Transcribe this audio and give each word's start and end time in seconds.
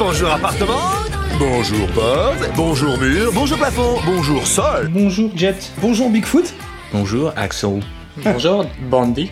bonjour 0.00 0.30
appartement, 0.32 0.90
bonjour 1.38 1.86
porte, 1.88 2.50
bonjour 2.56 2.98
mur, 2.98 3.30
bonjour 3.32 3.58
plafond, 3.58 3.98
bonjour 4.04 4.46
sol. 4.46 4.88
Bonjour 4.92 5.30
Jet. 5.36 5.70
Bonjour 5.80 6.10
Bigfoot. 6.10 6.52
Bonjour 6.92 7.32
Axel. 7.36 7.80
Bonjour 8.16 8.66
Bandy, 8.90 9.30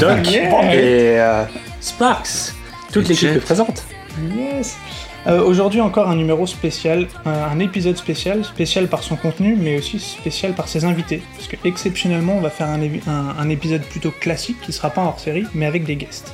Doc 0.00 0.26
Yeah. 0.30 0.74
et 0.74 1.18
euh, 1.20 1.44
Sparks. 1.80 2.52
Toute 2.92 3.08
l'équipe 3.08 3.28
est 3.30 3.40
présente. 3.40 3.84
Yes. 4.36 4.76
Euh, 5.26 5.42
Aujourd'hui 5.42 5.80
encore 5.80 6.08
un 6.08 6.16
numéro 6.16 6.46
spécial, 6.46 7.06
un, 7.26 7.30
un 7.30 7.58
épisode 7.58 7.96
spécial, 7.96 8.44
spécial 8.44 8.86
par 8.88 9.02
son 9.02 9.16
contenu, 9.16 9.56
mais 9.58 9.78
aussi 9.78 9.98
spécial 9.98 10.52
par 10.52 10.68
ses 10.68 10.84
invités. 10.84 11.22
Parce 11.36 11.48
que 11.48 11.56
exceptionnellement, 11.66 12.36
on 12.36 12.40
va 12.40 12.50
faire 12.50 12.68
un- 12.68 13.34
un 13.38 13.48
épisode 13.48 13.82
plutôt 13.82 14.12
classique 14.12 14.60
qui 14.62 14.72
sera 14.72 14.90
pas 14.90 15.02
hors 15.02 15.20
série, 15.20 15.46
mais 15.54 15.66
avec 15.66 15.84
des 15.84 15.96
guests. 15.96 16.32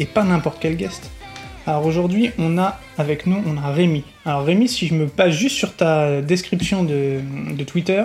Et 0.00 0.06
pas 0.06 0.24
n'importe 0.24 0.58
quel 0.60 0.76
guest. 0.76 1.10
Alors 1.66 1.86
aujourd'hui, 1.86 2.30
on 2.38 2.58
a 2.58 2.78
avec 2.98 3.26
nous, 3.26 3.42
on 3.46 3.56
a 3.56 3.72
Rémi. 3.72 4.04
Alors 4.26 4.44
Rémi, 4.44 4.68
si 4.68 4.86
je 4.86 4.94
me 4.94 5.06
base 5.06 5.32
juste 5.32 5.56
sur 5.56 5.74
ta 5.74 6.20
description 6.20 6.84
de, 6.84 7.20
de 7.56 7.64
Twitter, 7.64 8.04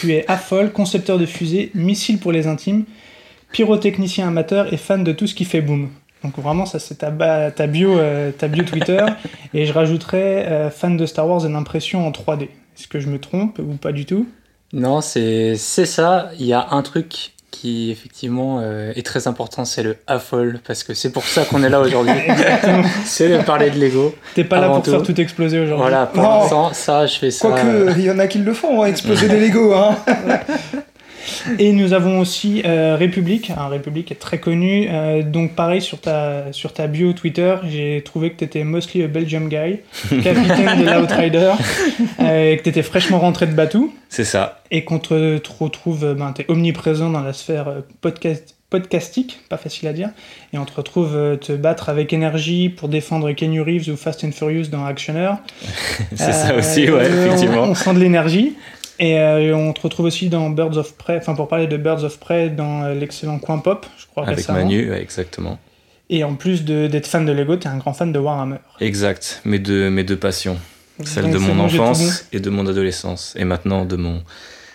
tu 0.00 0.12
es 0.12 0.24
affol, 0.26 0.72
concepteur 0.72 1.18
de 1.18 1.26
fusées, 1.26 1.70
missile 1.74 2.18
pour 2.18 2.32
les 2.32 2.46
intimes, 2.46 2.84
pyrotechnicien 3.52 4.28
amateur 4.28 4.72
et 4.72 4.78
fan 4.78 5.04
de 5.04 5.12
tout 5.12 5.26
ce 5.26 5.34
qui 5.34 5.44
fait 5.44 5.60
boom. 5.60 5.90
Donc 6.22 6.38
vraiment, 6.38 6.64
ça 6.64 6.78
c'est 6.78 6.96
ta, 6.96 7.10
bio, 7.66 7.98
euh, 7.98 8.32
ta 8.32 8.48
bio 8.48 8.64
Twitter. 8.64 9.04
et 9.52 9.66
je 9.66 9.72
rajouterais 9.74 10.46
euh, 10.46 10.70
fan 10.70 10.96
de 10.96 11.04
Star 11.04 11.28
Wars 11.28 11.44
et 11.44 11.50
d'impression 11.50 12.06
en 12.06 12.10
3D. 12.10 12.44
Est-ce 12.44 12.88
que 12.88 13.00
je 13.00 13.08
me 13.08 13.20
trompe 13.20 13.58
ou 13.58 13.74
pas 13.74 13.92
du 13.92 14.06
tout? 14.06 14.26
Non, 14.72 15.02
c'est 15.02 15.56
ça. 15.56 16.30
Il 16.38 16.46
y 16.46 16.54
a 16.54 16.68
un 16.70 16.82
truc 16.82 17.33
qui 17.54 17.92
effectivement 17.92 18.58
euh, 18.60 18.92
est 18.96 19.06
très 19.06 19.28
important, 19.28 19.64
c'est 19.64 19.84
le 19.84 19.96
affol, 20.08 20.58
parce 20.66 20.82
que 20.82 20.92
c'est 20.92 21.10
pour 21.10 21.22
ça 21.24 21.44
qu'on 21.44 21.62
est 21.62 21.68
là 21.68 21.80
aujourd'hui. 21.80 22.12
c'est 23.04 23.28
de 23.28 23.42
parler 23.42 23.70
de 23.70 23.78
Lego. 23.78 24.14
T'es 24.34 24.42
pas 24.42 24.60
là 24.60 24.68
pour 24.68 24.82
tout. 24.82 24.90
faire 24.90 25.02
tout 25.02 25.20
exploser 25.20 25.60
aujourd'hui. 25.60 25.82
Voilà, 25.82 26.06
pour 26.06 26.22
l'instant, 26.22 26.72
ça, 26.72 27.06
je 27.06 27.16
fais 27.16 27.30
ça. 27.30 27.48
Quoique, 27.48 27.66
euh, 27.66 27.92
il 27.96 28.04
y 28.04 28.10
en 28.10 28.18
a 28.18 28.26
qui 28.26 28.38
le 28.38 28.52
font, 28.52 28.82
hein, 28.82 28.86
exploser 28.86 29.28
des 29.34 29.38
Lego. 29.38 29.72
Hein. 29.72 29.96
Et 31.58 31.72
nous 31.72 31.92
avons 31.92 32.20
aussi 32.20 32.62
euh, 32.64 32.96
République. 32.96 33.50
Alors, 33.50 33.70
République 33.70 34.10
est 34.10 34.16
très 34.16 34.38
connu. 34.38 34.88
Euh, 34.90 35.22
donc 35.22 35.54
pareil 35.54 35.80
sur 35.80 36.00
ta, 36.00 36.52
sur 36.52 36.72
ta 36.72 36.86
bio 36.86 37.12
Twitter, 37.12 37.56
j'ai 37.68 38.02
trouvé 38.04 38.30
que 38.30 38.36
t'étais 38.36 38.64
mostly 38.64 39.02
a 39.02 39.08
Belgium 39.08 39.48
guy, 39.48 39.80
capitaine 40.22 40.84
de 40.84 41.00
l'Outrider, 41.00 41.52
euh, 42.20 42.52
et 42.52 42.56
que 42.56 42.62
t'étais 42.62 42.82
fraîchement 42.82 43.18
rentré 43.18 43.46
de 43.46 43.52
Batou. 43.52 43.94
C'est 44.08 44.24
ça. 44.24 44.60
et 44.70 44.84
qu'on 44.84 45.00
te, 45.00 45.38
te 45.38 45.50
retrouve, 45.58 46.14
ben, 46.14 46.32
t'es 46.32 46.44
omniprésent 46.48 47.10
dans 47.10 47.22
la 47.22 47.32
sphère 47.32 47.68
euh, 47.68 47.80
podcast, 48.00 48.54
podcastique, 48.70 49.40
pas 49.48 49.56
facile 49.56 49.88
à 49.88 49.92
dire, 49.92 50.10
et 50.52 50.58
on 50.58 50.64
te 50.64 50.74
retrouve 50.74 51.38
te 51.40 51.52
battre 51.52 51.88
avec 51.88 52.12
énergie 52.12 52.68
pour 52.68 52.88
défendre 52.88 53.30
Kenny 53.32 53.60
Reeves 53.60 53.88
ou 53.88 53.96
Fast 53.96 54.24
and 54.24 54.32
Furious 54.32 54.66
dans 54.68 54.84
Actioner. 54.84 55.32
C'est 56.14 56.32
ça 56.32 56.56
aussi, 56.56 56.90
ouais, 56.90 57.06
effectivement. 57.06 57.62
On, 57.62 57.74
sent 57.74 57.94
de 57.94 58.00
l'énergie. 58.00 58.54
Et 58.98 59.18
euh, 59.18 59.56
on 59.56 59.72
te 59.72 59.80
retrouve 59.80 60.06
aussi 60.06 60.28
dans 60.28 60.50
Birds 60.50 60.76
of 60.76 60.94
Prey, 60.94 61.16
enfin 61.16 61.34
pour 61.34 61.48
parler 61.48 61.66
de 61.66 61.76
Birds 61.76 62.04
of 62.04 62.18
Prey 62.18 62.48
dans 62.50 62.84
euh, 62.84 62.94
l'excellent 62.94 63.38
coin 63.38 63.58
pop, 63.58 63.86
je 63.98 64.06
crois 64.06 64.24
Avec 64.24 64.36
récemment. 64.38 64.58
Manu, 64.60 64.92
exactement. 64.92 65.58
Et 66.10 66.22
en 66.22 66.34
plus 66.34 66.64
de- 66.64 66.86
d'être 66.86 67.06
fan 67.06 67.24
de 67.26 67.32
Lego, 67.32 67.56
t'es 67.56 67.68
un 67.68 67.78
grand 67.78 67.92
fan 67.92 68.12
de 68.12 68.18
Warhammer. 68.18 68.58
Exact. 68.80 69.40
Mes 69.44 69.58
deux, 69.58 69.90
mes 69.90 70.04
deux 70.04 70.16
passions. 70.16 70.58
Celle 71.02 71.24
Donc, 71.24 71.32
de 71.32 71.38
mon 71.38 71.54
bon, 71.56 71.64
enfance 71.64 72.28
et 72.32 72.38
de 72.40 72.50
mon 72.50 72.66
adolescence. 72.66 73.34
Et 73.36 73.44
maintenant 73.44 73.84
de 73.84 73.96
mon, 73.96 74.22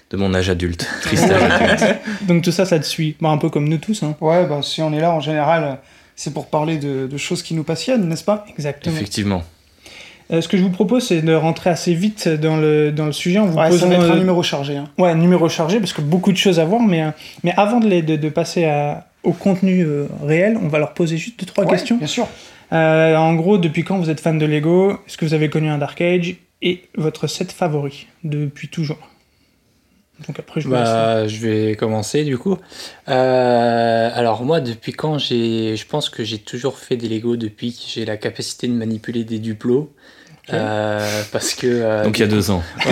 de 0.10 0.18
mon 0.18 0.34
âge 0.34 0.50
adulte. 0.50 0.86
Triste 1.02 1.32
âge 1.32 1.62
adulte. 1.62 2.00
Donc 2.28 2.44
tout 2.44 2.52
ça, 2.52 2.66
ça 2.66 2.78
te 2.80 2.86
suit. 2.86 3.16
Bon, 3.22 3.30
un 3.30 3.38
peu 3.38 3.50
comme 3.50 3.70
nous 3.70 3.78
tous. 3.78 4.04
Hein. 4.04 4.16
Ouais, 4.20 4.46
bah, 4.48 4.60
si 4.64 4.82
on 4.82 4.92
est 4.92 5.00
là, 5.00 5.12
en 5.14 5.22
général, 5.22 5.78
c'est 6.16 6.34
pour 6.34 6.48
parler 6.48 6.78
de, 6.78 7.08
de 7.08 7.18
choses 7.18 7.42
qui 7.42 7.54
nous 7.54 7.64
passionnent, 7.64 8.10
n'est-ce 8.10 8.26
pas? 8.26 8.44
Exactement. 8.50 8.96
Effectivement. 8.96 9.44
Euh, 10.32 10.42
ce 10.42 10.48
que 10.48 10.58
je 10.58 10.62
vous 10.64 10.70
propose, 10.70 11.08
c'est 11.08 11.22
de 11.22 11.34
rentrer 11.34 11.70
assez 11.72 11.94
vite 11.96 12.28
dans 12.28 12.58
le, 12.58 12.92
dans 12.92 13.06
le 13.08 13.12
sujet. 13.12 13.40
On 13.40 13.48
vous 13.48 13.58
Ouais, 13.58 13.66
ça 13.66 13.70
posera, 13.72 13.90
va 13.90 13.96
être 13.96 14.12
un 14.12 14.18
numéro 14.18 14.44
chargé. 14.44 14.78
Hein. 14.78 14.88
Ouais, 15.00 15.16
numéro 15.16 15.50
chargé, 15.50 15.80
parce 15.80 15.94
que 15.94 16.02
beaucoup 16.02 16.32
de 16.32 16.38
choses 16.38 16.60
à 16.60 16.66
voir, 16.66 16.82
mais, 16.82 17.04
euh, 17.04 17.10
mais 17.44 17.54
avant 17.58 17.80
de, 17.80 17.88
les- 17.88 18.04
de, 18.04 18.16
de 18.16 18.30
passer 18.30 18.66
à- 18.66 19.08
au 19.24 19.34
contenu 19.34 19.82
euh, 19.84 20.06
réel, 20.24 20.58
on 20.62 20.68
va 20.68 20.78
leur 20.80 20.94
poser 20.94 21.18
juste 21.18 21.40
deux, 21.40 21.46
trois 21.48 21.64
Ouais, 21.66 21.72
questions. 21.72 21.98
Bien 21.98 22.08
sûr. 22.08 22.28
Euh, 22.72 23.16
en 23.16 23.34
gros, 23.34 23.58
depuis 23.58 23.84
quand 23.84 23.98
vous 23.98 24.10
êtes 24.12 24.20
fan 24.20 24.38
de 24.38 24.46
Lego? 24.46 24.92
Est-ce 25.08 25.18
que 25.18 25.26
vous 25.26 25.34
avez 25.34 25.50
connu 25.50 25.68
un 25.70 25.80
Dark 25.80 26.00
Age? 26.02 26.36
Et 26.62 26.84
votre 26.96 27.26
set 27.28 27.52
favori 27.52 28.06
depuis 28.24 28.68
toujours? 28.68 29.00
Donc 30.28 30.38
après, 30.38 30.60
je 30.62 30.68
vous 30.68 30.74
laisse. 30.74 30.84
Bah, 30.84 31.28
je 31.28 31.38
vais 31.38 31.76
commencer 31.78 32.26
du 32.26 32.38
coup. 32.38 32.58
Euh, 33.08 34.10
alors 34.14 34.44
moi, 34.44 34.60
depuis 34.60 34.92
quand 34.92 35.18
j'ai, 35.18 35.76
je 35.78 35.86
pense 35.88 36.10
que 36.10 36.24
j'ai 36.24 36.38
toujours 36.38 36.78
fait 36.78 36.98
des 36.98 37.08
Lego 37.08 37.38
depuis 37.38 37.72
que 37.72 37.80
j'ai 37.88 38.06
la 38.06 38.18
capacité 38.18 38.68
de 38.68 38.74
manipuler 38.74 39.24
des 39.24 39.40
duplos. 39.40 39.92
Euh, 40.54 41.22
parce 41.32 41.54
que 41.54 41.68
euh, 41.68 42.04
Donc 42.04 42.18
il 42.18 42.22
y 42.22 42.24
a 42.24 42.28
deux 42.28 42.52
ans. 42.52 42.64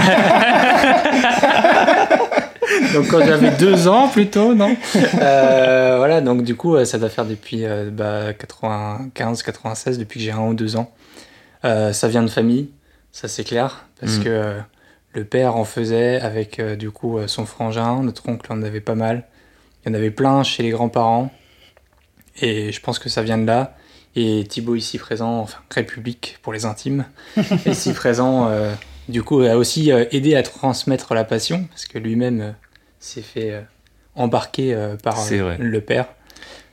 donc 2.94 3.08
quand 3.10 3.26
j'avais 3.26 3.52
deux 3.52 3.88
ans 3.88 4.08
plutôt, 4.08 4.54
non? 4.54 4.76
Euh, 5.22 5.96
Voilà, 5.98 6.22
donc 6.22 6.44
du 6.44 6.56
coup, 6.56 6.84
ça 6.86 6.98
doit 6.98 7.10
faire 7.10 7.26
depuis 7.26 7.66
euh, 7.66 7.90
bah, 7.92 8.34
95, 8.34 9.44
96, 9.44 9.98
depuis 9.98 10.20
que 10.20 10.26
j'ai 10.26 10.32
un 10.32 10.42
ou 10.48 10.54
deux 10.54 10.76
ans. 10.76 10.92
Euh, 11.66 11.92
ça 11.94 12.08
vient 12.08 12.24
de 12.24 12.30
famille, 12.30 12.70
ça 13.12 13.28
c'est 13.28 13.44
clair, 13.44 13.86
parce 14.00 14.18
Mm. 14.18 14.24
que 14.24 14.30
euh, 14.30 14.60
le 15.14 15.24
père 15.26 15.56
en 15.56 15.66
faisait 15.66 16.22
avec 16.22 16.60
euh, 16.60 16.76
du 16.76 16.92
coup 16.92 17.18
euh, 17.18 17.28
son 17.28 17.46
frangin, 17.46 18.02
notre 18.04 18.28
oncle 18.30 18.52
en 18.54 18.62
avait 18.62 18.82
pas 18.82 18.96
mal. 18.96 19.24
Il 19.86 19.90
y 19.90 19.92
en 19.92 19.96
avait 19.96 20.12
plein 20.12 20.44
chez 20.44 20.64
les 20.64 20.70
grands-parents, 20.70 21.32
et 22.42 22.72
je 22.72 22.80
pense 22.82 23.00
que 23.00 23.10
ça 23.10 23.24
vient 23.24 23.38
de 23.40 23.48
là. 23.48 23.76
Et 24.20 24.46
Thibaut 24.50 24.76
ici 24.76 24.98
présent, 24.98 25.40
enfin 25.42 25.60
République 25.74 26.40
pour 26.42 26.52
les 26.52 26.66
intimes, 26.66 27.06
ici 27.68 27.94
présent, 27.94 28.48
euh, 28.50 28.74
du 29.10 29.22
coup 29.22 29.42
a 29.42 29.56
aussi 29.56 29.92
euh, 29.92 30.06
aidé 30.12 30.36
à 30.36 30.42
transmettre 30.42 31.14
la 31.14 31.24
passion, 31.24 31.66
parce 31.70 31.86
que 31.86 32.00
lui-même 32.00 32.42
euh, 32.42 32.52
s'est 33.00 33.22
fait 33.22 33.52
euh, 33.52 33.62
embarquer 34.16 34.74
euh, 34.74 34.96
par 34.96 35.20
euh, 35.32 35.56
le 35.60 35.82
père. 35.82 36.08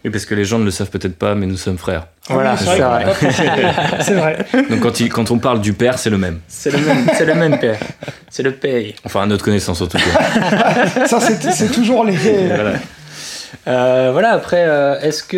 Oui, 0.06 0.10
parce 0.10 0.24
que 0.26 0.34
les 0.34 0.44
gens 0.46 0.58
ne 0.58 0.64
le 0.64 0.70
savent 0.70 0.90
peut-être 0.90 1.16
pas, 1.16 1.34
mais 1.34 1.44
nous 1.46 1.56
sommes 1.58 1.76
frères. 1.78 2.06
Voilà, 2.28 2.56
c'est 2.56 2.64
vrai 2.78 3.04
vrai. 3.04 3.14
C'est 4.00 4.14
vrai. 4.14 4.46
Donc 4.70 4.80
quand, 4.80 5.00
il- 5.00 5.08
quand 5.10 5.30
on 5.30 5.38
parle 5.38 5.60
du 5.60 5.72
père, 5.74 5.98
c'est 5.98 6.10
le 6.10 6.18
même. 6.18 6.40
C'est 6.48 6.70
le 6.70 6.78
même, 6.78 7.06
c'est 7.14 7.24
le 7.26 7.34
même 7.34 7.58
père. 7.58 7.78
C'est 8.30 8.42
le 8.42 8.52
père. 8.52 8.84
Enfin, 9.04 9.22
à 9.22 9.26
notre 9.26 9.44
connaissance 9.44 9.80
en 9.82 9.86
tout 9.86 9.96
cas. 9.98 11.06
Ça, 11.06 11.20
c'est 11.20 11.50
c'est 11.52 11.68
toujours 11.70 12.04
les. 12.04 12.16
Voilà. 12.16 12.72
Euh, 13.66 14.10
voilà, 14.12 14.30
après, 14.30 14.64
euh, 14.66 15.00
est-ce 15.00 15.22
que, 15.22 15.36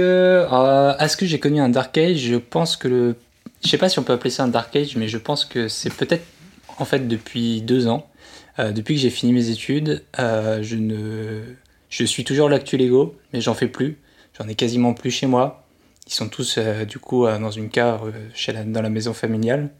euh, 0.51 0.97
est-ce 0.99 1.17
que 1.17 1.27
j'ai 1.27 1.39
connu 1.39 1.61
un 1.61 1.69
Dark 1.69 1.97
Age? 1.99 2.19
Je 2.19 2.37
pense 2.37 2.77
que 2.77 2.89
le. 2.89 3.17
Je 3.65 3.69
sais 3.69 3.79
pas 3.79 3.89
si 3.89 3.99
on 3.99 4.03
peut 4.03 4.13
appeler 4.13 4.31
ça 4.31 4.45
un 4.45 4.49
Dark 4.49 4.75
Age, 4.77 4.97
mais 4.97 5.09
je 5.09 5.19
pense 5.19 5.45
que 5.45 5.69
c'est 5.69 5.93
peut-être 5.93 6.25
en 6.79 6.85
fait 6.85 7.09
depuis 7.09 7.63
deux 7.63 7.87
ans. 7.89 8.09
Depuis 8.59 8.95
que 8.95 9.01
j'ai 9.01 9.11
fini 9.11 9.33
mes 9.33 9.51
études, 9.51 10.03
je 10.19 10.77
ne. 10.77 11.43
Je 11.89 12.05
suis 12.05 12.25
toujours 12.25 12.49
l'actu 12.49 12.77
Lego, 12.77 13.17
mais 13.33 13.41
j'en 13.41 13.55
fais 13.55 13.69
plus. 13.69 13.99
J'en 14.39 14.49
ai 14.49 14.55
quasiment 14.55 14.93
plus 14.95 15.11
chez 15.11 15.27
moi. 15.27 15.65
Ils 16.07 16.13
sont 16.13 16.29
tous 16.29 16.59
du 16.89 16.99
coup 16.99 17.27
dans 17.27 17.51
une 17.51 17.71
cave 17.71 18.13
chez 18.35 18.53
dans 18.53 18.83
la 18.83 18.91
maison 18.91 19.13
familiale. 19.13 19.71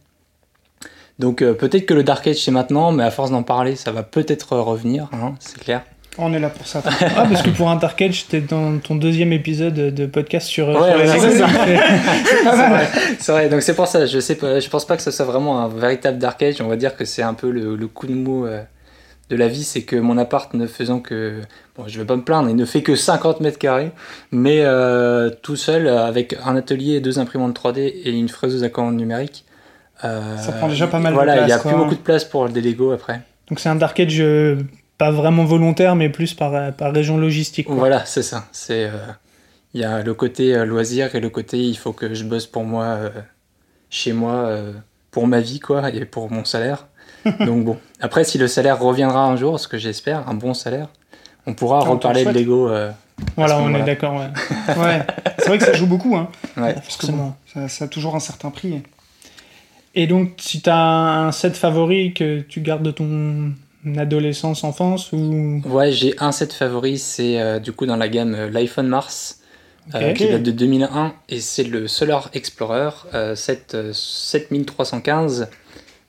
Donc 1.19 1.37
peut-être 1.39 1.85
que 1.85 1.93
le 1.93 2.03
Dark 2.03 2.27
Age 2.27 2.43
c'est 2.43 2.51
maintenant, 2.51 2.91
mais 2.91 3.03
à 3.03 3.11
force 3.11 3.31
d'en 3.31 3.43
parler, 3.43 3.75
ça 3.75 3.91
va 3.91 4.03
peut-être 4.03 4.57
revenir, 4.57 5.09
hein, 5.13 5.35
c'est 5.39 5.59
clair. 5.59 5.83
On 6.19 6.33
est 6.33 6.39
là 6.39 6.49
pour 6.49 6.65
ça. 6.65 6.81
Ah, 6.85 7.25
parce 7.29 7.41
que 7.43 7.49
pour 7.51 7.69
un 7.69 7.75
Dark 7.75 8.01
Age, 8.01 8.27
t'es 8.27 8.41
dans 8.41 8.79
ton 8.79 8.95
deuxième 8.95 9.31
épisode 9.33 9.75
de 9.75 10.05
podcast 10.07 10.47
sur. 10.47 10.67
Ouais, 10.69 10.75
ouais, 10.75 11.07
c'est 11.07 11.17
vrai, 11.43 12.87
c'est 13.19 13.31
vrai. 13.31 13.49
Donc 13.49 13.61
c'est 13.61 13.75
pour 13.75 13.87
ça. 13.87 14.05
Je 14.05 14.19
sais 14.19 14.35
pas. 14.35 14.59
Je 14.59 14.69
pense 14.69 14.85
pas 14.85 14.95
que 14.97 15.03
ce 15.03 15.11
soit 15.11 15.25
vraiment 15.25 15.61
un 15.61 15.67
véritable 15.67 16.17
dark 16.17 16.41
age. 16.41 16.59
On 16.61 16.67
va 16.67 16.75
dire 16.75 16.95
que 16.95 17.05
c'est 17.05 17.21
un 17.21 17.33
peu 17.33 17.49
le, 17.51 17.75
le 17.75 17.87
coup 17.87 18.07
de 18.07 18.13
mou 18.15 18.45
euh, 18.45 18.61
de 19.29 19.35
la 19.35 19.47
vie, 19.47 19.63
c'est 19.63 19.81
que 19.83 19.95
mon 19.95 20.17
appart 20.17 20.53
ne 20.53 20.65
faisant 20.67 20.99
que, 21.01 21.41
bon, 21.77 21.83
je 21.87 21.99
vais 21.99 22.05
pas 22.05 22.15
me 22.15 22.21
plaindre, 22.23 22.49
il 22.49 22.55
ne 22.55 22.63
fait 22.65 22.81
que 22.81 22.95
50 22.95 23.41
mètres 23.41 23.59
carrés, 23.59 23.91
mais 24.31 24.61
euh, 24.61 25.29
tout 25.43 25.57
seul 25.57 25.87
avec 25.89 26.35
un 26.45 26.55
atelier, 26.55 27.01
deux 27.01 27.19
imprimantes 27.19 27.53
3D 27.59 27.79
et 28.05 28.09
une 28.11 28.29
fraiseuse 28.29 28.63
à 28.63 28.69
commande 28.69 28.95
numérique. 28.95 29.43
euh, 30.05 30.37
Ça 30.37 30.53
prend 30.53 30.69
déjà 30.69 30.87
pas 30.87 30.99
mal 30.99 31.11
de 31.11 31.15
voilà, 31.17 31.35
il 31.35 31.39
y 31.39 31.41
a 31.41 31.45
place, 31.45 31.61
plus 31.61 31.69
quoi. 31.71 31.79
beaucoup 31.79 31.95
de 31.95 31.99
place 31.99 32.23
pour 32.23 32.47
des 32.47 32.61
Lego 32.61 32.91
après. 32.93 33.19
Donc 33.49 33.59
c'est 33.59 33.67
un 33.69 33.75
Dark 33.75 33.99
Age 33.99 34.21
pas 34.97 35.11
vraiment 35.11 35.45
volontaire, 35.45 35.95
mais 35.95 36.09
plus 36.09 36.33
par, 36.33 36.73
par 36.73 36.91
région 36.93 37.17
logistique. 37.17 37.67
quoi. 37.67 37.75
Voilà, 37.75 38.05
c'est 38.05 38.23
ça. 38.23 38.47
C'est 38.51 38.85
euh, 38.85 38.91
il 39.73 39.81
y 39.81 39.83
a 39.83 40.01
le 40.03 40.13
côté 40.13 40.55
euh, 40.55 40.65
loisir 40.65 41.13
et 41.15 41.19
le 41.19 41.29
côté 41.29 41.57
il 41.59 41.75
faut 41.77 41.93
que 41.93 42.13
je 42.13 42.23
bosse 42.23 42.47
pour 42.47 42.63
moi 42.63 42.83
euh, 42.85 43.09
chez 43.89 44.13
moi 44.13 44.49
pour 45.11 45.27
ma 45.27 45.39
vie 45.39 45.59
quoi 45.59 45.89
et 45.91 46.05
pour 46.05 46.31
mon 46.31 46.45
salaire. 46.45 46.87
Donc 47.39 47.65
bon, 47.65 47.77
après 48.01 48.23
si 48.23 48.37
le 48.37 48.47
salaire 48.47 48.79
reviendra 48.79 49.25
un 49.25 49.35
jour, 49.35 49.59
ce 49.59 49.67
que 49.67 49.77
j'espère, 49.77 50.27
un 50.29 50.33
bon 50.33 50.53
salaire, 50.53 50.87
on 51.45 51.53
pourra 51.53 51.79
Ah, 51.83 51.89
reparler 51.89 52.25
de. 52.25 52.31
Lego. 52.31 52.69
euh, 52.69 52.91
Voilà, 53.35 53.59
on 53.59 53.73
est 53.75 53.83
d'accord, 53.83 54.15
ouais. 54.15 54.29
Ouais, 54.77 55.01
c'est 55.39 55.47
vrai 55.47 55.57
que 55.57 55.65
ça 55.65 55.73
joue 55.73 55.87
beaucoup, 55.87 56.15
hein, 56.15 56.29
ouais. 56.57 56.73
parce 56.73 56.97
que 56.97 57.07
bon, 57.07 57.33
ça, 57.53 57.67
ça 57.67 57.85
a 57.85 57.87
toujours 57.87 58.15
un 58.15 58.19
certain 58.19 58.49
prix. 58.51 58.81
Et 59.95 60.05
donc, 60.05 60.33
si 60.37 60.61
t'as 60.61 60.75
un 60.75 61.31
set 61.31 61.55
favori 61.57 62.13
que 62.13 62.41
tu 62.41 62.61
gardes 62.61 62.83
de 62.83 62.91
ton 62.91 63.53
adolescence, 63.95 64.63
enfance, 64.63 65.11
ou... 65.13 65.61
Ouais, 65.65 65.91
j'ai 65.91 66.15
un 66.19 66.31
set 66.31 66.51
favori, 66.53 66.97
c'est 66.97 67.39
euh, 67.39 67.59
du 67.59 67.71
coup 67.71 67.85
dans 67.85 67.95
la 67.95 68.09
gamme 68.09 68.35
euh, 68.35 68.49
l'iPhone 68.49 68.87
Mars. 68.87 69.39
euh, 69.95 70.09
Ok. 70.11 70.17
qui 70.17 70.27
date 70.27 70.43
de 70.43 70.51
2001 70.51 71.13
et 71.29 71.39
c'est 71.39 71.63
le 71.63 71.87
Solar 71.87 72.29
Explorer 72.33 72.89
euh, 73.13 73.35
7, 73.35 73.71
euh, 73.75 73.91
7315. 73.93 75.47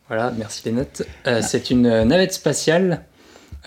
Voilà, 0.08 0.32
merci 0.36 0.62
les 0.64 0.72
notes. 0.72 1.02
Euh, 1.26 1.40
C'est 1.42 1.70
une 1.70 2.04
navette 2.04 2.32
spatiale 2.32 3.02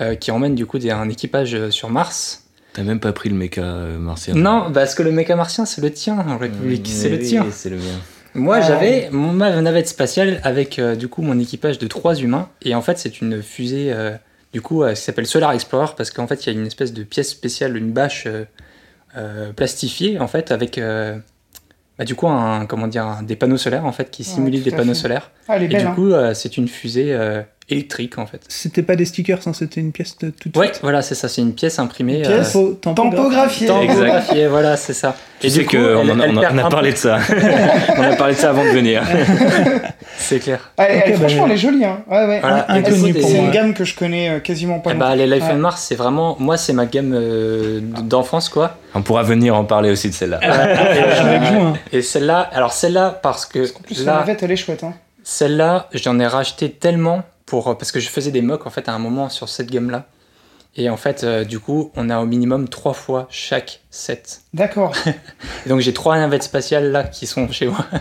euh, 0.02 0.16
qui 0.16 0.32
emmène 0.32 0.56
du 0.56 0.66
coup 0.66 0.80
des- 0.80 0.90
un 0.92 1.08
équipage 1.10 1.54
euh, 1.54 1.70
sur 1.72 1.90
Mars. 1.90 2.44
T'as 2.74 2.84
même 2.84 3.00
pas 3.00 3.12
pris 3.14 3.30
le 3.30 3.36
méca 3.36 3.62
euh, 3.62 3.98
martien. 3.98 4.34
Non, 4.34 4.72
parce 4.74 4.96
que 4.96 5.04
le 5.04 5.12
méca 5.12 5.36
martien 5.36 5.66
c'est 5.66 5.82
le 5.82 5.92
tien 5.92 6.18
en 6.18 6.38
République, 6.38 6.88
c'est 6.88 7.10
le 7.10 7.18
Oui, 7.18 7.28
tien. 7.28 7.46
C'est 7.52 7.70
le 7.70 7.76
mien. 7.78 8.00
Moi, 8.34 8.58
Ah. 8.58 8.62
j'avais 8.62 9.10
mon- 9.12 9.34
ma 9.34 9.62
navette 9.62 9.88
spatiale 9.88 10.40
avec 10.44 10.80
euh, 10.80 10.96
du 10.96 11.08
coup 11.08 11.22
mon 11.22 11.38
équipage 11.40 11.78
de 11.80 11.88
trois 11.88 12.16
humains 12.16 12.50
et 12.62 12.76
en 12.76 12.82
fait 12.82 12.98
c'est 12.98 13.20
une 13.22 13.42
fusée 13.44 13.92
euh, 13.92 14.12
du 14.54 14.62
coup 14.62 14.84
euh, 14.84 14.94
qui 14.94 15.02
s'appelle 15.02 15.26
Solar 15.28 15.52
Explorer 15.52 15.94
parce 15.98 16.12
qu'en 16.12 16.28
fait 16.28 16.46
il 16.46 16.54
y 16.54 16.56
a 16.56 16.60
une 16.60 16.66
espèce 16.68 16.94
de 16.94 17.04
pièce 17.04 17.30
spéciale, 17.30 17.76
une 17.76 17.92
bâche 17.92 18.24
euh, 18.28 18.46
euh, 19.18 19.52
plastifiée 19.52 20.20
en 20.20 20.28
fait 20.28 20.52
avec 20.52 20.78
euh, 20.78 21.18
bah, 22.00 22.06
du 22.06 22.16
coup 22.16 22.28
un 22.30 22.66
comment 22.66 22.88
dire 22.88 23.06
un- 23.06 23.24
des 23.24 23.36
panneaux 23.36 23.58
solaires 23.58 23.86
en 23.86 23.92
fait 23.92 24.10
qui 24.10 24.24
simulent 24.24 24.64
des 24.64 24.72
panneaux 24.72 24.94
fait. 24.94 25.00
solaires 25.02 25.32
Ah, 25.50 25.58
et 25.58 25.68
belle. 25.68 25.82
du 25.82 25.86
hein. 25.88 25.94
coup 25.94 26.12
euh, 26.14 26.34
c'est 26.34 26.56
une 26.58 26.70
fusée 26.70 27.14
euh, 27.14 27.42
électrique 27.72 28.18
en 28.18 28.26
fait. 28.26 28.42
C'était 28.48 28.84
pas 28.84 28.96
des 28.96 29.06
stickers, 29.06 29.40
hein, 29.48 29.54
c'était 29.54 29.82
une 29.82 29.92
pièce 29.92 30.18
de 30.20 30.30
toute 30.30 30.56
Ouais, 30.58 30.72
voilà 30.82 31.02
c'est 31.02 31.16
ça, 31.16 31.28
c'est 31.28 31.42
une 31.42 31.54
pièce 31.54 31.80
imprimée. 31.80 32.20
Une 32.20 32.26
euh, 32.28 32.36
pièce. 32.42 32.58
Tampographiée. 32.82 33.68
tampographiée, 33.68 34.48
voilà 34.48 34.78
c'est 34.78 34.94
ça. 34.94 35.16
Tu 35.40 35.48
et 35.48 35.50
sais 35.50 35.60
du 35.62 35.66
coup, 35.68 35.78
qu'on 35.78 36.08
on 36.10 36.20
a, 36.20 36.66
on 36.66 36.70
parlé 36.70 36.92
de 36.92 36.98
ça. 36.98 37.18
on 37.98 38.02
a 38.04 38.16
parlé 38.16 38.36
de 38.36 38.40
ça 38.40 38.50
avant 38.52 38.64
de 38.64 38.70
venir. 38.70 39.02
C'est 40.18 40.40
clair. 40.40 40.72
Ah, 40.78 40.86
elle- 40.88 40.98
Ok, 40.98 41.04
elle- 41.06 41.12
bah, 41.14 41.18
franchement, 41.20 41.46
elle 41.48 41.52
est 41.54 41.58
jolie. 41.58 41.84
Hein. 41.86 42.04
Ouais, 42.08 42.26
ouais. 42.28 42.40
Voilà, 42.42 42.68
C'est 42.86 43.38
une 43.38 43.50
gamme 43.52 43.74
que 43.74 43.84
je 43.84 43.96
connais 43.96 44.30
euh, 44.30 44.40
quasiment 44.40 44.80
pas. 44.80 44.92
Eh 44.94 44.96
bah, 44.98 45.16
les 45.16 45.26
Life 45.26 45.44
Ouais. 45.46 45.54
and 45.54 45.58
Mars, 45.58 45.84
c'est 45.88 45.96
vraiment. 45.96 46.36
Moi, 46.40 46.58
c'est 46.58 46.74
ma 46.74 46.86
gamme 46.86 47.14
euh, 47.16 47.80
d'enfance, 48.04 48.50
quoi. 48.50 48.78
On 48.94 49.02
pourra 49.02 49.24
venir 49.24 49.56
en 49.56 49.64
parler 49.66 49.90
aussi 49.90 50.10
de 50.10 50.14
celle-là. 50.14 50.40
Hein. 50.52 51.74
Et 51.92 52.02
celle-là, 52.02 52.50
alors 52.54 52.74
celle-là, 52.74 53.20
parce 53.22 53.46
que 53.46 53.66
En 53.76 53.82
plus, 53.82 54.06
la 54.06 54.12
là, 54.14 54.20
navette, 54.20 54.44
elle 54.44 54.52
est 54.52 54.56
chouette. 54.56 54.84
Hein. 54.84 54.94
celle-là, 55.24 55.88
j'en 55.94 56.20
ai 56.20 56.28
racheté 56.28 56.70
tellement 56.72 57.24
pour. 57.52 57.78
Parce 57.78 57.92
que 57.92 58.00
je 58.00 58.08
faisais 58.08 58.32
des 58.32 58.42
mocks, 58.42 58.66
en 58.66 58.70
fait, 58.70 58.88
à 58.88 58.94
un 58.94 59.00
moment 59.00 59.28
sur 59.28 59.50
cette 59.50 59.70
gamme-là. 59.70 60.06
Et 60.78 60.90
en 60.90 60.96
fait, 60.96 61.26
euh, 61.26 61.44
du 61.44 61.60
coup, 61.60 61.92
on 61.98 62.10
a 62.10 62.18
au 62.22 62.26
minimum 62.26 62.70
trois 62.70 62.94
fois 62.94 63.28
chaque 63.30 63.82
set. 63.90 64.44
D'accord. 64.54 64.94
Et 65.66 65.70
donc, 65.70 65.82
j'ai 65.82 65.92
trois 65.92 66.18
navettes 66.18 66.44
spatiales 66.44 66.94
là 66.94 67.04
qui 67.04 67.28
sont 67.28 67.52
chez 67.52 67.68
moi. 67.68 67.86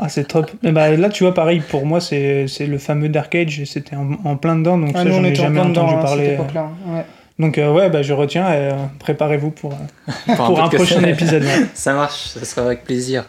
Ah, 0.00 0.08
c'est 0.08 0.24
top. 0.24 0.50
Mais 0.64 0.72
bah, 0.72 0.90
là, 0.96 1.08
tu 1.08 1.22
vois, 1.22 1.32
pareil, 1.34 1.60
pour 1.60 1.86
moi, 1.86 2.00
c'est 2.00 2.48
c'est 2.48 2.66
le 2.66 2.78
fameux 2.78 3.08
Dark 3.08 3.32
Age, 3.36 3.60
et 3.60 3.64
c'était 3.64 3.94
en, 3.94 4.14
en 4.24 4.36
plein 4.36 4.56
dedans, 4.56 4.76
donc 4.76 4.90
Ah, 4.92 4.98
ça, 4.98 5.04
nous, 5.04 5.12
j'en 5.12 5.20
on 5.20 5.24
ai 5.24 5.28
était 5.28 5.38
en 5.38 5.42
jamais 5.44 5.60
plein 5.60 5.68
dedans 5.68 5.82
entendu 5.84 5.98
hein, 5.98 6.02
parler. 6.02 6.36
euh. 6.36 6.92
Ouais. 6.96 7.04
Donc, 7.38 7.58
euh, 7.58 7.72
ouais, 7.72 7.90
bah, 7.90 8.02
je 8.02 8.12
retiens, 8.12 8.48
et, 8.52 8.56
euh, 8.56 8.72
préparez-vous 8.98 9.52
pour, 9.52 9.72
euh, 9.72 10.34
pour 10.36 10.60
un 10.60 10.68
prochain 10.68 11.00
épisode. 11.04 11.44
Ça 11.74 11.94
marche, 11.94 12.26
ça 12.26 12.44
sera 12.44 12.66
avec 12.66 12.82
plaisir. 12.82 13.24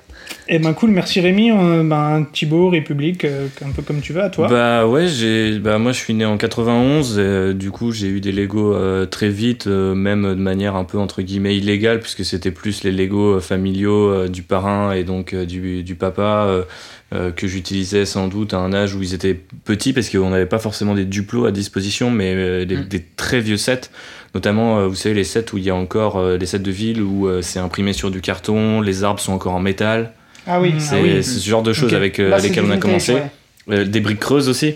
Et 0.48 0.60
ben 0.60 0.74
cool, 0.74 0.92
merci 0.92 1.22
Rémi. 1.22 1.52
Euh, 1.52 1.84
ben, 1.84 2.26
Thibaut, 2.32 2.70
République, 2.70 3.26
euh, 3.26 3.48
un 3.66 3.72
peu 3.72 3.82
comme 3.82 4.02
tu 4.02 4.14
veux, 4.14 4.22
à 4.22 4.30
toi. 4.30 4.48
Bah 4.48 4.86
ouais, 4.86 5.08
j'ai, 5.08 5.58
bah 5.58 5.80
moi 5.80 5.92
je 5.92 5.98
suis 5.98 6.14
né 6.14 6.26
en 6.26 6.38
91, 6.38 7.18
et, 7.18 7.22
euh, 7.22 7.54
du 7.54 7.72
coup 7.72 7.92
j'ai 7.92 8.08
eu 8.08 8.22
des 8.22 8.32
Lego 8.32 8.76
très 9.08 9.30
vite, 9.30 9.68
même 9.68 10.24
de 10.24 10.42
manière 10.42 10.76
un 10.76 10.84
peu 10.84 11.00
entre 11.00 11.22
guillemets 11.22 11.58
illégale, 11.58 12.00
puisque 12.00 12.24
c'était 12.24 12.52
plus 12.52 12.84
les 12.84 12.92
Lego 12.92 13.40
familiaux 13.40 14.28
du 14.28 14.44
parrain 14.44 14.92
et 14.92 15.04
donc 15.04 15.34
du, 15.34 15.84
du 15.84 15.96
papa 15.96 16.66
euh, 17.16 17.32
que 17.32 17.48
j'utilisais 17.48 18.06
sans 18.06 18.28
doute 18.28 18.54
à 18.54 18.58
un 18.58 18.74
âge 18.74 18.94
où 18.96 19.02
ils 19.02 19.14
étaient 19.14 19.40
petits, 19.64 19.94
parce 19.94 20.10
qu'on 20.10 20.30
n'avait 20.30 20.46
pas 20.46 20.60
forcément 20.60 20.94
des 20.94 21.06
duplos 21.06 21.46
à 21.46 21.52
disposition, 21.52 22.12
mais 22.12 22.34
euh, 22.36 22.66
des, 22.66 22.78
Mm. 22.78 22.84
des 22.88 23.02
très 23.16 23.40
vieux 23.40 23.58
sets. 23.58 23.90
Notamment, 24.36 24.80
euh, 24.80 24.88
vous 24.88 24.96
savez, 24.96 25.16
les 25.16 25.24
sets 25.24 25.54
où 25.54 25.58
il 25.58 25.64
y 25.64 25.70
a 25.70 25.76
encore 25.76 26.18
euh, 26.18 26.38
les 26.38 26.46
sets 26.46 26.60
de 26.60 26.72
ville 26.72 27.02
où 27.02 27.28
euh, 27.28 27.42
c'est 27.42 27.60
imprimé 27.60 27.94
sur 27.94 28.12
du 28.12 28.22
carton, 28.22 28.82
les 28.82 29.04
arbres 29.04 29.20
sont 29.22 29.32
encore 29.34 29.54
en 29.54 29.60
métal. 29.62 30.12
Ah 30.46 30.60
oui. 30.62 30.74
Mm. 30.74 30.80
C'est 30.80 30.96
Ah 31.00 31.02
oui. 31.02 31.24
ce 31.24 31.50
genre 31.50 31.64
de 31.64 31.74
choses 31.74 31.94
avec 31.94 32.20
euh, 32.20 32.38
lesquelles 32.40 32.66
on 32.66 32.72
a 32.72 32.78
commencé. 32.78 33.14
ouais. 33.14 33.32
Euh, 33.72 33.86
des 33.86 34.00
briques 34.02 34.20
creuses 34.20 34.48
aussi. 34.50 34.76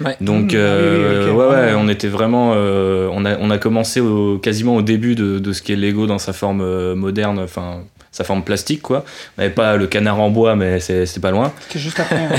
Ouais. 0.00 0.16
Donc, 0.20 0.52
Mmh, 0.52 0.56
euh, 0.56 1.20
oui, 1.20 1.26
oui, 1.26 1.30
ok. 1.30 1.38
ouais, 1.38 1.44
ouais, 1.46 1.54
Ah, 1.56 1.66
ouais. 1.66 1.74
on 1.76 1.88
était 1.88 2.08
vraiment. 2.08 2.52
euh, 2.56 3.08
on, 3.12 3.24
a, 3.26 3.36
on 3.38 3.50
a 3.50 3.58
commencé 3.58 4.00
au, 4.00 4.38
quasiment 4.38 4.76
au 4.76 4.82
début 4.82 5.14
de, 5.14 5.38
de 5.38 5.52
ce 5.52 5.60
qu'est 5.62 5.76
Lego 5.76 6.06
dans 6.06 6.18
sa 6.18 6.32
forme 6.32 6.62
euh, 6.62 6.94
moderne, 6.96 7.38
enfin, 7.38 7.82
sa 8.14 8.22
forme 8.24 8.44
plastique, 8.44 8.80
quoi. 8.80 9.04
On 9.36 9.42
n'avait 9.42 9.52
pas 9.54 9.76
le 9.76 9.86
canard 9.88 10.20
en 10.20 10.30
bois, 10.30 10.54
mais 10.54 10.78
c'est- 10.78 11.04
c'était 11.04 11.20
pas 11.20 11.32
loin. 11.32 11.52
C'était 11.66 11.80
juste 11.80 11.98
après. 11.98 12.16
hein. 12.16 12.30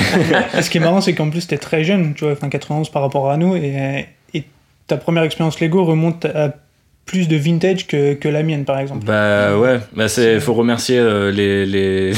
Ce 0.62 0.70
qui 0.70 0.78
est 0.78 0.82
marrant, 0.82 1.02
c'est 1.02 1.14
qu'en 1.14 1.30
plus, 1.30 1.46
t'es 1.48 1.58
très 1.58 1.84
jeune, 1.84 2.14
tu 2.16 2.24
vois, 2.24 2.34
enfin 2.34 2.48
91 2.50 2.90
par 2.90 3.02
rapport 3.02 3.30
à 3.30 3.36
nous, 3.38 3.56
et, 3.58 4.08
et 4.34 4.44
ta 4.88 4.96
première 4.98 5.24
expérience 5.24 5.60
Lego 5.60 5.84
remonte 5.84 6.24
à 6.26 6.54
plus 7.06 7.28
de 7.28 7.36
vintage 7.36 7.86
que, 7.86 8.14
que 8.16 8.28
la 8.28 8.42
mienne, 8.42 8.66
par 8.66 8.80
exemple. 8.80 9.06
Bah 9.06 9.58
ouais, 9.60 9.80
bah 9.96 10.08
c'est, 10.08 10.40
faut 10.40 10.56
remercier 10.56 10.98
euh, 10.98 11.30
les, 11.32 11.66
les, 11.68 12.14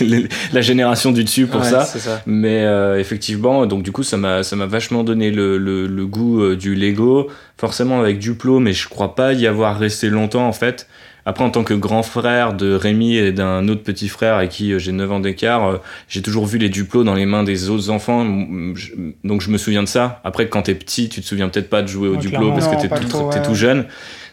les- 0.00 0.28
la 0.52 0.60
génération 0.62 1.10
du 1.12 1.24
dessus 1.24 1.46
pour 1.46 1.60
Ouais, 1.60 1.66
ça. 1.68 2.22
Mais 2.24 2.62
euh, 2.64 2.98
effectivement, 2.98 3.66
donc 3.66 3.82
du 3.82 3.92
coup, 3.92 4.02
ça 4.02 4.16
m'a 4.16 4.42
ça 4.42 4.56
m'a 4.56 4.64
vachement 4.66 5.04
donné 5.04 5.30
le, 5.30 5.58
le, 5.58 5.86
le 5.86 6.06
goût 6.06 6.40
euh, 6.42 6.56
du 6.56 6.74
Lego, 6.74 7.28
forcément 7.58 8.00
avec 8.00 8.18
Duplo, 8.18 8.60
mais 8.60 8.72
je 8.72 8.88
crois 8.88 9.14
pas 9.14 9.34
y 9.34 9.46
avoir 9.46 9.78
resté 9.78 10.08
longtemps 10.08 10.46
en 10.48 10.52
fait. 10.54 10.86
Après, 11.26 11.44
en 11.44 11.50
tant 11.50 11.64
que 11.64 11.74
grand 11.74 12.02
frère 12.02 12.54
de 12.54 12.72
Rémi 12.74 13.16
et 13.16 13.32
d'un 13.32 13.68
autre 13.68 13.82
petit 13.82 14.08
frère 14.08 14.36
avec 14.36 14.50
qui 14.50 14.72
euh, 14.72 14.78
j'ai 14.78 14.92
9 14.92 15.12
ans 15.12 15.20
d'écart, 15.20 15.66
euh, 15.66 15.76
j'ai 16.08 16.22
toujours 16.22 16.46
vu 16.46 16.58
les 16.58 16.68
Duplos 16.68 17.04
dans 17.04 17.14
les 17.14 17.26
mains 17.26 17.44
des 17.44 17.70
autres 17.70 17.90
enfants, 17.90 18.24
donc 18.24 19.40
je 19.40 19.50
me 19.50 19.58
souviens 19.58 19.82
de 19.82 19.88
ça. 19.88 20.20
Après, 20.24 20.48
quand 20.48 20.62
t'es 20.62 20.74
petit, 20.74 21.08
tu 21.08 21.20
te 21.20 21.26
souviens 21.26 21.48
peut-être 21.48 21.70
pas 21.70 21.82
de 21.82 21.88
jouer 21.88 22.08
au 22.08 22.16
Duplo 22.16 22.52
parce 22.52 22.68
que 22.68 22.80
t'es 22.80 22.88
tout, 22.88 23.08
trop, 23.08 23.30
t'es 23.30 23.38
ouais. 23.38 23.46
tout 23.46 23.54
jeune. 23.54 23.86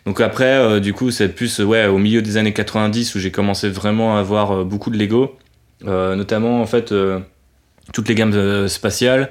Donc 0.05 0.21
après, 0.21 0.45
euh, 0.45 0.79
du 0.79 0.93
coup, 0.93 1.11
c'est 1.11 1.27
plus 1.27 1.59
ouais, 1.59 1.85
au 1.87 1.97
milieu 1.97 2.21
des 2.21 2.37
années 2.37 2.53
90 2.53 3.15
où 3.15 3.19
j'ai 3.19 3.31
commencé 3.31 3.67
vraiment 3.67 4.15
à 4.15 4.21
avoir 4.21 4.51
euh, 4.51 4.63
beaucoup 4.63 4.89
de 4.89 4.97
Lego, 4.97 5.35
Euh, 5.85 6.15
notamment 6.15 6.59
en 6.61 6.65
fait 6.65 6.91
euh, 6.91 7.19
toutes 7.93 8.09
les 8.09 8.15
gammes 8.15 8.33
euh, 8.33 8.67
spatiales, 8.67 9.29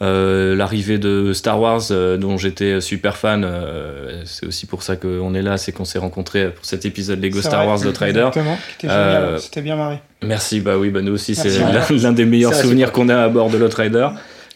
l'arrivée 0.00 0.98
de 0.98 1.32
Star 1.32 1.60
Wars 1.60 1.80
euh, 1.90 2.16
dont 2.16 2.36
j'étais 2.36 2.80
super 2.80 3.16
fan. 3.16 3.44
euh, 3.44 4.22
c'est 4.24 4.46
aussi 4.46 4.66
pour 4.66 4.82
ça 4.82 4.96
qu'on 4.96 5.34
est 5.34 5.42
là, 5.42 5.56
c'est 5.56 5.72
qu'on 5.72 5.84
s'est 5.86 5.98
rencontrés 5.98 6.50
pour 6.50 6.64
cet 6.64 6.84
épisode 6.84 7.22
Lego 7.22 7.40
Star 7.40 7.60
vrai. 7.64 7.66
Wars. 7.68 7.76
Exactement. 7.76 8.58
Était 8.78 8.88
Euh, 8.88 9.24
génial. 9.26 9.40
C'était 9.40 9.62
bien 9.62 9.76
marré. 9.76 9.98
Merci, 10.22 10.60
bah 10.60 10.76
oui, 10.78 10.90
bah 10.90 11.00
nous 11.02 11.12
aussi, 11.12 11.34
c'est 11.34 11.50
l'un 11.90 12.12
des 12.12 12.24
meilleurs 12.26 12.54
souvenirs 12.54 12.92
qu'on 12.92 13.08
a 13.08 13.16
à 13.22 13.28
bord 13.28 13.50
de 13.50 13.56
l'Outrider. 13.58 14.08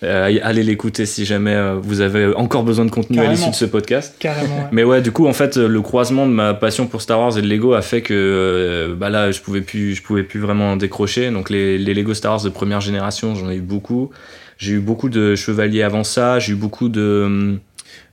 Euh, 0.03 0.39
allez 0.43 0.63
l'écouter 0.63 1.05
si 1.05 1.27
jamais 1.27 1.55
euh, 1.55 1.75
vous 1.79 2.01
avez 2.01 2.35
encore 2.35 2.63
besoin 2.63 2.87
de 2.87 2.91
contenu 2.91 3.21
à 3.21 3.27
l'issue 3.31 3.51
de 3.51 3.55
ce 3.55 3.67
podcast. 3.67 4.17
Carrément, 4.19 4.57
ouais. 4.57 4.65
Mais 4.73 4.83
ouais, 4.83 5.03
du 5.03 5.13
coup, 5.13 5.27
en 5.27 5.35
fait, 5.35 5.59
le 5.59 5.83
croisement 5.83 6.27
de 6.27 6.33
ma 6.33 6.55
passion 6.55 6.87
pour 6.87 7.03
Star 7.03 7.21
Wars 7.21 7.37
et 7.37 7.43
de 7.43 7.47
Lego 7.47 7.75
a 7.75 7.83
fait 7.83 8.01
que 8.01 8.15
euh, 8.15 8.95
bah 8.95 9.11
là, 9.11 9.31
je 9.31 9.41
pouvais 9.43 9.61
plus, 9.61 9.95
je 9.95 10.03
pouvais 10.03 10.23
plus 10.23 10.41
vraiment 10.41 10.77
décrocher. 10.77 11.31
Donc 11.31 11.51
les, 11.51 11.77
les 11.77 11.93
Lego 11.93 12.15
Star 12.15 12.33
Wars 12.33 12.43
de 12.43 12.49
première 12.49 12.81
génération, 12.81 13.35
j'en 13.35 13.51
ai 13.51 13.57
eu 13.57 13.61
beaucoup. 13.61 14.11
J'ai 14.61 14.73
eu 14.75 14.81
beaucoup 14.81 15.09
de 15.09 15.35
chevaliers 15.37 15.83
avant 15.83 16.05
ça. 16.05 16.39
J'ai 16.39 16.53
eu 16.53 16.57
beaucoup 16.57 16.91
de 16.91 17.59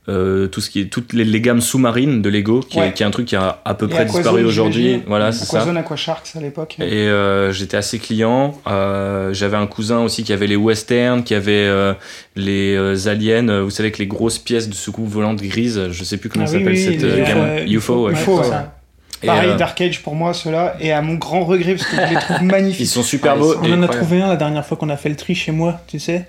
euh, 0.08 0.46
tout 0.46 0.62
ce 0.62 0.70
qui 0.70 0.80
est 0.80 0.84
toutes 0.86 1.12
les, 1.12 1.24
les 1.24 1.40
gammes 1.42 1.60
sous-marines 1.60 2.22
de 2.22 2.30
Lego, 2.30 2.60
qui, 2.60 2.78
Ouais. 2.78 2.88
est, 2.88 2.92
qui 2.94 3.02
est 3.02 3.06
un 3.06 3.10
truc 3.10 3.26
qui 3.26 3.36
a 3.36 3.60
à 3.66 3.74
peu 3.74 3.84
Et 3.84 3.88
près 3.90 3.98
Aquazone, 3.98 4.20
disparu 4.22 4.44
aujourd'hui. 4.46 5.02
Voilà, 5.06 5.30
c'est 5.32 5.44
ça. 5.44 5.58
Aquazone, 5.58 5.76
Aquasharks 5.76 6.30
à 6.34 6.40
l'époque. 6.40 6.76
Et 6.80 7.06
euh, 7.08 7.52
j'étais 7.52 7.76
assez 7.76 7.98
client. 7.98 8.58
Euh, 8.66 9.34
J'avais 9.34 9.58
un 9.58 9.66
cousin 9.66 9.98
aussi 9.98 10.24
qui 10.24 10.32
avait 10.32 10.46
les 10.46 10.56
westerns, 10.56 11.22
qui 11.22 11.34
avait 11.34 11.52
euh, 11.66 11.92
les 12.34 12.74
euh, 12.74 12.96
aliens. 13.08 13.46
euh, 13.50 13.62
Vous 13.62 13.68
savez 13.70 13.90
que 13.92 13.98
les 13.98 14.06
grosses 14.06 14.38
pièces 14.38 14.70
de 14.70 14.74
soucoupe 14.74 15.06
volante 15.10 15.42
grises. 15.42 15.88
Je 15.90 16.02
sais 16.04 16.16
plus 16.16 16.30
comment 16.30 16.46
Ah 16.46 16.48
ça 16.48 16.56
oui, 16.56 16.60
s'appelle 16.60 16.78
oui, 16.78 16.84
cette 16.84 17.02
les 17.02 17.10
euh, 17.10 17.18
UFO, 17.18 17.26
gamme. 17.26 17.68
UFO, 17.68 18.06
ouais. 18.06 18.12
UFO, 18.14 18.38
ouais. 18.38 18.44
ça. 18.48 18.74
Et, 19.22 19.26
Pareil, 19.26 19.50
euh, 19.50 19.56
Dark 19.56 19.78
Age 19.82 20.02
pour 20.02 20.14
moi, 20.14 20.32
ceux-là. 20.32 20.76
Et 20.80 20.92
à 20.92 21.02
mon 21.02 21.16
grand 21.16 21.44
regret, 21.44 21.74
parce 21.74 21.86
que 21.86 21.96
je 21.96 22.14
les 22.14 22.20
trouve 22.20 22.42
magnifiques. 22.44 22.80
ils 22.80 22.86
sont 22.86 23.02
super 23.02 23.36
beaux. 23.36 23.56
On 23.60 23.64
et- 23.64 23.72
en 23.74 23.82
a 23.82 23.88
trouvé 23.88 24.22
un 24.22 24.28
la 24.28 24.36
dernière 24.36 24.64
fois 24.64 24.78
qu'on 24.78 24.88
a 24.88 24.96
fait 24.96 25.08
le 25.10 25.16
tri 25.16 25.34
chez 25.34 25.52
moi, 25.52 25.80
tu 25.86 25.98
sais. 25.98 26.26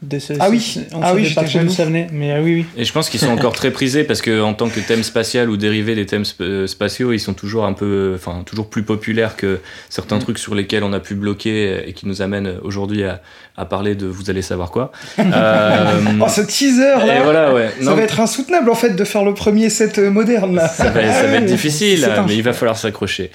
De 0.00 0.20
ce- 0.20 0.32
Ah 0.38 0.48
oui. 0.48 0.78
on 0.92 1.00
Ah 1.02 1.12
oui, 1.12 1.34
pas 1.34 1.44
jaloux. 1.44 1.70
ça 1.70 1.84
venait, 1.84 2.06
mais 2.12 2.30
ah 2.32 2.40
oui, 2.40 2.54
oui. 2.54 2.66
Et 2.76 2.84
je 2.84 2.92
pense 2.92 3.10
qu'ils 3.10 3.18
sont 3.18 3.30
encore 3.30 3.52
très 3.52 3.72
prisés 3.72 4.04
parce 4.04 4.22
que 4.22 4.40
en 4.40 4.54
tant 4.54 4.68
que 4.68 4.78
thème 4.78 5.02
spatial 5.02 5.50
ou 5.50 5.56
dérivé 5.56 5.96
des 5.96 6.06
thèmes 6.06 6.22
sp- 6.22 6.36
euh, 6.42 6.66
spatiaux, 6.68 7.12
ils 7.12 7.18
sont 7.18 7.34
toujours 7.34 7.64
un 7.64 7.72
peu, 7.72 8.12
enfin 8.14 8.44
toujours 8.46 8.70
plus 8.70 8.84
populaires 8.84 9.34
que 9.34 9.58
certains 9.88 10.18
Mm. 10.18 10.22
trucs 10.22 10.38
sur 10.38 10.54
lesquels 10.54 10.84
on 10.84 10.92
a 10.92 11.00
pu 11.00 11.16
bloquer 11.16 11.88
et 11.88 11.92
qui 11.94 12.06
nous 12.06 12.22
amènent 12.22 12.58
aujourd'hui 12.62 13.02
à, 13.02 13.20
à 13.58 13.64
parler 13.66 13.94
de 13.94 14.06
vous 14.06 14.30
allez 14.30 14.42
savoir 14.42 14.70
quoi. 14.70 14.92
Euh, 15.18 16.00
Oh, 16.20 16.26
ce 16.28 16.40
teaser 16.40 17.04
là 17.06 17.22
voilà, 17.22 17.52
ouais. 17.52 17.70
Ça 17.82 17.94
va 17.94 18.02
être 18.02 18.20
insoutenable 18.20 18.70
en 18.70 18.74
fait 18.74 18.90
de 18.96 19.04
faire 19.04 19.24
le 19.24 19.34
premier 19.34 19.68
set 19.70 19.98
euh, 19.98 20.10
moderne 20.10 20.54
là. 20.56 20.68
ça 20.68 20.90
va, 20.90 21.12
ça 21.12 21.26
va 21.26 21.36
être 21.36 21.44
difficile, 21.56 22.04
un 22.04 22.22
mais 22.26 22.36
il 22.36 22.42
va 22.42 22.52
falloir 22.52 22.76
s'accrocher. 22.76 23.30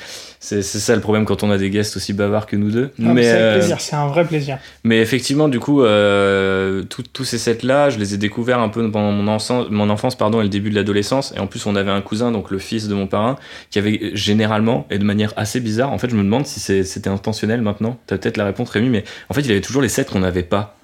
C'est 0.45 0.61
ça 0.61 0.93
le 0.93 0.99
problème 0.99 1.23
quand 1.23 1.41
on 1.43 1.51
a 1.51 1.57
des 1.57 1.69
guests 1.69 1.95
aussi 1.95 2.11
bavards 2.11 2.47
que 2.47 2.57
nous 2.57 2.69
deux. 2.69 2.89
Ah, 2.99 3.13
mais 3.13 3.23
c'est 3.23 3.31
euh, 3.33 3.53
plaisir. 3.59 3.77
C'est 3.79 3.95
un 3.95 4.07
vrai 4.07 4.25
plaisir. 4.25 4.57
mais 4.83 4.99
effectivement, 4.99 5.47
du 5.47 5.57
coup, 5.61 5.83
euh, 5.83 6.83
tous 7.13 7.23
ces 7.23 7.37
sets-là, 7.37 7.89
je 7.89 7.97
les 7.97 8.13
ai 8.13 8.17
découverts 8.17 8.59
un 8.59 8.67
peu 8.67 8.91
pendant 8.91 9.13
mon, 9.13 9.31
enfance- 9.31 9.67
mon 9.69 9.89
enfance 9.89 10.15
pardon, 10.15 10.41
et 10.41 10.43
le 10.43 10.49
début 10.49 10.69
de 10.69 10.75
l'adolescence. 10.75 11.33
Et 11.37 11.39
en 11.39 11.47
plus, 11.47 11.65
on 11.65 11.77
avait 11.77 11.91
un 11.91 12.01
cousin, 12.01 12.31
donc 12.31 12.51
le 12.51 12.59
fils 12.59 12.89
de 12.89 12.93
mon 12.93 13.07
parrain, 13.07 13.37
qui 13.69 13.79
avait 13.79 14.11
généralement, 14.15 14.85
et 14.89 14.97
de 14.99 15.05
manière 15.05 15.31
assez 15.37 15.61
bizarre, 15.61 15.93
en 15.93 15.97
fait, 15.97 16.09
je 16.09 16.15
me 16.17 16.23
demande 16.23 16.45
si 16.45 16.59
c'était 16.59 17.09
intentionnel 17.09 17.61
maintenant. 17.61 17.97
T'as 18.07 18.17
peut-être 18.17 18.35
la 18.35 18.43
réponse, 18.45 18.69
Rémi, 18.69 18.89
mais 18.89 19.05
en 19.29 19.33
fait, 19.33 19.41
il 19.41 19.51
avait 19.51 19.61
toujours 19.61 19.81
les 19.81 19.87
sets 19.89 20.03
qu'on 20.13 20.19
n'avait 20.21 20.43
pas. 20.43 20.75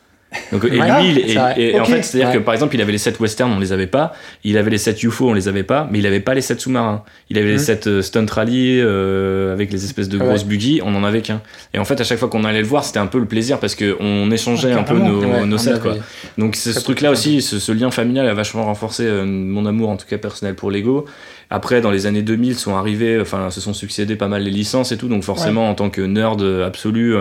Donc, 0.51 0.63
et 0.65 0.79
Ouais, 0.79 1.01
lui, 1.01 1.23
il- 1.27 1.39
et, 1.57 1.79
en 1.79 1.85
fait, 1.85 2.03
c'est-à-dire 2.03 2.27
Ouais. 2.29 2.33
que 2.35 2.43
par 2.43 2.53
exemple, 2.53 2.75
il 2.75 2.81
avait 2.81 2.91
les 2.91 2.99
7 2.99 3.19
western, 3.19 3.51
on 3.51 3.57
les 3.59 3.73
avait 3.73 3.87
pas. 3.87 4.13
Il 4.43 4.59
avait 4.59 4.69
les 4.69 4.77
7 4.77 5.01
UFO, 5.01 5.27
on 5.27 5.33
les 5.33 5.47
avait 5.47 5.63
pas. 5.63 5.87
Mais 5.91 5.97
il 5.97 6.05
avait 6.05 6.19
pas 6.19 6.35
les 6.35 6.41
7 6.41 6.61
sous-marins. 6.61 7.03
Il 7.31 7.39
avait 7.39 7.47
les 7.47 7.53
Mhm. 7.53 7.57
7 7.57 7.87
euh, 7.87 8.01
stunt 8.03 8.27
rally 8.31 8.79
euh, 8.79 9.51
avec 9.53 9.71
les 9.71 9.85
espèces 9.85 10.07
de 10.07 10.19
Ouais. 10.19 10.25
grosses 10.27 10.45
buggy. 10.45 10.81
On 10.85 10.93
en 10.93 11.03
avait 11.03 11.21
qu'un. 11.23 11.41
Et 11.73 11.79
en 11.79 11.83
fait, 11.83 11.99
à 11.99 12.03
chaque 12.03 12.19
fois 12.19 12.27
qu'on 12.29 12.43
allait 12.43 12.61
le 12.61 12.67
voir, 12.67 12.83
c'était 12.83 12.99
un 12.99 13.07
peu 13.07 13.17
le 13.17 13.25
plaisir 13.25 13.57
parce 13.59 13.73
que 13.73 13.97
on 13.99 14.29
échangeait 14.29 14.71
Ah, 14.73 14.81
un 14.81 14.83
peu 14.83 14.99
nos, 14.99 15.19
Ouais, 15.23 15.45
nos 15.47 15.57
sets, 15.57 15.79
quoi. 15.81 15.95
Donc 16.37 16.55
ce 16.55 16.79
truc-là 16.79 17.09
aussi, 17.09 17.41
ce, 17.41 17.57
ce 17.57 17.71
lien 17.71 17.89
familial 17.89 18.27
a 18.27 18.35
vachement 18.35 18.65
renforcé 18.65 19.05
euh, 19.07 19.25
mon 19.25 19.65
amour, 19.65 19.89
en 19.89 19.97
tout 19.97 20.05
cas 20.07 20.19
personnel 20.19 20.53
pour 20.53 20.69
Lego. 20.69 21.05
Après, 21.49 21.81
dans 21.81 21.89
les 21.89 22.05
années 22.05 22.21
2000, 22.21 22.53
sont 22.55 22.75
arrivés, 22.75 23.19
enfin, 23.19 23.49
se 23.49 23.61
sont 23.61 23.73
succédés 23.73 24.15
pas 24.15 24.27
mal 24.27 24.43
les 24.43 24.51
licences 24.51 24.91
et 24.91 24.97
tout. 24.97 25.07
Donc 25.07 25.23
forcément, 25.23 25.71
en 25.71 25.73
tant 25.73 25.89
que 25.89 26.01
nerd 26.01 26.39
absolu, 26.63 27.15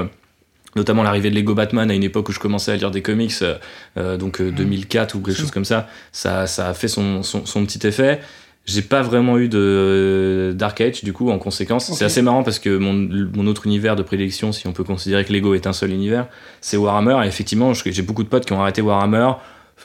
notamment 0.76 1.02
l'arrivée 1.02 1.30
de 1.30 1.34
Lego 1.34 1.54
Batman 1.54 1.90
à 1.90 1.94
une 1.94 2.02
époque 2.04 2.28
où 2.28 2.32
je 2.32 2.38
commençais 2.38 2.72
à 2.72 2.76
lire 2.76 2.90
des 2.90 3.02
comics, 3.02 3.32
euh, 3.42 3.54
euh, 3.96 4.16
donc 4.16 4.40
euh, 4.40 4.50
2004 4.50 5.14
ou 5.14 5.20
quelque 5.20 5.36
chose 5.38 5.50
comme 5.50 5.64
ça, 5.64 5.88
ça, 6.12 6.46
ça 6.46 6.68
a 6.68 6.74
fait 6.74 6.88
son, 6.88 7.22
son, 7.22 7.46
son 7.46 7.64
petit 7.64 7.86
effet. 7.86 8.20
J'ai 8.66 8.82
pas 8.82 9.00
vraiment 9.00 9.38
eu 9.38 9.48
de 9.48 10.52
Dark 10.54 10.78
Age 10.82 11.02
du 11.02 11.14
coup 11.14 11.30
en 11.30 11.38
conséquence. 11.38 11.86
C'est 11.94 12.04
assez 12.04 12.20
marrant 12.20 12.42
parce 12.42 12.58
que 12.58 12.76
mon, 12.76 12.92
mon 13.34 13.46
autre 13.46 13.64
univers 13.66 13.96
de 13.96 14.02
prédilection, 14.02 14.52
si 14.52 14.66
on 14.66 14.72
peut 14.72 14.84
considérer 14.84 15.24
que 15.24 15.32
Lego 15.32 15.54
est 15.54 15.66
un 15.66 15.72
seul 15.72 15.90
univers, 15.90 16.26
c'est 16.60 16.76
Warhammer. 16.76 17.24
Et 17.24 17.28
effectivement, 17.28 17.72
j'ai 17.72 18.02
beaucoup 18.02 18.22
de 18.24 18.28
potes 18.28 18.44
qui 18.44 18.52
ont 18.52 18.60
arrêté 18.60 18.82
Warhammer 18.82 19.30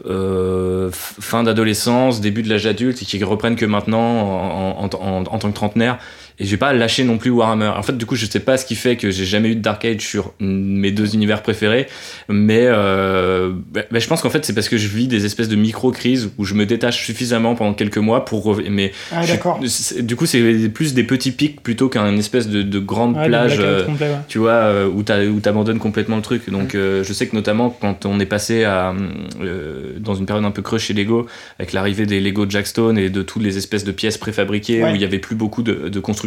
euh, 0.05 0.89
fin 0.91 1.43
d'adolescence, 1.43 2.19
début 2.19 2.41
de 2.43 2.49
l'âge 2.49 2.65
adulte 2.65 3.01
et 3.01 3.05
qui 3.05 3.23
reprennent 3.23 3.55
que 3.55 3.65
maintenant 3.65 3.99
en, 3.99 4.83
en- 4.83 4.89
en- 4.99 5.23
en 5.25 5.37
tant 5.39 5.49
que 5.49 5.55
trentenaire. 5.55 5.97
Et 6.39 6.45
j'ai 6.45 6.57
pas 6.57 6.73
lâché 6.73 7.03
non 7.03 7.17
plus 7.17 7.29
Warhammer. 7.29 7.71
En 7.77 7.83
fait, 7.83 7.97
du 7.97 8.05
coup, 8.05 8.15
je 8.15 8.25
sais 8.25 8.39
pas 8.39 8.57
ce 8.57 8.65
qui 8.65 8.75
fait 8.75 8.95
que 8.97 9.11
j'ai 9.11 9.25
jamais 9.25 9.49
eu 9.49 9.55
de 9.55 9.61
Dark 9.61 9.85
Age 9.85 10.01
sur 10.01 10.33
mes 10.39 10.91
deux 10.91 11.13
univers 11.13 11.43
préférés, 11.43 11.85
mais 12.27 12.63
euh, 12.65 13.51
bah, 13.71 13.81
bah, 13.91 13.99
je 13.99 14.07
pense 14.07 14.21
qu'en 14.21 14.29
fait 14.29 14.43
c'est 14.45 14.53
parce 14.53 14.67
que 14.69 14.77
je 14.77 14.87
vis 14.87 15.07
des 15.07 15.25
espèces 15.25 15.47
de 15.49 15.55
micro-crises 15.55 16.31
où 16.37 16.45
je 16.45 16.53
me 16.55 16.65
détache 16.65 17.05
suffisamment 17.05 17.55
pendant 17.55 17.73
quelques 17.73 17.97
mois 17.97 18.25
pour 18.25 18.59
mais 18.69 18.91
Ah, 19.11 19.21
je- 19.23 20.01
du 20.01 20.15
coup 20.15 20.25
c'est 20.25 20.69
plus 20.69 20.93
des 20.93 21.03
petits 21.03 21.31
pics 21.31 21.61
plutôt 21.61 21.87
qu'un 21.89 22.15
espèce 22.17 22.47
de, 22.47 22.61
de 22.63 22.79
grande 22.79 23.15
Ouais, 23.15 23.27
plage 23.27 23.57
euh, 23.59 23.85
complet, 23.85 24.07
ouais. 24.07 24.15
tu 24.27 24.39
vois, 24.39 24.51
euh, 24.53 24.87
où 24.87 25.03
t'a- 25.03 25.23
où 25.23 25.39
t'abandonnes 25.39 25.79
complètement 25.79 26.15
le 26.15 26.21
truc. 26.21 26.47
Mm. 26.47 26.51
Donc, 26.51 26.75
euh, 26.75 27.03
je 27.03 27.13
sais 27.13 27.27
que 27.27 27.35
notamment 27.35 27.69
quand 27.69 28.05
on 28.05 28.19
est 28.19 28.25
passé 28.25 28.63
à, 28.63 28.93
euh, 29.41 29.93
dans 29.99 30.15
une 30.15 30.25
période 30.25 30.45
un 30.45 30.51
peu 30.51 30.61
creuse 30.61 30.81
chez 30.81 30.93
Lego, 30.93 31.27
avec 31.59 31.73
l'arrivée 31.73 32.05
des 32.05 32.19
Lego 32.19 32.45
Jackstone 32.49 32.97
et 32.97 33.09
de 33.09 33.21
toutes 33.21 33.43
les 33.43 33.57
espèces 33.57 33.83
de 33.83 33.91
pièces 33.91 34.17
préfabriquées 34.17 34.83
Ouais. 34.83 34.91
où 34.91 34.95
il 34.95 35.01
y 35.01 35.05
avait 35.05 35.19
plus 35.19 35.35
beaucoup 35.35 35.61
de, 35.61 35.89
de 35.89 35.99
construction, 35.99 36.22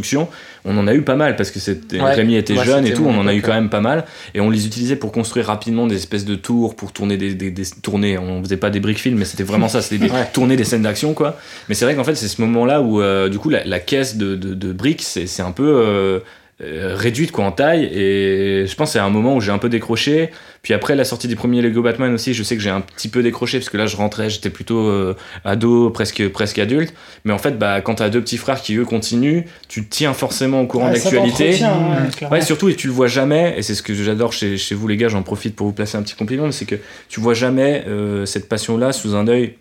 on 0.65 0.77
en 0.79 0.87
a 0.87 0.95
eu 0.95 1.03
pas 1.03 1.17
mal 1.17 1.37
parce 1.37 1.51
que 1.51 1.59
c'était, 1.61 2.01
Ouais. 2.01 2.15
Rémi 2.15 2.37
était 2.37 2.55
jeune 2.65 2.87
et 2.87 2.93
tout, 2.93 3.05
on 3.07 3.19
en 3.19 3.27
a 3.27 3.35
eu 3.35 3.43
quand 3.43 3.55
même 3.55 3.71
pas 3.71 3.81
mal. 3.81 4.05
Et 4.35 4.41
on 4.41 4.51
les 4.51 4.67
utilisait 4.67 4.97
pour 4.97 5.13
construire 5.13 5.47
rapidement 5.47 5.87
des 5.87 5.97
espèces 5.97 6.25
de 6.25 6.35
tours, 6.35 6.75
pour 6.77 6.93
tourner 6.93 7.17
des, 7.17 7.35
des, 7.35 7.51
des 7.51 7.65
tournées. 7.83 8.19
On 8.19 8.43
faisait 8.43 8.57
pas 8.57 8.71
des 8.71 8.81
brick 8.81 8.99
films, 8.99 9.19
mais 9.19 9.25
c'était 9.25 9.43
vraiment 9.45 9.69
ça, 9.69 9.83
c'était 9.83 10.07
des, 10.07 10.11
Ouais. 10.17 10.27
tourner 10.33 10.57
des 10.57 10.65
scènes 10.65 10.83
d'action, 10.83 11.15
quoi. 11.15 11.39
Mais 11.69 11.75
c'est 11.75 11.85
vrai 11.85 11.95
qu'en 11.95 12.05
fait, 12.05 12.15
c'est 12.15 12.29
ce 12.29 12.41
moment-là 12.43 12.81
où, 12.81 13.01
euh, 13.01 13.29
du 13.29 13.39
coup, 13.39 13.49
la, 13.51 13.65
la 13.65 13.79
caisse 13.81 14.17
de, 14.17 14.35
de, 14.37 14.55
de 14.55 14.73
briques, 14.73 15.03
c'est 15.03 15.43
un 15.43 15.53
peu 15.53 15.65
euh, 15.67 16.19
réduite 16.61 17.33
quoi 17.33 17.45
en 17.45 17.53
taille. 17.53 17.85
Et 17.93 18.67
je 18.67 18.75
pense 18.77 18.89
que 18.89 18.93
c'est 18.95 18.99
un 18.99 19.11
moment 19.11 19.37
où 19.37 19.41
j'ai 19.41 19.53
un 19.53 19.59
peu 19.59 19.69
décroché. 19.69 20.31
Puis 20.63 20.75
après 20.75 20.97
la 20.97 21.05
sortie 21.05 21.29
des 21.29 21.37
premiers 21.37 21.63
Lego 21.63 21.83
Batman 21.83 22.13
aussi, 22.15 22.35
je 22.35 22.43
sais 22.43 22.57
que 22.57 22.63
j'ai 22.63 22.71
un 22.71 22.81
petit 22.81 23.09
peu 23.09 23.23
décroché 23.23 23.59
parce 23.59 23.69
que 23.71 23.77
là, 23.77 23.87
je 23.87 23.97
rentrais, 23.97 24.31
j'étais 24.31 24.51
plutôt 24.51 24.89
euh, 24.89 25.15
ado, 25.45 25.91
presque 25.91 26.29
presque 26.31 26.59
adulte. 26.59 26.93
Mais 27.25 27.33
en 27.33 27.39
fait, 27.39 27.59
bah, 27.59 27.81
quand 27.83 27.97
t'as 27.97 28.09
deux 28.09 28.21
petits 28.21 28.37
frères 28.39 28.61
qui 28.61 28.75
eux 28.77 28.85
continuent, 28.85 29.43
tu 29.69 29.85
te 29.85 29.91
tiens 29.91 30.13
forcément 30.15 30.63
au 30.63 30.67
courant 30.67 30.87
Ouais, 30.87 30.99
de 30.99 31.05
l'actualité. 31.05 31.51
ouais. 31.51 31.61
Mmh, 31.61 32.11
clairement. 32.17 32.37
Ouais, 32.37 32.43
surtout, 32.43 32.69
et 32.69 32.75
tu 32.75 32.87
le 32.89 32.93
vois 32.93 33.07
jamais, 33.07 33.55
et 33.57 33.63
c'est 33.63 33.75
ce 33.75 33.83
que 33.83 33.95
j'adore 33.95 34.33
chez, 34.33 34.57
chez 34.57 34.75
vous 34.75 34.89
les 34.89 34.97
gars, 34.97 35.09
j'en 35.09 35.23
profite 35.23 35.55
pour 35.55 35.67
vous 35.69 35.73
placer 35.73 35.97
un 35.99 36.03
petit 36.03 36.15
compliment, 36.17 36.47
mais 36.47 36.53
c'est 36.53 36.65
que 36.65 36.77
tu 37.09 37.21
vois 37.21 37.35
jamais 37.35 37.85
euh, 37.87 38.25
cette 38.27 38.49
passion-là 38.49 38.93
sous 38.93 39.15
un 39.15 39.29
œil 39.29 39.55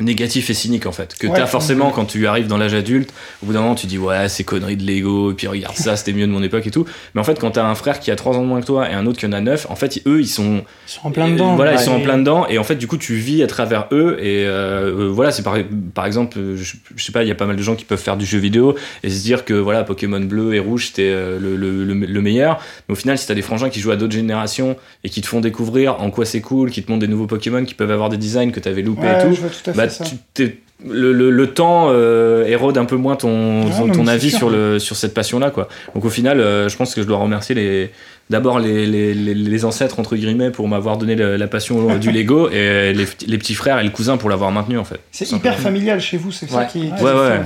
négatif 0.00 0.48
et 0.50 0.54
cynique 0.54 0.86
en 0.86 0.92
fait 0.92 1.16
que 1.18 1.26
Ouais. 1.26 1.36
t'as 1.36 1.46
forcément 1.46 1.90
quand 1.90 2.04
tu 2.04 2.26
arrives 2.26 2.46
dans 2.46 2.56
l'âge 2.56 2.74
adulte 2.74 3.12
au 3.42 3.46
bout 3.46 3.52
d'un 3.52 3.60
moment 3.62 3.74
tu 3.74 3.86
dis 3.86 3.98
ouais 3.98 4.28
c'est 4.28 4.44
connerie 4.44 4.76
de 4.76 4.86
Lego 4.86 5.32
et 5.32 5.34
puis 5.34 5.46
regarde 5.48 5.74
ça 5.76 5.96
c'était 5.96 6.12
mieux 6.12 6.26
de 6.26 6.32
mon 6.32 6.42
époque 6.42 6.66
et 6.66 6.70
tout 6.70 6.86
mais 7.14 7.20
en 7.20 7.24
fait 7.24 7.38
quand 7.40 7.50
t'as 7.52 7.64
un 7.64 7.74
frère 7.74 7.98
qui 8.00 8.10
a 8.10 8.16
3 8.16 8.36
ans 8.36 8.42
de 8.42 8.46
moins 8.46 8.60
que 8.60 8.66
toi 8.66 8.88
et 8.88 8.94
un 8.94 9.06
autre 9.06 9.18
qui 9.18 9.26
en 9.26 9.32
a 9.32 9.40
9 9.40 9.66
en 9.70 9.74
fait 9.76 10.00
eux 10.06 10.20
ils 10.20 10.28
sont 10.28 10.62
Ils 10.86 10.90
sont 10.92 11.06
en 11.06 11.10
plein 11.10 11.28
dedans. 11.28 11.52
euh, 11.52 11.56
voilà, 11.56 11.72
ils 11.74 11.78
sont 11.80 11.92
en 11.92 12.00
plein 12.00 12.16
dedans 12.18 12.46
et 12.48 12.58
en 12.58 12.64
fait 12.64 12.76
du 12.76 12.86
coup 12.86 12.96
tu 12.96 13.14
vis 13.16 13.42
à 13.42 13.46
travers 13.48 13.86
eux 13.92 14.16
et 14.20 14.44
euh, 14.46 15.06
euh, 15.06 15.08
voilà 15.12 15.32
c'est 15.32 15.42
par, 15.42 15.56
par 15.94 16.06
exemple 16.06 16.38
euh, 16.38 16.56
je, 16.56 16.76
je 16.94 17.04
sais 17.04 17.12
pas 17.12 17.22
il 17.24 17.28
y 17.28 17.32
a 17.32 17.34
pas 17.34 17.46
mal 17.46 17.56
de 17.56 17.62
gens 17.62 17.74
qui 17.74 17.84
peuvent 17.84 17.98
faire 18.00 18.16
du 18.16 18.24
jeu 18.26 18.38
vidéo 18.38 18.76
et 19.02 19.10
se 19.10 19.20
dire 19.22 19.44
que 19.44 19.54
voilà 19.54 19.82
Pokémon 19.84 20.20
bleu 20.20 20.54
et 20.54 20.60
rouge 20.60 20.86
c'était 20.88 21.10
le, 21.10 21.56
le, 21.56 21.84
le, 21.84 21.94
le 21.94 22.20
meilleur 22.22 22.60
mais 22.88 22.92
au 22.92 22.96
final 22.96 23.18
si 23.18 23.26
t'as 23.26 23.34
des 23.34 23.42
frangins 23.42 23.68
qui 23.68 23.80
jouent 23.80 23.90
à 23.90 23.96
d'autres 23.96 24.12
générations 24.14 24.76
et 25.04 25.08
qui 25.08 25.20
te 25.22 25.26
font 25.26 25.40
découvrir 25.40 26.00
en 26.00 26.10
quoi 26.10 26.24
c'est 26.24 26.40
cool 26.40 26.70
qui 26.70 26.82
te 26.84 26.90
montrent 26.90 27.00
des 27.00 27.08
nouveaux 27.08 27.26
Pokémon 27.26 27.64
qui 27.64 27.74
peuvent 27.74 27.90
avoir 27.90 28.08
des 28.10 28.16
designs 28.16 28.50
que 28.52 28.60
t'avais 28.60 28.82
loupé 28.82 29.02
Ouais, 29.02 29.18
et 29.18 29.22
tout 29.34 29.34
bah. 29.74 29.87
Tu 30.34 30.58
le, 30.86 31.12
le, 31.12 31.30
le 31.30 31.46
temps 31.48 31.88
euh, 31.90 32.44
érode 32.44 32.78
un 32.78 32.84
peu 32.84 32.96
moins 32.96 33.16
ton, 33.16 33.64
ton, 33.92 34.06
avis 34.06 34.30
sûr. 34.30 34.38
sur, 34.38 34.50
le, 34.50 34.78
sur 34.78 34.94
cette 34.96 35.12
passion-là. 35.12 35.50
quoi. 35.50 35.68
Donc 35.94 36.04
au 36.04 36.10
final, 36.10 36.40
euh, 36.40 36.68
je 36.68 36.76
pense 36.76 36.94
que 36.94 37.02
je 37.02 37.06
dois 37.06 37.18
remercier 37.18 37.54
les, 37.54 37.90
d'abord 38.30 38.60
les, 38.60 38.86
les, 38.86 39.12
les, 39.12 39.34
les 39.34 39.64
ancêtres, 39.64 39.98
entre 39.98 40.14
guillemets, 40.14 40.50
pour 40.50 40.68
m'avoir 40.68 40.96
donné 40.96 41.16
la, 41.16 41.36
la 41.36 41.46
passion 41.48 41.98
du 41.98 42.12
Lego, 42.12 42.48
et 42.50 42.92
les, 42.92 43.06
les 43.26 43.38
petits 43.38 43.54
frères 43.54 43.80
et 43.80 43.84
le 43.84 43.90
cousin 43.90 44.16
pour 44.16 44.30
l'avoir 44.30 44.52
maintenu, 44.52 44.78
en 44.78 44.84
fait. 44.84 45.00
C'est 45.10 45.30
hyper 45.32 45.58
familial 45.58 46.00
chez 46.00 46.16
vous, 46.16 46.30
c'est 46.30 46.48
ça 46.48 46.64
qui. 46.64 46.90
Ouais, 47.00 47.12
ouais. 47.12 47.40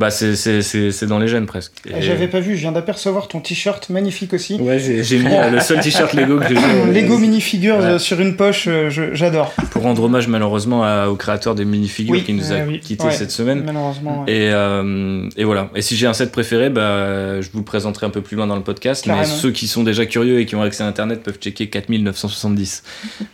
Bah, 0.00 0.10
c'est, 0.10 0.34
c'est, 0.34 0.62
c'est, 0.62 0.92
c'est 0.92 1.04
dans 1.06 1.18
les 1.18 1.28
gènes, 1.28 1.44
presque. 1.44 1.72
Et- 1.86 1.92
Eh, 1.98 2.02
J'avais 2.02 2.26
pas 2.26 2.40
vu, 2.40 2.56
je 2.56 2.60
viens 2.62 2.72
d'apercevoir 2.72 3.28
ton 3.28 3.38
t-shirt 3.40 3.90
magnifique 3.90 4.32
aussi. 4.32 4.54
Ouais, 4.54 4.78
j'ai, 4.78 5.04
j'ai 5.04 5.18
mis 5.18 5.26
euh, 5.34 5.50
le 5.50 5.60
seul 5.60 5.78
t-shirt 5.80 6.14
Lego 6.14 6.38
que 6.38 6.48
j'ai 6.48 6.56
euh, 6.56 6.90
Lego 6.90 7.18
minifigures 7.18 7.76
Ouais. 7.76 7.84
euh, 7.84 7.98
sur 7.98 8.18
une 8.18 8.34
poche, 8.34 8.64
euh, 8.66 8.88
j'adore. 9.12 9.52
pour 9.70 9.82
rendre 9.82 10.02
hommage, 10.02 10.26
malheureusement, 10.26 10.82
à- 10.84 11.08
au 11.08 11.16
créateur 11.16 11.54
des 11.54 11.66
minifigures 11.66 12.12
Oui. 12.12 12.24
qui 12.24 12.32
nous 12.32 12.50
a 12.50 12.60
oui. 12.66 12.80
quittés 12.80 13.04
Ouais. 13.04 13.10
cette 13.12 13.30
semaine. 13.30 13.62
Malheureusement. 13.64 14.24
ouais. 14.26 14.32
Et, 14.32 14.50
euh, 14.50 15.28
et 15.36 15.44
voilà. 15.44 15.68
Et 15.74 15.82
si 15.82 15.96
j'ai 15.96 16.06
un 16.06 16.14
set 16.14 16.32
préféré, 16.32 16.70
bah, 16.70 17.40
je 17.42 17.50
vous 17.52 17.58
le 17.58 17.64
présenterai 17.64 18.06
un 18.06 18.10
peu 18.10 18.22
plus 18.22 18.36
loin 18.38 18.46
dans 18.46 18.56
le 18.56 18.62
podcast. 18.62 19.04
Mais 19.06 19.24
ceux 19.26 19.50
qui 19.50 19.68
sont 19.68 19.82
déjà 19.82 20.06
curieux 20.06 20.40
et 20.40 20.46
qui 20.46 20.54
ont 20.56 20.62
accès 20.62 20.82
à 20.82 20.86
Internet 20.86 21.22
peuvent 21.22 21.36
checker 21.38 21.68
4970. 21.68 22.82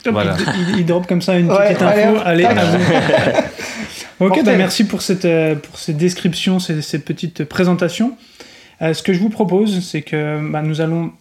Top, 0.02 0.12
Voilà. 0.14 0.36
il, 0.58 0.70
il- 0.74 0.78
il 0.80 0.84
drop 0.86 1.06
comme 1.06 1.22
ça 1.22 1.38
une 1.38 1.46
petite 1.46 1.80
allez, 1.80 2.02
info. 2.02 2.20
Allez, 2.24 2.44
vous. 2.44 2.84
ok, 4.20 4.44
bah 4.44 4.56
merci 4.56 4.84
pour 4.86 5.02
cette, 5.02 5.24
euh, 5.24 5.54
pour 5.54 5.78
ces 5.78 5.92
descriptions, 5.92 6.58
ces, 6.58 6.82
ces 6.82 6.98
petites 6.98 7.44
présentations. 7.44 8.16
Euh, 8.82 8.92
ce 8.94 9.02
que 9.02 9.12
je 9.12 9.18
vous 9.20 9.30
propose, 9.30 9.80
c'est 9.84 10.02
que 10.02 10.38
bah, 10.50 10.62
nous 10.62 10.80
allons 10.80 11.12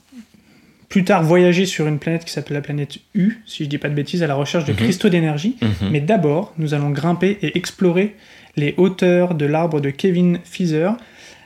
plus 0.89 1.03
tard 1.03 1.23
voyager 1.23 1.65
sur 1.65 1.87
une 1.87 1.99
planète 1.99 2.25
qui 2.25 2.31
s'appelle 2.31 2.55
la 2.55 2.61
planète 2.61 2.97
U, 3.15 3.37
si 3.45 3.63
je 3.63 3.69
dis 3.69 3.77
pas 3.77 3.89
de 3.89 3.93
bêtises, 3.95 4.23
à 4.23 4.27
la 4.27 4.35
recherche 4.35 4.65
de 4.65 4.71
Mhm. 4.71 4.77
cristaux 4.77 5.09
d'énergie. 5.09 5.57
Mhm. 5.61 5.89
Mais 5.91 5.99
d'abord, 5.99 6.53
nous 6.57 6.73
allons 6.73 6.89
grimper 6.91 7.37
et 7.41 7.57
explorer 7.57 8.15
les 8.55 8.73
hauteurs 8.77 9.35
de 9.35 9.45
l'arbre 9.45 9.81
de 9.81 9.89
Kevin 9.89 10.39
Feather 10.43 10.95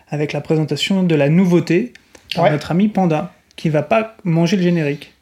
avec 0.09 0.33
la 0.33 0.41
présentation 0.41 1.03
de 1.03 1.15
la 1.15 1.29
nouveauté 1.29 1.93
par 2.35 2.45
Ouais. 2.45 2.51
notre 2.51 2.71
ami 2.71 2.87
Panda, 2.89 3.33
qui 3.55 3.69
va 3.69 3.81
pas 3.81 4.15
manger 4.23 4.57
le 4.57 4.63
générique. 4.63 5.13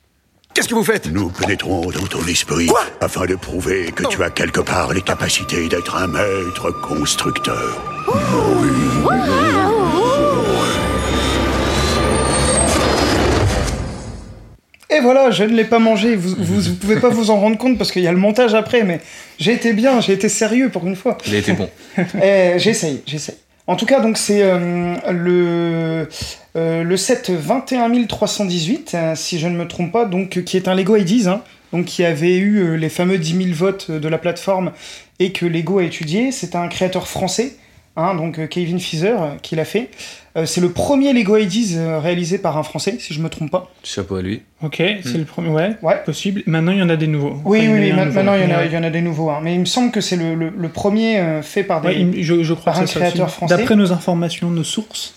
Qu'est-ce 0.58 0.70
que 0.70 0.74
vous 0.74 0.84
faites? 0.84 1.12
Nous 1.12 1.30
pénétrons 1.30 1.92
dans 1.92 2.08
ton 2.08 2.26
esprit 2.26 2.68
afin 3.00 3.28
de 3.28 3.36
prouver 3.36 3.92
que 3.92 4.08
tu 4.08 4.24
as 4.24 4.32
quelque 4.32 4.62
part 4.62 4.92
les 4.92 5.04
capacités 5.04 5.70
d'être 5.70 5.96
un 5.96 6.08
maître 6.08 6.72
constructeur. 6.82 7.80
Et 14.90 15.00
voilà, 15.00 15.30
je 15.30 15.44
ne 15.44 15.56
l'ai 15.56 15.64
pas 15.64 15.78
mangé. 15.78 16.16
Vous, 16.16 16.34
vous, 16.40 16.62
vous 16.62 16.74
pouvez 16.74 17.00
pas 17.00 17.10
vous 17.10 17.30
en 17.30 17.40
rendre 17.40 17.60
compte 17.60 17.78
parce 17.78 17.92
qu'il 17.92 18.02
y 18.02 18.08
a 18.08 18.12
le 18.12 18.18
montage 18.18 18.56
après, 18.56 18.84
mais 18.84 19.00
j'ai 19.38 19.54
été 19.54 19.74
bien, 19.74 20.02
j'ai 20.02 20.14
été 20.14 20.28
sérieux 20.28 20.70
pour 20.70 20.88
une 20.88 20.96
fois. 20.96 21.20
Il 21.28 21.36
a 21.36 21.38
été 21.38 21.54
bon. 21.54 21.70
Eh, 22.24 22.56
j'essaye, 22.58 23.04
j'essaye. 23.06 23.36
En 23.68 23.76
tout 23.76 23.86
cas, 23.86 24.00
donc 24.00 24.18
c'est 24.18 24.44
euh, 24.44 24.96
le, 25.12 26.08
euh, 26.56 26.84
le 26.84 26.98
set 26.98 27.30
21318, 27.30 28.92
euh, 28.96 29.16
si 29.16 29.40
je 29.40 29.48
ne 29.48 29.58
me 29.58 29.68
trompe 29.68 29.92
pas, 29.92 30.06
donc, 30.06 30.42
qui 30.46 30.56
est 30.56 30.70
un 30.70 30.74
Lego 30.74 30.96
IDs, 30.96 31.28
hein, 31.28 31.42
qui 31.86 32.06
avait 32.06 32.38
eu 32.38 32.78
les 32.78 32.88
fameux 32.88 33.18
10 33.18 33.44
000 33.44 33.50
votes 33.54 33.92
de 33.92 34.08
la 34.08 34.18
plateforme 34.18 34.72
et 35.20 35.34
que 35.34 35.46
Lego 35.46 35.80
a 35.80 35.84
étudié. 35.84 36.32
C'est 36.32 36.56
un 36.56 36.70
créateur 36.70 37.08
français, 37.08 37.56
hein, 37.98 38.16
donc 38.16 38.48
Kevin 38.48 38.80
euh, 39.04 39.36
qui 39.42 39.56
l'a 39.56 39.66
fait. 39.66 39.90
Euh, 40.38 40.46
c'est 40.46 40.62
le 40.62 40.70
premier 40.70 41.14
Lego 41.14 41.36
IDs 41.36 41.78
euh, 41.78 42.00
réalisé 42.00 42.38
par 42.38 42.58
un 42.58 42.64
Français, 42.64 42.98
si 43.00 43.14
je 43.14 43.22
me 43.22 43.28
trompe 43.30 43.50
pas. 43.50 43.72
Chapeau 43.84 44.18
à 44.18 44.22
lui. 44.22 44.44
Ok, 44.64 44.76
c'est 44.78 45.18
le 45.18 45.26
premier. 45.26 45.50
Ouais, 45.50 45.76
Ouais. 45.82 46.02
possible. 46.06 46.44
Maintenant, 46.46 46.74
il 46.74 46.78
y 46.78 46.82
en 46.84 46.90
a 46.90 46.96
des 46.96 47.08
nouveaux. 47.08 47.38
Oui, 47.44 47.62
Enfin, 47.62 47.72
oui, 47.74 47.92
ma- 47.92 48.06
maintenant 48.06 48.36
il 48.36 48.42
y, 48.44 48.46
en 48.46 48.52
a, 48.56 48.60
Ouais. 48.60 48.68
il 48.68 48.74
y 48.74 48.78
en 48.78 48.84
a 48.84 48.90
des 48.92 49.02
nouveaux, 49.02 49.30
hein. 49.32 49.40
mais 49.42 49.56
il 49.56 49.60
me 49.60 49.66
semble 49.66 49.92
que 49.92 50.00
c'est 50.02 50.16
le, 50.16 50.36
le- 50.36 50.54
le 50.56 50.70
premier 50.70 51.18
euh, 51.20 51.42
fait 51.42 51.64
par 51.64 51.82
des... 51.82 51.88
Ouais, 51.88 52.22
je, 52.22 52.44
je 52.44 52.54
crois 52.54 52.74
par 52.74 52.76
que 52.84 52.86
un 52.86 52.88
créateur 52.88 53.32
français. 53.32 53.58
D'après 53.58 53.76
nos 53.76 53.92
informations, 53.92 54.52
nos 54.52 54.64
sources, 54.64 55.16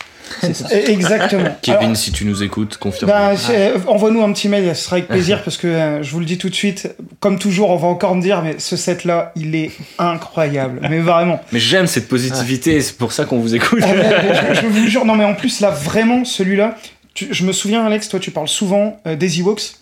ça. 0.53 0.67
Eh, 0.73 0.91
Exactement. 0.91 1.57
Kevin, 1.63 1.81
Alors, 1.81 1.97
si 1.97 2.13
tu 2.13 2.25
nous 2.25 2.43
écoutes, 2.43 2.77
confirme. 2.79 3.11
Ben, 3.11 3.37
c'est- 3.37 3.73
euh, 3.75 3.79
envoie-nous 3.87 4.23
un 4.23 4.33
petit 4.33 4.49
mail, 4.49 4.75
ce 4.75 4.85
sera 4.85 4.97
avec 4.97 5.09
plaisir 5.09 5.43
parce 5.43 5.57
que 5.57 5.67
euh, 5.67 6.03
je 6.03 6.11
vous 6.13 6.21
le 6.21 6.27
dis 6.27 6.39
tout 6.39 6.49
de 6.49 6.55
suite, 6.55 6.95
comme 7.21 7.39
toujours, 7.39 7.71
on 7.71 7.77
va 7.77 7.89
encore 7.89 8.15
me 8.15 8.23
dire, 8.23 8.43
mais 8.43 8.57
ce 8.59 8.77
set-là, 8.77 9.33
il 9.37 9.55
est 9.55 9.71
incroyable, 9.99 10.81
mais 10.91 11.01
vraiment. 11.01 11.41
Mais 11.53 11.59
j'aime 11.61 11.87
cette 11.87 12.09
positivité, 12.09 12.81
c'est 12.81 12.97
pour 12.97 13.13
ça 13.13 13.25
qu'on 13.25 13.39
vous 13.39 13.55
écoute. 13.55 13.81
Ah, 13.83 13.89
mais 13.95 14.55
je, 14.55 14.61
je 14.63 14.67
vous 14.67 14.83
le 14.85 14.89
jure, 14.89 15.05
non 15.05 15.15
mais 15.17 15.25
en 15.25 15.35
plus 15.35 15.61
là, 15.61 15.71
vraiment, 15.71 16.25
celui-là, 16.25 16.77
tu- 17.15 17.29
je 17.31 17.45
me 17.45 17.53
souviens, 17.53 17.85
Alex, 17.85 18.09
toi 18.09 18.21
tu 18.21 18.31
parles 18.31 18.49
souvent 18.49 19.01
euh, 19.07 19.17
des 19.17 19.41
Ewoks. 19.41 19.73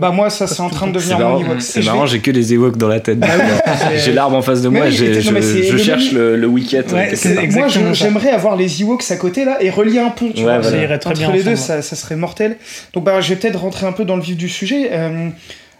Bah 0.00 0.10
moi 0.10 0.30
ça 0.30 0.46
c'est 0.48 0.62
en 0.62 0.68
train 0.70 0.88
de 0.88 0.92
devenir 0.92 1.18
mon 1.20 1.38
Ewok. 1.40 1.60
c'est 1.62 1.84
marrant, 1.84 2.02
vais- 2.02 2.06
j'ai 2.08 2.18
que 2.20 2.30
les 2.32 2.54
Ewoks 2.54 2.76
dans 2.76 2.88
la 2.88 2.98
tête. 2.98 3.18
j'ai 3.96 4.12
l'arbre 4.12 4.34
en 4.36 4.42
face 4.42 4.60
de 4.62 4.68
Mais 4.68 4.78
moi, 4.80 4.88
oui, 4.88 4.92
j'ai- 4.96 5.08
non, 5.30 5.40
je, 5.40 5.76
cherche 5.76 6.12
même- 6.12 6.14
le, 6.22 6.36
le 6.36 6.46
wicket. 6.48 6.90
Ouais. 6.92 7.12
Moi 7.50 7.68
j'aimerais 7.92 8.30
avoir 8.30 8.56
les 8.56 8.82
Ewoks 8.82 9.08
à 9.10 9.16
côté 9.16 9.44
là 9.44 9.58
et 9.62 9.70
relier 9.70 9.98
un 10.00 10.08
pont, 10.10 10.30
tu 10.34 10.38
Ouais, 10.38 10.42
vois. 10.44 10.58
voilà. 10.58 10.70
Ça 10.76 10.82
irait 10.82 10.98
très 10.98 11.10
Entre 11.10 11.18
bien 11.20 11.32
les 11.32 11.42
deux, 11.44 11.54
ça 11.56 11.82
serait 11.82 12.16
mortel. 12.16 12.56
Donc 12.94 13.04
bah, 13.04 13.20
je 13.20 13.28
vais 13.28 13.36
peut-être 13.36 13.60
rentrer 13.60 13.86
un 13.86 13.92
peu 13.92 14.04
dans 14.04 14.16
le 14.16 14.22
vif 14.22 14.36
du 14.36 14.48
sujet. 14.48 14.88
Euh, 14.92 15.28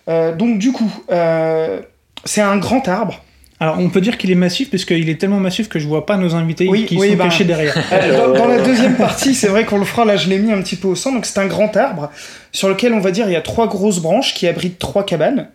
euh, 0.09 0.35
donc 0.37 0.59
du 0.59 0.71
coup, 0.73 0.91
euh, 1.11 1.81
c'est 2.25 2.43
un 2.43 2.59
grand 2.59 2.87
arbre. 2.89 3.23
Alors, 3.59 3.79
on 3.79 3.89
peut 3.89 4.03
dire 4.03 4.19
qu'il 4.19 4.31
est 4.31 4.35
massif, 4.37 4.71
parce 4.71 4.85
qu'il 4.85 5.09
est 5.09 5.19
tellement 5.19 5.41
massif 5.41 5.69
que 5.69 5.79
je 5.79 5.87
vois 5.87 6.05
pas 6.05 6.17
nos 6.19 6.35
invités 6.35 6.69
Oui, 6.69 6.85
qui 6.85 6.97
oui, 6.99 7.11
sont 7.13 7.17
bah. 7.17 7.25
cachés 7.25 7.45
derrière. 7.45 7.75
Dans, 8.13 8.33
dans 8.35 8.47
la 8.49 8.59
deuxième 8.59 8.97
partie, 8.97 9.35
c'est 9.35 9.49
vrai 9.49 9.65
qu'on 9.65 9.79
le 9.79 9.85
fera, 9.87 10.05
là 10.05 10.17
je 10.17 10.29
l'ai 10.29 10.39
mis 10.39 10.53
un 10.53 10.61
petit 10.61 10.77
peu 10.77 10.89
au 10.89 10.95
centre, 10.95 11.15
donc 11.17 11.25
c'est 11.27 11.39
un 11.41 11.47
grand 11.47 11.75
arbre 11.77 12.11
sur 12.53 12.69
lequel 12.69 12.93
on 12.93 13.01
va 13.01 13.11
dire 13.13 13.27
il 13.29 13.33
y 13.33 13.37
a 13.37 13.41
trois 13.41 13.67
grosses 13.67 14.01
branches 14.01 14.35
qui 14.35 14.47
abritent 14.47 14.79
trois 14.79 15.07
cabanes. 15.07 15.49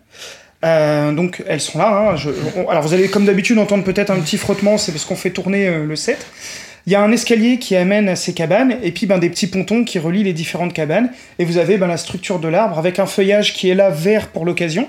Euh, 0.64 1.12
donc 1.12 1.42
elles 1.48 1.60
sont 1.60 1.78
là. 1.78 2.10
hein, 2.12 2.16
je- 2.16 2.30
on- 2.56 2.68
alors 2.68 2.82
vous 2.82 2.92
allez 2.94 3.08
comme 3.08 3.24
d'habitude 3.24 3.58
entendre 3.58 3.84
peut-être 3.84 4.10
un 4.10 4.20
petit 4.20 4.36
frottement, 4.38 4.78
c'est 4.78 4.90
parce 4.92 5.04
qu'on 5.04 5.16
fait 5.16 5.30
tourner 5.30 5.68
euh, 5.68 5.84
le 5.86 5.94
set. 5.96 6.26
Il 6.88 6.92
y 6.92 6.96
a 6.96 7.00
un 7.02 7.12
escalier 7.12 7.58
qui 7.60 7.76
amène 7.76 8.08
à 8.08 8.16
ces 8.16 8.32
cabanes 8.34 8.76
et 8.82 8.90
puis 8.90 9.06
ben, 9.06 9.18
des 9.18 9.30
petits 9.30 9.46
pontons 9.46 9.84
qui 9.84 10.00
relient 10.00 10.24
les 10.24 10.32
différentes 10.32 10.72
cabanes. 10.72 11.10
Et 11.38 11.44
vous 11.44 11.58
avez 11.58 11.78
ben, 11.78 11.86
la 11.86 11.96
structure 11.96 12.40
de 12.40 12.48
l'arbre 12.48 12.76
avec 12.80 12.98
un 12.98 13.06
feuillage 13.06 13.54
qui 13.54 13.70
est 13.70 13.74
là 13.76 13.90
vert 13.90 14.28
pour 14.28 14.44
l'occasion. 14.44 14.88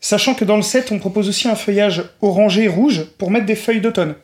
Sachant 0.00 0.34
que 0.34 0.44
dans 0.44 0.56
le 0.56 0.62
set, 0.62 0.92
on 0.92 0.98
propose 0.98 1.28
aussi 1.28 1.46
un 1.48 1.54
feuillage 1.54 2.02
orangé 2.22 2.68
rouge 2.68 3.04
pour 3.18 3.30
mettre 3.30 3.46
des 3.46 3.54
feuilles 3.56 3.80
d'automne. 3.82 4.14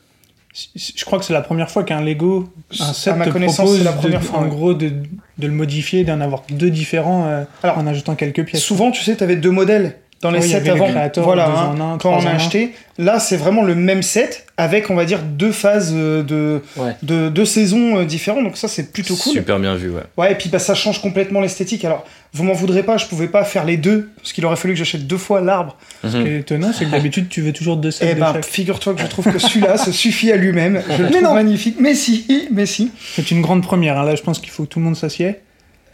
Je 0.74 1.04
crois 1.04 1.18
que 1.18 1.24
c'est 1.26 1.34
la 1.34 1.42
première 1.42 1.70
fois 1.70 1.84
qu'un 1.84 2.00
Lego, 2.00 2.48
un 2.80 2.92
set 2.94 3.12
À 3.12 3.16
ma 3.16 3.26
te 3.26 3.30
connaissance, 3.30 3.56
propose 3.56 3.78
c'est 3.78 3.84
la 3.84 3.92
de- 3.92 3.98
première 3.98 4.22
fois, 4.22 4.38
en 4.38 4.44
ouais. 4.44 4.48
gros 4.48 4.72
de, 4.72 4.88
de 4.88 5.46
le 5.46 5.52
modifier, 5.52 6.02
d'en 6.02 6.20
avoir 6.22 6.44
deux 6.50 6.70
différents 6.70 7.26
euh, 7.26 7.44
Alors, 7.62 7.76
en 7.76 7.86
ajoutant 7.86 8.14
quelques 8.14 8.42
pièces. 8.44 8.62
Souvent, 8.62 8.90
tu 8.90 9.02
sais, 9.02 9.16
tu 9.16 9.22
avais 9.22 9.36
deux 9.36 9.50
modèles 9.50 9.96
dans 10.22 10.30
les 10.30 10.38
Oui, 10.40 10.48
sets 10.48 10.66
avant. 10.70 10.88
voilà, 11.22 11.46
hein, 11.46 11.74
en 11.78 11.94
un, 11.94 11.98
quand 11.98 12.10
on 12.16 12.26
a 12.26 12.30
acheté. 12.30 12.72
Là, 12.96 13.18
c'est 13.20 13.36
vraiment 13.36 13.62
le 13.64 13.74
même 13.74 14.02
set 14.02 14.46
avec, 14.56 14.88
on 14.88 14.94
va 14.94 15.04
dire, 15.04 15.20
deux 15.22 15.52
phases 15.52 15.92
euh, 15.94 16.22
de, 16.22 16.62
Ouais. 16.78 16.96
de 17.02 17.28
deux 17.28 17.44
saisons 17.44 17.98
euh, 17.98 18.04
différentes. 18.06 18.42
Donc 18.44 18.56
ça, 18.56 18.66
c'est 18.66 18.92
plutôt 18.94 19.14
cool. 19.14 19.34
Super 19.34 19.58
bien 19.58 19.74
vu, 19.74 19.90
ouais. 19.90 20.00
Ouais, 20.16 20.32
et 20.32 20.36
puis 20.36 20.48
bah, 20.48 20.58
ça 20.58 20.74
change 20.74 21.02
complètement 21.02 21.42
l'esthétique. 21.42 21.84
Alors, 21.84 22.06
vous 22.36 22.44
m'en 22.44 22.52
voudrez 22.52 22.82
pas, 22.82 22.98
je 22.98 23.06
pouvais 23.06 23.28
pas 23.28 23.44
faire 23.44 23.64
les 23.64 23.78
deux 23.78 24.10
parce 24.16 24.34
qu'il 24.34 24.44
aurait 24.44 24.56
fallu 24.56 24.74
que 24.74 24.78
j'achète 24.78 25.06
deux 25.06 25.16
fois 25.16 25.40
l'arbre. 25.40 25.76
Ce 26.04 26.08
qui 26.08 26.28
est 26.28 26.40
étonnant, 26.40 26.70
c'est 26.72 26.84
que 26.84 26.90
d'habitude, 26.90 27.28
tu 27.30 27.40
veux 27.40 27.52
toujours 27.52 27.78
deux 27.78 27.90
sets 27.90 28.10
Et 28.10 28.14
de 28.14 28.20
ben, 28.20 28.42
figure-toi 28.42 28.92
que 28.94 29.00
je 29.00 29.06
trouve 29.06 29.32
que 29.32 29.38
celui-là 29.38 29.78
se 29.78 29.90
suffit 29.90 30.30
à 30.30 30.36
lui-même. 30.36 30.82
Je 30.98 31.02
le 31.02 31.10
trouve 31.10 31.34
magnifique. 31.34 31.76
Mais 31.80 31.94
si, 31.94 32.26
mais 32.52 32.66
si. 32.66 32.90
C'est 33.14 33.30
une 33.30 33.40
grande 33.40 33.62
première. 33.62 33.98
hein. 33.98 34.04
Là, 34.04 34.16
je 34.16 34.22
pense 34.22 34.38
qu'il 34.38 34.50
faut 34.50 34.64
que 34.64 34.68
tout 34.68 34.78
le 34.78 34.84
monde 34.84 34.96
s'assied. 34.96 35.36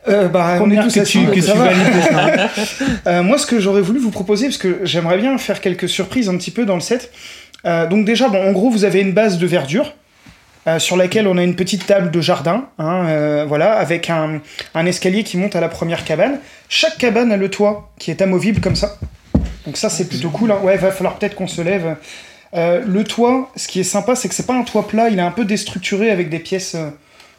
Euh, 0.08 0.26
bah, 0.26 0.58
on 0.60 0.68
est 0.70 0.82
tous 0.82 0.94
que 0.94 1.04
tu, 1.04 1.18
que 1.26 1.40
valides 1.40 2.02
ça. 2.10 2.50
Euh, 3.06 3.22
moi, 3.22 3.38
ce 3.38 3.46
que 3.46 3.60
j'aurais 3.60 3.80
voulu 3.82 4.00
vous 4.00 4.10
proposer, 4.10 4.46
parce 4.46 4.58
que 4.58 4.80
j'aimerais 4.82 5.18
bien 5.18 5.38
faire 5.38 5.60
quelques 5.60 5.88
surprises 5.88 6.28
un 6.28 6.36
petit 6.36 6.50
peu 6.50 6.64
dans 6.64 6.74
le 6.74 6.80
set. 6.80 7.12
Euh, 7.64 7.86
donc 7.86 8.04
déjà, 8.04 8.28
bon, 8.28 8.42
en 8.44 8.50
gros, 8.50 8.68
vous 8.70 8.84
avez 8.84 9.00
une 9.00 9.12
base 9.12 9.38
de 9.38 9.46
verdure 9.46 9.94
euh, 10.66 10.78
sur 10.78 10.96
laquelle 10.96 11.26
on 11.26 11.36
a 11.38 11.42
une 11.42 11.56
petite 11.56 11.86
table 11.86 12.10
de 12.10 12.20
jardin, 12.20 12.66
hein, 12.78 13.06
euh, 13.08 13.44
voilà, 13.48 13.72
avec 13.74 14.10
un, 14.10 14.40
un 14.74 14.86
escalier 14.86 15.24
qui 15.24 15.36
monte 15.36 15.56
à 15.56 15.60
la 15.60 15.68
première 15.68 16.04
cabane. 16.04 16.38
Chaque 16.68 16.98
cabane 16.98 17.32
a 17.32 17.36
le 17.36 17.50
toit 17.50 17.90
qui 17.98 18.10
est 18.10 18.22
amovible 18.22 18.60
comme 18.60 18.76
ça. 18.76 18.96
Donc 19.66 19.76
ça, 19.76 19.88
c'est 19.88 20.08
plutôt 20.08 20.30
cool. 20.30 20.50
Hein. 20.52 20.58
Ouais, 20.62 20.76
va 20.76 20.90
falloir 20.90 21.16
peut-être 21.16 21.34
qu'on 21.34 21.46
se 21.46 21.62
lève. 21.62 21.96
Euh, 22.54 22.82
le 22.86 23.04
toit, 23.04 23.50
ce 23.56 23.66
qui 23.68 23.80
est 23.80 23.84
sympa, 23.84 24.14
c'est 24.14 24.28
que 24.28 24.34
c'est 24.34 24.46
pas 24.46 24.54
un 24.54 24.62
toit 24.62 24.86
plat, 24.86 25.08
il 25.08 25.18
est 25.18 25.22
un 25.22 25.30
peu 25.30 25.44
déstructuré 25.44 26.10
avec 26.10 26.28
des 26.30 26.38
pièces 26.38 26.74
euh, 26.74 26.90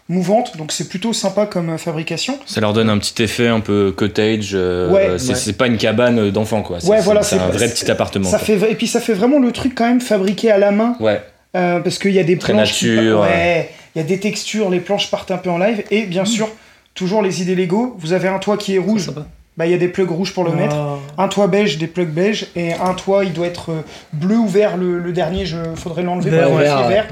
mouvantes, 0.09 0.57
donc 0.57 0.71
c'est 0.71 0.89
plutôt 0.89 1.13
sympa 1.13 1.45
comme 1.45 1.69
euh, 1.69 1.77
fabrication. 1.77 2.37
Ça 2.45 2.59
leur 2.61 2.73
donne 2.73 2.89
un 2.89 2.97
petit 2.97 3.21
effet 3.23 3.47
un 3.47 3.59
peu 3.59 3.93
cottage. 3.95 4.51
euh, 4.53 4.89
Ouais. 4.91 5.19
c'est 5.19 5.47
Ouais. 5.47 5.53
pas 5.53 5.67
une 5.67 5.77
cabane 5.77 6.31
d'enfant, 6.31 6.61
quoi. 6.61 6.79
C'est- 6.79 6.87
Ouais, 6.87 6.99
voilà, 7.01 7.21
c'est 7.23 7.37
un 7.37 7.47
vrai 7.49 7.69
petit 7.69 7.89
appartement. 7.91 8.29
Ça 8.29 8.37
quoi. 8.37 8.45
fait, 8.45 8.71
et 8.71 8.75
puis 8.75 8.87
ça 8.87 8.99
fait 8.99 9.13
vraiment 9.13 9.39
le 9.39 9.51
truc 9.51 9.75
quand 9.75 9.85
même 9.87 10.01
fabriqué 10.01 10.51
à 10.51 10.57
la 10.57 10.71
main, 10.71 10.95
Ouais. 10.99 11.21
Euh, 11.55 11.79
parce 11.79 11.99
qu'il 11.99 12.11
y 12.11 12.19
a 12.19 12.23
des 12.23 12.37
Très 12.37 12.53
planches. 12.53 12.73
qui- 12.73 12.89
nature, 12.95 13.21
ouais, 13.21 13.69
il 13.95 13.99
y 13.99 14.01
a 14.01 14.07
des 14.07 14.19
textures, 14.19 14.69
les 14.69 14.79
planches 14.79 15.09
partent 15.11 15.31
un 15.31 15.37
peu 15.37 15.49
en 15.49 15.57
live, 15.57 15.83
et 15.91 16.03
bien 16.03 16.25
sûr, 16.25 16.49
toujours 16.95 17.21
les 17.21 17.41
idées 17.41 17.55
Lego. 17.55 17.95
Vous 17.99 18.13
avez 18.13 18.27
un 18.27 18.39
toit 18.39 18.57
qui 18.57 18.75
est 18.75 18.79
rouge, 18.79 19.11
bah 19.55 19.65
il 19.67 19.71
y 19.71 19.75
a 19.75 19.77
des 19.77 19.87
plugs 19.87 20.09
rouges 20.09 20.33
pour 20.33 20.43
le 20.43 20.51
mettre. 20.51 20.75
Oh. 20.79 20.97
Un 21.21 21.27
toit 21.27 21.47
beige, 21.47 21.77
des 21.77 21.87
plugs 21.87 22.09
beige, 22.09 22.47
et 22.55 22.73
un 22.73 22.93
toit 22.95 23.23
il 23.23 23.33
doit 23.33 23.45
être 23.47 23.71
euh, 23.71 23.81
bleu 24.13 24.37
ou 24.37 24.47
vert. 24.47 24.77
Le, 24.77 24.97
le 24.99 25.11
dernier, 25.11 25.45
je 25.45 25.57
faudrait 25.75 26.01
l'enlever 26.03 26.31
Vert, 26.31 26.47
pour 26.47 26.57
vérifier 26.57 26.77
vert, 26.77 26.87
ouais. 26.87 26.93
vert. 26.93 27.07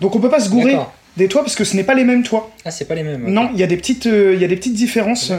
Donc 0.00 0.14
on 0.14 0.20
peut 0.20 0.28
pas 0.28 0.40
se 0.40 0.50
gourer 0.50 0.76
des 1.16 1.28
toits 1.28 1.40
parce 1.42 1.54
que 1.54 1.64
ce 1.64 1.74
n'est 1.74 1.84
pas 1.84 1.94
les 1.94 2.04
mêmes 2.04 2.22
toits. 2.22 2.50
Ah, 2.66 2.70
c'est 2.70 2.84
pas 2.84 2.94
les 2.94 3.02
mêmes. 3.02 3.24
Non, 3.32 3.48
il 3.54 3.58
y 3.58 3.62
a 3.62 3.66
des 3.66 3.78
petites, 3.78 4.06
euh, 4.06 4.32
il 4.34 4.42
y 4.42 4.44
a 4.44 4.48
des 4.48 4.56
petites 4.56 4.74
différences 4.74 5.32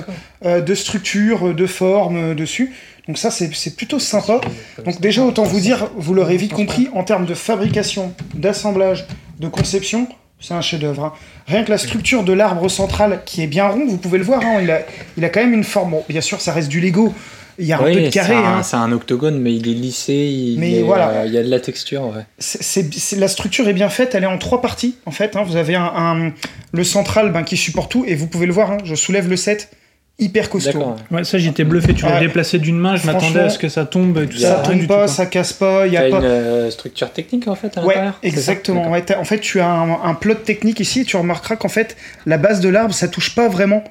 euh, 0.44 0.60
de 0.62 0.74
structure, 0.74 1.54
de 1.54 1.66
forme 1.68 2.32
euh, 2.32 2.34
dessus. 2.34 2.74
Donc 3.08 3.18
ça 3.18 3.32
c'est 3.32 3.76
plutôt 3.76 4.00
sympa. 4.00 4.42
Donc 4.86 5.00
déjà, 5.02 5.24
autant 5.24 5.44
vous 5.44 5.60
dire, 5.60 5.90
vous 5.98 6.14
l'aurez 6.14 6.38
vite 6.38 6.54
compris, 6.54 6.90
en 6.94 7.04
termes 7.04 7.26
de 7.26 7.34
fabrication, 7.34 8.14
d'assemblage, 8.34 9.06
de 9.40 9.48
conception, 9.48 10.08
c'est 10.40 10.54
un 10.54 10.62
chef-d'œuvre. 10.62 11.06
hein. 11.06 11.14
Rien 11.48 11.64
que 11.64 11.72
la 11.72 11.78
structure 11.78 12.24
de 12.24 12.34
l'arbre 12.34 12.70
central, 12.70 13.22
qui 13.26 13.42
est 13.42 13.48
bien 13.48 13.68
rond, 13.68 13.86
vous 13.88 13.98
pouvez 13.98 14.18
le 14.18 14.24
voir, 14.24 14.42
hein, 14.44 14.60
il, 14.62 14.70
a, 14.70 14.82
il 15.18 15.24
a 15.26 15.30
quand 15.30 15.40
même 15.40 15.54
une 15.54 15.64
forme. 15.64 15.92
Bon, 15.92 16.04
bien 16.10 16.22
sûr, 16.22 16.42
ça 16.42 16.52
reste 16.54 16.68
du 16.70 16.80
Lego. 16.82 17.14
Il 17.60 17.66
y 17.66 17.74
a 17.74 17.80
un 17.80 17.86
Oui, 17.86 17.94
peu 17.96 18.02
de 18.02 18.10
carré. 18.10 18.34
c'est 18.34 18.36
un, 18.36 18.58
hein. 18.60 18.62
c'est 18.64 18.76
un 18.76 18.92
octogone, 18.92 19.40
mais 19.40 19.56
il 19.56 19.68
est 19.68 19.74
lissé. 19.74 20.14
Il, 20.14 20.60
Mais 20.60 20.80
est, 20.80 20.84
voilà. 20.84 21.10
euh, 21.10 21.24
il 21.26 21.34
y 21.34 21.40
a 21.40 21.44
de 21.44 21.50
la 21.50 21.60
texture, 21.60 22.04
ouais. 22.16 22.24
C'est- 22.38 23.16
la 23.18 23.28
structure 23.28 23.68
est 23.68 23.74
bien 23.74 23.90
faite, 23.90 24.14
elle 24.14 24.26
est 24.26 24.28
en 24.28 24.38
trois 24.38 24.62
parties 24.62 24.96
en 25.08 25.12
fait. 25.12 25.36
Vous 25.44 25.56
avez 25.56 25.76
un, 25.76 25.92
un- 25.96 26.34
le 26.72 26.84
central 26.84 27.32
ben, 27.32 27.42
qui 27.42 27.58
supporte 27.58 27.90
tout, 27.92 28.04
et 28.06 28.14
vous 28.14 28.28
pouvez 28.28 28.46
le 28.46 28.54
voir, 28.54 28.78
je 28.86 28.94
soulève 28.94 29.28
le 29.28 29.38
set, 29.38 29.72
hyper 30.20 30.50
costaud. 30.50 30.96
Ouais, 31.12 31.24
ça, 31.24 31.38
j'étais 31.38 31.64
bluffé. 31.64 31.94
Tu 31.94 32.06
l'as 32.06 32.18
Euh, 32.18 32.20
déplacé 32.20 32.58
d'une 32.60 32.78
main. 32.78 32.96
Je 32.96 33.06
m'attendais 33.06 33.42
à 33.42 33.50
ce 33.50 33.60
que 33.60 33.70
ça 33.70 33.86
tombe. 33.86 34.18
et 34.18 34.28
Tout 34.28 34.38
Ça 34.38 34.64
ça, 34.64 34.70
tombe 34.72 34.88
pas, 34.88 35.08
ça 35.08 35.26
casse 35.26 35.54
pas, 35.54 35.86
il 35.88 35.94
y 35.94 35.98
a 35.98 36.10
pas. 36.10 36.18
une 36.18 36.24
euh, 36.24 36.72
structure 36.72 37.12
technique 37.12 37.48
en 37.48 37.56
fait 37.56 37.78
à 37.78 37.84
Ouais, 37.86 37.96
exactement. 38.24 38.90
Ouais, 38.92 39.04
en 39.16 39.24
fait, 39.24 39.40
tu 39.40 39.60
as 39.60 39.70
un, 39.70 39.92
un 40.04 40.14
plot 40.16 40.36
technique 40.36 40.80
ici, 40.80 41.06
tu 41.06 41.18
remarqueras 41.18 41.56
qu'en 41.56 41.70
fait, 41.70 41.96
la 42.26 42.38
base 42.38 42.60
de 42.62 42.70
l'arbre, 42.70 42.94
ça 42.94 43.08
touche 43.08 43.36
pas 43.36 43.48
vraiment. 43.48 43.84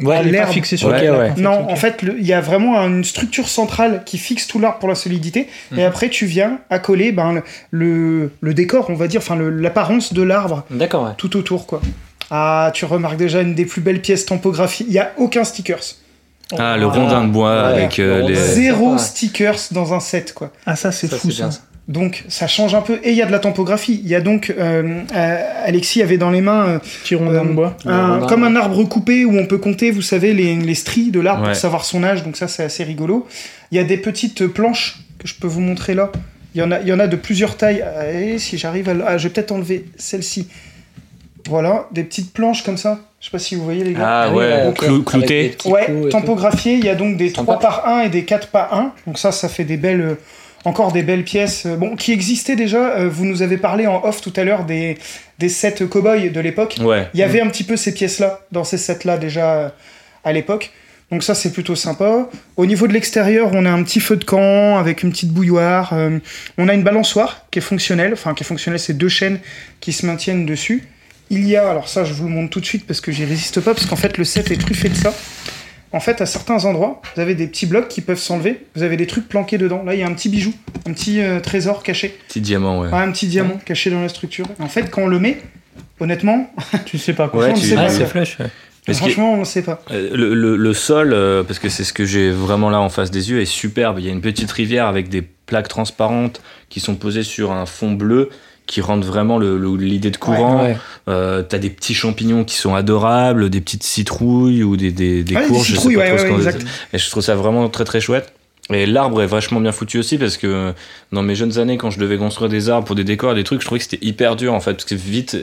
Ouais, 0.00 0.16
Elle 0.20 0.34
est 0.34 0.38
pas 0.38 0.46
fixée 0.46 0.76
sur 0.76 0.88
ouais. 0.88 1.32
Non, 1.36 1.68
en 1.68 1.74
fait, 1.76 2.02
il 2.16 2.24
y 2.24 2.32
a 2.32 2.40
vraiment 2.40 2.76
une 2.86 3.02
structure 3.04 3.48
centrale 3.48 4.02
qui 4.06 4.18
fixe 4.18 4.46
tout 4.46 4.58
l'arbre 4.60 4.78
pour 4.78 4.88
la 4.88 4.94
solidité, 4.94 5.48
et 5.76 5.82
après, 5.84 6.08
tu 6.08 6.26
viens 6.26 6.60
accoler 6.70 7.12
ben, 7.12 7.34
le, 7.34 7.42
le, 7.72 8.32
le 8.40 8.54
décor, 8.54 8.88
on 8.88 8.94
va 8.94 9.08
dire, 9.08 9.20
enfin, 9.20 9.36
l'apparence 9.36 10.12
de 10.14 10.22
l'arbre 10.22 10.64
D'accord, 10.70 11.04
ouais. 11.04 11.10
tout 11.18 11.36
autour, 11.36 11.66
quoi. 11.66 11.80
Ah, 12.30 12.70
tu 12.74 12.84
remarques 12.84 13.16
déjà 13.16 13.40
une 13.42 13.54
des 13.54 13.64
plus 13.66 13.80
belles 13.80 14.00
pièces 14.00 14.24
typographie. 14.26 14.84
Il 14.86 14.92
y 14.94 14.98
a 14.98 15.12
aucun 15.16 15.44
stickers. 15.44 15.82
Ah, 16.58 16.76
le 16.76 16.86
rondin 16.86 17.24
de 17.24 17.30
bois 17.32 17.54
Ouais, 17.72 17.78
avec 17.78 17.98
euh, 17.98 18.26
les. 18.26 18.34
Zéro 18.34 18.98
stickers 18.98 19.58
dans 19.72 19.92
un 19.94 20.00
set, 20.00 20.32
quoi. 20.34 20.50
Ah, 20.66 20.76
ça, 20.76 20.90
c'est 20.92 21.12
fou, 21.12 21.30
ça. 21.30 21.50
Donc, 21.88 22.24
ça 22.28 22.46
change 22.46 22.74
un 22.74 22.82
peu. 22.82 23.00
Et 23.02 23.10
il 23.10 23.16
y 23.16 23.22
a 23.22 23.26
de 23.26 23.32
la 23.32 23.40
typographie. 23.40 24.00
Il 24.04 24.08
y 24.08 24.14
a 24.14 24.20
donc, 24.20 24.52
euh, 24.56 25.00
euh, 25.14 25.38
Alexis 25.64 26.02
avait 26.02 26.18
dans 26.18 26.30
les 26.30 26.40
mains 26.40 26.66
euh, 26.66 26.78
Petit 27.02 27.16
rondin 27.16 27.40
Euh, 27.44 27.44
de 27.44 27.52
bois. 27.52 27.76
Un- 27.84 28.26
comme 28.28 28.44
un 28.44 28.54
arbre 28.54 28.84
coupé 28.84 29.24
où 29.24 29.36
on 29.36 29.46
peut 29.46 29.58
compter, 29.58 29.90
vous 29.90 30.02
savez, 30.02 30.32
les, 30.32 30.54
les 30.56 30.74
stries 30.76 31.10
de 31.10 31.18
l'arbre 31.20 31.42
Ouais. 31.42 31.48
pour 31.48 31.56
savoir 31.56 31.84
son 31.84 32.04
âge. 32.04 32.22
Donc 32.22 32.36
ça, 32.36 32.46
c'est 32.46 32.62
assez 32.62 32.84
rigolo. 32.84 33.26
Il 33.72 33.76
y 33.76 33.80
a 33.80 33.84
des 33.84 33.96
petites 33.96 34.46
planches 34.46 35.00
que 35.18 35.26
je 35.26 35.34
peux 35.34 35.48
vous 35.48 35.60
montrer 35.60 35.94
là. 35.94 36.10
Il 36.54 36.60
y 36.60 36.62
en 36.62 36.70
a, 36.70 36.80
il 36.80 36.86
y 36.88 36.92
en 36.92 36.98
a 37.00 37.06
de 37.08 37.16
plusieurs 37.16 37.56
tailles. 37.56 37.84
Et 38.12 38.38
si 38.38 38.56
j'arrive 38.58 38.88
à... 38.88 38.92
Ah, 39.06 39.18
je 39.18 39.28
vais 39.28 39.32
peut-être 39.34 39.52
enlever 39.52 39.84
celle-ci. 39.96 40.48
Voilà, 41.48 41.86
des 41.92 42.04
petites 42.04 42.32
planches 42.32 42.62
comme 42.64 42.76
ça. 42.76 43.00
Je 43.20 43.26
sais 43.26 43.30
pas 43.30 43.38
si 43.38 43.54
vous 43.54 43.64
voyez 43.64 43.84
les 43.84 43.92
gars. 43.92 44.22
Ah 44.24 44.30
oui, 44.30 44.36
ouais, 44.38 44.72
clou- 44.76 45.02
clouté. 45.02 45.50
petits 45.50 45.68
Ouais, 45.68 46.08
tampographié, 46.10 46.74
il 46.74 46.84
y 46.84 46.88
a 46.88 46.94
donc 46.94 47.16
des 47.16 47.28
Sympa. 47.30 47.56
3 47.56 47.58
par 47.58 47.86
1 47.88 48.00
et 48.02 48.08
des 48.08 48.24
4 48.24 48.48
par 48.48 48.72
1. 48.74 48.92
Donc 49.06 49.18
ça, 49.18 49.30
ça 49.32 49.48
fait 49.48 49.64
des 49.64 49.76
belles, 49.76 50.00
euh, 50.00 50.14
encore 50.64 50.90
des 50.92 51.02
belles 51.02 51.24
pièces. 51.24 51.66
euh, 51.66 51.76
Bon, 51.76 51.96
qui 51.96 52.12
existaient 52.12 52.56
déjà. 52.56 52.78
euh, 52.96 53.08
vous 53.10 53.24
nous 53.26 53.42
avez 53.42 53.58
parlé 53.58 53.86
en 53.86 54.02
off 54.04 54.20
tout 54.22 54.32
à 54.36 54.44
l'heure 54.44 54.64
des, 54.64 54.96
des 55.38 55.48
sets 55.50 55.84
cow-boy 55.86 56.30
de 56.32 56.40
l'époque. 56.40 56.76
Ouais. 56.80 57.08
Il 57.14 57.20
y 57.20 57.22
avait 57.22 57.40
un 57.42 57.48
petit 57.48 57.64
peu 57.64 57.76
ces 57.76 57.92
pièces-là 57.92 58.40
dans 58.52 58.64
ces 58.64 58.78
sets-là 58.78 59.18
déjà 59.18 59.74
à 60.24 60.32
l'époque. 60.32 60.70
Donc 61.10 61.22
ça, 61.24 61.34
c'est 61.34 61.52
plutôt 61.52 61.74
sympa. 61.74 62.28
Au 62.56 62.66
niveau 62.66 62.86
de 62.86 62.92
l'extérieur, 62.92 63.50
on 63.52 63.66
a 63.66 63.70
un 63.70 63.82
petit 63.82 63.98
feu 64.00 64.16
de 64.16 64.24
camp 64.24 64.78
avec 64.78 65.02
une 65.02 65.10
petite 65.10 65.30
bouilloire. 65.32 65.92
on 66.56 66.68
a 66.68 66.72
une 66.74 66.84
balançoire 66.84 67.44
qui 67.50 67.58
est 67.58 67.62
fonctionnelle. 67.62 68.12
Enfin, 68.14 68.32
qui 68.32 68.44
est 68.44 68.46
fonctionnelle, 68.46 68.78
c'est 68.78 68.94
deux 68.96 69.08
chaînes 69.08 69.40
qui 69.80 69.92
se 69.92 70.06
maintiennent 70.06 70.46
dessus. 70.46 70.84
Il 71.30 71.46
y 71.48 71.56
a, 71.56 71.70
alors 71.70 71.88
ça, 71.88 72.04
je 72.04 72.12
vous 72.12 72.24
le 72.26 72.34
montre 72.34 72.50
tout 72.50 72.60
de 72.60 72.64
suite 72.66 72.86
parce 72.86 73.00
que 73.00 73.12
j'y 73.12 73.24
résiste 73.24 73.60
pas, 73.60 73.72
parce 73.74 73.86
qu'en 73.86 73.96
fait, 73.96 74.18
le 74.18 74.24
set 74.24 74.50
est 74.50 74.56
truffé 74.56 74.88
de 74.88 74.94
ça. 74.96 75.14
En 75.92 76.00
fait, 76.00 76.20
à 76.20 76.26
certains 76.26 76.64
endroits, 76.64 77.00
vous 77.14 77.20
avez 77.20 77.34
des 77.34 77.46
petits 77.48 77.66
blocs 77.66 77.88
qui 77.88 78.00
peuvent 78.00 78.18
s'enlever. 78.18 78.66
Vous 78.76 78.82
avez 78.82 78.96
des 78.96 79.06
trucs 79.06 79.28
planqués 79.28 79.58
dedans. 79.58 79.82
Là, 79.84 79.94
il 79.94 80.00
y 80.00 80.02
a 80.02 80.06
un 80.06 80.12
petit 80.12 80.28
bijou, 80.28 80.52
un 80.88 80.92
petit 80.92 81.20
euh, 81.20 81.40
trésor 81.40 81.82
caché. 81.82 82.16
Petit 82.28 82.40
diamant, 82.40 82.80
ouais. 82.80 82.88
Ouais, 82.88 82.98
un 82.98 83.10
petit 83.10 83.26
diamant 83.26 83.58
caché 83.64 83.90
dans 83.90 84.00
la 84.00 84.08
structure. 84.08 84.46
En 84.60 84.68
fait, 84.68 84.88
quand 84.90 85.02
on 85.02 85.06
le 85.08 85.18
met, 85.18 85.40
honnêtement, 85.98 86.52
Tu 86.86 86.98
sais 86.98 87.12
pas 87.12 87.28
quoi. 87.28 87.46
Ouais, 87.46 87.50
on 87.50 87.54
tu- 87.54 87.62
ne 87.62 87.66
sait 87.66 87.76
Ah, 87.76 87.82
pas. 87.86 88.24
c'est 88.24 88.38
ouais. 88.88 88.94
Franchement, 88.94 89.34
on 89.34 89.40
ne 89.40 89.44
sait 89.44 89.62
pas. 89.62 89.82
Euh, 89.90 90.10
Le, 90.16 90.34
le- 90.34 90.56
le 90.56 90.74
sol, 90.74 91.12
euh, 91.12 91.42
parce 91.44 91.58
que 91.58 91.68
c'est 91.68 91.84
ce 91.84 91.92
que 91.92 92.04
j'ai 92.04 92.30
vraiment 92.30 92.70
là 92.70 92.80
en 92.80 92.88
face 92.88 93.10
des 93.10 93.30
yeux, 93.30 93.40
est 93.40 93.44
superbe. 93.44 93.98
Il 93.98 94.04
y 94.04 94.08
a 94.08 94.12
une 94.12 94.20
petite 94.22 94.50
rivière 94.50 94.86
avec 94.86 95.08
des 95.08 95.22
plaques 95.22 95.68
transparentes 95.68 96.40
qui 96.68 96.80
sont 96.80 96.94
posées 96.94 97.22
sur 97.24 97.50
un 97.52 97.66
fond 97.66 97.92
bleu 97.92 98.30
qui 98.70 98.80
rendent 98.80 99.04
vraiment 99.04 99.38
l'idée 99.40 100.12
de 100.12 100.16
courant. 100.16 100.62
Ouais. 100.62 100.76
Euh, 101.08 101.42
T'as 101.42 101.58
des 101.58 101.70
petits 101.70 101.92
champignons 101.92 102.44
qui 102.44 102.54
sont 102.54 102.72
adorables, 102.74 103.50
des 103.50 103.60
petites 103.60 103.82
citrouilles 103.82 104.62
ou 104.62 104.76
des, 104.76 104.92
des, 104.92 105.24
des 105.24 105.34
des 105.34 105.42
courges, 105.42 105.66
je 105.72 105.76
sais 105.76 105.92
pas 105.94 106.16
trop 106.16 106.36
exact. 106.36 106.64
Et 106.92 106.98
je 106.98 107.10
trouve 107.10 107.22
ça 107.22 107.34
vraiment 107.34 107.68
très 107.68 107.84
très 107.84 108.00
chouette. 108.00 108.32
Et 108.72 108.86
l'arbre 108.86 109.20
est 109.20 109.26
vachement 109.26 109.58
bien 109.60 109.72
foutu 109.72 109.98
aussi 109.98 110.16
parce 110.16 110.36
que 110.36 110.72
dans 111.10 111.22
mes 111.24 111.34
jeunes 111.34 111.58
années, 111.58 111.76
quand 111.76 111.90
je 111.90 111.98
devais 111.98 112.16
construire 112.16 112.48
des 112.48 112.68
arbres 112.70 112.86
pour 112.86 112.94
des 112.94 113.02
décors, 113.02 113.34
des 113.34 113.42
trucs, 113.42 113.60
je 113.62 113.66
trouvais 113.66 113.80
que 113.80 113.84
c'était 113.90 114.06
hyper 114.06 114.36
dur 114.36 114.54
en 114.54 114.60
fait 114.60 114.74
parce 114.74 114.84
que 114.84 114.94
vite, 114.94 115.36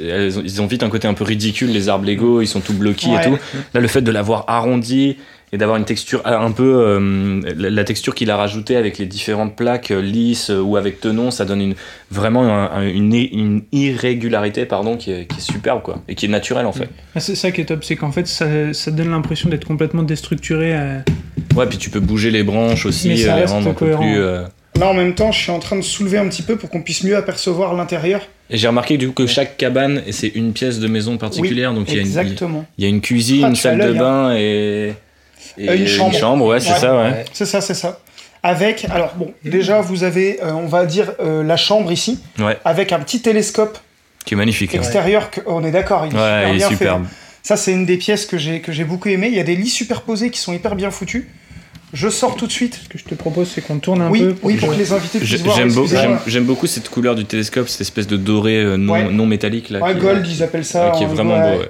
ils 0.46 0.62
ont 0.62 0.66
vite 0.68 0.82
un 0.84 0.90
côté 0.90 1.10
un 1.10 1.14
peu 1.14 1.26
ridicule 1.26 1.72
les 1.72 1.90
arbres 1.90 2.06
Lego, 2.06 2.40
ils 2.42 2.48
sont 2.48 2.62
tout 2.62 2.72
bloqués 2.72 3.10
Ouais. 3.10 3.22
et 3.22 3.26
tout. 3.30 3.38
Là, 3.74 3.82
le 3.82 3.88
fait 3.90 4.02
de 4.02 4.12
l'avoir 4.12 4.46
arrondi 4.48 5.18
et 5.54 5.58
d'avoir 5.58 5.78
une 5.78 5.86
texture 5.86 6.22
un 6.26 6.52
peu 6.52 6.64
euh, 6.86 7.42
la, 7.58 7.84
texture 7.86 8.14
qu'il 8.14 8.30
a 8.32 8.36
rajoutée 8.38 8.76
avec 8.76 8.98
les 8.98 9.06
différentes 9.06 9.56
plaques 9.56 9.92
euh, 9.92 10.02
lisses 10.02 10.50
euh, 10.50 10.60
ou 10.60 10.76
avec 10.76 11.00
tenon, 11.00 11.32
ça 11.32 11.46
donne 11.46 11.62
une 11.62 11.76
vraiment 12.12 12.44
un- 12.44 12.70
un- 12.82 12.88
une, 12.88 13.14
une 13.14 13.62
irrégularité 13.72 14.66
pardon 14.66 14.98
qui 14.98 15.12
est, 15.12 15.26
qui 15.26 15.38
est 15.38 15.42
superbe 15.42 15.82
quoi 15.84 16.02
et 16.10 16.16
qui 16.16 16.26
est 16.26 16.30
naturelle 16.30 16.66
en 16.66 16.74
fait. 16.74 16.90
Ah, 17.16 17.20
C'est 17.22 17.36
ça 17.36 17.52
qui 17.52 17.62
est 17.62 17.66
top, 17.66 17.84
c'est 17.84 17.96
qu'en 17.96 18.12
fait, 18.12 18.28
ça, 18.28 18.46
ça 18.74 18.92
donne 18.92 19.10
l'impression 19.10 19.50
d'être 19.50 19.66
complètement 19.66 20.04
déstructuré. 20.04 20.76
euh, 20.76 21.00
Ouais, 21.56 21.66
puis 21.66 21.78
tu 21.78 21.90
peux 21.90 22.00
bouger 22.02 22.30
les 22.30 22.44
branches 22.44 22.86
aussi, 22.86 23.08
Mais 23.08 23.18
ça 23.18 23.34
euh, 23.34 23.36
reste 23.40 23.54
rendre 23.54 23.70
un 23.70 23.74
peu 23.74 23.86
cohérent. 23.86 24.02
plus. 24.04 24.20
euh, 24.20 24.44
Là, 24.78 24.90
en 24.90 24.94
même 24.94 25.16
temps, 25.16 25.32
je 25.32 25.40
suis 25.42 25.52
en 25.52 25.58
train 25.58 25.76
de 25.76 25.82
soulever 25.82 26.20
un 26.20 26.28
petit 26.28 26.44
peu 26.44 26.56
pour 26.56 26.70
qu'on 26.70 26.84
puisse 26.84 27.04
mieux 27.04 27.16
apercevoir 27.18 27.74
l'intérieur. 27.74 28.22
Et 28.52 28.58
j'ai 28.58 28.68
remarqué 28.68 28.98
du 28.98 29.08
coup 29.08 29.24
que 29.24 29.26
chaque 29.28 29.58
cabane, 29.58 30.04
et 30.06 30.12
c'est 30.12 30.28
une 30.28 30.54
pièce 30.54 30.80
de 30.80 30.88
maison 30.88 31.18
particulière, 31.18 31.74
donc 31.74 31.86
il 31.88 31.96
y, 31.96 31.98
a 31.98 32.02
une, 32.02 32.06
Exactement. 32.08 32.66
il 32.78 32.84
y 32.84 32.88
a 32.88 32.90
une 32.90 33.02
cuisine, 33.02 33.44
Ah, 33.46 33.50
une 33.50 33.56
salle 33.56 33.80
de 33.80 33.96
hein. 33.96 34.00
bain 34.00 34.36
et, 35.58 35.70
Euh, 35.70 35.76
une 35.78 35.88
chambre. 35.88 36.46
ouais, 36.46 36.60
c'est 36.60 36.74
Ouais. 36.74 36.80
ça, 36.80 36.96
ouais. 36.98 37.26
C'est 37.34 37.46
ça, 37.46 37.62
c'est 37.62 37.74
ça. 37.74 38.00
Avec, 38.44 38.86
alors 38.92 39.14
bon, 39.16 39.34
déjà, 39.44 39.82
vous 39.82 40.04
avez, 40.04 40.40
euh, 40.44 40.52
on 40.54 40.68
va 40.68 40.86
dire, 40.86 41.14
euh, 41.20 41.44
la 41.44 41.58
chambre 41.58 41.92
ici, 41.92 42.20
Ouais, 42.40 42.58
avec 42.66 42.92
un 42.92 43.00
petit 43.00 43.22
télescope 43.22 43.78
qui 44.26 44.36
est 44.36 44.38
magnifique. 44.38 44.74
hein. 44.76 44.78
extérieur. 44.78 45.32
Que, 45.32 45.42
on 45.48 45.64
est 45.66 45.72
d'accord, 45.72 46.06
il 46.06 46.16
est 46.16 46.20
Ouais, 46.20 46.22
super 46.22 46.48
il 46.50 46.54
est 46.54 46.58
bien 46.58 46.68
fait. 46.70 46.76
superbe. 46.76 47.06
Ça, 47.44 47.56
c'est 47.58 47.72
une 47.72 47.86
des 47.86 47.98
pièces 47.98 48.26
que 48.26 48.38
j'ai 48.38 48.60
que 48.62 48.72
j'ai 48.72 48.84
beaucoup 48.84 49.10
aimé. 49.10 49.28
Il 49.30 49.36
y 49.36 49.40
a 49.40 49.44
des 49.44 49.56
lits 49.56 49.70
superposés 49.70 50.30
qui 50.30 50.40
sont 50.40 50.54
hyper 50.54 50.76
bien 50.76 50.92
foutus. 50.92 51.26
Je 51.94 52.10
sors 52.10 52.36
tout 52.36 52.46
de 52.46 52.52
suite. 52.52 52.80
Ce 52.84 52.90
que 52.90 52.98
je 52.98 53.06
te 53.06 53.16
propose, 53.16 53.50
c'est 53.50 53.62
qu'on 53.62 53.80
tourne 53.80 54.02
un 54.02 54.10
Oui, 54.10 54.20
peu. 54.20 54.34
pour 54.36 54.48
oui, 54.48 54.56
que- 54.56 54.60
pour 54.60 54.70
que 54.74 54.78
les 54.78 54.92
invités 54.92 55.20
puissent 55.20 55.42
voir. 55.42 55.56
J'aime 55.56 55.72
beau- 55.74 55.84
excusez-moi. 55.84 56.18
j'aime- 56.26 56.32
j'aime 56.32 56.44
beaucoup 56.44 56.68
cette 56.68 56.90
couleur 56.90 57.16
du 57.16 57.24
télescope, 57.26 57.70
cette 57.70 57.82
espèce 57.82 58.08
de 58.08 58.18
doré 58.18 58.64
non, 58.78 58.94
Ouais. 58.94 59.10
non 59.10 59.26
métallique 59.26 59.70
là. 59.70 59.80
Ouais, 59.82 59.94
qui, 59.94 60.00
gold, 60.02 60.28
ils 60.28 60.44
appellent 60.44 60.66
ça. 60.66 60.92
ouais, 60.92 60.98
qui 60.98 61.04
est 61.04 61.08
en- 61.08 61.14
vraiment 61.14 61.38
ouais. 61.40 61.54
beau. 61.56 61.60
ouais. 61.62 61.70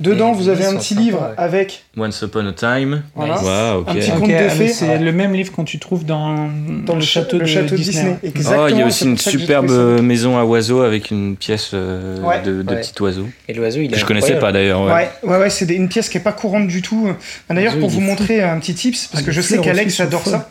Dedans, 0.00 0.32
Et 0.32 0.36
vous 0.36 0.48
avez 0.48 0.64
un 0.66 0.76
petit 0.76 0.94
livre 0.94 1.20
ouais. 1.20 1.34
avec 1.36 1.84
Once 1.96 2.20
Upon 2.22 2.46
a 2.46 2.52
Time. 2.52 3.02
voilà, 3.14 3.74
un 3.86 3.94
petit 3.94 4.10
conte 4.10 4.28
de 4.30 4.48
fées. 4.48 4.68
c'est 4.68 4.98
le 4.98 5.12
même 5.12 5.32
livre 5.34 5.52
qu'on 5.52 5.64
tu 5.64 5.78
trouves 5.78 6.04
dans, 6.04 6.48
dans 6.84 6.96
le 6.96 7.02
château, 7.02 7.36
le 7.38 7.42
de, 7.44 7.48
château 7.48 7.76
Disney. 7.76 8.16
Exactement. 8.24 8.64
Oh, 8.64 8.68
il 8.68 8.78
y 8.78 8.82
a 8.82 8.86
aussi 8.86 9.04
une 9.04 9.18
superbe 9.18 9.70
maison 10.02 10.38
à 10.38 10.44
oiseaux 10.44 10.80
avec 10.82 11.10
une 11.10 11.36
pièce 11.36 11.70
euh, 11.74 12.20
Ouais. 12.22 12.42
de, 12.42 12.62
de 12.62 12.74
Ouais. 12.74 12.80
petit 12.80 13.00
oiseau. 13.02 13.28
Et 13.48 13.54
l'oiseau, 13.54 13.80
il 13.80 13.94
est 13.94 13.98
je 13.98 14.04
connaissais 14.04 14.38
pas 14.38 14.50
d'ailleurs. 14.50 14.82
Ouais. 14.82 14.92
Ouais, 14.92 15.10
ouais, 15.24 15.38
ouais, 15.38 15.50
c'est 15.50 15.68
une 15.70 15.88
pièce 15.88 16.08
qui 16.08 16.18
est 16.18 16.22
pas 16.22 16.32
courante 16.32 16.66
du 16.66 16.82
tout. 16.82 17.08
D'ailleurs, 17.50 17.78
pour 17.78 17.88
vous 17.90 18.00
montrer 18.00 18.42
un 18.42 18.58
petit 18.58 18.74
tips, 18.74 19.06
parce 19.08 19.22
Ah, 19.22 19.26
que 19.26 19.32
je 19.32 19.40
sais 19.40 19.58
qu'Alex 19.58 20.00
adore 20.00 20.24
ça. 20.26 20.50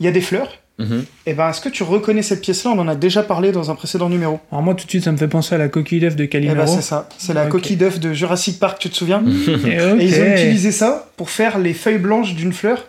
Il 0.00 0.06
y 0.06 0.08
a 0.08 0.12
des 0.12 0.20
fleurs. 0.20 0.52
Mhm. 0.78 1.04
Et 1.26 1.34
ben, 1.34 1.50
est-ce 1.50 1.60
que 1.60 1.68
tu 1.68 1.82
reconnais 1.82 2.22
cette 2.22 2.40
pièce-là? 2.40 2.70
On 2.70 2.78
en 2.78 2.86
a 2.88 2.94
déjà 2.94 3.22
parlé 3.22 3.50
dans 3.50 3.70
un 3.70 3.74
précédent 3.74 4.08
numéro. 4.08 4.38
Alors 4.52 4.62
moi, 4.62 4.74
tout 4.74 4.84
de 4.84 4.90
suite, 4.90 5.04
ça 5.04 5.12
me 5.12 5.16
fait 5.16 5.26
penser 5.28 5.54
à 5.54 5.58
la 5.58 5.68
coquille 5.68 6.00
d'œuf 6.00 6.14
de 6.14 6.22
Et 6.22 6.26
ben, 6.26 6.30
Calimero. 6.30 6.66
c'est 6.66 6.82
ça. 6.82 7.08
C'est 7.18 7.34
la 7.34 7.46
coquille 7.46 7.76
d'œuf 7.76 7.98
de 7.98 8.12
Jurassic 8.12 8.60
Park, 8.60 8.78
tu 8.78 8.88
te 8.88 8.94
souviens? 8.94 9.22
Et 9.48 9.54
ok. 9.54 10.00
Et 10.00 10.04
ils 10.04 10.20
ont 10.20 10.32
utilisé 10.32 10.70
ça 10.70 11.08
pour 11.16 11.30
faire 11.30 11.58
les 11.58 11.74
feuilles 11.74 11.98
blanches 11.98 12.34
d'une 12.34 12.52
fleur. 12.52 12.84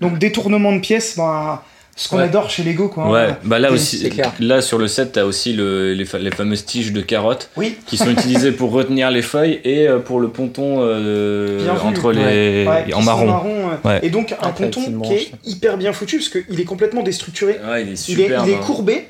Donc 0.00 0.18
détournement 0.18 0.72
de 0.72 0.80
pièces, 0.80 1.16
ben, 1.16 1.60
ce 2.02 2.08
qu'on 2.08 2.16
Ouais. 2.16 2.22
adore 2.24 2.48
chez 2.48 2.62
Lego, 2.62 2.88
quoi. 2.88 3.04
hein. 3.04 3.10
Ouais, 3.10 3.28
bah 3.44 3.58
là 3.58 3.70
aussi, 3.70 4.10
là 4.40 4.62
sur 4.62 4.78
le 4.78 4.88
set, 4.88 5.12
t'as 5.12 5.24
aussi 5.24 5.52
le, 5.52 5.92
les, 5.92 6.06
fa- 6.06 6.18
les 6.18 6.30
fameuses 6.30 6.64
tiges 6.64 6.92
de 6.92 7.02
carottes 7.02 7.50
Oui. 7.58 7.76
qui 7.86 7.98
sont 7.98 8.08
utilisées 8.10 8.52
pour 8.52 8.70
retenir 8.72 9.10
les 9.10 9.20
feuilles 9.20 9.60
et 9.64 9.86
euh, 9.86 9.98
pour 9.98 10.18
le 10.18 10.28
ponton 10.28 10.78
euh, 10.80 11.58
vu. 11.60 11.68
entre 11.86 12.12
les 12.12 12.66
Ouais, 12.66 12.94
en 12.94 13.02
marron. 13.02 13.26
marron, 13.26 13.54
euh, 13.84 13.88
Ouais. 13.88 14.00
Et 14.02 14.08
donc 14.08 14.32
un 14.32 14.36
Après, 14.48 14.70
ponton 14.70 15.00
qui 15.02 15.12
est 15.12 15.30
hyper 15.44 15.76
bien 15.76 15.92
foutu 15.92 16.16
parce 16.16 16.30
qu'il 16.30 16.58
est 16.58 16.64
complètement 16.64 17.02
déstructuré. 17.02 17.58
Ouais, 17.70 17.82
il 17.82 17.88
est 17.88 17.90
Il 17.90 17.92
est, 17.92 17.96
super. 18.24 18.44
il 18.46 18.52
est 18.52 18.56
courbé. 18.60 19.06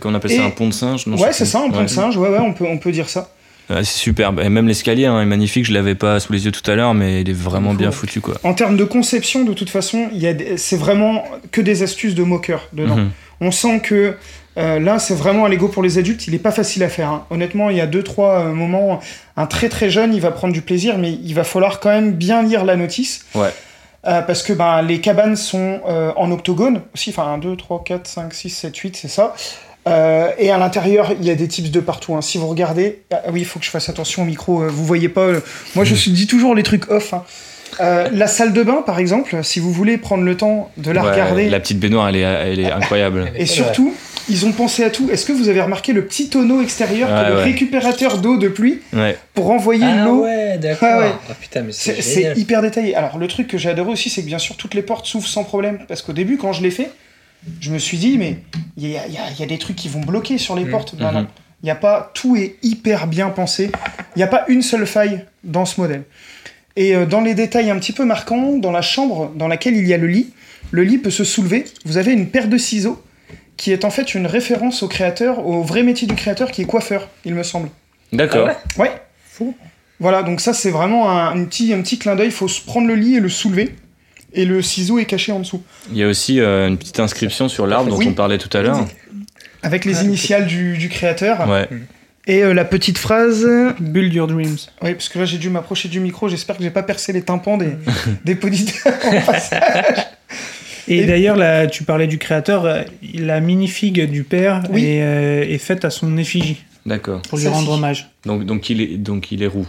qu'on 0.00 0.14
appelle 0.14 0.30
ça 0.30 0.44
un 0.44 0.50
pont 0.50 0.68
de 0.68 0.72
singe. 0.74 1.06
non, 1.08 1.16
ouais, 1.18 1.32
c'est 1.32 1.44
ça, 1.44 1.58
un 1.58 1.70
pont 1.70 1.78
Ouais. 1.78 1.84
de 1.84 1.88
singe. 1.90 2.16
Ouais, 2.16 2.28
ouais, 2.28 2.38
on 2.38 2.52
peut, 2.52 2.66
on 2.68 2.78
peut 2.78 2.92
dire 2.92 3.08
ça. 3.08 3.30
C'est 3.70 3.84
superbe. 3.84 4.40
Et 4.40 4.48
même 4.48 4.66
l'escalier 4.66 5.06
hein, 5.06 5.20
est 5.20 5.26
magnifique. 5.26 5.64
Je 5.64 5.72
l'avais 5.72 5.94
pas 5.94 6.20
sous 6.20 6.32
les 6.32 6.44
yeux 6.44 6.52
tout 6.52 6.68
à 6.70 6.74
l'heure, 6.74 6.94
mais 6.94 7.22
il 7.22 7.30
est 7.30 7.34
vraiment 7.34 7.74
bien 7.74 7.90
foutu 7.90 8.20
quoi. 8.20 8.34
En 8.42 8.54
termes 8.54 8.76
de 8.76 8.84
conception, 8.84 9.44
de 9.44 9.52
toute 9.52 9.70
façon, 9.70 10.08
c'est 10.56 10.76
vraiment 10.76 11.24
que 11.52 11.60
des 11.60 11.82
astuces 11.82 12.14
de 12.14 12.22
moqueur 12.22 12.68
dedans. 12.72 12.96
Mhm. 12.96 13.10
On 13.40 13.50
sent 13.50 13.80
que 13.80 14.16
euh, 14.58 14.78
là, 14.80 14.98
c'est 14.98 15.14
vraiment 15.14 15.46
un 15.46 15.48
Lego 15.48 15.68
pour 15.68 15.82
les 15.82 15.96
adultes. 15.96 16.26
Il 16.26 16.34
est 16.34 16.38
pas 16.38 16.50
facile 16.50 16.82
à 16.82 16.88
faire. 16.88 17.08
hein. 17.08 17.24
Honnêtement, 17.30 17.70
il 17.70 17.76
y 17.76 17.80
a 17.80 17.86
deux, 17.86 18.02
trois 18.02 18.40
euh, 18.40 18.52
moments. 18.52 19.00
Un 19.36 19.46
très 19.46 19.68
très 19.68 19.88
jeune, 19.88 20.12
il 20.12 20.20
va 20.20 20.30
prendre 20.30 20.52
du 20.52 20.60
plaisir, 20.60 20.98
mais 20.98 21.12
il 21.12 21.32
va 21.34 21.44
falloir 21.44 21.80
quand 21.80 21.90
même 21.90 22.12
bien 22.12 22.42
lire 22.42 22.64
la 22.64 22.76
notice. 22.76 23.24
Ouais. 23.34 23.48
Euh, 24.06 24.22
parce 24.22 24.42
que 24.42 24.52
ben, 24.52 24.82
les 24.82 25.00
cabanes 25.00 25.36
sont 25.36 25.80
euh, 25.86 26.12
en 26.16 26.30
octogone 26.32 26.82
aussi. 26.94 27.10
Enfin, 27.10 27.32
1, 27.34 27.38
2, 27.38 27.56
3, 27.56 27.82
4, 27.84 28.06
5, 28.06 28.34
6, 28.34 28.50
7, 28.50 28.76
8, 28.76 28.96
c'est 28.96 29.08
ça. 29.08 29.34
Euh, 29.90 30.30
et 30.38 30.50
à 30.50 30.58
l'intérieur, 30.58 31.12
il 31.20 31.26
y 31.26 31.30
a 31.30 31.34
des 31.34 31.48
tips 31.48 31.70
de 31.70 31.80
partout. 31.80 32.14
hein. 32.16 32.22
Si 32.22 32.38
vous 32.38 32.46
regardez, 32.46 33.02
ah 33.12 33.22
oui, 33.32 33.40
il 33.40 33.44
faut 33.46 33.58
que 33.58 33.64
je 33.64 33.70
fasse 33.70 33.88
attention 33.88 34.22
au 34.22 34.24
micro. 34.26 34.62
euh, 34.62 34.68
vous 34.68 34.84
voyez 34.84 35.08
pas. 35.08 35.22
euh, 35.22 35.40
moi, 35.74 35.84
je 35.84 35.94
suis- 35.94 36.10
dis 36.12 36.26
toujours 36.26 36.54
les 36.54 36.62
trucs 36.62 36.90
off. 36.90 37.12
hein. 37.14 37.24
Euh, 37.80 38.08
la 38.12 38.26
salle 38.26 38.52
de 38.52 38.62
bain, 38.64 38.82
par 38.84 38.98
exemple, 38.98 39.38
si 39.44 39.60
vous 39.60 39.72
voulez 39.72 39.96
prendre 39.96 40.24
le 40.24 40.36
temps 40.36 40.70
de 40.76 40.90
la 40.90 41.02
Ouais, 41.04 41.10
regarder, 41.12 41.48
La 41.48 41.60
petite 41.60 41.78
baignoire, 41.78 42.08
elle 42.08 42.16
est, 42.16 42.20
elle 42.20 42.60
est 42.60 42.70
incroyable. 42.72 43.30
et 43.36 43.46
surtout, 43.46 43.94
ils 44.28 44.44
ont 44.44 44.50
pensé 44.52 44.82
à 44.82 44.90
tout. 44.90 45.08
Est-ce 45.10 45.24
que 45.24 45.32
vous 45.32 45.48
avez 45.48 45.62
remarqué 45.62 45.92
le 45.92 46.04
petit 46.04 46.28
tonneau 46.28 46.60
extérieur 46.62 47.08
Ouais, 47.08 47.28
le 47.30 47.36
ouais. 47.36 47.42
récupérateur 47.44 48.18
d'eau 48.18 48.36
de 48.38 48.48
pluie 48.48 48.80
Ouais. 48.92 49.16
pour 49.34 49.50
envoyer 49.50 49.86
Ah 49.88 50.04
l'eau? 50.04 50.24
ouais, 50.24 50.58
d'accord. 50.58 50.98
Ouais, 50.98 51.04
ouais. 51.06 51.12
Ah 51.30 51.34
putain, 51.40 51.62
mais 51.62 51.72
c'est 51.72 52.02
C'est 52.02 52.32
hyper 52.36 52.60
détaillé. 52.60 52.94
Alors, 52.96 53.18
le 53.18 53.28
truc 53.28 53.46
que 53.46 53.56
j'ai 53.56 53.70
adoré 53.70 53.90
aussi, 53.92 54.10
c'est 54.10 54.22
que 54.22 54.26
bien 54.26 54.38
sûr, 54.38 54.56
toutes 54.56 54.74
les 54.74 54.82
portes 54.82 55.06
s'ouvrent 55.06 55.28
sans 55.28 55.44
problème. 55.44 55.78
Parce 55.86 56.02
qu'au 56.02 56.12
début, 56.12 56.38
quand 56.38 56.52
je 56.52 56.62
l'ai 56.62 56.72
fait, 56.72 56.90
je 57.60 57.70
me 57.70 57.78
suis 57.78 57.98
dit, 57.98 58.18
mais 58.18 58.38
il 58.76 58.88
y 58.88 58.96
a, 58.96 59.06
il 59.06 59.12
y 59.14 59.18
a- 59.18 59.30
il 59.30 59.38
y 59.38 59.42
a 59.42 59.46
des 59.46 59.58
trucs 59.58 59.76
qui 59.76 59.88
vont 59.88 60.00
bloquer 60.00 60.38
sur 60.38 60.56
les 60.56 60.64
Mhm. 60.64 60.70
portes. 60.70 60.94
Non, 60.98 61.12
non. 61.12 61.20
Mhm. 61.22 61.26
Il 61.62 61.66
y 61.66 61.70
a 61.70 61.74
pas, 61.74 62.10
tout 62.14 62.36
est 62.36 62.56
hyper 62.62 63.06
bien 63.06 63.28
pensé. 63.30 63.70
Il 64.16 64.18
n'y 64.18 64.22
a 64.22 64.26
pas 64.28 64.44
une 64.48 64.62
seule 64.62 64.86
faille 64.86 65.24
dans 65.44 65.64
ce 65.66 65.80
modèle. 65.80 66.04
Et 66.76 66.94
euh, 66.96 67.04
dans 67.04 67.20
les 67.20 67.34
détails 67.34 67.70
un 67.70 67.78
petit 67.78 67.92
peu 67.92 68.04
marquants, 68.04 68.56
dans 68.56 68.70
la 68.72 68.80
chambre 68.82 69.30
dans 69.36 69.48
laquelle 69.48 69.76
il 69.76 69.86
y 69.86 69.92
a 69.92 69.98
le 69.98 70.06
lit, 70.06 70.30
le 70.70 70.82
lit 70.84 70.98
peut 70.98 71.10
se 71.10 71.24
soulever. 71.24 71.64
Vous 71.84 71.96
avez 71.98 72.12
une 72.12 72.28
paire 72.28 72.48
de 72.48 72.56
ciseaux 72.56 73.02
qui 73.58 73.72
est 73.72 73.84
en 73.84 73.90
fait 73.90 74.14
une 74.14 74.26
référence 74.26 74.82
au 74.82 74.88
créateur, 74.88 75.46
au 75.46 75.62
vrai 75.62 75.82
métier 75.82 76.06
du 76.08 76.14
créateur 76.14 76.50
qui 76.50 76.62
est 76.62 76.66
coiffeur, 76.66 77.08
il 77.26 77.34
me 77.34 77.42
semble. 77.42 77.68
D'accord. 78.12 78.48
Ah 78.48 78.80
ouais? 78.80 78.90
Ouais. 79.40 79.52
Voilà, 79.98 80.22
donc 80.22 80.40
ça 80.40 80.54
c'est 80.54 80.70
vraiment 80.70 81.10
un, 81.10 81.36
un 81.38 81.44
petit, 81.44 81.74
un 81.74 81.82
petit 81.82 81.98
clin 81.98 82.16
d'œil. 82.16 82.28
Il 82.28 82.32
faut 82.32 82.48
se 82.48 82.62
prendre 82.62 82.86
le 82.86 82.94
lit 82.94 83.16
et 83.16 83.20
le 83.20 83.28
soulever. 83.28 83.74
Et 84.32 84.44
le 84.44 84.62
ciseau 84.62 84.98
est 84.98 85.04
caché 85.06 85.32
en 85.32 85.40
dessous. 85.40 85.62
Il 85.90 85.98
y 85.98 86.02
a 86.04 86.08
aussi 86.08 86.40
euh, 86.40 86.68
une 86.68 86.78
petite 86.78 87.00
inscription 87.00 87.48
sur 87.48 87.66
l'arbre 87.66 87.90
dont 87.90 87.96
Oui. 87.96 88.06
on 88.08 88.12
parlait 88.14 88.38
tout 88.38 88.54
à 88.56 88.62
l'heure. 88.62 88.86
Avec 89.62 89.84
les 89.84 89.98
Ah, 89.98 90.04
initiales 90.04 90.46
du, 90.46 90.78
du 90.78 90.88
créateur. 90.88 91.48
Ouais. 91.48 91.68
Et 92.26 92.42
euh, 92.44 92.54
la 92.54 92.64
petite 92.64 92.98
phrase. 92.98 93.46
Build 93.80 94.12
your 94.14 94.26
dreams. 94.26 94.56
Oui, 94.82 94.92
parce 94.94 95.08
que 95.08 95.18
là 95.18 95.24
j'ai 95.24 95.38
dû 95.38 95.50
m'approcher 95.50 95.88
du 95.88 96.00
micro. 96.00 96.28
J'espère 96.28 96.56
que 96.56 96.62
j'ai 96.62 96.70
pas 96.70 96.82
percé 96.82 97.12
les 97.12 97.22
tympans 97.22 97.56
des, 97.58 97.72
des 98.24 98.34
poditeurs 98.36 98.92
en 99.04 99.20
passage. 99.22 100.06
Et, 100.88 100.98
Et- 101.00 101.04
d'ailleurs, 101.06 101.36
là, 101.36 101.66
tu 101.66 101.84
parlais 101.84 102.06
du 102.06 102.18
créateur, 102.18 102.64
euh, 102.64 102.82
la 103.14 103.40
minifig 103.40 104.00
du 104.10 104.22
père 104.24 104.62
Oui. 104.70 104.84
est, 104.84 105.02
euh, 105.02 105.42
est 105.48 105.58
faite 105.58 105.84
à 105.84 105.90
son 105.90 106.16
effigie, 106.16 106.64
D'accord. 106.86 107.22
pour 107.22 107.38
lui 107.38 107.46
rendre 107.48 107.72
hommage. 107.72 108.10
Donc, 108.24 108.44
donc, 108.44 108.70
il 108.70 108.80
est, 108.80 108.96
donc 108.96 109.30
il 109.30 109.42
est 109.42 109.46
roux. 109.46 109.68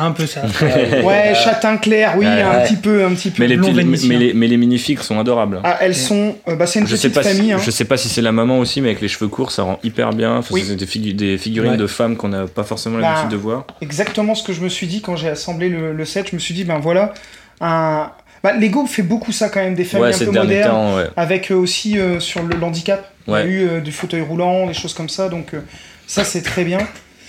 Un 0.00 0.12
peu 0.12 0.26
ça. 0.26 0.42
Ouais, 1.02 1.34
châtain 1.34 1.76
clair, 1.76 2.14
oui, 2.16 2.24
Ouais, 2.26 2.40
un 2.42 2.50
ouais. 2.58 2.64
petit 2.64 2.76
peu, 2.76 3.04
un 3.04 3.10
petit 3.14 3.30
peu. 3.30 3.42
Mais 3.42 3.48
les, 3.48 3.56
blond 3.56 3.72
vénitien. 3.72 4.08
mais, 4.08 4.16
les, 4.16 4.32
mais 4.34 4.46
les 4.46 4.56
minifigs 4.56 5.00
sont 5.00 5.18
adorables. 5.20 5.60
Ah, 5.64 5.78
elles 5.80 5.94
sont. 5.94 6.36
euh, 6.48 6.56
bah, 6.56 6.66
c'est 6.66 6.80
une 6.80 6.86
je 6.86 6.96
sais 6.96 7.08
petite 7.10 7.14
pas 7.22 7.28
famille. 7.28 7.46
si, 7.48 7.52
hein. 7.52 7.58
je 7.64 7.70
sais 7.70 7.84
pas 7.84 7.96
si 7.96 8.08
c'est 8.08 8.22
la 8.22 8.32
maman 8.32 8.58
aussi, 8.58 8.80
mais 8.80 8.88
avec 8.88 9.00
les 9.02 9.08
cheveux 9.08 9.28
courts, 9.28 9.52
ça 9.52 9.62
rend 9.62 9.78
hyper 9.82 10.10
bien. 10.10 10.36
Enfin, 10.38 10.54
Oui. 10.54 10.64
C'est 10.66 10.76
des, 10.76 10.86
figu- 10.86 11.14
des 11.14 11.36
figurines 11.38 11.72
Ouais. 11.72 11.76
de 11.76 11.86
femmes 11.86 12.16
qu'on 12.16 12.28
n'a 12.28 12.46
pas 12.46 12.62
forcément 12.64 12.98
Bah, 12.98 13.08
l'habitude 13.10 13.30
de 13.30 13.36
voir. 13.36 13.66
Exactement 13.82 14.34
ce 14.34 14.42
que 14.42 14.52
je 14.52 14.60
me 14.62 14.68
suis 14.68 14.86
dit 14.86 15.02
quand 15.02 15.16
j'ai 15.16 15.28
assemblé 15.28 15.68
le, 15.68 15.92
le 15.92 16.04
set. 16.04 16.28
Je 16.30 16.34
me 16.36 16.40
suis 16.40 16.54
dit, 16.54 16.64
ben 16.64 16.78
voilà, 16.78 17.12
un. 17.60 18.10
Bah, 18.42 18.52
Lego 18.52 18.84
fait 18.86 19.02
beaucoup 19.02 19.32
ça 19.32 19.48
quand 19.48 19.60
même, 19.60 19.74
des 19.74 19.84
familles 19.84 20.08
Ouais, 20.08 20.14
un 20.14 20.18
ces 20.18 20.26
peu 20.26 20.32
derniers 20.32 20.48
modernes. 20.56 20.70
temps, 20.72 20.96
ouais. 20.96 21.06
avec 21.16 21.50
euh, 21.50 21.54
aussi 21.54 21.98
euh, 21.98 22.20
sur 22.20 22.42
le 22.42 22.62
handicap. 22.62 23.10
Il 23.26 23.30
y 23.30 23.34
a 23.34 23.38
Ouais. 23.38 23.46
eu 23.46 23.66
euh, 23.68 23.80
du 23.80 23.90
fauteuil 23.90 24.20
roulant, 24.20 24.66
des 24.66 24.74
choses 24.74 24.92
comme 24.92 25.08
ça, 25.08 25.30
donc 25.30 25.54
euh, 25.54 25.60
ça 26.06 26.24
c'est 26.24 26.42
très 26.42 26.62
bien. 26.64 26.78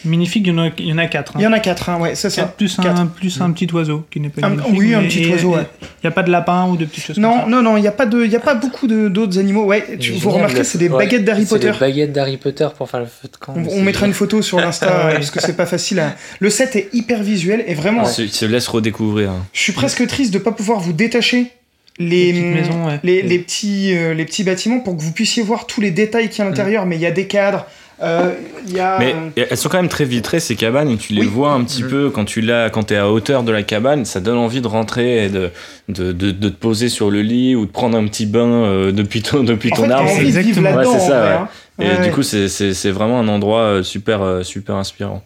Minifig, 0.06 0.46
il 0.48 0.54
y 0.54 0.56
en 0.56 0.64
a, 0.66 0.70
il 0.78 0.86
y 0.88 0.94
en 0.94 0.98
a 0.98 1.06
quatre. 1.08 1.34
hein. 1.36 1.40
Il 1.40 1.44
y 1.44 1.48
en 1.48 1.54
a 1.54 1.60
quatre, 1.60 1.90
hein, 1.90 2.00
ouais, 2.00 2.16
c'est 2.16 2.30
ça. 2.30 2.44
Plus, 2.46 2.76
Quatre. 2.78 3.00
Un, 3.00 3.08
plus 3.08 3.42
un 3.42 3.52
petit 3.52 3.68
oiseau 3.74 4.06
qui 4.12 4.20
n'est 4.20 4.30
pas 4.30 4.48
Un- 4.48 4.58
oui, 4.74 4.94
un 4.94 5.02
petit 5.04 5.24
et- 5.24 5.32
oiseau, 5.34 5.56
ouais. 5.56 5.66
Il 5.82 5.88
n'y 6.06 6.08
a 6.08 6.12
pas 6.12 6.24
de 6.24 6.32
lapin 6.32 6.68
ou 6.68 6.78
de 6.78 6.86
petites 6.86 7.04
choses 7.06 7.16
comme 7.16 7.24
Non, 7.24 7.42
ça. 7.42 7.46
non, 7.48 7.62
non, 7.62 7.78
il 7.78 7.82
n'y 7.82 7.88
a 7.88 7.92
pas 7.92 8.06
de, 8.06 8.24
il 8.24 8.32
y 8.32 8.36
a 8.36 8.40
pas 8.40 8.56
beaucoup 8.56 8.88
de- 8.88 9.08
d'autres 9.10 9.38
animaux. 9.40 9.66
Ouais, 9.66 9.98
tu, 10.00 10.12
vous 10.14 10.30
remarquez, 10.30 10.64
c'est 10.64 10.78
des 10.78 10.90
ouais, 10.90 10.98
baguettes 11.06 11.26
d'Harry 11.26 11.44
c'est 11.44 11.50
Potter. 11.56 11.72
des 11.72 11.78
baguettes 11.80 12.12
d'Harry 12.14 12.38
Potter 12.38 12.68
pour 12.78 12.90
faire 12.90 13.00
le 13.02 13.06
feu 13.08 13.28
de 13.32 13.38
camp. 13.38 13.54
On, 13.72 13.82
mettra 13.82 14.06
une 14.08 14.14
photo 14.14 14.42
sur 14.42 14.60
l'Insta 14.60 14.86
Ouais. 15.08 15.14
parce 15.16 15.32
que 15.32 15.40
c'est 15.42 15.56
pas 15.58 15.66
facile. 15.66 16.00
À... 16.00 16.16
Le 16.40 16.50
set 16.50 16.76
est 16.76 16.90
hyper 16.94 17.24
visuel 17.24 17.64
et 17.68 17.74
vraiment, 17.74 18.04
Il 18.04 18.10
se, 18.10 18.22
il 18.24 18.32
se 18.32 18.46
laisse 18.46 18.68
redécouvrir. 18.68 19.32
je 19.54 19.60
suis 19.62 19.74
presque 19.74 20.06
triste 20.08 20.34
de 20.34 20.40
pas 20.40 20.52
pouvoir 20.52 20.80
vous 20.80 20.94
détacher 20.94 21.52
les, 21.98 22.34
Les 22.34 22.42
petites 22.42 22.54
maisons, 22.56 22.88
ouais. 22.88 23.00
les, 23.04 23.22
les 23.22 23.40
petits, 23.40 23.96
euh, 23.96 24.14
les 24.14 24.26
petits 24.26 24.44
bâtiments 24.44 24.80
pour 24.80 24.98
que 24.98 25.02
vous 25.02 25.14
puissiez 25.14 25.42
voir 25.44 25.66
tous 25.66 25.80
les 25.80 25.92
détails 25.92 26.28
qu'il 26.30 26.40
y 26.40 26.42
a 26.42 26.46
à 26.46 26.50
l'intérieur. 26.50 26.86
Mais 26.86 26.98
il 26.98 27.02
y 27.02 27.06
a 27.06 27.12
des 27.12 27.26
cadres 27.26 27.66
Euh, 28.02 28.32
Il 28.68 28.74
y 28.74 28.80
a. 28.80 28.98
Mais 29.00 29.16
elles 29.50 29.58
sont 29.58 29.70
quand 29.70 29.78
même 29.78 29.88
très 29.90 30.06
vitrées 30.06 30.40
ces 30.40 30.56
cabanes 30.56 30.90
et 30.90 30.98
tu 30.98 31.14
les 31.14 31.22
Oui. 31.22 31.28
vois 31.28 31.52
un 31.54 31.64
petit 31.64 31.84
Mhm. 31.84 31.90
peu 31.90 32.10
quand 32.10 32.26
tu 32.26 32.42
l'as 32.42 32.70
quand 32.70 32.84
t'es 32.84 32.96
à 32.98 33.10
hauteur 33.10 33.44
de 33.44 33.52
la 33.52 33.64
cabane, 33.64 34.04
ça 34.06 34.20
donne 34.20 34.38
envie 34.38 34.60
de 34.62 34.68
rentrer 34.68 35.26
et 35.26 35.30
de, 35.30 35.52
de, 35.88 36.12
de, 36.12 36.32
de 36.32 36.50
te 36.50 36.56
poser 36.56 36.90
sur 36.90 37.10
le 37.12 37.22
lit 37.22 37.56
ou 37.56 37.66
de 37.66 37.72
prendre 37.72 37.98
un 37.98 38.06
petit 38.08 38.26
bain 38.26 38.48
euh, 38.48 38.92
depuis 38.92 39.22
ton, 39.22 39.44
depuis 39.44 39.72
en 39.74 39.76
ton 39.78 39.86
fait, 39.86 39.92
arbre. 39.92 40.10
exactement-. 40.20 40.76
Ouais, 40.76 40.86
c'est 40.86 41.00
ça, 41.00 41.06
en 41.06 41.20
vrai, 41.20 41.28
ouais. 41.30 41.34
hein. 41.36 41.48
Et 41.80 41.88
Ouais, 42.00 42.06
du 42.08 42.12
coup, 42.14 42.24
c'est- 42.24 42.48
c'est 42.48 42.74
c'est 42.74 42.92
vraiment 42.92 43.20
un 43.20 43.28
endroit 43.28 43.60
euh, 43.62 43.84
super, 43.84 44.40
super 44.44 44.76
inspirant. 44.76 45.24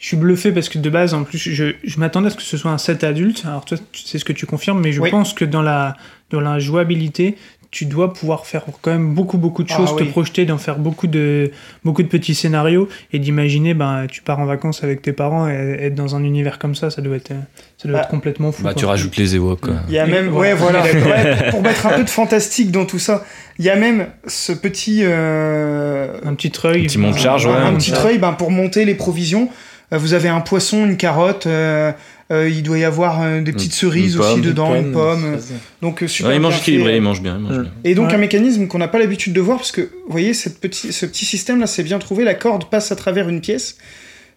Je 0.00 0.06
suis 0.06 0.16
bluffé 0.16 0.52
parce 0.52 0.68
que 0.68 0.78
de 0.78 0.90
base, 0.90 1.12
en 1.12 1.24
plus, 1.24 1.38
je, 1.38 1.72
je 1.82 1.98
m'attendais 2.00 2.28
à 2.28 2.30
ce 2.30 2.36
que 2.36 2.42
ce 2.42 2.56
soit 2.56 2.70
un 2.70 2.78
set 2.78 3.02
adulte. 3.04 3.42
Alors 3.46 3.64
toi, 3.64 3.76
tu- 3.92 4.02
c'est 4.04 4.18
ce 4.18 4.24
que 4.24 4.32
tu 4.32 4.46
confirmes, 4.46 4.80
mais 4.80 4.92
je 4.92 5.00
Oui. 5.00 5.10
pense 5.10 5.34
que 5.34 5.44
dans 5.44 5.60
la, 5.62 5.96
dans 6.30 6.40
la 6.40 6.58
jouabilité, 6.60 7.36
tu 7.70 7.84
dois 7.84 8.14
pouvoir 8.14 8.46
faire 8.46 8.64
quand 8.80 8.90
même 8.90 9.12
beaucoup, 9.14 9.36
beaucoup 9.36 9.62
de 9.62 9.68
Ah 9.70 9.76
choses, 9.76 9.94
te 9.94 10.02
oui. 10.02 10.08
projeter, 10.08 10.46
d'en 10.46 10.56
faire 10.56 10.78
beaucoup 10.78 11.06
de, 11.06 11.50
beaucoup 11.84 12.02
de 12.02 12.08
petits 12.08 12.34
scénarios 12.34 12.88
et 13.12 13.18
d'imaginer, 13.18 13.74
ben, 13.74 14.06
tu 14.10 14.22
pars 14.22 14.38
en 14.38 14.46
vacances 14.46 14.82
avec 14.84 15.02
tes 15.02 15.12
parents 15.12 15.48
et 15.50 15.52
être 15.80 15.94
dans 15.94 16.16
un 16.16 16.24
univers 16.24 16.58
comme 16.58 16.74
ça, 16.74 16.88
ça 16.90 17.02
doit 17.02 17.16
être, 17.16 17.28
ça 17.76 17.86
doit 17.88 17.98
Bah, 17.98 18.02
être 18.04 18.08
complètement 18.08 18.52
fou. 18.52 18.62
Bah, 18.62 18.72
quoi. 18.72 18.80
tu 18.80 18.86
rajoutes 18.86 19.16
les 19.18 19.36
Ewoks. 19.36 19.60
quoi. 19.60 19.74
Il 19.88 19.94
y 19.94 19.98
a 19.98 20.06
même, 20.06 20.34
ouais, 20.34 20.54
voilà, 20.54 20.82
ouais, 20.82 21.50
pour 21.50 21.60
mettre 21.60 21.86
un 21.86 21.90
peu 21.96 22.04
de 22.04 22.10
fantastique 22.10 22.70
dans 22.70 22.86
tout 22.86 22.98
ça, 22.98 23.24
il 23.58 23.66
y 23.66 23.70
a 23.70 23.76
même 23.76 24.06
ce 24.26 24.52
petit, 24.52 25.00
euh, 25.02 26.18
un 26.24 26.34
petit 26.34 26.50
treuil. 26.50 26.84
petit 26.84 26.98
monte-charge, 26.98 27.46
un, 27.46 27.50
ouais, 27.50 27.56
un 27.56 27.74
petit 27.74 27.92
treuil 27.92 28.18
ben, 28.18 28.32
pour 28.32 28.50
monter 28.50 28.84
les 28.84 28.94
provisions. 28.94 29.50
Euh, 29.92 29.98
vous 29.98 30.14
avez 30.14 30.28
un 30.28 30.40
poisson, 30.40 30.84
une 30.86 30.96
carotte, 30.96 31.46
euh, 31.46 31.92
euh, 32.30 32.48
il 32.48 32.62
doit 32.62 32.78
y 32.78 32.84
avoir 32.84 33.22
euh, 33.22 33.40
des 33.40 33.52
petites 33.52 33.72
cerises 33.72 34.16
aussi 34.18 34.40
dedans, 34.40 34.74
une 34.74 34.92
pomme. 34.92 35.38
Donc 35.82 36.02
euh, 36.02 36.06
super 36.08 36.30
Ouais, 36.30 36.36
il 36.36 36.40
mange 36.40 36.54
bien 36.54 36.60
équilibré, 36.62 36.96
il 36.96 37.02
mange 37.02 37.22
bien. 37.22 37.36
Il 37.36 37.42
mange 37.42 37.60
bien. 37.62 37.70
Et 37.84 37.94
donc 37.94 38.08
Ouais. 38.08 38.14
un 38.14 38.18
mécanisme 38.18 38.66
qu'on 38.66 38.78
n'a 38.78 38.88
pas 38.88 38.98
l'habitude 38.98 39.32
de 39.32 39.40
voir 39.40 39.58
parce 39.58 39.72
que 39.72 39.80
vous 39.82 40.10
voyez 40.10 40.34
cette 40.34 40.60
petit, 40.60 40.92
ce 40.92 41.06
petit 41.06 41.24
système 41.24 41.58
là 41.60 41.66
c'est 41.66 41.82
bien 41.82 41.98
trouvé, 41.98 42.24
la 42.24 42.34
corde 42.34 42.68
passe 42.68 42.92
à 42.92 42.96
travers 42.96 43.28
une 43.28 43.40
pièce, 43.40 43.78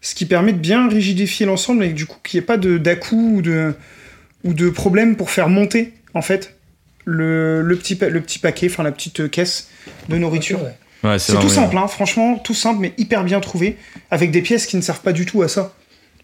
ce 0.01 0.15
qui 0.15 0.25
permet 0.25 0.53
de 0.53 0.57
bien 0.59 0.87
rigidifier 0.87 1.45
l'ensemble 1.45 1.83
et 1.83 1.89
du 1.93 2.05
coup 2.05 2.17
qu'il 2.23 2.39
n'y 2.39 2.43
ait 2.43 2.45
pas 2.45 2.57
de 2.57 2.77
d'à-coup 2.77 3.33
ou 3.37 3.41
de, 3.41 3.73
ou 4.43 4.53
de 4.53 4.69
problème 4.69 5.15
pour 5.17 5.29
faire 5.29 5.49
monter 5.49 5.93
en 6.13 6.21
fait 6.21 6.55
le, 7.05 7.61
le, 7.61 7.75
petit, 7.75 7.95
pa- 7.95 8.09
le 8.09 8.21
petit 8.21 8.39
paquet, 8.39 8.67
enfin 8.69 8.83
la 8.83 8.91
petite 8.91 9.29
caisse 9.31 9.67
de 10.07 10.17
nourriture. 10.17 10.59
Ouais. 11.03 11.17
C'est 11.17 11.39
tout 11.39 11.49
simple, 11.49 11.75
hein, 11.77 11.87
franchement, 11.87 12.37
tout 12.37 12.53
simple, 12.53 12.77
mais 12.79 12.93
hyper 12.99 13.23
bien 13.23 13.39
trouvé, 13.39 13.75
avec 14.11 14.29
des 14.29 14.43
pièces 14.43 14.67
qui 14.67 14.77
ne 14.77 14.81
servent 14.83 15.01
pas 15.01 15.13
du 15.13 15.25
tout 15.25 15.41
à 15.41 15.47
ça. 15.47 15.73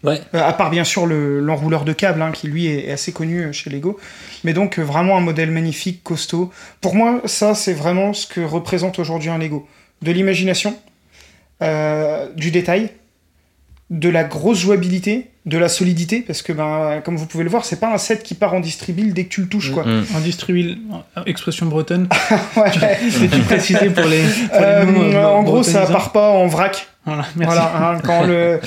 Ouais. 0.04 0.20
Euh, 0.34 0.40
à 0.42 0.52
part 0.52 0.70
bien 0.70 0.84
sûr 0.84 1.06
le- 1.06 1.40
l'enrouleur 1.40 1.84
de 1.84 1.92
câble, 1.92 2.22
hein, 2.22 2.30
qui 2.32 2.46
lui 2.48 2.66
est, 2.66 2.88
est 2.88 2.92
assez 2.92 3.12
connu 3.12 3.40
euh, 3.40 3.52
chez 3.52 3.68
Lego. 3.70 3.98
Mais 4.44 4.52
donc 4.52 4.78
euh, 4.78 4.82
vraiment 4.82 5.16
un 5.16 5.20
modèle 5.20 5.50
magnifique, 5.50 6.02
costaud. 6.04 6.52
Pour 6.80 6.94
moi, 6.94 7.20
ça 7.24 7.54
c'est 7.54 7.72
vraiment 7.74 8.12
ce 8.12 8.26
que 8.26 8.40
représente 8.40 8.98
aujourd'hui 8.98 9.30
un 9.30 9.38
Lego. 9.38 9.66
De 10.02 10.12
l'imagination, 10.12 10.76
euh, 11.62 12.28
du 12.36 12.50
détail, 12.52 12.90
de 13.90 14.08
la 14.08 14.22
grosse 14.22 14.58
jouabilité, 14.58 15.30
de 15.46 15.56
la 15.58 15.68
solidité, 15.68 16.20
parce 16.20 16.42
que 16.42 16.52
ben, 16.52 17.00
comme 17.04 17.16
vous 17.16 17.24
pouvez 17.26 17.42
le 17.42 17.50
voir, 17.50 17.64
c'est 17.64 17.80
pas 17.80 17.92
un 17.92 17.96
set 17.98 18.22
qui 18.22 18.34
part 18.34 18.52
en 18.54 18.60
distribule 18.60 19.14
dès 19.14 19.24
que 19.24 19.30
tu 19.30 19.40
le 19.40 19.48
touches. 19.48 19.72
Quoi. 19.72 19.84
Mm. 19.84 20.04
Un 20.14 20.20
distribule, 20.20 20.78
expression 21.26 21.66
bretonne. 21.66 22.06
Ouais. 22.56 22.70
Peux-tu 22.70 23.40
préciser 23.42 23.88
pour 23.90 24.04
les, 24.04 24.20
pour 24.20 24.60
les 24.60 25.14
Euh, 25.14 25.26
en 25.26 25.42
gros, 25.42 25.62
ça 25.62 25.86
part 25.86 26.12
pas 26.12 26.30
en 26.30 26.46
vrac. 26.46 26.86
Voilà, 27.06 27.24
merci. 27.36 27.54
Voilà, 27.56 27.72
hein, 27.94 27.98
quand, 28.04 28.24
le, 28.26 28.60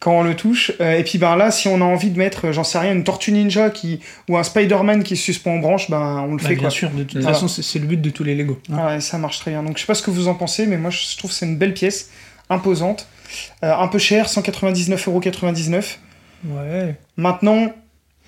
quand 0.00 0.12
on 0.18 0.22
le 0.22 0.34
touche. 0.36 0.72
Euh, 0.80 0.98
et 0.98 1.02
puis 1.04 1.18
ben 1.18 1.36
là, 1.36 1.50
si 1.50 1.68
on 1.68 1.80
a 1.80 1.84
envie 1.84 2.10
de 2.10 2.18
mettre, 2.18 2.46
euh, 2.48 2.52
j'en 2.52 2.64
sais 2.64 2.78
rien, 2.78 2.92
une 2.92 3.04
tortue 3.04 3.32
ninja 3.32 3.70
qui, 3.70 4.00
ou 4.28 4.36
un 4.36 4.42
Spider-Man 4.42 5.02
qui 5.02 5.16
se 5.16 5.22
suspend 5.24 5.54
en 5.54 5.58
branche, 5.58 5.90
ben 5.90 6.24
on 6.28 6.32
le 6.32 6.36
Bah, 6.38 6.44
fait 6.48 6.54
bien 6.54 6.62
quoi. 6.62 6.70
sûr, 6.70 6.90
de 6.90 7.02
toute 7.04 7.20
Voilà. 7.20 7.34
façon, 7.34 7.48
c'est 7.48 7.78
le 7.78 7.86
but 7.86 8.00
de 8.00 8.10
tous 8.10 8.24
les 8.24 8.34
Lego. 8.34 8.60
hein. 8.70 8.76
Ah 8.78 8.86
ouais, 8.88 9.00
ça 9.00 9.18
marche 9.18 9.38
très 9.40 9.50
bien. 9.52 9.62
Donc 9.62 9.76
je 9.76 9.80
sais 9.82 9.86
pas 9.86 9.94
ce 9.94 10.02
que 10.02 10.10
vous 10.10 10.28
en 10.28 10.34
pensez, 10.34 10.66
mais 10.66 10.76
moi 10.76 10.90
je 10.90 11.16
trouve 11.16 11.30
que 11.30 11.36
c'est 11.36 11.46
une 11.46 11.56
belle 11.58 11.74
pièce, 11.74 12.10
imposante, 12.50 13.08
euh, 13.64 13.74
un 13.74 13.88
peu 13.88 13.98
cher, 13.98 14.28
199,99€. 14.28 15.98
Ouais. 16.44 16.94
Maintenant, 17.16 17.72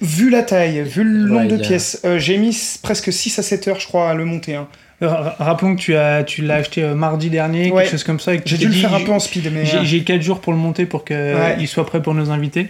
vu 0.00 0.30
la 0.30 0.42
taille, 0.42 0.82
vu 0.82 1.04
le 1.04 1.24
Ouais, 1.24 1.42
nombre 1.42 1.48
de 1.48 1.56
a- 1.56 1.66
pièces, 1.66 2.00
euh, 2.04 2.18
j'ai 2.18 2.38
mis 2.38 2.56
presque 2.82 3.12
6 3.12 3.38
à 3.38 3.42
7 3.42 3.68
heures, 3.68 3.80
je 3.80 3.86
crois, 3.86 4.10
à 4.10 4.14
le 4.14 4.24
monter. 4.24 4.54
hein. 4.54 4.68
Ra- 5.00 5.36
Rappelons 5.38 5.76
que 5.76 5.80
tu 5.80 5.94
as, 5.94 6.24
tu 6.24 6.42
l'as 6.42 6.56
acheté 6.56 6.82
euh, 6.82 6.94
mardi 6.94 7.30
dernier, 7.30 7.70
Ouais. 7.70 7.82
quelque 7.82 7.92
chose 7.92 8.04
comme 8.04 8.20
ça. 8.20 8.32
J'ai 8.44 8.58
dû 8.58 8.66
le 8.66 8.72
faire 8.72 8.94
un 8.94 9.00
peu 9.00 9.12
en 9.12 9.18
speed, 9.20 9.50
mais. 9.52 9.60
euh, 9.60 9.64
J'ai 9.64 9.84
j'ai 9.84 10.02
4 10.04 10.20
jours 10.22 10.40
pour 10.40 10.52
le 10.52 10.58
monter 10.58 10.86
pour 10.86 11.04
qu'il 11.04 11.16
Ouais. 11.16 11.64
soit 11.66 11.86
prêt 11.86 12.02
pour 12.02 12.14
nos 12.14 12.30
invités. 12.30 12.68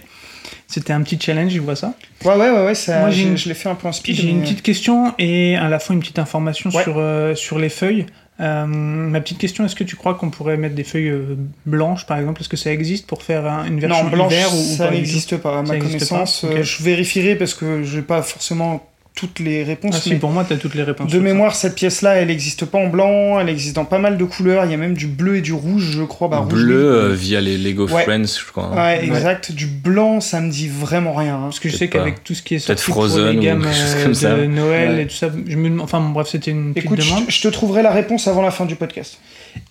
C'était 0.67 0.93
un 0.93 1.01
petit 1.01 1.17
challenge, 1.19 1.51
je 1.51 1.59
vois 1.59 1.75
ça. 1.75 1.93
Ouais, 2.23 2.35
ouais, 2.35 2.49
ouais, 2.51 2.65
ouais, 2.65 2.75
ça, 2.75 2.99
Moi, 2.99 3.11
une- 3.13 3.37
je 3.37 3.47
l'ai 3.49 3.55
fait 3.55 3.69
un 3.69 3.75
peu 3.75 3.87
en 3.87 3.91
speed. 3.91 4.15
J'ai 4.15 4.23
mais- 4.27 4.29
une 4.31 4.41
petite 4.41 4.61
question 4.61 5.13
et 5.17 5.55
à 5.55 5.67
la 5.69 5.79
fois 5.79 5.95
une 5.95 5.99
petite 6.01 6.19
information 6.19 6.69
Ouais. 6.69 6.83
sur, 6.83 6.95
euh, 6.97 7.33
sur 7.33 7.57
les 7.57 7.69
feuilles. 7.69 8.05
Euh, 8.39 8.65
ma 8.65 9.19
petite 9.19 9.37
question, 9.39 9.65
est-ce 9.65 9.75
que 9.75 9.83
tu 9.83 9.95
crois 9.97 10.13
qu'on 10.13 10.29
pourrait 10.29 10.55
mettre 10.57 10.75
des 10.75 10.83
feuilles 10.85 11.09
euh, 11.09 11.35
blanches, 11.65 12.05
par 12.05 12.17
exemple? 12.19 12.39
Est-ce 12.41 12.47
que 12.49 12.55
ça 12.57 12.71
existe 12.71 13.05
pour 13.07 13.23
faire 13.23 13.45
un- 13.45 13.65
une 13.65 13.79
version 13.79 14.05
Non, 14.05 14.11
blanche, 14.11 14.31
hiver 14.33 14.53
ou, 14.53 14.75
ça 14.77 14.91
n'existe 14.91 15.37
pas, 15.37 15.59
à 15.59 15.61
ma 15.63 15.77
connaissance. 15.77 16.45
Euh. 16.45 16.63
Je 16.63 16.83
vérifierai 16.83 17.35
parce 17.35 17.53
que 17.53 17.83
je 17.83 17.97
n'ai 17.97 18.01
pas 18.03 18.21
forcément 18.21 18.87
toutes 19.19 19.39
les 19.39 19.63
réponses. 19.63 19.95
Ah 19.97 20.01
si, 20.01 20.15
pour 20.15 20.29
moi, 20.31 20.45
tu 20.47 20.53
as 20.53 20.57
toutes 20.57 20.75
les 20.75 20.83
réponses. 20.83 21.07
de 21.11 21.17
ça. 21.17 21.23
mémoire, 21.23 21.55
cette 21.55 21.75
pièce-là, 21.75 22.15
elle 22.15 22.27
n'existe 22.29 22.65
pas 22.65 22.77
en 22.77 22.87
blanc, 22.87 23.39
elle 23.39 23.49
existe 23.49 23.75
dans 23.75 23.83
pas 23.85 23.97
mal 23.99 24.17
de 24.17 24.23
couleurs. 24.23 24.63
Il 24.65 24.71
y 24.71 24.73
a 24.73 24.77
même 24.77 24.93
du 24.93 25.07
bleu 25.07 25.35
et 25.37 25.41
du 25.41 25.51
rouge, 25.53 25.89
je 25.91 26.03
crois. 26.03 26.29
Bah, 26.29 26.45
Bleu 26.47 26.93
euh, 26.93 27.13
via 27.13 27.41
les 27.41 27.57
Lego 27.57 27.87
Ouais. 27.89 28.03
Friends, 28.03 28.23
je 28.25 28.51
crois. 28.51 28.71
hein. 28.73 28.75
Ouais, 28.77 29.03
exact. 29.03 29.51
Du 29.51 29.65
blanc, 29.67 30.21
ça 30.21 30.39
me 30.39 30.49
dit 30.49 30.67
vraiment 30.69 31.13
rien. 31.13 31.35
hein. 31.35 31.41
Parce 31.43 31.59
que 31.59 31.67
je 31.69 31.75
sais 31.75 31.89
qu'avec 31.89 32.23
tout 32.23 32.33
ce 32.33 32.41
qui 32.41 32.55
est 32.55 32.65
Peut-être 32.65 32.79
sorti 32.79 32.91
pour 32.91 32.95
Frozen 33.07 33.31
les 33.31 33.37
ou 33.37 33.41
gammes 33.41 33.65
euh, 33.65 34.03
comme 34.03 34.13
de. 34.13 34.45
Noël 34.45 34.89
Ouais. 34.91 35.01
et 35.03 35.07
tout 35.07 35.15
ça, 35.15 35.29
je 35.47 35.55
me 35.57 35.69
demande- 35.69 35.81
enfin 35.83 35.99
bon, 35.99 36.09
bref, 36.09 36.27
c'était 36.29 36.51
une 36.51 36.73
petite 36.73 36.85
Écoute, 36.85 36.99
demande. 36.99 37.23
je, 37.27 37.35
je 37.35 37.41
te 37.41 37.47
trouverai 37.49 37.81
la 37.83 37.91
réponse 37.91 38.27
avant 38.27 38.41
la 38.41 38.51
fin 38.51 38.65
du 38.65 38.75
podcast. 38.75 39.19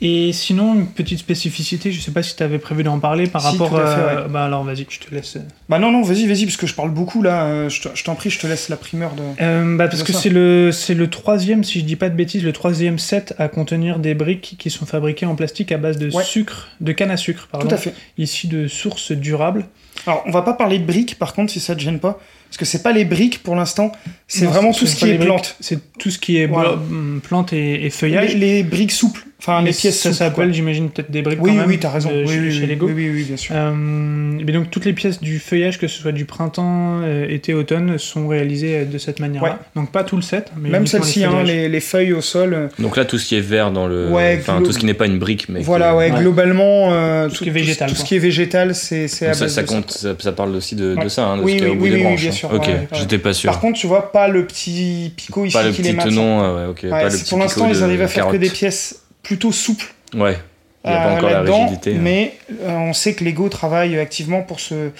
Et 0.00 0.32
sinon, 0.32 0.74
une 0.74 0.86
petite 0.86 1.18
spécificité, 1.20 1.92
je 1.92 2.00
sais 2.00 2.10
pas 2.10 2.22
si 2.22 2.34
tu 2.36 2.42
avais 2.42 2.58
prévu 2.58 2.82
d'en 2.82 2.98
parler 2.98 3.26
par 3.28 3.40
Si, 3.42 3.48
rapport 3.48 3.70
tout 3.70 3.76
à 3.76 3.86
fait. 4.24 4.28
Bah 4.28 4.44
alors 4.44 4.64
vas-y, 4.64 4.86
je 4.88 4.98
te 4.98 5.14
laisse. 5.14 5.38
Bah 5.68 5.78
non, 5.78 5.92
non, 5.92 6.02
vas-y, 6.02 6.26
vas-y, 6.26 6.44
parce 6.44 6.56
que 6.56 6.66
je 6.66 6.74
parle 6.74 6.90
beaucoup 6.90 7.22
là. 7.22 7.44
euh, 7.44 7.68
je 7.68 8.04
t'en 8.04 8.14
prie, 8.14 8.28
je 8.30 8.38
te 8.40 8.46
laisse 8.46 8.68
la 8.68 8.76
primeur 8.76 9.12
de. 9.14 9.22
Euh, 9.40 9.76
bah, 9.76 9.86
parce 9.88 10.02
que 10.02 10.12
c'est 10.12 10.30
le, 10.30 10.72
c'est 10.72 10.94
le 10.94 11.08
troisième, 11.08 11.62
si 11.62 11.78
je 11.80 11.84
dis 11.84 11.94
pas 11.96 12.08
de 12.08 12.16
bêtises, 12.16 12.42
le 12.42 12.52
troisième 12.52 12.98
set 12.98 13.34
à 13.38 13.48
contenir 13.48 13.98
des 14.00 14.14
briques 14.14 14.56
qui 14.58 14.68
sont 14.70 14.84
fabriquées 14.86 15.26
en 15.26 15.36
plastique 15.36 15.70
à 15.70 15.78
base 15.78 15.96
de 15.96 16.10
Ouais. 16.12 16.24
sucre, 16.24 16.68
de 16.80 16.90
canne 16.92 17.10
à 17.12 17.16
sucre, 17.16 17.48
pardon, 17.50 17.68
Tout 17.68 17.74
à 17.74 17.78
fait. 17.78 17.94
issues 18.16 18.48
de 18.48 18.66
sources 18.66 19.12
durables. 19.12 19.66
Alors, 20.06 20.22
on 20.26 20.30
va 20.30 20.42
pas 20.42 20.54
parler 20.54 20.78
de 20.78 20.84
briques, 20.84 21.18
par 21.18 21.34
contre, 21.34 21.52
si 21.52 21.60
ça 21.60 21.74
te 21.76 21.80
gêne 21.80 21.98
pas. 22.00 22.18
Parce 22.48 22.56
que 22.56 22.64
c'est 22.64 22.82
pas 22.82 22.92
les 22.92 23.04
briques 23.04 23.42
pour 23.42 23.54
l'instant, 23.54 23.92
c'est 24.26 24.46
vraiment 24.46 24.72
tout 24.72 24.86
ce 24.86 24.96
qui 24.96 25.04
les 25.04 25.12
est 25.12 25.18
plante. 25.18 25.56
C'est 25.60 25.78
tout 25.98 26.10
ce 26.10 26.18
qui 26.18 26.38
est 26.38 26.46
Voilà. 26.46 26.76
plantes 27.22 27.52
et, 27.52 27.74
et 27.74 27.78
Les, 27.84 27.90
feuillage. 27.90 28.34
les 28.34 28.62
briques 28.62 28.90
souples, 28.92 29.24
enfin 29.40 29.62
les 29.62 29.72
pièces 29.72 30.00
ça 30.00 30.12
s'appelle, 30.12 30.52
j'imagine, 30.52 30.90
peut-être 30.90 31.10
des 31.10 31.22
briques 31.22 31.38
Oui, 31.40 31.50
quand 31.50 31.54
oui, 31.54 31.60
même. 31.60 31.68
oui, 31.68 31.78
t'as 31.78 31.90
raison. 31.90 32.10
de- 32.10 32.22
oui, 32.24 32.28
chez, 32.28 32.40
oui, 32.40 32.52
chez 32.52 32.60
oui, 32.62 32.66
Lego. 32.66 32.86
oui, 32.86 32.92
oui, 32.96 33.10
oui, 33.14 33.22
bien 33.24 33.36
sûr. 33.36 33.54
Euh, 33.56 33.72
mais 33.74 34.52
donc 34.52 34.70
toutes 34.70 34.84
les 34.84 34.92
pièces 34.92 35.20
du 35.20 35.38
feuillage, 35.38 35.78
que 35.78 35.86
ce 35.88 36.00
soit 36.00 36.12
du 36.12 36.24
printemps, 36.24 37.00
euh, 37.02 37.26
été, 37.28 37.54
automne, 37.54 37.98
sont 37.98 38.26
réalisées 38.28 38.78
euh, 38.78 38.84
de 38.84 38.98
cette 38.98 39.20
manière-là. 39.20 39.50
Ouais. 39.50 39.56
Donc 39.76 39.90
pas 39.92 40.04
tout 40.04 40.16
le 40.16 40.22
set, 40.22 40.50
mais 40.60 40.68
Même 40.70 40.86
celle-ci, 40.86 41.20
les 41.20 41.24
hein, 41.26 41.42
les, 41.44 41.68
les 41.68 41.80
feuilles 41.80 42.12
au 42.12 42.20
sol. 42.20 42.54
euh, 42.54 42.68
Donc 42.78 42.96
là, 42.96 43.04
tout 43.04 43.18
ce 43.18 43.26
qui 43.26 43.36
est 43.36 43.40
vert 43.40 43.70
dans 43.70 43.86
le. 43.86 44.08
Ouais, 44.10 44.36
Enfin, 44.40 44.60
glo- 44.60 44.64
tout 44.66 44.72
ce 44.72 44.78
qui 44.78 44.86
n'est 44.86 44.94
pas 44.94 45.06
une 45.06 45.18
brique, 45.18 45.48
mais. 45.48 45.60
voilà, 45.60 45.92
que- 45.92 45.96
ouais, 45.98 46.10
Ouais. 46.12 46.20
globalement, 46.20 46.92
euh, 46.92 47.28
Tout 47.28 47.36
ce 47.36 47.42
qui 47.44 47.48
est 47.48 47.52
végétal, 47.52 47.88
Tout, 47.90 47.96
ce 47.96 48.04
qui 48.04 48.16
est 48.16 48.20
végétal, 48.20 48.74
c'est 48.74 49.04
à 49.04 49.08
ça, 49.08 49.44
base 49.44 49.46
ça 49.54 49.62
de 49.62 49.66
compte, 49.68 49.90
ça, 49.90 50.14
ça 50.18 50.32
parle 50.32 50.54
aussi 50.56 50.74
de, 50.74 50.94
de 50.94 51.00
Ouais. 51.00 51.08
ça, 51.08 51.26
hein, 51.26 51.36
de 51.38 51.42
Oui, 51.42 51.58
ce 51.58 51.64
oui, 51.64 51.70
au 51.70 51.74
bout 51.76 51.84
oui, 51.84 51.90
bien 51.96 52.10
hein. 52.28 52.32
sûr, 52.32 52.52
Ok, 52.52 52.68
j'étais 52.92 53.18
pas 53.18 53.32
sûr. 53.32 53.50
Par 53.50 53.60
contre, 53.60 53.78
tu 53.78 53.86
vois, 53.86 54.10
pas 54.12 54.28
le 54.28 54.46
petit 54.46 55.12
picot 55.16 55.44
ici 55.44 55.52
pas 55.56 55.62
le 55.62 55.70
qui 55.72 55.82
les 55.82 55.90
petit 55.90 55.96
maintient. 55.96 56.10
tenon, 56.10 56.56
ouais, 56.56 56.66
ok. 56.70 56.80
Ouais, 56.84 56.90
pas 56.90 57.04
le 57.04 57.10
petit 57.10 57.28
pour 57.28 57.38
l'instant, 57.38 57.62
picot 57.64 57.74
ils 57.74 57.78
de 57.80 57.84
arrivent 57.84 58.02
à 58.02 58.08
faire 58.08 58.24
que 58.26 58.30
carotte. 58.32 58.40
des 58.40 58.50
pièces 58.50 59.02
plutôt 59.28 59.52
souples. 59.52 59.92
Ouais. 60.14 60.38
Il 60.84 60.90
n'y 60.90 60.96
a 60.96 61.00
euh, 61.00 61.04
pas 61.04 61.14
encore 61.16 61.30
la 61.30 61.40
rigidité. 61.42 61.94
hein. 61.94 61.98
Mais 62.00 62.38
euh, 62.62 62.70
on 62.70 62.94
sait 62.94 63.12
que 63.14 63.22
Lego 63.22 63.50
travaille 63.50 63.98
activement 63.98 64.40
pour 64.42 64.58
se- 64.58 64.90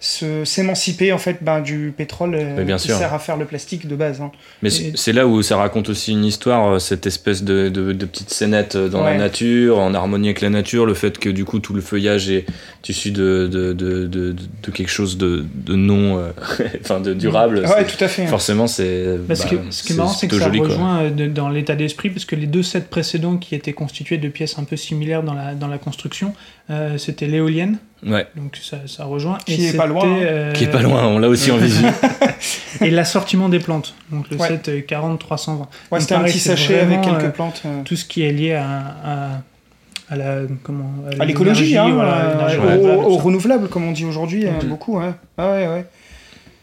s'émanciper 0.00 1.12
en 1.12 1.18
fait 1.18 1.38
ben, 1.42 1.60
du 1.60 1.92
pétrole 1.96 2.34
euh, 2.34 2.64
bien 2.64 2.76
qui 2.76 2.88
sûr. 2.88 2.96
sert 2.96 3.14
à 3.14 3.18
faire 3.18 3.36
le 3.36 3.44
plastique 3.44 3.86
de 3.88 3.96
base. 3.96 4.20
hein. 4.20 4.30
Mais 4.62 4.68
Et- 4.74 4.92
c'est- 4.94 5.12
là 5.12 5.26
où 5.26 5.42
ça 5.42 5.56
raconte 5.56 5.88
aussi 5.88 6.12
une 6.12 6.24
histoire, 6.24 6.74
euh, 6.74 6.78
cette 6.78 7.06
espèce 7.06 7.42
de, 7.44 7.68
de, 7.68 7.92
de 7.92 8.04
petite 8.06 8.30
scénette 8.30 8.76
euh, 8.76 8.88
dans 8.88 9.02
Ouais. 9.04 9.12
la 9.12 9.18
nature, 9.18 9.78
en 9.78 9.94
harmonie 9.94 10.28
avec 10.28 10.40
la 10.40 10.50
nature, 10.50 10.86
le 10.86 10.94
fait 10.94 11.18
que 11.18 11.28
du 11.30 11.44
coup 11.44 11.58
tout 11.58 11.72
le 11.74 11.80
feuillage 11.80 12.28
est 12.30 12.44
issu 12.88 13.10
de, 13.10 13.48
de, 13.50 13.72
de, 13.72 14.06
de, 14.06 14.32
de 14.62 14.70
quelque 14.70 14.90
chose 14.90 15.16
de, 15.18 15.44
de 15.54 15.74
non, 15.74 16.18
euh, 16.18 16.30
enfin 16.82 17.00
de 17.00 17.14
durable. 17.14 17.64
Ouais, 17.66 17.84
tout 17.84 18.02
à 18.04 18.08
fait. 18.08 18.22
hein. 18.24 18.26
Forcément, 18.28 18.66
c'est. 18.66 19.16
Bah, 19.26 19.34
ce, 19.34 19.42
bah, 19.42 19.48
qui, 19.48 19.56
ce 19.70 19.82
qui 19.82 19.92
est 19.92 19.96
marrant, 19.96 20.08
c'est 20.12 20.28
que 20.28 20.38
ça 20.38 20.44
joli, 20.46 20.60
rejoint 20.60 21.10
dans 21.10 21.48
l'état 21.48 21.74
d'esprit, 21.74 22.10
parce 22.10 22.24
que 22.24 22.36
les 22.36 22.46
deux 22.46 22.62
sets 22.62 22.82
précédents 22.82 23.38
qui 23.38 23.54
étaient 23.54 23.72
constitués 23.72 24.18
de 24.18 24.28
pièces 24.28 24.58
un 24.58 24.64
peu 24.64 24.76
similaires 24.76 25.22
dans 25.22 25.34
la, 25.34 25.54
dans 25.54 25.68
la 25.68 25.78
construction, 25.78 26.32
euh, 26.70 26.96
c'était 26.98 27.26
l'éolienne, 27.26 27.78
Ouais, 28.04 28.26
donc 28.36 28.56
ça, 28.62 28.76
ça 28.86 29.04
rejoint. 29.04 29.38
Qui 29.46 29.54
et 29.64 29.68
est 29.68 29.76
pas 29.76 29.86
loin, 29.86 30.04
hein. 30.04 30.18
euh, 30.22 30.52
qui 30.52 30.64
est 30.64 30.70
pas 30.70 30.82
loin, 30.82 31.06
on 31.06 31.18
l'a 31.18 31.28
aussi 31.28 31.50
en 31.50 31.56
visu. 31.56 31.84
Et 32.82 32.90
l'assortiment 32.90 33.48
des 33.48 33.58
plantes, 33.58 33.94
donc 34.10 34.28
le 34.30 34.36
Ouais. 34.36 34.48
set 34.48 34.68
euh, 34.68 34.80
40-320. 34.80 35.66
Ouais, 35.90 36.00
c'était 36.00 36.14
un 36.14 36.20
petit 36.24 36.38
sachet 36.38 36.80
avec 36.80 37.00
quelques 37.00 37.24
euh, 37.24 37.28
plantes. 37.30 37.62
euh, 37.64 37.82
Tout 37.84 37.96
ce 37.96 38.04
qui 38.04 38.22
est 38.22 38.32
lié 38.32 38.52
à, 38.54 38.66
à, 39.04 39.28
à 40.10 40.16
la 40.16 40.36
comment 40.62 40.90
À 41.18 41.24
l'écologie, 41.24 41.76
hein, 41.78 41.88
voilà, 41.90 42.48
euh, 42.50 42.96
au, 42.96 43.16
renouvelable, 43.16 43.64
au 43.64 43.68
comme 43.68 43.84
on 43.88 43.92
dit 43.92 44.04
aujourd'hui, 44.04 44.46
euh, 44.46 44.50
Mhm. 44.62 44.68
beaucoup, 44.68 44.98
ouais. 44.98 45.12
Ah 45.38 45.50
ouais, 45.52 45.66
ouais. 45.66 45.86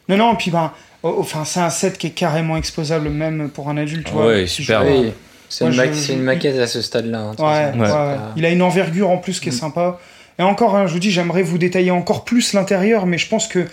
Non, 0.09 0.17
non, 0.17 0.35
puis 0.35 0.51
ben, 0.51 0.71
oh, 1.01 1.15
enfin, 1.19 1.45
c'est 1.45 1.61
un 1.61 1.69
set 1.71 1.97
qui 1.97 2.07
est 2.07 2.11
carrément 2.11 2.57
exposable 2.57 3.09
même 3.09 3.49
pour 3.49 3.69
un 3.69 3.77
adulte, 3.77 4.05
tu 4.05 4.13
vois. 4.13 4.27
Ouais, 4.27 4.45
super. 4.47 4.85
Oui. 4.85 5.11
C'est 5.49 5.65
une, 5.65 5.75
ma- 5.75 5.87
je- 5.87 5.93
c'est 5.93 6.13
une 6.13 6.21
maquette 6.23 6.57
à 6.59 6.67
ce 6.67 6.81
stade-là. 6.81 7.19
hein, 7.19 7.31
de 7.31 7.35
toute 7.37 7.45
Ouais, 7.45 8.17
Il 8.35 8.45
a 8.45 8.49
une 8.49 8.61
envergure 8.61 9.09
en 9.09 9.17
plus 9.17 9.39
qui 9.39 9.49
est 9.49 9.51
Mm. 9.51 9.55
sympa. 9.55 9.99
Et 10.39 10.41
encore, 10.43 10.75
hein, 10.75 10.87
je 10.87 10.93
vous 10.93 10.99
dis, 10.99 11.11
j'aimerais 11.11 11.43
vous 11.43 11.57
détailler 11.57 11.91
encore 11.91 12.25
plus 12.25 12.53
l'intérieur, 12.53 13.05
mais 13.05 13.17
je 13.17 13.27
pense 13.27 13.47
que 13.47 13.65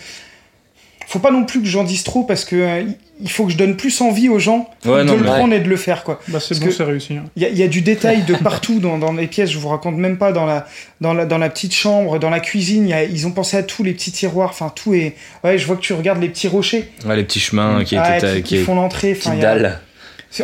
faut 1.06 1.18
pas 1.18 1.32
non 1.32 1.44
plus 1.44 1.60
que 1.60 1.66
j'en 1.66 1.82
dise 1.82 2.04
trop 2.04 2.22
parce 2.22 2.44
que 2.44 2.54
euh, 2.54 2.82
il 3.20 3.28
faut 3.30 3.44
que 3.44 3.50
je 3.52 3.56
donne 3.56 3.76
plus 3.76 4.00
envie 4.00 4.28
aux 4.28 4.38
gens 4.38 4.70
Ouais, 4.84 4.98
de 4.98 5.08
non, 5.08 5.16
le 5.16 5.24
prendre 5.24 5.52
et 5.52 5.58
de 5.58 5.68
le 5.68 5.76
faire, 5.76 6.04
quoi. 6.04 6.20
Bah, 6.28 6.38
c'est 6.38 6.58
bon, 6.60 6.70
c'est 6.70 6.84
réussi. 6.84 7.14
hein. 7.14 7.24
Il 7.34 7.42
y, 7.42 7.46
a- 7.46 7.48
il 7.48 7.58
y 7.58 7.64
a 7.64 7.68
du 7.68 7.82
détail 7.82 8.22
de 8.22 8.34
partout 8.36 8.78
dans, 8.78 8.96
dans 8.96 9.12
les 9.12 9.26
pièces, 9.26 9.50
je 9.50 9.58
vous 9.58 9.68
raconte 9.68 9.96
même 9.96 10.18
pas 10.18 10.30
dans 10.30 10.46
la, 10.46 10.66
dans 11.00 11.12
la, 11.12 11.26
dans 11.26 11.38
la 11.38 11.50
petite 11.50 11.74
chambre, 11.74 12.20
dans 12.20 12.30
la 12.30 12.38
cuisine, 12.38 12.84
il 12.84 12.90
y 12.90 12.92
a- 12.92 13.02
ils 13.02 13.26
ont 13.26 13.32
pensé 13.32 13.56
à 13.56 13.64
tous 13.64 13.82
les 13.82 13.92
petits 13.92 14.12
tiroirs, 14.12 14.50
enfin 14.50 14.70
tout 14.72 14.94
est... 14.94 15.16
Ouais, 15.42 15.58
je 15.58 15.66
vois 15.66 15.74
que 15.74 15.80
tu 15.82 15.94
regardes 15.94 16.20
les 16.20 16.28
petits 16.28 16.46
rochers 16.48 16.88
Ouais, 17.04 17.16
les 17.16 17.24
petits 17.24 17.40
chemins 17.40 17.82
qui 17.82 17.96
ah, 17.96 18.16
étaient 18.18 18.36
qui, 18.36 18.42
qui 18.42 18.56
qui 18.58 18.62
font 18.62 18.76
l'entrée. 18.76 19.16
enfin, 19.20 19.34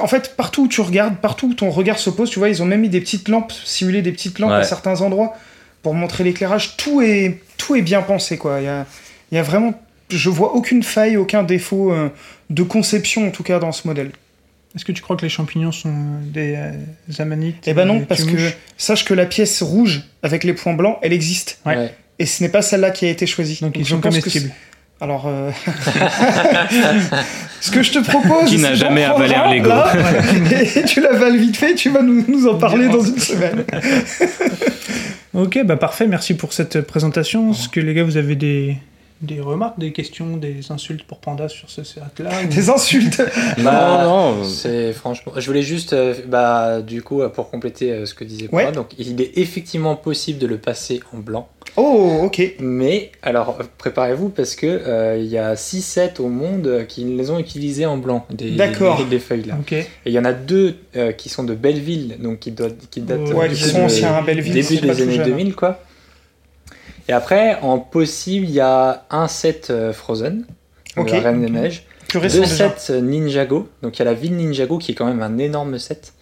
En 0.02 0.08
fait, 0.08 0.34
partout 0.36 0.64
où 0.64 0.68
tu 0.68 0.80
regardes, 0.80 1.16
partout 1.18 1.46
où 1.50 1.54
ton 1.54 1.70
regard 1.70 2.00
se 2.00 2.10
pose, 2.10 2.28
tu 2.28 2.40
vois, 2.40 2.48
ils 2.48 2.60
ont 2.60 2.66
même 2.66 2.80
mis 2.80 2.88
des 2.88 3.00
petites 3.00 3.28
lampes, 3.28 3.52
simulé 3.64 4.02
des 4.02 4.10
petites 4.10 4.40
lampes 4.40 4.50
Ouais. 4.50 4.56
à 4.56 4.64
certains 4.64 5.00
endroits 5.00 5.34
pour 5.86 5.94
montrer 5.94 6.24
l'éclairage. 6.24 6.76
Tout 6.76 7.00
est, 7.00 7.38
tout 7.58 7.76
est 7.76 7.80
bien 7.80 8.02
pensé, 8.02 8.38
quoi. 8.38 8.60
Il 8.60 8.64
y 8.64 8.68
a, 8.68 8.86
il 9.30 9.36
y 9.36 9.38
a 9.38 9.42
vraiment... 9.44 9.80
Je 10.10 10.28
vois 10.28 10.56
aucune 10.56 10.82
faille, 10.82 11.16
aucun 11.16 11.44
défaut 11.44 11.92
euh, 11.92 12.08
de 12.50 12.64
conception, 12.64 13.28
en 13.28 13.30
tout 13.30 13.44
cas, 13.44 13.60
dans 13.60 13.70
ce 13.70 13.86
modèle. 13.86 14.10
Est-ce 14.74 14.84
que 14.84 14.90
tu 14.90 15.00
crois 15.00 15.16
que 15.16 15.22
les 15.22 15.28
champignons 15.28 15.70
sont 15.70 15.90
euh, 15.90 16.18
des 16.24 16.54
euh, 16.56 17.22
amanites 17.22 17.68
Eh 17.68 17.72
ben 17.72 17.84
non, 17.84 18.00
parce 18.00 18.24
que 18.24 18.36
sache 18.76 19.04
que 19.04 19.14
la 19.14 19.26
pièce 19.26 19.62
rouge 19.62 20.02
avec 20.24 20.42
les 20.42 20.54
points 20.54 20.74
blancs, 20.74 20.98
elle 21.02 21.12
existe. 21.12 21.60
Ouais. 21.64 21.94
Et 22.18 22.26
ce 22.26 22.42
n'est 22.42 22.48
pas 22.48 22.62
celle-là 22.62 22.90
qui 22.90 23.06
a 23.06 23.08
été 23.08 23.28
choisie. 23.28 23.60
Donc 23.62 23.76
ils 23.76 23.84
je 23.84 23.90
sont 23.90 24.00
comestibles. 24.00 24.50
Alors, 24.98 25.26
euh, 25.26 25.50
ce 27.60 27.70
que 27.70 27.82
je 27.82 27.92
te 27.92 27.98
propose, 27.98 28.48
Qui 28.48 28.58
n'a 28.58 28.74
jamais 28.74 29.04
avalé 29.04 29.34
un 29.34 29.42
un, 29.42 29.54
Lego. 29.54 29.68
là, 29.68 29.92
et 30.74 30.84
tu 30.84 31.02
l'avales 31.02 31.36
vite 31.36 31.58
fait, 31.58 31.74
tu 31.74 31.90
vas 31.90 32.00
nous, 32.00 32.24
nous 32.26 32.46
en 32.46 32.54
parler 32.54 32.88
dans 32.88 33.02
une 33.02 33.18
semaine. 33.18 33.64
Ok, 35.34 35.58
bah 35.66 35.76
parfait, 35.76 36.06
merci 36.06 36.32
pour 36.32 36.54
cette 36.54 36.80
présentation. 36.80 37.50
Est-ce 37.50 37.68
que 37.68 37.78
les 37.78 37.92
gars, 37.92 38.04
vous 38.04 38.16
avez 38.16 38.36
des, 38.36 38.78
des 39.22 39.40
remarques, 39.40 39.78
des 39.78 39.92
questions, 39.92 40.36
des 40.36 40.70
insultes 40.70 41.04
pour 41.04 41.18
Panda 41.18 41.48
sur 41.48 41.70
ce 41.70 41.80
ou- 41.82 42.46
Des 42.48 42.70
insultes. 42.70 43.22
Bah, 43.58 44.02
non, 44.04 44.34
non. 44.36 44.44
C'est 44.44 44.92
franchement. 44.92 45.32
Je 45.36 45.46
voulais 45.46 45.62
juste, 45.62 45.92
euh, 45.92 46.14
bah, 46.26 46.82
du 46.82 47.02
coup, 47.02 47.22
euh, 47.22 47.28
pour 47.28 47.50
compléter 47.50 47.92
euh, 47.92 48.06
ce 48.06 48.14
que 48.14 48.24
disait 48.24 48.48
Ouais. 48.52 48.64
moi, 48.64 48.72
donc 48.72 48.88
il 48.98 49.20
est 49.20 49.38
effectivement 49.38 49.96
possible 49.96 50.38
de 50.38 50.46
le 50.46 50.58
passer 50.58 51.00
en 51.14 51.18
blanc. 51.18 51.48
Oh, 51.78 52.20
ok. 52.24 52.54
Mais 52.60 53.10
alors, 53.22 53.58
préparez-vous 53.78 54.28
parce 54.30 54.54
que 54.54 54.66
euh, 54.66 55.18
il 55.18 55.26
y 55.26 55.36
a 55.36 55.56
6 55.56 55.82
sets 55.82 56.20
au 56.20 56.28
monde 56.28 56.84
qui 56.88 57.04
les 57.04 57.30
ont 57.30 57.38
utilisés 57.38 57.84
en 57.84 57.98
blanc, 57.98 58.24
des, 58.30 58.52
D'accord. 58.52 58.98
des, 58.98 59.04
des 59.04 59.18
feuilles 59.18 59.44
là. 59.44 59.56
Ok. 59.60 59.72
Et 59.72 59.86
il 60.06 60.12
y 60.12 60.18
en 60.18 60.24
a 60.24 60.32
deux 60.32 60.76
euh, 60.96 61.12
qui 61.12 61.28
sont 61.28 61.44
de 61.44 61.54
Belleville, 61.54 62.16
donc 62.20 62.38
qui, 62.38 62.50
doivent- 62.52 62.74
qui 62.90 63.00
datent 63.00 63.20
Ouais, 63.28 63.34
Ouais, 63.34 63.48
du 63.48 63.56
qui 63.56 63.64
sont 63.64 63.78
de- 63.80 63.84
anciens 63.84 64.14
à 64.14 64.22
Belleville. 64.22 64.54
début 64.54 64.76
des 64.86 65.02
années 65.02 65.16
jeune. 65.16 65.26
2000 65.26 65.54
quoi. 65.54 65.80
Et 67.08 67.12
après, 67.12 67.58
en 67.62 67.78
possible, 67.78 68.46
il 68.46 68.52
y 68.52 68.60
a 68.60 69.04
un 69.10 69.28
set 69.28 69.68
euh, 69.70 69.92
Frozen, 69.92 70.44
donc 70.96 71.10
la 71.10 71.20
Reine 71.20 71.40
des 71.40 71.50
Neiges, 71.50 71.84
Plus 72.08 72.18
récent 72.18 72.38
deux 72.38 72.42
déjà. 72.44 72.70
sets 72.76 72.92
euh, 72.92 73.00
Ninjago, 73.00 73.68
donc 73.82 73.96
il 73.96 73.98
y 74.00 74.02
a 74.02 74.06
la 74.06 74.14
ville 74.14 74.34
Ninjago 74.36 74.78
qui 74.78 74.92
est 74.92 74.94
quand 74.94 75.06
même 75.06 75.22
un 75.22 75.38
énorme 75.38 75.78
set. 75.78 76.12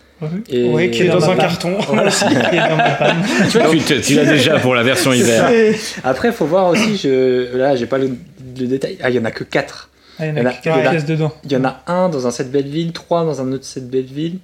Et 0.48 0.68
Oui, 0.68 0.90
qui 0.90 1.02
est 1.02 1.08
dans 1.08 1.28
un 1.28 1.36
carton. 1.36 1.76
Panne. 1.86 3.24
Tu 3.50 3.58
vois, 3.58 4.00
tu, 4.00 4.14
l'as 4.14 4.24
déjà 4.24 4.58
pour 4.58 4.74
la 4.74 4.82
version 4.82 5.12
hiver. 5.12 5.50
Après, 6.02 6.32
faut 6.32 6.46
voir 6.46 6.68
aussi, 6.68 6.96
je... 6.96 7.54
là, 7.56 7.76
j'ai 7.76 7.86
pas 7.86 7.98
le, 7.98 8.10
le 8.58 8.66
détail. 8.66 8.96
Ah, 9.02 9.10
il 9.10 9.16
y 9.16 9.18
en 9.18 9.24
a 9.24 9.30
que 9.30 9.44
4. 9.44 9.90
Ah, 10.18 10.26
il 10.26 10.28
y 10.28 10.30
en 10.30 10.36
Il 10.36 10.42
y 10.42 10.70
en 10.70 10.86
a 10.86 10.90
pièces 10.90 11.04
dedans. 11.04 11.32
Il 11.44 11.52
y 11.52 11.56
en 11.56 11.64
a 11.64 11.82
un 11.86 12.08
dans 12.08 12.26
un 12.26 12.30
set 12.30 12.50
Belleville, 12.50 12.92
3 12.92 13.24
dans 13.24 13.42
un 13.42 13.52
autre 13.52 13.64
set 13.64 13.88
Belleville, 13.90 14.38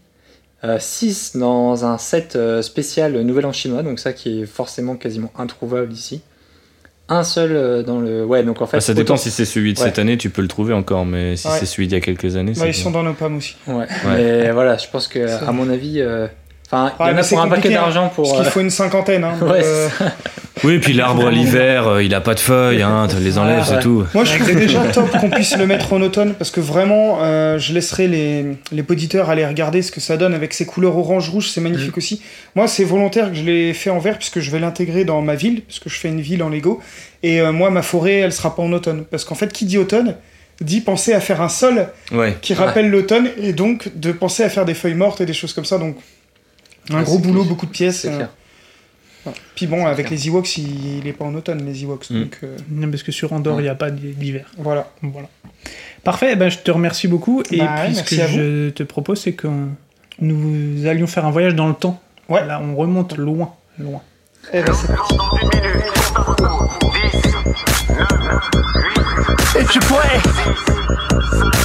6 0.79 1.37
dans 1.37 1.85
un 1.85 1.96
set 1.96 2.37
euh, 2.37 2.61
spécial 2.62 3.18
Nouvelle 3.22 3.46
en 3.46 3.53
chinois, 3.53 3.83
donc 3.83 4.00
ça 4.00 4.12
qui 4.12 4.42
est 4.42 4.46
forcément 4.46 4.96
quasiment 4.96 5.33
introuvable 5.38 5.92
ici. 5.92 6.20
Un 7.10 7.24
seul 7.24 7.50
euh, 7.52 7.82
dans 7.82 8.00
le. 8.00 8.24
Ouais, 8.24 8.42
donc 8.44 8.62
en 8.62 8.66
fait. 8.66 8.76
Ah, 8.76 8.80
ça 8.80 8.94
dépend 8.94 9.14
autant- 9.14 9.22
si 9.22 9.30
c'est 9.30 9.44
celui 9.44 9.74
de 9.74 9.78
Ouais. 9.80 9.84
cette 9.86 9.98
année, 9.98 10.16
tu 10.16 10.30
peux 10.30 10.42
le 10.42 10.48
trouver 10.48 10.72
encore, 10.72 11.04
mais 11.04 11.36
si 11.36 11.48
Ouais. 11.48 11.54
c'est 11.58 11.66
celui 11.66 11.88
d'il 11.88 11.94
y 11.94 11.98
a 11.98 12.00
quelques 12.00 12.36
années, 12.36 12.52
Bah, 12.56 12.66
ils 12.68 12.74
sont 12.74 12.90
dans 12.92 13.02
nos 13.02 13.14
pommes 13.14 13.36
aussi. 13.38 13.56
Ouais. 13.66 13.86
Mais 14.06 14.50
voilà, 14.52 14.76
je 14.76 14.86
pense 14.88 15.08
que, 15.08 15.18
à 15.48 15.52
mon 15.52 15.68
avis. 15.70 16.00
euh, 16.00 16.28
Enfin, 16.72 16.92
il 17.00 17.02
Ouais, 17.04 17.11
y 17.11 17.14
en 17.14 17.18
a 17.18 17.22
c'est 17.22 17.35
pour 17.35 17.44
un 17.44 17.48
paquet 17.48 17.56
compliqué, 17.62 17.76
hein, 17.76 17.80
d'argent 17.83 18.09
pour. 18.14 18.24
Parce 18.24 18.38
qu'il 18.38 18.46
euh, 18.46 18.50
faut 18.50 18.61
une 18.61 18.70
cinquantaine. 18.70 19.24
Hein, 19.24 19.35
Ouais, 19.42 19.61
euh, 19.64 19.88
Oui, 20.62 20.78
puis 20.78 20.92
l'arbre 20.92 21.30
l'hiver, 21.30 21.88
euh, 21.88 22.02
il 22.02 22.14
a 22.14 22.20
pas 22.20 22.35
de 22.35 22.40
feuilles, 22.40 22.83
hein, 22.83 23.09
tu 23.11 23.16
les 23.16 23.38
enlèves, 23.38 23.59
Ouais. 23.61 23.64
c'est 23.66 23.80
tout. 23.80 24.04
Moi, 24.14 24.24
je 24.24 24.37
trouve 24.38 24.54
déjà 24.54 24.80
top 24.92 25.11
qu'on 25.18 25.30
puisse 25.30 25.56
le 25.56 25.66
mettre 25.66 25.92
en 25.94 26.00
automne 26.02 26.35
parce 26.35 26.50
que 26.50 26.61
vraiment, 26.61 27.18
euh, 27.22 27.59
je 27.59 27.72
laisserai 27.72 28.06
les, 28.09 28.44
les 28.70 28.85
auditeurs 28.88 29.30
aller 29.30 29.44
regarder 29.46 29.83
ce 29.83 29.90
que 29.90 30.00
ça 30.00 30.16
donne 30.16 30.35
avec 30.35 30.52
ces 30.52 30.66
couleurs 30.66 30.96
orange-rouge, 30.96 31.48
c'est 31.48 31.61
magnifique 31.62 31.96
aussi. 31.96 32.22
Moi, 32.54 32.68
c'est 32.68 32.85
volontaire 32.85 33.30
que 33.30 33.35
je 33.37 33.42
l'ai 33.42 33.72
fait 33.74 33.90
en 33.90 33.98
vert 33.98 34.18
puisque 34.18 34.38
je 34.40 34.50
vais 34.50 34.59
l'intégrer 34.61 35.04
dans 35.04 35.22
ma 35.22 35.35
ville, 35.35 35.62
puisque 35.62 35.88
je 35.88 35.96
fais 35.96 36.09
une 36.09 36.20
ville 36.20 36.42
en 36.42 36.50
Lego. 36.50 36.80
Et 37.22 37.40
euh, 37.40 37.52
moi, 37.52 37.70
ma 37.70 37.83
forêt, 37.83 38.18
elle 38.18 38.33
sera 38.33 38.54
pas 38.54 38.62
en 38.62 38.72
automne. 38.72 39.04
Parce 39.11 39.24
qu'en 39.24 39.35
fait, 39.35 39.52
qui 39.52 39.64
dit 39.64 39.78
automne 39.78 40.14
dit 40.61 40.83
penser 40.83 41.14
à 41.14 41.20
faire 41.20 41.40
un 41.40 41.48
sol 41.48 41.88
Ouais. 42.12 42.37
qui 42.42 42.52
rappelle 42.52 42.90
l'automne 42.90 43.30
et 43.42 43.54
donc 43.54 43.88
de 43.96 44.12
penser 44.12 44.42
à 44.44 44.50
faire 44.50 44.66
des 44.66 44.74
feuilles 44.74 44.92
mortes 44.94 45.22
et 45.22 45.26
des 45.26 45.33
choses 45.33 45.54
comme 45.54 45.64
ça. 45.64 45.78
Donc, 45.78 45.96
un 46.90 46.96
Ouais, 46.98 47.04
gros 47.04 47.18
boulot, 47.18 47.40
clair. 47.40 47.48
beaucoup 47.48 47.66
de 47.66 47.70
pièces. 47.70 48.00
C'est 48.00 48.08
euh, 48.12 48.16
clair. 48.16 48.28
Puis 49.54 49.66
bon, 49.66 49.86
avec 49.86 50.06
clair. 50.06 50.18
les 50.18 50.28
Ewoks, 50.28 50.56
il, 50.56 50.98
il 50.98 51.06
est 51.06 51.12
pas 51.12 51.26
en 51.26 51.34
automne, 51.34 51.64
les 51.66 51.82
Ewoks. 51.84 52.08
Mm. 52.10 52.20
Donc, 52.20 52.38
euh, 52.42 52.56
Non, 52.70 52.90
parce 52.90 53.02
que 53.02 53.12
sur 53.12 53.32
Andorre, 53.32 53.60
il 53.60 53.64
n'y 53.64 53.68
a 53.68 53.74
pas 53.74 53.90
d'hiver. 53.90 54.46
voilà. 54.56 54.90
Voilà. 55.02 55.28
Parfait, 56.04 56.36
ben, 56.36 56.48
je 56.50 56.58
te 56.58 56.70
remercie 56.70 57.06
beaucoup. 57.08 57.42
Et 57.50 57.58
Bah 57.58 57.82
puis, 57.84 57.94
ce 57.96 58.02
que 58.02 58.16
je 58.16 58.70
te 58.70 58.82
propose, 58.82 59.20
c'est 59.20 59.34
que 59.34 59.48
nous 60.20 60.86
allions 60.86 61.06
faire 61.06 61.26
un 61.26 61.30
voyage 61.30 61.54
dans 61.54 61.68
le 61.68 61.74
temps. 61.74 62.00
Ouais. 62.30 62.46
Là, 62.46 62.60
on 62.64 62.74
remonte 62.76 63.16
loin, 63.18 63.52
loin. 63.78 64.00
Eh 64.54 64.62
ben, 64.62 64.72
c'est 64.72 64.86
parti. 64.86 65.14
Je 69.72 69.78
pourrais. 69.80 70.20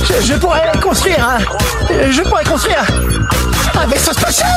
Je, 0.03 0.25
je 0.33 0.33
pourrais 0.39 0.71
construire 0.81 1.27
un. 1.27 1.39
Je 2.11 2.21
pourrais 2.23 2.43
construire 2.43 2.83
un 3.75 3.87
vaisseau 3.87 4.13
spatial 4.13 4.49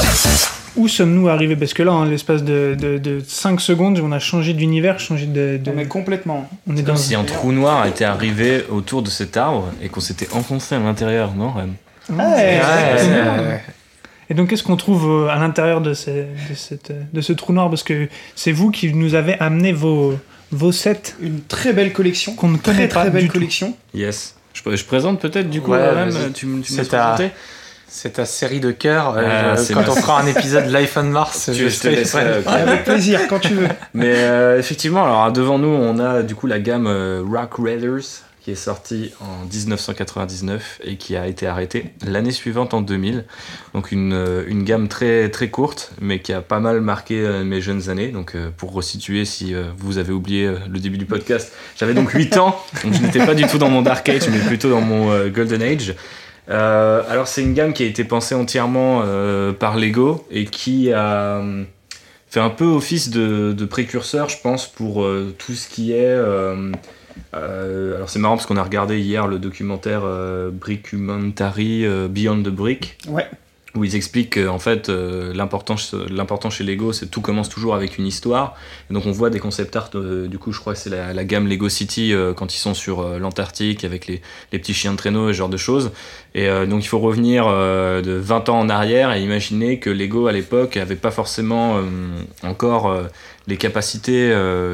Où 0.76 0.88
sommes-nous 0.88 1.28
arrivés? 1.28 1.56
Parce 1.56 1.72
que 1.74 1.82
là, 1.82 1.92
en 1.92 2.04
l'espace 2.04 2.42
de, 2.42 2.76
de, 2.78 2.98
de 2.98 3.20
5 3.26 3.60
secondes, 3.60 4.00
on 4.02 4.12
a 4.12 4.18
changé 4.18 4.52
d'univers, 4.54 4.98
changé 5.00 5.26
de. 5.26 5.58
de- 5.62 5.70
Non, 5.70 5.76
mais 5.76 5.86
complètement. 5.86 6.48
on 6.68 6.76
est 6.76 6.82
dans 6.82 6.94
Comme 6.94 6.96
si 6.96 7.14
un 7.14 7.24
trou 7.24 7.52
noir 7.52 7.86
était 7.86 8.04
arrivé 8.04 8.64
autour 8.70 9.02
de 9.02 9.10
cet 9.10 9.36
arbre 9.36 9.68
et 9.82 9.88
qu'on 9.88 10.00
s'était 10.00 10.28
enfoncé 10.34 10.74
à 10.74 10.78
l'intérieur, 10.78 11.34
non 11.34 11.50
Rem 11.52 11.74
Ouais, 12.10 12.16
Ouais, 12.24 12.60
euh, 12.62 13.56
Et 14.30 14.34
donc, 14.34 14.48
qu'est-ce 14.48 14.62
qu'on 14.62 14.76
trouve 14.76 15.26
euh, 15.26 15.28
à 15.28 15.36
l'intérieur 15.36 15.80
de, 15.82 15.92
ce- 15.94 16.10
de, 16.10 16.54
cette, 16.54 16.90
euh, 16.90 17.02
de 17.12 17.20
ce 17.20 17.32
trou 17.34 17.52
noir? 17.52 17.68
Parce 17.68 17.82
que 17.82 18.08
c'est 18.34 18.52
vous 18.52 18.70
qui 18.70 18.92
nous 18.94 19.14
avez 19.14 19.38
amené 19.40 19.72
vos, 19.72 20.18
vos 20.52 20.72
sets 20.72 21.14
Une 21.20 21.40
très 21.42 21.72
belle 21.72 21.92
collection. 21.92 22.34
qu'on 22.34 22.48
ne 22.48 22.56
connaît 22.58 22.88
Très 22.88 22.94
pas 22.94 23.00
très 23.02 23.10
belle 23.10 23.22
du 23.22 23.28
tout. 23.28 23.34
collection. 23.34 23.76
Yes. 23.94 24.34
Je, 24.54 24.76
je 24.76 24.84
présente 24.84 25.20
peut-être 25.20 25.50
du 25.50 25.60
coup, 25.60 25.72
Ouais, 25.72 25.88
Rem, 25.90 26.10
vas-y. 26.10 26.32
tu, 26.32 26.46
me- 26.46 26.62
tu 26.62 26.72
me 26.72 26.78
C'est 26.78 26.86
ta- 26.90 27.12
présenter 27.14 27.30
C'est 27.90 28.14
ta 28.14 28.24
série 28.26 28.60
de 28.60 28.70
cœur. 28.70 29.14
euh, 29.16 29.54
Ah, 29.56 29.60
quand 29.72 29.88
on 29.88 29.94
fera 30.00 30.20
un 30.20 30.26
épisode 30.26 30.66
Life 30.66 30.96
on 30.96 31.04
Mars, 31.04 31.50
Tu 31.54 31.70
je 31.70 31.78
te 31.80 31.88
laisse, 31.88 32.14
euh, 32.16 32.42
Avec 32.46 32.84
plaisir, 32.84 33.20
quand 33.28 33.38
tu 33.38 33.54
veux. 33.54 33.68
Mais 33.94 34.12
euh, 34.14 34.58
effectivement, 34.58 35.04
alors 35.04 35.32
devant 35.32 35.58
nous, 35.58 35.68
on 35.68 35.98
a 35.98 36.22
du 36.22 36.34
coup 36.34 36.46
la 36.46 36.58
gamme 36.58 36.86
euh, 36.86 37.22
Rock 37.26 37.52
Raiders 37.58 38.02
qui 38.48 38.52
est 38.52 38.54
sortie 38.54 39.12
en 39.20 39.44
1999 39.44 40.80
et 40.82 40.96
qui 40.96 41.16
a 41.16 41.26
été 41.26 41.46
arrêtée 41.46 41.90
l'année 42.06 42.30
suivante 42.30 42.72
en 42.72 42.80
2000. 42.80 43.26
Donc 43.74 43.92
une, 43.92 44.14
euh, 44.14 44.42
une 44.46 44.64
gamme 44.64 44.88
très 44.88 45.28
très 45.28 45.50
courte, 45.50 45.92
mais 46.00 46.20
qui 46.20 46.32
a 46.32 46.40
pas 46.40 46.58
mal 46.58 46.80
marqué 46.80 47.20
euh, 47.20 47.44
mes 47.44 47.60
jeunes 47.60 47.90
années. 47.90 48.08
Donc 48.08 48.34
euh, 48.34 48.48
pour 48.56 48.72
resituer, 48.72 49.26
si 49.26 49.54
vous 49.76 49.98
avez 49.98 50.14
oublié 50.14 50.50
le 50.66 50.78
début 50.78 50.96
du 50.96 51.04
podcast, 51.04 51.52
j'avais 51.76 51.92
donc 51.92 52.08
8 52.08 52.38
ans, 52.38 52.58
donc 52.82 52.94
je 52.94 53.02
n'étais 53.02 53.18
pas 53.18 53.34
du 53.34 53.46
tout 53.46 53.58
dans 53.58 53.68
mon 53.68 53.82
Dark 53.82 54.08
Age, 54.08 54.26
mais 54.30 54.38
plutôt 54.38 54.70
dans 54.70 54.80
mon 54.80 55.28
Golden 55.28 55.60
Age. 55.60 55.94
Alors 56.48 57.28
c'est 57.28 57.42
une 57.42 57.52
gamme 57.52 57.74
qui 57.74 57.82
a 57.82 57.86
été 57.86 58.02
pensée 58.02 58.34
entièrement 58.34 59.02
par 59.58 59.76
Lego 59.76 60.26
et 60.30 60.46
qui 60.46 60.90
a 60.90 61.42
fait 62.30 62.40
un 62.40 62.50
peu 62.50 62.64
office 62.64 63.10
de, 63.10 63.64
précurseur, 63.66 64.30
je 64.30 64.40
pense, 64.40 64.66
pour 64.66 65.06
tout 65.36 65.52
ce 65.52 65.68
qui 65.68 65.92
est. 65.92 66.16
euh, 67.34 67.96
alors 67.96 68.08
c'est 68.10 68.18
marrant 68.18 68.36
parce 68.36 68.46
qu'on 68.46 68.56
a 68.56 68.62
regardé 68.62 68.98
hier 68.98 69.26
le 69.26 69.38
documentaire 69.38 70.02
euh, 70.04 70.50
Brickumentary 70.50 71.84
euh, 71.86 72.08
Beyond 72.08 72.42
the 72.42 72.48
Brick, 72.48 72.98
Ouais. 73.08 73.26
où 73.74 73.84
ils 73.84 73.94
expliquent 73.96 74.42
qu'en 74.42 74.58
fait 74.58 74.88
euh, 74.88 75.32
l'important 75.34 75.76
chez 75.76 76.64
Lego, 76.64 76.92
c'est 76.92 77.06
tout 77.06 77.20
commence 77.20 77.48
toujours 77.48 77.74
avec 77.74 77.98
une 77.98 78.06
histoire. 78.06 78.56
Et 78.90 78.94
donc 78.94 79.06
on 79.06 79.12
voit 79.12 79.30
des 79.30 79.38
concept 79.38 79.76
art, 79.76 79.90
euh, 79.94 80.26
du 80.26 80.38
coup 80.38 80.52
je 80.52 80.58
crois 80.60 80.72
que 80.72 80.78
c'est 80.78 80.90
la, 80.90 81.12
la 81.12 81.24
gamme 81.24 81.46
Lego 81.48 81.68
City 81.68 82.12
quand 82.36 82.54
ils 82.54 82.58
sont 82.58 82.74
sur 82.74 83.18
l'Antarctique 83.18 83.84
avec 83.84 84.06
les, 84.06 84.20
les 84.52 84.58
petits 84.58 84.74
chiens 84.74 84.92
de 84.92 84.96
traîneau 84.96 85.28
et 85.28 85.32
ce 85.32 85.38
genre 85.38 85.48
de 85.48 85.56
choses. 85.58 85.90
Et 86.34 86.48
donc 86.66 86.84
il 86.84 86.88
faut 86.88 86.98
revenir 86.98 87.46
de 87.46 88.12
20 88.12 88.48
ans 88.48 88.58
en 88.60 88.68
arrière 88.68 89.12
et 89.12 89.22
imaginer 89.22 89.78
que 89.78 89.90
Lego 89.90 90.26
à 90.26 90.32
l'époque 90.32 90.76
avait 90.76 90.94
pas 90.96 91.10
forcément 91.10 91.80
encore 92.42 92.94
les 93.46 93.56
capacités 93.56 94.32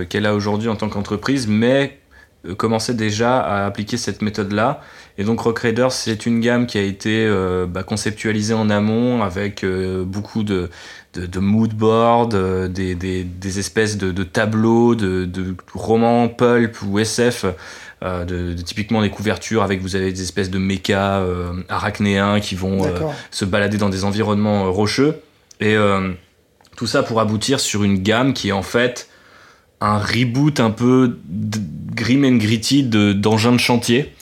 qu'elle 0.09 0.27
a 0.27 0.35
aujourd'hui 0.35 0.69
en 0.69 0.77
tant 0.77 0.89
qu'entreprise, 0.89 1.47
mais 1.47 1.99
euh, 2.47 2.55
commençaient 2.55 2.95
déjà 2.95 3.41
à 3.41 3.67
appliquer 3.67 3.97
cette 3.97 4.23
méthode-là. 4.23 4.81
Et 5.17 5.25
donc 5.25 5.41
Rock 5.41 5.61
Raiders, 5.61 5.93
c'est 5.93 6.27
une 6.27 6.41
gamme 6.41 6.67
qui 6.67 6.77
a 6.77 6.83
été 6.83 7.25
euh, 7.25 7.67
bah, 7.67 7.85
conceptualisée 7.85 8.55
en 8.55 8.69
amont 8.69 9.23
avec 9.23 9.63
euh, 9.63 10.05
beaucoup 10.05 10.43
de, 10.43 10.71
de, 11.15 11.27
de 11.27 11.39
mood 11.39 11.73
boards, 11.73 12.31
euh, 12.35 12.67
des, 12.67 12.97
des, 12.97 13.23
des 13.23 13.59
espèces 13.61 13.97
de, 13.97 14.11
de 14.11 14.25
tableaux, 14.25 14.97
de, 14.97 15.55
romans 15.73 16.29
pulp 16.29 16.83
ou 16.83 16.99
SF. 16.99 17.47
de, 18.03 18.55
typiquement 18.55 19.03
des 19.03 19.11
couvertures 19.11 19.63
avec 19.63 19.81
vous 19.81 19.95
avez 19.95 20.13
des 20.13 20.23
espèces 20.23 20.51
de 20.51 20.59
mechas 20.59 21.23
arachnéens 21.69 22.41
qui 22.41 22.55
vont 22.55 22.83
se 23.31 23.45
balader 23.45 23.79
dans 23.79 23.89
des 23.89 24.05
environnements 24.05 24.71
rocheux 24.71 25.21
et 25.61 25.75
tout 26.77 26.87
ça 26.87 27.03
pour 27.03 27.21
aboutir 27.21 27.61
sur 27.61 27.83
une 27.83 28.03
gamme 28.03 28.35
qui 28.35 28.51
est 28.51 28.53
en 28.53 28.63
fait 28.63 29.09
un 29.85 29.99
reboot 29.99 30.61
un 30.61 30.71
peu 30.71 31.19
grim 31.95 32.25
and 32.25 32.37
gritty 32.37 32.83
de 32.83 33.13
d'engins 33.13 33.53
de 33.53 33.59
chantier. 33.59 34.13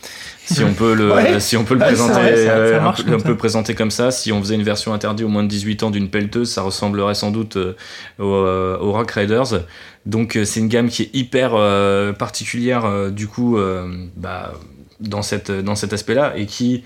Si 0.44 0.64
on 0.64 0.74
peut 0.74 0.94
le 0.94 1.12
Ouais. 1.12 1.38
si 1.40 1.56
on 1.56 1.64
peut 1.64 1.74
le 1.74 1.80
Ouais, 1.80 1.86
présenter 1.86 2.14
ça- 2.14 2.46
ça 2.46 2.52
euh, 2.56 2.80
un, 2.82 2.92
peu, 2.92 3.02
comme 3.22 3.36
présenter 3.36 3.74
comme 3.74 3.92
ça. 3.92 4.10
Si 4.10 4.32
on 4.32 4.40
faisait 4.40 4.56
une 4.56 4.64
version 4.64 4.92
interdite 4.92 5.24
au 5.24 5.28
moins 5.28 5.44
de 5.44 5.48
18 5.48 5.84
ans 5.84 5.90
d'une 5.90 6.08
pelleteuse 6.10 6.50
ça 6.50 6.62
ressemblerait 6.62 7.14
sans 7.14 7.30
doute 7.30 7.56
euh, 7.56 7.74
au, 8.18 8.24
euh, 8.24 8.76
au 8.80 8.92
Rock 8.92 9.12
Raiders. 9.12 9.62
Donc 10.04 10.36
c'est 10.44 10.58
une 10.60 10.68
gamme 10.68 10.88
qui 10.88 11.02
est 11.04 11.10
hyper 11.14 11.52
euh, 11.54 12.12
particulière 12.12 12.84
euh, 12.84 13.10
du 13.10 13.28
coup 13.28 13.56
euh, 13.56 13.88
bah, 14.16 14.52
dans 15.00 15.22
cette 15.22 15.50
dans 15.52 15.76
cet 15.76 15.92
aspect 15.92 16.14
là 16.14 16.32
et 16.36 16.46
qui 16.46 16.82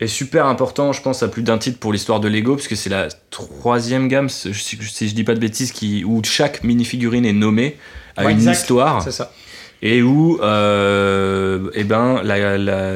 est 0.00 0.06
super 0.06 0.46
important, 0.46 0.92
je 0.92 1.02
pense, 1.02 1.24
à 1.24 1.28
plus 1.28 1.42
d'un 1.42 1.58
titre 1.58 1.80
pour 1.80 1.92
l'histoire 1.92 2.20
de 2.20 2.28
Lego, 2.28 2.54
puisque 2.54 2.76
c'est 2.76 2.88
la 2.88 3.08
troisième 3.30 4.06
gamme, 4.06 4.28
si 4.28 4.52
je, 4.52 4.62
si 4.62 5.08
je 5.08 5.14
dis 5.14 5.24
pas 5.24 5.34
de 5.34 5.40
bêtises, 5.40 5.72
qui, 5.72 6.04
où 6.04 6.22
chaque 6.22 6.62
mini-figurine 6.62 7.24
est 7.26 7.32
nommée 7.32 7.76
à 8.18 8.24
Ouais, 8.26 8.32
une 8.32 8.38
exact. 8.38 8.52
histoire, 8.58 9.02
C'est 9.02 9.12
ça. 9.12 9.32
et 9.80 10.02
où 10.02 10.38
euh, 10.42 11.70
eh 11.74 11.84
ben, 11.84 12.20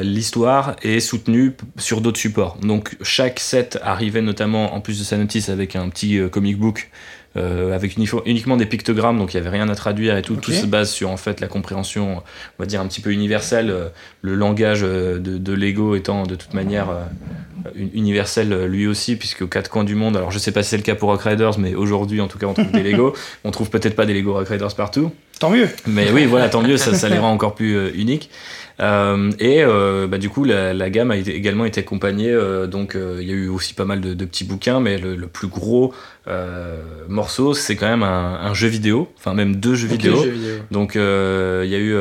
l'histoire 0.03 0.75
est 0.83 0.99
soutenue 0.99 1.53
sur 1.77 2.01
d'autres 2.01 2.19
supports. 2.19 2.57
Donc 2.61 2.95
chaque 3.01 3.39
set 3.39 3.79
arrivait 3.83 4.21
notamment, 4.21 4.73
en 4.75 4.81
plus 4.81 4.99
de 4.99 5.03
sa 5.03 5.17
notice, 5.17 5.49
avec 5.49 5.75
un 5.75 5.89
petit 5.89 6.19
euh, 6.19 6.29
comic 6.29 6.57
book. 6.57 6.89
Euh, 7.35 7.73
avec 7.73 7.97
uniquement 8.25 8.57
des 8.57 8.65
pictogrammes, 8.65 9.17
donc 9.17 9.33
il 9.33 9.37
n'y 9.41 9.47
avait 9.47 9.55
rien 9.57 9.67
à 9.69 9.75
traduire 9.75 10.17
et 10.17 10.21
tout. 10.21 10.35
Tout 10.35 10.51
se 10.51 10.65
base 10.65 10.91
sur 10.91 11.09
en 11.09 11.17
fait 11.17 11.39
la 11.41 11.47
compréhension, 11.47 12.17
on 12.17 12.23
va 12.59 12.65
dire 12.65 12.79
un 12.81 12.87
petit 12.87 13.01
peu 13.01 13.11
universelle, 13.11 13.69
euh, 13.71 13.87
le 14.21 14.35
langage 14.35 14.81
euh, 14.83 15.17
de, 15.19 15.37
de 15.37 15.53
Lego 15.53 15.95
étant 15.95 16.23
de 16.23 16.35
toute 16.35 16.53
manière 16.53 16.89
euh, 16.91 17.01
un- 17.65 17.89
universel 17.93 18.65
lui 18.65 18.85
aussi, 18.87 19.15
puisque 19.15 19.41
aux 19.43 19.47
quatre 19.47 19.69
coins 19.71 19.83
du 19.83 19.95
monde, 19.95 20.15
alors 20.17 20.31
je 20.31 20.37
sais 20.39 20.51
pas 20.51 20.61
si 20.63 20.69
c'est 20.69 20.77
le 20.77 20.83
cas 20.83 20.95
pour 20.95 21.09
Rock 21.09 21.21
Raiders, 21.23 21.57
mais 21.57 21.73
aujourd'hui 21.75 22.21
en 22.21 22.27
tout 22.27 22.37
cas 22.37 22.45
on 22.47 22.53
trouve 22.53 22.71
des 22.71 22.83
Lego. 22.83 23.13
On 23.43 23.51
trouve 23.51 23.69
peut-être 23.69 23.95
pas 23.95 24.05
des 24.05 24.13
Lego 24.13 24.33
Rock 24.33 24.47
Raiders 24.49 24.75
partout, 24.75 25.11
Tant 25.39 25.49
mieux. 25.49 25.67
mais 25.87 26.11
oui, 26.11 26.25
voilà, 26.25 26.47
tant 26.49 26.61
mieux, 26.61 26.77
ça, 26.77 26.93
ça 26.93 27.09
les 27.09 27.17
rend 27.19 27.31
encore 27.31 27.55
plus 27.55 27.89
uniques. 27.95 28.29
Euh, 28.79 29.31
et 29.39 29.63
euh, 29.63 30.07
bah, 30.07 30.17
du 30.17 30.29
coup, 30.29 30.43
la, 30.43 30.73
la 30.73 30.89
gamme 30.89 31.11
a 31.11 31.17
également 31.17 31.65
été 31.65 31.81
accompagnée. 31.81 32.31
euh, 32.31 32.67
donc, 32.67 32.95
il 32.95 33.27
y 33.27 33.31
a 33.31 33.35
eu 33.35 33.47
aussi 33.47 33.73
pas 33.73 33.85
mal 33.85 34.01
de, 34.01 34.13
de 34.13 34.25
petits 34.25 34.45
bouquins, 34.45 34.79
mais 34.79 34.97
le, 34.97 35.15
le 35.15 35.27
plus 35.27 35.47
gros 35.47 35.93
morceau, 37.09 37.53
c'est 37.53 37.75
quand 37.75 37.87
même 37.87 38.01
un, 38.03 38.39
un 38.41 38.53
jeu 38.53 38.69
vidéo, 38.69 39.11
enfin 39.17 39.33
même 39.33 39.57
deux 39.57 39.75
jeux 39.75 39.89
vidéo. 39.89 40.23
Jeux 40.23 40.29
vidéo. 40.29 40.55
Donc 40.71 40.95
il 40.95 41.01
y 41.01 41.75
a 41.75 41.79
eu 41.79 41.93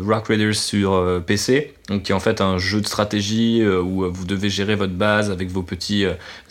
Rock 0.00 0.26
Raiders 0.26 0.56
sur 0.56 1.22
PC, 1.24 1.74
donc 1.88 2.02
qui 2.02 2.10
est 2.10 2.14
en 2.14 2.18
fait 2.18 2.40
un 2.40 2.58
jeu 2.58 2.80
de 2.80 2.86
stratégie 2.86 3.64
où 3.64 4.10
vous 4.10 4.24
devez 4.24 4.50
gérer 4.50 4.74
votre 4.74 4.94
base 4.94 5.30
avec 5.30 5.48
vos 5.50 5.62
petits 5.62 6.06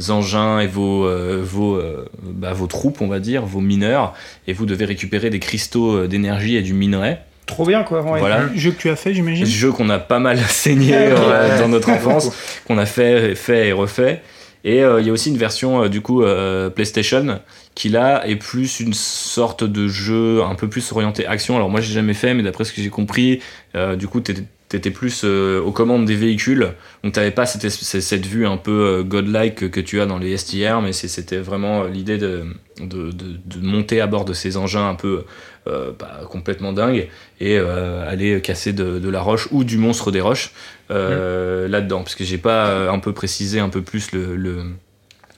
engins 0.08 0.60
et 0.60 0.68
vos 0.68 1.06
vos 1.42 1.82
bah, 2.24 2.54
vos 2.54 2.68
troupes, 2.68 3.02
on 3.02 3.08
va 3.10 3.20
dire, 3.20 3.46
vos 3.46 3.60
mineurs, 3.60 4.14
et 4.48 4.54
vous 4.54 4.66
devez 4.66 4.86
récupérer 4.86 5.30
des 5.30 5.40
cristaux 5.40 6.08
d'énergie 6.08 6.56
et 6.56 6.62
du 6.62 6.74
minerai. 6.74 7.18
Trop 7.48 7.66
bien, 7.66 7.84
quoi. 7.84 8.04
ouais. 8.04 8.20
Voilà. 8.20 8.50
Jeu 8.54 8.72
que 8.72 8.78
tu 8.78 8.90
as 8.90 8.96
fait, 8.96 9.14
j'imagine. 9.14 9.46
Jeu 9.46 9.72
qu'on 9.72 9.90
a 9.90 9.98
pas 9.98 10.20
mal 10.20 10.38
saigné 10.50 10.94
euh, 10.96 11.58
dans 11.60 11.70
notre 11.70 11.90
enfance, 11.90 12.32
qu'on 12.68 12.78
a 12.78 12.86
fait, 12.86 13.34
fait 13.34 13.70
et 13.70 13.72
refait. 13.72 14.22
Et 14.64 14.84
euh, 14.84 15.00
il 15.00 15.08
y 15.08 15.10
a 15.10 15.14
aussi 15.14 15.30
une 15.30 15.38
version 15.38 15.84
euh, 15.84 15.88
du 15.88 16.02
coup 16.02 16.24
euh, 16.24 16.70
PlayStation 16.70 17.40
qui 17.74 17.90
là 17.90 18.28
est 18.28 18.36
plus 18.36 18.80
une 18.82 18.94
sorte 18.94 19.64
de 19.64 19.88
jeu 19.88 20.44
un 20.44 20.56
peu 20.56 20.68
plus 20.68 20.92
orienté 20.92 21.26
action. 21.26 21.56
Alors 21.56 21.70
moi 21.70 21.80
j'ai 21.80 21.94
jamais 21.94 22.14
fait, 22.16 22.34
mais 22.34 22.44
d'après 22.44 22.66
ce 22.66 22.74
que 22.74 22.82
j'ai 22.82 22.90
compris, 22.90 23.40
euh, 23.76 23.96
du 23.96 24.08
coup 24.08 24.20
t'étais 24.20 24.44
t'étais 24.70 24.92
plus 24.92 25.22
euh, 25.24 25.62
aux 25.62 25.72
commandes 25.72 26.06
des 26.06 26.16
véhicules, 26.16 26.74
donc 27.04 27.14
t'avais 27.14 27.32
pas 27.32 27.46
cette, 27.46 27.70
cette 27.70 28.26
vue 28.26 28.46
un 28.46 28.58
peu 28.58 28.72
euh, 29.00 29.04
godlike 29.04 29.56
que, 29.56 29.66
que 29.66 29.80
tu 29.80 30.02
as 30.02 30.06
dans 30.06 30.18
les 30.18 30.36
STR, 30.38 30.82
mais 30.82 30.92
c'était 30.94 31.38
vraiment 31.38 31.84
euh, 31.84 31.88
l'idée 31.90 32.18
de, 32.18 32.44
de, 32.82 33.12
de, 33.12 33.26
de 33.46 33.66
monter 33.66 34.02
à 34.02 34.08
bord 34.08 34.26
de 34.26 34.34
ces 34.34 34.58
engins 34.58 34.90
un 34.90 34.96
peu 34.96 35.24
euh, 35.68 35.92
bah, 35.98 36.22
complètement 36.30 36.74
dingues 36.74 37.08
et 37.40 37.58
euh, 37.58 38.10
aller 38.10 38.42
casser 38.42 38.74
de, 38.74 39.00
de 39.00 39.10
la 39.10 39.22
roche 39.22 39.48
ou 39.52 39.64
du 39.64 39.78
monstre 39.78 40.12
des 40.12 40.22
roches 40.22 40.52
euh, 40.92 41.68
là-dedans, 41.68 42.00
parce 42.04 42.16
que 42.16 42.24
j'ai 42.24 42.38
pas 42.38 42.90
un 42.92 43.00
peu 43.00 43.14
précisé 43.14 43.60
un 43.60 43.70
peu 43.70 43.82
plus 43.82 44.12
le, 44.12 44.36
le- 44.36 44.64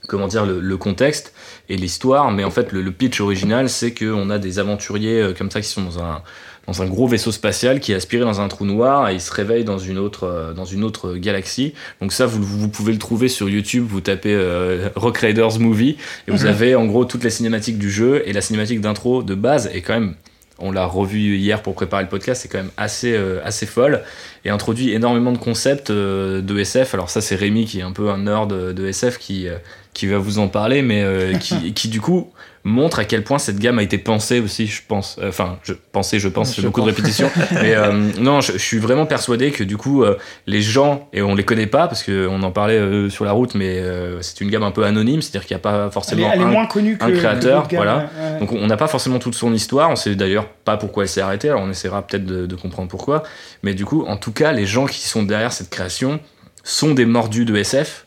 comment 0.10 0.28
dire 0.28 0.46
le, 0.46 0.60
le 0.60 0.78
contexte 0.78 1.34
et 1.70 1.78
l'histoire, 1.78 2.32
mais 2.32 2.44
en 2.44 2.52
fait 2.52 2.72
le, 2.72 2.82
le 2.82 2.92
pitch 2.92 3.22
original 3.22 3.70
c'est 3.70 3.94
qu'on 3.94 4.30
a 4.30 4.38
des 4.38 4.60
aventuriers 4.60 5.22
euh, 5.22 5.34
comme 5.34 5.52
ça 5.52 5.62
qui 5.62 5.68
sont 5.68 5.84
dans 5.84 6.00
un 6.04 6.22
dans 6.68 6.84
un 6.84 6.86
gros 6.86 7.08
vaisseau 7.08 7.32
spatial 7.32 7.80
qui 7.80 7.94
est 7.94 7.96
aspiré 7.96 8.24
dans 8.24 8.42
un 8.42 8.48
trou 8.48 8.64
noir 8.64 9.10
et 9.10 9.16
ils 9.16 9.22
se 9.22 9.32
réveillent 9.32 9.64
dans 9.64 9.80
une 9.80 9.98
autre 9.98 10.26
euh, 10.26 10.54
dans 10.54 10.66
une 10.66 10.84
autre 10.84 11.16
galaxie. 11.16 11.74
Donc 12.02 12.12
ça 12.14 12.26
vous, 12.26 12.44
vous 12.44 12.70
pouvez 12.70 12.94
le 12.94 13.00
trouver 13.00 13.28
sur 13.28 13.50
YouTube, 13.50 13.86
vous 13.88 14.02
tapez 14.02 14.36
euh, 14.36 14.90
Rock 14.96 15.18
Raiders 15.20 15.60
Movie 15.60 15.98
et 16.28 16.32
vous 16.32 16.46
avez 16.46 16.76
en 16.76 16.86
gros 16.86 17.06
toutes 17.06 17.24
les 17.24 17.30
cinématiques 17.30 17.80
du 17.80 17.90
jeu 17.90 18.22
et 18.26 18.34
la 18.34 18.42
cinématique 18.42 18.82
d'intro 18.82 19.24
de 19.24 19.36
base 19.36 19.70
est 19.74 19.82
quand 19.82 19.94
même 19.94 20.16
on 20.62 20.72
l'a 20.72 20.86
revu 20.86 21.38
hier 21.38 21.62
pour 21.62 21.76
préparer 21.76 22.04
le 22.04 22.10
podcast, 22.10 22.42
c'est 22.42 22.50
quand 22.50 22.60
même 22.60 22.72
assez, 22.78 23.14
euh, 23.14 23.40
assez 23.44 23.66
folle 23.66 24.04
et 24.46 24.50
introduit 24.50 24.92
énormément 24.92 25.32
de 25.32 25.38
concepts 25.38 25.90
euh, 25.90 26.42
de 26.42 26.60
SF. 26.60 26.94
Alors 26.94 27.10
ça 27.10 27.22
c'est 27.22 27.36
Rémi 27.36 27.66
qui 27.66 27.80
est 27.80 27.84
un 27.84 27.92
peu 27.92 28.10
un 28.10 28.20
nerd 28.20 28.50
de, 28.50 28.72
de 28.72 28.88
SF 28.88 29.18
qui, 29.18 29.48
euh, 29.48 29.58
qui 29.94 30.08
va 30.08 30.18
vous 30.18 30.40
en 30.40 30.48
parler, 30.48 30.82
mais 30.82 31.04
euh, 31.04 31.34
qui, 31.34 31.74
qui 31.74 31.90
du 31.90 32.02
coup 32.02 32.32
montre 32.64 33.00
à 33.00 33.06
quel 33.06 33.24
point 33.24 33.40
cette 33.40 33.60
gamme 33.60 33.80
a 33.80 33.84
été 33.84 33.98
pensée 33.98 34.40
aussi, 34.40 34.68
je 34.68 34.82
pense. 34.88 35.18
Euh, 35.22 35.30
Enfin, 35.30 35.58
je 35.64 35.74
pensais, 35.74 36.20
je 36.20 36.28
pense, 36.28 36.56
c'est 36.56 36.62
beaucoup 36.62 36.82
de 36.82 36.88
répétitions. 36.88 37.30
mais 37.52 37.76
euh, 37.76 37.92
non, 38.20 38.42
je, 38.42 38.54
je 38.54 38.58
suis 38.58 38.80
vraiment 38.80 39.06
persuadé 39.06 39.52
que 39.52 39.64
du 39.64 39.78
coup, 39.78 40.04
euh, 40.04 40.18
les 40.48 40.62
gens, 40.62 41.08
et 41.14 41.22
on 41.22 41.36
les 41.36 41.44
connaît 41.44 41.68
pas 41.68 41.88
parce 41.88 42.04
qu'on 42.04 42.42
en 42.44 42.52
parlait 42.52 42.78
euh, 42.78 43.10
sur 43.10 43.26
la 43.26 43.32
route, 43.32 43.56
mais 43.56 43.82
c'est 44.22 44.42
une 44.42 44.50
gamme 44.50 44.64
un 44.64 44.72
peu 44.72 44.84
anonyme, 44.84 45.22
c'est-à-dire 45.22 45.48
qu'il 45.48 45.56
n'y 45.56 45.60
a 45.60 45.62
pas 45.62 45.82
Elle 45.84 45.88
est, 45.88 45.92
forcément 45.92 46.32
elle 46.34 46.42
est 46.42 46.44
un 46.44 46.48
moins 46.48 46.66
connue 46.66 46.98
que 46.98 47.06
un 47.06 47.12
créateur, 47.12 47.68
voilà. 47.72 48.10
donc 48.40 48.52
on 48.52 48.68
n'a 48.68 48.78
pas 48.78 48.88
forcément 48.88 49.20
toute 49.20 49.36
son 49.36 49.54
histoire, 49.54 49.90
on 49.90 49.96
sait 49.96 50.16
d'ailleurs 50.16 50.48
pas 50.48 50.78
pourquoi 50.78 51.04
elle 51.04 51.10
s'est 51.10 51.22
arrêtée, 51.22 51.50
alors 51.50 51.62
on 51.62 51.70
essaiera 51.70 52.02
peut-être 52.02 52.26
de, 52.26 52.46
de 52.46 52.56
comprendre 52.56 52.90
pourquoi. 52.90 53.24
Mais 53.64 53.74
du 53.74 53.86
coup, 53.86 54.04
en 54.08 54.18
tout 54.18 54.32
cas, 54.32 54.52
les 54.52 54.66
gens 54.66 54.86
qui 54.86 55.08
sont 55.08 55.24
derrière 55.24 55.54
cette 55.54 55.70
création 55.70 56.20
sont 56.64 56.94
des 56.94 57.06
mordus 57.06 57.46
de 57.46 57.56
SF. 57.56 58.06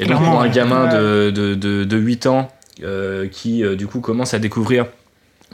Et 0.00 0.06
donc 0.06 0.24
pour 0.24 0.40
un 0.40 0.48
gamin 0.48 0.92
de, 0.92 1.30
de, 1.30 1.54
de, 1.54 1.84
de 1.84 1.96
8 1.96 2.26
ans 2.26 2.48
qui 2.76 3.64
euh, 3.64 3.76
du 3.76 3.86
coup 3.86 4.00
commence 4.00 4.34
à 4.34 4.38
découvrir 4.38 4.86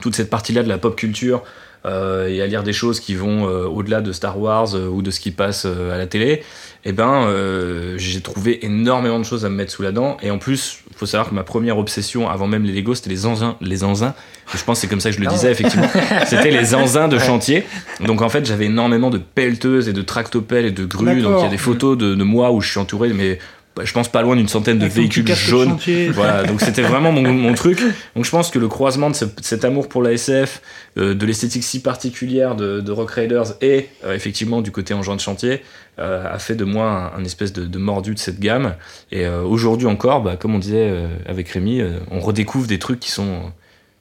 toute 0.01 0.15
cette 0.15 0.29
partie-là 0.29 0.63
de 0.63 0.69
la 0.69 0.77
pop 0.77 0.95
culture 0.95 1.43
euh, 1.85 2.27
et 2.27 2.41
à 2.41 2.47
lire 2.47 2.61
des 2.61 2.73
choses 2.73 2.99
qui 2.99 3.15
vont 3.15 3.47
euh, 3.47 3.65
au-delà 3.65 4.01
de 4.01 4.11
Star 4.11 4.39
Wars 4.39 4.75
euh, 4.75 4.87
ou 4.87 5.01
de 5.01 5.09
ce 5.09 5.19
qui 5.19 5.31
passe 5.31 5.65
euh, 5.65 5.93
à 5.93 5.97
la 5.97 6.05
télé, 6.05 6.43
eh 6.85 6.91
ben 6.91 7.25
euh, 7.25 7.95
j'ai 7.97 8.21
trouvé 8.21 8.63
énormément 8.63 9.17
de 9.17 9.23
choses 9.23 9.45
à 9.45 9.49
me 9.49 9.55
mettre 9.55 9.71
sous 9.71 9.81
la 9.81 9.91
dent. 9.91 10.17
Et 10.21 10.29
en 10.29 10.37
plus, 10.37 10.79
il 10.91 10.95
faut 10.95 11.07
savoir 11.07 11.29
que 11.29 11.35
ma 11.35 11.43
première 11.43 11.79
obsession 11.79 12.29
avant 12.29 12.45
même 12.45 12.63
les 12.63 12.73
Lego, 12.73 12.93
c'était 12.93 13.09
les 13.09 13.25
engins. 13.25 13.55
Les 13.61 13.83
engins. 13.83 14.13
Et 14.53 14.57
je 14.57 14.63
pense 14.63 14.77
que 14.77 14.81
c'est 14.81 14.87
comme 14.87 14.99
ça 14.99 15.09
que 15.09 15.15
je 15.15 15.21
le 15.21 15.27
Ah 15.27 15.33
disais, 15.33 15.51
effectivement. 15.51 15.89
C'était 16.27 16.51
les 16.51 16.75
engins 16.75 17.07
de 17.07 17.17
chantier. 17.17 17.63
Donc 18.05 18.21
en 18.21 18.29
fait, 18.29 18.45
j'avais 18.45 18.65
énormément 18.65 19.09
de 19.09 19.17
pelleteuses 19.17 19.87
et 19.87 19.93
de 19.93 20.01
tractopelles 20.01 20.65
et 20.65 20.71
de 20.71 20.85
grues. 20.85 21.21
Donc 21.21 21.35
il 21.39 21.43
y 21.43 21.47
a 21.47 21.49
des 21.49 21.57
photos 21.57 21.97
de, 21.97 22.15
de 22.15 22.23
moi 22.23 22.51
où 22.51 22.61
je 22.61 22.69
suis 22.69 22.79
entouré, 22.79 23.13
mais 23.13 23.35
bah, 23.35 23.41
je 23.81 23.93
pense 23.93 24.09
pas 24.09 24.21
loin 24.21 24.35
d'une 24.35 24.47
centaine 24.49 24.77
de 24.77 24.83
Avec 24.83 24.95
véhicules 24.95 25.33
jaunes. 25.33 25.77
Voilà, 26.13 26.43
donc 26.43 26.59
c'était 26.61 26.81
vraiment 26.81 27.11
mon, 27.11 27.31
mon 27.31 27.53
truc. 27.53 27.81
Donc 28.15 28.25
je 28.25 28.29
pense 28.29 28.49
que 28.51 28.59
le 28.59 28.67
croisement 28.67 29.09
de 29.09 29.15
ce- 29.15 29.25
cet 29.41 29.63
amour 29.65 29.87
pour 29.87 30.01
la 30.03 30.11
SF, 30.11 30.61
euh, 30.97 31.13
de 31.13 31.25
l'esthétique 31.25 31.63
si 31.63 31.81
particulière 31.81 32.55
de, 32.55 32.81
de 32.81 32.91
Rock 32.91 33.11
Raiders 33.11 33.53
et 33.61 33.87
euh, 34.03 34.13
effectivement 34.13 34.61
du 34.61 34.71
côté 34.71 34.93
engin 34.93 35.15
de 35.15 35.21
chantier 35.21 35.61
euh, 35.99 36.25
a 36.33 36.37
fait 36.39 36.55
de 36.55 36.65
moi 36.65 37.11
un, 37.15 37.19
un 37.21 37.23
espèce 37.23 37.53
de, 37.53 37.65
de 37.65 37.77
mordu 37.77 38.13
de 38.13 38.19
cette 38.19 38.39
gamme. 38.39 38.75
Et 39.11 39.25
aujourd'hui 39.27 39.87
encore, 39.87 40.21
bah, 40.21 40.35
comme 40.37 40.53
on 40.55 40.59
disait 40.59 40.93
avec 41.27 41.47
Rémi, 41.49 41.81
on 42.11 42.19
redécouvre 42.19 42.67
des 42.67 42.79
trucs 42.79 42.99
qui 42.99 43.11
sont 43.11 43.51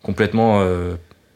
complètement, 0.03 0.65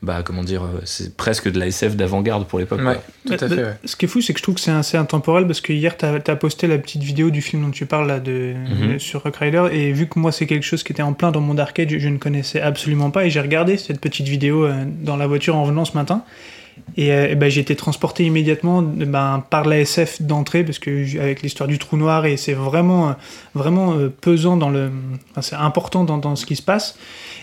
bah, 0.05 0.23
comment 0.25 0.45
dire, 0.45 0.63
euh, 0.63 0.81
c'est 0.85 1.17
presque 1.17 1.51
de 1.51 1.59
la 1.59 1.67
SF 1.67 1.97
d'avant-garde 1.97 2.47
pour 2.47 2.59
l'époque. 2.59 2.81
Ouais, 2.85 3.01
tout 3.27 3.33
à 3.35 3.49
fait. 3.49 3.55
ouais. 3.55 3.75
Ce 3.85 3.97
qui 3.97 4.05
est 4.05 4.09
fou, 4.09 4.21
c'est 4.21 4.33
que 4.33 4.39
je 4.39 4.43
trouve 4.43 4.55
que 4.57 4.61
c'est 4.61 4.71
assez 4.71 4.97
intemporel 4.97 5.47
parce 5.47 5.61
que 5.61 5.73
hier, 5.73 5.97
tu 5.97 6.05
as, 6.05 6.37
posté 6.37 6.67
la 6.67 6.79
petite 6.79 7.03
vidéo 7.03 7.31
du 7.31 7.41
film 7.43 7.63
dont 7.65 7.71
tu 7.71 7.87
parles 7.87 8.07
là, 8.07 8.21
de, 8.21 8.55
Mhm. 8.55 8.99
sur 8.99 9.23
Rock 9.23 9.37
Rider. 9.37 9.67
Et 9.73 9.93
vu 9.93 10.07
que 10.07 10.19
moi, 10.19 10.31
c'est 10.33 10.47
quelque 10.47 10.65
chose 10.65 10.83
qui 10.83 10.93
était 10.93 11.03
en 11.03 11.13
plein 11.15 11.33
dans 11.33 11.41
mon 11.41 11.59
arcade, 11.59 11.89
je, 11.91 11.99
je 11.99 12.09
ne 12.09 12.19
connaissais 12.19 12.61
absolument 12.61 13.11
pas. 13.11 13.25
Et 13.27 13.31
j'ai 13.31 13.41
regardé 13.41 13.77
cette 13.77 14.01
petite 14.01 14.29
vidéo 14.29 14.65
euh, 14.65 14.85
dans 15.03 15.17
la 15.17 15.27
voiture 15.27 15.57
en 15.57 15.65
venant 15.65 15.85
ce 15.85 15.95
matin. 15.95 16.23
Et, 16.97 17.13
euh, 17.13 17.29
et 17.31 17.35
ben, 17.35 17.49
j'ai 17.51 17.61
été 17.61 17.75
transporté 17.77 18.25
immédiatement 18.25 18.83
ben, 18.83 19.43
par 19.51 19.65
la 19.65 19.81
SF 19.81 20.23
d'entrée, 20.23 20.63
parce 20.65 20.79
que 20.79 21.19
avec 21.21 21.43
l'histoire 21.43 21.69
du 21.69 21.79
trou 21.79 21.97
noir, 21.97 22.25
et 22.27 22.37
c'est 22.37 22.53
vraiment, 22.53 23.09
euh, 23.09 23.13
vraiment 23.55 23.95
euh, 23.95 24.13
pesant 24.21 24.57
dans 24.57 24.71
le. 24.71 24.91
enfin, 25.33 25.43
c'est 25.43 25.57
important 25.57 26.05
dans, 26.05 26.19
dans 26.19 26.37
ce 26.37 26.47
qui 26.47 26.57
se 26.57 26.63
passe. 26.63 26.97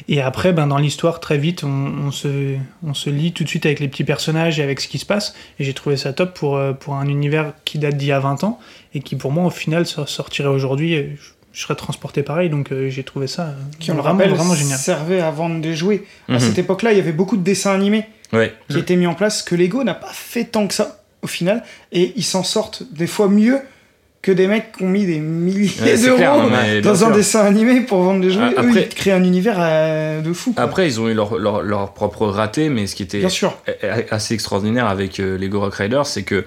Et 0.07 0.21
après, 0.21 0.53
ben, 0.53 0.67
dans 0.67 0.77
l'histoire, 0.77 1.19
très 1.19 1.37
vite, 1.37 1.63
on, 1.63 1.67
on 2.07 2.11
se, 2.11 2.55
on 2.85 2.93
se 2.93 3.09
lie 3.09 3.33
tout 3.33 3.43
de 3.43 3.49
suite 3.49 3.65
avec 3.65 3.79
les 3.79 3.87
petits 3.87 4.03
personnages 4.03 4.59
et 4.59 4.63
avec 4.63 4.79
ce 4.79 4.87
qui 4.87 4.97
se 4.97 5.05
passe. 5.05 5.35
Et 5.59 5.63
j'ai 5.63 5.73
trouvé 5.73 5.97
ça 5.97 6.13
top 6.13 6.33
pour, 6.33 6.59
pour 6.79 6.95
un 6.95 7.07
univers 7.07 7.53
qui 7.65 7.77
date 7.77 7.97
d'il 7.97 8.07
y 8.07 8.11
a 8.11 8.19
20 8.19 8.43
ans, 8.43 8.59
et 8.95 9.01
qui 9.01 9.15
pour 9.15 9.31
moi, 9.31 9.45
au 9.45 9.49
final, 9.51 9.85
sor- 9.85 10.07
sortirait 10.09 10.49
aujourd'hui. 10.49 10.95
Je, 11.53 11.61
serais 11.61 11.75
transporté 11.75 12.23
pareil, 12.23 12.49
donc 12.49 12.71
euh, 12.71 12.89
j'ai 12.89 13.03
trouvé 13.03 13.27
ça 13.27 13.41
euh, 13.47 13.53
Qui, 13.77 13.91
on 13.91 13.95
le 13.95 13.99
vraiment, 14.01 14.19
rappelle, 14.19 14.33
vraiment 14.33 14.55
génial. 14.55 14.77
servait 14.77 15.19
à 15.19 15.31
vendre 15.31 15.59
des 15.59 15.75
jouets. 15.75 16.03
À 16.29 16.33
Mhm. 16.35 16.39
cette 16.39 16.57
époque-là, 16.59 16.93
il 16.93 16.97
y 16.97 17.01
avait 17.01 17.11
beaucoup 17.11 17.35
de 17.35 17.43
dessins 17.43 17.73
animés 17.73 18.05
Ouais. 18.33 18.53
qui 18.69 18.79
étaient 18.79 18.95
mis 18.95 19.07
en 19.07 19.13
place 19.13 19.41
que 19.43 19.55
Lego 19.55 19.83
n'a 19.83 19.93
pas 19.93 20.11
fait 20.13 20.45
tant 20.45 20.67
que 20.67 20.73
ça 20.73 21.03
au 21.21 21.27
final 21.27 21.63
et 21.91 22.13
ils 22.15 22.23
s'en 22.23 22.43
sortent 22.43 22.83
des 22.93 23.07
fois 23.07 23.27
mieux 23.27 23.59
que 24.21 24.31
des 24.31 24.45
mecs 24.47 24.71
qui 24.77 24.83
ont 24.83 24.89
mis 24.89 25.05
des 25.07 25.19
milliers 25.19 25.71
Ouais, 25.81 25.97
c'est 25.97 26.13
clair, 26.15 26.35
d'euros 26.35 26.49
non, 26.49 26.81
dans 26.83 27.03
un 27.03 27.07
sûr. 27.07 27.15
dessin 27.15 27.39
animé 27.43 27.81
pour 27.81 28.03
vendre 28.03 28.21
des 28.21 28.29
jouets. 28.29 28.53
Ah, 28.55 28.61
Eux, 28.63 28.69
après- 28.69 28.83
ils 28.83 28.95
créent 28.95 29.11
un 29.13 29.23
univers 29.23 29.57
euh, 29.59 30.21
de 30.21 30.31
fou. 30.31 30.53
quoi. 30.53 30.63
Après, 30.63 30.85
ils 30.87 30.99
ont 31.01 31.09
eu 31.09 31.15
leur, 31.15 31.39
leur, 31.39 31.63
leur 31.63 31.93
propre 31.93 32.27
raté, 32.27 32.69
mais 32.69 32.85
ce 32.85 32.95
qui 32.95 33.01
était 33.01 33.27
sûr. 33.29 33.57
assez 34.11 34.35
extraordinaire 34.35 34.85
avec 34.87 35.19
euh, 35.19 35.39
Lego 35.39 35.59
Rock 35.59 35.73
Riders, 35.73 36.05
c'est 36.05 36.21
que 36.23 36.45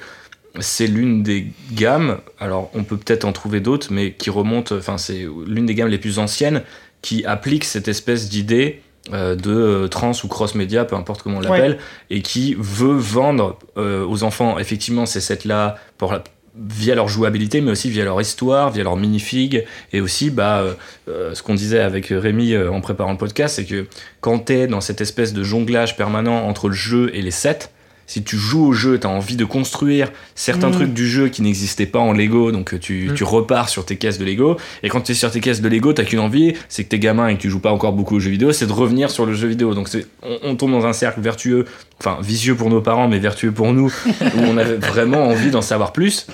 c'est 0.61 0.87
l'une 0.87 1.25
des 1.25 1.49
gammes, 1.73 2.19
alors 2.39 2.71
on 2.75 2.85
peut 2.85 2.97
peut-être 2.97 3.25
en 3.25 3.33
trouver 3.33 3.59
d'autres, 3.59 3.89
mais 3.91 4.13
qui 4.13 4.31
remonte, 4.31 4.71
enfin 4.71 4.97
c'est 4.97 5.27
l'une 5.49 5.67
des 5.67 5.75
gammes 5.75 5.89
les 5.89 5.99
plus 5.99 6.21
anciennes 6.21 6.63
qui 7.03 7.25
applique 7.25 7.65
cette 7.65 7.89
espèce 7.89 8.29
d'idée 8.29 8.81
euh, 9.13 9.35
de 9.35 9.51
euh, 9.53 9.89
trans 9.89 10.13
ou 10.25 10.29
cross-média, 10.29 10.85
peu 10.85 10.97
importe 10.97 11.23
comment 11.23 11.39
on 11.39 11.41
l'appelle, 11.41 11.79
et 12.11 12.23
qui 12.23 12.55
veut 12.59 12.97
vendre 12.97 13.59
euh, 13.77 14.05
aux 14.07 14.23
enfants 14.25 14.59
effectivement 14.59 15.05
ces 15.07 15.21
sets-là 15.21 15.77
pour 15.99 16.13
la- 16.13 16.25
via 16.57 16.95
leur 16.95 17.09
jouabilité, 17.09 17.61
mais 17.61 17.73
aussi 17.73 17.91
via 17.91 18.05
leur 18.05 18.21
histoire, 18.21 18.71
via 18.71 18.85
leur 18.85 18.97
minifig, 18.97 19.65
et 19.93 20.01
aussi 20.01 20.31
bah, 20.31 20.63
euh, 21.09 21.35
ce 21.35 21.43
qu'on 21.43 21.55
disait 21.55 21.81
avec 21.81 22.07
Rémi 22.11 22.53
euh, 22.55 22.71
en 22.71 22.81
préparant 22.81 23.11
le 23.13 23.19
podcast, 23.19 23.57
c'est 23.57 23.65
que 23.65 23.87
quand 24.21 24.39
t'es 24.39 24.69
dans 24.69 24.81
cette 24.81 25.01
espèce 25.01 25.33
de 25.33 25.43
jonglage 25.43 25.97
permanent 25.97 26.47
entre 26.47 26.69
le 26.69 26.75
jeu 26.75 27.11
et 27.13 27.23
les 27.23 27.33
sets, 27.33 27.71
si 28.07 28.23
tu 28.23 28.37
joues 28.37 28.67
au 28.67 28.73
jeu, 28.73 28.99
tu 29.01 29.07
as 29.07 29.11
envie 29.11 29.37
de 29.37 29.45
construire 29.45 30.11
certains 30.35 30.69
Mm. 30.69 30.73
trucs 30.73 30.93
du 30.95 31.09
jeu 31.09 31.29
qui 31.29 31.43
n'existaient 31.43 31.87
pas 31.87 31.99
en 32.01 32.13
Lego, 32.13 32.53
donc 32.53 32.75
euh, 32.75 32.79
tu, 32.79 33.09
Mm. 33.11 33.15
tu 33.15 33.25
repars 33.25 33.69
sur 33.69 33.85
tes 33.87 33.97
caisses 33.97 34.19
de 34.19 34.25
Lego. 34.25 34.57
Et 34.83 34.89
quand 34.89 35.01
tu 35.01 35.13
es 35.13 35.15
sur 35.15 35.31
tes 35.31 35.41
caisses 35.41 35.61
de 35.61 35.69
Lego, 35.69 35.93
t'as 35.93 36.05
qu'une 36.05 36.19
envie, 36.21 36.55
c'est 36.69 36.85
que 36.85 36.89
t'es 36.91 36.99
gamin 36.99 37.29
et 37.29 37.37
que 37.37 37.41
tu 37.41 37.51
joues 37.51 37.61
pas 37.61 37.73
encore 37.73 37.93
beaucoup 37.93 38.17
aux 38.17 38.21
jeux 38.21 38.31
vidéo, 38.31 38.53
c'est 38.53 38.67
de 38.67 38.73
revenir 38.73 39.11
sur 39.11 39.25
le 39.27 39.35
jeu 39.35 39.49
vidéo. 39.49 39.75
Donc 39.75 39.89
c'est- 39.89 40.07
on, 40.23 40.39
on 40.43 40.57
tombe 40.57 40.73
dans 40.73 40.87
un 40.87 40.93
cercle 40.93 41.21
vertueux, 41.21 41.65
enfin 42.01 42.19
vicieux 42.23 42.55
pour 42.55 42.71
nos 42.71 42.81
parents, 42.81 43.09
mais 43.09 43.19
vertueux 43.19 43.53
pour 43.53 43.73
nous, 43.73 43.93
où 44.21 44.39
on 44.41 44.57
avait 44.59 44.77
vraiment 44.77 45.25
envie 45.29 45.51
d'en 45.51 45.63
savoir 45.63 45.93
plus. 45.93 46.27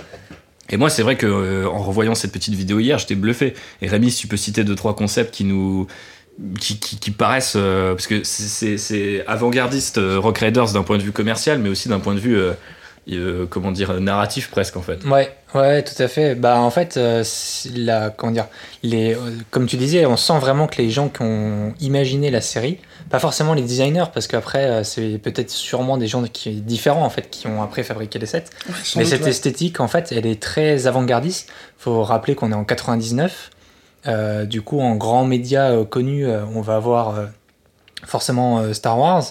Et 0.73 0.77
moi, 0.77 0.89
c'est 0.89 1.03
vrai 1.03 1.17
que 1.17 1.27
euh, 1.27 1.67
en 1.69 1.79
revoyant 1.83 2.15
cette 2.15 2.31
petite 2.31 2.55
vidéo 2.55 2.79
hier, 2.79 2.97
j'étais 2.99 3.17
bluffé. 3.17 3.55
Et 3.83 3.89
Rémi, 3.89 4.09
si 4.13 4.21
tu 4.21 4.27
peux 4.29 4.37
citer 4.37 4.63
deux 4.63 4.77
trois 4.77 4.95
concepts 4.95 5.35
qui 5.35 5.43
nous 5.43 5.89
qui, 6.61 6.79
qui, 6.79 6.99
qui 6.99 7.11
paraissent 7.11 7.55
euh, 7.57 7.95
parce 7.95 8.07
que 8.07 8.23
c'est- 8.25 9.25
avant-gardiste 9.27 9.99
euh, 9.99 10.19
Rock 10.19 10.39
Raiders 10.39 10.73
d'un 10.73 10.83
point 10.83 10.99
de 10.99 11.03
vue 11.03 11.13
commercial, 11.13 11.59
mais 11.59 11.69
aussi 11.69 11.89
d'un 11.89 12.01
point 12.01 12.15
de 12.15 12.21
vue 12.21 12.37
euh, 12.37 12.53
euh, 13.11 13.47
comment 13.49 13.73
dire 13.73 14.01
narratif 14.01 14.51
presque 14.51 14.77
en 14.77 14.83
fait. 14.83 15.05
Ouais, 15.05 15.31
ouais, 15.55 15.83
tout 15.83 16.01
à 16.01 16.07
fait. 16.09 16.35
Bah 16.35 16.61
en 16.61 16.71
fait, 16.71 16.97
euh, 16.97 17.25
la, 17.75 18.11
comment 18.11 18.33
dire, 18.33 18.47
les, 18.83 19.15
euh, 19.15 19.19
comme 19.51 19.67
tu 19.67 19.77
disais, 19.77 20.07
on 20.07 20.17
sent 20.17 20.39
vraiment 20.39 20.67
que 20.67 20.77
les 20.81 20.91
gens 20.91 21.09
qui 21.09 21.23
ont 21.23 21.75
imaginé 21.81 22.31
la 22.31 22.41
série, 22.41 22.79
pas 23.11 23.19
forcément 23.19 23.55
les 23.55 23.63
designers, 23.63 24.05
parce 24.15 24.27
qu'après 24.29 24.65
euh, 24.67 24.85
c'est 24.85 25.19
peut-être 25.19 25.51
sûrement 25.51 25.99
des 25.99 26.07
gens 26.07 26.23
qui 26.23 26.53
différents 26.61 27.05
en 27.05 27.11
fait 27.11 27.29
qui 27.31 27.47
ont 27.49 27.63
après 27.63 27.83
fabriqué 27.83 28.19
les 28.19 28.27
sets. 28.27 28.45
Mais 28.97 29.03
doute, 29.03 29.11
cette 29.11 29.23
ouais. 29.25 29.31
esthétique, 29.31 29.81
en 29.81 29.89
fait, 29.89 30.13
elle 30.13 30.27
est 30.27 30.41
très 30.41 30.87
avant-gardiste. 30.87 31.51
Faut 31.79 32.03
rappeler 32.05 32.35
qu'on 32.35 32.53
est 32.53 32.55
en 32.55 32.65
99. 32.65 33.51
Euh, 34.07 34.45
du 34.47 34.63
coup, 34.63 34.81
en 34.81 34.95
grand 34.97 35.25
média 35.25 35.71
euh, 35.71 35.85
connu, 35.85 36.27
euh, 36.27 36.41
on 36.55 36.61
va 36.63 36.77
avoir 36.77 37.17
euh, 37.19 37.27
forcément 38.07 38.59
euh, 38.61 38.73
Star 38.73 38.99
Wars. 38.99 39.25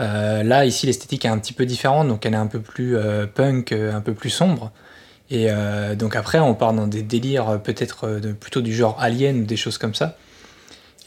Euh, 0.00 0.42
là, 0.42 0.64
ici, 0.64 0.86
l'esthétique 0.86 1.24
est 1.24 1.28
un 1.28 1.38
petit 1.38 1.52
peu 1.52 1.66
différente, 1.66 2.08
donc 2.08 2.24
elle 2.24 2.34
est 2.34 2.38
un 2.38 2.46
peu 2.46 2.60
plus 2.60 2.96
euh, 2.96 3.26
punk, 3.26 3.72
euh, 3.72 3.92
un 3.94 4.00
peu 4.00 4.14
plus 4.14 4.30
sombre. 4.30 4.70
Et 5.30 5.48
euh, 5.50 5.94
donc 5.94 6.16
après, 6.16 6.38
on 6.38 6.54
part 6.54 6.72
dans 6.72 6.86
des 6.86 7.02
délires 7.02 7.60
peut-être 7.62 8.08
de- 8.20 8.32
plutôt 8.32 8.62
du 8.62 8.74
genre 8.74 8.96
Alien 8.98 9.42
ou 9.42 9.44
des 9.44 9.56
choses 9.56 9.76
comme 9.76 9.94
ça. 9.94 10.16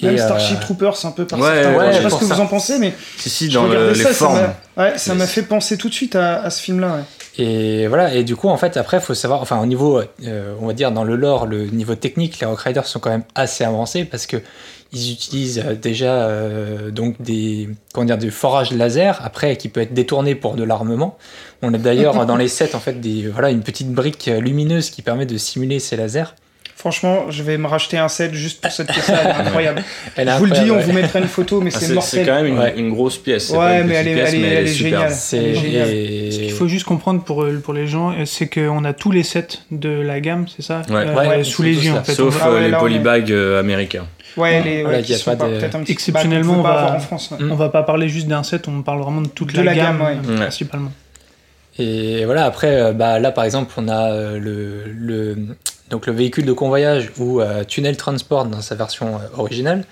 Même 0.04 0.16
Et, 0.16 0.20
euh, 0.22 0.26
Starship 0.26 0.60
Troopers, 0.60 0.96
c'est 0.98 1.08
un 1.08 1.12
peu 1.12 1.26
par 1.26 1.40
Ouais, 1.40 1.64
certains- 1.64 1.78
ouais, 1.78 1.92
Je 1.94 1.98
sais 1.98 2.04
pas 2.04 2.10
ce 2.12 2.16
que 2.20 2.26
ça. 2.26 2.36
vous 2.36 2.42
en 2.42 2.48
pensez, 2.48 2.78
mais 2.80 2.94
Si 3.18 3.30
si 3.30 3.50
je 3.50 3.56
dans 3.58 3.66
le- 3.68 3.94
les 3.94 4.04
ça, 4.04 4.14
formes. 4.14 4.40
m'a- 4.78 4.84
ouais, 4.84 4.98
ça 4.98 5.16
m'a 5.16 5.26
fait 5.28 5.44
penser 5.44 5.78
tout 5.78 5.90
de 5.90 5.94
suite 5.94 6.16
à, 6.16 6.42
à 6.44 6.50
ce 6.52 6.62
film-là. 6.62 7.00
Et 7.38 7.88
voilà, 7.88 8.14
et 8.14 8.24
du 8.24 8.36
coup, 8.36 8.50
en 8.50 8.58
fait, 8.58 8.76
après, 8.76 8.98
il 8.98 9.04
faut 9.04 9.14
savoir, 9.14 9.42
enfin, 9.42 9.62
au 9.62 9.66
niveau, 9.66 10.02
euh, 10.26 10.56
on 10.60 10.68
va 10.68 10.74
dire, 10.74 10.92
dans 10.92 11.06
le 11.06 11.16
lore, 11.16 11.46
le 11.46 11.68
niveau 11.68 11.96
technique, 11.96 12.40
les 12.40 12.48
Rock 12.48 12.60
Riders 12.60 12.86
sont 12.86 13.00
quand 13.00 13.10
même 13.10 13.24
assez 13.36 13.64
avancés 13.64 14.04
parce 14.04 14.26
que 14.28 14.38
ils 14.92 15.14
utilisent 15.14 15.64
euh, 15.66 15.76
déjà 15.76 16.26
euh, 16.26 16.92
donc 16.92 17.22
des, 17.22 17.70
comment 17.94 18.06
dire, 18.06 18.18
du 18.18 18.32
forage 18.32 18.74
laser, 18.74 19.22
après, 19.24 19.56
qui 19.56 19.70
peut 19.70 19.80
être 19.80 19.94
détourné 19.94 20.36
pour 20.36 20.56
de 20.56 20.64
l'armement. 20.64 21.18
On 21.62 21.74
a 21.74 21.78
d'ailleurs 21.78 22.26
dans 22.26 22.36
les 22.36 22.50
sets, 22.50 22.76
en 22.76 22.80
fait, 22.80 23.00
des, 23.00 23.28
voilà, 23.30 23.50
une 23.50 23.64
petite 23.64 23.92
brique 23.94 24.26
lumineuse 24.26 24.90
qui 24.90 25.02
permet 25.02 25.26
de 25.26 25.38
simuler 25.38 25.80
ces 25.80 25.96
lasers. 25.96 26.36
Franchement, 26.82 27.30
je 27.30 27.44
vais 27.44 27.60
me 27.60 27.68
racheter 27.68 28.00
un 28.00 28.08
set 28.08 28.34
juste 28.34 28.60
pour 28.60 28.72
cette 28.72 28.92
pièce-là, 28.92 29.20
elle 29.24 29.28
est 29.30 29.34
incroyable. 29.48 29.84
Elle 30.16 30.28
est 30.30 30.32
je 30.32 30.38
vous 30.40 30.46
le 30.46 30.52
dis, 30.52 30.72
on 30.72 30.80
vous 30.80 30.92
mettra 30.94 31.20
une 31.20 31.28
photo, 31.28 31.62
mais 31.62 31.70
Ah, 31.72 31.78
c'est 31.78 31.86
c'est 31.86 31.88
c'est 31.90 31.94
mortel. 31.94 32.26
quand 32.26 32.34
même 32.34 32.48
une, 32.48 32.58
Ouais. 32.58 32.74
une 32.76 32.90
grosse 32.90 33.20
pièce. 33.20 33.52
Ouais, 33.52 33.58
pas 33.58 33.80
une 33.82 33.88
mais 33.88 33.94
elle 33.94 34.08
est- 34.08 34.14
pièce, 34.16 34.30
elle 34.30 34.36
est- 34.36 34.42
mais 34.42 34.48
elle 34.56 34.66
est 34.68 34.74
superbe. 34.74 34.94
géniale. 35.04 35.12
C'est, 35.16 35.38
et- 35.44 36.32
Ce 36.32 36.40
qu'il 36.40 36.52
faut 36.54 36.68
juste 36.68 36.86
comprendre 36.86 37.22
pour, 37.24 37.44
euh, 37.44 37.62
pour 37.64 37.76
les 37.76 37.86
gens, 37.86 38.10
euh, 38.14 38.26
c'est 38.26 38.48
qu'on 38.48 38.84
a 38.84 38.94
tous 38.94 39.12
les 39.12 39.22
sets 39.22 39.60
de 39.70 39.90
la 39.90 40.20
gamme, 40.22 40.46
c'est 40.48 40.64
ça 40.64 40.82
Ouais. 40.90 41.06
Euh, 41.08 41.30
Ouais, 41.30 41.44
Sous 41.44 41.62
les 41.62 41.86
yeux, 41.86 41.94
en 41.94 42.04
fait. 42.04 42.14
Sauf 42.16 42.40
Ah 42.42 42.52
ouais, 42.52 42.62
euh, 42.62 42.68
les 42.70 42.76
polybags 42.78 43.32
américains. 43.60 44.08
Ouais, 44.36 44.64
les, 44.64 44.84
ouais, 44.84 45.00
il 45.00 45.02
y 45.02 45.04
qui 45.04 45.14
a 45.14 45.18
sont 45.18 45.30
pas 45.32 45.38
pas 45.38 45.50
de- 45.50 45.60
peut-être 45.60 45.76
un 45.76 45.82
petit 45.82 45.92
Exceptionnellement, 45.92 46.56
on 46.60 46.62
va- 46.64 46.96
en 46.96 47.00
France. 47.00 47.30
ouais. 47.32 47.46
On 47.52 47.56
va 47.56 47.70
pas 47.70 47.84
parler 47.84 48.10
juste 48.10 48.28
d'un 48.28 48.42
set, 48.42 48.68
on 48.68 48.82
parle 48.82 49.02
vraiment 49.02 49.22
de 49.22 49.28
toute 49.28 49.54
la, 49.54 49.76
gamme, 49.76 50.02
principalement. 50.38 50.92
Et 51.78 52.26
voilà, 52.26 52.46
après, 52.46 52.92
bah, 52.94 53.20
là 53.20 53.32
par 53.32 53.44
exemple, 53.46 53.72
on 53.78 53.88
a 53.88 54.12
le, 54.38 54.84
le, 54.88 55.38
donc 55.92 56.08
le 56.08 56.14
véhicule 56.14 56.46
de 56.46 56.54
convoyage 56.54 57.12
ou 57.20 57.42
euh, 57.42 57.64
Tunnel 57.64 57.98
Transport 57.98 58.46
dans 58.46 58.62
sa 58.62 58.74
version 58.76 59.16
euh, 59.16 59.38
originale, 59.40 59.84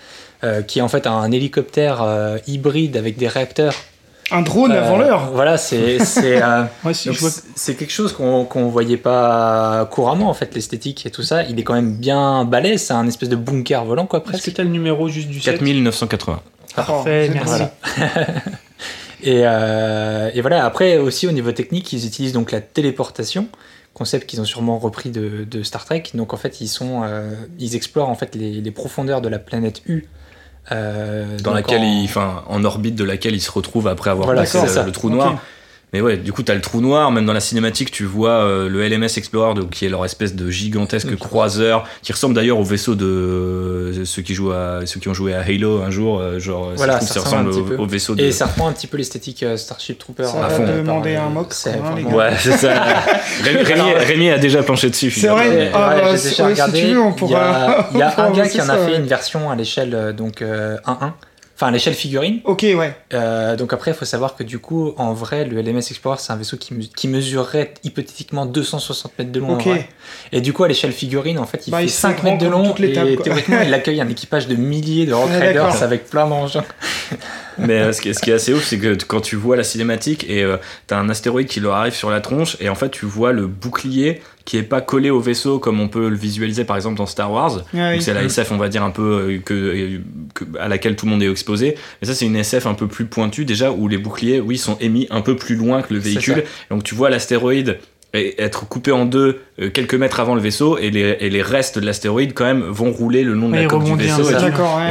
euh, 0.44 0.62
qui 0.64 0.80
est 0.80 0.82
en 0.82 0.88
fait 0.88 1.06
un 1.06 1.32
hélicoptère 1.32 2.02
euh, 2.02 2.38
hybride 2.48 2.98
avec 2.98 3.18
des 3.18 3.28
réacteurs. 3.28 3.74
Un 4.32 4.42
drone 4.44 4.72
Euh, 4.72 4.82
avant 4.84 4.98
l'heure. 4.98 5.32
Voilà, 5.34 5.58
c'est 5.58 5.98
euh, 6.00 6.64
Ouais, 6.86 6.94
si, 6.94 7.10
vois 7.10 7.30
quelque 7.66 7.92
chose 7.92 8.14
qu'on 8.14 8.46
qu'on 8.46 8.68
voyait 8.70 8.98
pas 8.98 9.88
couramment 9.92 10.30
en 10.30 10.34
fait, 10.36 10.54
l'esthétique 10.56 11.06
et 11.06 11.10
tout 11.12 11.24
ça. 11.24 11.44
Il 11.44 11.60
est 11.60 11.64
quand 11.64 11.74
même 11.74 11.96
bien 11.96 12.46
balèze, 12.46 12.84
c'est 12.84 12.94
un 12.94 13.08
espèce 13.08 13.30
de 13.30 13.36
bunker 13.36 13.84
volant 13.86 14.06
quoi 14.06 14.20
Est-ce 14.20 14.26
que 14.28 14.32
presque. 14.32 14.54
tu 14.54 14.62
as 14.62 14.64
le 14.64 14.70
numéro 14.70 15.10
juste 15.10 15.30
du 15.30 15.40
set 15.42 15.58
4980. 15.60 16.42
Parfait, 16.76 17.28
Oh, 17.30 17.34
merci. 17.34 17.64
voilà. 17.96 18.26
Et, 19.22 19.42
euh, 19.44 20.30
et 20.34 20.40
voilà, 20.40 20.64
après 20.64 20.96
aussi 20.98 21.28
au 21.28 21.34
niveau 21.34 21.52
technique, 21.52 21.92
ils 21.92 22.06
utilisent 22.08 22.32
donc 22.32 22.54
la 22.54 22.62
téléportation, 22.62 23.48
concept 23.94 24.28
qu'ils 24.30 24.40
ont 24.42 24.46
sûrement 24.46 24.80
repris 24.80 25.10
de, 25.10 25.46
de 25.50 25.64
Star 25.64 25.84
Trek. 25.86 26.04
Donc 26.14 26.34
en 26.34 26.38
fait, 26.38 26.62
ils, 26.62 26.68
sont, 26.68 27.02
euh, 27.04 27.34
ils 27.60 27.76
explorent 27.76 28.10
en 28.10 28.16
fait 28.16 28.36
les, 28.36 28.62
les 28.62 28.72
profondeurs 28.72 29.22
de 29.22 29.28
la 29.30 29.40
planète 29.40 29.82
U. 29.88 30.08
euh, 30.72 31.38
Dans 31.40 31.54
laquelle 31.54 31.82
en- 31.82 32.04
enfin, 32.04 32.44
en 32.48 32.64
orbite 32.64 32.96
de 32.96 33.04
laquelle 33.04 33.34
il 33.36 33.42
se 33.42 33.52
retrouve 33.52 33.88
après 33.88 34.10
avoir 34.10 34.26
Voilà, 34.28 34.42
passé 34.42 34.60
le, 34.86 34.92
trou 34.92 35.10
noir. 35.10 35.42
Mais 35.92 36.02
ouais, 36.02 36.18
du 36.18 36.32
coup, 36.32 36.44
t'as 36.44 36.54
le 36.54 36.62
trou 36.62 36.82
noir, 36.82 37.12
même 37.12 37.26
dans 37.26 37.34
la 37.34 37.40
cinématique, 37.40 37.90
tu 37.90 38.04
vois 38.06 38.44
euh, 38.44 38.70
le 38.70 38.88
LMS 38.88 39.06
Explorer, 39.18 39.56
donc, 39.56 39.72
qui 39.72 39.86
est 39.86 39.90
leur 39.90 40.06
espèce 40.06 40.36
de 40.36 40.50
gigantesque 40.52 41.16
croiseur, 41.18 41.84
qui 42.04 42.12
ressemble 42.14 42.36
d'ailleurs 42.36 42.60
au 42.60 42.64
vaisseau 42.64 42.94
de 42.94 43.06
euh, 43.06 44.06
ceux 44.06 44.22
qui 44.22 44.36
jouent 44.36 44.52
à 44.52 44.82
ceux 44.86 45.00
qui 45.00 45.08
ont 45.10 45.16
joué 45.16 45.34
à 45.34 45.42
Halo 45.42 45.82
un 45.82 45.90
jour, 45.90 46.20
euh, 46.20 46.38
genre 46.40 46.74
Voilà, 46.76 47.00
ça, 47.02 47.08
ça 47.08 47.14
ça 47.16 47.20
ressemble 47.22 47.48
ressemble 47.48 47.50
un 47.50 47.52
petit 47.66 47.74
au, 47.74 47.78
peu. 47.78 47.84
au 47.84 47.88
vaisseau 47.88 48.14
de. 48.14 48.22
Et 48.24 48.32
ça 48.32 48.46
reprend 48.46 48.68
un 48.68 48.72
petit 48.74 48.86
peu 48.86 48.98
l'esthétique 48.98 49.42
euh, 49.42 49.58
Starship 49.58 49.98
Trooper. 49.98 50.26
Ça 50.26 50.40
va 50.40 50.46
à 50.46 50.50
fond. 50.50 50.64
par 50.66 50.76
demander 50.76 51.16
un 51.16 51.30
mock, 51.30 51.54
hein, 51.66 51.70
les 51.74 51.80
franchement, 51.82 52.10
gars. 52.12 52.16
Ouais, 52.18 52.32
c'est 52.38 52.52
ça. 52.52 52.74
Rémi, 53.44 53.64
Rémi- 53.64 53.94
Rémi 54.06 54.30
a 54.30 54.38
déjà 54.38 54.62
planché 54.62 54.92
dessus. 54.92 55.10
C'est 55.10 55.28
vrai. 55.28 55.72
Ah, 55.74 55.96
bah, 55.96 56.12
j'ai 56.12 56.18
si- 56.18 56.30
déjà 56.30 56.44
ouais, 56.46 56.56
si 56.56 56.62
regardé. 56.62 56.80
tu 56.82 56.88
veux, 56.94 57.02
on 57.02 57.16
Il 57.16 57.32
y 57.32 57.36
a, 57.36 57.90
y 57.96 58.02
un 58.22 58.32
gars 58.32 58.48
qui 58.48 58.62
en 58.62 58.70
a 58.70 58.78
fait 58.78 58.96
une 58.96 59.08
version 59.08 59.50
à 59.50 59.56
l'échelle 59.56 60.14
donc 60.16 60.42
euh, 60.44 60.78
1-1. 60.86 61.12
Enfin, 61.60 61.68
à 61.68 61.72
l'échelle 61.72 61.94
figurine. 61.94 62.40
Ok, 62.46 62.62
ouais. 62.62 62.96
Euh, 63.14 63.58
donc 63.58 63.74
après, 63.74 63.92
il 63.92 63.94
faut 63.94 64.06
savoir 64.06 64.38
que 64.38 64.44
du 64.44 64.60
coup, 64.60 64.94
en 64.96 65.12
vrai, 65.12 65.44
le 65.44 65.62
LMS 65.62 65.80
Explorer, 65.80 66.16
c'est 66.18 66.32
un 66.32 66.38
vaisseau 66.38 66.56
qui, 66.56 66.74
me- 66.74 66.84
qui 66.84 67.10
mesurerait 67.10 67.74
hypothétiquement 67.84 68.46
260 68.46 69.12
mètres 69.20 69.32
de 69.34 69.42
long. 69.42 69.50
en 69.50 69.54
Ok. 69.56 69.66
vrai. 69.68 69.90
Et 70.32 70.40
du 70.40 70.54
coup, 70.54 70.64
à 70.64 70.70
l'échelle 70.70 70.94
figurine, 70.94 71.38
en 71.38 71.46
fait, 71.46 71.68
il 71.68 71.72
Bah, 71.72 71.80
fait 71.80 71.84
il 71.84 71.90
se 71.90 72.00
5 72.00 72.16
fait 72.16 72.22
grand 72.22 72.32
mètres 72.32 72.46
de 72.46 72.50
comme 72.50 72.62
long. 72.64 72.70
toutes 72.70 72.80
les 72.80 72.94
tables, 72.94 73.10
et 73.10 73.16
quoi. 73.16 73.26
théoriquement, 73.26 73.60
il 73.62 73.74
accueille 73.74 74.00
un 74.00 74.08
équipage 74.08 74.48
de 74.48 74.56
milliers 74.56 75.06
de 75.06 75.14
Rock 75.14 75.28
Ouais, 75.32 75.48
Riders 75.50 75.66
d'accord. 75.66 75.84
avec 75.84 76.10
plein 76.10 76.28
d'engins. 76.30 76.64
Mais 77.58 77.80
euh, 77.80 77.92
ce, 77.94 78.02
qui 78.02 78.10
est, 78.10 78.14
ce 78.14 78.20
qui 78.22 78.32
est 78.32 78.34
assez 78.34 78.54
ouf, 78.54 78.64
c'est 78.66 78.78
que 78.78 78.96
quand 79.06 79.22
tu 79.22 79.36
vois 79.36 79.56
la 79.58 79.64
cinématique 79.64 80.26
et 80.30 80.44
euh, 80.44 80.58
t'as 80.88 80.98
un 80.98 81.10
astéroïde 81.10 81.48
qui 81.48 81.60
leur 81.60 81.74
arrive 81.76 81.94
sur 81.94 82.10
la 82.10 82.22
tronche, 82.22 82.56
et 82.60 82.70
en 82.70 82.76
fait 82.76 82.90
tu 82.90 83.06
vois 83.06 83.32
le 83.34 83.48
bouclier 83.48 84.22
qui 84.46 84.58
est 84.58 84.64
pas 84.64 84.82
collé 84.82 85.10
au 85.10 85.20
vaisseau 85.20 85.60
comme 85.60 85.80
on 85.80 85.88
peut 85.90 86.10
le 86.10 86.16
visualiser 86.16 86.64
par 86.64 86.76
exemple 86.76 86.98
dans 86.98 87.06
Star 87.06 87.32
Wars. 87.32 87.62
Ah 87.78 87.92
oui. 87.92 88.02
C'est 88.02 88.14
la 88.14 88.24
SF, 88.24 88.52
on 88.52 88.58
va 88.58 88.68
dire 88.70 88.84
un 88.84 88.90
peu 88.92 89.02
euh, 89.02 89.38
que, 89.44 89.54
euh, 89.54 90.00
que- 90.34 90.46
à 90.60 90.68
laquelle 90.68 90.96
tout 90.96 91.06
le 91.06 91.12
monde 91.12 91.22
est 91.24 91.30
exposé. 91.30 91.76
Mais 92.02 92.08
ça 92.08 92.14
c'est 92.16 92.26
une 92.26 92.36
SF 92.36 92.66
un 92.66 92.74
peu 92.74 92.88
plus 92.88 93.06
pointue 93.06 93.46
déjà 93.46 93.72
où 93.72 93.88
les 93.88 93.98
boucliers, 93.98 94.40
oui, 94.40 94.58
sont 94.58 94.78
émis 94.80 95.08
un 95.12 95.22
peu 95.22 95.36
plus 95.36 95.56
loin 95.56 95.82
que 95.82 95.94
le 95.94 96.00
C'est 96.02 96.10
véhicule. 96.10 96.44
Donc 96.72 96.84
tu 96.84 96.96
vois 96.96 97.10
l'astéroïde 97.10 97.78
et- 98.16 98.42
être 98.42 98.68
coupé 98.68 98.92
en 98.92 99.06
deux 99.06 99.40
quelques 99.74 99.94
mètres 99.94 100.20
avant 100.20 100.34
le 100.34 100.42
vaisseau 100.42 100.80
et 100.80 100.90
les, 100.90 101.18
et 101.20 101.30
les 101.30 101.42
restes 101.44 101.78
de 101.78 101.86
l'astéroïde 101.86 102.34
quand 102.34 102.46
même 102.46 102.62
vont 102.64 102.92
rouler 102.92 103.24
le 103.24 103.34
long 103.34 103.50
de 103.50 103.54
Ouais, 103.54 103.62
la 103.64 103.68
coque 103.68 103.84
du 103.84 103.90
vaisseau. 104.08 104.24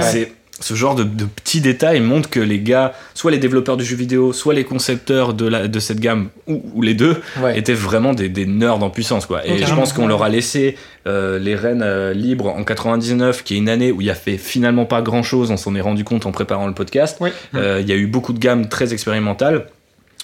ouais. 0.02 0.34
Ce 0.60 0.74
genre 0.74 0.94
de, 0.96 1.04
de 1.04 1.24
petits 1.24 1.60
détails 1.60 2.00
montrent 2.00 2.28
que 2.30 2.40
les 2.40 2.58
gars, 2.60 2.92
soit 3.14 3.30
les 3.30 3.38
développeurs 3.38 3.76
du 3.76 3.84
jeu 3.84 3.94
vidéo, 3.96 4.32
soit 4.32 4.54
les 4.54 4.64
concepteurs 4.64 5.32
de, 5.34 5.46
la, 5.46 5.68
de 5.68 5.78
cette 5.78 6.00
gamme, 6.00 6.30
ou, 6.48 6.62
ou 6.74 6.82
les 6.82 6.94
deux, 6.94 7.16
Ouais. 7.40 7.56
étaient 7.58 7.74
vraiment 7.74 8.12
des, 8.12 8.28
des 8.28 8.44
nerds 8.46 8.82
en 8.82 8.90
puissance. 8.90 9.24
Quoi. 9.26 9.46
Et 9.46 9.58
je 9.64 9.74
pense 9.74 9.92
qu'on 9.92 10.08
leur 10.08 10.22
a 10.24 10.28
laissé 10.28 10.76
euh, 11.06 11.38
les 11.38 11.54
rênes 11.54 11.82
euh, 11.84 12.12
libres 12.12 12.48
en 12.48 12.64
99, 12.64 13.44
qui 13.44 13.54
est 13.54 13.58
une 13.58 13.68
année 13.68 13.92
où 13.92 14.00
il 14.00 14.06
y 14.08 14.10
a 14.10 14.14
fait 14.16 14.36
finalement 14.36 14.84
pas 14.84 15.00
grand 15.00 15.22
chose, 15.22 15.50
on 15.52 15.56
s'en 15.56 15.74
est 15.76 15.80
rendu 15.80 16.02
compte 16.04 16.26
en 16.26 16.32
préparant 16.32 16.66
le 16.66 16.74
podcast. 16.74 17.18
Euh, 17.54 17.78
Il 17.80 17.88
y 17.88 17.92
a 17.92 17.96
eu 17.96 18.06
beaucoup 18.08 18.32
de 18.32 18.38
gammes 18.40 18.68
très 18.68 18.92
expérimentales 18.92 19.66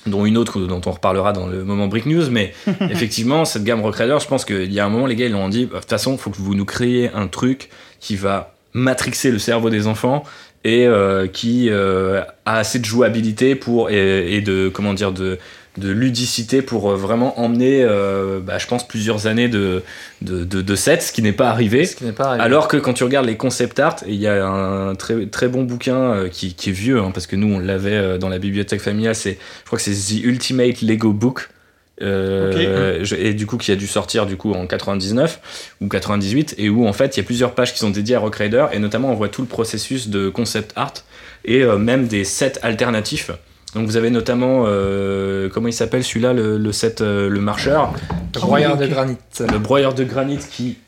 dont 0.07 0.27
une 0.27 0.37
autre 0.37 0.61
dont 0.61 0.83
on 0.85 0.91
reparlera 0.91 1.33
dans 1.33 1.47
le 1.47 1.65
moment 1.65 1.87
Brick 1.87 2.05
News, 2.07 2.29
mais 2.31 2.53
effectivement, 2.91 3.45
cette 3.47 3.65
gamme 3.65 3.83
Raider, 3.85 4.19
je 4.21 4.27
pense 4.27 4.45
qu'il 4.45 4.71
y 4.73 4.79
a 4.81 4.85
un 4.85 4.91
moment, 4.91 5.07
les 5.07 5.17
gars, 5.17 5.27
ils 5.27 5.33
l'ont 5.33 5.49
dit, 5.49 5.67
de 5.67 5.71
toute 5.71 5.89
façon, 5.89 6.13
il 6.13 6.19
faut 6.19 6.31
que 6.31 6.37
vous 6.39 6.55
nous 6.55 6.67
créiez 6.67 7.11
un 7.15 7.27
truc 7.29 7.71
qui 8.01 8.17
va 8.17 8.54
matrixer 8.75 9.31
le 9.31 9.39
cerveau 9.39 9.71
des 9.71 9.87
enfants 9.87 10.25
et 10.65 10.87
euh, 10.87 11.27
qui 11.27 11.69
euh, 11.71 12.23
a 12.45 12.59
assez 12.59 12.79
de 12.79 12.85
jouabilité 12.85 13.55
pour 13.55 13.91
et, 13.91 14.35
et 14.35 14.41
de 14.41 14.69
comment 14.69 14.95
dire 14.95 15.13
de 15.13 15.39
de 15.77 15.91
ludicité 15.91 16.63
pour 16.63 16.91
euh, 16.91 16.97
vraiment 16.97 17.41
emmener, 17.41 17.83
euh, 17.83 18.39
bah, 18.41 18.59
je 18.59 18.67
pense, 18.67 18.87
plusieurs 18.87 19.27
années 19.27 19.49
de, 19.49 19.83
de, 20.23 20.45
de, 20.45 20.63
de 20.63 20.77
sets, 20.77 21.01
ce 21.01 21.13
qui 21.13 21.21
n'est 21.21 21.33
pas 21.33 21.51
arrivé. 21.51 21.85
Ce 21.85 21.97
qui 21.97 22.05
n'est 22.05 22.13
pas 22.13 22.27
arrivé. 22.29 22.45
Alors 22.45 22.69
que 22.69 22.77
quand 22.77 22.93
tu 22.93 23.05
regardes 23.05 23.27
les 23.27 23.37
concept 23.37 23.81
art, 23.81 23.97
il 24.07 24.15
y 24.15 24.29
a 24.29 24.47
un 24.47 24.95
très, 24.95 25.27
très 25.27 25.49
bon 25.49 25.65
bouquin 25.65 25.97
euh, 25.97 26.29
qui, 26.29 26.55
qui 26.55 26.71
est 26.71 26.73
vieux, 26.73 27.01
hein, 27.01 27.11
parce 27.13 27.27
que 27.27 27.35
nous 27.37 27.53
on 27.53 27.59
l'avait 27.59 27.91
euh, 27.91 28.19
dans 28.19 28.29
la 28.29 28.39
bibliothèque 28.39 28.81
familiale, 28.81 29.17
c'est, 29.17 29.39
je 29.63 29.67
crois 29.67 29.79
que 29.79 29.85
c'est 29.85 30.15
The 30.15 30.23
Ultimate 30.23 30.81
Lego 30.83 31.13
Book. 31.13 31.49
Euh, 32.03 33.05
je- 33.05 33.15
et 33.17 33.35
du 33.35 33.47
coup 33.47 33.57
qui 33.57 33.71
a 33.73 33.77
dû 33.77 33.87
sortir 33.87 34.27
du 34.27 34.37
coup 34.37 34.53
en 34.53 34.67
99 34.67 35.75
ou 35.81 35.89
98 35.89 36.55
et 36.59 36.69
où 36.69 36.87
en 36.89 36.93
fait 36.93 37.17
il 37.17 37.21
y 37.21 37.23
a 37.23 37.27
plusieurs 37.27 37.53
pages 37.55 37.73
qui 37.73 37.79
sont 37.79 37.91
dédiées 37.91 38.17
à 38.17 38.19
Rock 38.21 38.37
Raider 38.37 38.67
et 38.73 38.79
notamment 38.79 39.11
on 39.13 39.15
voit 39.15 39.29
tout 39.29 39.43
le 39.43 39.49
processus 39.49 40.09
de 40.09 40.29
concept 40.29 40.73
art 40.77 40.95
et 41.45 41.63
euh, 41.63 41.77
même 41.79 42.07
des 42.09 42.25
sets 42.25 42.55
alternatifs 42.63 43.31
donc 43.75 43.87
vous 43.87 43.97
avez 43.97 44.11
notamment 44.11 44.65
euh, 44.67 45.49
comment 45.49 45.69
il 45.69 45.73
s'appelle 45.73 46.05
celui-là 46.05 46.33
le, 46.33 46.59
le 46.59 46.73
set 46.73 47.01
euh, 47.01 47.29
le 47.29 47.41
marcheur? 47.41 47.93
Le 48.35 48.41
broyeur 48.41 48.77
de 48.77 48.87
granit. 48.87 49.17
le 49.41 49.59
broyeur 49.59 49.95
de 49.95 50.05
granit 50.05 50.39
qui. 50.51 50.79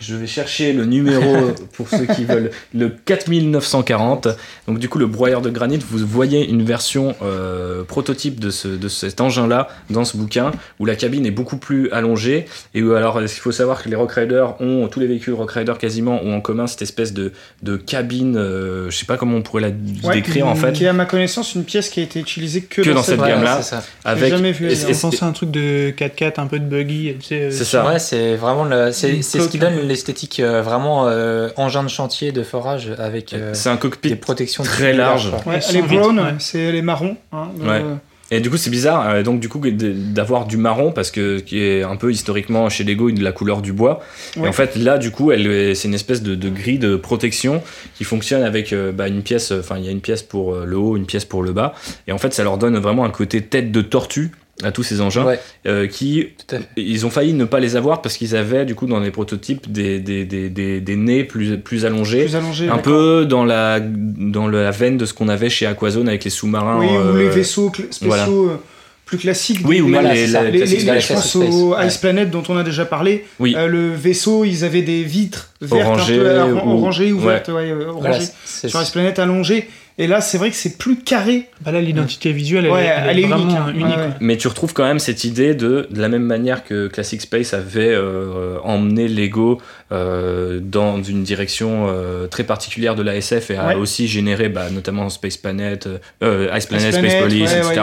Je 0.00 0.16
vais 0.16 0.26
chercher 0.26 0.72
le 0.72 0.84
numéro 0.84 1.52
pour 1.74 1.88
ceux 1.88 2.06
qui 2.06 2.24
veulent. 2.24 2.50
Le 2.74 2.88
4940. 2.88 4.28
Donc, 4.68 4.78
du 4.78 4.88
coup, 4.88 4.98
le 4.98 5.06
broyeur 5.06 5.40
de 5.42 5.50
granit, 5.50 5.78
vous 5.90 6.06
voyez 6.06 6.48
une 6.48 6.62
version 6.64 7.14
euh, 7.22 7.84
prototype 7.84 8.40
de, 8.40 8.50
ce, 8.50 8.68
de 8.68 8.88
cet 8.88 9.20
engin-là 9.20 9.68
dans 9.90 10.04
ce 10.04 10.16
bouquin 10.16 10.50
où 10.78 10.86
la 10.86 10.96
cabine 10.96 11.26
est 11.26 11.30
beaucoup 11.30 11.56
plus 11.56 11.90
allongée. 11.90 12.46
Et 12.74 12.82
où, 12.82 12.92
alors, 12.94 13.20
il 13.22 13.28
faut 13.28 13.52
savoir 13.52 13.82
que 13.82 13.88
les 13.88 13.96
Rock 13.96 14.12
Riders 14.12 14.60
ont, 14.60 14.88
tous 14.88 15.00
les 15.00 15.06
véhicules 15.06 15.34
Rock 15.34 15.52
Rider 15.52 15.74
quasiment 15.78 16.22
ont 16.22 16.36
en 16.36 16.40
commun 16.40 16.66
cette 16.66 16.82
espèce 16.82 17.12
de, 17.12 17.32
de 17.62 17.76
cabine, 17.76 18.36
euh, 18.36 18.90
je 18.90 18.96
sais 18.96 19.06
pas 19.06 19.16
comment 19.16 19.36
on 19.36 19.42
pourrait 19.42 19.62
la 19.62 19.68
Ouais, 20.04 20.14
décrire 20.14 20.46
en 20.46 20.54
fait, 20.54 20.72
Qui 20.72 20.84
est 20.84 20.88
à 20.88 20.92
ma 20.92 21.06
connaissance 21.06 21.54
une 21.54 21.64
pièce 21.64 21.88
qui 21.88 22.00
a 22.00 22.02
été 22.02 22.18
utilisée 22.20 22.62
que, 22.62 22.82
Que 22.82 22.90
dans 22.90 23.02
cette 23.02 23.20
gamme-là. 23.20 23.62
c'est 23.62 23.76
avec. 24.04 24.30
jamais 24.30 24.52
vu 24.52 24.70
et- 24.70 24.76
pensais 24.94 25.22
à 25.24 25.26
un 25.28 25.32
truc 25.32 25.50
de 25.50 25.90
4x4, 25.96 26.40
un 26.40 26.46
peu 26.46 26.58
de 26.58 26.64
buggy. 26.64 27.14
Tu 27.20 27.26
sais, 27.26 27.34
euh, 27.42 27.50
C'est 27.50 27.64
ça. 27.64 27.86
Ouais, 27.86 27.98
c'est 27.98 28.36
vraiment 28.36 28.64
le, 28.64 28.90
c'est, 28.92 29.20
c'est 29.22 29.40
ce 29.40 29.48
qui 29.48 29.58
donne 29.58 29.74
peu. 29.74 29.83
L'esthétique 29.84 30.40
euh, 30.40 30.62
vraiment 30.62 31.06
euh, 31.08 31.48
engin 31.56 31.82
de 31.82 31.88
chantier 31.88 32.32
de 32.32 32.42
forage 32.42 32.90
avec 32.98 33.32
euh, 33.32 33.52
C'est 33.54 33.68
un 33.70 33.76
cockpit 33.76 34.08
des 34.10 34.16
protections 34.16 34.64
très 34.64 34.92
large. 34.92 35.30
Ouais, 35.46 35.60
brown, 35.82 36.18
ouais. 36.18 36.24
c'est 36.38 36.72
les 36.72 36.82
marrons. 36.82 37.16
hein, 37.32 37.48
de- 37.58 37.68
Ouais. 37.68 37.82
Et 38.30 38.40
du 38.40 38.48
coup, 38.50 38.56
c'est 38.56 38.70
bizarre, 38.70 39.06
euh, 39.10 39.22
donc 39.22 39.38
du 39.38 39.48
coup, 39.50 39.58
de- 39.60 39.70
d'avoir 39.92 40.46
du 40.46 40.56
marron 40.56 40.92
parce 40.92 41.10
que 41.10 41.38
qui 41.40 41.60
est 41.62 41.82
un 41.82 41.94
peu 41.96 42.10
historiquement 42.10 42.68
chez 42.70 42.82
Lego 42.82 43.08
une- 43.10 43.22
la 43.22 43.32
couleur 43.32 43.60
du 43.60 43.72
bois. 43.74 44.00
Et 44.36 44.48
en 44.48 44.52
fait, 44.52 44.76
là, 44.76 44.96
du 44.98 45.10
coup, 45.10 45.30
elle, 45.30 45.46
est- 45.46 45.74
c'est 45.74 45.88
une 45.88 45.94
espèce 45.94 46.22
de, 46.22 46.34
de 46.34 46.48
grille 46.48 46.78
de 46.78 46.96
protection 46.96 47.62
qui 47.96 48.02
fonctionne 48.04 48.42
avec 48.42 48.72
euh, 48.72 48.92
bah, 48.92 49.08
une 49.08 49.22
pièce. 49.22 49.52
Enfin, 49.52 49.76
il 49.78 49.84
y 49.84 49.88
a 49.88 49.90
une 49.92 50.00
pièce 50.00 50.22
pour 50.22 50.54
euh, 50.54 50.64
le 50.64 50.76
haut, 50.78 50.96
une 50.96 51.04
pièce 51.06 51.26
pour 51.26 51.42
le 51.42 51.52
bas. 51.52 51.74
Et 52.08 52.12
en 52.12 52.18
fait, 52.18 52.32
ça 52.32 52.42
leur 52.44 52.56
donne 52.56 52.76
vraiment 52.78 53.04
un 53.04 53.10
côté 53.10 53.42
tête 53.42 53.70
de 53.70 53.82
tortue 53.82 54.32
à 54.62 54.70
tous 54.70 54.82
ces 54.84 55.00
engins 55.00 55.24
Ouais, 55.24 55.40
euh, 55.66 55.86
qui 55.88 56.28
ils 56.76 57.04
ont 57.04 57.10
failli 57.10 57.32
ne 57.32 57.44
pas 57.44 57.58
les 57.60 57.74
avoir 57.76 58.02
parce 58.02 58.16
qu'ils 58.16 58.36
avaient 58.36 58.64
du 58.64 58.74
coup 58.76 58.86
dans 58.86 59.00
les 59.00 59.10
prototypes 59.10 59.70
des, 59.70 59.98
des, 59.98 60.24
des, 60.24 60.48
des, 60.48 60.80
des 60.80 60.96
nez 60.96 61.24
plus, 61.24 61.58
plus 61.58 61.84
allongés. 61.84 62.24
Plus 62.26 62.36
un 62.70 62.78
peu 62.78 63.26
dans 63.26 63.44
la, 63.44 63.80
dans 63.80 64.46
la 64.46 64.70
veine 64.70 64.96
de 64.96 65.06
ce 65.06 65.12
qu'on 65.14 65.28
avait 65.28 65.50
chez 65.50 65.66
Aquazone 65.66 66.08
avec 66.08 66.22
les 66.24 66.30
sous-marins. 66.30 66.78
Oui, 66.78 66.86
ou 66.86 66.96
euh, 66.96 67.18
les 67.18 67.28
vaisseaux 67.28 67.68
cl- 67.70 67.90
spéciaux 67.90 68.06
voilà. 68.06 68.26
euh, 68.28 68.56
plus 69.04 69.18
classiques. 69.18 69.60
Oui, 69.66 69.80
ou 69.80 69.88
même 69.88 70.06
les, 70.06 70.26
les, 70.28 70.50
les- 70.50 70.58
Classic 70.58 70.80
je 71.00 71.12
pense 71.14 71.36
au 71.36 71.74
ouais. 71.74 71.86
Ice 71.88 71.98
Planet 71.98 72.30
dont 72.30 72.42
on 72.48 72.56
a 72.56 72.62
déjà 72.62 72.84
parlé. 72.84 73.24
Oui. 73.40 73.54
Euh, 73.58 73.66
le 73.66 73.92
vaisseau, 73.92 74.44
ils 74.44 74.64
avaient 74.64 74.82
des 74.82 75.02
vitres 75.02 75.50
vertes, 75.60 75.86
Orangées 75.88 76.20
un 76.20 76.46
peu, 76.46 76.52
ou- 76.52 76.58
orangées 76.70 77.12
ou 77.12 77.18
vertes, 77.18 77.48
ouais, 77.48 77.72
Voilà, 77.74 78.14
orangées. 78.16 78.28
Sur 78.46 78.80
Ice 78.80 78.90
Planet 78.90 79.18
allongé. 79.18 79.68
Et 79.96 80.08
là, 80.08 80.20
c'est 80.20 80.38
vrai 80.38 80.50
que 80.50 80.56
c'est 80.56 80.76
plus 80.76 80.96
carré. 80.96 81.48
Bah 81.60 81.70
là, 81.70 81.80
l'identité 81.80 82.32
visuelle, 82.32 82.64
elle, 82.66 82.72
Ouais, 82.72 82.84
est- 82.84 82.86
elle 82.88 83.10
elle 83.10 83.18
est, 83.20 83.22
est 83.22 83.26
vraiment 83.28 83.44
unique. 83.44 83.56
hein. 83.56 83.72
unique. 83.72 83.86
Ouais, 83.96 84.02
ouais. 84.02 84.10
Mais 84.20 84.36
tu 84.36 84.48
retrouves 84.48 84.72
quand 84.72 84.82
même 84.84 84.98
cette 84.98 85.22
idée 85.22 85.54
de, 85.54 85.86
de 85.88 86.00
la 86.00 86.08
même 86.08 86.24
manière 86.24 86.64
que 86.64 86.88
Classic 86.88 87.20
Space 87.20 87.54
avait 87.54 87.92
euh, 87.94 88.56
emmené 88.64 89.06
Lego 89.06 89.60
euh, 89.92 90.58
dans 90.60 91.00
une 91.00 91.22
direction 91.22 91.86
euh, 91.88 92.26
très 92.26 92.42
particulière 92.42 92.96
de 92.96 93.02
la 93.04 93.14
SF 93.16 93.50
et 93.52 93.56
a 93.56 93.68
Ouais. 93.68 93.74
aussi 93.76 94.08
généré 94.08 94.48
bah, 94.48 94.68
notamment 94.70 95.08
Space 95.10 95.36
Planet, 95.36 95.88
euh, 96.24 96.48
Ice 96.56 96.66
Planet, 96.66 96.92
Space 96.92 97.00
Planet, 97.00 97.22
Police, 97.22 97.52
ouais, 97.52 97.58
etc. 97.58 97.80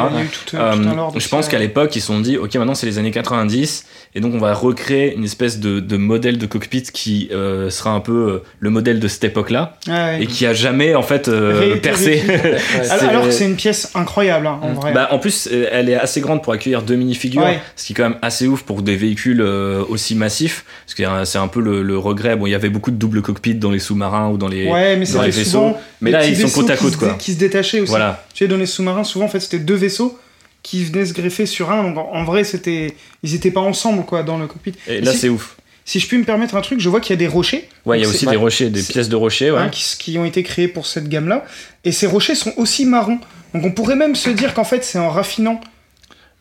tout, 0.47 0.57
Euh, 0.57 0.73
tout 1.13 1.19
je 1.19 1.27
pense 1.29 1.47
qu'à 1.47 1.59
l'époque, 1.59 1.95
ils 1.95 2.01
se 2.01 2.07
sont 2.07 2.19
dit, 2.19 2.37
ok, 2.37 2.53
maintenant 2.55 2.75
c'est 2.75 2.87
les 2.87 2.97
années 2.97 3.11
90, 3.11 3.85
et 4.15 4.19
donc 4.19 4.33
on 4.35 4.39
va 4.39 4.53
recréer 4.53 5.15
une 5.15 5.23
espèce 5.23 5.59
de, 5.59 5.79
de 5.79 5.97
modèle 5.97 6.37
de 6.37 6.45
cockpit 6.45 6.83
qui 6.83 7.29
euh, 7.31 7.69
sera 7.69 7.91
un 7.91 8.01
peu 8.01 8.11
euh, 8.11 8.43
le 8.59 8.69
modèle 8.69 8.99
de 8.99 9.07
cette 9.07 9.23
époque-là, 9.23 9.77
Ouais, 9.87 9.93
ouais. 9.93 10.23
et 10.23 10.27
qui 10.27 10.45
a 10.45 10.53
jamais 10.53 10.93
en 10.93 11.03
fait 11.03 11.29
euh, 11.29 11.77
percé. 11.77 12.00
Réécrit. 12.05 12.27
Ouais, 12.41 12.57
C'est- 12.83 12.91
Alors, 12.91 13.25
que 13.25 13.31
c'est 13.31 13.45
une 13.45 13.55
pièce 13.55 13.91
incroyable, 13.95 14.47
hein, 14.47 14.59
en 14.61 14.73
vrai. 14.73 14.93
Bah, 14.93 15.09
en 15.11 15.19
plus, 15.19 15.47
euh, 15.51 15.67
elle 15.71 15.89
est 15.89 15.95
assez 15.95 16.21
grande 16.21 16.43
pour 16.43 16.53
accueillir 16.53 16.81
deux 16.81 16.95
minifigures, 16.95 17.41
Ouais. 17.43 17.59
ce 17.75 17.85
qui 17.85 17.93
est 17.93 17.95
quand 17.95 18.03
même 18.09 18.17
assez 18.21 18.47
ouf 18.47 18.63
pour 18.63 18.81
des 18.81 18.95
véhicules 18.95 19.41
euh, 19.41 19.83
aussi 19.87 20.15
massifs. 20.15 20.65
Parce 20.85 20.95
que 20.95 21.03
euh, 21.03 21.25
c'est 21.25 21.37
un 21.37 21.47
peu 21.47 21.61
le, 21.61 21.83
le 21.83 21.97
regret. 21.97 22.35
Bon, 22.35 22.45
il 22.47 22.51
y 22.51 22.55
avait 22.55 22.69
beaucoup 22.69 22.91
de 22.91 22.95
double 22.97 23.21
cockpit 23.21 23.55
dans 23.55 23.71
les 23.71 23.79
sous-marins 23.79 24.29
ou 24.29 24.37
dans 24.37 24.47
les. 24.47 24.67
ouais, 24.69 24.95
mais 24.97 25.05
dans 25.05 25.21
les 25.21 25.31
c'était 25.31 25.43
vaisseaux. 25.43 25.49
souvent. 25.51 25.81
Mais 26.01 26.11
là, 26.11 26.25
ils 26.25 26.35
sont 26.49 26.61
côte 26.61 26.69
à 26.69 26.75
qui 26.77 26.83
côte, 26.83 26.93
se 26.93 26.97
quoi. 26.97 27.07
dé- 27.09 27.17
Qui 27.19 27.33
se 27.33 27.37
détachaient 27.39 27.79
aussi. 27.81 27.89
Voilà. 27.89 28.23
Tu 28.33 28.43
sais, 28.45 28.47
dans 28.47 28.57
les 28.57 28.65
sous-marins, 28.65 29.03
souvent, 29.03 29.25
en 29.25 29.29
fait, 29.29 29.39
c'était 29.39 29.59
deux 29.59 29.75
vaisseaux 29.75 30.17
qui 30.63 30.83
venaient 30.83 31.05
se 31.05 31.13
greffer 31.13 31.45
sur 31.45 31.71
un. 31.71 31.83
Donc, 31.83 31.97
en, 31.97 32.09
en 32.13 32.23
vrai, 32.23 32.43
c'était, 32.43 32.93
ils 33.23 33.33
étaient 33.35 33.49
pas 33.51 33.61
ensemble, 33.61 34.03
quoi, 34.05 34.21
dans 34.23 34.37
le 34.37 34.47
cockpit. 34.47 34.73
Et 34.87 34.95
Et 34.97 35.01
là, 35.01 35.11
si- 35.11 35.17
c'est 35.19 35.29
ouf. 35.29 35.55
Si 35.85 35.99
je 35.99 36.07
puis 36.07 36.17
me 36.17 36.23
permettre 36.23 36.55
un 36.55 36.61
truc, 36.61 36.79
je 36.79 36.89
vois 36.89 37.01
qu'il 37.01 37.11
y 37.11 37.13
a 37.13 37.17
des 37.17 37.27
rochers. 37.27 37.67
Ouais, 37.85 37.99
il 37.99 38.03
y 38.03 38.05
a 38.05 38.09
aussi 38.09 38.25
des 38.25 38.35
rochers, 38.35 38.69
des 38.69 38.83
pièces 38.83 39.09
de 39.09 39.15
rochers, 39.15 39.51
ouais. 39.51 39.59
hein, 39.59 39.69
qui, 39.69 39.83
qui 39.97 40.17
ont 40.17 40.25
été 40.25 40.43
créés 40.43 40.67
pour 40.67 40.85
cette 40.85 41.09
gamme-là. 41.09 41.45
Et 41.83 41.91
ces 41.91 42.07
rochers 42.07 42.35
sont 42.35 42.53
aussi 42.57 42.85
marrons. 42.85 43.19
Donc, 43.53 43.65
on 43.65 43.71
pourrait 43.71 43.95
même 43.95 44.15
se 44.15 44.29
dire 44.29 44.53
qu'en 44.53 44.63
fait, 44.63 44.83
c'est 44.83 44.99
en 44.99 45.09
raffinant 45.09 45.59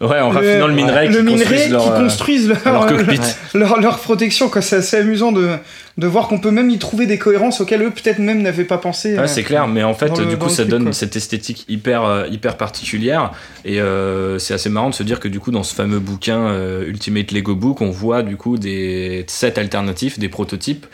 Ouais, 0.01 0.19
en 0.19 0.31
raffinant 0.31 0.67
le 0.67 0.73
minerai 0.75 1.09
le 1.09 1.17
qui 1.19 1.23
minerai 1.25 1.45
construisent 1.45 1.71
leur, 1.71 1.83
qui 1.85 1.91
euh, 1.91 1.99
construisent 2.03 2.49
leur, 2.49 2.59
leur 2.65 2.87
cockpit. 2.87 3.21
leur, 3.55 3.81
leur 3.81 3.99
protection. 3.99 4.49
quoi. 4.49 4.63
C'est 4.63 4.77
assez 4.77 4.97
amusant 4.97 5.31
de, 5.31 5.51
de 5.99 6.07
voir 6.07 6.27
qu'on 6.29 6.39
peut 6.39 6.51
même 6.51 6.71
y 6.71 6.79
trouver 6.79 7.05
des 7.05 7.19
cohérences 7.19 7.61
auxquelles 7.61 7.83
eux, 7.83 7.91
peut-être 7.91 8.19
même, 8.19 8.41
n'avaient 8.41 8.65
pas 8.65 8.79
pensé. 8.79 9.13
Ouais, 9.15 9.21
euh. 9.21 9.27
c'est 9.27 9.43
clair, 9.43 9.69
mais 9.69 9.83
en 9.83 9.93
fait, 9.93 10.17
le- 10.19 10.25
du 10.25 10.39
coup, 10.39 10.45
le 10.47 10.51
ça 10.51 10.63
truc, 10.63 10.69
donne 10.71 10.85
quoi. 10.85 10.93
cette 10.95 11.17
esthétique 11.17 11.67
hyper, 11.69 12.05
euh, 12.05 12.27
hyper 12.31 12.57
particulière. 12.57 13.33
Et 13.67 13.79
euh, 13.81 14.39
c'est 14.39 14.55
assez 14.55 14.71
marrant 14.71 14.89
de 14.89 14.95
se 14.95 15.03
dire 15.03 15.21
que, 15.21 15.29
du 15.29 15.39
coup, 15.39 15.51
dans 15.51 15.63
ce 15.63 15.75
fameux 15.75 15.99
bouquin 15.99 16.39
euh, 16.47 16.85
Ultimate 16.87 17.31
Lego 17.33 17.55
Book, 17.55 17.83
on 17.83 17.91
voit, 17.91 18.23
du 18.23 18.37
coup, 18.39 18.57
des 18.57 19.25
sets 19.29 19.59
alternatifs, 19.59 20.19
des 20.19 20.31
prototypes. 20.31 20.87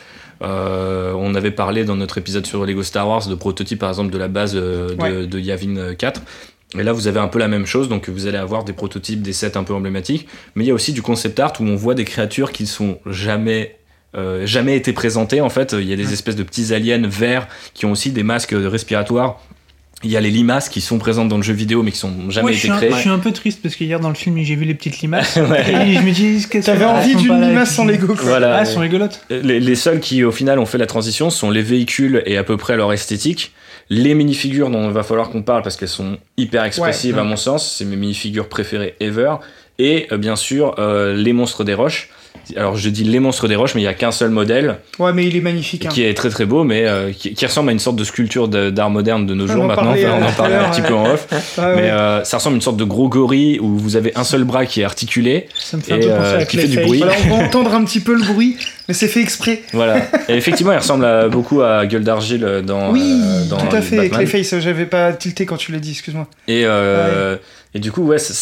Euh, 0.43 1.13
on 1.15 1.33
avait 1.33 1.51
parlé 1.51 1.83
dans 1.83 1.95
notre 1.95 2.17
épisode 2.17 2.45
sur 2.45 2.65
Lego 2.65 2.83
Star 2.83 3.07
Wars 3.07 3.25
de 3.27 3.35
prototypes, 3.35 3.79
par 3.79 3.89
exemple, 3.89 4.11
de 4.11 4.17
la 4.17 4.27
base 4.27 4.51
euh, 4.55 4.93
de, 4.95 5.01
Ouais. 5.01 5.27
de 5.27 5.39
Yavin 5.39 5.93
4. 5.97 6.21
Et 6.79 6.83
là, 6.83 6.93
vous 6.93 7.07
avez 7.07 7.19
un 7.19 7.27
peu 7.27 7.39
la 7.39 7.47
même 7.47 7.65
chose, 7.65 7.89
donc 7.89 8.09
vous 8.09 8.27
allez 8.27 8.37
avoir 8.37 8.63
des 8.63 8.73
prototypes, 8.73 9.21
des 9.21 9.33
sets 9.33 9.57
un 9.57 9.63
peu 9.63 9.73
emblématiques, 9.73 10.27
mais 10.55 10.63
il 10.63 10.67
y 10.67 10.71
a 10.71 10.73
aussi 10.73 10.93
du 10.93 11.01
concept 11.01 11.39
art 11.39 11.53
où 11.59 11.63
on 11.63 11.75
voit 11.75 11.93
des 11.95 12.05
créatures 12.05 12.51
qui 12.51 12.65
sont 12.67 12.99
jamais 13.05 13.75
euh, 14.15 14.45
jamais 14.45 14.75
été 14.77 14.93
présentées 14.93 15.41
en 15.41 15.49
fait. 15.49 15.73
Il 15.73 15.87
y 15.87 15.93
a 15.93 15.95
des 15.97 16.13
espèces 16.13 16.35
de 16.37 16.43
petits 16.43 16.73
aliens 16.73 17.05
verts 17.07 17.47
qui 17.73 17.85
ont 17.85 17.91
aussi 17.91 18.11
des 18.11 18.23
masques 18.23 18.55
respiratoires. 18.57 19.39
Il 20.03 20.11
y 20.11 20.15
a 20.15 20.21
les 20.21 20.29
limaces 20.29 20.69
qui 20.69 20.79
sont 20.79 20.97
présentes 20.99 21.27
dans 21.27 21.37
le 21.37 21.43
jeu 21.43 21.53
vidéo 21.53 21.81
mais 21.83 21.91
qui 21.91 21.97
sont 21.97 22.29
jamais 22.29 22.53
été 22.55 22.67
créées. 22.69 22.91
je 22.91 22.97
suis 22.97 23.09
un 23.09 23.17
peu 23.19 23.31
triste 23.31 23.61
parce 23.63 23.75
qu'hier 23.75 23.99
dans 23.99 24.09
le 24.09 24.15
film 24.15 24.37
j'ai 24.43 24.55
vu 24.55 24.63
les 24.63 24.75
petites 24.75 25.01
limaces 25.01 25.35
Ouais. 25.49 25.89
et 25.89 25.93
je 25.95 26.01
me 26.01 26.11
dis 26.11 26.45
qu'est-ce 26.49 26.67
que 26.67 26.71
T'avais 26.71 26.85
envie 26.85 27.15
d'une 27.15 27.41
limace 27.41 27.73
sans 27.75 27.83
Lego, 27.85 28.13
quoi. 28.13 28.23
Voilà. 28.23 28.57
Ah, 28.57 28.61
elles 28.61 28.67
sont 28.67 28.79
rigolotes. 28.79 29.25
Les, 29.29 29.59
les 29.59 29.75
seuls 29.75 29.99
qui 29.99 30.23
au 30.23 30.31
final 30.31 30.59
ont 30.59 30.65
fait 30.67 30.77
la 30.77 30.85
transition 30.85 31.29
sont 31.29 31.49
les 31.49 31.63
véhicules 31.63 32.21
et 32.25 32.37
à 32.37 32.43
peu 32.43 32.57
près 32.57 32.77
leur 32.77 32.93
esthétique. 32.93 33.51
Les 33.89 34.13
minifigures 34.13 34.69
dont 34.69 34.87
il 34.87 34.93
va 34.93 35.03
falloir 35.03 35.29
qu'on 35.29 35.43
parle 35.43 35.61
parce 35.61 35.77
qu'elles 35.77 35.87
sont 35.87 36.17
hyper 36.35 36.63
expressives 36.65 37.15
Ouais. 37.15 37.21
à 37.21 37.23
mon 37.23 37.37
sens, 37.37 37.71
c'est 37.71 37.85
mes 37.85 37.95
minifigures 37.95 38.49
préférées 38.49 38.95
ever. 38.99 39.35
Et 39.79 40.07
euh, 40.11 40.17
bien 40.17 40.35
sûr, 40.35 40.75
euh, 40.79 41.13
les 41.15 41.33
monstres 41.33 41.63
des 41.63 41.73
roches. 41.73 42.09
Alors 42.55 42.75
je 42.75 42.89
dis 42.89 43.03
les 43.03 43.19
monstres 43.19 43.47
des 43.47 43.55
roches, 43.55 43.75
mais 43.75 43.81
il 43.81 43.85
y 43.85 43.87
a 43.87 43.93
qu'un 43.93 44.11
seul 44.11 44.29
modèle 44.29 44.77
Ouais, 44.99 45.13
mais 45.13 45.25
il 45.25 45.35
est 45.35 45.41
magnifique. 45.41 45.85
hein. 45.85 45.89
qui 45.89 46.03
est 46.03 46.13
très 46.13 46.29
très 46.29 46.45
beau, 46.45 46.63
mais 46.63 46.85
euh, 46.85 47.11
qui, 47.11 47.33
qui 47.33 47.45
ressemble 47.45 47.69
à 47.69 47.71
une 47.73 47.79
sorte 47.79 47.95
de 47.95 48.03
sculpture 48.03 48.47
d'art 48.47 48.89
moderne 48.89 49.25
de 49.25 49.33
nos 49.33 49.45
On 49.45 49.47
jours 49.47 49.63
en 49.63 49.67
maintenant. 49.67 49.83
parlait, 49.85 50.05
Enfin, 50.05 50.17
on 50.19 50.23
euh, 50.25 50.29
en 50.29 50.31
parlait 50.33 50.55
à 50.55 50.67
un 50.67 50.71
petit 50.71 50.81
peu 50.81 50.93
en 50.93 51.05
off. 51.11 51.27
Ouais. 51.31 51.75
Mais 51.75 51.89
euh, 51.91 52.23
ça 52.23 52.37
ressemble 52.37 52.55
à 52.55 52.57
une 52.57 52.61
sorte 52.61 52.77
de 52.77 52.83
gros 52.83 53.09
gorille 53.09 53.59
où 53.59 53.77
vous 53.77 53.95
avez 53.95 54.11
un 54.15 54.23
seul 54.23 54.43
bras 54.43 54.65
qui 54.65 54.81
est 54.81 54.83
articulé. 54.85 55.47
Ça 55.57 55.77
me 55.77 55.81
fait 55.81 55.93
un 55.93 55.97
Et, 55.97 55.99
peu 56.01 56.07
penser 56.09 56.19
euh, 56.33 56.39
à 56.39 56.45
qui 56.45 56.57
fait 56.57 56.67
du 56.67 56.79
bruit. 56.79 56.99
Voilà, 56.99 57.13
on 57.31 57.37
va 57.37 57.43
entendre 57.45 57.73
un 57.73 57.83
petit 57.83 57.99
peu 57.99 58.13
le 58.15 58.23
bruit, 58.23 58.57
mais 58.87 58.93
c'est 58.93 59.07
fait 59.07 59.21
exprès. 59.21 59.61
Voilà. 59.73 59.97
Et 60.29 60.33
effectivement, 60.35 60.71
il 60.73 60.77
ressemble 60.77 61.05
à- 61.05 61.27
beaucoup 61.27 61.61
à 61.61 61.85
Gueule 61.85 62.03
d'Argile 62.03 62.61
dans, 62.65 62.91
oui, 62.91 63.19
euh, 63.23 63.45
dans 63.49 63.57
tout 63.57 63.75
à 63.75 63.81
fait. 63.81 63.97
Batman. 64.09 64.25
Clayface, 64.27 64.59
j'avais 64.59 64.85
pas 64.85 65.13
tilté 65.13 65.45
quand 65.45 65.57
tu 65.57 65.71
l'as 65.71 65.79
dit, 65.79 65.91
excuse-moi. 65.91 66.27
Et, 66.47 66.63
euh, 66.65 67.35
et 67.73 67.79
du 67.79 67.91
coup, 67.91 68.03
ouais, 68.03 68.17
c'est- 68.17 68.33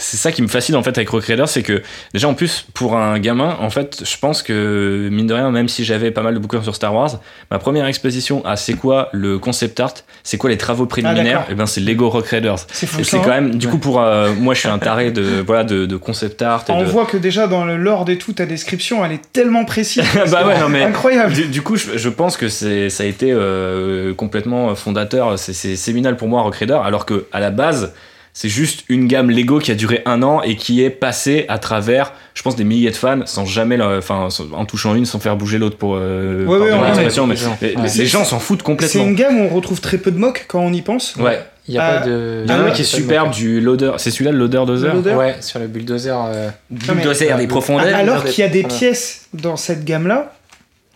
ça 0.00 0.32
qui 0.32 0.42
me 0.42 0.48
fascine 0.48 0.76
en 0.76 0.82
fait 0.82 0.96
avec 0.96 1.08
Rock 1.10 1.24
Raider, 1.24 1.44
c'est 1.46 1.62
que 1.62 1.82
déjà 2.14 2.28
en 2.28 2.34
plus 2.34 2.66
pour 2.74 2.96
un 2.96 3.18
gamin, 3.18 3.56
en 3.60 3.70
fait, 3.70 4.02
je 4.04 4.16
pense 4.18 4.42
que 4.42 5.08
mine 5.10 5.26
de 5.26 5.34
rien, 5.34 5.50
même 5.50 5.68
si 5.68 5.84
j'avais 5.84 6.10
pas 6.10 6.22
mal 6.22 6.34
de 6.34 6.38
bouquins 6.38 6.62
sur 6.62 6.74
Star 6.74 6.94
Wars, 6.94 7.20
ma 7.50 7.58
première 7.58 7.86
exposition 7.86 8.44
à 8.46 8.56
c'est 8.56 8.74
quoi 8.74 9.08
le 9.12 9.38
concept 9.38 9.80
art, 9.80 9.94
c'est 10.22 10.38
quoi 10.38 10.50
les 10.50 10.56
travaux 10.58 10.86
préliminaires, 10.86 11.26
Ah, 11.26 11.38
d'accord. 11.40 11.52
et 11.52 11.54
ben 11.54 11.66
c'est 11.66 11.80
Lego 11.80 12.08
Rock 12.08 12.26
Raiders. 12.28 12.58
C'est 12.72 12.86
c'est 12.86 13.16
hein. 13.16 13.20
quand 13.24 13.30
même, 13.30 13.54
du 13.56 13.68
coup, 13.68 13.78
pour 13.78 14.00
euh, 14.00 14.32
moi, 14.38 14.54
je 14.54 14.60
suis 14.60 14.68
un 14.68 14.78
taré 14.78 15.10
de 15.10 15.42
voilà 15.46 15.64
de, 15.64 15.86
de 15.86 15.96
concept 15.96 16.40
art. 16.42 16.64
Et 16.68 16.72
On 16.72 16.80
de... 16.82 16.88
voit 16.88 17.06
que 17.06 17.16
déjà 17.16 17.46
dans 17.46 17.64
le 17.64 17.76
lord 17.76 18.08
et 18.08 18.18
tout, 18.18 18.32
ta 18.32 18.46
description, 18.46 19.04
elle 19.04 19.12
est 19.12 19.32
tellement 19.32 19.64
précise. 19.64 20.04
bah 20.30 20.46
ouais, 20.46 20.58
non 20.58 20.68
mais 20.68 20.82
Incroyable. 20.84 21.32
Du, 21.32 21.46
du 21.46 21.62
coup, 21.62 21.76
je, 21.76 21.96
je 21.98 22.08
pense 22.08 22.36
que 22.36 22.48
c'est, 22.48 22.88
ça 22.90 23.02
a 23.02 23.06
été 23.06 23.30
euh, 23.32 24.14
complètement 24.14 24.74
fondateur. 24.74 25.38
C'est, 25.38 25.52
c'est 25.52 25.76
séminal 25.76 26.16
pour 26.16 26.28
moi, 26.28 26.42
Rock 26.42 26.56
Raider, 26.56 26.78
alors 26.82 27.04
que 27.06 27.26
à 27.32 27.40
la 27.40 27.50
base, 27.50 27.92
c'est 28.32 28.48
juste 28.48 28.84
une 28.88 29.06
gamme 29.08 29.30
Lego 29.30 29.58
qui 29.58 29.70
a 29.70 29.74
duré 29.74 30.02
un 30.06 30.22
an 30.22 30.42
et 30.42 30.56
qui 30.56 30.82
est 30.82 30.90
passée 30.90 31.44
à 31.48 31.58
travers, 31.58 32.12
je 32.34 32.42
pense, 32.42 32.54
des 32.56 32.64
milliers 32.64 32.90
de 32.90 32.96
fans 32.96 33.20
sans 33.26 33.44
jamais, 33.46 33.80
enfin, 33.82 34.28
en 34.52 34.64
touchant 34.64 34.94
une 34.94 35.06
sans 35.06 35.18
faire 35.18 35.36
bouger 35.36 35.58
l'autre 35.58 35.76
pour. 35.76 35.96
Euh, 35.96 36.44
Ouais, 36.46 36.58
ouais, 36.58 36.68
pardon 36.68 36.82
ouais, 36.82 36.88
l'expression, 36.88 37.22
ouais, 37.24 37.28
mais 37.30 37.34
les 37.34 37.40
gens. 37.40 37.58
les, 37.60 37.76
Ouais. 37.76 37.88
les 37.96 38.06
gens 38.06 38.24
s'en 38.24 38.38
foutent 38.38 38.60
C'est 38.60 38.64
complètement. 38.64 39.04
une 39.04 39.14
gamme 39.14 39.40
où 39.40 39.44
on 39.44 39.54
retrouve 39.54 39.80
très 39.80 39.98
peu 39.98 40.10
de 40.10 40.18
mocs 40.18 40.44
quand 40.48 40.60
on 40.60 40.72
y 40.72 40.82
pense. 40.82 41.16
Ouais. 41.16 41.40
Il 41.66 41.74
y 41.74 41.78
a 41.78 41.84
Ah, 41.84 41.98
pas 42.00 42.06
de. 42.06 42.42
Il 42.46 42.50
y 42.50 42.54
en 42.54 42.60
a 42.60 42.62
Ah, 42.62 42.66
un 42.68 42.70
qui 42.70 42.80
est 42.82 42.84
superbe, 42.84 43.30
du 43.30 43.60
loader. 43.60 43.92
C'est 43.98 44.10
celui-là, 44.10 44.30
le 44.32 44.38
loader 44.38 44.62
dozer? 44.66 44.88
Le 44.88 44.94
loader? 44.94 45.14
Ouais, 45.14 45.36
sur 45.40 45.58
le 45.58 45.66
bulldozer. 45.66 46.16
euh, 46.28 46.48
Bulldozer 46.70 47.36
des 47.36 47.46
profondeurs. 47.46 47.94
Alors 47.94 48.24
qu'il 48.24 48.42
y 48.42 48.46
a 48.46 48.48
des 48.50 48.62
Voilà. 48.62 48.74
pièces 48.76 49.26
dans 49.34 49.56
cette 49.56 49.84
gamme-là 49.84 50.32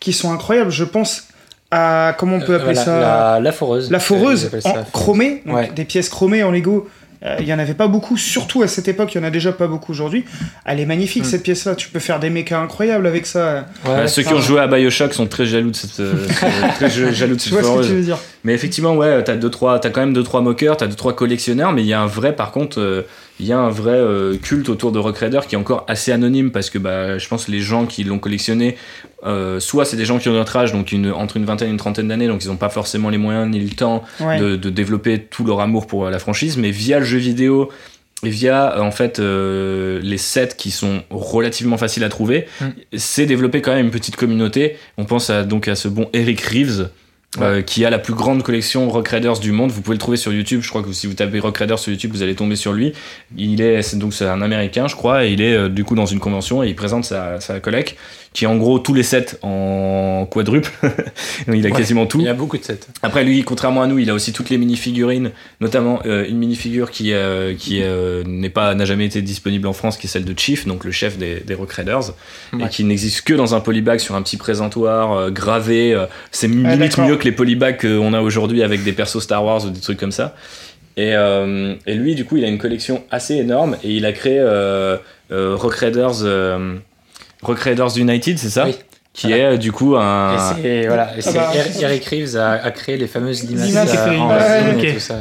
qui 0.00 0.12
sont 0.14 0.32
incroyables. 0.32 0.70
Je 0.70 0.84
pense 0.84 1.24
à 1.70 2.14
comment 2.18 2.36
on 2.36 2.40
peut 2.40 2.54
euh, 2.54 2.56
appeler 2.58 2.74
ça? 2.74 2.98
la, 3.00 3.40
la 3.40 3.52
foreuse. 3.52 3.90
La 3.90 3.98
foreuse 4.00 4.50
en 4.64 4.74
chromée, 4.92 5.42
donc 5.46 5.56
Ouais. 5.56 5.70
des 5.74 5.84
pièces 5.84 6.08
chromées 6.08 6.42
en 6.42 6.50
Lego. 6.50 6.88
Euh, 7.24 7.36
Il 7.40 7.46
y 7.46 7.54
en 7.54 7.58
avait 7.58 7.74
pas 7.74 7.88
beaucoup, 7.88 8.16
surtout 8.16 8.62
à 8.62 8.68
cette 8.68 8.88
époque. 8.88 9.14
Il 9.14 9.18
y 9.18 9.20
en 9.20 9.24
a 9.24 9.30
déjà 9.30 9.52
pas 9.52 9.66
beaucoup 9.66 9.92
aujourd'hui. 9.92 10.24
Elle 10.64 10.80
est 10.80 10.86
magnifique 10.86 11.22
Mm. 11.22 11.26
cette 11.26 11.42
pièce-là. 11.42 11.74
Tu 11.74 11.88
peux 11.88 11.98
faire 12.00 12.18
des 12.20 12.30
mechas 12.30 12.60
incroyables 12.60 13.06
avec 13.06 13.26
ça. 13.26 13.66
Ouais, 13.86 14.08
ceux 14.08 14.22
qui 14.22 14.32
ont 14.32 14.40
joué 14.40 14.60
à 14.60 14.66
Bioshock 14.66 15.12
sont 15.14 15.26
très 15.26 15.46
jaloux 15.46 15.70
de 15.70 15.76
cette, 15.76 16.00
euh, 16.00 16.26
très 16.76 16.90
jaloux 16.90 17.34
de 17.34 17.40
Tu 17.40 17.50
cette 17.50 17.60
vois 17.60 17.62
ce 17.62 17.80
que 17.82 17.86
tu 17.92 17.94
veux 17.94 18.02
dire 18.02 18.18
Mais 18.44 18.54
effectivement, 18.54 18.94
ouais, 18.94 19.22
t'as 19.24 19.36
deux 19.36 19.50
trois, 19.50 19.78
t'as 19.78 19.90
quand 19.90 20.00
même 20.00 20.12
deux 20.14 20.22
trois 20.24 20.40
moqueurs, 20.40 20.76
t'as 20.76 20.86
deux 20.86 20.96
trois 20.96 21.14
collectionneurs, 21.14 21.72
mais 21.72 21.82
il 21.82 21.86
y 21.88 21.92
a 21.92 22.00
un 22.00 22.06
vrai, 22.06 22.34
par 22.34 22.50
contre, 22.52 22.80
euh, 22.80 23.02
il 23.42 23.48
y 23.48 23.52
a 23.52 23.58
un 23.58 23.68
vrai 23.70 23.92
euh, 23.96 24.36
culte 24.36 24.68
autour 24.68 24.92
de 24.92 24.98
Rock 24.98 25.18
Raider 25.18 25.40
qui 25.48 25.56
est 25.56 25.58
encore 25.58 25.84
assez 25.88 26.12
anonyme 26.12 26.50
parce 26.52 26.70
que 26.70 26.78
bah, 26.78 27.18
je 27.18 27.28
pense 27.28 27.46
que 27.46 27.50
les 27.50 27.60
gens 27.60 27.84
qui 27.86 28.04
l'ont 28.04 28.18
collectionné, 28.20 28.76
euh, 29.26 29.58
soit 29.60 29.84
c'est 29.84 29.96
des 29.96 30.04
gens 30.04 30.18
qui 30.18 30.28
ont 30.28 30.32
notre 30.32 30.56
âge, 30.56 30.72
donc 30.72 30.92
une, 30.92 31.10
entre 31.10 31.36
une 31.36 31.44
vingtaine 31.44 31.68
et 31.68 31.70
une 31.72 31.76
trentaine 31.76 32.08
d'années, 32.08 32.28
donc 32.28 32.44
ils 32.44 32.48
n'ont 32.48 32.56
pas 32.56 32.68
forcément 32.70 33.10
les 33.10 33.18
moyens 33.18 33.50
ni 33.50 33.58
le 33.60 33.70
temps 33.74 34.04
Ouais. 34.20 34.38
de, 34.38 34.56
de 34.56 34.70
développer 34.70 35.18
tout 35.18 35.44
leur 35.44 35.60
amour 35.60 35.86
pour 35.86 36.06
euh, 36.06 36.10
la 36.10 36.18
franchise, 36.20 36.56
mais 36.56 36.70
via 36.70 37.00
le 37.00 37.04
jeu 37.04 37.18
vidéo 37.18 37.68
et 38.24 38.30
via 38.30 38.80
en 38.80 38.92
fait 38.92 39.18
euh, 39.18 39.98
les 40.02 40.16
sets 40.18 40.50
qui 40.56 40.70
sont 40.70 41.02
relativement 41.10 41.76
faciles 41.76 42.04
à 42.04 42.08
trouver, 42.08 42.46
Mm. 42.60 42.66
c'est 42.96 43.26
développé 43.26 43.60
quand 43.60 43.74
même 43.74 43.86
une 43.86 43.90
petite 43.92 44.14
communauté. 44.16 44.76
On 44.96 45.04
pense 45.04 45.28
à, 45.30 45.42
donc 45.42 45.66
à 45.66 45.74
ce 45.74 45.88
bon 45.88 46.08
Eric 46.12 46.40
Reeves. 46.42 46.90
Euh, 47.40 47.62
qui 47.62 47.82
a 47.86 47.88
la 47.88 47.98
plus 47.98 48.12
grande 48.12 48.42
collection 48.42 48.90
Rock 48.90 49.08
Raiders 49.08 49.38
du 49.38 49.52
monde. 49.52 49.70
Vous 49.70 49.80
pouvez 49.80 49.94
le 49.94 50.00
trouver 50.00 50.18
sur 50.18 50.34
YouTube. 50.34 50.60
Je 50.62 50.68
crois 50.68 50.82
que 50.82 50.92
si 50.92 51.06
vous 51.06 51.14
tapez 51.14 51.40
Rock 51.40 51.56
Raiders 51.56 51.78
sur 51.78 51.90
YouTube, 51.90 52.12
vous 52.12 52.22
allez 52.22 52.34
tomber 52.34 52.56
sur 52.56 52.74
lui. 52.74 52.92
Il 53.38 53.62
est 53.62 53.96
donc 53.96 54.12
c'est 54.12 54.26
un 54.26 54.42
Américain, 54.42 54.86
je 54.86 54.96
crois, 54.96 55.24
et 55.24 55.32
il 55.32 55.40
est 55.40 55.54
euh, 55.54 55.68
du 55.70 55.82
coup 55.82 55.94
dans 55.94 56.04
une 56.04 56.20
convention 56.20 56.62
et 56.62 56.68
il 56.68 56.76
présente 56.76 57.06
sa, 57.06 57.40
sa 57.40 57.58
collecte, 57.58 57.96
qui 58.32 58.44
est 58.44 58.46
en 58.46 58.56
gros 58.56 58.78
tous 58.78 58.94
les 58.94 59.02
sets 59.02 59.36
en 59.42 60.26
quadruple. 60.30 60.70
il 61.52 61.66
a 61.66 61.70
Ouais. 61.70 61.76
quasiment 61.76 62.06
tout. 62.06 62.18
Il 62.20 62.24
y 62.24 62.28
a 62.28 62.34
beaucoup 62.34 62.56
de 62.56 62.64
sets. 62.64 62.80
Après 63.02 63.24
lui, 63.24 63.42
contrairement 63.42 63.82
à 63.82 63.86
nous, 63.86 63.98
il 63.98 64.08
a 64.08 64.14
aussi 64.14 64.32
toutes 64.32 64.48
les 64.50 64.56
mini-figurines, 64.58 65.30
notamment 65.60 66.00
euh, 66.06 66.24
une 66.28 66.38
mini-figure 66.38 66.90
qui, 66.90 67.12
euh, 67.12 67.54
qui 67.54 67.82
euh, 67.82 68.22
n'est 68.26 68.48
pas 68.48 68.74
n'a 68.74 68.84
jamais 68.86 69.04
été 69.04 69.20
disponible 69.20 69.66
en 69.66 69.72
France, 69.74 69.96
qui 69.98 70.06
est 70.06 70.10
celle 70.10 70.24
de 70.24 70.38
Chief, 70.38 70.66
donc 70.66 70.84
le 70.84 70.90
chef 70.92 71.18
des, 71.18 71.40
des 71.40 71.54
Rock 71.54 71.72
Raiders, 71.72 72.12
et 72.58 72.68
qui 72.68 72.84
n'existe 72.84 73.22
que 73.22 73.34
dans 73.34 73.54
un 73.54 73.60
polybag 73.60 73.98
sur 73.98 74.14
un 74.14 74.22
petit 74.22 74.36
présentoir 74.38 75.12
euh, 75.12 75.30
gravé. 75.30 75.92
euh, 75.94 76.06
c'est 76.30 76.46
Ah, 76.64 76.74
limite 76.74 76.96
mieux 76.98 77.16
que 77.16 77.24
les 77.24 77.32
polybags 77.32 77.78
qu'on 77.80 78.14
a 78.14 78.20
aujourd'hui 78.22 78.62
avec 78.62 78.82
des 78.82 78.92
persos 78.92 79.20
Star 79.22 79.44
Wars 79.44 79.64
ou 79.66 79.70
des 79.70 79.80
trucs 79.80 79.98
comme 79.98 80.12
ça. 80.12 80.34
Et, 80.96 81.14
euh, 81.14 81.74
et 81.86 81.94
lui, 81.94 82.14
du 82.14 82.24
coup, 82.24 82.36
il 82.36 82.44
a 82.44 82.48
une 82.48 82.58
collection 82.58 83.02
assez 83.10 83.34
énorme 83.36 83.76
et 83.82 83.90
il 83.92 84.04
a 84.06 84.12
créé 84.12 84.38
euh, 84.38 84.96
euh, 85.30 85.54
Rock 85.56 85.74
Raiders, 85.76 86.22
euh, 86.22 86.76
Raiders 87.42 87.96
United, 87.98 88.38
c'est 88.38 88.50
ça 88.50 88.64
Oui. 88.66 88.76
Qui 89.12 89.26
Voilà. 89.28 89.42
est 89.42 89.46
euh, 89.54 89.56
du 89.58 89.72
coup 89.72 89.96
un. 89.96 90.34
Et 90.56 90.62
c'est 90.62 90.86
voilà, 90.86 91.10
et 91.16 91.20
c'est 91.20 91.34
bah, 91.34 91.50
Eric- 91.82 92.04
Reeves 92.06 92.36
a, 92.36 92.52
a 92.52 92.70
créé 92.70 92.96
les 92.96 93.06
fameuses 93.06 93.42
limaces, 93.44 93.66
Limaces, 93.68 93.94
euh, 93.94 94.16
en 94.16 94.28
résine 94.28 94.74
ok. 94.78 94.84
et 94.84 94.94
tout 94.94 95.00
ça. 95.00 95.16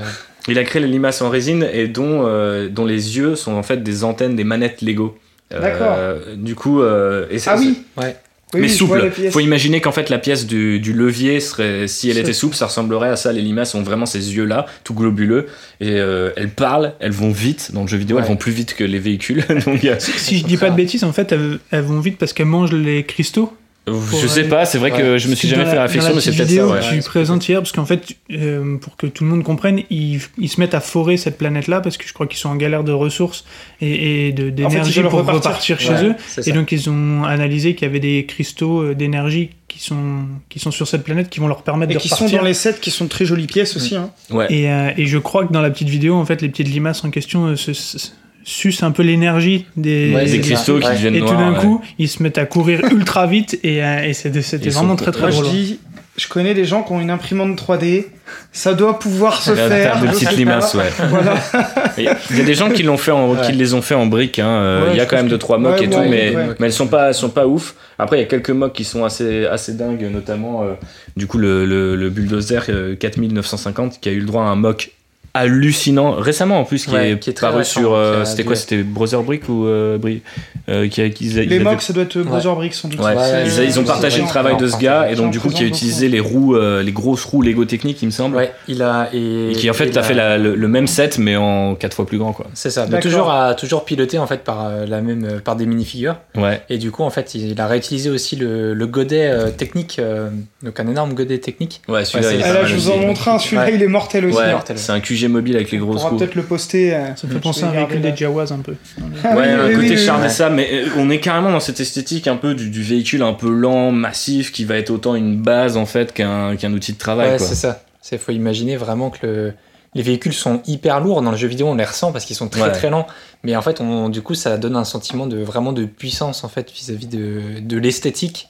Il 0.47 0.57
a 0.57 0.63
créé 0.63 0.81
les 0.81 0.87
limaces 0.87 1.21
en 1.21 1.29
résine 1.29 1.67
et 1.73 1.87
dont, 1.87 2.25
euh, 2.25 2.69
dont 2.69 2.85
les 2.85 3.17
yeux 3.17 3.35
sont 3.35 3.53
en 3.53 3.63
fait 3.63 3.83
des 3.83 4.03
antennes 4.05 4.35
des 4.35 4.43
manettes 4.45 4.81
Lego. 4.81 5.17
Euh, 5.53 5.59
D'accord. 5.61 5.97
Du 6.37 6.55
coup, 6.55 6.81
euh, 6.81 7.27
et 7.29 7.37
Ah 7.45 7.55
oui 7.59 7.83
Ouais. 7.97 8.15
Oui, 8.53 8.61
mais 8.61 8.67
oui, 8.67 8.73
souple. 8.73 9.11
Faut 9.31 9.39
imaginer 9.39 9.79
qu'en 9.81 9.91
fait 9.91 10.09
la 10.09 10.17
pièce 10.19 10.45
du, 10.45 10.79
du 10.79 10.93
levier 10.93 11.39
serait, 11.39 11.87
si 11.87 12.09
elle 12.09 12.17
était 12.17 12.33
souple, 12.33 12.55
ça 12.55 12.65
ressemblerait 12.67 13.09
à 13.09 13.15
ça. 13.15 13.31
Les 13.31 13.41
limaces 13.41 13.75
ont 13.75 13.83
vraiment 13.83 14.05
ces 14.05 14.35
yeux 14.35 14.45
là, 14.45 14.65
tout 14.83 14.93
globuleux, 14.93 15.47
et 15.79 15.91
euh, 15.99 16.31
elles 16.35 16.49
parlent, 16.49 16.93
elles 16.99 17.11
vont 17.11 17.31
vite. 17.31 17.71
Dans 17.73 17.81
le 17.83 17.87
jeu 17.87 17.97
vidéo, 17.97 18.17
Ouais. 18.17 18.23
elles 18.23 18.27
vont 18.29 18.35
plus 18.37 18.51
vite 18.51 18.73
que 18.75 18.83
les 18.83 18.99
véhicules. 18.99 19.43
Donc, 19.65 19.83
euh, 19.85 19.95
Si 19.99 20.37
je 20.39 20.45
dis 20.45 20.57
pas 20.57 20.69
de 20.69 20.75
bêtises, 20.77 21.03
en 21.03 21.13
fait, 21.13 21.31
elles, 21.31 21.59
elles 21.71 21.83
vont 21.83 21.99
vite 21.99 22.17
parce 22.17 22.33
qu'elles 22.33 22.45
mangent 22.47 22.73
les 22.73 23.03
cristaux. 23.03 23.53
Je 23.87 24.27
sais 24.27 24.43
pas. 24.47 24.65
C'est 24.65 24.77
vrai 24.77 24.91
que 24.91 25.17
je 25.17 25.27
me 25.27 25.35
suis 25.35 25.47
jamais 25.47 25.65
fait 25.65 25.75
la 25.75 25.83
réflexion, 25.83 26.13
mais 26.13 26.21
c'est 26.21 26.29
petite 26.31 26.37
peut-être 26.37 26.49
vidéo 26.49 26.67
ça. 26.69 26.73
Ouais. 26.75 26.79
que 26.81 26.85
ouais. 26.95 26.99
tu 27.01 27.03
présentes 27.09 27.49
hier, 27.49 27.59
parce 27.59 27.71
qu'en 27.71 27.85
fait, 27.85 28.15
euh, 28.31 28.77
pour 28.77 28.95
que 28.95 29.07
tout 29.07 29.23
le 29.23 29.29
monde 29.31 29.43
comprenne, 29.43 29.81
ils, 29.89 30.19
ils 30.37 30.49
se 30.49 30.59
mettent 30.59 30.73
à 30.75 30.79
forer 30.81 31.17
cette 31.17 31.37
planète-là 31.37 31.81
parce 31.81 31.97
que 31.97 32.07
je 32.07 32.13
crois 32.13 32.27
qu'ils 32.27 32.37
sont 32.37 32.49
en 32.49 32.55
galère 32.55 32.83
de 32.83 32.91
ressources 32.91 33.43
et, 33.81 34.27
et 34.27 34.31
de- 34.33 34.43
En 34.63 34.69
fait, 34.69 34.77
d'énergie 34.77 35.01
pour 35.01 35.11
repartir. 35.13 35.33
repartir 35.33 35.79
chez 35.79 35.89
Ouais, 35.93 36.03
eux. 36.09 36.15
Et 36.45 36.51
donc 36.51 36.71
ils 36.71 36.89
ont 36.89 37.23
analysé 37.23 37.73
qu'il 37.75 37.87
y 37.87 37.89
avait 37.89 37.99
des 37.99 38.25
cristaux 38.27 38.81
euh, 38.81 38.93
d'énergie 38.95 39.49
qui 39.67 39.79
sont, 39.79 40.25
qui 40.49 40.59
sont 40.59 40.71
sur 40.71 40.87
cette 40.87 41.03
planète 41.03 41.29
qui 41.29 41.39
vont 41.39 41.47
leur 41.47 41.63
permettre 41.63 41.91
Et 41.91 41.95
de 41.95 41.99
qui 41.99 42.09
sont 42.09 42.15
repartir. 42.15 42.39
dans 42.39 42.45
les 42.45 42.53
sets 42.53 42.75
qui 42.81 42.91
sont 42.91 43.07
très 43.07 43.25
jolies 43.25 43.47
pièces 43.47 43.75
aussi. 43.77 43.95
Hein. 43.95 44.11
Ouais. 44.29 44.45
Et, 44.53 44.69
euh, 44.69 44.91
et 44.97 45.05
je 45.07 45.17
crois 45.17 45.45
que 45.45 45.53
dans 45.53 45.61
la 45.61 45.69
petite 45.71 45.89
vidéo, 45.89 46.15
en 46.15 46.25
fait, 46.25 46.41
les 46.41 46.49
petites 46.49 46.67
limaces 46.69 47.03
en 47.03 47.09
question 47.09 47.45
euh, 47.47 47.55
se, 47.55 47.73
se- 47.73 48.09
sucent 48.43 48.83
un 48.85 48.91
peu 48.91 49.03
l'énergie 49.03 49.65
des, 49.77 50.13
Ouais, 50.15 50.25
Des 50.25 50.39
cristaux 50.39 50.79
qui 50.79 50.87
Ouais. 50.87 50.93
deviennent 50.93 51.15
Et 51.15 51.19
tout 51.19 51.27
d'un 51.35 51.53
ouais. 51.53 51.59
coup, 51.59 51.81
ils 51.99 52.07
se 52.09 52.21
mettent 52.23 52.37
à 52.37 52.45
courir 52.45 52.81
ultra 52.91 53.27
vite 53.27 53.59
et, 53.63 53.83
euh, 53.83 54.03
et 54.03 54.13
c'était 54.13 54.41
vraiment 54.69 54.95
très 54.95 55.11
très 55.11 55.31
je 55.31 55.37
drôle. 55.41 55.49
dis, 55.51 55.79
je 56.17 56.27
connais 56.27 56.53
des 56.53 56.65
gens 56.65 56.83
qui 56.83 56.91
ont 56.91 56.99
une 56.99 57.09
imprimante 57.09 57.55
3D. 57.59 58.05
Ça 58.53 58.73
doit 58.73 58.97
pouvoir 58.99 59.41
se 59.41 59.53
faire. 59.55 59.93
table 59.93 60.07
de 60.07 60.13
je 60.13 60.19
petites 60.19 60.37
limaces, 60.37 60.73
ouais. 60.73 60.89
Voilà. 61.09 61.35
Il 61.97 62.03
y 62.05 62.41
a 62.41 62.43
des 62.43 62.53
gens 62.53 62.69
qui 62.69 62.83
l'ont 62.83 62.97
fait 62.97 63.11
en, 63.11 63.35
qui 63.35 63.51
les 63.51 63.73
ont 63.73 63.81
fait 63.81 63.95
en 63.95 64.05
briques. 64.05 64.39
Hein. 64.39 64.47
euh, 64.47 64.85
Ouais, 64.85 64.89
il 64.93 64.97
y 64.97 64.99
a 65.01 65.03
je 65.03 65.09
quand 65.09 65.17
même 65.17 65.27
deux 65.27 65.37
trois 65.37 65.57
mocks 65.57 65.79
ouais, 65.79 65.85
et 65.85 65.89
tout, 65.89 65.97
ouais, 65.97 66.07
mais, 66.09 66.35
ouais. 66.35 66.47
mais 66.59 66.67
elles 66.67 66.73
sont 66.73 66.87
pas, 66.87 67.09
elles 67.09 67.13
sont 67.13 67.29
pas 67.29 67.45
ouf. 67.47 67.75
Après, 67.99 68.17
il 68.17 68.19
y 68.21 68.23
a 68.23 68.27
quelques 68.27 68.49
mocks 68.51 68.73
qui 68.73 68.83
sont 68.85 69.03
assez, 69.03 69.45
assez 69.45 69.73
dingues, 69.73 70.07
notamment 70.11 70.63
euh, 70.63 70.73
du 71.17 71.27
coup 71.27 71.37
le, 71.37 71.65
le, 71.65 71.95
le 71.95 72.09
bulldozer 72.09 72.61
euh, 72.69 72.95
4950 72.95 73.99
qui 73.99 74.09
a 74.09 74.11
eu 74.13 74.19
le 74.19 74.25
droit 74.25 74.43
à 74.43 74.47
un 74.47 74.55
mock 74.55 74.91
hallucinant. 75.33 76.11
Récemment 76.13 76.59
en 76.59 76.63
plus 76.65 76.85
qui, 76.85 76.91
Ouais, 76.93 77.11
est, 77.11 77.19
qui 77.19 77.31
paru 77.31 77.57
récent, 77.59 77.79
sur 77.79 77.93
euh, 77.93 78.23
qui 78.23 78.29
c'était 78.31 78.43
quoi 78.43 78.55
c'était 78.55 78.83
Brother 78.83 79.23
Brick 79.23 79.47
ou 79.49 79.65
euh, 79.65 79.97
Bri- 79.97 80.21
euh, 80.69 80.87
qui 80.87 81.01
a- 81.01 81.05
ils 81.05 81.35
Les 81.35 81.55
avaient- 81.55 81.59
mocks, 81.59 81.81
ça 81.81 81.93
doit 81.93 82.03
être 82.03 82.17
Brother 82.19 82.55
Brick 82.55 82.73
sans 82.73 82.87
doute. 82.87 82.99
Ouais, 82.99 83.15
Ouais, 83.15 83.43
ils, 83.67 83.79
ont 83.79 83.83
partagé 83.83 84.21
le 84.21 84.27
travail 84.27 84.57
de 84.57 84.67
ce 84.67 84.77
gars 84.77 85.09
et 85.09 85.15
donc 85.15 85.31
du 85.31 85.39
coup 85.39 85.49
qui 85.49 85.63
a 85.63 85.67
utilisé 85.67 86.07
les 86.09 86.19
roues 86.19 86.55
euh, 86.55 86.83
les 86.83 86.91
grosses 86.91 87.23
roues 87.25 87.41
Lego 87.41 87.65
techniques 87.65 88.01
il 88.01 88.07
me 88.07 88.11
semble. 88.11 88.35
Ouais, 88.35 88.51
il 88.67 88.81
a 88.83 89.09
et, 89.13 89.51
et 89.51 89.53
qui 89.53 89.69
en 89.69 89.73
fait 89.73 89.95
a 89.97 90.03
fait 90.03 90.13
la- 90.13 90.37
le, 90.37 90.55
le 90.55 90.67
même 90.67 90.87
set 90.87 91.17
mais 91.17 91.35
en 91.35 91.75
quatre 91.75 91.93
fois 91.95 92.05
plus 92.05 92.17
grand 92.17 92.33
quoi. 92.33 92.47
C'est 92.53 92.69
ça, 92.69 92.83
mais 92.85 92.91
D'accord. 92.91 93.03
toujours 93.11 93.31
à 93.31 93.53
toujours 93.55 93.85
piloté 93.85 94.17
en 94.17 94.27
fait 94.27 94.43
par 94.43 94.69
la 94.87 95.01
même 95.01 95.41
par 95.43 95.55
des 95.55 95.65
minifigures. 95.65 96.17
Ouais. 96.35 96.61
Et 96.69 96.77
du 96.77 96.91
coup 96.91 97.03
en 97.03 97.09
fait 97.09 97.35
il 97.35 97.59
a 97.59 97.67
réutilisé 97.67 98.09
aussi 98.09 98.35
le, 98.35 98.73
le 98.73 98.87
godet 98.87 99.29
euh, 99.31 99.49
technique 99.49 99.97
euh, 99.99 100.29
donc 100.63 100.79
un 100.79 100.87
énorme 100.87 101.13
godet 101.13 101.37
technique. 101.39 101.81
ouais 101.87 102.05
celui-là 102.05 102.45
Ah, 102.61 102.65
je 102.65 102.75
vous 102.75 102.89
en 102.91 102.97
montre 102.97 103.27
un. 103.27 103.39
Celui-là, 103.39 103.69
il 103.71 103.81
est 103.81 103.87
mortel 103.87 104.25
aussi. 104.25 104.37
C'est 104.75 104.91
un 104.91 104.99
QG 104.99 105.20
mobile 105.27 105.55
avec 105.55 105.71
les 105.71 105.79
On 105.79 105.85
grosses 105.85 105.97
pourra 105.97 106.09
roues. 106.09 106.17
peut-être 106.17 106.35
le 106.35 106.43
poster. 106.43 106.93
euh, 106.93 107.15
Ça 107.15 107.27
me 107.27 107.33
fait 107.33 107.39
penser 107.39 107.63
à 107.63 107.69
un 107.69 107.71
véhicule 107.71 108.01
des 108.01 108.15
Jawas 108.15 108.51
un 108.51 108.59
peu. 108.59 108.75
Ah 109.23 109.35
ouais, 109.35 109.41
oui, 109.43 109.47
un 109.47 109.67
oui, 109.67 109.75
côté 109.75 109.89
oui, 109.91 110.29
ça, 110.29 110.49
mais 110.49 110.69
euh, 110.71 110.87
on 110.97 111.09
est 111.09 111.19
carrément 111.19 111.51
dans 111.51 111.59
cette 111.59 111.79
esthétique 111.79 112.27
un 112.27 112.35
peu 112.37 112.53
du, 112.55 112.69
du 112.69 112.83
véhicule 112.83 113.21
un 113.23 113.33
peu 113.33 113.49
lent, 113.49 113.91
massif, 113.91 114.51
qui 114.51 114.65
va 114.65 114.75
être 114.77 114.89
autant 114.89 115.15
une 115.15 115.37
base 115.41 115.77
en 115.77 115.85
fait 115.85 116.13
qu'un 116.13 116.55
qu'un 116.55 116.73
outil 116.73 116.93
de 116.93 116.97
travail. 116.97 117.31
Ouais, 117.31 117.39
c'est 117.39 117.55
ça. 117.55 117.83
Il 118.11 118.17
faut 118.17 118.31
imaginer 118.31 118.77
vraiment 118.77 119.09
que 119.09 119.25
le- 119.25 119.53
les 119.93 120.01
véhicules 120.03 120.33
sont 120.33 120.61
hyper 120.67 121.01
lourds. 121.01 121.21
Dans 121.21 121.31
le 121.31 121.37
jeu 121.37 121.47
vidéo, 121.49 121.67
on 121.67 121.75
les 121.75 121.83
ressent 121.83 122.11
parce 122.13 122.23
qu'ils 122.25 122.35
sont 122.37 122.47
très 122.47 122.61
Ouais. 122.61 122.71
très 122.71 122.89
lents. 122.89 123.05
Mais 123.43 123.55
en 123.57 123.61
fait, 123.61 123.81
on, 123.81 124.07
du 124.09 124.21
coup, 124.21 124.35
ça 124.35 124.57
donne 124.57 124.75
un 124.77 124.85
sentiment 124.85 125.27
de 125.27 125.37
vraiment 125.39 125.73
de 125.73 125.83
puissance 125.85 126.43
en 126.45 126.47
fait 126.47 126.71
vis-à-vis 126.71 127.07
de, 127.07 127.41
de 127.61 127.77
l'esthétique 127.77 128.47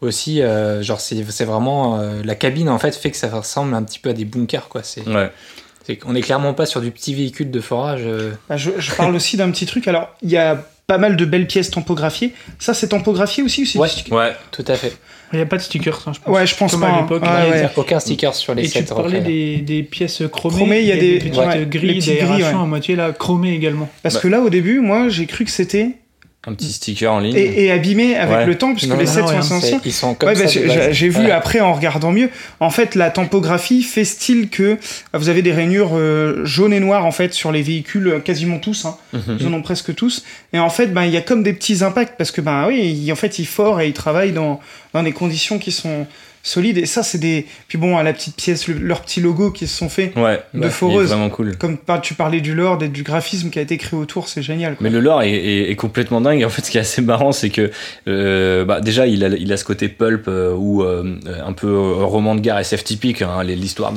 aussi. 0.00 0.40
euh, 0.40 0.82
genre, 0.82 1.00
c'est 1.00 1.24
c'est 1.30 1.44
vraiment 1.44 1.98
euh, 1.98 2.22
la 2.24 2.34
cabine 2.36 2.68
en 2.68 2.78
fait 2.78 2.94
fait 2.94 3.10
que 3.10 3.16
ça 3.16 3.28
ressemble 3.28 3.74
un 3.74 3.82
petit 3.82 3.98
peu 3.98 4.10
à 4.10 4.12
des 4.12 4.24
bunkers 4.24 4.68
quoi. 4.68 4.82
C'est 4.84 5.06
Ouais. 5.08 5.30
C'est 5.86 5.96
qu'on 5.96 6.12
n'est 6.12 6.20
clairement 6.22 6.54
pas 6.54 6.66
sur 6.66 6.80
du 6.80 6.90
petit 6.90 7.14
véhicule 7.14 7.50
de 7.50 7.60
forage. 7.60 8.02
euh. 8.04 8.32
Bah, 8.48 8.56
je, 8.56 8.70
je 8.78 8.92
parle 8.92 9.14
aussi 9.14 9.36
d'un 9.36 9.50
petit 9.50 9.66
truc. 9.66 9.86
Alors, 9.88 10.08
il 10.22 10.30
y 10.30 10.36
a 10.36 10.64
pas 10.86 10.98
mal 10.98 11.16
de 11.16 11.24
belles 11.24 11.46
pièces 11.46 11.70
tampographiées. 11.70 12.32
Ça, 12.58 12.74
c'est 12.74 12.88
tampographié 12.88 13.42
aussi 13.42 13.62
ou 13.62 13.66
c'est 13.66 13.78
Ouais. 13.78 13.88
du 13.88 13.92
stick? 13.94 14.12
Ouais. 14.12 14.32
Tout 14.50 14.64
à 14.68 14.74
fait. 14.74 14.92
Il 15.32 15.36
n'y 15.36 15.42
a 15.42 15.46
pas 15.46 15.56
de 15.56 15.62
stickers, 15.62 16.00
hein, 16.06 16.12
je 16.14 16.20
pense. 16.20 16.34
Ouais, 16.34 16.46
je 16.46 16.54
pense 16.54 16.70
Comme 16.72 16.82
pas. 16.82 16.88
à 16.88 16.90
hein. 16.92 17.00
l'époque, 17.02 17.22
Ouais, 17.22 17.50
ouais. 17.62 17.70
aucun 17.76 17.98
sticker 17.98 18.34
sur 18.34 18.54
les 18.54 18.64
Et 18.64 18.66
tu 18.66 18.72
sept 18.78 18.88
parlais 18.90 19.20
des, 19.20 19.56
des 19.56 19.82
pièces 19.82 20.22
chromées. 20.30 20.56
Chromées, 20.56 20.80
il 20.80 20.86
y 20.86 20.92
a 20.92 20.96
des- 20.96 21.18
petites 21.18 21.36
ouais, 21.36 21.58
les 21.60 21.66
grilles 21.66 21.98
petites 21.98 22.20
grilles, 22.22 22.42
ouais. 22.42 22.48
à 22.48 22.54
moitié 22.54 22.94
là, 22.94 23.12
chromées 23.12 23.54
également. 23.54 23.88
Parce 24.02 24.16
Bah. 24.16 24.20
que 24.20 24.28
là, 24.28 24.40
au 24.40 24.50
début, 24.50 24.80
moi, 24.80 25.08
j'ai 25.08 25.26
cru 25.26 25.44
que 25.44 25.50
c'était 25.50 25.92
Un 26.46 26.52
petit 26.54 26.72
sticker 26.72 27.10
en 27.12 27.20
ligne. 27.20 27.34
et, 27.36 27.64
et 27.64 27.70
abîmé 27.70 28.16
avec 28.16 28.36
Ouais. 28.36 28.46
le 28.46 28.58
temps, 28.58 28.72
puisque 28.74 28.90
Non, 28.90 28.96
les 28.98 29.04
non, 29.06 29.10
7 29.12 29.22
non, 29.22 29.42
sont 29.42 29.54
anciens. 29.56 29.80
Ils 29.84 29.92
sont 29.92 30.14
comme 30.14 30.28
Ouais, 30.28 30.34
ça. 30.34 30.44
bah, 30.44 30.92
j'ai 30.92 31.08
vu 31.08 31.20
Ouais. 31.24 31.30
après 31.30 31.60
en 31.60 31.72
regardant 31.72 32.12
mieux. 32.12 32.28
En 32.60 32.70
fait, 32.70 32.94
la 32.94 33.10
tampographie 33.10 33.82
fait 33.82 34.04
style 34.04 34.50
que 34.50 34.62
euh, 34.62 34.76
vous 35.14 35.28
avez 35.28 35.42
des 35.42 35.52
rainures 35.52 35.92
euh, 35.94 36.44
jaunes 36.44 36.72
et 36.74 36.80
noires 36.80 37.06
en 37.06 37.12
fait 37.12 37.32
sur 37.32 37.50
les 37.52 37.62
véhicules, 37.62 38.08
euh, 38.08 38.18
quasiment 38.20 38.58
tous. 38.58 38.84
Hein. 38.84 38.96
Mhm. 39.14 39.38
Ils 39.40 39.46
en 39.46 39.52
ont 39.54 39.62
presque 39.62 39.94
tous. 39.94 40.24
Et 40.52 40.58
en 40.58 40.70
fait, 40.70 40.88
ben 40.88 41.04
il 41.04 41.12
y 41.12 41.16
a 41.16 41.22
comme 41.22 41.42
des 41.42 41.52
petits 41.54 41.82
impacts 41.82 42.16
parce 42.18 42.30
que 42.30 42.40
ben 42.40 42.66
oui, 42.68 43.10
en 43.10 43.16
fait, 43.16 43.38
il 43.38 43.46
fort 43.46 43.80
et 43.80 43.86
il 43.88 43.92
travaille 43.94 44.32
dans 44.32 44.60
dans 44.92 45.02
des 45.02 45.12
conditions 45.12 45.58
qui 45.58 45.72
sont 45.72 46.06
solides. 46.44 46.78
Et 46.78 46.86
ça, 46.86 47.02
c'est 47.02 47.18
des. 47.18 47.46
Puis 47.66 47.76
bon, 47.78 47.96
à 47.96 48.04
la 48.04 48.12
petite 48.12 48.36
pièce, 48.36 48.68
le- 48.68 48.78
leur 48.78 49.00
petit 49.00 49.20
logo 49.20 49.50
qui 49.50 49.66
se 49.66 49.76
sont 49.76 49.88
fait. 49.88 50.12
Ouais. 50.16 50.40
de 50.54 50.64
est 50.64 50.70
foreuse. 50.70 51.08
vraiment 51.08 51.30
cool. 51.30 51.56
Comme 51.56 51.78
tu 52.02 52.14
parlais 52.14 52.40
du 52.40 52.54
lore 52.54 52.80
et 52.82 52.88
du 52.88 53.02
graphisme 53.02 53.50
qui 53.50 53.58
a 53.58 53.62
été 53.62 53.76
créé 53.78 53.98
autour, 53.98 54.28
c'est 54.28 54.42
génial. 54.42 54.76
quoi. 54.76 54.84
Mais 54.84 54.90
le 54.90 55.00
lore 55.00 55.22
est, 55.22 55.32
est- 55.32 55.70
est 55.70 55.76
complètement 55.76 56.20
dingue. 56.20 56.40
Et 56.40 56.44
en 56.44 56.48
fait, 56.50 56.62
ce 56.64 56.70
qui 56.70 56.76
est 56.78 56.82
assez 56.82 57.02
marrant, 57.02 57.32
c'est 57.32 57.50
que 57.50 57.70
euh, 58.06 58.64
bah, 58.64 58.80
déjà, 58.80 59.06
il 59.06 59.24
a, 59.24 59.28
il 59.28 59.52
a 59.52 59.56
ce 59.56 59.64
côté 59.64 59.88
pulp 59.88 60.28
euh, 60.28 60.54
ou 60.54 60.82
euh, 60.84 61.16
un 61.44 61.52
peu 61.52 61.74
roman 62.02 62.34
de 62.36 62.40
guerre 62.40 62.58
SF 62.58 62.84
typique. 62.84 63.22
Hein, 63.22 63.42
L'histoire 63.42 63.92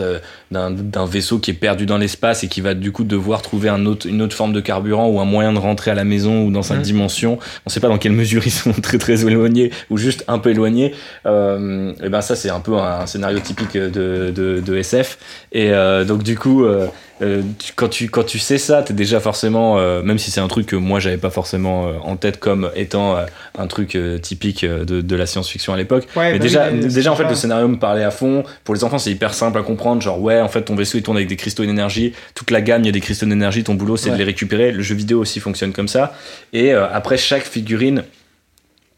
d'un 0.52 1.06
vaisseau 1.06 1.40
qui 1.40 1.52
est 1.52 1.54
perdu 1.54 1.86
dans 1.86 1.98
l'espace 1.98 2.44
et 2.44 2.48
qui 2.48 2.62
va 2.62 2.74
du 2.74 2.92
coup 2.94 3.04
devoir 3.04 3.42
trouver 3.42 3.68
un 3.70 3.86
autre, 3.86 4.08
une 4.08 4.22
autre 4.22 4.36
forme 4.36 4.54
de 4.54 4.62
carburant 4.62 5.08
ou 5.10 5.20
un 5.20 5.26
moyen 5.26 5.52
de 5.52 5.60
rentrer 5.60 5.92
à 5.92 5.96
la 5.96 6.06
maison 6.06 6.44
ou 6.46 6.52
dans 6.52 6.62
sa 6.64 6.76
Mhm. 6.76 6.82
dimension. 6.82 7.40
On 7.66 7.70
sait 7.70 7.80
pas 7.82 7.90
dans 7.90 7.98
quelle 7.98 8.14
mesure 8.14 8.44
ils 8.46 8.52
sont 8.52 8.72
très 8.82 8.98
très 8.98 9.26
éloignés 9.26 9.72
ou 9.90 9.98
juste 9.98 10.24
un 10.30 10.40
peu 10.40 10.52
éloignés. 10.52 10.94
Et 11.26 12.10
ben 12.10 12.22
ça, 12.22 12.36
c'est 12.38 12.50
un 12.50 12.62
peu 12.62 12.76
un, 12.78 13.06
scénario 13.06 13.40
typique 13.40 13.74
de, 13.76 13.90
de, 14.32 14.62
de 14.66 14.78
SF. 14.78 15.18
Et 15.52 15.72
euh, 15.72 16.06
donc 16.06 16.24
du 16.24 16.38
coup. 16.38 16.64
euh, 16.64 16.88
euh, 17.24 17.42
tu- 17.58 17.74
quand 17.76 17.88
tu 17.90 18.10
quand 18.10 18.24
tu 18.24 18.38
sais 18.38 18.60
ça, 18.60 18.84
t'es 18.84 18.94
déjà 18.94 19.20
forcément, 19.20 19.80
euh, 19.80 20.04
même 20.04 20.20
si 20.20 20.30
c'est 20.30 20.40
un 20.40 20.48
truc 20.48 20.68
que 20.68 20.76
moi 20.76 21.00
j'avais 21.00 21.18
pas 21.18 21.32
forcément 21.32 21.90
en 22.04 22.16
tête 22.16 22.40
comme 22.40 22.70
étant 22.76 23.18
un 23.58 23.66
truc 23.66 23.98
typique 24.22 24.64
de, 24.64 25.02
de 25.02 25.16
la 25.16 25.26
science-fiction 25.26 25.74
à 25.74 25.78
l'époque. 25.78 26.04
Ouais, 26.16 26.34
mais 26.34 26.38
bah 26.38 26.44
déjà, 26.44 26.68
oui, 26.70 26.80
mais 26.84 26.88
déjà 26.90 27.12
en 27.12 27.16
fait 27.16 27.28
le 27.28 27.34
scénario 27.34 27.68
me 27.68 27.80
parlait 27.80 28.04
à 28.04 28.12
fond. 28.12 28.44
Pour 28.64 28.76
les 28.76 28.84
enfants, 28.84 29.00
c'est 29.00 29.10
hyper 29.10 29.34
simple 29.34 29.58
à 29.58 29.64
comprendre. 29.64 30.00
Genre 30.00 30.22
ouais, 30.22 30.40
en 30.40 30.48
fait 30.48 30.62
ton 30.62 30.76
vaisseau 30.76 31.00
il 31.00 31.02
tourne 31.02 31.18
avec 31.18 31.28
des 31.28 31.38
cristaux 31.38 31.66
d'énergie. 31.66 32.14
Toute 32.36 32.52
la 32.52 32.62
gamme, 32.62 32.84
il 32.84 32.86
y 32.86 32.90
a 32.90 32.92
des 32.92 33.02
cristaux 33.02 33.26
d'énergie. 33.26 33.64
Ton 33.64 33.74
boulot 33.74 33.98
c'est 33.98 34.12
de 34.12 34.16
les 34.16 34.24
récupérer. 34.24 34.72
Le 34.72 34.84
jeu 34.84 34.94
vidéo 34.94 35.20
aussi 35.20 35.40
fonctionne 35.40 35.74
comme 35.74 35.88
ça. 35.88 36.14
Et 36.54 36.72
après 36.74 37.18
chaque 37.18 37.46
figurine 37.48 38.04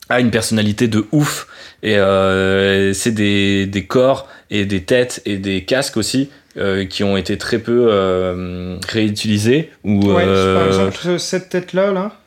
a 0.09 0.19
une 0.19 0.31
personnalité 0.31 0.87
de 0.87 1.05
ouf 1.11 1.47
et 1.83 1.97
euh, 1.97 2.93
c'est 2.93 3.11
des, 3.11 3.67
des 3.67 3.85
corps 3.85 4.27
et 4.49 4.65
des 4.65 4.83
têtes 4.83 5.21
et 5.25 5.37
des 5.37 5.63
casques 5.63 5.97
aussi 5.97 6.29
euh, 6.57 6.85
qui 6.85 7.03
ont 7.03 7.15
été 7.15 7.37
très 7.37 7.59
peu 7.59 7.87
euh, 7.89 8.77
réutilisés 8.87 9.71
ou 9.83 10.11
Ouais, 10.11 10.25
par 10.25 10.67
exemple, 10.67 11.19
cette 11.19 11.49
tête-là, 11.49 11.91
là. 11.91 12.11
Ah, 12.11 12.19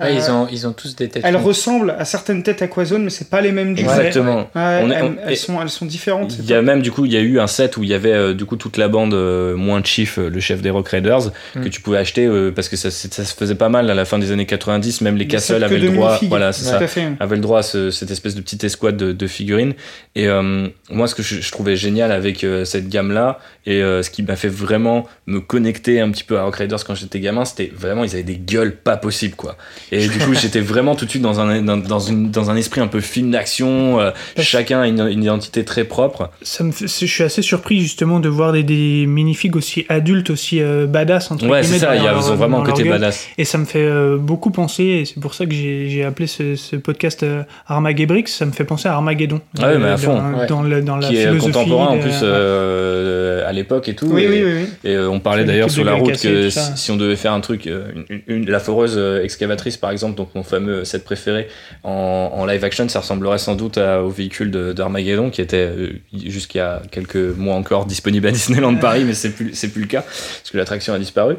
euh, 0.00 0.10
ils, 0.10 0.30
ont, 0.30 0.48
ils 0.50 0.66
ont 0.66 0.72
tous 0.72 0.96
des 0.96 1.08
têtes. 1.08 1.22
Elle 1.26 1.34
longues. 1.34 1.44
ressemble 1.44 1.94
à 1.98 2.04
certaines 2.04 2.42
têtes 2.42 2.62
Aquazone, 2.62 3.04
mais 3.04 3.10
c'est 3.10 3.28
pas 3.30 3.40
les 3.40 3.52
mêmes 3.52 3.74
du 3.74 3.84
tout. 3.84 3.90
exactement 3.90 4.50
Ouais, 4.54 4.80
On 4.82 4.90
est- 4.90 4.94
elles, 4.94 5.04
on- 5.04 5.16
elles 5.28 5.36
sont, 5.36 5.60
elles 5.62 5.68
sont 5.70 5.86
différentes. 5.86 6.36
Il 6.38 6.46
y 6.48 6.54
a 6.54 6.62
même 6.62 6.82
du 6.82 6.90
coup 6.90 7.04
il 7.06 7.12
y 7.12 7.16
a 7.16 7.20
eu 7.20 7.38
un 7.40 7.46
set 7.46 7.76
où 7.76 7.82
il 7.82 7.88
y 7.88 7.94
avait 7.94 8.12
euh, 8.12 8.34
du 8.34 8.44
coup 8.44 8.56
toute 8.56 8.76
la 8.76 8.88
bande 8.88 9.14
euh, 9.14 9.54
moins 9.56 9.82
Chief 9.82 10.18
euh, 10.18 10.28
le 10.30 10.40
chef 10.40 10.62
des 10.62 10.70
Rock 10.70 10.88
Raiders 10.88 11.30
Mm. 11.54 11.62
que 11.62 11.68
tu 11.68 11.80
pouvais 11.80 11.98
acheter 11.98 12.26
euh, 12.26 12.50
parce 12.50 12.68
que 12.68 12.76
ça, 12.76 12.90
se 12.90 13.08
faisait 13.34 13.54
pas 13.54 13.68
mal 13.68 13.90
à 13.90 13.94
la 13.94 14.04
fin 14.04 14.18
des 14.18 14.30
années 14.32 14.46
90 14.46 15.00
même 15.00 15.16
les 15.16 15.26
Castle 15.26 15.62
avaient 15.64 15.78
le 15.78 15.90
droit 15.90 16.18
voilà 16.28 16.52
c'est 16.52 16.64
ça 16.64 16.78
avait 17.20 17.36
le 17.36 17.42
droit 17.42 17.60
à 17.60 17.62
ce- 17.62 17.90
cette 17.90 18.10
espèce 18.10 18.34
de 18.34 18.40
petite 18.40 18.64
escouade 18.64 18.96
de, 18.96 19.12
de 19.12 19.26
figurines. 19.26 19.74
Et 20.16 20.26
euh, 20.28 20.66
moi, 20.90 21.06
ce 21.06 21.14
que 21.14 21.22
je, 21.22 21.40
je 21.40 21.52
trouvais 21.52 21.76
génial 21.76 22.10
avec 22.12 22.42
euh, 22.44 22.64
cette 22.64 22.88
gamme-là, 22.88 23.38
et 23.66 23.82
euh, 23.82 24.02
ce 24.02 24.10
qui 24.10 24.22
m'a 24.22 24.36
fait 24.36 24.48
vraiment 24.48 25.06
me 25.26 25.40
connecter 25.40 26.00
un 26.00 26.10
petit 26.10 26.24
peu 26.24 26.38
à 26.38 26.42
Rock 26.44 26.56
Raiders 26.56 26.84
quand 26.84 26.94
j'étais 26.94 27.20
gamin, 27.20 27.44
c'était 27.44 27.70
vraiment, 27.74 28.04
ils 28.04 28.12
avaient 28.14 28.22
des 28.22 28.36
gueules 28.38 28.74
pas 28.76 28.96
possibles, 28.96 29.34
quoi. 29.36 29.56
Et 29.92 30.06
du 30.08 30.18
coup, 30.18 30.34
j'étais 30.34 30.60
vraiment 30.60 30.94
tout 30.94 31.04
de 31.04 31.10
suite 31.10 31.22
dans 31.22 31.40
un, 31.40 31.62
dans, 31.62 31.76
dans 31.76 31.98
une, 32.00 32.30
dans 32.30 32.50
un 32.50 32.56
esprit 32.56 32.80
un 32.80 32.86
peu 32.86 33.00
film 33.00 33.30
d'action, 33.30 34.00
euh, 34.00 34.10
chacun 34.38 34.80
a 34.82 34.86
une, 34.86 35.00
une 35.08 35.22
identité 35.24 35.64
très 35.64 35.84
propre. 35.84 36.30
Ça 36.42 36.62
me 36.64 36.70
fait- 36.72 36.86
je 36.86 37.06
suis 37.06 37.24
assez 37.24 37.42
surpris 37.42 37.80
justement 37.80 38.20
de 38.20 38.28
voir 38.28 38.52
des, 38.52 38.62
des 38.62 39.06
minifigs 39.06 39.56
aussi 39.56 39.86
adultes, 39.88 40.30
aussi 40.30 40.60
euh, 40.60 40.86
badass. 40.86 41.30
Entre 41.30 41.46
Ouais, 41.48 41.62
c'est 41.62 41.78
ça, 41.78 41.86
dans 41.88 41.92
il 41.94 42.04
y 42.04 42.06
a, 42.06 42.12
leur- 42.12 42.22
ils 42.26 42.30
ont 42.30 42.36
vraiment 42.36 42.60
un 42.62 42.64
côté 42.64 42.84
badass. 42.84 43.26
Et 43.38 43.44
ça 43.44 43.58
me 43.58 43.64
fait 43.64 43.84
euh, 43.84 44.16
beaucoup 44.16 44.50
penser, 44.50 44.84
et 44.84 45.04
c'est 45.04 45.20
pour 45.20 45.34
ça 45.34 45.46
que 45.46 45.52
j'ai 45.52 46.04
appelé 46.04 46.26
ce, 46.26 46.54
ce 46.56 46.76
podcast 46.76 47.22
euh, 47.22 47.42
Armageddon, 47.66 48.22
ça 48.26 48.46
me 48.46 48.52
fait 48.52 48.64
penser 48.64 48.88
à 48.88 48.94
Armageddon. 48.94 49.40
Ah 49.58 49.68
ouais, 49.68 49.78
mais 49.78 49.88
à 49.88 49.96
fond. 49.96 50.14
Dans, 50.16 50.38
Ouais. 50.38 50.46
dans 50.46 50.62
le- 50.62 50.82
dans 50.82 50.96
la 50.96 51.08
Qui 51.08 51.16
est 51.16 51.26
philosophie. 51.26 51.52
contemporain 51.52 51.86
en 51.88 51.98
plus 51.98 52.20
euh, 52.22 53.48
à 53.48 53.52
l'époque 53.52 53.88
et 53.88 53.94
tout. 53.94 54.06
Oui, 54.10 54.22
et, 54.22 54.28
oui, 54.28 54.42
oui, 54.44 54.52
oui. 54.62 54.68
Et 54.90 54.94
euh, 54.94 55.10
on 55.10 55.20
parlait 55.20 55.44
d'ailleurs 55.44 55.70
sur 55.70 55.84
la 55.84 55.94
route 55.94 56.20
que 56.20 56.50
si, 56.50 56.60
si 56.76 56.90
on 56.90 56.96
devait 56.96 57.16
faire 57.16 57.32
un 57.32 57.40
truc, 57.40 57.66
une, 57.66 58.04
une- 58.26 58.50
la 58.50 58.60
foreuse 58.60 59.00
excavatrice 59.22 59.76
par 59.80 59.90
exemple, 59.90 60.16
donc 60.16 60.34
mon 60.34 60.42
fameux 60.42 60.84
set 60.84 61.04
préféré 61.04 61.48
en, 61.82 62.44
live 62.46 62.64
action, 62.64 62.88
ça 62.88 63.00
ressemblerait 63.00 63.38
sans 63.38 63.54
doute 63.54 63.78
au 63.78 64.08
véhicule 64.08 64.50
d'Armageddon 64.50 65.30
qui 65.30 65.40
était 65.40 65.56
euh, 65.56 65.92
jusqu'à 66.12 66.82
quelques 66.90 67.16
mois 67.16 67.54
encore 67.54 67.86
disponible 67.86 68.26
à 68.26 68.30
Disneyland 68.32 68.76
Paris, 68.76 69.04
mais 69.04 69.14
c'est 69.14 69.30
plus, 69.30 69.52
plus 69.68 69.82
le 69.82 69.86
cas 69.86 70.02
parce 70.02 70.50
que 70.50 70.58
l'attraction 70.58 70.94
a 70.94 70.98
disparu. 70.98 71.36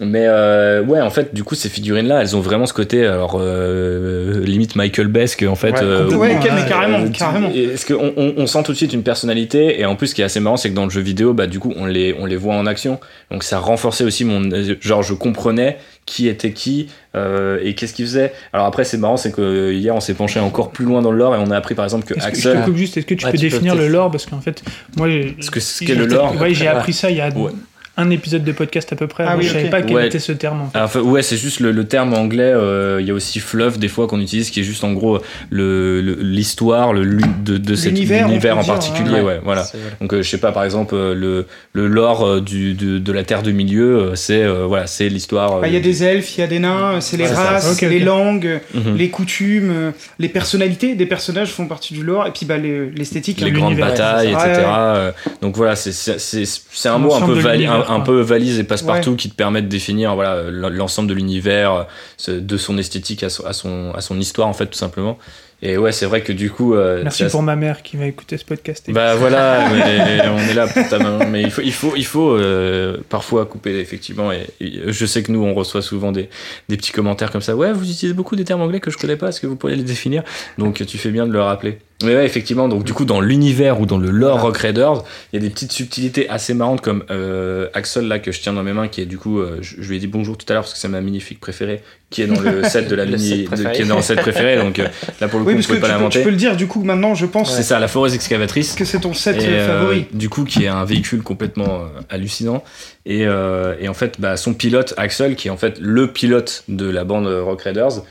Mais 0.00 0.26
euh, 0.26 0.80
ouais, 0.84 1.00
en 1.00 1.10
fait, 1.10 1.34
du 1.34 1.42
coup, 1.42 1.56
ces 1.56 1.68
figurines-là, 1.68 2.20
elles 2.20 2.36
ont 2.36 2.40
vraiment 2.40 2.66
ce 2.66 2.72
côté, 2.72 3.04
alors 3.04 3.36
euh, 3.40 4.44
limite 4.44 4.76
Michael 4.76 5.08
Besque 5.08 5.44
en 5.48 5.56
fait. 5.56 5.72
Ouais, 5.72 5.82
euh, 5.82 6.08
ouais, 6.14 6.34
mais 6.36 6.68
carrément, 6.68 7.00
euh, 7.00 7.08
carrément. 7.08 7.50
Est-ce 7.50 7.84
qu'on 7.92 8.12
on, 8.16 8.34
on 8.36 8.46
sent 8.46 8.62
tout 8.62 8.70
de 8.72 8.76
suite 8.76 8.92
une 8.92 9.02
personnalité 9.02 9.80
et 9.80 9.86
en 9.86 9.96
plus, 9.96 10.08
ce 10.08 10.14
qui 10.14 10.20
est 10.22 10.24
assez 10.24 10.38
marrant, 10.38 10.56
c'est 10.56 10.70
que 10.70 10.74
dans 10.76 10.84
le 10.84 10.90
jeu 10.90 11.00
vidéo, 11.00 11.32
bah 11.34 11.48
du 11.48 11.58
coup, 11.58 11.72
on 11.76 11.84
les 11.84 12.14
on 12.20 12.26
les 12.26 12.36
voit 12.36 12.54
en 12.54 12.64
action, 12.66 13.00
donc 13.32 13.42
ça 13.42 13.58
renforçait 13.58 14.04
aussi 14.04 14.24
mon 14.24 14.48
genre, 14.80 15.02
je 15.02 15.14
comprenais 15.14 15.78
qui 16.06 16.28
était 16.28 16.52
qui 16.52 16.88
euh, 17.16 17.58
et 17.64 17.74
qu'est-ce 17.74 17.92
qu'il 17.92 18.06
faisait. 18.06 18.32
Alors 18.52 18.66
après, 18.66 18.84
c'est 18.84 18.98
marrant, 18.98 19.16
c'est 19.16 19.32
que 19.32 19.72
hier, 19.72 19.94
on 19.96 20.00
s'est 20.00 20.14
penché 20.14 20.38
encore 20.38 20.70
plus 20.70 20.84
loin 20.84 21.02
dans 21.02 21.10
le 21.10 21.18
lore 21.18 21.34
et 21.34 21.38
on 21.44 21.50
a 21.50 21.56
appris 21.56 21.74
par 21.74 21.84
exemple 21.84 22.06
que 22.06 22.14
Est-ce 22.14 22.28
que, 22.28 22.34
je 22.36 22.48
Axel. 22.48 22.60
te 22.60 22.64
coupe 22.66 22.76
juste, 22.76 22.96
est-ce 22.96 23.04
que 23.06 23.14
tu 23.14 23.24
Ouais, 23.26 23.32
peux 23.32 23.36
tu 23.38 23.46
peux 23.46 23.50
définir 23.50 23.74
le 23.74 23.88
lore? 23.88 24.10
Parce 24.12 24.26
qu'en 24.26 24.40
fait, 24.40 24.62
moi, 24.96 25.08
j'ai- 25.10 25.36
Ce 25.40 25.50
que- 25.50 25.58
ce 25.60 25.84
qu'est 25.84 25.94
le 25.96 26.08
j'ai- 26.08 26.14
lore. 26.14 26.40
Ouais, 26.40 26.54
j'ai 26.54 26.68
appris 26.68 26.92
ça 26.92 27.10
il 27.10 27.16
y 27.16 27.20
a 27.20 27.28
Ouais. 27.30 27.50
Un 27.98 28.10
épisode 28.10 28.44
de 28.44 28.52
podcast 28.52 28.90
à 28.92 28.96
peu 28.96 29.06
près. 29.08 29.24
Ah 29.28 29.34
oui, 29.36 29.44
je 29.44 29.52
savais 29.52 29.64
ok. 29.64 29.70
pas 29.70 29.82
quel 29.82 29.96
Ouais. 29.96 30.06
était 30.06 30.18
ce 30.20 30.32
terme. 30.32 30.62
en 30.62 30.70
fait. 30.70 30.78
Enfin, 30.78 31.00
ouais, 31.00 31.20
c'est 31.22 31.36
juste 31.36 31.60
le, 31.60 31.72
le 31.72 31.84
terme 31.84 32.14
anglais. 32.14 32.52
euh, 32.54 32.98
Il 33.00 33.06
y 33.06 33.10
a 33.10 33.14
aussi 33.14 33.40
fluff 33.40 33.78
des 33.78 33.88
fois 33.88 34.06
qu'on 34.06 34.20
utilise, 34.20 34.50
qui 34.50 34.60
est 34.60 34.62
juste 34.62 34.84
en 34.84 34.92
gros 34.92 35.18
le- 35.50 36.00
le- 36.00 36.14
l'histoire 36.22 36.92
le, 36.92 37.02
lu- 37.02 37.22
de, 37.44 37.58
de 37.58 37.74
cet 37.74 37.90
univers 37.90 38.26
en 38.26 38.60
dire, 38.62 38.66
particulier. 38.66 39.20
ouais. 39.20 39.22
Ouais, 39.22 39.40
voilà. 39.44 39.66
Donc 40.00 40.14
euh, 40.14 40.22
je 40.22 40.28
sais 40.30 40.38
pas, 40.38 40.52
par 40.52 40.64
exemple 40.64 40.94
euh, 40.94 41.14
le, 41.14 41.46
le 41.72 41.86
lore 41.88 42.24
euh, 42.24 42.40
du, 42.40 42.72
de, 42.74 42.98
de 42.98 43.12
la 43.12 43.24
Terre 43.24 43.42
de 43.42 43.50
Milieu, 43.50 44.12
c'est 44.14 44.42
euh, 44.44 44.64
voilà, 44.66 44.86
c'est 44.86 45.08
l'histoire. 45.08 45.56
euh, 45.56 45.60
Bah, 45.60 45.68
Il 45.68 45.74
y 45.74 45.76
a 45.76 45.80
des 45.80 46.04
elfes, 46.04 46.36
il 46.38 46.40
y 46.40 46.44
a 46.44 46.46
des 46.46 46.60
nains, 46.60 47.00
c'est 47.00 47.16
les 47.16 47.26
races, 47.26 47.80
les 47.82 47.98
langues, 48.00 48.60
mhm. 48.74 48.96
les 48.96 49.08
coutumes, 49.10 49.92
les 50.18 50.28
personnalités 50.28 50.94
des 50.94 51.06
personnages 51.06 51.48
font 51.50 51.66
partie 51.66 51.94
du 51.94 52.02
lore, 52.04 52.26
et 52.26 52.30
puis 52.30 52.46
bah, 52.46 52.56
les- 52.58 52.90
l'esthétique. 52.90 53.40
les 53.40 53.50
hein, 53.50 53.54
grandes 53.54 53.76
batailles, 53.76 54.28
etc. 54.32 54.62
ouais. 54.66 55.10
Donc 55.42 55.56
voilà, 55.56 55.74
c'est 55.76 56.88
un 56.88 56.98
mot 56.98 57.14
un 57.14 57.20
peu 57.26 57.34
de 57.34 57.40
vali- 57.40 57.66
un, 57.88 58.00
peu 58.00 58.20
valise 58.20 58.58
et 58.58 58.64
passe-partout 58.64 59.16
qui 59.16 59.30
te 59.30 59.34
permet 59.34 59.62
de 59.62 59.68
définir 59.68 60.14
voilà 60.14 60.50
l'ensemble 60.50 61.08
de 61.08 61.14
l'univers, 61.14 61.86
de 62.28 62.56
son 62.56 62.78
esthétique 62.78 63.22
à 63.22 63.30
son, 63.30 63.44
à 63.44 63.52
son 63.52 63.92
à 63.94 64.00
son 64.00 64.18
histoire 64.18 64.48
en 64.48 64.54
fait 64.54 64.66
tout 64.66 64.78
simplement. 64.78 65.18
Et 65.60 65.76
ouais, 65.76 65.90
c'est 65.90 66.06
vrai 66.06 66.20
que 66.20 66.32
du 66.32 66.50
coup, 66.50 66.74
euh, 66.74 67.02
Merci 67.02 67.24
pour 67.24 67.42
ma 67.42 67.56
mère 67.56 67.82
qui 67.82 67.96
va 67.96 68.06
écouter 68.06 68.36
ce 68.38 68.44
podcast. 68.44 68.88
Bah 68.90 69.14
voilà, 69.16 69.68
mais 69.70 70.20
on 70.28 70.38
est 70.38 70.54
là 70.54 70.68
pour 70.68 70.88
ta 70.88 71.00
maman. 71.00 71.26
Mais 71.28 71.42
il 71.42 71.50
faut, 71.50 71.62
il 71.62 71.72
faut, 71.72 71.96
il 71.96 72.06
faut 72.06 72.30
euh, 72.30 72.98
parfois 73.08 73.44
couper 73.44 73.80
effectivement. 73.80 74.30
Et, 74.30 74.46
et 74.60 74.80
je 74.86 75.06
sais 75.06 75.24
que 75.24 75.32
nous, 75.32 75.42
on 75.42 75.54
reçoit 75.54 75.82
souvent 75.82 76.12
des, 76.12 76.28
des 76.68 76.76
petits 76.76 76.92
commentaires 76.92 77.32
comme 77.32 77.42
ça. 77.42 77.56
Ouais, 77.56 77.72
vous 77.72 77.90
utilisez 77.90 78.14
beaucoup 78.14 78.36
des 78.36 78.44
termes 78.44 78.62
anglais 78.62 78.78
que 78.78 78.92
je 78.92 78.98
connais 78.98 79.16
pas. 79.16 79.30
Est-ce 79.30 79.40
que 79.40 79.48
vous 79.48 79.56
pourriez 79.56 79.74
les 79.74 79.82
définir? 79.82 80.22
Donc 80.58 80.86
tu 80.86 80.96
fais 80.96 81.10
bien 81.10 81.26
de 81.26 81.32
le 81.32 81.42
rappeler. 81.42 81.78
Mais 82.04 82.14
ouais, 82.14 82.24
effectivement. 82.24 82.68
Donc 82.68 82.84
du 82.84 82.92
coup, 82.92 83.04
dans 83.04 83.20
l'univers 83.20 83.80
ou 83.80 83.86
dans 83.86 83.98
le 83.98 84.10
lore 84.10 84.40
Rock 84.42 84.58
Raiders, 84.58 85.02
il 85.32 85.40
y 85.42 85.44
a 85.44 85.48
des 85.48 85.52
petites 85.52 85.72
subtilités 85.72 86.28
assez 86.28 86.54
marrantes 86.54 86.80
comme 86.80 87.02
euh, 87.10 87.66
Axel 87.74 88.06
là 88.06 88.20
que 88.20 88.30
je 88.30 88.40
tiens 88.40 88.52
dans 88.52 88.62
mes 88.62 88.72
mains, 88.72 88.86
qui 88.86 89.00
est 89.00 89.04
du 89.06 89.18
coup, 89.18 89.40
euh, 89.40 89.58
je, 89.62 89.76
je 89.80 89.88
lui 89.88 89.96
ai 89.96 89.98
dit 89.98 90.06
bonjour 90.06 90.38
tout 90.38 90.46
à 90.48 90.52
l'heure 90.52 90.62
parce 90.62 90.74
que 90.74 90.78
c'est 90.78 90.86
ma 90.86 91.00
magnifique 91.00 91.40
préférée, 91.40 91.82
qui 92.10 92.22
est 92.22 92.26
dans 92.28 92.38
le 92.40 92.62
set 92.62 92.86
de 92.86 92.94
la 92.94 93.04
mini, 93.06 93.46
de- 93.48 93.72
qui 93.74 93.82
est 93.82 93.84
dans 93.84 93.96
le 93.96 94.02
set 94.02 94.20
préféré. 94.20 94.56
Donc 94.58 94.78
euh, 94.78 94.86
là 95.20 95.26
pour 95.26 95.40
le 95.40 95.46
Oui, 95.46 95.54
on 95.54 95.56
parce 95.56 95.66
que 95.66 95.72
pouvait 95.72 95.78
tu 95.78 95.80
pas 95.80 95.86
peux, 95.88 95.92
l'inventer. 95.94 96.18
tu 96.20 96.24
peux 96.24 96.30
le 96.30 96.36
dire, 96.36 96.56
du 96.56 96.68
coup, 96.68 96.84
maintenant, 96.84 97.16
je 97.16 97.26
pense 97.26 97.52
C'est 97.56 97.64
ça, 97.64 97.80
la 97.80 97.88
foreuse 97.88 98.14
excavatrice. 98.14 98.76
que 98.76 98.84
c'est 98.84 99.00
ton 99.00 99.12
set 99.12 99.42
Et, 99.42 99.46
euh, 99.48 99.66
favori. 99.80 100.06
du 100.12 100.28
coup, 100.28 100.44
qui 100.44 100.66
est 100.66 100.68
un 100.68 100.84
véhicule 100.84 101.22
complètement 101.24 101.80
euh, 101.80 102.00
hallucinant. 102.10 102.62
Et, 103.06 103.26
euh, 103.26 103.74
et 103.80 103.88
en 103.88 103.94
fait, 103.94 104.20
bah, 104.20 104.36
son 104.36 104.54
pilote, 104.54 104.94
Axel, 104.98 105.34
qui 105.34 105.48
est 105.48 105.50
en 105.50 105.56
fait 105.56 105.78
le 105.80 106.06
pilote 106.12 106.62
de 106.68 106.88
la 106.88 107.02
bande 107.02 107.26
Rock 107.26 107.62
Raiders, 107.62 108.02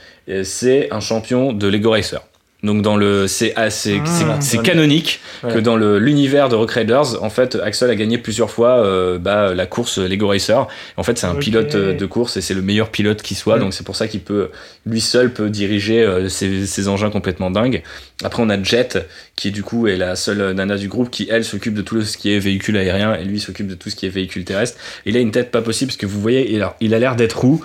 c'est 0.44 0.88
un 0.92 1.00
champion 1.00 1.54
de 1.54 1.66
Lego 1.68 1.92
Racer. 1.92 2.20
Donc 2.64 2.82
dans 2.82 2.96
le 2.96 3.28
c'est 3.28 3.54
assez 3.54 4.00
c'est- 4.04 4.24
Ah. 4.28 4.38
c'est 4.40 4.60
canonique 4.62 5.20
Ouais. 5.44 5.54
que 5.54 5.58
dans 5.60 5.76
le 5.76 6.00
l'univers 6.00 6.48
de 6.48 6.56
Rock 6.56 6.72
Raiders 6.72 7.22
en 7.22 7.30
fait 7.30 7.56
Axel 7.62 7.88
a 7.88 7.94
gagné 7.94 8.18
plusieurs 8.18 8.50
fois 8.50 8.78
euh, 8.84 9.16
bah, 9.16 9.54
la 9.54 9.66
course 9.66 9.98
Lego 9.98 10.26
Racer. 10.26 10.66
En 10.96 11.04
fait 11.04 11.16
c'est 11.18 11.28
un 11.28 11.36
pilote 11.36 11.76
euh, 11.76 11.94
de 11.94 12.06
course 12.06 12.36
et 12.36 12.40
c'est 12.40 12.54
le 12.54 12.62
meilleur 12.62 12.90
pilote 12.90 13.22
qui 13.22 13.36
soit. 13.36 13.60
Donc 13.60 13.74
c'est 13.74 13.84
pour 13.84 13.94
ça 13.94 14.08
qu'il 14.08 14.20
peut 14.20 14.50
lui 14.86 15.00
seul 15.00 15.32
peut 15.32 15.50
diriger 15.50 16.02
euh, 16.02 16.28
ces, 16.28 16.66
ces 16.66 16.88
engins 16.88 17.10
complètement 17.10 17.52
dingues. 17.52 17.82
Après 18.24 18.42
on 18.42 18.50
a 18.50 18.60
Jet 18.60 19.06
qui 19.36 19.52
du 19.52 19.62
coup 19.62 19.86
est 19.86 19.96
la 19.96 20.16
seule 20.16 20.52
nana 20.52 20.76
du 20.76 20.88
groupe 20.88 21.10
qui 21.10 21.28
elle 21.30 21.44
s'occupe 21.44 21.74
de 21.74 21.82
tout 21.82 22.02
ce 22.02 22.16
qui 22.18 22.32
est 22.34 22.40
véhicule 22.40 22.76
aérien 22.76 23.14
et 23.14 23.24
lui 23.24 23.38
s'occupe 23.38 23.68
de 23.68 23.76
tout 23.76 23.88
ce 23.90 23.94
qui 23.94 24.06
est 24.06 24.08
véhicule 24.08 24.44
terrestre. 24.44 24.78
Il 25.06 25.16
a 25.16 25.20
une 25.20 25.30
tête 25.30 25.52
pas 25.52 25.62
possible 25.62 25.90
parce 25.90 25.96
que 25.98 26.06
vous 26.06 26.20
voyez 26.20 26.52
il 26.52 26.62
a 26.62 26.76
il 26.80 26.92
a 26.92 26.98
l'air 26.98 27.14
d'être 27.14 27.38
roux 27.38 27.64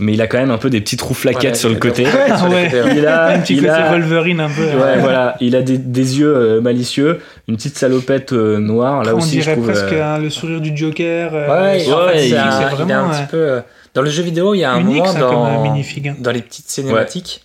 mais 0.00 0.12
il 0.14 0.20
a 0.22 0.26
quand 0.26 0.38
même 0.38 0.50
un 0.50 0.58
peu 0.58 0.70
des 0.70 0.80
petites 0.80 1.00
roux 1.02 1.14
flaquettes 1.14 1.40
Voilà, 1.42 1.54
sur 1.54 1.68
le 1.68 1.74
il 1.76 1.78
côté 1.80 2.04
Ouais. 2.04 2.10
ouais. 2.50 2.70
il 2.96 3.06
a, 3.06 3.26
Un 3.28 3.38
petit 3.40 3.54
il 3.54 3.60
côté 3.60 3.70
a- 3.70 3.90
Wolverine 3.90 4.40
un 4.40 4.48
peu. 4.50 4.62
Ouais, 4.64 4.98
voilà, 4.98 5.36
il 5.40 5.54
a 5.56 5.62
des, 5.62 5.78
des 5.78 6.18
yeux 6.18 6.34
euh, 6.36 6.60
malicieux, 6.60 7.20
une 7.48 7.56
petite 7.56 7.78
salopette 7.78 8.32
euh, 8.32 8.58
noire. 8.58 9.04
Là 9.04 9.14
on 9.14 9.18
aussi, 9.18 9.36
je 9.36 9.42
dirait 9.42 9.52
trouve. 9.54 9.66
presque 9.66 9.92
euh, 9.92 10.18
le 10.18 10.30
sourire 10.30 10.60
du 10.60 10.76
Joker. 10.76 11.30
euh, 11.32 11.46
Ouais, 11.48 11.86
en 11.92 12.06
Ouais, 12.06 12.12
fait, 12.14 12.26
il- 12.26 12.30
c'est 12.30 12.36
un- 12.38 12.70
il 12.70 12.76
vraiment, 12.76 13.08
petit 13.10 13.20
ouais. 13.20 13.26
peu. 13.30 13.36
euh, 13.36 13.60
Dans 13.94 14.02
le 14.02 14.10
jeu 14.10 14.24
vidéo, 14.24 14.54
il 14.54 14.58
y 14.58 14.64
a 14.64 14.72
un 14.72 14.80
unique 14.80 14.96
moment 14.98 15.12
ça 15.12 15.20
comme 15.20 15.30
dans, 15.30 15.46
euh, 15.46 15.68
hein. 16.08 16.14
dans 16.18 16.32
les 16.32 16.42
petites 16.42 16.68
cinématiques. 16.68 17.44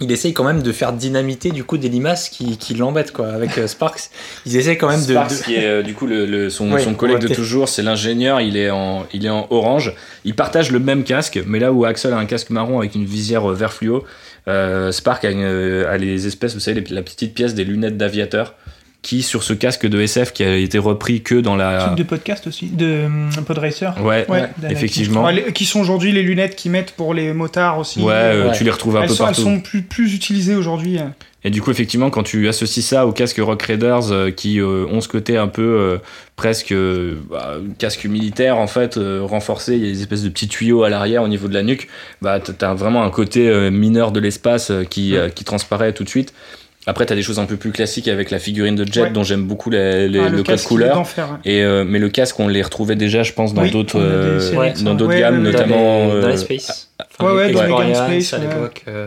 Il 0.00 0.10
essaye 0.12 0.32
quand 0.32 0.44
même 0.44 0.62
de 0.62 0.72
faire 0.72 0.92
dynamiter 0.92 1.50
du 1.50 1.62
coup 1.64 1.76
des 1.78 1.88
limaces 1.88 2.28
qui, 2.30 2.56
qui 2.56 2.74
l'embêtent 2.74 3.12
quoi 3.12 3.28
avec 3.28 3.58
euh, 3.58 3.66
Sparks. 3.66 4.10
Ils 4.46 4.56
essaient 4.56 4.76
quand 4.78 4.88
même 4.88 5.04
de- 5.04 5.12
Sparks, 5.12 5.30
de, 5.38 5.42
qui 5.44 5.54
est 5.56 5.64
euh, 5.66 5.82
du 5.82 5.94
coup 5.94 6.06
le, 6.06 6.24
le- 6.26 6.48
son, 6.50 6.72
Oui, 6.72 6.82
son 6.82 6.90
on 6.90 6.94
collègue 6.94 7.18
de 7.18 7.28
toujours, 7.34 7.68
c'est 7.68 7.82
l'ingénieur, 7.82 8.40
il 8.40 8.56
est 8.56 8.70
en 8.70 9.06
il 9.12 9.26
est 9.26 9.30
en 9.30 9.46
orange. 9.50 9.94
Ils 10.24 10.34
partagent 10.34 10.72
le 10.72 10.78
même 10.78 11.04
casque, 11.04 11.40
mais 11.46 11.58
là 11.58 11.72
où 11.72 11.84
Axel 11.84 12.12
a 12.12 12.16
un 12.16 12.24
casque 12.26 12.50
marron 12.50 12.78
avec 12.78 12.94
une 12.94 13.04
visière 13.04 13.50
euh, 13.50 13.54
vert 13.54 13.72
fluo, 13.72 14.04
euh, 14.48 14.90
Spark 14.90 15.24
a, 15.24 15.30
une- 15.30 15.44
a 15.88 15.96
les 15.98 16.26
espèces, 16.26 16.54
vous 16.54 16.60
savez, 16.60 16.80
les- 16.80 16.94
la 16.94 17.02
petite 17.02 17.34
pièce 17.34 17.54
des 17.54 17.64
lunettes 17.64 17.96
d'aviateur 17.98 18.54
qui 19.02 19.22
sur 19.22 19.42
ce 19.42 19.54
casque 19.54 19.86
de 19.86 19.98
SF 20.00 20.32
qui 20.34 20.44
a 20.44 20.56
été 20.56 20.78
repris 20.78 21.22
que 21.22 21.34
dans 21.34 21.56
la 21.56 21.78
Truc 21.86 21.94
de 21.98 22.02
podcast 22.02 22.46
aussi, 22.46 22.66
de 22.66 23.04
hum, 23.06 23.30
Podracer. 23.46 23.88
ouais, 24.04 24.26
Ouais. 24.28 24.48
effectivement. 24.68 25.24
Ouais, 25.24 25.52
qui 25.54 25.64
sont 25.64 25.80
aujourd'hui 25.80 26.12
les 26.12 26.22
lunettes 26.22 26.54
qu'ils 26.54 26.70
mettent 26.70 26.92
pour 26.92 27.14
les 27.14 27.32
motards 27.32 27.78
aussi. 27.78 28.00
Ouais, 28.02 28.12
euh, 28.12 28.48
Ouais. 28.48 28.52
tu 28.56 28.62
les 28.64 28.70
retrouves 28.70 28.96
un 28.98 29.02
elles, 29.02 29.08
peu 29.08 29.14
sont, 29.14 29.24
elles 29.24 29.28
partout. 29.34 29.42
sont 29.42 29.60
plus, 29.60 29.82
plus 29.82 30.14
utilisées 30.14 30.54
aujourd'hui. 30.54 30.98
Et 31.42 31.48
du 31.48 31.62
coup, 31.62 31.70
effectivement, 31.70 32.10
quand 32.10 32.22
tu 32.22 32.46
associes 32.48 32.82
ça 32.84 33.06
au 33.06 33.12
casque 33.12 33.38
Rock 33.40 33.62
Raiders 33.62 34.12
euh, 34.12 34.30
qui 34.30 34.60
euh, 34.60 34.84
ont 34.90 35.00
ce 35.00 35.08
côté 35.08 35.38
un 35.38 35.48
peu 35.48 35.62
euh, 35.62 35.96
presque 36.36 36.72
euh, 36.72 37.14
bah, 37.30 37.54
casque 37.78 38.04
militaire 38.04 38.58
en 38.58 38.66
fait 38.66 38.98
euh, 38.98 39.20
renforcé, 39.22 39.76
il 39.76 39.86
y 39.86 39.88
a 39.88 39.92
des 39.92 40.00
espèces 40.02 40.22
de 40.22 40.28
petits 40.28 40.48
tuyaux 40.48 40.82
à 40.82 40.90
l'arrière 40.90 41.22
au 41.22 41.28
niveau 41.28 41.48
de 41.48 41.54
la 41.54 41.62
nuque, 41.62 41.88
bah 42.20 42.40
t'as 42.40 42.74
vraiment 42.74 43.02
un 43.02 43.10
côté 43.10 43.48
euh, 43.48 43.70
mineur 43.70 44.12
de 44.12 44.20
l'espace 44.20 44.70
euh, 44.70 44.84
qui, 44.84 45.16
euh, 45.16 45.30
qui 45.30 45.44
transparaît 45.44 45.94
tout 45.94 46.04
de 46.04 46.10
suite. 46.10 46.34
Après, 46.90 47.06
t'as 47.06 47.14
des 47.14 47.22
choses 47.22 47.38
un 47.38 47.44
peu 47.46 47.54
plus 47.56 47.70
classiques 47.70 48.08
avec 48.08 48.32
la 48.32 48.40
figurine 48.40 48.74
de 48.74 48.84
Jet 48.84 49.02
Ouais. 49.02 49.10
dont 49.10 49.22
j'aime 49.22 49.44
beaucoup 49.44 49.70
les- 49.70 50.08
les- 50.08 50.18
Ah, 50.18 50.28
le, 50.28 50.38
code 50.38 50.46
casque, 50.46 50.64
il 50.64 50.66
est 50.66 50.68
couleur. 50.68 50.96
ouais. 50.98 51.24
Et 51.44 51.62
euh, 51.62 51.84
mais 51.86 52.00
le 52.00 52.08
casque, 52.08 52.40
on 52.40 52.48
les 52.48 52.62
retrouvait 52.62 52.96
déjà, 52.96 53.22
je 53.22 53.32
pense, 53.32 53.54
dans 53.54 53.62
Oui, 53.62 53.70
d'autres 53.70 54.00
euh, 54.00 54.52
Ouais. 54.56 54.72
dans 54.82 54.94
d'autres 54.94 55.12
Ouais, 55.12 55.20
gammes, 55.20 55.36
dans 55.36 55.52
notamment 55.52 56.06
les, 56.06 56.20
dans 56.20 56.26
euh, 56.26 56.30
les 56.32 56.36
Space. 56.36 56.89
Ouais, 57.26 57.32
ouais, 57.32 57.52
dans 57.52 57.60
Exploria, 57.60 57.86
Game 57.92 57.94
Space, 58.06 58.24
ça, 58.24 58.36
à 58.36 58.40
ouais. 58.40 58.46
l'époque, 58.46 58.84
euh, 58.88 59.06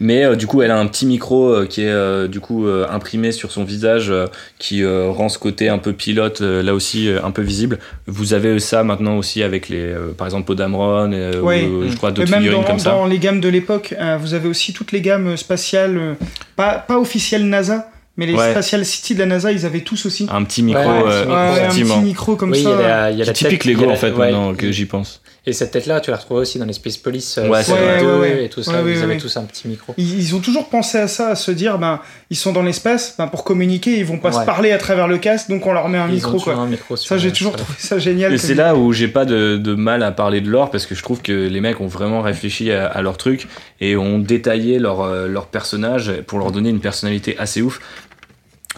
Mais 0.00 0.24
euh, 0.24 0.36
du 0.36 0.46
coup, 0.46 0.62
elle 0.62 0.70
a 0.70 0.78
un 0.78 0.86
petit 0.86 1.06
micro 1.06 1.48
euh, 1.54 1.66
qui 1.66 1.82
est 1.82 1.88
euh, 1.90 2.28
du 2.28 2.40
coup 2.40 2.66
euh, 2.66 2.86
imprimé 2.90 3.32
sur 3.32 3.50
son 3.52 3.64
visage, 3.64 4.10
euh, 4.10 4.26
qui 4.58 4.82
euh, 4.82 5.10
rend 5.10 5.28
ce 5.28 5.38
côté 5.38 5.68
un 5.68 5.78
peu 5.78 5.92
pilote, 5.92 6.40
euh, 6.42 6.62
là 6.62 6.74
aussi 6.74 7.08
euh, 7.08 7.20
un 7.24 7.30
peu 7.30 7.42
visible. 7.42 7.78
Vous 8.06 8.34
avez 8.34 8.58
ça 8.58 8.82
maintenant 8.84 9.16
aussi 9.18 9.42
avec 9.42 9.68
les, 9.68 9.78
euh, 9.80 10.12
par 10.16 10.26
exemple, 10.26 10.44
Podamron, 10.46 11.10
euh, 11.12 11.40
Ouais. 11.40 11.64
ou, 11.64 11.88
je 11.88 11.96
crois 11.96 12.10
Et 12.10 12.12
d'autres 12.12 12.30
même 12.30 12.40
figurines 12.40 12.62
dans, 12.62 12.66
comme 12.66 12.78
ça. 12.78 12.90
dans 12.90 13.06
les 13.06 13.18
gammes 13.18 13.40
de 13.40 13.48
l'époque, 13.48 13.94
euh, 13.98 14.18
vous 14.20 14.34
avez 14.34 14.48
aussi 14.48 14.72
toutes 14.72 14.92
les 14.92 15.00
gammes 15.00 15.36
spatiales, 15.36 15.96
euh, 15.96 16.14
pas, 16.56 16.74
pas 16.78 16.98
officielles 16.98 17.46
NASA, 17.46 17.90
mais 18.18 18.26
les 18.26 18.34
Ouais. 18.34 18.50
Spatial 18.50 18.84
City 18.84 19.14
de 19.14 19.20
la 19.20 19.26
NASA, 19.26 19.52
ils 19.52 19.66
avaient 19.66 19.80
tous 19.80 20.06
aussi. 20.06 20.26
Un 20.32 20.42
petit 20.44 20.62
micro, 20.62 20.82
Ouais, 20.82 20.88
un 20.88 21.02
petit 21.02 21.10
euh, 21.12 21.20
micro, 21.20 21.34
Ouais, 21.34 21.60
un 21.60 21.68
petit 21.68 22.04
micro 22.04 22.36
comme 22.36 22.50
oui, 22.52 22.58
il 22.60 22.64
y 22.64 22.72
a 22.72 22.76
la, 22.76 23.10
il 23.10 23.18
y 23.18 23.22
a 23.22 23.24
la 23.26 23.32
typique 23.32 23.58
tête- 23.58 23.64
il 23.66 23.70
y 23.70 23.74
Lego 23.74 23.84
a 23.84 23.86
la- 23.88 23.92
en 23.92 23.96
fait 23.96 24.10
ouais. 24.12 24.16
maintenant 24.30 24.54
que 24.54 24.70
j'y 24.72 24.86
pense. 24.86 25.20
Et 25.48 25.52
cette 25.52 25.70
tête-là, 25.70 26.00
tu 26.00 26.10
la 26.10 26.16
retrouves 26.16 26.38
aussi 26.38 26.58
dans 26.58 26.64
les 26.64 26.72
Space 26.72 26.96
Police 26.96 27.38
euh, 27.38 27.48
Ouais. 27.48 27.62
2 27.64 27.72
Ouais, 27.72 28.02
ouais, 28.02 28.18
ouais. 28.18 28.44
et 28.46 28.48
tout 28.48 28.64
ça. 28.64 28.72
Ouais, 28.72 28.82
ouais, 28.82 28.92
ils 28.96 29.02
avaient 29.04 29.14
ouais. 29.14 29.20
tous 29.20 29.36
un 29.36 29.44
petit 29.44 29.68
micro. 29.68 29.94
Ils, 29.96 30.18
ils 30.20 30.34
ont 30.34 30.40
toujours 30.40 30.68
pensé 30.68 30.98
à 30.98 31.06
ça, 31.06 31.28
à 31.28 31.34
se 31.36 31.52
dire, 31.52 31.78
ben, 31.78 32.00
ils 32.30 32.36
sont 32.36 32.52
dans 32.52 32.62
l'espace, 32.62 33.14
ben, 33.16 33.28
pour 33.28 33.44
communiquer, 33.44 33.96
ils 33.98 34.04
vont 34.04 34.18
pas 34.18 34.30
Ouais. 34.34 34.40
se 34.40 34.44
parler 34.46 34.72
à 34.72 34.78
travers 34.78 35.06
le 35.06 35.18
casque, 35.18 35.48
donc 35.48 35.64
on 35.64 35.72
leur 35.72 35.88
met 35.88 35.98
un 35.98 36.08
Ils 36.08 36.14
micro, 36.14 36.40
quoi. 36.40 36.54
un 36.54 36.66
micro 36.66 36.96
Ça, 36.96 37.16
j'ai 37.16 37.30
toujours 37.30 37.54
trouvé 37.54 37.74
ça 37.78 37.98
génial. 38.00 38.32
Et 38.34 38.38
c'est 38.38 38.54
là 38.54 38.74
où 38.74 38.92
j'ai 38.92 39.06
pas 39.08 39.24
de, 39.24 39.56
de 39.56 39.74
mal 39.74 40.02
à 40.02 40.10
parler 40.10 40.40
de 40.40 40.50
l'or 40.50 40.70
parce 40.70 40.84
que 40.84 40.96
je 40.96 41.02
trouve 41.04 41.22
que 41.22 41.32
les 41.32 41.60
mecs 41.60 41.80
ont 41.80 41.86
vraiment 41.86 42.22
réfléchi 42.22 42.72
à, 42.72 42.86
à 42.86 43.00
leur 43.02 43.16
truc 43.16 43.46
et 43.80 43.96
ont 43.96 44.18
détaillé 44.18 44.80
leur, 44.80 45.02
euh, 45.02 45.28
leur 45.28 45.46
personnage 45.46 46.12
pour 46.26 46.40
leur 46.40 46.50
donner 46.50 46.70
une 46.70 46.80
personnalité 46.80 47.36
assez 47.38 47.62
ouf. 47.62 47.80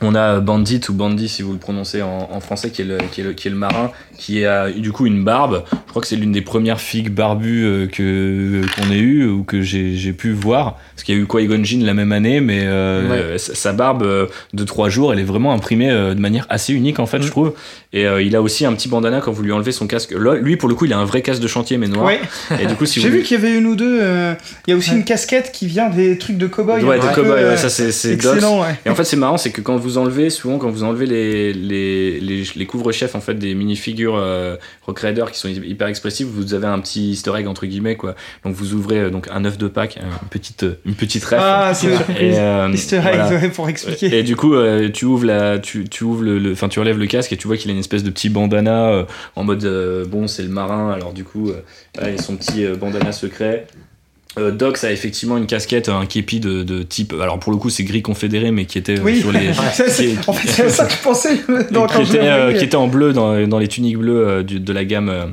On 0.00 0.14
a 0.14 0.40
Bandit 0.40 0.80
ou 0.88 0.92
Bandy 0.92 1.28
si 1.28 1.42
vous 1.42 1.52
le 1.52 1.58
prononcez 1.58 2.02
en, 2.02 2.28
en 2.32 2.40
français 2.40 2.70
qui 2.70 2.82
est, 2.82 2.84
le, 2.84 2.98
qui, 3.10 3.20
est 3.20 3.24
le, 3.24 3.32
qui 3.32 3.48
est 3.48 3.50
le 3.50 3.56
marin 3.56 3.90
qui 4.16 4.44
a 4.44 4.70
du 4.70 4.92
coup 4.92 5.06
une 5.06 5.24
barbe. 5.24 5.64
Je 5.70 5.90
crois 5.90 6.02
que 6.02 6.08
c'est 6.08 6.16
l'une 6.16 6.32
des 6.32 6.42
premières 6.42 6.80
figues 6.80 7.10
barbues 7.10 7.64
euh, 7.64 7.86
que 7.86 8.62
qu'on 8.76 8.90
ait 8.90 8.98
eu 8.98 9.26
ou 9.26 9.44
que 9.44 9.62
j'ai 9.62 9.96
j'ai 9.96 10.12
pu 10.12 10.32
voir. 10.32 10.78
Parce 10.94 11.04
qu'il 11.04 11.14
y 11.14 11.18
a 11.18 11.20
eu 11.20 11.26
Qui-Gon 11.26 11.64
Jinn 11.64 11.84
la 11.84 11.94
même 11.94 12.12
année 12.12 12.40
mais 12.40 12.66
euh, 12.66 13.38
sa, 13.38 13.54
sa 13.54 13.72
barbe 13.72 14.02
euh, 14.02 14.26
de 14.52 14.64
trois 14.64 14.88
jours 14.88 15.12
elle 15.12 15.20
est 15.20 15.24
vraiment 15.24 15.52
imprimée 15.52 15.90
euh, 15.90 16.14
de 16.14 16.20
manière 16.20 16.46
assez 16.48 16.72
unique 16.72 16.98
en 16.98 17.06
fait 17.06 17.22
je 17.22 17.30
trouve 17.30 17.54
et 17.92 18.06
euh, 18.06 18.20
il 18.22 18.36
a 18.36 18.42
aussi 18.42 18.66
un 18.66 18.72
petit 18.74 18.88
bandana 18.88 19.20
quand 19.20 19.32
vous 19.32 19.42
lui 19.42 19.52
enlevez 19.52 19.72
son 19.72 19.86
casque. 19.86 20.12
Là, 20.12 20.34
lui 20.34 20.56
pour 20.56 20.68
le 20.68 20.74
coup 20.74 20.84
il 20.84 20.92
a 20.92 20.98
un 20.98 21.04
vrai 21.04 21.22
casque 21.22 21.40
de 21.40 21.48
chantier 21.48 21.78
mais 21.78 21.88
noir. 21.88 22.04
Ouais, 22.06 22.20
Et 22.60 22.66
du 22.66 22.74
coup 22.74 22.84
si 22.86 23.00
j'ai 23.00 23.08
vous 23.08 23.16
vu 23.16 23.22
qu'il 23.22 23.36
y 23.36 23.40
avait 23.40 23.56
une 23.56 23.66
ou 23.66 23.76
deux. 23.76 23.98
euh, 24.02 24.34
Il 24.66 24.70
y 24.70 24.74
a 24.74 24.76
aussi 24.76 24.90
Ouais. 24.90 24.96
une 24.96 25.04
casquette 25.04 25.52
qui 25.52 25.66
vient 25.66 25.88
des 25.88 26.18
trucs 26.18 26.36
de 26.38 26.46
cow-boy. 26.46 26.84
Ouais, 26.84 26.98
de 26.98 27.14
cowboy, 27.14 27.30
euh, 27.42 27.56
ça 27.56 27.68
c'est 27.70 28.12
excellent, 28.12 28.60
ouais. 28.62 28.74
Et 28.86 28.90
en 28.90 28.94
fait, 28.94 29.04
c'est 29.04 29.16
marrant, 29.16 29.36
c'est 29.38 29.50
que 29.50 29.60
quand 29.60 29.76
vous 29.76 29.98
enlevez, 29.98 30.28
souvent, 30.30 30.58
quand 30.58 30.70
vous 30.70 30.82
enlevez 30.82 31.06
les, 31.06 31.52
les, 31.52 32.20
les, 32.20 32.42
les 32.54 32.66
couvre-chefs 32.66 33.14
en 33.14 33.20
fait, 33.20 33.34
des 33.34 33.54
minifigures 33.54 34.16
euh, 34.16 34.56
Rock 34.86 35.00
Raider 35.00 35.24
qui 35.32 35.38
sont 35.38 35.48
hyper 35.48 35.88
expressifs, 35.88 36.26
vous 36.26 36.54
avez 36.54 36.66
un 36.66 36.78
petit 36.80 37.10
easter 37.12 37.32
egg 37.38 37.46
entre 37.46 37.66
guillemets. 37.66 37.96
Quoi. 37.96 38.14
Donc 38.44 38.54
vous 38.54 38.74
ouvrez 38.74 38.98
euh, 38.98 39.10
donc 39.10 39.28
un 39.32 39.44
œuf 39.44 39.56
de 39.58 39.68
Pâques, 39.68 39.98
une 40.00 40.28
petite, 40.28 40.66
une 40.84 40.94
petite 40.94 41.24
ref. 41.24 41.38
Ah, 41.40 41.72
c'est 41.74 41.88
et, 42.20 42.38
euh, 42.38 42.68
Easter 42.72 42.96
egg, 42.98 43.20
voilà. 43.28 43.48
pour 43.48 43.68
expliquer. 43.68 44.18
Et 44.18 44.22
du 44.22 44.36
coup, 44.36 44.54
euh, 44.54 44.88
tu 44.92 45.04
ouvres 45.06 45.24
la, 45.24 45.58
tu, 45.58 45.84
tu 45.88 46.04
ouvres 46.04 46.22
le, 46.22 46.38
le- 46.38 46.52
enfin, 46.52 46.68
tu 46.68 46.78
relèves 46.80 46.98
le 46.98 47.06
casque 47.06 47.32
et 47.32 47.36
tu 47.36 47.46
vois 47.46 47.56
qu'il 47.56 47.70
a 47.70 47.74
une 47.78 47.80
espèce 47.80 48.02
de 48.04 48.10
petit 48.10 48.28
bandana 48.28 48.88
euh, 48.88 49.04
en 49.36 49.44
mode 49.44 49.64
euh, 49.64 50.04
bon, 50.04 50.26
c'est 50.26 50.42
le 50.42 50.48
marin. 50.50 50.90
Alors 50.92 51.12
du 51.12 51.24
coup, 51.24 51.48
euh, 51.50 51.62
voilà, 51.94 52.10
il 52.12 52.18
a 52.18 52.22
son 52.22 52.36
petit 52.36 52.64
euh, 52.64 52.74
bandana 52.76 53.12
secret. 53.12 53.66
Euh, 54.38 54.50
Docs 54.52 54.84
a 54.84 54.92
effectivement 54.92 55.36
une 55.38 55.46
casquette, 55.46 55.88
un 55.88 56.04
képi 56.06 56.38
de, 56.38 56.62
de 56.62 56.82
type. 56.82 57.14
Alors 57.20 57.40
pour 57.40 57.50
le 57.50 57.58
coup, 57.58 57.70
c'est 57.70 57.82
gris 57.84 58.02
confédéré, 58.02 58.50
mais 58.50 58.66
qui 58.66 58.78
était 58.78 59.00
Oui, 59.00 59.20
sur 59.20 59.32
les. 59.32 59.48
Qui- 59.96 60.16
en 60.26 60.32
fait, 60.32 60.48
c'est 60.48 60.68
ça 60.68 60.84
que 60.86 60.92
je 60.92 61.02
pensais 61.02 61.40
dans, 61.72 61.86
qui, 61.86 61.94
quand 61.94 62.02
était, 62.04 62.18
euh, 62.20 62.52
qui 62.52 62.64
était 62.64 62.76
en 62.76 62.86
bleu 62.88 63.12
dans, 63.12 63.46
dans 63.48 63.58
les 63.58 63.68
tuniques 63.68 63.96
bleues 63.98 64.28
euh, 64.28 64.42
du- 64.42 64.60
de 64.60 64.72
la 64.72 64.84
gamme 64.84 65.08
euh, 65.08 65.26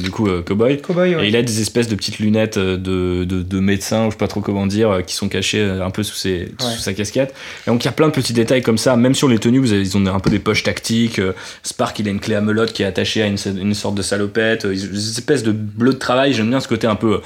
du 0.00 0.10
coup 0.10 0.28
euh, 0.28 0.42
cowboy. 0.42 0.80
Cowboy, 0.80 1.14
ouais. 1.14 1.26
Et 1.26 1.28
il 1.28 1.36
a 1.36 1.42
des 1.42 1.60
espèces 1.60 1.88
de 1.88 1.94
petites 1.94 2.18
lunettes 2.18 2.56
euh, 2.56 2.76
de, 2.76 3.24
de, 3.24 3.42
de 3.42 3.60
médecin, 3.60 4.02
ou 4.02 4.06
je 4.06 4.10
sais 4.12 4.16
pas 4.18 4.28
trop 4.28 4.40
comment 4.40 4.66
dire, 4.66 4.90
euh, 4.90 5.00
qui 5.02 5.14
sont 5.14 5.28
cachées 5.28 5.62
un 5.62 5.90
peu 5.90 6.02
sous, 6.02 6.14
ses, 6.14 6.54
sous 6.58 6.80
sa 6.80 6.94
casquette. 6.94 7.34
Et 7.66 7.70
donc 7.70 7.84
il 7.84 7.86
y 7.86 7.88
a 7.88 7.92
plein 7.92 8.08
de 8.08 8.12
petits 8.12 8.32
détails 8.32 8.62
comme 8.62 8.78
ça, 8.78 8.96
même 8.96 9.14
sur 9.14 9.28
les 9.28 9.38
tenues, 9.38 9.58
vous 9.58 9.72
avez, 9.72 9.82
ils 9.82 9.96
ont 9.96 10.06
un 10.06 10.20
peu 10.20 10.30
des 10.30 10.38
poches 10.38 10.62
tactiques. 10.62 11.20
Spark, 11.62 11.98
il 11.98 12.08
a 12.08 12.10
une 12.10 12.20
clé 12.20 12.34
à 12.34 12.40
melotte 12.40 12.72
qui 12.72 12.82
est 12.82 12.86
attachée 12.86 13.22
à 13.22 13.26
une, 13.26 13.36
une 13.56 13.74
sorte 13.74 13.94
de 13.94 14.02
salopette. 14.02 14.66
ils 14.70 14.90
des 14.90 15.10
espèces 15.10 15.42
de 15.42 15.52
bleu 15.52 15.92
de 15.92 15.98
travail, 15.98 16.32
j'aime 16.32 16.48
bien 16.48 16.60
ce 16.60 16.68
côté 16.68 16.86
un 16.86 16.96
peu 16.96 17.20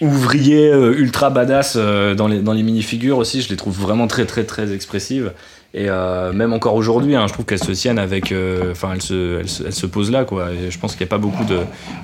ouvrier, 0.00 0.70
ultra 0.70 1.30
badass 1.30 1.76
dans 1.76 2.26
les, 2.26 2.40
dans 2.40 2.54
les 2.54 2.62
minifigures 2.62 3.18
aussi, 3.18 3.42
je 3.42 3.50
les 3.50 3.56
trouve 3.56 3.78
vraiment 3.78 4.06
très 4.06 4.24
très 4.24 4.44
très 4.44 4.72
expressives. 4.72 5.32
Et 5.74 5.88
euh, 5.88 6.32
même 6.34 6.52
encore 6.52 6.74
aujourd'hui, 6.74 7.16
hein, 7.16 7.26
je 7.26 7.32
trouve 7.32 7.46
qu'elles 7.46 7.62
se 7.64 7.72
tiennent 7.72 7.98
avec. 7.98 8.30
euh, 8.30 8.72
Enfin, 8.72 8.92
elles, 8.94 9.00
se, 9.02 9.40
elles, 9.40 9.48
se, 9.48 9.62
elles 9.64 9.72
se 9.72 9.86
posent 9.86 10.10
là, 10.10 10.24
quoi. 10.24 10.50
Et 10.52 10.70
je 10.70 10.78
pense 10.78 10.92
qu'il 10.92 11.00
n'y 11.04 11.08
a 11.08 11.10
pas 11.10 11.18
beaucoup 11.18 11.44
de, 11.44 11.60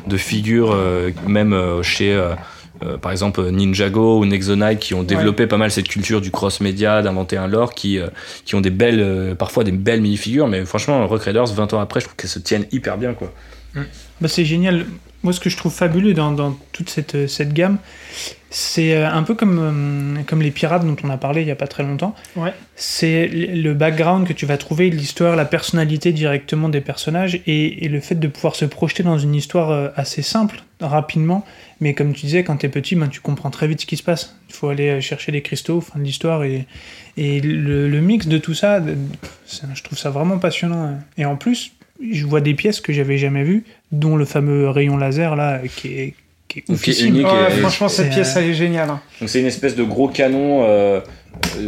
de 0.07 0.17
figures, 0.17 0.73
euh, 0.73 1.11
même 1.27 1.55
chez. 1.83 2.19
par 3.03 3.11
exemple 3.13 3.43
Ninjago 3.51 4.21
ou 4.21 4.25
Nexonite 4.25 4.79
qui 4.79 4.95
ont 4.95 5.03
développé 5.03 5.47
pas 5.49 5.57
mal 5.57 5.71
cette 5.71 5.89
culture 5.89 6.21
du 6.21 6.31
cross-média, 6.31 7.03
d'inventer 7.03 7.37
un 7.37 7.49
lore, 7.49 7.75
qui, 7.75 7.99
qui 8.45 8.55
ont 8.55 8.61
des 8.61 8.71
belles, 8.71 9.35
parfois 9.39 9.65
des 9.65 9.73
belles 9.73 10.01
minifigures, 10.01 10.47
mais 10.47 10.65
franchement, 10.65 11.07
Raiders, 11.09 11.47
20 11.47 11.75
ans 11.75 11.81
après, 11.81 12.01
je 12.01 12.05
trouve 12.07 12.17
qu'elles 12.17 12.31
se 12.31 12.39
tiennent 12.39 12.67
hyper 12.71 12.97
bien, 12.97 13.15
quoi. 13.15 13.33
Bah, 14.21 14.29
c'est 14.29 14.45
génial. 14.45 14.87
moi, 15.23 15.33
ce 15.33 15.41
que 15.41 15.51
je 15.51 15.57
trouve 15.57 15.73
fabuleux 15.73 16.15
dans, 16.15 16.31
dans 16.33 16.57
toute 16.73 16.89
cette, 16.89 17.29
cette 17.29 17.53
gamme, 17.53 17.79
c'est 18.51 18.95
euh, 18.95 19.11
un 19.11 19.23
peu 19.23 19.35
comme, 19.35 19.59
euh, 20.19 20.23
comme 20.23 20.41
les 20.41 20.51
pirates 20.51 20.85
dont 20.87 20.97
on 21.05 21.11
a 21.11 21.19
parlé 21.19 21.43
il 21.43 21.45
n'y 21.45 21.51
a 21.51 21.57
pas 21.57 21.67
très 21.67 21.83
longtemps. 21.83 22.15
Ouais. 22.35 22.53
C'est 22.77 23.29
le 23.29 23.75
background 23.75 24.27
que 24.27 24.33
tu 24.33 24.47
vas 24.47 24.57
trouver, 24.57 24.89
l'histoire, 24.89 25.37
la 25.37 25.45
personnalité 25.45 26.13
directement 26.13 26.69
des 26.69 26.81
personnages 26.81 27.41
et, 27.47 27.85
et 27.85 27.89
le 27.89 28.01
fait 28.01 28.15
de 28.15 28.29
pouvoir 28.29 28.55
se 28.55 28.65
projeter 28.65 29.03
dans 29.03 29.19
une 29.19 29.35
histoire 29.35 29.71
euh, 29.71 29.89
assez 29.97 30.23
simple, 30.23 30.63
rapidement. 30.81 31.45
Mais 31.81 31.93
comme 31.95 32.13
tu 32.13 32.27
disais, 32.27 32.43
quand 32.43 32.57
tu 32.57 32.67
es 32.67 32.69
petit, 32.69 32.97
ben, 32.97 33.09
tu 33.09 33.21
comprends 33.21 33.51
très 33.51 33.69
vite 33.69 33.83
ce 33.83 33.87
qui 33.87 33.97
se 33.97 34.03
passe. 34.03 34.37
Il 34.49 34.55
faut 34.55 34.69
aller 34.69 35.01
chercher 35.01 35.31
les 35.31 35.43
cristaux, 35.43 35.81
fin 35.81 35.99
de 35.99 36.05
l'histoire. 36.05 36.43
Et, 36.45 36.67
et 37.17 37.41
le, 37.41 37.89
le 37.89 38.01
mix 38.01 38.27
de 38.27 38.39
tout 38.39 38.55
ça, 38.55 38.83
je 38.83 39.83
trouve 39.83 39.99
ça 39.99 40.11
vraiment 40.11 40.39
passionnant. 40.39 40.99
Et 41.17 41.25
en 41.25 41.37
plus, 41.37 41.73
je 42.11 42.25
vois 42.27 42.41
des 42.41 42.55
pièces 42.55 42.81
que 42.81 42.93
j'avais 42.93 43.19
jamais 43.19 43.45
vues, 43.45 43.65
dont 43.93 44.17
le 44.17 44.25
fameux 44.25 44.71
rayon 44.71 44.97
laser 44.97 45.37
là, 45.37 45.61
qui 45.77 45.89
est, 45.89 46.15
qui 46.49 46.61
est 46.61 46.63
Qui 46.63 46.73
est 46.73 46.75
oufissime. 46.75 47.09
unique. 47.15 47.27
Ouais, 47.27 47.49
et- 47.51 47.61
franchement, 47.61 47.89
cette 47.89 48.11
pièce, 48.11 48.35
euh, 48.37 48.41
elle 48.41 48.51
est 48.51 48.55
géniale. 48.55 48.89
hein. 48.91 49.01
Donc 49.21 49.29
c'est 49.29 49.41
une 49.41 49.47
espèce 49.47 49.77
de 49.77 49.85
gros 49.85 50.09
canon 50.09 50.65
euh, 50.65 51.01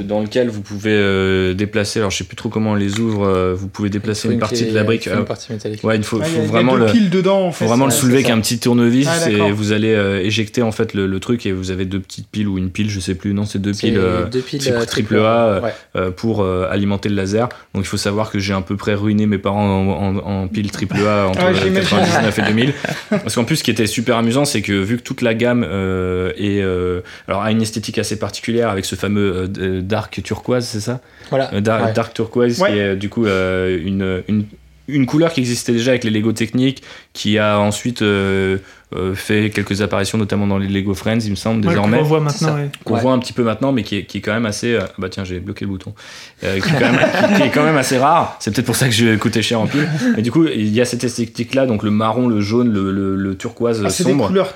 dans 0.05 0.21
lequel 0.21 0.49
vous 0.49 0.61
pouvez 0.63 0.93
euh, 0.93 1.53
déplacer. 1.55 1.99
Alors 1.99 2.11
je 2.11 2.19
sais 2.19 2.25
plus 2.25 2.37
trop 2.37 2.49
comment 2.49 2.73
on 2.73 2.75
les 2.75 3.01
ouvre. 3.01 3.27
euh, 3.27 3.55
vous 3.57 3.69
pouvez 3.69 3.89
déplacer 3.91 4.29
une 4.33 4.39
partie 4.39 4.67
de 4.67 4.75
la 4.75 4.85
brique. 4.85 5.07
une 5.07 5.13
euh, 5.13 5.23
partie 5.23 5.53
métallique. 5.53 5.83
ouais, 5.85 5.97
il 5.97 6.03
faut, 6.05 6.19
y 6.21 6.25
faut 6.25 6.27
a- 6.27 6.29
il 6.31 6.37
y 6.43 6.45
a 6.45 6.49
vraiment 6.49 6.73
deux 6.77 6.87
le. 6.87 6.93
piles 6.93 7.11
dedans, 7.11 7.47
en 7.47 7.53
fait. 7.53 7.65
faut 7.65 7.69
vraiment 7.69 7.87
le 7.87 7.91
soulever 7.91 8.19
avec 8.19 8.31
un 8.31 8.41
petit 8.41 8.59
tournevis 8.59 9.09
Ah, 9.11 9.31
et 9.31 9.51
vous 9.53 9.73
allez 9.73 9.93
euh, 9.93 10.21
éjecter 10.23 10.63
en 10.63 10.73
fait 10.73 10.95
le, 10.95 11.07
le 11.07 11.21
truc 11.21 11.45
et 11.47 11.53
vous 11.53 11.71
avez 11.71 11.85
deux 11.85 12.01
petites 12.01 12.29
piles 12.29 12.49
ou 12.49 12.59
une 12.59 12.71
pile, 12.71 12.91
je 12.91 13.01
sais 13.01 13.15
plus. 13.15 13.35
Non, 13.35 13.45
c'est 13.47 13.59
deux 13.61 13.73
piles. 13.73 13.99
euh, 13.99 14.27
deux 14.27 14.41
piles 14.41 14.61
triple- 14.61 14.77
euh, 14.81 14.85
triple 14.85 15.17
A, 15.19 15.21
euh, 15.47 15.61
Ouais. 15.61 15.75
euh, 15.97 16.11
pour 16.11 16.43
euh, 16.43 16.67
alimenter 16.71 17.09
le 17.09 17.17
laser. 17.17 17.49
Donc 17.75 17.85
il 17.85 17.89
faut 17.89 17.97
savoir 17.97 18.31
que 18.31 18.39
j'ai 18.39 18.55
à 18.55 18.61
peu 18.61 18.77
près 18.77 18.95
ruiné 18.95 19.27
mes 19.27 19.39
parents 19.39 19.67
en, 19.69 19.89
en, 19.89 20.43
en 20.43 20.49
pile 20.49 20.71
triple 20.71 20.97
A 21.07 21.27
entre 21.29 21.41
Ouais, 21.45 21.51
euh, 21.51 21.55
j'imagine. 21.55 21.81
99 21.99 22.39
et 22.39 22.43
2000. 22.43 22.73
Parce 23.11 23.35
qu'en 23.35 23.45
plus, 23.45 23.57
ce 23.57 23.65
qui 23.65 23.71
était 23.71 23.87
super 23.87 24.17
amusant, 24.17 24.45
c'est 24.45 24.63
que 24.63 24.73
vu 24.73 24.97
que 24.99 25.03
toute 25.03 25.23
la 25.23 25.35
gamme 25.35 25.65
euh, 25.69 26.31
est, 26.37 26.61
euh, 26.63 27.01
alors 27.29 27.43
a 27.43 27.51
une 27.51 27.63
esthétique 27.63 27.99
assez 27.99 28.19
particulière 28.19 28.69
avec 28.71 28.85
ce 28.85 28.95
fameux 28.95 29.33
euh, 29.35 29.47
euh, 29.59 29.60
dark 29.83 30.23
turquoise, 30.23 30.65
c'est 30.67 30.81
ça 30.81 31.01
Voilà. 31.31 31.51
Euh, 31.55 31.61
Ouais. 31.61 31.93
Dark 31.93 32.15
turquoise, 32.15 32.61
Ouais. 32.61 32.71
qui 32.73 32.79
est 32.79 32.97
du 32.97 33.09
coup 33.09 33.27
euh, 33.27 33.79
une, 33.85 34.23
une 34.29 34.45
une 34.93 35.07
couleur 35.07 35.33
qui 35.33 35.39
existait 35.39 35.71
déjà 35.71 35.93
avec 35.93 36.03
les 36.03 36.11
Lego 36.11 36.33
techniques, 36.33 36.83
qui 37.13 37.39
a 37.39 37.61
ensuite 37.61 38.03
euh, 38.03 38.59
euh, 38.97 39.15
fait 39.15 39.51
quelques 39.51 39.83
apparitions, 39.83 40.19
notamment 40.19 40.49
dans 40.49 40.59
les 40.59 40.67
Lego 40.67 40.95
Friends, 40.95 41.21
il 41.21 41.31
me 41.31 41.37
semble, 41.37 41.63
Ouais, 41.65 41.69
désormais 41.71 41.99
qu'on 42.01 42.09
C'est 42.09 42.21
maintenant. 42.21 42.55
ouais. 42.57 42.69
qu'on 42.83 42.95
Ouais. 42.95 43.01
voit 43.01 43.13
un 43.13 43.21
petit 43.21 43.33
peu 43.33 43.45
maintenant, 43.45 43.71
mais 43.71 43.85
qui 43.85 43.99
est, 43.99 44.03
qui 44.05 44.19
est 44.19 44.21
quand 44.21 44.33
même 44.33 44.47
assez. 44.47 44.75
euh, 44.75 44.81
bah 44.99 45.09
tiens, 45.09 45.23
j'ai 45.23 45.39
bloqué 45.39 45.65
le 45.65 45.71
bouton. 45.71 45.95
Euh, 46.43 46.59
qui, 46.59 46.69
est 46.69 46.73
quand 46.73 46.81
même, 46.81 46.99
qui- 46.99 47.35
qui 47.37 47.43
est 47.43 47.51
quand 47.51 47.63
même 47.63 47.77
assez 47.77 47.99
rare. 47.99 48.37
C'est 48.41 48.53
peut-être 48.53 48.67
pour 48.67 48.75
ça 48.75 48.87
que 48.87 48.93
je 48.93 49.15
coûté 49.15 49.43
cher 49.43 49.61
en 49.61 49.69
pile. 49.69 49.89
Mais 50.17 50.23
du 50.23 50.33
coup, 50.33 50.45
il 50.49 50.71
y 50.75 50.81
a 50.81 50.85
cette 50.85 51.05
esthétique-là, 51.05 51.67
donc 51.67 51.85
le 51.85 51.93
marron, 51.93 52.27
le 52.27 52.41
jaune, 52.41 52.73
le, 52.73 52.91
le, 52.91 53.15
le 53.15 53.37
turquoise 53.37 53.83
Ah, 53.87 53.91
c'est 53.91 54.03
des 54.03 54.11
sombre. 54.11 54.27
couleurs 54.27 54.53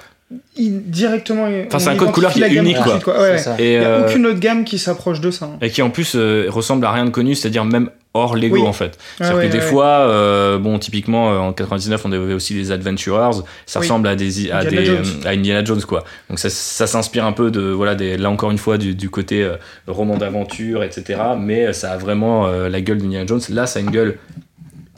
directement. 0.57 1.49
Enfin, 1.66 1.78
c'est 1.78 1.91
un 1.91 1.97
code 1.97 2.12
couleur 2.12 2.32
qui 2.32 2.43
est 2.43 2.53
unique, 2.55 2.76
quoi. 3.03 3.20
ouais. 3.20 3.37
Et, 3.59 3.74
Il 3.74 3.78
n'y 3.78 3.85
a 3.85 3.89
euh, 3.89 4.07
aucune 4.09 4.26
autre 4.26 4.41
gamme 4.41 4.64
qui 4.64 4.78
s'approche 4.78 5.20
de 5.20 5.30
ça. 5.30 5.47
hein. 5.47 5.59
et 5.61 5.70
qui 5.70 5.82
en 5.82 5.91
plus 5.91 6.14
euh, 6.16 6.47
ressemble 6.49 6.85
à 6.87 6.93
rien 6.93 7.05
de 7.05 7.11
connu, 7.11 7.35
c'est-à-dire 7.35 7.64
même 7.64 7.91
hors 8.16 8.37
Lego 8.37 8.55
Oui. 8.57 8.62
en 8.62 8.72
fait. 8.72 8.97
Ah 8.97 9.24
C'est-à-dire 9.24 9.37
ouais, 9.39 9.47
que 9.49 9.53
des 9.53 9.59
ouais, 9.59 9.64
fois, 9.64 9.87
euh, 9.87 10.59
bon, 10.59 10.78
typiquement 10.78 11.32
euh, 11.32 11.39
en 11.39 11.53
99, 11.53 12.03
on 12.05 12.12
avait 12.12 12.35
aussi 12.35 12.55
les 12.55 12.70
Adventurers, 12.70 13.43
ça 13.66 13.80
Oui. 13.80 13.85
ressemble 13.87 14.07
à 14.07 14.14
des 14.14 14.51
à 14.53 14.59
Indiana 14.59 14.80
des 14.80 14.87
Jones. 14.87 15.05
à 15.24 15.28
Indiana 15.30 15.64
Jones 15.64 15.82
quoi. 15.82 16.05
Donc 16.30 16.39
ça, 16.39 16.49
ça 16.49 16.87
s'inspire 16.87 17.24
un 17.26 17.32
peu 17.32 17.51
de 17.51 17.61
voilà 17.62 17.95
des 17.97 18.16
là 18.16 18.30
encore 18.30 18.53
une 18.53 18.59
fois 18.59 18.78
du, 18.78 18.95
du 18.95 19.11
côté 19.11 19.43
euh, 19.43 19.57
roman 19.89 20.16
d'aventure 20.16 20.85
etc. 20.85 21.18
Mais 21.41 21.72
ça 21.72 21.91
a 21.93 21.97
vraiment 21.97 22.47
euh, 22.47 22.68
la 22.68 22.80
gueule 22.80 22.99
d'Indiana 22.99 23.26
Jones. 23.26 23.41
Là, 23.51 23.66
ça 23.66 23.80
a 23.80 23.82
une 23.82 23.91
gueule 23.91 24.16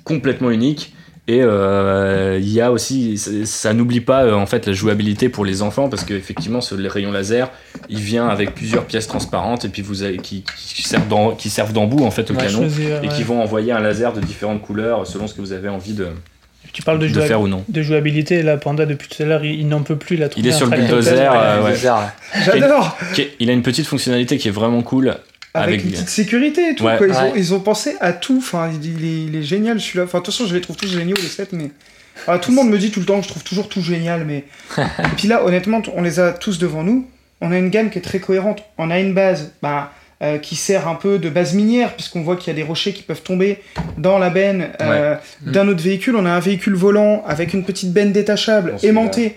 complètement 0.05 0.51
unique. 0.51 0.93
Et 1.29 1.41
euh, 1.43 2.39
il 2.41 2.49
y 2.53 2.61
a 2.61 2.71
aussi, 2.71 3.19
ça, 3.19 3.31
ça 3.45 3.73
n'oublie 3.75 4.01
pas 4.01 4.23
euh, 4.25 4.35
en 4.35 4.47
fait 4.47 4.67
la 4.67 4.73
jouabilité 4.73 5.29
pour 5.29 5.45
les 5.45 5.61
enfants 5.61 5.89
parce 5.89 6.05
qu'effectivement 6.05 6.61
ce 6.61 6.75
rayon 6.77 7.11
laser, 7.11 7.51
il 7.89 7.99
vient 7.99 8.29
avec 8.29 8.55
plusieurs 8.55 8.85
pièces 8.85 9.09
transparentes 9.09 9.65
et 9.65 9.69
puis 9.69 9.83
vous 9.83 10.05
avez, 10.05 10.19
qui, 10.19 10.45
qui 10.57 10.83
servent 10.85 11.09
d'em- 11.09 11.35
qui 11.37 11.51
servent 11.51 11.73
d'embout 11.73 12.05
en 12.05 12.13
fait 12.13 12.31
au 12.31 12.35
Ouais, 12.35 12.45
canon 12.47 12.59
Choisir, 12.61 13.03
et 13.03 13.09
ouais. 13.09 13.15
qui 13.15 13.25
vont 13.25 13.43
envoyer 13.43 13.73
un 13.73 13.81
laser 13.81 14.13
de 14.13 14.21
différentes 14.21 14.63
couleurs 14.63 15.05
selon 15.07 15.27
ce 15.27 15.35
que 15.35 15.41
vous 15.41 15.53
avez 15.53 15.69
envie 15.69 15.95
de, 15.95 16.07
Tu 16.73 16.83
parles 16.83 17.01
de, 17.01 17.09
de 17.09 17.21
faire 17.23 17.41
ou 17.41 17.49
non. 17.49 17.65
de 17.69 17.83
jouabilité, 17.83 18.43
là, 18.45 18.57
Panda, 18.57 18.87
depuis 18.87 19.09
tout 19.09 19.21
à 19.21 19.27
l'heure, 19.27 19.45
il, 19.45 19.59
il 19.59 19.67
n'en 19.67 19.83
peut 19.83 19.97
plus. 19.97 20.15
Il, 20.17 20.23
a 20.23 20.29
trouvé 20.29 20.49
est 20.49 20.53
sur 20.53 20.67
le 20.67 20.77
bulldozer, 20.77 21.29
euh, 21.35 21.63
ouais. 21.65 21.71
Ouais. 21.73 22.45
J'adore 22.45 22.97
il 23.41 23.51
a 23.51 23.53
une 23.53 23.63
petite 23.63 23.87
fonctionnalité 23.89 24.39
qui 24.39 24.47
est 24.47 24.53
vraiment 24.53 24.83
cool. 24.83 25.17
Avec, 25.57 25.81
Avec- 25.81 25.85
une 25.85 25.91
petite 25.93 26.09
sécurité 26.09 26.71
et 26.71 26.75
tout. 26.75 26.85
Ouais. 26.85 26.97
quoi. 26.97 27.07
Ils, 27.07 27.17
ont, 27.17 27.33
ils 27.35 27.55
ont 27.55 27.61
pensé 27.61 27.97
à 28.01 28.13
tout. 28.13 28.39
Enfin, 28.39 28.71
il, 28.73 28.85
il 28.85 29.05
est, 29.05 29.25
il 29.25 29.37
est 29.37 29.43
génial 29.43 29.81
celui-là. 29.81 30.05
Enfin, 30.05 30.19
de 30.19 30.25
toute 30.25 30.35
façon, 30.35 30.49
je 30.49 30.55
les 30.55 30.61
trouve 30.61 30.77
tous 30.77 30.89
géniaux 30.89 31.17
les 31.17 31.29
7, 31.29 31.53
mais. 31.53 31.71
Tout 32.41 32.51
le 32.51 32.57
monde 32.57 32.71
me 32.71 32.79
dit 32.79 32.91
tout 32.91 33.01
le 33.01 33.07
temps 33.07 33.19
que 33.19 33.25
je 33.25 33.29
trouve 33.29 33.45
toujours 33.45 33.69
tout 33.69 33.83
génial, 33.83 34.25
mais. 34.25 34.45
et 34.79 35.17
puis 35.17 35.29
là, 35.29 35.45
honnêtement, 35.45 35.83
on 35.95 36.03
les 36.03 36.19
a 36.21 36.33
tous 36.33 36.59
devant 36.59 36.83
nous. 36.83 37.07
On 37.41 37.53
a 37.53 37.59
une 37.59 37.69
gamme 37.69 37.91
qui 37.91 37.99
est 37.99 38.03
très 38.03 38.21
cohérente. 38.21 38.63
On 38.79 38.91
a 38.91 38.99
une 38.99 39.13
base 39.13 39.53
bah, 39.61 39.93
euh, 40.23 40.39
qui 40.39 40.57
sert 40.57 40.89
un 40.89 40.95
peu 40.95 41.19
de 41.19 41.29
base 41.29 41.53
minière, 41.53 41.93
puisqu'on 41.95 42.23
voit 42.23 42.37
qu'il 42.37 42.49
y 42.49 42.51
a 42.51 42.55
des 42.57 42.63
rochers 42.63 42.95
qui 42.95 43.03
peuvent 43.03 43.21
tomber 43.21 43.59
dans 43.99 44.19
la 44.19 44.31
benne 44.31 44.69
euh, 44.81 45.15
d'un 45.43 45.69
autre 45.69 45.83
véhicule. 45.83 46.17
On 46.17 46.25
a 46.25 46.31
un 46.31 46.41
véhicule 46.41 46.75
volant 46.75 47.23
avec 47.27 47.53
une 47.53 47.65
petite 47.65 47.93
benne 47.93 48.13
détachable 48.13 48.77
aimantée. 48.83 49.37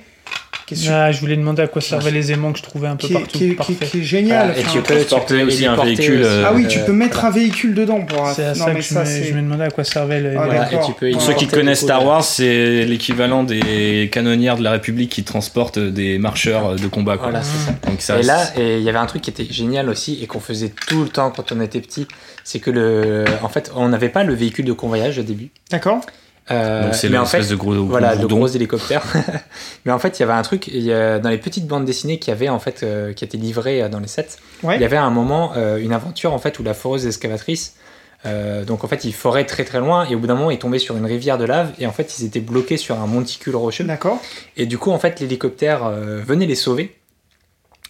Qui 0.70 0.76
est, 0.76 0.78
su- 0.78 0.90
Ah, 0.92 1.12
je 1.12 1.20
voulais 1.20 1.36
demander 1.36 1.64
à 1.64 1.68
quoi 1.68 1.82
servaient 1.82 2.12
les 2.12 2.32
aimants 2.32 2.52
que 2.52 2.60
je 2.60 2.64
trouvais 2.64 2.88
un 2.88 2.96
peu 2.96 3.08
qui 3.08 3.14
est- 3.14 3.18
partout. 3.18 3.38
qui 3.40 3.44
est- 3.44 3.48
qui 3.48 3.52
est- 3.54 3.56
Parfait. 3.56 3.86
qui 3.88 4.00
est 4.02 4.04
génial. 4.04 4.46
Voilà, 4.54 4.60
et 4.60 4.64
tu 4.72 4.82
peux, 4.84 5.04
tu 5.04 5.16
peux 5.28 5.42
aussi 5.42 5.66
un 5.66 5.76
véhicule, 5.76 6.22
aussi, 6.22 6.30
euh, 6.30 6.44
Ah 6.46 6.54
oui, 6.54 6.68
tu 6.68 6.78
euh, 6.78 6.86
peux 6.86 6.92
mettre 6.94 7.26
un 7.26 7.32
véhicule 7.32 7.74
dedans. 7.74 8.02
Pour... 8.02 8.28
C'est 8.36 8.44
à 8.46 8.50
non, 8.50 8.54
ça 8.54 8.66
mais 8.68 8.76
que 8.76 8.82
je, 8.82 8.88
ça, 8.88 9.04
me, 9.04 9.24
je 9.24 9.34
me 9.34 9.42
demandais 9.42 9.64
à 9.64 9.70
quoi 9.72 9.84
servaient 9.84 10.22
les. 10.22 10.28
Ah, 10.28 10.30
les- 10.30 10.36
Voilà, 10.36 10.60
d'accord. 10.66 10.84
et 10.84 10.86
tu 10.86 10.94
peux 11.00 11.10
Pour 11.12 11.22
ceux 11.24 11.34
qui 11.34 11.48
connaissent 11.48 11.82
Star 11.82 12.02
le- 12.02 12.06
Wars, 12.06 12.24
c'est 12.24 12.86
l'équivalent 12.86 13.44
des 13.44 14.10
canonnières 14.12 14.58
de 14.58 14.64
la 14.64 14.72
République 14.72 15.10
qui 15.12 15.24
transportent 15.24 15.80
des 15.80 16.20
marcheurs 16.20 16.76
de 16.76 16.88
combat. 16.88 17.18
Quoi. 17.18 17.30
Voilà, 17.32 17.44
c'est 17.44 17.66
ça. 17.66 17.76
Donc 17.90 18.02
ça, 18.02 18.20
Et 18.20 18.24
là, 18.24 18.46
il 18.58 18.82
y 18.84 18.90
avait 18.90 19.00
un 19.00 19.08
truc 19.08 19.24
qui 19.24 19.32
était 19.32 19.48
génial 19.50 19.90
aussi 19.90 20.20
et 20.22 20.28
qu'on 20.28 20.40
faisait 20.40 20.72
tout 20.88 21.02
le 21.02 21.10
temps 21.10 21.32
quand 21.36 21.52
on 21.52 21.62
était 21.62 21.82
petit, 21.82 22.08
c'est 22.44 22.60
que 22.60 22.70
le, 22.70 23.26
en 23.42 23.50
fait, 23.50 23.72
on 23.76 23.90
n'avait 23.90 24.10
pas 24.10 24.24
le 24.24 24.36
véhicule 24.36 24.66
de 24.66 24.74
convoyage 24.74 25.18
au 25.18 25.24
début. 25.24 25.50
D'accord 25.72 26.02
Euh, 26.52 26.86
donc 26.86 26.96
c'est 26.96 27.10
mais 27.10 27.18
en 27.18 27.22
l'espèce 27.22 27.46
fait, 27.48 27.52
de 27.52 27.56
gros, 27.58 27.74
gros 27.76 27.86
voilà, 27.86 28.16
de 28.16 28.26
gros 28.26 28.48
hélicoptères. 28.48 29.04
mais 29.86 29.92
en 29.92 30.00
fait, 30.00 30.18
il 30.18 30.22
y 30.22 30.24
avait 30.24 30.34
un 30.34 30.42
truc 30.42 30.68
il 30.68 30.82
y 30.82 30.92
a- 30.94 31.20
dans 31.20 31.30
les 31.30 31.38
petites 31.38 31.68
bandes 31.68 31.86
dessinées 31.86 32.18
qui 32.20 32.32
avait 32.32 32.50
en 32.50 32.60
fait, 32.60 32.82
euh, 32.84 33.14
qui 33.14 33.24
étaient 33.24 33.38
livrées 33.38 33.84
euh, 33.84 33.90
dans 33.90 34.00
les 34.00 34.08
sets. 34.08 34.28
Ouais. 34.64 34.76
Il 34.76 34.82
y 34.82 34.86
avait 34.86 34.98
à 34.98 35.04
un 35.04 35.12
moment 35.12 35.52
euh, 35.58 35.78
une 35.78 35.94
aventure 35.94 36.34
en 36.34 36.40
fait 36.40 36.58
où 36.60 36.64
la 36.64 36.74
foreuse 36.74 37.06
excavatrice. 37.06 37.76
euh, 38.26 38.66
donc 38.66 38.84
en 38.84 38.88
fait, 38.88 39.06
ils 39.06 39.14
foraient 39.14 39.46
très 39.46 39.64
très 39.64 39.80
loin 39.80 40.06
et 40.10 40.16
au 40.16 40.20
bout 40.20 40.28
d'un 40.28 40.36
moment, 40.36 40.52
ils 40.52 40.60
tombaient 40.60 40.80
sur 40.80 40.98
une 40.98 41.06
rivière 41.06 41.38
de 41.38 41.46
lave 41.46 41.72
et 41.80 41.86
en 41.88 41.92
fait, 41.92 42.18
ils 42.20 42.26
étaient 42.26 42.40
bloqués 42.42 42.78
sur 42.78 43.00
un 43.00 43.06
monticule 43.08 43.56
rocheux. 43.56 43.84
D'accord. 43.86 44.20
Et 44.58 44.66
du 44.66 44.78
coup, 44.78 44.92
en 44.92 45.00
fait, 45.00 45.20
l'hélicoptère 45.20 45.86
euh, 45.86 46.22
venait 46.26 46.46
les 46.48 46.56
sauver. 46.56 46.96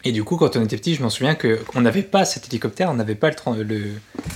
Et 0.05 0.13
du 0.13 0.23
coup, 0.23 0.37
quand 0.37 0.55
on 0.55 0.63
était 0.63 0.77
petit, 0.77 0.95
je 0.95 1.03
m'en 1.03 1.09
souviens 1.09 1.35
que 1.35 1.59
on 1.75 1.81
n'avait 1.81 2.03
pas 2.03 2.23
cet 2.23 2.47
hélicoptère, 2.47 2.89
on 2.89 2.93
n'avait 2.93 3.15
pas 3.15 3.29
le, 3.29 3.63
le... 3.63 3.81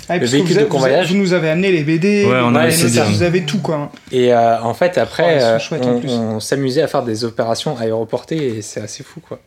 Ah, 0.09 0.15
Le 0.15 0.19
parce 0.19 0.31
que 0.31 0.35
véhicule 0.37 0.55
vous, 0.57 0.59
de 0.61 0.65
convoyage. 0.65 1.11
Vous, 1.11 1.17
nous 1.17 1.31
avez 1.31 1.49
amené 1.49 1.71
les 1.71 1.83
BD, 1.83 2.25
Ouais, 2.25 2.39
on 2.41 2.51
les 2.51 2.57
a 2.57 2.63
notes, 2.63 2.71
essayé 2.73 2.99
de- 2.99 3.05
vous 3.05 3.23
avez 3.23 3.43
tout 3.43 3.59
quoi. 3.59 3.89
Et 4.11 4.33
euh, 4.33 4.61
en 4.61 4.73
fait, 4.73 4.93
Oh, 4.97 4.99
après, 4.99 5.39
sont 5.39 5.45
euh, 5.45 5.59
chouettes, 5.59 5.85
on, 5.85 6.39
s'amusait 6.41 6.81
à 6.81 6.87
faire 6.87 7.03
des 7.03 7.23
opérations 7.23 7.77
aéroportées 7.77 8.57
et 8.57 8.61
c'est 8.61 8.81
assez 8.81 9.03
fou, 9.03 9.21
quoi. 9.21 9.39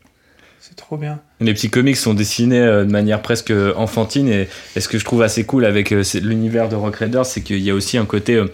C'est 0.59 0.75
trop 0.75 0.97
bien. 0.97 1.21
Les 1.41 1.53
petits 1.53 1.69
comics 1.71 1.97
sont 1.97 2.14
dessinés 2.14 2.61
euh, 2.61 2.85
de 2.87 2.91
manière 2.91 3.21
presque 3.21 3.53
enfantine 3.77 4.29
et, 4.29 4.49
et 4.75 4.81
ce 4.81 4.89
que 4.89 4.99
je 4.99 5.05
trouve 5.05 5.21
assez 5.23 5.45
cool 5.45 5.64
avec 5.67 5.91
l'univers 5.91 6.69
de 6.71 6.77
Rock 6.77 6.97
Raiders, 6.97 7.27
c'est 7.27 7.43
qu'il 7.43 7.59
y 7.61 7.71
a 7.71 7.75
aussi 7.75 7.99
un 7.99 8.07
côté 8.07 8.35
euh, 8.37 8.47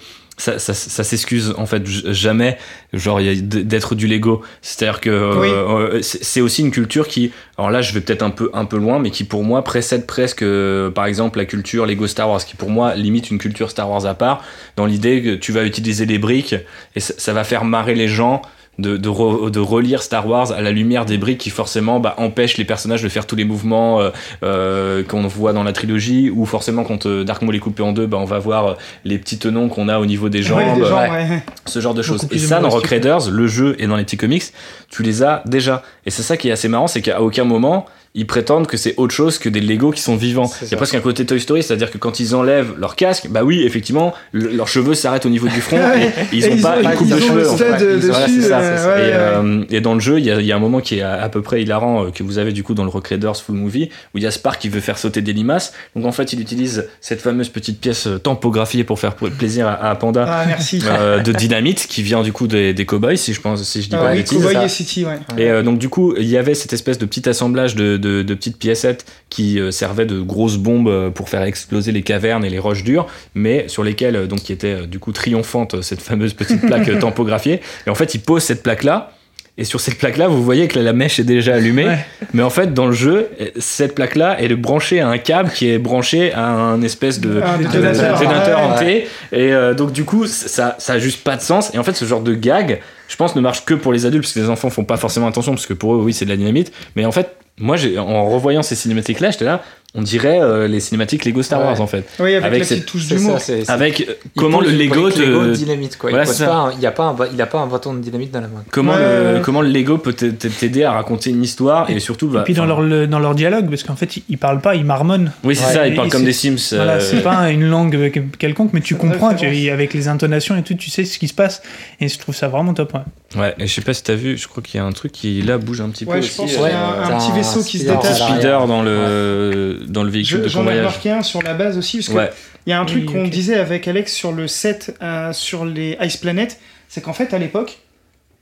ça, 0.43 0.59
ça, 0.59 0.75
ça 0.75 1.05
s'excuse 1.05 1.55
en 1.57 1.67
fait 1.67 1.87
jamais 1.87 2.59
genre 2.93 3.21
d'être 3.21 3.95
du 3.95 4.09
Lego 4.09 4.43
c'est 4.61 4.83
à 4.83 4.91
dire 4.91 5.01
que 5.01 5.11
euh, 5.11 5.41
Oui. 5.41 5.49
euh, 5.49 6.03
c'est 6.03 6.25
c'est 6.25 6.41
aussi 6.41 6.63
une 6.63 6.73
culture 6.73 7.07
qui 7.07 7.31
alors 7.59 7.71
là 7.71 7.81
je 7.81 7.93
vais 7.95 8.01
peut-être 8.01 8.23
un 8.23 8.31
peu 8.31 8.51
un 8.53 8.65
peu 8.65 8.77
loin 8.77 8.99
mais 8.99 9.11
qui 9.11 9.23
pour 9.25 9.45
moi 9.45 9.63
précède 9.63 10.05
presque 10.07 10.43
euh, 10.43 10.91
par 10.91 11.07
exemple 11.07 11.39
la 11.39 11.45
culture 11.45 11.87
Lego 11.87 12.07
Star 12.09 12.29
Wars 12.29 12.45
qui 12.45 12.57
pour 12.57 12.71
moi 12.71 12.97
limite 12.97 13.31
une 13.31 13.39
culture 13.39 13.71
Star 13.71 13.89
Wars 13.89 14.05
à 14.07 14.15
part 14.15 14.43
dans 14.77 14.87
l'idée 14.87 15.23
que 15.23 15.35
tu 15.37 15.53
vas 15.53 15.65
utiliser 15.65 16.07
des 16.07 16.19
briques 16.19 16.57
et 16.97 17.01
ça, 17.01 17.15
ça 17.17 17.33
va 17.33 17.45
faire 17.45 17.65
marrer 17.65 17.95
les 17.95 18.09
gens 18.09 18.43
de, 18.79 18.97
de, 18.97 19.09
re- 19.09 19.51
de 19.51 19.61
relire 19.61 20.03
Star 20.03 20.27
Wars 20.27 20.51
à 20.53 20.63
la 20.63 20.71
lumière 20.71 21.05
des 21.05 21.19
briques 21.19 21.39
qui 21.39 21.51
forcément 21.51 22.01
bah, 22.01 22.15
empêchent 22.17 22.57
les 22.57 22.65
personnages 22.65 23.03
de 23.03 23.09
faire 23.09 23.27
tous 23.27 23.37
les 23.37 23.45
mouvements 23.45 24.01
euh, 24.01 24.11
euh, 24.43 25.03
qu'on 25.05 25.27
voit 25.27 25.53
dans 25.53 25.63
la 25.63 25.73
trilogie 25.73 26.31
ou 26.31 26.47
forcément 26.47 26.83
quand 26.83 27.05
euh, 27.07 27.23
Dark 27.25 27.43
Maul 27.43 27.55
est 27.55 27.59
coupé 27.61 27.83
en 27.83 27.93
deux 27.93 28.07
bah, 28.07 28.17
on 28.19 28.25
va 28.25 28.39
voir 28.39 28.67
euh, 28.67 28.75
les 29.05 29.19
petits 29.19 29.39
tenons 29.39 29.69
qu'on 29.69 29.89
a 29.89 29.99
au 29.99 30.07
niveau 30.07 30.29
des 30.29 30.43
jambes 30.43 30.59
Ouais, 30.59 30.75
des 30.75 30.85
gens, 30.87 31.01
ouais. 31.01 31.43
ce 31.67 31.81
genre 31.81 31.95
de 31.95 32.03
choses. 32.03 32.27
Et 32.31 32.39
ça, 32.39 32.61
dans 32.61 32.71
Rock. 32.71 32.87
Raiders, 32.87 33.31
le 33.31 33.47
jeu 33.47 33.77
et 33.79 33.87
dans 33.87 33.97
les 33.97 34.05
petits 34.05 34.17
comics, 34.17 34.45
tu 34.91 35.03
les 35.03 35.23
as 35.23 35.43
déjà. 35.47 35.83
Et 36.07 36.11
c'est 36.11 36.23
ça 36.23 36.37
qui 36.37 36.49
est 36.49 36.53
assez 36.53 36.69
marrant, 36.69 36.87
c'est 36.87 37.03
qu'à 37.03 37.21
aucun 37.21 37.45
moment, 37.45 37.87
ils 38.15 38.27
prétendent 38.27 38.67
que 38.67 38.77
c'est 38.77 38.95
autre 38.99 39.15
chose 39.15 39.39
que 39.39 39.49
des 39.49 39.61
Lego 39.63 39.91
qui 39.91 40.03
sont 40.03 40.17
vivants. 40.17 40.45
C'est 40.47 40.67
Il 40.67 40.71
y 40.73 40.75
a 40.75 40.77
presque 40.77 40.95
un 40.95 41.01
côté 41.01 41.25
Toy 41.25 41.41
Story, 41.41 41.63
c'est-à-dire 41.63 41.91
que 41.91 41.97
quand 41.97 42.21
ils 42.21 42.35
enlèvent 42.35 42.75
leur 42.79 42.95
casque, 42.95 43.29
bah 43.31 43.43
oui, 43.43 43.63
effectivement, 43.65 44.13
le- 44.33 44.51
leurs 44.51 44.69
cheveux 44.69 44.93
s'arrêtent 44.95 45.25
au 45.25 45.31
niveau 45.31 45.49
du 45.49 45.61
front 45.63 45.79
et, 45.97 46.05
et 46.07 46.11
ils 46.33 46.45
Et 46.45 46.53
ont 46.53 46.59
pas 46.59 46.77
ils 46.81 46.85
une 46.85 46.91
ont- 46.91 46.97
coupe 46.97 47.09
de 47.09 47.15
ont 47.15 47.19
cheveux. 47.19 47.51
en 47.51 47.57
fait. 47.57 47.73
ont- 47.73 47.79
dessus. 47.79 48.13
c'est 48.43 48.49
ça, 48.49 48.61
euh, 48.61 48.95
ouais, 48.97 49.09
et, 49.09 49.13
euh, 49.15 49.65
et 49.71 49.81
dans 49.81 49.95
le 49.95 50.01
jeu, 50.01 50.19
il 50.19 50.27
y, 50.27 50.31
a, 50.31 50.39
il 50.41 50.47
y 50.47 50.53
a 50.53 50.57
un 50.57 50.61
moment 50.61 50.81
qui 50.81 50.99
est 50.99 51.03
à, 51.03 51.23
à 51.23 51.29
peu 51.31 51.41
près 51.41 51.63
hilarant 51.63 52.05
euh, 52.05 52.11
que 52.11 52.23
vous 52.23 52.37
avez 52.39 52.53
du 52.53 52.63
coup 52.63 52.75
dans 52.75 52.85
le 52.85 52.91
Rockraders 52.91 53.37
Full 53.37 53.55
Movie 53.57 53.89
où 54.15 54.19
il 54.19 54.25
y 54.25 54.27
a 54.27 54.31
Spark 54.31 54.61
qui 54.61 54.69
veut 54.69 54.81
faire 54.81 54.99
sauter 54.99 55.23
des 55.23 55.33
limaces. 55.33 55.73
Donc 55.97 56.05
en 56.05 56.13
fait, 56.13 56.35
il 56.35 56.41
utilise 56.41 56.89
cette 57.01 57.23
fameuse 57.23 57.49
petite 57.49 57.81
pièce 57.81 58.09
tampographiée 58.23 58.85
pour 58.85 58.99
faire 59.01 59.15
plaisir 59.15 59.67
à, 59.67 59.73
à 59.91 59.95
Panda. 59.95 60.27
Ah, 60.29 60.45
merci. 60.47 60.81
de 60.81 61.33
dynamite 61.33 61.87
qui 61.89 62.03
vient 62.03 62.23
du 62.23 62.33
coup 62.33 62.47
des, 62.47 62.75
des 62.75 62.85
cowboys 62.87 63.17
si 63.17 63.33
je 63.33 63.41
pense 63.41 63.63
si 63.63 63.81
je 63.83 63.89
dis 63.89 63.95
Ah 63.97 64.05
pas 64.05 64.13
oui, 64.13 64.25
ça. 64.27 64.65
et 64.65 64.69
City, 64.69 65.05
ouais. 65.07 65.19
Et 65.43 65.63
donc 65.63 65.79
du 65.79 65.89
coup, 65.89 66.15
il 66.19 66.29
y 66.29 66.37
avait 66.37 66.55
cette 66.55 66.73
espèce 66.73 66.99
de 66.99 67.07
petit 67.07 67.29
assemblage 67.29 67.75
de, 67.75 67.97
de, 68.03 68.23
de 68.23 68.35
petites 68.35 68.59
piécettes 68.59 69.07
qui 69.31 69.59
euh, 69.59 69.71
servaient 69.71 70.05
de 70.05 70.21
grosses 70.21 70.59
bombes 70.59 70.89
euh, 70.89 71.09
pour 71.09 71.31
faire 71.31 71.43
exploser 71.43 71.91
les 71.91 72.03
cavernes 72.03 72.45
et 72.45 72.51
les 72.51 72.59
roches 72.59 72.85
dures, 72.85 73.07
mais 73.35 73.67
sur 73.69 73.83
lesquelles 73.83 74.17
euh, 74.17 74.27
donc 74.27 74.41
qui 74.41 74.53
était 74.53 74.87
du 74.87 74.99
coup 74.99 75.13
triomphante 75.13 75.81
cette 75.81 76.03
fameuse 76.03 76.35
petite 76.35 76.61
plaque 76.61 76.99
tampographiée. 77.01 77.61
Et 77.87 77.91
en 77.91 77.95
fait, 77.95 78.15
il 78.15 78.21
pose 78.21 78.43
cette 78.43 78.63
plaque 78.63 78.83
là. 78.83 79.13
Et 79.59 79.65
sur 79.65 79.81
cette 79.81 79.99
plaque-là, 79.99 80.29
vous 80.29 80.43
voyez 80.43 80.67
que 80.67 80.79
la 80.79 80.95
mèche 80.95 81.21
est 81.21 81.25
déjà 81.25 81.55
allumée. 81.57 81.87
Ouais. 81.87 82.07
Mais 82.33 82.43
en 82.43 82.49
fait, 82.49 82.73
dans 82.73 82.87
le 82.87 82.93
jeu, 82.93 83.29
cette 83.59 83.95
plaque-là, 83.95 84.37
elle 84.41 84.51
est 84.51 84.57
branchée 84.57 85.01
à 85.01 85.09
un 85.09 85.19
câble 85.19 85.51
qui 85.51 85.69
est 85.69 85.79
branché 85.79 86.33
à 86.33 86.49
un 86.49 86.81
espèce 86.81 87.21
de, 87.21 87.43
détonateur. 87.59 88.19
Ouais. 88.19 88.65
hanté. 88.65 89.07
Et 89.31 89.53
euh, 89.53 89.75
donc, 89.75 89.93
du 89.93 90.05
coup, 90.05 90.27
ça, 90.27 90.77
ça 90.79 90.95
a 90.95 90.99
juste 90.99 91.23
pas 91.23 91.37
de 91.37 91.43
sens. 91.43 91.75
Et 91.75 91.79
en 91.79 91.85
fait, 91.85 91.93
ce 91.93 92.07
genre 92.07 92.23
de 92.23 92.35
gag, 92.35 92.81
je 93.09 93.17
pense, 93.17 93.37
ne 93.37 93.43
marche 93.43 93.67
que 93.67 93.75
pour 93.75 93.93
les 93.93 94.07
adultes, 94.07 94.25
parce 94.25 94.33
que 94.33 94.41
les 94.41 94.49
enfants 94.49 94.71
font 94.71 94.85
pas 94.85 94.97
forcément 94.97 95.27
attention, 95.27 95.53
parce 95.53 95.67
que 95.67 95.75
pour 95.75 95.95
eux, 95.95 95.99
oui, 95.99 96.15
c'est 96.15 96.25
de 96.25 96.31
la 96.31 96.39
dynamite. 96.39 96.73
Mais 96.97 97.05
en 97.05 97.13
fait, 97.13 97.37
moi, 97.59 97.77
en 97.99 98.29
revoyant 98.31 98.63
ces 98.63 98.75
cinématiques-là, 98.75 99.31
j'étais 99.31 99.45
là, 99.45 99.63
on 99.95 100.01
dirait 100.01 100.41
euh, 100.41 100.69
les 100.69 100.81
cinématiques 100.81 101.27
Lego 101.27 101.43
Star 101.43 101.61
Ouais. 101.61 101.67
Wars, 101.67 101.81
en 101.83 101.87
fait. 101.87 102.07
Oui, 102.19 102.33
avec, 102.35 102.45
Avec 102.47 102.59
la 102.61 102.65
cette- 102.65 102.87
touche 102.87 103.09
d'humour. 103.09 103.39
ça, 103.41 103.53
Avec 103.69 104.01
euh, 104.01 104.15
il 104.25 104.31
comment 104.41 104.61
pose 104.61 104.73
le 104.73 104.79
Lego 104.79 105.03
brique 105.03 105.19
Lego 105.19 105.45
te. 105.45 105.51
dynamite 105.51 105.99
quoi. 105.99 106.09
Voilà, 106.09 106.25
il, 106.25 106.29
c'est 106.33 106.47
pas 106.47 106.55
un- 106.55 106.73
il 106.73 106.87
a 106.87 106.93
pas 106.93 107.03
un, 107.05 107.17
il 107.31 107.43
a 107.43 107.45
pas 107.47 107.59
un 107.59 107.67
bâton 107.67 107.93
de 107.93 107.99
dynamite 108.01 108.31
dans 108.33 108.41
la 108.41 108.49
main. 108.49 108.65
Comment, 108.71 108.95
Ouais, 108.95 108.99
le, 108.99 109.05
ouais, 109.29 109.33
ouais. 109.35 109.41
comment 109.43 109.61
le 109.61 109.69
Lego 109.69 109.99
peut 109.99 110.15
t'aider 110.15 110.85
à 110.85 110.93
raconter 110.93 111.29
une 111.29 111.43
histoire 111.43 111.91
et, 111.91 112.01
surtout. 112.01 112.31
Et 112.31 112.33
bah, 112.33 112.43
puis 112.43 112.55
dans 112.55 112.65
leur, 112.65 112.81
le- 112.81 113.07
dans 113.07 113.19
leur 113.19 113.35
dialogue, 113.35 113.69
parce 113.69 113.83
qu'en 113.83 113.95
fait, 113.97 114.17
ils, 114.17 114.23
ils 114.31 114.39
parlent 114.39 114.63
pas, 114.63 114.75
ils 114.77 114.85
marmonnent. 114.87 115.31
Oui, 115.45 115.55
c'est 115.55 115.67
Ouais, 115.67 115.73
ça, 115.75 115.87
ils 115.87 115.95
parlent 115.95 116.09
comme 116.09 116.25
des 116.25 116.33
Sims. 116.33 116.57
Voilà, 116.75 116.95
euh, 116.95 117.01
c'est 117.01 117.23
pas 117.23 117.51
une 117.51 117.69
langue 117.69 118.11
que- 118.11 118.21
quelconque, 118.39 118.71
mais 118.73 118.81
tu 118.81 118.95
comprends, 118.97 119.35
tu- 119.35 119.45
avec 119.69 119.93
les 119.93 120.09
intonations 120.09 120.57
et 120.57 120.63
tout, 120.63 120.73
tu 120.75 120.89
sais 120.89 121.05
ce 121.05 121.19
qui 121.19 121.29
se 121.29 121.35
passe. 121.35 121.61
Et 122.01 122.09
je 122.09 122.19
trouve 122.19 122.35
ça 122.35 122.49
vraiment 122.49 122.73
top. 122.73 122.95
ouais. 122.95 123.01
Ouais, 123.39 123.55
et 123.59 123.67
je 123.67 123.73
sais 123.75 123.81
pas 123.81 123.95
si 123.95 124.03
t'as 124.03 124.15
vu, 124.15 124.37
je 124.39 124.47
crois 124.49 124.63
qu'il 124.63 124.79
y 124.79 124.83
a 124.83 124.85
un 124.87 124.93
truc 124.93 125.11
qui 125.13 125.41
là 125.43 125.57
bouge 125.59 125.81
un 125.83 125.89
petit 125.91 126.05
Ouais, 126.05 126.17
peu 126.17 126.21
je 126.23 126.27
aussi. 126.29 126.37
pense 126.37 126.53
qu'il 126.53 126.61
y 126.61 126.65
a 126.67 126.79
un, 126.87 127.03
un 127.03 127.09
t'as 127.09 127.17
petit 127.19 127.31
un 127.31 127.35
vaisseau 127.43 127.63
qui 127.65 127.79
se 127.79 127.89
un 127.89 127.97
détache. 127.97 128.21
à 128.21 128.29
speeder 128.29 128.67
dans 128.67 128.83
le, 128.83 129.81
dans 129.89 130.03
le 130.05 130.11
véhicule 130.11 130.39
Je- 130.39 130.43
de 130.45 130.49
J'en 130.49 130.67
ai 130.69 130.79
remarqué 130.79 131.11
un 131.11 131.23
sur 131.23 131.43
la 131.43 131.55
base 131.55 131.77
aussi, 131.79 131.99
parce 131.99 132.09
que 132.09 132.15
Ouais, 132.15 132.31
il 132.67 132.71
y 132.71 132.73
a 132.73 132.81
un 132.81 132.85
truc 132.85 133.05
Oui, 133.09 133.13
qu'on 133.13 133.29
disait 133.29 133.57
avec 133.59 133.87
Alex 133.89 134.13
sur 134.13 134.33
le 134.33 134.49
set 134.49 134.97
euh, 135.03 135.33
sur 135.33 135.65
les 135.65 135.97
Ice 136.03 136.17
Planet, 136.17 136.59
c'est 136.89 137.01
qu'en 137.01 137.13
fait 137.13 137.35
à 137.35 137.39
l'époque, 137.39 137.79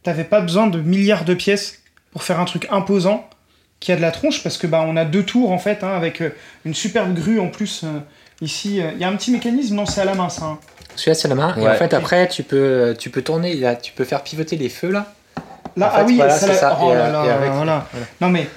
t'avais 0.02 0.24
pas 0.24 0.40
besoin 0.40 0.66
de 0.66 0.81
milliards 0.81 1.24
de 1.24 1.35
pièces 1.35 1.81
pour 2.12 2.22
faire 2.22 2.40
un 2.40 2.44
truc 2.44 2.66
imposant 2.70 3.28
qui 3.81 3.93
a 3.93 3.97
de 3.97 4.02
la 4.02 4.10
tronche, 4.10 4.43
parce 4.43 4.59
que 4.59 4.66
bah 4.66 4.85
on 4.86 4.97
a 4.97 5.05
deux 5.05 5.22
tours 5.22 5.51
en 5.52 5.59
fait, 5.59 5.82
hein, 5.82 5.93
avec 5.97 6.20
euh, 6.20 6.31
une 6.66 6.74
superbe 6.74 7.14
grue 7.14 7.40
en 7.40 7.48
plus. 7.48 7.82
euh, 7.85 7.98
Ici, 8.43 8.81
euh, 8.81 8.90
il 8.94 9.01
y 9.01 9.05
a 9.05 9.09
un 9.09 9.16
petit 9.16 9.31
mécanisme, 9.31 9.74
non, 9.74 9.85
c'est 9.85 10.01
à 10.01 10.05
la 10.06 10.14
main 10.14 10.28
ça. 10.31 10.44
hein. 10.47 10.59
Celui-là 10.97 11.14
c'est 11.14 11.28
la 11.28 11.35
main. 11.35 11.55
Et 11.56 11.60
Ouais. 11.60 11.68
en 11.70 11.74
fait 11.74 11.93
après 11.94 12.27
tu 12.28 12.43
peux 12.43 12.94
tu 12.98 13.09
peux 13.10 13.22
tourner, 13.22 13.55
là, 13.55 13.77
tu 13.77 13.93
peux 13.93 14.05
faire 14.05 14.22
pivoter 14.22 14.56
les 14.56 14.68
feux 14.70 14.90
là. 14.90 15.12
Là, 15.76 15.86
En 15.86 15.90
fait, 15.90 15.97
ah 16.01 16.05
oui, 16.06 16.16
voilà, 16.16 16.32
ça, 16.34 16.40
c'est 16.47 16.52
là- 16.52 16.59
ça. 16.59 16.78
oh 16.80 16.90
Et, 16.90 16.94
là 16.94 17.01
euh, 17.06 17.12
là, 17.12 17.24
et 17.26 17.30
avec- 17.30 17.52
voilà. 17.52 17.86
Non 18.20 18.28
mais, 18.28 18.48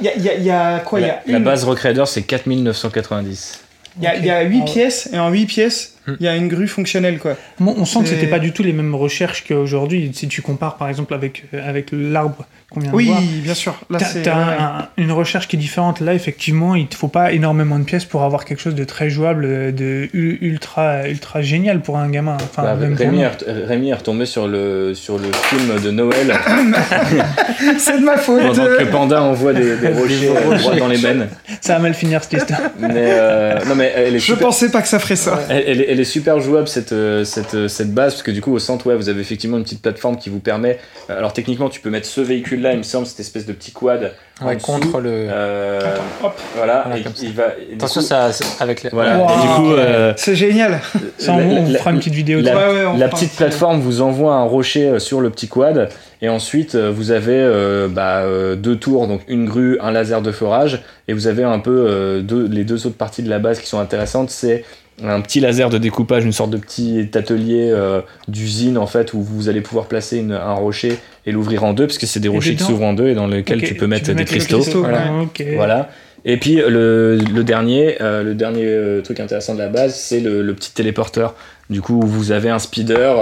il 0.00 0.06
y 0.06 0.08
a, 0.08 0.16
y 0.16 0.46
y 0.46 0.84
quoi 0.84 1.00
y 1.00 1.02
la, 1.02 1.14
a 1.14 1.20
la 1.26 1.38
une- 1.38 1.44
base 1.44 1.64
Rockraders 1.64 2.08
c'est 2.08 2.22
4990. 2.22 3.60
Il 3.98 4.02
y 4.02 4.06
a, 4.06 4.16
il 4.16 4.24
y 4.24 4.30
a 4.30 4.40
Ok. 4.42 4.48
8 4.48 4.60
Ah, 4.62 4.70
pièces, 4.72 5.08
et 5.12 5.18
en 5.18 5.28
8 5.30 5.46
pièces. 5.46 5.93
Il 6.06 6.24
y 6.24 6.28
a 6.28 6.36
une 6.36 6.48
grue 6.48 6.68
fonctionnelle, 6.68 7.18
quoi. 7.18 7.36
Bon, 7.60 7.74
on 7.78 7.84
sent 7.84 8.00
que 8.02 8.08
c'était 8.08 8.26
pas 8.26 8.38
du 8.38 8.52
tout 8.52 8.62
les 8.62 8.72
mêmes 8.72 8.94
recherches 8.94 9.44
qu'aujourd'hui. 9.46 10.10
Si 10.14 10.28
tu 10.28 10.42
compares 10.42 10.76
par 10.76 10.88
exemple 10.88 11.14
avec, 11.14 11.44
euh, 11.54 11.68
avec 11.68 11.88
l'arbre 11.92 12.44
qu'on 12.70 12.80
vient 12.80 12.90
de 12.90 12.96
Oui, 12.96 13.06
voir. 13.06 13.20
bien 13.42 13.54
sûr. 13.54 13.74
Là, 13.90 13.98
T'as 13.98 14.04
c'est. 14.06 14.22
t'as 14.22 14.36
ouais. 14.36 14.56
un- 14.60 14.88
une 14.96 15.12
recherche 15.12 15.48
qui 15.48 15.56
est 15.56 15.58
différente. 15.58 16.00
Là, 16.00 16.12
effectivement, 16.14 16.74
il 16.74 16.86
te 16.88 16.94
faut 16.96 17.08
pas 17.08 17.32
énormément 17.32 17.78
de 17.78 17.84
pièces 17.84 18.04
pour 18.04 18.22
avoir 18.22 18.44
quelque 18.44 18.60
chose 18.60 18.74
de 18.74 18.84
très 18.84 19.08
jouable, 19.10 19.74
de 19.74 20.08
ultra, 20.12 21.08
ultra 21.08 21.40
génial 21.42 21.80
pour 21.80 21.96
un 21.98 22.08
gamin. 22.10 22.36
Enfin, 22.42 22.62
Bah, 22.62 22.74
même 22.74 22.94
Rémi, 22.94 23.22
est 23.22 23.30
Rémi 23.66 23.90
est 23.90 23.94
retombé 23.94 24.26
sur 24.26 24.46
le, 24.48 24.92
sur 24.94 25.18
le 25.18 25.28
film 25.32 25.80
de 25.82 25.90
Noël 25.90 26.34
C'est 27.78 27.98
de 28.00 28.04
ma 28.04 28.16
faute. 28.16 28.42
pendant 28.42 28.64
que 28.64 28.84
Panda 28.84 29.22
envoie 29.22 29.52
des, 29.52 29.76
des 29.76 29.88
rochers 29.92 30.30
euh, 30.36 30.58
droit 30.58 30.74
dans 30.76 30.88
les 30.88 30.98
bennes. 30.98 31.28
Ça 31.60 31.74
va 31.74 31.78
mal 31.80 31.94
finir 31.94 32.22
cette 32.22 32.34
histoire. 32.34 32.60
Mais, 32.78 32.90
euh, 32.94 33.58
non, 33.66 33.74
mais 33.74 33.92
elle 33.94 34.14
est 34.16 34.18
Je 34.18 34.24
super- 34.24 34.46
pensais 34.48 34.70
pas 34.70 34.82
que 34.82 34.88
ça 34.88 34.98
ferait 34.98 35.16
ça. 35.16 35.40
Elle, 35.48 35.64
elle 35.66 35.80
est- 35.80 35.93
elle 35.94 36.00
est 36.00 36.04
super 36.04 36.40
jouable 36.40 36.68
cette, 36.68 36.92
euh, 36.92 37.24
cette, 37.24 37.54
euh, 37.54 37.68
cette 37.68 37.92
base 37.94 38.12
parce 38.14 38.22
que 38.22 38.30
du 38.30 38.40
coup 38.42 38.52
au 38.52 38.58
centre 38.58 38.86
ouais, 38.88 38.96
vous 38.96 39.08
avez 39.08 39.20
effectivement 39.20 39.56
une 39.56 39.62
petite 39.64 39.80
plateforme 39.82 40.16
qui 40.18 40.28
vous 40.28 40.40
permet 40.40 40.78
euh, 41.08 41.16
alors 41.18 41.32
techniquement 41.32 41.68
tu 41.68 41.80
peux 41.80 41.90
mettre 41.90 42.06
ce 42.06 42.20
véhicule 42.20 42.60
là 42.62 42.72
il 42.72 42.78
me 42.78 42.82
semble 42.82 43.06
cette 43.06 43.20
espèce 43.20 43.46
de 43.46 43.52
petit 43.52 43.72
quad 43.72 44.12
Ouais, 44.44 44.56
contre 44.56 44.98
le. 44.98 45.10
Euh, 45.12 45.78
Attends, 45.78 46.02
hop. 46.26 46.40
voilà 46.56 46.82
Voilà, 46.86 46.98
et 46.98 47.02
comme 47.04 47.12
il 47.22 47.32
va 47.32 47.44
et 47.56 47.66
du 47.68 47.74
Attention 47.76 48.00
coup- 48.00 48.06
ça 48.08 48.32
c'est- 48.32 48.60
avec 48.60 48.82
les. 48.82 48.90
voilà 48.90 49.16
Wow. 49.18 49.28
et 49.28 49.40
du 49.42 49.48
coup 49.54 49.72
euh, 49.74 50.12
C'est 50.16 50.34
génial. 50.34 50.80
Ça, 51.18 51.34
on, 51.34 51.38
la- 51.38 51.44
on 51.60 51.70
la- 51.70 51.78
fera 51.78 51.92
une 51.92 51.98
petite 51.98 52.14
vidéo. 52.14 52.40
de 52.40 52.46
la- 52.46 52.52
ça. 52.52 52.58
Ouais, 52.68 52.74
ouais, 52.80 52.86
on 52.86 52.96
la 52.98 53.06
petite 53.08 53.36
plateforme 53.36 53.78
vous 53.80 54.00
envoie 54.00 54.34
un 54.34 54.42
rocher 54.42 54.98
sur 54.98 55.20
le 55.20 55.30
petit 55.30 55.46
quad 55.46 55.88
et 56.20 56.28
ensuite 56.28 56.74
vous 56.74 57.12
avez 57.12 57.36
euh, 57.38 57.86
bah, 57.88 58.24
deux 58.56 58.74
tours, 58.74 59.06
donc 59.06 59.20
une 59.28 59.44
grue, 59.44 59.78
un 59.80 59.92
laser 59.92 60.20
de 60.20 60.32
forage 60.32 60.82
et 61.06 61.12
vous 61.12 61.28
avez 61.28 61.44
un 61.44 61.60
peu 61.60 61.86
euh, 61.88 62.20
deux, 62.20 62.48
les 62.48 62.64
deux 62.64 62.88
autres 62.88 62.96
parties 62.96 63.22
de 63.22 63.30
la 63.30 63.38
base 63.38 63.60
qui 63.60 63.68
sont 63.68 63.78
intéressantes, 63.78 64.30
c'est 64.30 64.64
un 65.02 65.20
petit 65.20 65.40
laser 65.40 65.70
de 65.70 65.78
découpage, 65.78 66.24
une 66.24 66.32
sorte 66.32 66.50
de 66.50 66.56
petit 66.56 67.08
atelier 67.14 67.68
euh, 67.72 68.00
d'usine 68.28 68.78
en 68.78 68.86
fait 68.86 69.12
où 69.12 69.22
vous 69.22 69.48
allez 69.48 69.60
pouvoir 69.60 69.86
placer 69.86 70.18
une- 70.18 70.32
un 70.32 70.52
rocher 70.54 70.98
et 71.26 71.32
l'ouvrir 71.32 71.64
en 71.64 71.72
deux 71.72 71.86
parce 71.86 71.98
que 71.98 72.06
c'est 72.06 72.20
des 72.20 72.28
rochers 72.28 72.54
qui 72.54 72.62
s'ouvrent 72.64 72.84
en 72.84 72.92
deux 72.92 73.08
et 73.08 73.14
dans 73.14 73.26
lesquels 73.26 73.62
tu 73.62 73.74
peux 73.74 73.86
mettre 73.86 74.12
des 74.12 74.24
cristaux. 74.24 74.58
cristaux. 74.60 74.80
Voilà. 74.80 75.12
ouais. 75.12 75.22
Ok. 75.24 75.44
Voilà. 75.56 75.90
Et 76.26 76.38
puis 76.38 76.54
le, 76.56 77.16
le 77.16 77.44
dernier, 77.44 78.00
euh, 78.00 78.22
le 78.22 78.34
dernier 78.34 78.64
euh, 78.66 79.02
truc 79.02 79.20
intéressant 79.20 79.54
de 79.54 79.58
la 79.58 79.68
base, 79.68 79.94
c'est 79.94 80.20
le, 80.20 80.42
le 80.42 80.54
petit 80.54 80.72
téléporteur. 80.72 81.34
Du 81.70 81.80
coup, 81.80 81.98
vous 82.04 82.30
avez 82.30 82.50
un 82.50 82.58
speeder 82.58 83.16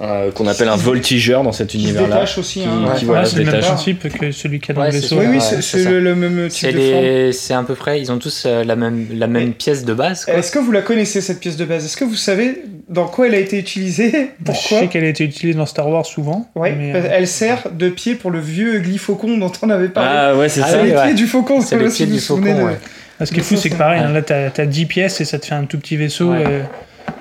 euh, 0.00 0.30
qu'on 0.32 0.46
appelle 0.46 0.68
un 0.68 0.76
voltigeur 0.76 1.42
dans 1.42 1.52
cet 1.52 1.68
Qui 1.68 1.78
se 1.78 1.82
univers-là. 1.84 2.14
détache 2.16 2.38
aussi. 2.38 2.62
Hein. 2.64 2.92
qui, 2.96 3.04
Ouais, 3.04 3.06
voilà, 3.08 3.24
c'est 3.26 3.36
le 3.40 3.44
même 3.44 3.60
principe 3.60 4.08
que 4.18 4.32
celui 4.32 4.58
qu'il 4.58 4.68
y 4.68 4.72
a 4.72 4.74
dans 4.74 4.80
Ouais, 4.80 4.86
le 4.90 4.94
vaisseau. 5.00 5.18
Oui, 5.18 5.26
oui, 5.32 5.38
c'est 5.60 5.84
le, 5.84 6.00
le 6.00 6.14
même 6.14 6.48
type 6.48 6.66
C'est 6.70 6.72
de 6.72 6.78
forme. 6.80 7.02
les... 7.04 7.32
c'est 7.34 7.52
à 7.52 7.62
peu 7.62 7.74
près, 7.74 8.00
ils 8.00 8.10
ont 8.10 8.16
tous 8.18 8.44
euh, 8.46 8.64
la 8.64 8.74
même, 8.74 9.06
la 9.12 9.26
même 9.26 9.48
Et- 9.48 9.52
pièce 9.52 9.84
de 9.84 9.92
base. 9.92 10.24
Est-ce 10.28 10.50
que 10.50 10.58
vous 10.58 10.72
la 10.72 10.80
connaissez 10.80 11.20
cette 11.20 11.40
pièce 11.40 11.58
de 11.58 11.66
base? 11.66 11.84
Est-ce 11.84 11.98
que 11.98 12.04
vous 12.04 12.16
savez 12.16 12.62
dans 12.88 13.06
quoi 13.06 13.26
elle 13.26 13.34
a 13.34 13.38
été 13.38 13.58
utilisée? 13.58 14.10
Je 14.40 14.44
Pourquoi? 14.44 14.80
sais 14.80 14.88
qu'elle 14.88 15.04
a 15.04 15.08
été 15.08 15.24
utilisée 15.24 15.58
dans 15.58 15.66
Star 15.66 15.86
Wars 15.88 16.06
souvent. 16.06 16.48
Ouais, 16.54 16.72
mais, 16.74 16.94
euh, 16.94 17.02
elle 17.12 17.28
sert 17.28 17.64
de 17.70 17.90
pied 17.90 18.14
pour 18.14 18.30
le 18.30 18.40
vieux 18.40 18.78
glyphocon 18.78 19.36
dont 19.36 19.52
on 19.60 19.68
avait 19.68 19.88
parlé. 19.88 20.10
Ah 20.10 20.36
ouais, 20.36 20.48
c'est 20.48 20.62
Ah 20.64 20.68
ça. 20.68 20.78
c'est 20.82 20.96
ouais. 20.96 21.02
pieds 21.04 21.14
du 21.14 21.26
faucon, 21.26 21.60
C'est 21.60 21.78
je 21.78 21.86
pieds 21.94 22.06
vous 22.06 22.14
du 22.14 22.20
faucon, 22.20 22.64
ouais. 22.64 22.78
Ce 23.24 23.30
qui 23.30 23.40
est 23.40 23.42
fou, 23.44 23.56
c'est 23.56 23.70
que 23.70 23.76
pareil, 23.76 24.00
hein, 24.00 24.10
là, 24.10 24.22
t'as 24.22 24.50
t'as 24.50 24.66
10 24.66 24.86
pièces 24.86 25.20
et 25.20 25.24
ça 25.24 25.38
te 25.38 25.46
fait 25.46 25.54
un 25.54 25.64
tout 25.66 25.78
petit 25.78 25.96
vaisseau. 25.96 26.32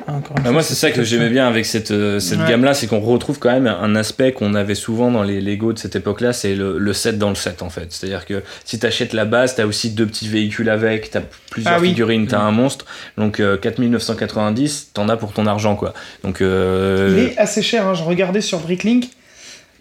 Ouais. 0.08 0.14
encore 0.14 0.32
une 0.32 0.36
Bah, 0.38 0.42
fois, 0.44 0.52
moi, 0.52 0.64
c'est 0.64 0.76
ça 0.76 0.92
que 0.92 1.04
j'aimais 1.04 1.30
bien 1.30 1.48
avec 1.48 1.66
cette, 1.66 1.92
euh, 1.92 2.20
cette 2.20 2.40
Ouais. 2.40 2.48
gamme-là, 2.50 2.74
c'est 2.74 2.88
qu'on 2.88 3.00
retrouve 3.00 3.40
quand 3.40 3.52
même 3.52 3.68
un 3.68 3.96
aspect 3.96 4.32
qu'on 4.32 4.54
avait 4.56 4.76
souvent 4.76 5.12
dans 5.12 5.24
les 5.24 5.42
Lego 5.42 5.74
de 5.74 5.80
cette 5.80 5.96
époque-là, 5.96 6.34
c'est 6.34 6.56
le, 6.56 6.78
le 6.78 6.94
set 6.94 7.18
dans 7.18 7.30
le 7.30 7.36
set 7.36 7.62
en 7.62 7.70
fait. 7.70 7.88
C'est-à-dire 7.92 8.26
que 8.26 8.44
si 8.66 8.80
tu 8.80 8.86
achètes 8.86 9.14
la 9.14 9.26
base, 9.26 9.56
tu 9.56 9.62
as 9.62 9.68
aussi 9.68 9.90
deux 9.92 10.06
petits 10.06 10.28
véhicules 10.28 10.70
avec, 10.70 11.12
tu 11.12 11.18
as 11.18 11.24
plusieurs 11.52 11.76
Ah 11.76 11.80
oui. 11.80 11.90
figurines, 11.90 12.28
tu 12.28 12.36
as 12.36 12.42
un 12.42 12.52
monstre. 12.52 12.86
Donc 13.18 13.40
euh, 13.40 13.58
4990, 13.58 14.92
t'en 14.94 15.10
as 15.10 15.18
pour 15.18 15.34
ton 15.34 15.46
argent 15.48 15.76
quoi. 15.76 15.94
Donc 16.24 16.42
euh, 16.42 17.10
Il 17.18 17.24
est 17.24 17.38
assez 17.38 17.62
cher, 17.62 17.88
hein, 17.88 17.94
je 17.94 18.04
regardais 18.04 18.42
sur 18.42 18.60
Bricklink. 18.60 19.06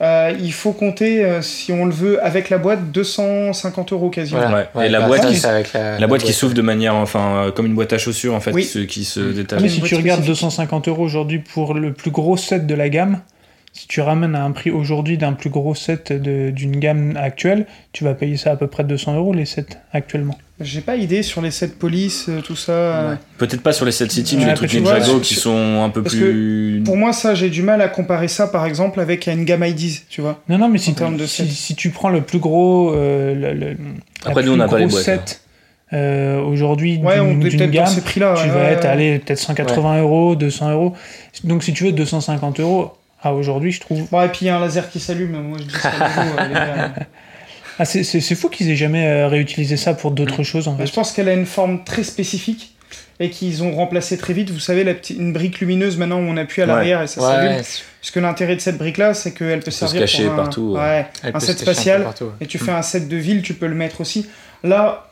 Euh, 0.01 0.32
il 0.40 0.52
faut 0.52 0.73
compter, 0.73 1.24
euh, 1.24 1.43
si 1.43 1.70
on 1.73 1.85
le 1.85 1.93
veut, 1.93 2.24
avec 2.24 2.51
la 2.51 2.59
boîte, 2.59 2.90
250 2.90 3.93
euros 3.93 4.10
quasiment. 4.10 4.40
Voilà. 4.40 4.69
Ouais. 4.74 4.86
Et 4.86 4.89
la 4.89 5.01
bah, 5.01 5.06
boîte 5.06 5.27
qui- 5.28 5.36
c'est 5.36 5.47
avec 5.47 5.73
la, 5.73 5.98
la 5.98 6.06
boîte 6.09 6.23
qui 6.23 6.32
s'ouvre 6.32 6.55
de 6.55 6.62
manière, 6.62 6.94
enfin, 6.97 7.44
euh, 7.47 7.51
comme 7.52 7.66
une 7.66 7.74
boîte 7.74 7.93
à 7.93 7.98
chaussures 7.98 8.35
en 8.35 8.40
fait, 8.40 8.52
Oui. 8.52 8.62
qui 8.62 8.69
se, 8.69 8.78
qui 8.81 9.05
se 9.05 9.20
Mm. 9.20 9.32
détache. 9.35 9.59
Ah, 9.60 9.62
mais 9.62 9.69
Une 9.69 9.74
si 9.74 9.81
tu 9.82 9.94
regardes 9.94 10.23
spécifique. 10.23 10.43
250 10.44 10.89
euros 10.89 11.05
aujourd'hui 11.05 11.39
pour 11.39 11.74
le 11.74 11.93
plus 11.93 12.10
gros 12.10 12.36
set 12.36 12.66
de 12.66 12.74
la 12.74 12.89
gamme, 12.89 13.20
si 13.73 13.89
tu 13.89 14.01
ramènes 14.03 14.35
à 14.35 14.44
un 14.44 14.51
prix 14.51 14.70
aujourd'hui 14.70 15.16
d'un 15.19 15.32
plus 15.32 15.49
gros 15.51 15.74
set 15.74 16.12
de- 16.12 16.51
d'une 16.51 16.77
gamme 16.78 17.16
actuelle, 17.16 17.66
tu 17.93 18.05
vas 18.05 18.12
payer 18.15 18.36
ça 18.36 18.51
à 18.53 18.57
peu 18.57 18.66
près 18.66 18.85
200 18.85 19.16
euros 19.16 19.32
les 19.32 19.47
sets 19.47 19.65
actuellement. 19.93 20.36
J'ai 20.61 20.81
pas 20.82 20.97
idée 20.97 21.23
sur 21.23 21.40
les 21.43 21.51
sets 21.51 21.69
police, 21.69 22.27
euh, 22.28 22.40
tout 22.40 22.55
ça. 22.55 23.19
Peut-être 23.39 23.62
pas 23.62 23.73
sur 23.73 23.85
les 23.85 23.90
7 23.90 24.12
City, 24.12 24.36
mais 24.36 24.44
les 24.47 24.55
trucs 24.55 24.70
tu 24.70 24.81
Ninjago 24.81 25.19
qui 25.20 25.35
sont 25.35 25.82
un 25.82 25.89
peu 25.89 26.03
parce 26.03 26.15
plus. 26.15 26.82
Pour 26.85 26.97
moi, 26.97 27.12
ça, 27.12 27.35
j'ai 27.35 27.51
du 27.51 27.62
mal 27.62 27.81
à 27.81 27.89
comparer 27.89 28.28
ça, 28.28 28.47
par 28.47 28.65
exemple, 28.66 29.01
avec 29.01 29.27
une 29.27 29.44
gamme 29.44 29.65
IDs, 29.65 30.03
tu 30.09 30.20
vois. 30.20 30.40
Non, 30.49 30.59
non, 30.59 30.69
mais 30.69 30.78
si, 30.78 30.90
En 30.90 30.94
termes 30.94 31.16
de 31.16 31.27
si, 31.27 31.43
set. 31.47 31.51
si 31.51 31.74
tu 31.74 31.90
prends 31.90 32.11
le 32.11 32.20
plus 32.20 32.39
gros, 32.39 32.93
euh, 32.94 33.35
le, 33.35 33.55
le- 33.55 33.77
Après, 34.24 34.43
la 34.43 34.47
nous, 34.47 34.53
on 34.53 34.57
n'a 34.57 34.69
pas 34.69 34.78
les 34.78 34.85
gros 34.85 34.93
boîtes, 34.93 35.03
set 35.05 35.40
euh, 35.94 36.40
aujourd'hui 36.43 37.01
Ouais, 37.03 37.16
d'une 37.35 37.66
gamme, 37.70 37.86
ces 37.86 38.01
prix-là. 38.03 38.35
tu 38.36 38.44
ouais, 38.44 38.55
vas 38.55 38.65
être 38.70 38.85
ouais. 38.85 38.89
allé 38.90 39.19
peut-être 39.19 39.39
180 39.40 40.01
euros, 40.03 40.36
200 40.36 40.70
euros. 40.70 40.93
Donc 41.44 41.65
si 41.65 41.73
tu 41.73 41.85
veux 41.85 41.93
250 41.93 42.61
euros, 42.61 42.93
à 43.23 43.32
aujourd'hui, 43.35 43.73
je 43.73 43.81
trouve. 43.81 44.09
Bon, 44.11 44.23
et 44.23 44.28
puis 44.28 44.40
il 44.43 44.47
y 44.47 44.51
a 44.51 44.57
un 44.57 44.61
laser 44.61 44.90
qui 44.90 45.01
s'allume, 45.01 45.31
moi 45.40 45.59
je 45.59 45.65
dis 45.65 45.74
ça. 45.74 45.90
Euh. 46.40 46.89
Ah, 47.78 47.86
c'est- 47.86 48.05
c'est 48.05 48.20
c'est 48.20 48.35
fou 48.35 48.51
qu'ils 48.51 48.70
aient 48.70 48.77
jamais 48.77 49.07
euh, 49.07 49.28
réutilisé 49.28 49.78
ça 49.78 49.94
pour 49.94 50.11
d'autres 50.11 50.43
choses 50.43 50.69
en 50.69 50.73
Bah, 50.73 50.81
fait. 50.85 50.89
je 50.89 50.93
pense 50.93 51.11
qu'elle 51.12 51.28
a 51.28 51.32
une 51.32 51.47
forme 51.47 51.85
très 51.85 52.03
spécifique 52.05 52.74
et 53.19 53.31
qu'ils 53.31 53.62
ont 53.62 53.74
remplacé 53.74 54.19
très 54.19 54.35
vite. 54.35 54.51
Vous 54.51 54.59
savez, 54.61 54.85
la 54.85 54.93
petite, 54.93 55.19
une 55.19 55.32
brique 55.32 55.59
lumineuse 55.59 55.97
maintenant 55.97 56.19
où 56.19 56.24
on 56.24 56.36
appuie 56.36 56.61
à 56.61 56.66
Ouais. 56.66 56.73
l'arrière 56.73 57.01
et 57.03 57.07
ça 57.07 57.23
s'allume. 57.23 57.53
Ouais, 57.53 57.57
Parce 57.57 58.11
que 58.12 58.20
l'intérêt 58.20 58.57
de 58.57 58.61
cette 58.61 58.77
brique-là, 58.77 59.15
c'est 59.15 59.32
qu'elle 59.32 59.61
peut 59.61 59.70
se 59.70 59.78
servir 59.78 60.01
cacher 60.03 60.24
pour 60.24 60.35
un, 60.35 60.36
partout, 60.36 60.73
ouais. 60.74 60.81
Ouais, 60.81 61.07
elle 61.23 61.31
un 61.31 61.32
peut 61.32 61.40
set 61.40 61.57
se 61.59 61.62
spatial. 61.65 62.03
partout, 62.05 62.24
ouais. 62.27 62.31
Et 62.43 62.47
tu 62.47 62.59
fais 62.59 62.73
un 62.73 62.82
set 62.82 63.09
de 63.09 63.16
ville, 63.16 63.40
tu 63.40 63.55
peux 63.55 63.66
le 63.66 63.74
mettre 63.74 64.03
aussi. 64.03 64.27
Là, 64.62 65.09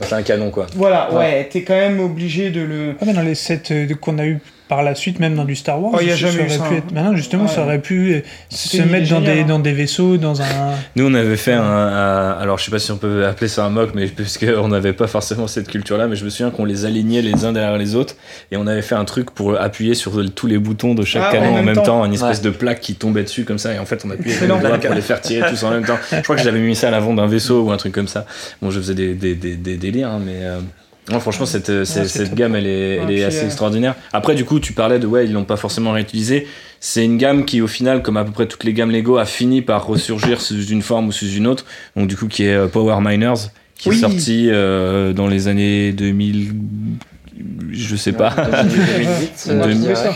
C'est 0.00 0.12
un 0.12 0.22
canon, 0.22 0.50
quoi. 0.50 0.66
voilà, 0.76 1.10
Ouais. 1.12 1.18
ouais, 1.18 1.48
t'es 1.50 1.62
quand 1.64 1.74
même 1.76 1.98
obligé 1.98 2.50
de 2.50 2.60
le. 2.60 2.94
Ah, 3.00 3.04
mais 3.06 3.12
dans 3.12 3.22
les 3.22 3.34
sets 3.34 3.62
euh, 3.72 3.92
qu'on 4.00 4.18
a 4.20 4.24
eu 4.26 4.38
par 4.66 4.82
la 4.82 4.94
suite, 4.94 5.20
même 5.20 5.34
dans 5.34 5.44
du 5.44 5.54
Star 5.56 5.80
Wars, 5.82 5.92
Oh, 5.94 5.98
il 6.00 6.08
y 6.08 6.10
a 6.10 6.14
ça 6.14 6.20
jamais 6.30 6.36
eu 6.36 6.40
aurait 6.46 6.48
ça, 6.56 6.64
pu 6.64 6.74
hein. 6.74 6.78
être- 6.78 6.92
Maintenant, 6.92 7.14
justement, 7.16 7.46
ça 7.46 7.62
aurait 7.64 7.80
pu 7.82 8.14
euh, 8.14 8.20
se 8.48 8.80
mettre 8.80 9.10
dans 9.10 9.20
des, 9.20 9.40
hein. 9.40 9.44
dans 9.46 9.58
des 9.58 9.72
vaisseaux, 9.74 10.16
dans 10.16 10.40
un. 10.40 10.44
Nous, 10.96 11.06
on 11.06 11.12
avait 11.12 11.36
fait 11.36 11.52
un, 11.52 11.62
un- 11.62 12.30
alors 12.38 12.56
je 12.58 12.64
sais 12.64 12.70
pas 12.70 12.78
si 12.78 12.90
on 12.90 12.96
peut 12.96 13.26
appeler 13.26 13.48
ça 13.48 13.66
un 13.66 13.68
mock, 13.70 13.90
mais 13.94 14.06
parce 14.06 14.38
qu'on 14.38 14.68
n'avait 14.68 14.94
pas 14.94 15.06
forcément 15.06 15.46
cette 15.48 15.68
culture-là, 15.68 16.06
mais 16.06 16.16
je 16.16 16.24
me 16.24 16.30
souviens 16.30 16.50
qu'on 16.50 16.64
les 16.64 16.86
alignait 16.86 17.20
les 17.20 17.44
uns 17.44 17.52
derrière 17.52 17.76
les 17.76 17.94
autres, 17.94 18.16
et 18.50 18.56
on 18.56 18.66
avait 18.66 18.80
fait 18.82 18.94
un 18.94 19.04
truc 19.04 19.30
pour 19.32 19.60
appuyer 19.60 19.94
sur 19.94 20.12
tous 20.34 20.46
les 20.46 20.56
boutons 20.58 20.94
de 20.94 21.04
chaque 21.04 21.24
Ah, 21.28 21.32
canon 21.32 21.46
en 21.46 21.50
en 21.50 21.54
même 21.56 21.64
même 21.66 21.74
temps. 21.76 21.82
temps, 21.82 22.04
une 22.06 22.14
espèce 22.14 22.38
Ouais. 22.38 22.44
de 22.44 22.50
plaque 22.50 22.80
qui 22.80 22.94
tombait 22.94 23.22
dessus 23.24 23.44
comme 23.44 23.58
ça, 23.58 23.74
et 23.74 23.78
en 23.78 23.84
fait 23.86 24.02
on 24.06 24.10
appuyait 24.10 24.40
les 24.40 24.46
doigts 24.46 24.58
pour 24.78 24.94
les 24.94 25.00
faire 25.02 25.20
tirer 25.20 25.48
tous 25.50 25.62
en 25.64 25.70
même 25.70 25.84
temps. 25.84 25.98
Je 26.10 26.20
crois 26.22 26.36
que 26.36 26.42
j'avais 26.42 26.60
mis 26.60 26.74
ça 26.74 26.88
à 26.88 26.90
l'avant 26.90 27.12
d'un 27.12 27.26
vaisseau 27.26 27.64
ou 27.64 27.70
un 27.70 27.76
truc 27.76 27.92
comme 27.92 28.08
ça. 28.08 28.24
Bon, 28.62 28.70
je 28.70 28.80
faisais 28.80 28.94
des, 28.94 29.12
des, 29.14 29.34
des, 29.34 29.56
des 29.56 29.76
délires, 29.76 30.08
hein, 30.08 30.20
mais. 30.24 30.36
euh, 30.40 30.60
non, 31.10 31.20
franchement, 31.20 31.44
cette, 31.46 31.68
euh, 31.70 31.84
cette, 31.84 32.08
c'est 32.08 32.24
cette 32.26 32.34
gamme, 32.34 32.54
elle 32.54 32.66
est, 32.66 32.96
elle 32.96 33.10
est 33.10 33.24
assez 33.24 33.42
euh, 33.42 33.46
extraordinaire. 33.46 33.94
Après, 34.12 34.34
du 34.34 34.44
coup, 34.46 34.58
tu 34.60 34.72
parlais 34.72 34.98
de 34.98 35.06
ouais, 35.06 35.26
ils 35.26 35.32
l'ont 35.32 35.44
pas 35.44 35.56
forcément 35.56 35.92
réutilisé. 35.92 36.46
C'est 36.80 37.04
une 37.04 37.18
gamme 37.18 37.44
qui, 37.44 37.60
au 37.60 37.66
final, 37.66 38.02
comme 38.02 38.16
à 38.16 38.24
peu 38.24 38.30
près 38.32 38.46
toutes 38.46 38.64
les 38.64 38.72
gammes 38.72 38.90
Lego, 38.90 39.18
a 39.18 39.26
fini 39.26 39.60
par 39.60 39.86
ressurgir 39.86 40.40
sous 40.40 40.64
une 40.66 40.80
forme 40.82 41.08
ou 41.08 41.12
sous 41.12 41.28
une 41.30 41.46
autre. 41.46 41.66
Donc, 41.96 42.08
du 42.08 42.16
coup, 42.16 42.26
qui 42.28 42.44
est 42.44 42.54
euh, 42.54 42.68
Power 42.68 42.96
Miners, 43.02 43.50
qui 43.76 43.90
Oui. 43.90 43.96
est 43.96 44.00
sorti 44.00 44.48
euh, 44.50 45.12
dans 45.12 45.26
les 45.28 45.48
années 45.48 45.92
2000, 45.92 46.52
je 47.72 47.96
sais 47.96 48.12
pas. 48.12 48.30
2008, 48.30 49.46
Une 49.46 49.52
euh, 49.52 49.62
je 49.64 49.68
demi- 49.68 49.80
dirais. 49.80 49.94
ça. 49.96 50.14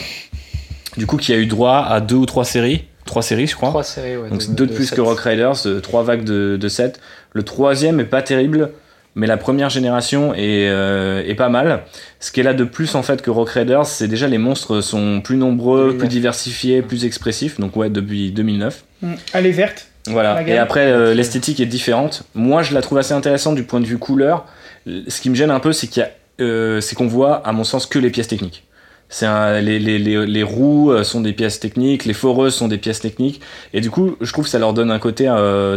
du 0.97 1.06
coup, 1.06 1.16
qui 1.16 1.32
a 1.32 1.36
eu 1.36 1.47
droit 1.47 1.85
à 1.89 2.01
deux 2.01 2.16
ou 2.16 2.27
trois 2.27 2.44
séries. 2.44 2.85
Trois 3.05 3.23
séries, 3.23 3.47
je 3.47 3.56
crois. 3.56 3.70
Trois 3.70 3.85
séries, 3.85 4.16
ouais. 4.16 4.28
Donc, 4.28 4.43
c'est 4.43 4.55
deux 4.55 4.66
de 4.66 4.73
plus 4.74 4.90
que 4.90 5.01
Rock 5.01 5.20
Riders, 5.20 5.66
euh, 5.66 5.81
trois 5.81 6.02
vagues 6.02 6.24
de, 6.24 6.56
de 6.60 6.69
7. 6.69 7.01
Le 7.32 7.43
troisième 7.43 8.01
est 8.01 8.05
pas 8.05 8.23
terrible, 8.23 8.70
mais 9.14 9.26
la 9.26 9.36
première 9.36 9.68
génération 9.68 10.35
est, 10.35 10.68
euh, 10.68 11.22
est 11.26 11.35
pas 11.35 11.48
mal. 11.48 11.82
Ce 12.20 12.30
qui 12.30 12.40
est 12.40 12.44
là 12.44 12.55
de 12.55 12.64
plus 12.64 12.94
en 12.94 13.02
fait 13.02 13.22
que 13.22 13.30
Rock 13.30 13.51
Raiders, 13.51 13.86
c'est 13.86 14.09
déjà 14.09 14.28
les 14.28 14.39
monstres 14.39 14.80
sont 14.80 15.20
plus 15.20 15.36
nombreux, 15.36 15.86
2009. 15.86 15.98
plus 15.98 16.09
diversifiés, 16.09 16.82
plus 16.82 17.05
expressifs. 17.05 17.59
Donc 17.59 17.76
ouais, 17.76 17.90
depuis 17.90 18.30
2009. 18.30 18.85
Mm. 19.02 19.14
Elle 19.32 19.47
est 19.47 19.52
verte. 19.52 19.89
Voilà. 20.10 20.47
Et 20.47 20.59
après, 20.59 20.86
euh, 20.86 21.14
l'esthétique 21.14 21.60
est 21.60 21.66
différente. 21.66 22.22
Moi, 22.35 22.62
je 22.62 22.74
la 22.74 22.80
trouve 22.80 22.98
assez 22.98 23.14
intéressante 23.14 23.55
du 23.55 23.64
point 23.64 23.80
de 23.80 23.86
vue 23.86 23.98
couleur. 23.98 24.47
Ce 24.86 25.20
qui 25.20 25.30
me 25.30 25.35
gêne 25.35 25.51
un 25.51 25.60
peu, 25.60 25.72
c'est 25.72 25.86
qu'il 25.86 26.02
y 26.02 26.06
a, 26.06 26.10
euh, 26.40 26.80
c'est 26.80 26.94
qu'on 26.94 27.06
voit, 27.06 27.47
à 27.47 27.52
mon 27.52 27.64
sens, 27.64 27.86
que 27.86 27.98
les 27.98 28.10
pièces 28.10 28.28
techniques. 28.28 28.64
C'est 29.10 29.26
les, 29.62 29.78
les, 29.78 29.98
les, 29.98 30.26
les 30.26 30.43
roues 30.43 30.93
euh, 30.93 31.02
sont 31.02 31.22
des 31.22 31.32
pièces 31.32 31.60
techniques, 31.60 32.05
les 32.05 32.12
foreuses 32.12 32.55
sont 32.55 32.68
des 32.68 32.76
pièces 32.76 33.01
techniques, 33.01 33.40
et 33.72 33.80
du 33.80 33.90
coup, 33.90 34.16
je 34.20 34.30
trouve 34.32 34.44
que 34.44 34.51
ça 34.51 34.59
leur 34.59 34.74
donne 34.74 34.90
un 34.90 34.98
côté 34.98 35.24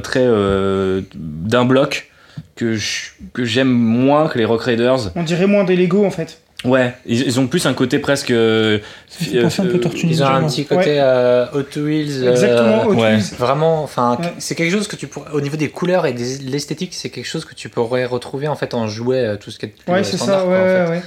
très 0.03 0.27
d'un 1.15 1.65
bloc 1.65 2.10
que 2.55 2.73
je- 2.75 3.11
que 3.33 3.43
j'aime 3.45 3.69
moins 3.71 4.27
que 4.27 4.37
les 4.37 4.45
Rock 4.45 4.61
Raiders. 4.63 5.11
On 5.15 5.23
dirait 5.23 5.47
moins 5.47 5.63
des 5.63 5.75
Lego 5.75 6.05
en 6.05 6.11
fait. 6.11 6.39
Ouais, 6.63 6.93
ils, 7.07 7.21
ils 7.25 7.39
ont 7.39 7.47
plus 7.47 7.65
un 7.65 7.73
côté 7.73 7.97
presque. 7.97 8.29
euh, 8.29 8.77
Ça 9.07 9.25
fait 9.25 9.41
penser 9.41 9.61
un 9.63 9.65
peu 9.65 9.81
euh, 9.83 9.89
Ils 10.03 10.21
ont 10.23 10.27
un 10.27 10.43
petit 10.43 10.65
côté 10.65 10.97
euh, 10.99 11.47
Hot 11.55 11.79
Wheels. 11.79 12.23
euh, 12.23 12.29
Exactement, 12.31 12.85
Hot 12.85 12.93
ouais. 12.93 13.13
Wheels. 13.15 13.23
Vraiment, 13.39 13.81
enfin, 13.83 14.17
Ouais. 14.21 14.27
c'est 14.37 14.53
quelque 14.53 14.71
chose 14.71 14.87
que 14.87 14.95
tu 14.95 15.07
pourrais, 15.07 15.31
au 15.31 15.41
niveau 15.41 15.57
des 15.57 15.69
couleurs 15.69 16.05
et 16.05 16.13
de 16.13 16.21
l'esthétique, 16.51 16.93
c'est 16.93 17.09
quelque 17.09 17.25
chose 17.25 17.45
que 17.45 17.55
tu 17.55 17.67
pourrais 17.69 18.05
retrouver 18.05 18.47
en 18.47 18.55
fait 18.55 18.75
en 18.75 18.87
jouet, 18.87 19.37
tout 19.39 19.49
ce 19.49 19.57
qui 19.57 19.65
est 19.65 19.73
Ouais, 19.87 20.03
c'est 20.03 20.17
standard, 20.17 20.41
ça, 20.41 20.45
quoi, 20.45 20.53
ouais, 20.53 20.59
en 20.59 20.63
ouais, 20.65 20.85
fait. 20.85 20.91
ouais. 20.91 21.01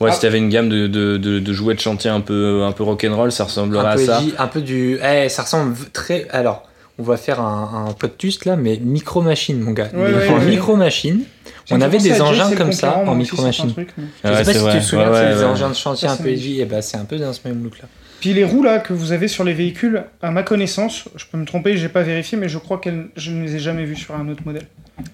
Ouais, 0.00 0.10
Ah. 0.10 0.14
si 0.14 0.20
t'avais 0.20 0.38
une 0.38 0.48
gamme 0.48 0.70
de, 0.70 0.86
de, 0.86 1.18
de, 1.18 1.38
de 1.38 1.52
jouets 1.52 1.74
de 1.74 1.80
chantier 1.80 2.08
un 2.10 2.20
peu, 2.22 2.62
un 2.64 2.72
peu 2.72 2.82
rock'n'roll, 2.82 3.30
ça 3.30 3.44
ressemblerait 3.44 3.84
Un 3.86 3.90
à 3.90 3.94
peu, 3.96 4.04
ça. 4.06 4.22
un 4.38 4.46
peu 4.48 4.62
du, 4.62 4.98
eh, 5.04 5.28
ça 5.28 5.42
ressemble 5.42 5.76
très, 5.92 6.26
alors, 6.30 6.66
on 7.02 7.04
va 7.10 7.16
faire 7.16 7.40
un, 7.40 7.86
un 7.88 7.92
podcast 7.92 8.44
là, 8.44 8.54
mais 8.56 8.78
micro 8.80 9.20
machine, 9.22 9.58
mon 9.60 9.72
gars. 9.72 9.88
Ouais, 9.92 10.10
Ils 10.10 10.14
ouais, 10.14 10.20
font 10.26 10.38
ouais. 10.38 10.44
micro 10.46 10.76
machine. 10.76 11.22
J'ai 11.66 11.74
On 11.74 11.80
avait 11.80 11.98
des 11.98 12.20
engins 12.20 12.54
comme 12.54 12.72
ça 12.72 12.98
en 12.98 13.04
moi 13.04 13.14
aussi, 13.14 13.18
micro 13.22 13.36
c'est 13.38 13.42
un 13.42 13.46
machine. 13.46 13.72
truc, 13.72 13.88
mais- 13.98 14.04
Je 14.24 14.28
Ouais, 14.28 14.34
sais 14.36 14.38
pas 14.38 14.44
c'est 14.44 14.52
si 14.52 14.58
vrai. 14.64 14.72
tu 14.72 14.78
te 14.78 14.84
souviens, 14.84 15.10
Ouais, 15.10 15.16
c'est 15.18 15.34
ouais, 15.34 15.38
ouais. 15.40 15.44
engins 15.44 15.68
de 15.70 15.74
chantier 15.74 16.08
Ça, 16.08 16.14
un 16.14 16.16
c'est 16.16 16.22
peu 16.22 16.28
edgy, 16.30 16.60
et 16.60 16.64
bah 16.64 16.80
c'est 16.82 16.96
un 16.96 17.04
peu 17.04 17.16
dans 17.18 17.32
ce 17.32 17.40
même 17.46 17.62
look 17.62 17.78
là. 17.80 17.84
Puis 18.20 18.32
les 18.34 18.44
roues 18.44 18.62
là 18.62 18.78
que 18.78 18.92
vous 18.92 19.10
avez 19.10 19.26
sur 19.26 19.42
les 19.42 19.52
véhicules, 19.52 20.04
à 20.22 20.30
ma 20.30 20.44
connaissance, 20.44 21.04
je 21.16 21.24
peux 21.30 21.38
me 21.38 21.44
tromper, 21.44 21.76
j'ai 21.76 21.88
pas 21.88 22.02
vérifié, 22.02 22.38
mais 22.38 22.48
je 22.48 22.58
crois 22.58 22.78
que 22.78 22.90
je 23.16 23.30
ne 23.32 23.42
les 23.44 23.56
ai 23.56 23.58
jamais 23.58 23.84
vues 23.84 23.96
sur 23.96 24.14
un 24.14 24.28
autre 24.28 24.42
modèle. 24.46 24.66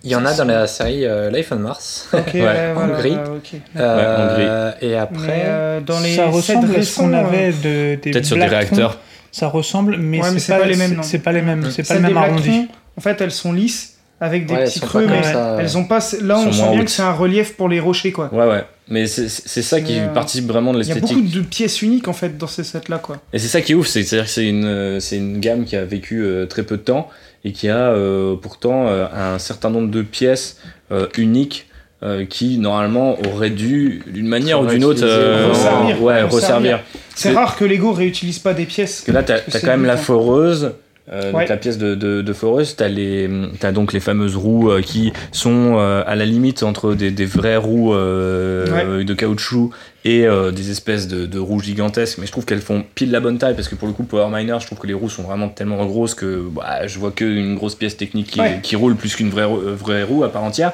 Il 0.04 0.10
y 0.10 0.14
en 0.16 0.26
a 0.26 0.34
dans 0.34 0.44
la 0.44 0.66
série 0.66 1.06
euh, 1.06 1.30
Life 1.30 1.48
on 1.52 1.56
Mars. 1.56 2.08
Ok, 2.12 2.20
ouais, 2.34 2.42
Ouais, 2.42 2.72
voilà, 2.74 2.94
en 2.94 2.98
gris. 2.98 3.10
ouais, 3.12 3.16
ok. 3.36 3.60
Euh, 3.76 4.72
et 4.82 4.88
Mais 4.88 4.94
après, 4.96 5.42
euh, 5.46 5.80
dans 5.80 6.00
les 6.00 6.16
ça 6.16 6.26
ressemble 6.26 6.74
à 6.76 6.82
ce 6.82 6.98
qu'on 6.98 7.12
euh, 7.14 7.16
avait 7.24 7.52
de, 7.52 7.94
des 8.02 8.10
Peut-être 8.10 8.24
sur 8.26 8.36
des 8.36 8.44
réacteurs. 8.46 8.98
Ça 9.38 9.48
ressemble, 9.48 9.96
mais, 9.98 10.20
Ouais, 10.22 10.38
c'est 10.38 10.56
pas, 10.58 10.66
les 10.66 10.76
mêmes, 10.76 11.02
c'est- 11.02 11.18
pas 11.18 11.32
les 11.32 11.42
mêmes, 11.42 11.68
c'est 11.70 11.86
pas 11.86 11.94
le 11.94 12.00
même 12.00 12.16
arrondi. 12.16 12.68
En 12.96 13.00
fait, 13.00 13.20
elles 13.20 13.30
sont 13.30 13.52
lisses 13.52 13.94
avec 14.20 14.46
des 14.46 14.54
Ouais, 14.54 14.64
petits 14.64 14.80
creux, 14.80 15.06
mais 15.06 15.22
ça, 15.22 15.56
elles 15.60 15.78
ont 15.78 15.84
pas. 15.84 16.00
Là, 16.22 16.38
on 16.38 16.50
sent 16.52 16.70
bien 16.72 16.84
que 16.84 16.90
c'est 16.90 17.02
un 17.02 17.12
relief 17.12 17.54
pour 17.56 17.68
les 17.68 17.78
rochers, 17.78 18.10
quoi. 18.12 18.28
Ouais, 18.34 18.46
ouais. 18.48 18.64
Mais 18.90 19.06
c'est 19.06 19.28
c'est 19.28 19.60
ça 19.62 19.80
qui 19.82 19.98
euh, 19.98 20.08
participe 20.08 20.46
vraiment 20.48 20.72
de 20.72 20.80
Il 20.80 20.88
y 20.88 20.90
a 20.90 20.94
l'esthétique. 20.94 21.18
beaucoup 21.24 21.28
de 21.36 21.40
pièces 21.42 21.82
uniques 21.82 22.08
en 22.08 22.14
fait 22.14 22.38
dans 22.38 22.46
ces 22.46 22.64
sets-là, 22.64 22.96
quoi. 22.98 23.18
Et 23.34 23.38
c'est 23.38 23.46
ça 23.48 23.60
qui 23.60 23.72
est 23.72 23.74
ouf, 23.74 23.86
c'est- 23.86 24.02
c'est-à-dire 24.02 24.24
que 24.26 24.30
c'est 24.32 24.46
une, 24.48 24.64
euh, 24.64 24.98
c'est 24.98 25.18
une 25.18 25.38
gamme 25.40 25.64
qui 25.66 25.76
a 25.76 25.84
vécu 25.84 26.22
euh, 26.24 26.46
très 26.46 26.62
peu 26.62 26.78
de 26.78 26.82
temps 26.82 27.08
et 27.44 27.52
qui 27.52 27.68
a 27.68 27.76
euh, 27.90 28.34
pourtant 28.40 28.86
euh, 28.88 29.04
un 29.14 29.38
certain 29.38 29.68
nombre 29.70 29.90
de 29.90 30.00
pièces 30.02 30.56
euh, 30.90 31.06
uniques 31.18 31.67
euh, 32.02 32.24
qui 32.24 32.58
normalement 32.58 33.16
auraient 33.32 33.50
dû, 33.50 34.02
d'une 34.06 34.28
manière 34.28 34.60
ou 34.60 34.66
d'une 34.66 34.84
autre, 34.84 35.02
utiliser, 35.04 35.44
resservir, 35.48 36.02
ouais, 36.02 36.22
resservir. 36.22 36.28
resservir. 36.28 36.80
C'est 37.14 37.32
rare 37.32 37.56
que 37.56 37.64
Lego 37.64 37.92
réutilise 37.92 38.38
pas 38.38 38.54
des 38.54 38.66
pièces. 38.66 39.02
Que 39.06 39.12
là, 39.12 39.22
t'as 39.22 39.40
quand 39.40 39.66
même 39.66 39.84
la 39.84 39.94
hein. 39.94 39.96
foreuse. 39.96 40.72
euh, 41.10 41.32
donc 41.32 41.48
la 41.48 41.56
pièce 41.56 41.78
de, 41.78 41.94
de, 41.94 42.20
de 42.22 42.32
foreuse, 42.34 42.76
t'as 42.76 42.86
les, 42.88 43.28
t'as 43.58 43.72
donc 43.72 43.92
les 43.94 43.98
fameuses 44.00 44.36
roues 44.36 44.70
euh, 44.70 44.82
qui 44.82 45.12
sont 45.32 45.76
euh, 45.78 46.02
à 46.06 46.14
la 46.16 46.24
limite 46.26 46.62
entre 46.62 46.94
des, 46.94 47.10
des 47.10 47.24
vraies 47.24 47.56
roues 47.56 47.94
euh, 47.94 49.02
de 49.04 49.14
caoutchouc 49.14 49.70
et 50.04 50.26
euh, 50.26 50.52
des 50.52 50.70
espèces 50.70 51.08
de, 51.08 51.26
de 51.26 51.38
roues 51.38 51.60
gigantesques. 51.60 52.18
Mais 52.18 52.26
je 52.26 52.30
trouve 52.32 52.44
qu'elles 52.44 52.60
font 52.60 52.84
pile 52.94 53.10
la 53.10 53.20
bonne 53.20 53.38
taille 53.38 53.54
parce 53.54 53.68
que 53.68 53.74
pour 53.74 53.88
le 53.88 53.94
coup, 53.94 54.04
Power 54.04 54.28
Miner, 54.30 54.58
je 54.60 54.66
trouve 54.66 54.78
que 54.78 54.86
les 54.86 54.94
roues 54.94 55.10
sont 55.10 55.22
vraiment 55.22 55.48
tellement 55.48 55.84
grosses 55.86 56.14
que 56.14 56.42
bah, 56.50 56.86
je 56.86 56.98
vois 56.98 57.10
qu'une 57.10 57.54
grosse 57.56 57.74
pièce 57.74 57.96
technique 57.96 58.28
qui, 58.28 58.40
Ouais. 58.40 58.60
qui 58.62 58.76
roule 58.76 58.94
plus 58.94 59.16
qu'une 59.16 59.32
euh, 59.36 59.74
vraie 59.74 60.02
roue 60.04 60.22
à 60.24 60.28
part 60.30 60.44
entière. 60.44 60.72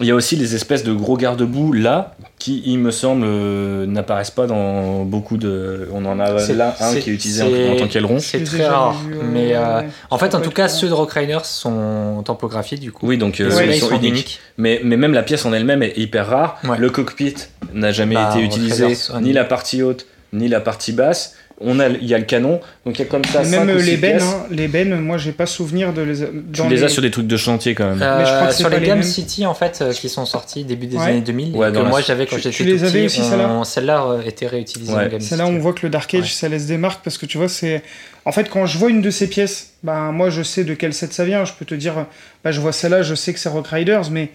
Il 0.00 0.06
y 0.06 0.10
a 0.12 0.14
aussi 0.14 0.36
les 0.36 0.54
espèces 0.54 0.84
de 0.84 0.92
gros 0.92 1.16
garde-boue 1.16 1.72
là 1.72 2.14
qui, 2.38 2.62
il 2.66 2.78
me 2.78 2.92
semble, 2.92 3.24
euh, 3.26 3.84
n'apparaissent 3.86 4.30
pas 4.30 4.46
dans 4.46 5.04
beaucoup 5.04 5.36
de. 5.36 5.88
On 5.92 6.04
en 6.06 6.20
a 6.20 6.38
C'est- 6.38 6.54
là 6.54 6.76
un 6.80 6.94
qui 6.94 7.10
est 7.10 7.12
utilisé 7.14 7.42
en, 7.72 7.76
tant 7.76 7.88
qu'aileron. 7.88 8.20
c'est 8.20 8.44
très 8.44 8.66
rare. 8.66 8.94
euh, 9.12 9.16
mais 9.32 9.56
euh, 9.56 9.80
ouais. 9.80 9.88
en 10.10 10.18
fait, 10.18 10.36
en 10.36 10.40
tout 10.40 10.52
cas, 10.52 10.66
euh, 10.66 10.68
ceux 10.68 10.88
de 10.88 10.92
Rock 10.92 11.12
Riders 11.14 11.44
sont 11.44 12.22
tampographiés 12.24 12.78
du 12.78 12.92
coup. 12.92 13.06
Oui, 13.08 13.18
donc 13.18 13.40
euh, 13.40 13.50
ils 13.64 13.72
ils 13.74 13.80
sont 13.80 13.88
sont 13.88 13.96
uniques. 13.96 14.12
uniques. 14.12 14.40
Mais, 14.56 14.80
mais 14.84 14.96
même 14.96 15.14
la 15.14 15.24
pièce 15.24 15.44
en 15.46 15.52
elle-même 15.52 15.82
est 15.82 15.98
hyper 15.98 16.28
rare. 16.28 16.58
Ouais. 16.64 16.78
Le 16.78 16.90
cockpit 16.90 17.34
n'a 17.74 17.90
jamais 17.90 18.14
Bah, 18.14 18.30
été 18.34 18.44
utilisé, 18.44 18.96
ni 19.20 19.32
la 19.32 19.44
partie 19.44 19.82
haute, 19.82 20.06
ni 20.32 20.46
la 20.46 20.60
partie 20.60 20.92
basse. 20.92 21.34
On 21.60 21.80
a, 21.80 21.88
il 21.88 22.04
y 22.06 22.14
a 22.14 22.18
le 22.18 22.24
canon, 22.24 22.60
donc 22.86 22.96
il 22.96 23.00
y 23.00 23.02
a 23.02 23.06
comme 23.06 23.24
ça. 23.24 23.42
Et 23.42 23.44
cinq 23.44 23.64
même 23.64 23.70
euh, 23.76 23.82
les 23.82 23.96
bennes, 23.96 24.20
hein, 24.22 24.46
les 24.48 24.68
bennes, 24.68 25.00
moi 25.00 25.18
j'ai 25.18 25.32
pas 25.32 25.44
souvenir 25.46 25.92
de 25.92 26.02
les. 26.02 26.18
Tu 26.18 26.24
dans 26.52 26.68
les 26.68 26.84
as 26.84 26.88
sur 26.88 27.02
des 27.02 27.10
trucs 27.10 27.26
de 27.26 27.36
chantier 27.36 27.74
quand 27.74 27.88
même. 27.88 28.00
Euh, 28.00 28.18
Mais 28.18 28.24
je 28.26 28.30
crois 28.32 28.46
que 28.46 28.52
c'est 28.52 28.58
sur 28.60 28.68
les 28.68 28.78
les 28.78 28.86
Game. 28.86 29.02
City 29.02 29.44
en 29.44 29.54
fait 29.54 29.80
euh, 29.82 29.92
qui 29.92 30.08
sont 30.08 30.24
sortis 30.24 30.62
début 30.62 30.86
des 30.86 30.96
Ouais. 30.96 31.06
années 31.06 31.20
2000 31.20 31.56
Ouais, 31.56 31.68
et 31.68 31.72
que 31.72 31.78
la- 31.78 31.82
moi 31.84 32.00
j'avais 32.00 32.26
quand 32.26 32.36
Tu- 32.36 32.42
j'étais 32.42 32.54
tu 32.56 32.62
tout 32.62 32.68
les 32.70 32.84
avais 32.84 32.92
petit, 33.06 33.06
aussi, 33.20 33.28
celle-là 33.28 33.62
celle-là 33.64 34.04
euh, 34.06 34.22
était 34.22 34.46
réutilisée 34.46 34.92
Ouais. 34.92 35.06
en 35.06 35.08
Game 35.08 35.20
C'est 35.20 35.36
là 35.36 35.44
où 35.44 35.48
City. 35.48 35.58
on 35.58 35.60
voit 35.60 35.72
que 35.72 35.80
le 35.84 35.90
Dark 35.90 36.14
Age, 36.14 36.20
Ouais. 36.22 36.28
ça 36.28 36.48
laisse 36.48 36.66
des 36.66 36.78
marques 36.78 37.02
parce 37.02 37.18
que 37.18 37.26
tu 37.26 37.38
vois, 37.38 37.48
c'est. 37.48 37.82
En 38.24 38.30
fait, 38.30 38.48
quand 38.50 38.64
je 38.66 38.78
vois 38.78 38.90
une 38.90 39.02
de 39.02 39.10
ces 39.10 39.26
pièces, 39.26 39.70
bah, 39.82 40.10
moi 40.12 40.30
je 40.30 40.42
sais 40.44 40.62
de 40.62 40.74
quel 40.74 40.92
set 40.94 41.12
ça 41.12 41.24
vient. 41.24 41.44
Je 41.44 41.54
peux 41.58 41.64
te 41.64 41.74
dire, 41.74 42.06
bah, 42.44 42.52
je 42.52 42.60
vois 42.60 42.70
celle-là, 42.72 43.02
je 43.02 43.16
sais 43.16 43.32
que 43.32 43.40
c'est 43.40 43.48
Rock 43.48 43.66
Riders, 43.66 44.10
mais, 44.12 44.28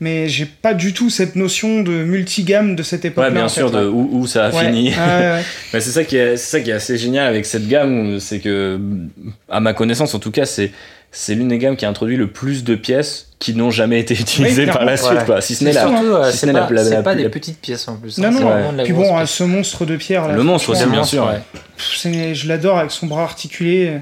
mais 0.00 0.28
j'ai 0.28 0.46
pas 0.46 0.72
du 0.74 0.92
tout 0.94 1.10
cette 1.10 1.36
notion 1.36 1.82
de 1.82 1.90
multigamme 1.92 2.74
de 2.74 2.82
cette 2.82 3.04
époque-là. 3.04 3.28
Ouais, 3.28 3.34
bien 3.34 3.44
en 3.44 3.48
sûr, 3.48 3.70
fait, 3.70 3.76
de 3.76 3.86
où, 3.86 4.08
où 4.12 4.26
ça 4.26 4.46
a 4.46 4.50
Ouais. 4.50 4.66
fini. 4.66 4.88
Ouais, 4.90 4.96
ouais. 4.96 5.42
Mais 5.74 5.80
c'est 5.80 5.90
ça 5.90 6.04
qui 6.04 6.16
est, 6.16 6.36
c'est 6.36 6.50
ça 6.58 6.60
qui 6.60 6.70
est 6.70 6.74
assez 6.74 6.96
génial 6.98 7.26
avec 7.26 7.44
cette 7.46 7.68
gamme, 7.68 8.18
c'est 8.20 8.38
que, 8.40 8.78
à 9.48 9.60
ma 9.60 9.72
connaissance 9.74 10.14
en 10.14 10.18
tout 10.18 10.30
cas, 10.30 10.46
c'est 10.46 10.72
c'est 11.12 11.34
l'une 11.34 11.48
des 11.48 11.58
gammes 11.58 11.74
qui 11.76 11.84
a 11.84 11.88
introduit 11.88 12.16
le 12.16 12.28
plus 12.28 12.62
de 12.62 12.76
pièces 12.76 13.32
qui 13.40 13.52
n'ont 13.54 13.72
jamais 13.72 13.98
été 13.98 14.14
utilisées 14.14 14.66
par 14.66 14.84
la 14.84 14.96
suite, 14.96 15.24
quoi. 15.26 15.40
Si 15.40 15.56
ce 15.56 15.64
n'est 15.64 15.72
C'est 15.72 15.80
la, 15.84 16.24
si 16.30 16.32
ce 16.32 16.38
c'est 16.38 16.46
n'est 16.46 16.52
la- 16.52 16.60
pas, 16.66 16.72
la- 16.74 16.84
la- 16.84 17.02
pas 17.02 17.14
la- 17.16 17.22
des 17.24 17.28
petites 17.28 17.58
pièces 17.60 17.88
en 17.88 17.96
plus. 17.96 18.16
Non, 18.18 18.28
hein, 18.28 18.30
non, 18.30 18.72
de 18.72 18.76
la 18.78 18.84
Puis 18.84 18.92
bon, 18.92 19.16
hein, 19.18 19.26
ce 19.26 19.42
monstre 19.42 19.84
de 19.86 19.96
pierre 19.96 20.28
là. 20.28 20.34
le 20.36 20.42
monstre 20.44 20.70
aussi, 20.70 20.86
bien 20.86 21.02
sûr. 21.02 21.26
ouais. 21.26 21.40
pff, 21.76 21.96
c'est- 21.96 22.34
je 22.36 22.46
l'adore 22.46 22.78
avec 22.78 22.92
son 22.92 23.06
bras 23.08 23.24
articulé. 23.24 23.98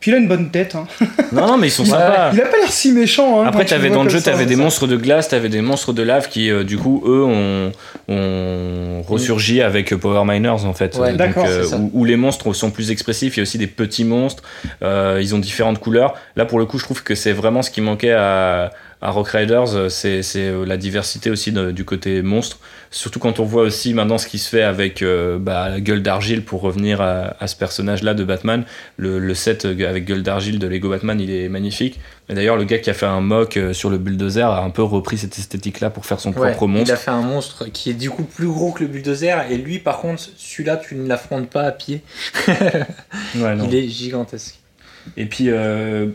Puis 0.00 0.10
il 0.10 0.14
a 0.14 0.18
une 0.18 0.28
bonne 0.28 0.50
tête. 0.50 0.74
hein. 0.74 0.86
Non, 1.32 1.46
non, 1.46 1.56
mais 1.56 1.68
ils 1.68 1.70
sont 1.70 1.86
sympas. 1.86 2.30
Il 2.34 2.40
a 2.40 2.44
pas 2.44 2.58
l'air 2.58 2.70
si 2.70 2.92
méchant. 2.92 3.40
hein, 3.40 3.46
Après, 3.46 3.64
t'avais 3.64 3.88
dans 3.88 4.04
le 4.04 4.10
jeu, 4.10 4.20
t'avais 4.20 4.44
des 4.44 4.56
monstres 4.56 4.86
de 4.86 4.96
glace, 4.96 5.28
t'avais 5.28 5.48
des 5.48 5.62
monstres 5.62 5.94
de 5.94 6.02
lave 6.02 6.28
qui, 6.28 6.50
euh, 6.50 6.62
du 6.62 6.76
coup, 6.76 7.02
eux, 7.06 7.22
ont, 7.24 7.72
ont 8.08 9.02
ressurgi 9.02 9.62
avec 9.62 9.94
Power 9.96 10.22
Miners, 10.26 10.64
en 10.66 10.74
fait. 10.74 10.96
Ouais, 10.96 11.10
Donc, 11.10 11.16
d'accord, 11.18 11.46
euh, 11.48 11.62
c'est 11.62 11.70
ça. 11.70 11.76
où, 11.78 11.90
où 11.94 12.04
les 12.04 12.16
monstres 12.16 12.52
sont 12.52 12.70
plus 12.70 12.90
expressifs. 12.90 13.36
Il 13.36 13.40
y 13.40 13.40
a 13.40 13.44
aussi 13.44 13.58
des 13.58 13.66
petits 13.66 14.04
monstres. 14.04 14.42
euh, 14.82 15.18
ils 15.22 15.34
ont 15.34 15.38
différentes 15.38 15.78
couleurs. 15.78 16.14
Là, 16.36 16.44
pour 16.44 16.58
le 16.58 16.66
coup, 16.66 16.78
je 16.78 16.84
trouve 16.84 17.02
que 17.02 17.14
c'est 17.14 17.32
vraiment 17.32 17.62
ce 17.62 17.70
qui 17.70 17.80
manquait 17.80 18.12
à, 18.12 18.72
à 19.04 19.10
Rock 19.10 19.28
Riders. 19.28 19.74
euh, 19.74 19.88
C'est 19.88 20.22
euh, 20.36 20.64
la 20.66 20.76
diversité 20.76 21.30
aussi 21.30 21.52
de- 21.52 21.70
du 21.70 21.84
côté 21.84 22.22
monstre. 22.22 22.58
Surtout 22.90 23.18
quand 23.18 23.40
on 23.40 23.44
voit 23.44 23.62
aussi 23.62 23.92
maintenant 23.92 24.18
ce 24.18 24.26
qui 24.28 24.38
se 24.38 24.48
fait 24.48 24.62
avec 24.62 25.02
euh, 25.02 25.38
bah, 25.38 25.68
la 25.68 25.80
gueule 25.80 26.00
d'argile 26.02 26.44
pour 26.44 26.60
revenir 26.60 27.00
à, 27.00 27.34
à 27.40 27.46
ce 27.48 27.56
personnage-là 27.56 28.14
de 28.14 28.22
Batman. 28.24 28.64
Le, 28.96 29.18
le 29.18 29.34
set 29.34 29.64
avec 29.64 30.04
gueule 30.04 30.22
d'argile 30.22 30.58
de 30.60 30.66
Lego 30.68 30.88
Batman, 30.90 31.20
il 31.20 31.30
est 31.30 31.48
magnifique. 31.48 31.98
Et 32.28 32.34
d'ailleurs, 32.34 32.56
le 32.56 32.64
gars 32.64 32.78
qui 32.78 32.88
a 32.90 32.94
fait 32.94 33.04
un 33.06 33.20
mock 33.20 33.58
sur 33.72 33.90
le 33.90 33.98
bulldozer 33.98 34.48
a 34.48 34.62
un 34.62 34.70
peu 34.70 34.82
repris 34.82 35.18
cette 35.18 35.36
esthétique-là 35.38 35.90
pour 35.90 36.06
faire 36.06 36.20
son 36.20 36.30
Ouais, 36.32 36.52
propre 36.52 36.64
il 36.64 36.78
monstre. 36.78 36.94
a 36.94 36.96
fait 36.96 37.10
un 37.10 37.20
monstre 37.22 37.66
qui 37.70 37.90
est 37.90 37.94
du 37.94 38.10
coup 38.10 38.22
plus 38.22 38.46
gros 38.46 38.72
que 38.72 38.82
le 38.84 38.88
bulldozer 38.88 39.44
et 39.50 39.56
lui 39.58 39.78
par 39.80 39.98
contre 39.98 40.22
celui-là 40.36 40.76
tu 40.78 40.94
ne 40.94 41.06
l'affrontes 41.08 41.50
pas 41.50 41.62
à 41.64 41.72
pied. 41.72 42.00
Ouais. 43.36 43.56
Il 43.64 43.74
est 43.74 43.88
gigantesque. 43.88 44.56
Et 45.16 45.26
puis, 45.26 45.46
euh, 45.50 46.06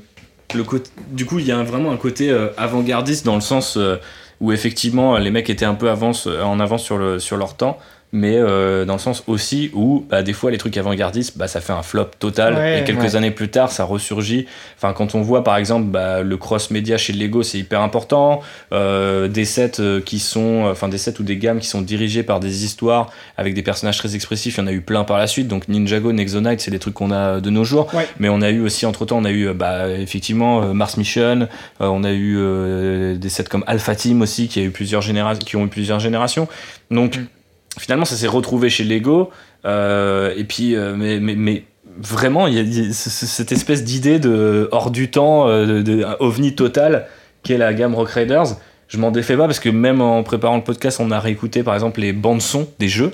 du 0.53 1.25
coup, 1.25 1.39
il 1.39 1.45
y 1.45 1.51
a 1.51 1.61
vraiment 1.63 1.91
un 1.91 1.97
côté 1.97 2.31
euh, 2.31 2.49
avant-gardiste 2.57 3.25
dans 3.25 3.35
le 3.35 3.41
sens 3.41 3.77
euh, 3.77 3.97
où 4.39 4.51
effectivement 4.51 5.17
les 5.17 5.31
mecs 5.31 5.49
étaient 5.49 5.65
un 5.65 5.75
peu 5.75 5.89
avance, 5.89 6.27
en 6.27 6.59
avance 6.59 6.83
sur 6.83 7.37
leur 7.37 7.55
temps, 7.55 7.77
mais 8.11 8.35
euh, 8.37 8.85
dans 8.85 8.93
le 8.93 8.99
sens 8.99 9.23
aussi 9.27 9.69
où 9.73 10.05
bah, 10.09 10.23
des 10.23 10.33
fois 10.33 10.49
les 10.51 10.57
trucs 10.57 10.75
avant-gardistes, 10.77 11.37
bah, 11.37 11.47
ça 11.47 11.61
fait 11.61 11.73
un 11.73 11.83
flop 11.83 12.05
total 12.17 12.55
Ouais, 12.55 12.81
et 12.81 12.83
quelques 12.83 13.01
ouais. 13.01 13.15
années 13.15 13.31
plus 13.31 13.49
tard 13.49 13.71
ça 13.71 13.83
ressurgit. 13.83 14.47
Enfin, 14.77 14.93
quand 14.93 15.13
on 15.15 15.21
voit 15.21 15.43
par 15.43 15.57
exemple 15.57 15.85
bah, 15.85 16.21
le 16.23 16.37
cross-média 16.37 16.97
chez 16.97 17.13
Lego, 17.13 17.43
c'est 17.43 17.59
hyper 17.59 17.81
important. 17.81 18.41
Euh, 18.73 19.27
des 19.27 19.45
sets 19.45 19.79
euh, 19.79 20.01
qui 20.01 20.19
sont, 20.19 20.65
enfin 20.71 20.87
des 20.89 20.97
sets 20.97 21.19
ou 21.19 21.23
des 21.23 21.37
gammes 21.37 21.59
qui 21.59 21.67
sont 21.67 21.81
dirigés 21.81 22.23
par 22.23 22.39
des 22.39 22.65
histoires 22.65 23.11
avec 23.37 23.53
des 23.53 23.61
personnages 23.61 23.97
très 23.97 24.15
expressifs, 24.15 24.57
il 24.57 24.61
y 24.61 24.63
en 24.63 24.67
a 24.67 24.71
eu 24.71 24.81
plein 24.81 25.03
par 25.03 25.17
la 25.17 25.27
suite. 25.27 25.47
Donc 25.47 25.67
Ninjago, 25.67 26.11
Nexonite, 26.11 26.61
c'est 26.61 26.71
des 26.71 26.79
trucs 26.79 26.95
qu'on 26.95 27.11
a 27.11 27.39
de 27.39 27.49
nos 27.49 27.63
jours. 27.63 27.93
Ouais. 27.93 28.07
Mais 28.19 28.29
on 28.29 28.41
a 28.41 28.49
eu 28.49 28.61
aussi, 28.61 28.85
entre 28.85 29.05
temps, 29.05 29.17
on 29.19 29.25
a 29.25 29.31
eu 29.31 29.47
euh, 29.49 29.53
bah, 29.53 29.87
effectivement 29.89 30.63
euh, 30.63 30.73
Mars 30.73 30.97
Mission, 30.97 31.41
euh, 31.41 31.47
on 31.79 32.03
a 32.03 32.11
eu 32.11 32.37
euh, 32.39 33.15
des 33.17 33.29
sets 33.29 33.43
comme 33.45 33.63
Alpha 33.67 33.93
Team 33.95 34.21
aussi, 34.21 34.47
qui, 34.47 34.59
a 34.59 34.63
eu 34.63 34.71
plusieurs 34.71 35.01
généra- 35.03 35.37
qui 35.37 35.55
ont 35.57 35.65
eu 35.65 35.69
plusieurs 35.69 35.99
générations. 35.99 36.47
Donc 36.91 37.17
Mm. 37.17 37.25
Finalement, 37.79 38.05
ça 38.05 38.15
s'est 38.15 38.27
retrouvé 38.27 38.69
chez 38.69 38.83
Lego. 38.83 39.31
euh, 39.65 40.33
et 40.37 40.43
puis, 40.43 40.75
euh, 40.75 40.95
mais, 40.95 41.19
mais, 41.19 41.35
mais 41.35 41.63
vraiment, 42.01 42.47
il 42.47 42.53
y 42.55 42.89
a, 42.89 42.93
cette 42.93 43.51
espèce 43.51 43.83
d'idée 43.83 44.19
de 44.19 44.69
hors 44.71 44.91
du 44.91 45.09
temps, 45.09 45.47
euh, 45.47 45.65
de, 45.65 45.81
de 45.81 46.05
ovni 46.19 46.55
total, 46.55 47.07
qu'est 47.43 47.57
la 47.57 47.73
gamme 47.73 47.95
Rock 47.95 48.09
Raiders. 48.09 48.45
Je 48.87 48.97
m'en 48.97 49.11
défais 49.11 49.35
pas 49.37 49.45
parce 49.45 49.59
que 49.59 49.69
même 49.69 50.01
en 50.01 50.23
préparant 50.23 50.55
le 50.57 50.63
podcast, 50.63 50.99
on 50.99 51.11
a 51.11 51.19
réécouté 51.19 51.61
par 51.63 51.73
exemple 51.73 51.99
les 52.01 52.13
bandes 52.13 52.41
son 52.41 52.67
des 52.79 52.87
jeux. 52.87 53.11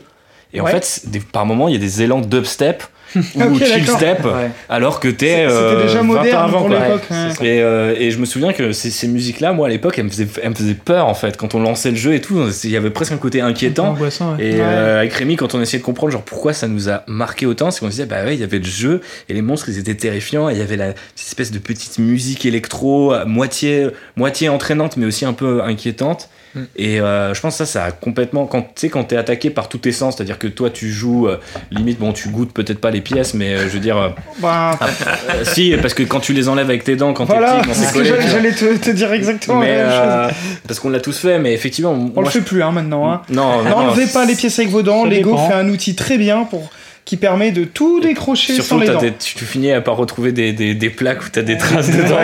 Et 0.53 0.61
en 0.61 0.65
fait, 0.67 1.01
des- 1.09 1.19
par 1.19 1.45
moments, 1.45 1.67
il 1.67 1.73
y 1.73 1.77
a 1.77 1.81
des 1.81 2.01
élans 2.01 2.21
dubstep 2.21 2.83
ou 3.15 3.59
chill 3.59 3.87
step, 3.87 4.25
Ouais. 4.25 4.51
alors 4.69 4.99
que 4.99 5.07
t'es 5.07 5.45
C'était 5.47 5.47
euh, 5.49 5.83
déjà 5.83 5.99
20 5.99 6.01
ans 6.01 6.03
moderne 6.03 6.43
avant. 6.43 6.59
pour 6.59 6.69
l'époque. 6.69 7.03
Ouais. 7.09 7.47
Et, 7.47 7.61
euh, 7.61 7.95
et 7.97 8.11
je 8.11 8.19
me 8.19 8.25
souviens 8.25 8.53
que 8.53 8.71
ces, 8.71 8.91
ces 8.91 9.07
musiques-là, 9.07 9.53
moi 9.53 9.67
à 9.67 9.69
l'époque, 9.69 9.97
elles 9.97 10.05
me, 10.05 10.09
faisaient, 10.09 10.27
elles 10.43 10.49
me 10.49 10.55
faisaient 10.55 10.73
peur 10.73 11.07
en 11.07 11.13
fait. 11.13 11.37
Quand 11.37 11.55
on 11.55 11.59
lançait 11.61 11.91
le 11.91 11.97
jeu 11.97 12.13
et 12.13 12.21
tout, 12.21 12.39
il 12.63 12.69
y 12.69 12.77
avait 12.77 12.89
presque 12.89 13.11
un 13.11 13.17
côté 13.17 13.41
inquiétant. 13.41 13.95
Ouais. 13.95 14.09
Et 14.39 14.53
Ouais. 14.55 14.57
euh, 14.61 14.99
avec 14.99 15.13
Rémi, 15.13 15.35
quand 15.35 15.55
on 15.55 15.61
essayait 15.61 15.79
de 15.79 15.83
comprendre 15.85 16.11
genre 16.11 16.21
pourquoi 16.23 16.53
ça 16.53 16.67
nous 16.67 16.89
a 16.89 17.03
marqué 17.07 17.45
autant, 17.45 17.71
c'est 17.71 17.79
qu'on 17.79 17.87
disait 17.89 18.05
bah 18.05 18.23
ouais, 18.25 18.35
il 18.35 18.39
y 18.39 18.43
avait 18.43 18.59
le 18.59 18.65
jeu 18.65 19.01
et 19.29 19.33
les 19.33 19.41
monstres 19.41 19.69
ils 19.69 19.77
étaient 19.79 19.95
terrifiants 19.95 20.49
et 20.49 20.53
il 20.53 20.59
y 20.59 20.61
avait 20.61 20.77
la 20.77 20.93
cette 21.15 21.27
espèce 21.27 21.51
de 21.51 21.59
petite 21.59 21.97
musique 21.99 22.45
électro 22.45 23.11
à 23.13 23.25
moitié 23.25 23.87
moitié 24.15 24.49
entraînante 24.49 24.97
mais 24.97 25.05
aussi 25.05 25.25
un 25.25 25.33
peu 25.33 25.61
inquiétante. 25.63 26.29
Mm. 26.55 26.59
Et 26.77 26.99
euh, 26.99 27.33
je 27.33 27.41
pense 27.41 27.57
que 27.57 27.65
ça, 27.65 27.71
ça 27.71 27.83
a 27.85 27.91
complètement. 27.91 28.45
Quand 28.47 28.61
tu 28.61 28.67
sais, 28.75 28.89
quand 28.89 29.03
t'es 29.03 29.17
attaqué 29.17 29.49
par 29.49 29.69
tous 29.69 29.77
tes 29.77 29.91
sens, 29.91 30.15
c'est-à-dire 30.15 30.39
que 30.39 30.47
toi 30.47 30.69
tu 30.69 30.89
joues, 30.91 31.27
euh, 31.27 31.37
limite, 31.71 31.99
bon, 31.99 32.13
tu 32.13 32.29
goûtes 32.29 32.53
peut-être 32.53 32.79
pas 32.79 32.91
les 32.91 33.01
pièces, 33.01 33.33
mais 33.33 33.53
euh, 33.53 33.63
je 33.67 33.73
veux 33.73 33.79
dire, 33.79 33.97
euh, 33.97 34.09
Bah, 34.39 34.79
euh, 34.81 35.43
si, 35.43 35.75
parce 35.81 35.93
que 35.93 36.03
quand 36.03 36.19
tu 36.19 36.33
les 36.33 36.47
enlèves 36.49 36.69
avec 36.69 36.83
tes 36.83 36.95
dents, 36.95 37.13
quand 37.13 37.25
voilà, 37.25 37.55
t'es 37.55 37.57
petit, 37.59 37.67
quand 37.67 37.73
c'est 37.73 37.79
c'est 37.81 37.87
ce 37.87 37.93
que 37.93 38.09
collé. 38.15 38.27
j'allais 38.31 38.51
te, 38.53 38.77
te 38.77 38.89
dire 38.91 39.11
exactement 39.13 39.59
Mais, 39.59 39.77
la 39.77 39.83
même 39.83 39.91
euh, 39.91 40.27
chose. 40.29 40.37
parce 40.67 40.79
qu'on 40.79 40.89
l'a 40.89 40.99
tous 41.01 41.17
fait, 41.17 41.39
mais 41.39 41.53
effectivement, 41.53 41.91
On 41.91 41.97
moi, 41.97 42.23
le 42.23 42.29
fait 42.29 42.41
plus 42.41 42.63
hein, 42.63 42.71
maintenant. 42.71 43.11
Hein. 43.11 43.21
Non, 43.29 43.61
non, 43.63 43.69
N'enlevez 43.69 44.07
pas 44.07 44.25
les 44.25 44.35
pièces 44.35 44.57
avec 44.59 44.71
vos 44.71 44.81
dents. 44.81 45.05
Lego 45.05 45.37
fait 45.37 45.53
un 45.53 45.67
outil 45.69 45.95
très 45.95 46.17
bien 46.17 46.43
pour 46.45 46.69
qui 47.05 47.17
permet 47.17 47.51
de 47.51 47.63
tout 47.65 47.99
décrocher 47.99 48.55
sans 48.55 48.63
Surtout, 48.63 48.81
les 48.81 48.87
t'as 48.87 48.93
dents. 48.93 49.01
des- 49.01 49.13
tu, 49.13 49.35
tu 49.35 49.45
finis 49.45 49.69
par 49.85 49.95
retrouver 49.95 50.31
des, 50.31 50.53
des, 50.53 50.73
des 50.73 50.89
plaques 50.89 51.23
où 51.23 51.29
t'as 51.31 51.43
des 51.43 51.55
traces 51.57 51.89
Ouais, 51.89 51.97
dedans. 51.97 52.15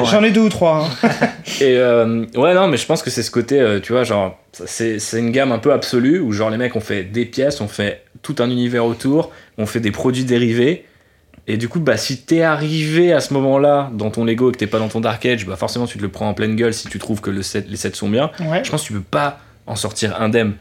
ouais. 0.00 0.04
J'en 0.10 0.22
ai 0.22 0.30
deux 0.30 0.42
ou 0.42 0.48
trois. 0.48 0.88
hein. 1.02 1.08
Et 1.60 1.76
euh, 1.76 2.24
ouais, 2.36 2.54
non, 2.54 2.68
mais 2.68 2.76
je 2.76 2.86
pense 2.86 3.02
que 3.02 3.10
c'est 3.10 3.24
ce 3.24 3.30
côté, 3.32 3.60
euh, 3.60 3.80
tu 3.80 3.92
vois, 3.92 4.04
genre, 4.04 4.38
c'est 4.66 4.98
c'est 5.00 5.18
une 5.18 5.32
gamme 5.32 5.50
un 5.50 5.58
peu 5.58 5.72
absolue 5.72 6.20
où, 6.20 6.30
genre, 6.32 6.48
les 6.50 6.56
mecs 6.58 6.76
ont 6.76 6.80
fait 6.80 7.02
des 7.02 7.24
pièces, 7.24 7.60
on 7.60 7.66
fait 7.68 8.02
tout 8.22 8.36
un 8.38 8.48
univers 8.50 8.84
autour, 8.86 9.32
on 9.58 9.66
fait 9.66 9.80
des 9.80 9.90
produits 9.90 10.24
dérivés. 10.24 10.84
Et 11.50 11.56
du 11.56 11.68
coup, 11.68 11.80
bah, 11.80 11.96
si 11.96 12.18
t'es 12.18 12.42
arrivé 12.42 13.12
à 13.12 13.20
ce 13.20 13.32
moment-là 13.34 13.90
dans 13.94 14.10
ton 14.10 14.24
Lego 14.26 14.50
et 14.50 14.52
que 14.52 14.58
t'es 14.58 14.66
pas 14.66 14.78
dans 14.78 14.88
ton 14.88 15.00
Dark 15.00 15.24
Age, 15.26 15.46
bah, 15.46 15.56
forcément, 15.56 15.86
tu 15.86 15.96
te 15.96 16.02
le 16.02 16.08
prends 16.10 16.28
en 16.28 16.34
pleine 16.34 16.54
gueule 16.56 16.74
si 16.74 16.88
tu 16.88 16.98
trouves 16.98 17.20
que 17.22 17.30
le 17.30 17.42
set, 17.42 17.66
les 17.68 17.76
sets 17.76 17.94
sont 17.94 18.08
bien. 18.10 18.30
Ouais. 18.40 18.62
Je 18.62 18.70
pense 18.70 18.82
que 18.82 18.86
tu 18.88 18.92
peux 18.92 19.00
pas 19.00 19.40
en 19.66 19.74
sortir 19.74 20.20
indemne. 20.20 20.52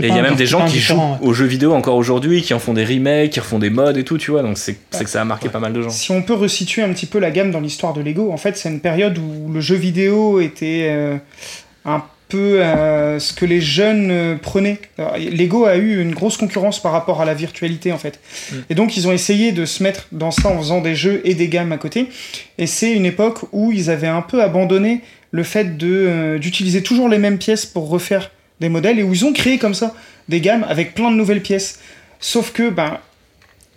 Et 0.00 0.08
il 0.08 0.14
y 0.14 0.18
a 0.18 0.22
même 0.22 0.36
des 0.36 0.46
gens 0.46 0.66
qui 0.66 0.80
jouent 0.80 0.94
ouais. 0.94 1.18
aux 1.20 1.32
jeux 1.32 1.46
vidéo 1.46 1.72
encore 1.72 1.96
aujourd'hui, 1.96 2.42
qui 2.42 2.54
en 2.54 2.58
font 2.58 2.74
des 2.74 2.84
remakes, 2.84 3.30
qui 3.30 3.40
refont 3.40 3.58
des 3.58 3.70
mods 3.70 3.96
et 3.96 4.04
tout, 4.04 4.18
tu 4.18 4.30
vois. 4.30 4.42
Donc 4.42 4.58
c'est 4.58 4.76
que 4.92 5.08
ça 5.08 5.20
a 5.20 5.24
marqué 5.24 5.48
pas 5.48 5.60
mal 5.60 5.72
de 5.72 5.82
gens. 5.82 5.90
Si 5.90 6.10
on 6.10 6.22
peut 6.22 6.34
resituer 6.34 6.82
un 6.82 6.92
petit 6.92 7.06
peu 7.06 7.18
la 7.18 7.30
gamme 7.30 7.50
dans 7.50 7.60
l'histoire 7.60 7.92
de 7.94 8.00
Lego, 8.00 8.32
en 8.32 8.36
fait, 8.36 8.56
c'est 8.56 8.68
une 8.68 8.80
période 8.80 9.18
où 9.18 9.50
le 9.52 9.60
jeu 9.60 9.76
vidéo 9.76 10.40
était 10.40 10.88
euh, 10.90 11.16
un 11.84 12.02
peu 12.28 12.60
euh, 12.60 13.18
ce 13.20 13.32
que 13.32 13.44
les 13.44 13.60
jeunes 13.60 14.10
euh, 14.10 14.36
prenaient. 14.36 14.78
Alors, 14.98 15.16
Lego 15.16 15.64
a 15.64 15.76
eu 15.76 16.00
une 16.00 16.12
grosse 16.12 16.36
concurrence 16.36 16.82
par 16.82 16.92
rapport 16.92 17.20
à 17.20 17.24
la 17.24 17.34
virtualité, 17.34 17.92
en 17.92 17.98
fait. 17.98 18.18
Mm. 18.50 18.56
Et 18.70 18.74
donc, 18.74 18.96
ils 18.96 19.06
ont 19.06 19.12
essayé 19.12 19.52
de 19.52 19.64
se 19.64 19.82
mettre 19.82 20.08
dans 20.12 20.32
ça 20.32 20.48
en 20.48 20.58
faisant 20.58 20.80
des 20.80 20.96
jeux 20.96 21.20
et 21.24 21.34
des 21.34 21.48
gammes 21.48 21.72
à 21.72 21.78
côté. 21.78 22.08
Et 22.58 22.66
c'est 22.66 22.92
une 22.92 23.06
époque 23.06 23.40
où 23.52 23.72
ils 23.72 23.90
avaient 23.90 24.08
un 24.08 24.22
peu 24.22 24.42
abandonné 24.42 25.02
le 25.30 25.42
fait 25.42 25.68
euh, 25.82 26.38
d'utiliser 26.38 26.82
toujours 26.82 27.08
les 27.08 27.18
mêmes 27.18 27.38
pièces 27.38 27.66
pour 27.66 27.88
refaire 27.88 28.30
des 28.60 28.68
modèles 28.68 28.98
et 28.98 29.02
où 29.02 29.12
ils 29.12 29.24
ont 29.24 29.32
créé 29.32 29.58
comme 29.58 29.74
ça 29.74 29.94
des 30.28 30.40
gammes 30.40 30.64
avec 30.68 30.94
plein 30.94 31.10
de 31.10 31.16
nouvelles 31.16 31.42
pièces. 31.42 31.80
Sauf 32.20 32.52
que, 32.52 32.70
ben, 32.70 32.98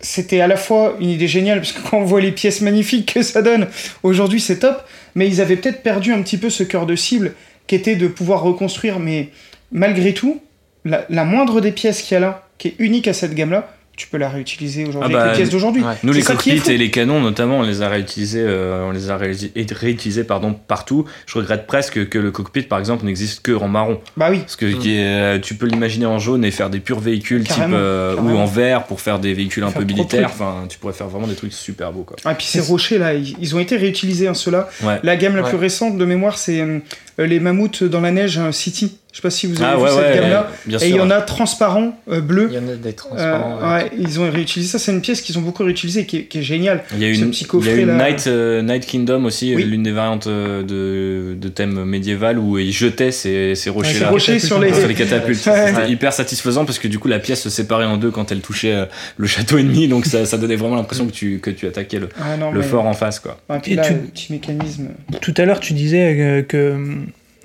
c'était 0.00 0.40
à 0.40 0.46
la 0.46 0.56
fois 0.56 0.96
une 1.00 1.10
idée 1.10 1.28
géniale, 1.28 1.60
parce 1.60 1.72
que 1.72 1.88
quand 1.88 1.98
on 1.98 2.04
voit 2.04 2.20
les 2.20 2.32
pièces 2.32 2.60
magnifiques 2.62 3.12
que 3.14 3.22
ça 3.22 3.42
donne, 3.42 3.68
aujourd'hui 4.02 4.40
c'est 4.40 4.58
top, 4.58 4.82
mais 5.14 5.28
ils 5.28 5.40
avaient 5.40 5.56
peut-être 5.56 5.82
perdu 5.82 6.12
un 6.12 6.22
petit 6.22 6.38
peu 6.38 6.50
ce 6.50 6.62
cœur 6.62 6.86
de 6.86 6.96
cible 6.96 7.34
qui 7.66 7.74
était 7.74 7.96
de 7.96 8.08
pouvoir 8.08 8.42
reconstruire, 8.42 8.98
mais 8.98 9.28
malgré 9.70 10.14
tout, 10.14 10.40
la, 10.84 11.04
la 11.10 11.24
moindre 11.24 11.60
des 11.60 11.72
pièces 11.72 12.02
qu'il 12.02 12.14
y 12.14 12.16
a 12.16 12.20
là, 12.20 12.48
qui 12.58 12.68
est 12.68 12.74
unique 12.78 13.08
à 13.08 13.12
cette 13.12 13.34
gamme-là, 13.34 13.72
tu 14.00 14.06
peux 14.06 14.16
la 14.16 14.30
réutiliser 14.30 14.86
aujourd'hui 14.86 15.10
Ah 15.10 15.18
bah, 15.18 15.22
avec 15.24 15.32
les 15.32 15.42
pièces 15.42 15.50
d'aujourd'hui. 15.52 15.82
ouais. 15.82 15.92
Nous, 16.02 16.12
les 16.14 16.22
cockpits 16.22 16.62
et 16.70 16.78
les 16.78 16.90
canons, 16.90 17.20
notamment, 17.20 17.58
on 17.58 17.62
les 17.62 17.82
a 17.82 17.88
réutilisés, 17.90 18.40
euh, 18.42 18.86
on 18.88 18.92
les 18.92 19.10
a 19.10 19.18
réutilisés 19.18 20.24
pardon, 20.24 20.54
partout. 20.54 21.04
Je 21.26 21.36
regrette 21.38 21.66
presque 21.66 22.08
que 22.08 22.18
le 22.18 22.30
cockpit, 22.30 22.62
par 22.62 22.78
exemple, 22.78 23.04
n'existe 23.04 23.42
que 23.42 23.52
en 23.52 23.68
marron. 23.68 24.00
Bah 24.16 24.28
oui, 24.30 24.38
Parce 24.38 24.56
que 24.56 24.64
est- 24.66 24.78
euh, 24.86 25.38
tu 25.38 25.54
peux 25.54 25.66
l'imaginer 25.66 26.06
en 26.06 26.18
jaune 26.18 26.44
et 26.46 26.50
faire 26.50 26.70
des 26.70 26.80
purs 26.80 26.98
véhicules 27.00 27.44
type 27.44 27.62
euh, 27.70 28.16
ou 28.16 28.30
en 28.38 28.46
vert 28.46 28.84
pour 28.84 29.00
faire 29.02 29.18
des 29.18 29.34
véhicules 29.34 29.64
un 29.64 29.68
Faire 29.70 29.80
peu 29.82 29.86
militaires. 29.86 30.30
Enfin, 30.32 30.64
tu 30.68 30.78
pourrais 30.78 30.94
faire 30.94 31.08
vraiment 31.08 31.26
des 31.26 31.34
trucs 31.34 31.52
super 31.52 31.92
beaux, 31.92 32.04
quoi. 32.04 32.16
et 32.30 32.34
puis 32.34 32.46
ces 32.46 32.60
rochers 32.70 32.96
là, 32.98 33.12
ils, 33.14 33.36
ils 33.38 33.54
ont 33.54 33.58
été 33.58 33.76
réutilisés, 33.76 34.28
hein, 34.28 34.34
ceux-là. 34.34 34.68
Ouais. 34.82 34.98
La 35.02 35.16
gamme 35.16 35.36
la 35.36 35.42
Ouais. 35.42 35.48
plus 35.50 35.58
récente 35.58 35.98
de 35.98 36.04
mémoire, 36.06 36.38
c'est 36.38 36.60
euh, 36.60 36.78
les 37.26 37.40
mammouths 37.40 37.84
dans 37.84 38.00
la 38.00 38.10
neige 38.12 38.38
euh, 38.38 38.52
City. 38.52 38.96
Je 39.12 39.16
sais 39.16 39.22
pas 39.22 39.30
si 39.30 39.48
vous 39.48 39.60
avez 39.60 39.72
Ah 39.72 39.76
vu 39.76 39.82
ouais, 39.82 39.88
cette 39.90 39.98
ouais, 39.98 40.14
gamme-là. 40.20 40.50
Et 40.86 40.88
il 40.90 40.94
y 40.94 41.00
en 41.00 41.10
a 41.10 41.20
transparent, 41.20 41.98
euh, 42.12 42.20
bleu. 42.20 42.46
Il 42.48 42.54
y 42.54 42.58
en 42.60 42.68
a 42.68 42.76
des 42.76 42.90
Euh, 42.90 42.92
transparents. 42.92 43.58
ouais. 43.60 43.82
ouais, 43.82 43.90
ils 43.98 44.20
ont 44.20 44.30
réutilisé 44.30 44.70
ça. 44.70 44.78
C'est 44.78 44.92
une 44.92 45.00
pièce 45.00 45.20
qu'ils 45.20 45.36
ont 45.36 45.40
beaucoup 45.42 45.64
réutilisée, 45.64 46.06
qui 46.06 46.18
est, 46.18 46.22
qui 46.26 46.38
est 46.38 46.42
géniale. 46.42 46.84
Il 46.92 47.00
y 47.00 47.04
a 47.06 47.08
une, 47.08 47.28
petit 47.32 47.44
il 47.52 47.66
y 47.66 47.70
a 47.70 47.74
une 47.74 47.88
là. 47.88 48.08
Night, 48.08 48.28
euh, 48.28 48.62
Night 48.62 48.86
Kingdom 48.86 49.24
aussi, 49.24 49.52
Oui. 49.56 49.64
euh, 49.64 49.66
l'une 49.66 49.82
des 49.82 49.90
variantes 49.90 50.28
euh, 50.28 50.62
de, 50.62 51.34
de 51.34 51.48
thème 51.48 51.84
médiéval 51.84 52.38
où 52.38 52.56
ils 52.60 52.70
jetaient 52.72 53.10
ces, 53.10 53.54
rochers-là. 53.68 54.10
rochers 54.10 54.38
sur 54.38 54.60
les. 54.60 54.72
sur 54.72 54.86
les 54.86 54.94
catapultes. 54.94 55.44
Ouais. 55.44 55.72
C'était 55.74 55.90
hyper 55.90 56.12
satisfaisant 56.12 56.64
parce 56.64 56.78
que 56.78 56.86
du 56.86 57.00
coup 57.00 57.08
la 57.08 57.18
pièce 57.18 57.42
se 57.42 57.50
séparait 57.50 57.86
en 57.86 57.96
deux 57.96 58.12
quand 58.12 58.30
elle 58.30 58.42
touchait 58.42 58.74
euh, 58.74 58.84
le 59.16 59.26
château 59.26 59.58
ennemi, 59.58 59.88
donc 59.88 60.06
ça, 60.06 60.24
ça 60.24 60.38
donnait 60.38 60.54
vraiment 60.54 60.76
l'impression 60.76 61.06
que 61.08 61.12
tu, 61.12 61.40
que 61.40 61.50
tu 61.50 61.66
attaquais 61.66 61.98
le, 61.98 62.10
Ah 62.22 62.36
non, 62.36 62.52
le 62.52 62.60
mais- 62.60 62.64
fort 62.64 62.86
en 62.86 62.92
face. 62.94 63.18
quoi. 63.18 63.40
Et 63.66 63.74
là, 63.74 63.82
tu- 63.82 63.94
petit 63.94 64.32
mécanisme. 64.32 64.90
Tout 65.20 65.34
à 65.36 65.44
l'heure, 65.44 65.58
tu 65.58 65.72
disais 65.72 66.14
euh, 66.20 66.42
que 66.42 66.76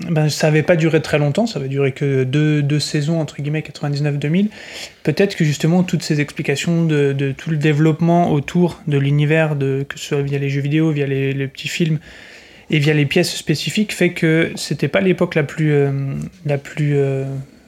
ben, 0.02 0.30
ça 0.30 0.48
n'avait 0.48 0.64
pas 0.64 0.76
duré 0.76 1.02
très 1.02 1.18
longtemps, 1.18 1.48
ça 1.48 1.60
avait 1.60 1.70
duré 1.70 1.94
que 1.94 2.24
deux, 2.24 2.62
deux 2.62 2.80
saisons, 2.80 3.20
entre 3.22 3.42
guillemets, 3.42 3.62
99-2000. 3.62 4.50
Peut-être 5.04 5.36
que 5.36 5.46
justement, 5.46 5.84
toutes 5.84 6.04
ces 6.04 6.20
explications 6.20 6.86
de, 6.86 7.34
tout 7.38 7.50
le 7.50 7.58
développement 7.58 8.32
autour 8.32 8.82
de 8.88 8.98
l'univers, 8.98 9.58
que 9.58 9.98
ce 9.98 10.06
soit 10.06 10.22
via 10.22 10.38
les 10.38 10.50
jeux 10.50 10.62
vidéo, 10.62 10.92
via 10.92 11.08
les, 11.08 11.34
les 11.34 11.48
petits 11.48 11.70
films 11.70 12.00
et 12.70 12.80
via 12.80 12.94
les 12.94 13.06
pièces 13.06 13.36
spécifiques, 13.36 13.94
fait 13.94 14.12
que 14.12 14.52
c'était 14.56 14.88
pas 14.88 15.02
l'époque 15.02 15.36
la 15.36 15.44
plus, 15.44 15.72
euh, 15.72 15.92
la 16.46 16.58
plus 16.58 16.98
euh, 16.98 17.26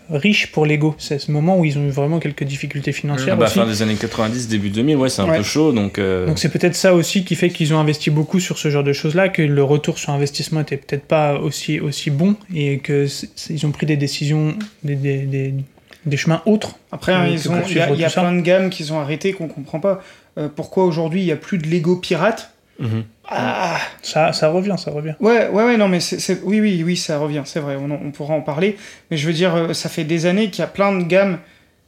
riche 0.09 0.51
pour 0.51 0.65
Lego. 0.65 0.95
C'est 0.97 1.19
ce 1.19 1.31
moment 1.31 1.57
où 1.59 1.65
ils 1.65 1.77
ont 1.77 1.84
eu 1.85 1.89
vraiment 1.89 2.19
quelques 2.19 2.43
difficultés 2.43 2.91
Ah 2.93 2.99
financières 2.99 3.38
bah, 3.38 3.45
aussi. 3.45 3.55
fin 3.55 3.65
des 3.65 3.81
années 3.81 3.95
90, 3.95 4.47
début 4.47 4.69
2000, 4.69 4.95
ouais, 4.97 5.09
c'est 5.09 5.21
un 5.21 5.29
Ouais. 5.29 5.38
peu 5.38 5.43
chaud, 5.43 5.71
donc... 5.71 5.99
euh, 5.99 6.25
Donc 6.27 6.39
c'est 6.39 6.49
peut-être 6.49 6.75
ça 6.75 6.93
aussi 6.93 7.23
qui 7.25 7.35
fait 7.35 7.49
qu'ils 7.49 7.73
ont 7.73 7.79
investi 7.79 8.09
beaucoup 8.09 8.39
sur 8.39 8.57
ce 8.57 8.69
genre 8.69 8.84
de 8.84 8.93
choses-là, 8.93 9.29
que 9.29 9.41
le 9.41 9.63
retour 9.63 9.97
sur 9.99 10.11
investissement 10.11 10.61
était 10.61 10.77
peut-être 10.77 11.03
pas 11.05 11.39
aussi, 11.39 11.79
aussi 11.79 12.09
bon 12.09 12.35
et 12.53 12.79
que 12.79 13.07
c'est- 13.07 13.29
c'est- 13.35 13.53
ils 13.53 13.65
ont 13.65 13.71
pris 13.71 13.85
des 13.85 13.97
décisions, 13.97 14.55
des, 14.84 14.95
des, 14.95 15.17
des, 15.19 15.53
des 16.05 16.17
chemins 16.17 16.41
autres. 16.45 16.75
Après, 16.91 17.11
hein, 17.13 17.25
que 17.27 17.31
ils 17.34 17.49
ont- 17.49 17.61
il 17.69 17.75
y 17.75 17.79
a, 17.79 17.91
y 17.93 18.05
a 18.05 18.09
plein 18.09 18.34
de 18.34 18.41
gammes 18.41 18.69
qu'ils 18.69 18.93
ont 18.93 18.99
arrêtées 18.99 19.34
qu'on 19.34 19.47
comprend 19.47 19.79
pas. 19.79 20.01
Euh, 20.38 20.47
pourquoi 20.55 20.85
aujourd'hui 20.85 21.21
il 21.21 21.25
n'y 21.25 21.31
a 21.31 21.35
plus 21.35 21.57
de 21.57 21.67
Lego 21.67 21.95
pirate 21.97 22.51
mhm. 22.80 23.04
Ah 23.30 23.78
Ça, 24.02 24.32
ça 24.34 24.49
revient, 24.49 24.76
ça 24.78 24.91
revient. 24.91 25.14
Ouais, 25.20 25.49
ouais, 25.49 25.64
ouais, 25.66 25.78
non, 25.78 25.88
mais 25.90 25.99
c'est, 25.99 26.20
c'est- 26.20 26.40
oui, 26.44 26.62
oui, 26.62 26.82
oui, 26.86 26.95
ça 26.95 27.18
revient, 27.20 27.41
c'est 27.45 27.60
vrai, 27.60 27.76
on, 27.76 28.12
pourra 28.12 28.34
en 28.34 28.41
parler. 28.41 28.78
Mais 29.12 29.18
je 29.18 29.28
veux 29.28 29.34
dire, 29.34 29.54
euh, 29.56 29.74
ça 29.74 29.90
fait 29.90 30.04
des 30.06 30.26
années 30.26 30.49
qu'il 30.49 30.60
y 30.60 30.64
a 30.64 30.68
plein 30.68 30.98
de 30.98 31.04
gammes 31.04 31.40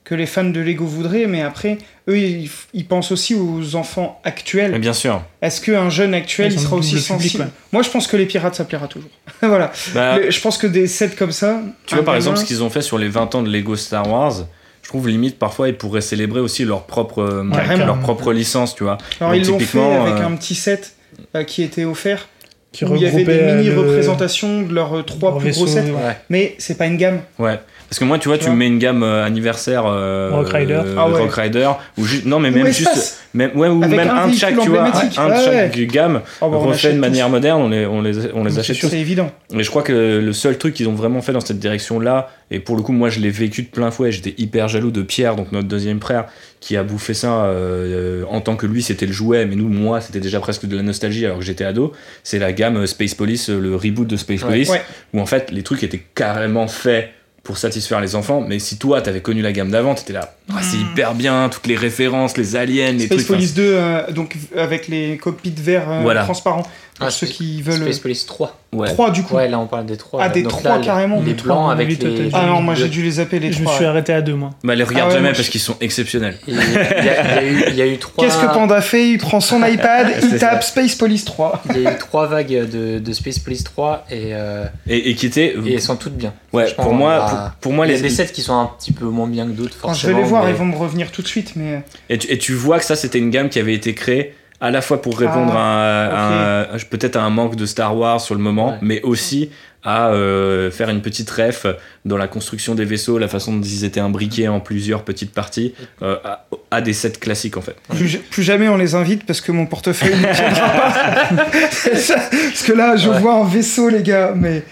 que 0.04 0.16
les 0.16 0.26
fans 0.26 0.44
de 0.44 0.60
Lego 0.60 0.86
voudraient, 0.86 1.28
mais 1.28 1.42
après, 1.44 1.78
eux, 2.08 2.18
ils, 2.18 2.86
pensent 2.88 3.12
aussi 3.12 3.36
aux 3.36 3.76
enfants 3.76 4.20
actuels. 4.24 4.72
Mais 4.72 4.80
bien 4.80 4.94
sûr. 4.94 5.22
Est-ce 5.42 5.62
qu'un 5.62 5.90
jeune 5.92 6.16
actuel, 6.16 6.52
il 6.52 6.60
sera 6.60 6.78
aussi 6.78 6.96
public, 6.96 7.06
sensible 7.06 7.44
ouais. 7.44 7.50
Moi, 7.72 7.84
je 7.84 7.90
pense 7.90 8.08
que 8.08 8.18
les 8.18 8.26
pirates, 8.26 8.56
ça 8.56 8.66
plaira 8.66 8.88
toujours. 8.88 9.12
voilà. 9.42 9.72
Bah, 9.94 10.18
Le- 10.18 10.32
je 10.32 10.42
pense 10.42 10.58
que 10.58 10.66
des 10.68 10.88
sets 10.88 11.12
comme 11.12 11.32
ça. 11.32 11.62
Tu 11.86 11.94
vois, 11.94 12.04
par 12.04 12.16
gamin- 12.16 12.18
exemple, 12.18 12.38
ce 12.38 12.46
qu'ils 12.46 12.64
ont 12.64 12.70
fait 12.72 12.82
sur 12.82 12.98
les 12.98 13.08
20 13.08 13.36
ans 13.36 13.44
de 13.44 13.50
Lego 13.52 13.76
Star 13.76 14.10
Wars, 14.10 14.48
trouve 14.90 15.08
limite 15.08 15.40
parfois 15.40 15.68
ils 15.70 15.78
pourraient 15.78 16.02
célébrer 16.02 16.40
aussi 16.42 16.66
leur 16.66 16.84
propre, 16.84 17.20
euh, 17.22 17.44
leur 17.78 18.00
propre 18.00 18.34
licence, 18.34 18.76
tu 18.76 18.84
vois. 18.84 18.98
Alors, 19.22 19.32
Donc, 19.34 19.42
ils 19.42 19.48
l'ont 19.48 19.58
fait 19.60 19.66
typiquement, 19.66 20.06
avec 20.06 20.22
euh, 20.22 20.26
un 20.28 20.36
petit 20.36 20.56
set 20.56 20.96
euh, 21.36 21.44
qui 21.44 21.64
était 21.64 21.86
offert, 21.86 22.28
Qui 22.72 22.86
où 22.86 22.96
il 22.96 23.02
y 23.02 23.06
avait 23.06 23.24
des 23.24 23.32
regroupait, 23.34 23.54
le- 23.54 23.58
mini-représentations 23.64 24.62
de 24.64 24.74
leurs 24.74 25.06
trois 25.06 25.32
leur 25.32 25.40
plus 25.40 25.52
gros 25.52 25.68
sets. 25.68 25.92
Ouais. 25.92 26.18
Mais 26.30 26.56
c'est 26.60 26.78
pas 26.78 26.86
une 26.88 26.98
gamme. 26.98 27.22
Ouais. 27.40 27.60
Parce 27.90 27.98
que 28.00 28.06
moi, 28.06 28.20
tu 28.20 28.28
vois, 28.28 28.38
Tu 28.38 28.44
tu, 28.44 28.50
vois 28.50 28.56
mets 28.56 28.68
une 28.68 28.78
gamme 28.78 29.02
euh, 29.02 29.26
anniversaire 29.26 29.84
euh, 29.88 30.30
Rock 30.32 30.50
Rider. 30.50 30.74
euh, 30.86 30.96
Ah 30.98 31.10
ouais. 31.10 31.22
Rock 31.22 31.34
Rider, 31.34 31.70
ou 31.98 32.06
juste 32.06 32.26
non, 32.26 32.40
mais 32.40 32.52
même 32.52 32.68
juste, 32.68 33.20
même 33.34 33.50
ouais, 33.56 33.68
ou 33.68 33.84
Avec 33.84 33.98
même 33.98 34.10
un 34.10 34.28
de 34.28 34.36
chaque, 34.36 34.60
tu 34.60 34.70
vois, 34.70 34.84
un 34.84 34.90
de 34.92 35.32
Ouais, 35.34 35.70
chaque 35.74 35.78
gamme 35.92 36.22
Oh, 36.42 36.50
bah, 36.50 36.58
on 36.58 36.68
refait 36.68 36.90
de 36.90 36.94
tous. 36.94 37.00
manière 37.00 37.30
moderne, 37.30 37.62
on 37.64 37.70
les, 37.70 37.86
on 37.88 38.02
les, 38.02 38.32
on 38.36 38.44
les 38.44 38.52
C'est 38.52 38.60
achète. 38.60 38.76
C'est 38.78 39.00
évident. 39.00 39.32
Mais 39.54 39.64
je 39.64 39.70
crois 39.72 39.82
que 39.82 40.20
le 40.24 40.34
seul 40.34 40.58
truc 40.60 40.76
qu'ils 40.76 40.88
ont 40.88 40.94
vraiment 40.94 41.22
fait 41.22 41.32
dans 41.34 41.40
cette 41.40 41.58
direction-là, 41.58 42.30
et 42.52 42.60
pour 42.60 42.76
le 42.76 42.84
coup, 42.84 42.92
moi 42.92 43.10
je 43.10 43.20
l'ai 43.20 43.32
vécu 43.32 43.64
de 43.64 43.68
plein 43.70 43.90
fouet, 43.90 44.12
j'étais 44.12 44.36
hyper 44.38 44.68
jaloux 44.68 44.92
de 44.92 45.02
Pierre, 45.02 45.36
donc 45.36 45.52
notre 45.52 45.68
deuxième 45.68 46.00
frère, 46.00 46.26
qui 46.60 46.78
a 46.78 46.84
bouffé 46.84 47.14
ça 47.16 47.46
euh, 47.46 48.24
en 48.30 48.42
tant 48.42 48.56
que 48.56 48.66
lui 48.68 48.84
c'était 48.84 49.06
le 49.08 49.14
jouet, 49.14 49.46
mais 49.48 49.56
nous, 49.56 49.68
moi, 49.70 50.00
c'était 50.02 50.20
déjà 50.20 50.40
presque 50.40 50.66
de 50.68 50.76
la 50.76 50.84
nostalgie 50.84 51.26
alors 51.26 51.40
que 51.40 51.44
j'étais 51.46 51.64
ado. 51.64 51.94
C'est 52.24 52.38
la 52.40 52.52
gamme 52.54 52.78
euh, 52.78 52.86
Space 52.86 53.16
Police, 53.16 53.50
le 53.50 53.76
reboot 53.76 54.06
de 54.08 54.16
Space 54.18 54.44
Ouais. 54.44 54.48
Police, 54.50 54.70
Ouais. 54.70 54.82
où 55.14 55.22
en 55.22 55.26
fait 55.26 55.50
les 55.52 55.64
trucs 55.64 55.84
étaient 55.84 56.04
carrément 56.16 56.68
faits 56.68 57.10
pour 57.44 57.58
satisfaire 57.58 58.02
les 58.02 58.16
enfants, 58.16 58.42
mais 58.42 58.60
si 58.60 58.78
toi 58.78 59.02
t'avais 59.02 59.22
connu 59.22 59.42
la 59.42 59.52
gamme 59.52 59.72
d'avant, 59.72 59.96
t'étais 59.96 60.14
là, 60.14 60.34
Ah, 60.52 60.60
c'est 60.62 60.78
hyper 60.78 61.14
bien, 61.14 61.48
toutes 61.50 61.68
les 61.68 61.76
références, 61.76 62.36
les 62.38 62.56
aliens, 62.56 62.92
les 62.92 63.06
Space 63.06 63.18
trucs. 63.20 63.28
Police 63.28 63.54
2, 63.54 63.64
euh, 63.66 64.12
donc 64.12 64.36
avec 64.58 64.88
les 64.88 65.18
cockpits 65.18 65.54
verts 65.58 65.90
euh, 65.90 66.00
Voilà. 66.02 66.24
transparents. 66.24 66.64
Pour 66.98 67.08
Ah, 67.08 67.12
ceux 67.12 67.28
Space- 67.28 67.38
qui 67.38 67.62
veulent. 67.62 67.82
Space 67.82 68.00
Police 68.00 68.26
3. 68.26 68.58
enfin, 68.74 68.82
ouais. 68.82 68.88
3 68.90 69.12
du 69.12 69.24
coup. 69.24 69.36
Ouais, 69.36 69.48
là 69.48 69.58
on 69.58 69.68
parle 69.68 69.86
des 69.86 69.96
3. 69.96 70.20
Ah, 70.22 70.28
des 70.28 70.44
trois, 70.44 70.80
carrément. 70.82 71.22
Les 71.22 71.28
Les 71.28 71.34
blancs 71.34 71.72
avec 71.72 71.88
les. 71.88 71.96
totalement. 71.98 72.30
Ah 72.34 72.46
non, 72.48 72.62
moi 72.62 72.74
les- 72.74 72.82
j'ai 72.82 72.88
dû 72.90 73.02
les 73.02 73.22
appeler 73.22 73.40
les 73.40 73.54
Je 73.54 73.60
me 73.60 73.64
3. 73.66 73.78
suis 73.78 73.86
arrêté 73.86 74.12
à 74.12 74.22
deux, 74.22 74.34
moi. 74.34 74.50
Bah 74.66 74.76
les 74.76 74.84
regarde 74.84 75.04
Ah 75.04 75.08
ouais, 75.08 75.12
jamais 75.14 75.30
moi, 75.30 75.34
parce 75.36 75.46
je- 75.48 75.52
qu'ils 75.52 75.62
sont 75.62 75.78
exceptionnels. 75.80 76.38
Il 76.46 76.56
y, 76.56 76.58
a, 76.60 76.62
il 77.00 77.06
y 77.06 77.10
a 77.10 77.44
eu, 77.46 77.64
il 77.70 77.76
y 77.76 77.82
a 77.82 77.88
eu 77.88 77.98
trois. 78.00 78.26
Qu'est-ce 78.26 78.38
que 78.38 78.48
Panda 78.54 78.82
fait? 78.82 79.12
Il 79.12 79.18
prend 79.18 79.40
son 79.40 79.64
iPad, 79.66 80.08
il 80.24 80.38
tape 80.40 80.62
Space 80.64 80.96
Police 80.96 81.24
3. 81.24 81.64
Il 81.74 81.84
y 81.84 81.88
a 81.88 81.94
eu 81.94 81.98
trois 81.98 82.28
vagues 82.28 82.70
de, 82.70 83.00
de 83.00 83.14
Space 83.14 83.40
Police 83.40 83.64
3 83.64 84.04
et, 84.12 84.32
euh, 84.34 84.66
Et, 84.86 85.12
et 85.12 85.16
qui 85.16 85.28
étaient, 85.28 85.56
et 85.66 85.74
elles 85.76 85.82
sont 85.82 85.96
toutes 85.96 86.18
bien. 86.18 86.34
ouais, 86.52 86.66
pour 86.76 86.94
moi, 86.94 87.20
bah, 87.20 87.56
pour, 87.62 87.72
moi 87.72 87.86
Il 87.88 87.92
y 87.92 87.94
les, 87.94 88.00
a 88.00 88.02
des 88.04 88.10
sets 88.10 88.28
qui 88.34 88.42
sont 88.42 88.60
un 88.60 88.70
petit 88.78 88.92
peu 88.92 89.06
moins 89.06 89.28
bien 89.28 89.46
que 89.46 89.52
d'autres, 89.52 89.76
forcément. 89.78 89.94
je 89.94 90.08
vais 90.18 90.22
les 90.22 90.28
voir, 90.28 90.39
mais- 90.46 90.52
ils 90.52 90.56
vont 90.56 90.66
me 90.66 90.76
revenir 90.76 91.12
tout 91.12 91.22
de 91.22 91.28
suite, 91.28 91.54
mais. 91.56 91.82
Et 92.10 92.18
tu, 92.18 92.28
et 92.32 92.38
tu 92.38 92.54
vois 92.54 92.80
que 92.80 92.86
ça, 92.86 92.96
c'était 92.96 93.20
une 93.20 93.30
gamme 93.30 93.50
qui 93.50 93.60
avait 93.60 93.74
été 93.74 93.94
créée 93.94 94.34
à 94.62 94.72
la 94.72 94.82
fois 94.82 95.02
pour 95.02 95.18
répondre 95.18 95.54
Ah, 95.56 96.68
à, 96.74 96.78
peut-être 96.90 97.16
à 97.16 97.22
un 97.24 97.30
manque 97.30 97.56
de 97.56 97.66
Star 97.66 97.96
Wars 97.96 98.20
sur 98.20 98.36
le 98.36 98.42
moment, 98.42 98.72
Ouais. 98.72 98.78
mais 98.82 99.02
aussi 99.04 99.50
à 99.86 100.10
euh, 100.10 100.70
faire 100.72 100.90
une 100.90 101.02
petite 101.02 101.30
ref 101.30 101.66
dans 102.04 102.18
la 102.18 102.28
construction 102.28 102.76
des 102.76 102.84
vaisseaux, 102.84 103.18
la 103.18 103.30
façon 103.30 103.54
dont 103.56 103.62
ils 103.62 103.86
étaient 103.86 104.02
imbriqués 104.02 104.50
en 104.50 104.60
plusieurs 104.60 105.04
petites 105.04 105.32
parties, 105.34 105.74
euh, 106.02 106.18
à, 106.26 106.46
à 106.72 106.82
des 106.82 106.92
sets 106.92 107.12
classiques 107.12 107.56
en 107.56 107.62
fait. 107.62 107.78
Plus, 107.96 108.18
plus 108.18 108.44
jamais 108.44 108.68
on 108.68 108.76
les 108.76 108.96
invite 108.96 109.26
parce 109.26 109.40
que 109.40 109.54
mon 109.54 109.66
portefeuille 109.66 110.18
ne 110.18 110.34
tiendra 110.36 110.70
pas. 110.70 111.46
Parce 111.54 112.64
que 112.64 112.74
là, 112.74 112.98
je 112.98 113.08
Ouais. 113.10 113.20
vois 113.20 113.36
un 113.36 113.46
vaisseau, 113.46 113.88
les 113.88 114.04
gars, 114.04 114.34
mais. 114.36 114.64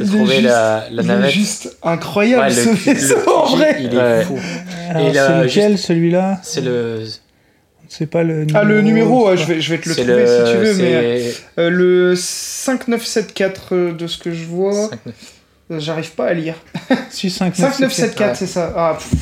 Est 0.00 0.04
trouvé 0.06 0.26
juste- 0.36 0.42
la, 0.46 0.84
la 0.90 1.02
il 1.02 1.06
navette. 1.08 1.26
est 1.28 1.30
juste 1.32 1.76
incroyable 1.82 2.42
Ouais, 2.44 2.50
ce 2.50 2.68
le- 2.68 2.74
vaisseau 2.74 3.16
le- 3.16 3.28
en 3.30 3.46
vrai. 3.56 3.76
Il 3.80 3.94
est 3.94 3.96
Ouais. 3.98 4.24
fou. 4.24 4.38
Alors, 4.88 5.08
Et 5.08 5.12
là, 5.12 5.26
c'est 5.26 5.44
lequel, 5.44 5.72
juste- 5.72 5.84
celui-là 5.86 6.40
C'est 6.42 6.60
le. 6.62 7.04
C'est 7.88 8.06
pas 8.06 8.22
le 8.22 8.44
numéro. 8.46 8.58
Ah, 8.58 8.64
le 8.64 8.80
numéro, 8.80 9.28
ouais, 9.28 9.36
je, 9.36 9.44
vais, 9.44 9.60
je 9.60 9.68
vais 9.70 9.78
te 9.78 9.88
le 9.90 9.94
trouver 9.94 10.26
si 10.26 10.50
tu 10.52 10.56
veux, 10.58 10.74
mais 10.82 11.22
euh, 11.58 11.68
le 11.68 12.14
5974 12.16 13.68
euh, 13.72 13.92
de 13.92 14.06
ce 14.06 14.16
que 14.16 14.32
je 14.32 14.44
vois, 14.46 14.72
5, 14.88 14.98
9. 15.06 15.80
j'arrive 15.80 16.10
pas 16.12 16.26
à 16.28 16.32
lire. 16.32 16.54
6, 17.10 17.28
5, 17.30 17.54
5974, 17.54 18.30
Ouais. 18.30 18.34
c'est 18.34 18.46
ça. 18.46 18.72
Ah, 18.74 18.96
pff. 18.98 19.12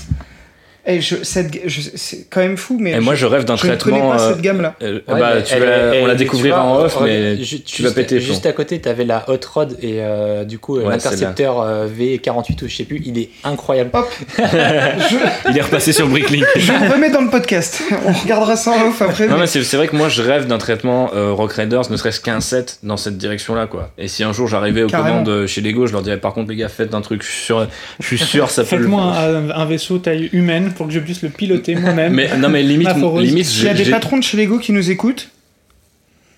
Eh, 0.87 1.01
je, 1.01 1.17
cette, 1.23 1.59
je- 1.69 1.81
c'est 1.95 2.27
quand 2.31 2.41
même 2.41 2.57
fou, 2.57 2.79
mais 2.81 2.93
Et 2.93 3.01
moi, 3.01 3.15
je 3.15 3.27
rêve 3.27 3.45
d'un 3.45 3.55
je 3.57 3.67
ne 3.67 3.77
connais 3.77 3.79
traitement. 3.79 4.11
pas 4.13 4.21
euh, 4.23 4.33
cette 4.33 4.41
gamme-là. 4.41 4.75
euh, 4.83 5.01
Ouais, 5.09 5.21
bah, 5.21 5.33
mais 5.37 5.43
tu 5.43 5.55
elle 5.55 5.61
vas- 5.63 5.95
est- 5.95 6.03
on 6.03 6.07
la 6.07 6.13
tu 6.15 6.19
découvrira 6.21 6.65
en 6.65 6.79
off, 6.81 6.99
mais 7.03 7.37
tu 7.67 7.83
vas 7.83 7.91
péter. 7.91 8.19
Juste 8.21 8.47
à 8.47 8.53
côté, 8.53 8.81
t'avais 8.81 9.05
la 9.05 9.25
Hot 9.29 9.39
Rod 9.53 9.77
et 9.83 9.97
euh, 10.01 10.45
du 10.45 10.59
coup, 10.59 10.79
euh, 10.79 10.85
Ouais, 10.85 10.91
l'intercepteur 10.93 11.61
euh, 11.61 11.87
V48 11.87 12.65
ou 12.65 12.69
je 12.69 12.77
sais 12.77 12.85
plus, 12.85 13.03
il 13.05 13.19
est 13.19 13.29
incroyable. 13.45 13.91
Hop, 13.93 14.09
je, 14.39 15.51
Il 15.51 15.59
est 15.59 15.63
repassé 15.63 15.93
sur 15.93 16.09
Bricklink. 16.09 16.45
je 16.57 16.73
le 16.73 16.93
remets 16.93 17.11
dans 17.11 17.21
le 17.21 17.31
podcast. 17.31 17.83
On 18.07 18.13
regardera 18.13 18.57
ça 18.57 18.71
en 18.73 18.89
off 18.89 19.03
après. 19.03 19.27
Non, 19.27 19.35
mais- 19.35 19.41
mais 19.41 19.47
c'est 19.47 19.63
c'est 19.63 19.77
vrai 19.77 19.89
que 19.89 19.97
moi 19.97 20.09
je 20.09 20.23
rêve 20.23 20.47
d'un 20.47 20.59
traitement 20.59 21.11
euh, 21.15 21.33
Rock 21.33 21.53
Raiders, 21.53 21.91
ne 21.91 21.97
serait-ce 21.97 22.21
qu'un 22.21 22.41
set 22.41 22.79
dans 22.83 22.97
cette 22.97 23.19
direction-là, 23.19 23.67
quoi. 23.67 23.91
Et 23.99 24.09
si 24.09 24.25
un 24.25 24.33
jour 24.33 24.49
j'arrivais 24.49 24.83
aux 24.83 24.89
Carrément. 24.89 25.25
commandes 25.25 25.47
chez 25.47 25.61
Lego, 25.61 25.87
je 25.87 25.93
leur 25.93 26.03
dirais 26.03 26.19
par 26.19 26.33
contre, 26.33 26.51
les 26.51 26.57
gars, 26.57 26.69
faites 26.69 26.95
un 26.95 27.01
truc, 27.03 27.23
je 27.23 27.29
suis 27.31 27.45
sûr, 27.45 27.67
je 28.01 28.07
suis 28.07 28.19
sûr 28.19 28.51
ça 28.51 28.65
peut 28.65 28.77
le 28.77 28.83
Faites-moi 28.83 29.03
un, 29.03 29.51
un 29.51 29.65
vaisseau 29.67 29.99
taille 29.99 30.31
humaine 30.33 30.70
pour 30.75 30.87
que 30.87 30.93
je 30.93 31.01
puisse 31.01 31.23
le 31.23 31.29
piloter 31.29 31.75
moi-même. 31.75 32.13
Mais 32.15 32.37
non, 32.39 32.49
mais 32.49 32.63
limite, 32.63 32.89
limite 33.19 33.45
S'il 33.47 33.65
y 33.65 33.69
a 33.69 33.75
j'ai- 33.75 33.85
des 33.85 33.91
patrons 33.91 34.19
de 34.19 34.23
chez 34.23 34.37
Lego 34.37 34.59
qui 34.59 34.73
nous 34.73 34.91
écoutent, 34.91 35.29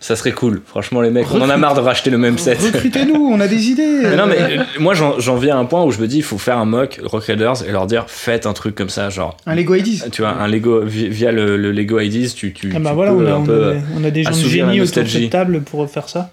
ça 0.01 0.17
serait 0.17 0.33
cool. 0.33 0.63
Franchement, 0.67 1.01
les 1.01 1.11
mecs, 1.11 1.27
on 1.33 1.41
en 1.41 1.49
a 1.49 1.57
marre 1.57 1.75
de 1.75 1.81
racheter 1.81 2.11
le 2.11 2.19
même 2.19 2.37
set. 2.37 2.59
recrutez-nous, 2.61 3.15
on 3.15 3.39
a 3.39 3.47
des 3.47 3.69
idées. 3.69 4.01
Mais 4.03 4.17
non, 4.17 4.27
mais 4.27 4.37
euh, 4.59 4.63
moi 4.81 4.95
j'en 4.95 5.37
viens 5.37 5.57
à 5.57 5.61
un 5.61 5.65
point 5.65 5.85
où 5.85 5.93
je 5.93 6.01
me 6.01 6.09
dis, 6.09 6.17
il 6.17 6.23
faut 6.25 6.39
faire 6.39 6.59
un 6.59 6.65
mock 6.65 6.99
Rock 7.05 7.23
Raiders 7.25 7.63
et 7.69 7.71
leur 7.71 7.87
dire, 7.87 8.07
faites 8.09 8.47
un 8.47 8.53
truc 8.53 8.75
comme 8.75 8.89
ça, 8.89 9.11
genre, 9.11 9.37
Un 9.47 9.55
Lego 9.55 9.77
IDs. 9.77 10.11
tu 10.11 10.23
vois, 10.23 10.31
un 10.33 10.49
Lego, 10.49 10.85
vi- 10.85 11.09
via 11.09 11.31
le, 11.31 11.57
le 11.57 11.71
Lego 11.71 12.01
IDs, 12.01 12.35
tu, 12.35 12.53
tu, 12.53 12.73
Ah 12.75 12.81
bah 12.81 12.91
tu 12.91 12.97
voilà, 12.97 13.13
peux 13.13 13.19
on 13.19 13.27
a, 13.27 13.31
un 13.31 13.37
on, 13.37 13.45
peu. 13.45 13.71
a, 13.71 13.75
on 13.97 14.03
a 14.05 14.11
des 14.11 14.25
gens 14.25 14.31
de 14.31 14.37
génie 14.37 14.81
autour 14.81 15.05
de 15.05 15.09
cette 15.09 15.31
table 15.31 15.61
pour 15.63 15.89
faire 15.89 16.09
ça. 16.09 16.33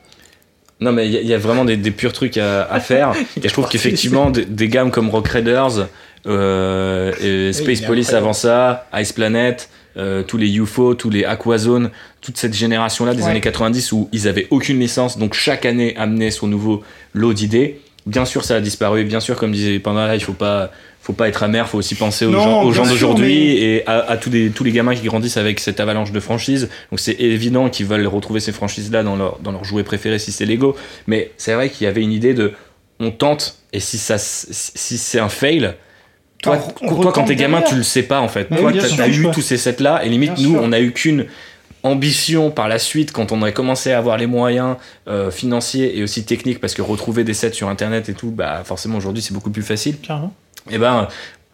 Non, 0.82 0.92
mais 0.94 1.06
il 1.08 1.12
y, 1.14 1.18
a- 1.18 1.22
il 1.22 1.28
y 1.28 1.34
a 1.34 1.38
vraiment 1.38 1.66
des, 1.66 1.78
des 1.78 1.92
purs 1.92 2.14
trucs 2.14 2.38
à, 2.38 2.64
à 2.64 2.80
faire. 2.80 3.12
et 3.44 3.48
je 3.48 3.54
trouve 3.54 3.68
qu'effectivement, 3.70 4.32
des, 4.32 4.46
des 4.46 4.68
gammes 4.68 4.90
comme 4.90 5.10
Rock 5.10 5.28
Raiders, 5.28 5.78
euh, 5.80 5.84
et 6.26 7.54
Space 7.54 7.82
Police 7.82 8.14
avant 8.14 8.34
ça, 8.34 8.88
Ice 8.98 9.14
Planet, 9.14 9.70
euh, 9.98 10.24
tous 10.24 10.38
les 10.38 10.56
UFO, 10.58 10.94
tous 10.94 11.10
les 11.10 11.26
Aquazone, 11.26 11.90
toute 12.22 12.38
cette 12.38 12.54
génération-là 12.54 13.14
des 13.16 13.24
Ouais. 13.24 13.30
années 13.32 13.42
90 13.42 13.92
où 13.92 14.10
ils 14.12 14.28
avaient 14.28 14.48
aucune 14.52 14.80
licence, 14.80 15.18
donc 15.18 15.34
chaque 15.34 15.66
année 15.66 15.96
amenait 15.98 16.32
son 16.32 16.48
nouveau 16.48 16.84
lot 17.14 17.34
d'idées. 17.34 17.82
Bien 18.06 18.26
sûr, 18.26 18.44
ça 18.46 18.56
a 18.56 18.62
disparu. 18.62 19.04
Bien 19.04 19.20
sûr, 19.20 19.36
comme 19.36 19.52
disait 19.52 19.78
Panda, 19.80 20.16
il 20.16 20.22
faut 20.24 20.34
pas, 20.34 20.72
faut 21.02 21.14
pas 21.14 21.28
être 21.28 21.44
amer, 21.44 21.68
faut 21.68 21.78
aussi 21.78 21.96
penser 21.96 22.26
aux 22.26 22.32
Non, 22.32 22.72
gens, 22.72 22.84
aux 22.84 22.88
d'aujourd'hui 22.88 23.28
mais- 23.56 23.62
et 23.62 23.88
à, 23.88 24.00
à 24.12 24.18
tous, 24.18 24.30
les, 24.30 24.50
tous 24.52 24.64
les 24.64 24.72
gamins 24.72 24.96
qui 24.96 25.04
grandissent 25.06 25.38
avec 25.38 25.60
cette 25.60 25.80
avalanche 25.80 26.12
de 26.12 26.20
franchises. 26.20 26.70
Donc 26.92 27.00
c'est 27.00 27.14
évident 27.20 27.70
qu'ils 27.70 27.86
veulent 27.88 28.08
retrouver 28.08 28.40
ces 28.40 28.52
franchises-là 28.52 29.04
dans 29.04 29.16
leur, 29.16 29.40
dans 29.40 29.52
leur 29.52 29.64
jouet 29.66 29.84
préféré 29.84 30.18
si 30.18 30.32
c'est 30.32 30.46
Lego. 30.46 30.76
Mais 31.08 31.32
c'est 31.38 31.54
vrai 31.54 31.70
qu'il 31.70 31.86
y 31.86 31.88
avait 31.88 32.02
une 32.02 32.12
idée 32.14 32.34
de 32.34 32.54
on 33.00 33.12
tente 33.12 33.58
et 33.74 33.80
si, 33.80 33.98
ça, 33.98 34.18
si 34.18 34.98
c'est 34.98 35.20
un 35.20 35.30
fail, 35.30 35.74
toi, 36.42 36.58
On- 36.82 36.88
on 36.98 37.02
toi 37.02 37.12
quand 37.12 37.24
t'es 37.26 37.36
gamin, 37.36 37.58
derrière. 37.60 37.70
tu 37.70 37.76
le 37.76 37.84
sais 37.84 38.04
pas 38.04 38.20
en 38.22 38.28
fait. 38.28 38.50
Mais 38.52 38.58
toi, 38.58 38.72
t'as 38.74 39.08
eu 39.08 39.28
tous 39.34 39.42
ces 39.42 39.58
sets-là 39.58 40.04
et 40.06 40.10
limite, 40.10 40.34
Bien 40.36 40.44
nous, 40.48 40.54
sûr. 40.54 40.62
on 40.64 40.68
n'a 40.70 40.80
eu 40.80 40.92
qu'une 40.92 41.26
ambition 41.84 42.52
par 42.52 42.68
la 42.68 42.78
suite 42.80 43.12
quand 43.12 43.32
on 43.32 43.42
a 43.42 43.52
commencé 43.52 43.92
à 43.92 43.98
avoir 43.98 44.18
les 44.18 44.26
moyens 44.28 44.76
euh, 45.08 45.32
financiers 45.32 45.98
et 45.98 46.04
aussi 46.04 46.26
techniques 46.26 46.60
parce 46.60 46.74
que 46.74 46.82
retrouver 46.82 47.24
des 47.24 47.34
sets 47.34 47.54
sur 47.54 47.70
internet 47.70 48.10
et 48.10 48.14
tout, 48.14 48.32
bah 48.32 48.64
forcément 48.66 48.98
aujourd'hui 48.98 49.22
c'est 49.22 49.34
beaucoup 49.34 49.50
plus 49.52 49.64
facile. 49.64 49.98
Carrément. 50.00 50.34
Et 50.70 50.78
ben 50.78 51.08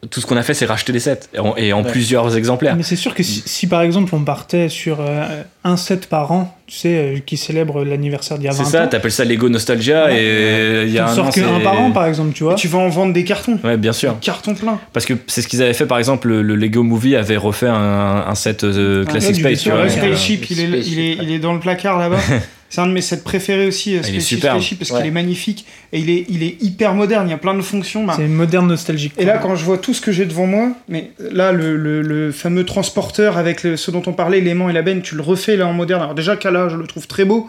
tout 0.10 0.22
ce 0.22 0.26
qu'on 0.26 0.38
a 0.38 0.44
fait 0.44 0.54
c'est 0.54 0.66
racheter 0.66 0.92
des 0.94 1.00
sets 1.00 1.22
et 1.34 1.40
en, 1.40 1.56
et 1.58 1.74
en 1.74 1.84
Ouais. 1.84 1.92
plusieurs 1.92 2.36
exemplaires. 2.38 2.76
Mais 2.76 2.84
c'est 2.84 2.96
sûr 2.96 3.14
que 3.16 3.24
si, 3.24 3.44
si, 3.46 3.68
par 3.68 3.82
exemple 3.82 4.14
on 4.16 4.22
partait 4.24 4.70
sur 4.70 4.98
euh, 5.02 5.42
un 5.64 5.78
set 5.78 6.08
par 6.08 6.32
an, 6.32 6.56
tu 6.68 6.76
sais, 6.78 6.90
euh, 6.96 7.20
qui 7.26 7.38
célèbre 7.38 7.84
l'anniversaire 7.84 8.38
d'il 8.38 8.46
y 8.46 8.48
a 8.50 8.52
20 8.54 8.64
C'est 8.64 8.72
ça, 8.72 8.88
t'appelles 8.88 9.12
ça 9.12 9.24
Lego 9.26 9.50
Nostalgia 9.50 10.06
Ouais. 10.06 10.22
et 10.24 10.84
il 10.84 10.90
y 10.90 10.94
tu 10.94 11.00
a 11.00 11.06
ne 11.06 11.10
un 11.10 11.14
sors 11.14 11.28
an, 11.28 11.32
qu'un 11.32 11.60
par 11.62 11.80
an 11.82 11.92
par 11.92 12.06
exemple, 12.08 12.34
tu 12.34 12.44
vois. 12.44 12.56
Tu 12.56 12.68
vas 12.68 12.80
en 12.80 12.90
vendre 12.90 13.14
des 13.14 13.24
cartons. 13.24 13.60
Ouais, 13.64 13.78
bien 13.78 13.94
sûr. 13.94 14.16
Carton 14.22 14.54
plein. 14.56 14.80
Parce 14.94 15.06
que 15.06 15.14
c'est 15.28 15.42
ce 15.42 15.48
qu'ils 15.48 15.62
avaient 15.62 15.74
fait, 15.74 15.86
par 15.86 15.98
exemple, 15.98 16.28
le, 16.28 16.42
le 16.42 16.56
Lego 16.56 16.84
Movie 16.84 17.16
avait 17.16 17.38
refait 17.38 17.68
un, 17.68 18.26
un 18.28 18.36
set 18.36 18.64
euh, 18.64 19.04
Ah, 19.08 19.12
Classic 19.12 19.36
Space, 19.36 19.44
vaisseau, 19.52 19.64
tu 19.64 19.70
vois. 19.72 19.80
Le 19.86 19.86
euh, 19.86 19.90
spaceship, 19.90 20.50
il 20.50 20.60
est, 20.60 20.80
il, 20.82 21.00
est, 21.00 21.18
il 21.22 21.32
est 21.32 21.40
dans 21.40 21.54
le 21.54 21.60
placard 21.60 21.98
là-bas. 22.00 22.18
C'est 22.70 22.82
un 22.82 22.88
de 22.88 22.92
mes 22.92 23.02
sets 23.02 23.22
préférés 23.24 23.68
aussi, 23.68 23.96
euh, 23.96 24.02
Ah, 24.04 24.08
il 24.10 24.16
est. 24.16 24.20
Spaceship, 24.20 24.80
parce 24.80 24.92
Ouais. 24.92 24.98
qu'il 24.98 25.08
est 25.08 25.12
magnifique 25.12 25.66
et 25.94 26.00
il 26.00 26.10
est, 26.10 26.26
il 26.30 26.44
est 26.44 26.62
hyper 26.62 26.94
moderne. 26.94 27.28
Il 27.28 27.32
y 27.32 27.34
a 27.34 27.38
plein 27.38 27.54
de 27.54 27.62
fonctions. 27.62 28.04
bah, 28.04 28.16
C'est 28.18 28.28
moderne 28.28 28.68
nostalgique. 28.68 29.14
et 29.18 29.24
là, 29.26 29.38
quand 29.38 29.56
je 29.56 29.64
vois 29.64 29.78
tout 29.78 29.94
ce 29.94 30.02
que 30.02 30.12
j'ai 30.12 30.26
devant 30.26 30.48
moi, 30.48 30.72
mais 30.90 31.12
là, 31.20 31.52
le, 31.52 31.78
le- 31.78 32.02
le 32.02 32.32
fameux 32.32 32.66
transporteur 32.66 33.38
avec 33.38 33.64
le- 33.64 33.78
ce 33.78 33.92
dont 33.92 34.02
on 34.08 34.14
parlait, 34.14 34.42
l'aimant 34.42 34.70
et 34.70 34.74
la 34.74 34.82
benne, 34.82 35.02
tu 35.02 35.16
le 35.16 35.22
refais 35.22 35.56
là 35.56 35.68
en 35.68 35.74
moderne. 35.74 36.02
Alors 36.02 36.16
déjà, 36.16 36.36
Kala, 36.36 36.68
je 36.70 36.76
le 36.76 36.88
trouve 36.88 37.08
très 37.08 37.24
beau, 37.24 37.48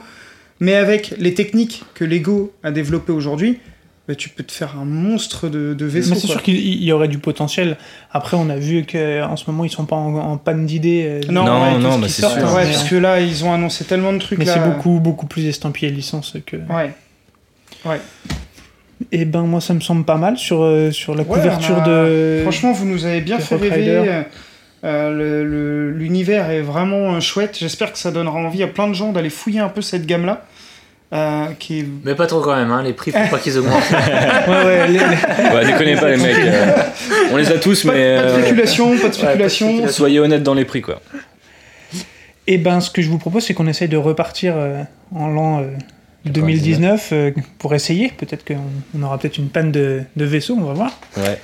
mais 0.60 0.74
avec 0.74 1.14
les 1.18 1.34
techniques 1.34 1.82
que 1.94 2.05
Lego 2.05 2.52
a 2.62 2.70
développées 2.70 3.12
aujourd'hui, 3.12 3.59
bah, 4.09 4.15
tu 4.15 4.28
peux 4.28 4.45
te 4.45 4.53
faire 4.53 4.78
un 4.78 4.85
monstre 4.85 5.49
de, 5.49 5.74
de 5.74 5.85
vaisseau. 5.87 6.11
Mais 6.15 6.20
c'est 6.20 6.27
sûr 6.28 6.43
qu'il 6.43 6.57
il 6.57 6.83
y 6.85 6.93
aurait 6.93 7.09
du 7.09 7.19
potentiel. 7.19 7.77
Après, 8.12 8.37
on 8.37 8.49
a 8.51 8.57
vu 8.57 8.85
qu'en 8.87 9.37
ce 9.37 9.51
moment, 9.51 9.65
ils 9.65 9.70
sont 9.70 9.85
pas 9.85 9.97
en, 9.97 10.15
en 10.15 10.37
panne 10.37 10.65
d'idées. 10.66 11.05
euh, 11.07 11.33
Non, 11.33 11.45
Non, 11.45 11.74
tout 11.74 11.81
non, 11.81 11.93
ce 11.97 12.01
bah, 12.01 12.07
qui 12.07 12.12
c'est 12.12 12.23
sûr. 12.23 12.55
Ouais, 12.55 12.65
mais, 12.65 12.70
parce 12.73 12.85
que 12.85 12.95
là, 12.97 13.20
ils 13.20 13.45
ont 13.45 13.53
annoncé 13.53 13.85
tellement 13.85 14.12
de 14.12 14.19
trucs 14.19 14.39
mais 14.39 14.45
là. 14.45 14.55
c'est 14.55 14.61
beaucoup, 14.65 15.01
beaucoup 15.01 15.27
plus 15.27 15.47
estampillé 15.47 15.91
licence 15.91 16.37
que. 16.47 16.57
Ouais. 16.57 16.93
Et 19.12 19.24
ben, 19.24 19.43
moi, 19.43 19.61
ça 19.61 19.74
me 19.74 19.81
semble 19.81 20.05
pas 20.05 20.16
mal 20.16 20.39
sur, 20.39 20.62
euh, 20.62 20.91
sur 20.91 21.15
la 21.15 21.23
Ouais, 21.23 21.28
couverture 21.28 21.83
a- 21.83 21.87
de. 21.87 22.39
Franchement, 22.43 22.73
vous 22.73 22.87
nous 22.87 23.05
avez 23.05 23.20
bien 23.20 23.39
fait 23.39 23.57
rêver. 23.57 23.89
Euh, 23.91 24.23
euh, 24.85 25.11
le- 25.11 25.45
le- 25.45 25.91
L'univers 25.91 26.49
est 26.51 26.62
vraiment 26.62 27.20
chouette. 27.20 27.57
J'espère 27.59 27.93
que 27.93 27.99
ça 27.99 28.11
donnera 28.11 28.39
envie 28.39 28.62
à 28.62 28.66
plein 28.69 28.89
de 28.89 28.95
gens 28.95 29.12
d'aller 29.12 29.31
fouiller 29.31 29.61
un 29.61 29.69
peu 29.69 29.83
cette 29.83 30.07
gamme-là. 30.07 30.45
Euh, 31.12 31.47
qui. 31.59 31.85
Mais 32.05 32.15
pas 32.15 32.27
trop 32.27 32.41
quand 32.41 32.57
même, 32.57 32.70
hein. 32.70 32.83
les 32.83 32.93
prix, 32.93 33.11
faut 33.12 33.19
pas 33.31 33.39
qu'ils 33.39 33.57
augmentent. 33.59 33.83
Ouais, 34.49 34.65
ouais, 34.65 34.89
les- 34.89 34.95
les- 34.99 35.55
Ouais, 35.55 35.65
déconnez 35.66 35.97
pas 35.97 36.11
les 36.11 36.16
mecs. 36.16 36.37
euh, 36.39 36.73
on 37.33 37.37
les 37.37 37.51
a 37.53 37.59
tous, 37.59 37.85
Pas, 37.85 37.93
mais 37.93 38.16
pas 38.16 38.23
de 38.23 38.27
euh, 38.28 38.39
spéculation, 38.43 38.87
pas 38.91 38.95
de 38.97 39.01
pas 39.03 39.09
de 39.09 39.15
spéculation. 39.15 39.66
spéculation. 39.69 39.93
soyez 39.97 40.20
honnêtes 40.20 40.43
dans 40.43 40.55
les 40.55 40.65
prix, 40.65 40.83
quoi. 40.83 41.01
Et 42.49 42.59
ben, 42.59 42.81
ce 42.81 42.91
que 42.91 43.03
je 43.03 43.09
vous 43.09 43.19
propose, 43.19 43.45
c'est 43.45 43.55
qu'on 43.55 43.66
essaye 43.66 43.89
de 43.89 43.97
repartir 43.97 44.55
euh, 44.57 44.83
en 45.15 45.27
l'an 45.28 45.61
euh, 45.62 45.65
2019 46.27 47.09
euh, 47.12 47.31
pour 47.59 47.74
essayer. 47.74 48.12
Peut-être 48.16 48.45
qu'on 48.45 48.59
on 48.99 49.03
aura 49.03 49.19
peut-être 49.19 49.39
une 49.39 49.49
panne 49.49 49.73
de, 49.73 50.03
de 50.16 50.24
vaisseau, 50.24 50.57
on 50.59 50.65
va 50.65 50.73
voir. 50.73 50.91
Ouais. 51.16 51.39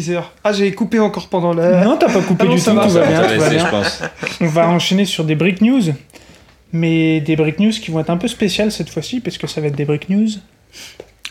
Teaser. 0.00 0.20
Ah, 0.44 0.52
j'ai 0.52 0.72
coupé 0.72 0.98
encore 1.00 1.28
pendant 1.28 1.52
la. 1.52 1.84
Non, 1.84 1.96
t'as 1.96 2.12
pas 2.12 2.20
coupé 2.20 2.44
Ah 2.44 2.48
non, 2.48 2.54
du 2.54 2.62
tout, 2.62 2.74
va, 2.74 2.84
tout 2.86 2.90
va 2.90 3.06
bien, 3.06 3.20
T'as 3.20 3.34
tout 3.34 3.40
va 3.40 3.48
laissé, 3.48 3.56
bien. 3.56 3.64
je 3.66 3.70
pense. 3.70 4.02
On 4.40 4.46
va 4.46 4.68
enchaîner 4.68 5.04
sur 5.04 5.24
des 5.24 5.34
break 5.34 5.60
news, 5.60 5.82
mais 6.72 7.20
des 7.20 7.36
break 7.36 7.58
news 7.60 7.70
qui 7.70 7.90
vont 7.90 8.00
être 8.00 8.10
un 8.10 8.16
peu 8.16 8.28
spéciales 8.28 8.72
cette 8.72 8.90
fois-ci, 8.90 9.20
parce 9.20 9.38
que 9.38 9.46
ça 9.46 9.60
va 9.60 9.68
être 9.68 9.76
des 9.76 9.84
break 9.84 10.08
news. 10.08 10.28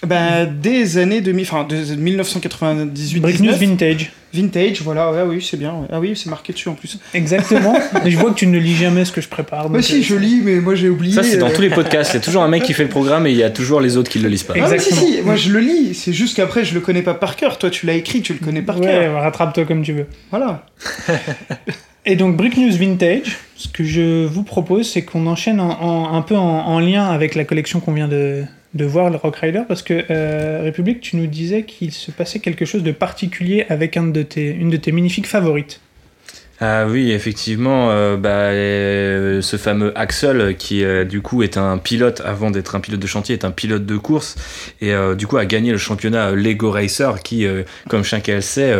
Ben, 0.06 0.45
des 0.61 0.98
années 0.98 1.22
2000, 1.22 1.44
enfin, 1.49 1.64
de 1.68 1.76
1998. 1.95 3.19
Break 3.19 3.40
news 3.40 3.52
19, 3.53 3.60
vintage. 3.60 4.11
vintage, 4.34 4.82
voilà, 4.82 5.11
ouais, 5.11 5.22
oui, 5.23 5.41
c'est 5.48 5.57
bien. 5.57 5.72
ouais. 5.73 5.88
Ah 5.91 5.99
oui, 5.99 6.14
c'est 6.15 6.30
marqué 6.30 6.53
dessus 6.53 6.69
en 6.69 6.73
plus. 6.73 6.99
Exactement. 7.14 7.76
Et 8.06 8.11
je 8.11 8.18
vois 8.18 8.32
que 8.32 8.36
tu 8.36 8.48
ne 8.48 8.57
lis 8.60 8.76
jamais 8.76 9.06
ce 9.06 9.11
que 9.11 9.22
je 9.22 9.27
prépare. 9.30 9.69
Moi 9.69 9.80
donc, 9.80 9.84
si, 9.84 9.99
euh, 9.99 10.03
je 10.03 10.15
lis, 10.15 10.41
mais 10.44 10.56
moi 10.61 10.76
j'ai 10.76 10.90
oublié. 10.90 11.14
Ça, 11.14 11.23
c'est 11.23 11.38
dans 11.38 11.49
tous 11.49 11.61
les 11.61 11.69
podcasts. 11.82 12.11
Il 12.14 12.15
y 12.15 12.18
a 12.18 12.22
toujours 12.22 12.44
un 12.44 12.48
mec 12.48 12.64
qui 12.64 12.73
fait 12.73 12.84
le 12.84 12.90
programme 12.90 13.27
et 13.27 13.32
il 13.32 13.38
y 13.38 13.44
a 13.44 13.49
toujours 13.49 13.82
les 13.82 13.98
autres 13.98 14.10
qui 14.11 14.19
le 14.19 14.30
lisent 14.30 14.44
pas. 14.44 14.53
Ah, 14.57 14.68
mais 14.69 14.80
si, 14.80 14.90
Exactement. 14.90 15.11
si, 15.18 15.22
moi 15.23 15.36
je 15.36 15.49
le 15.52 15.60
lis, 15.60 15.94
c'est 15.95 16.14
juste 16.14 16.36
qu'après 16.36 16.64
je 16.65 16.73
le 16.73 16.80
connais 16.82 17.02
pas 17.02 17.14
par 17.14 17.36
cœur. 17.36 17.57
Toi 17.57 17.69
tu 17.69 17.86
l'as 17.86 17.94
écrit, 17.94 18.22
tu 18.22 18.34
le 18.34 18.40
connais 18.40 18.61
par 18.61 18.80
Ouais, 18.80 18.88
cœur. 18.88 19.22
rattrape-toi 19.22 19.65
comme 19.65 19.82
tu 19.84 19.94
veux. 19.94 20.06
Voilà. 20.32 20.65
Et 22.07 22.15
donc, 22.15 22.38
Brick 22.38 22.56
News 22.57 22.72
Vintage, 22.77 23.36
ce 23.56 23.68
que 23.68 23.84
je 23.84 24.26
vous 24.27 24.44
propose, 24.44 24.88
c'est 24.88 25.02
qu'on 25.02 25.26
enchaîne 25.26 25.60
en- 25.60 25.82
en- 25.82 26.14
un 26.15 26.22
peu 26.22 26.36
en, 26.36 26.40
en 26.68 26.80
lien 26.80 27.07
avec 27.10 27.34
la 27.34 27.45
collection 27.45 27.80
qu'on 27.80 27.94
vient 27.94 28.07
de, 28.07 28.44
de 28.76 28.85
voir, 28.85 29.10
le 29.10 29.15
Rock 29.15 29.38
Rider, 29.38 29.61
parce 29.68 29.81
que 29.81 30.06
euh, 30.10 30.61
République, 30.61 30.99
tu 30.99 31.15
nous 31.15 31.27
disais 31.27 31.64
qu'il 31.64 31.91
se 31.91 32.11
passait 32.11 32.39
quelque 32.39 32.65
chose 32.65 32.84
de 32.84 32.91
particulier 32.91 33.65
avec 33.69 33.95
une 33.95 34.11
de 34.11 34.22
tes 34.22 34.91
magnifiques 34.91 35.27
favorites. 35.27 35.80
Ah 36.61 36.85
oui, 36.88 37.11
effectivement, 37.11 37.91
euh, 37.91 38.15
bah, 38.15 38.30
euh, 38.30 39.41
ce 39.41 39.57
fameux 39.57 39.97
Axel, 39.97 40.56
qui 40.57 40.84
du 41.06 41.22
coup 41.22 41.43
est 41.43 41.57
un 41.57 41.77
pilote, 41.77 42.22
avant 42.23 42.52
d'être 42.52 42.76
un 42.76 42.80
pilote 42.80 42.99
de 42.99 43.07
chantier, 43.07 43.34
est 43.34 43.43
un 43.45 43.52
pilote 43.52 43.85
de 43.85 43.97
course, 43.97 44.35
et 44.81 44.93
du 45.18 45.26
coup 45.26 45.38
a 45.38 45.45
gagné 45.45 45.72
le 45.72 45.77
championnat 45.77 46.31
Lego 46.31 46.72
Racer, 46.72 47.22
qui, 47.23 47.45
comme 47.89 48.03
chacun 48.03 48.35
le 48.35 48.41
sait, 48.41 48.73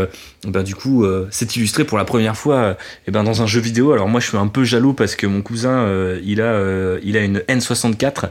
bah, 0.46 0.64
du 0.64 0.76
coup 0.76 1.06
s'est 1.32 1.48
illustré 1.56 1.86
pour 1.86 1.98
la 1.98 2.06
première 2.06 2.38
fois 2.38 2.78
ben, 3.10 3.24
dans 3.24 3.42
un 3.42 3.48
jeu 3.48 3.62
vidéo. 3.62 3.94
Alors 3.94 4.10
moi 4.10 4.20
je 4.20 4.28
suis 4.28 4.38
un 4.38 4.48
peu 4.48 4.66
jaloux 4.66 4.94
parce 4.94 5.16
que 5.16 5.28
mon 5.28 5.42
cousin, 5.42 5.90
il, 6.24 6.42
a, 6.42 6.98
il 7.04 7.18
a 7.18 7.22
une 7.22 7.40
N64, 7.40 8.30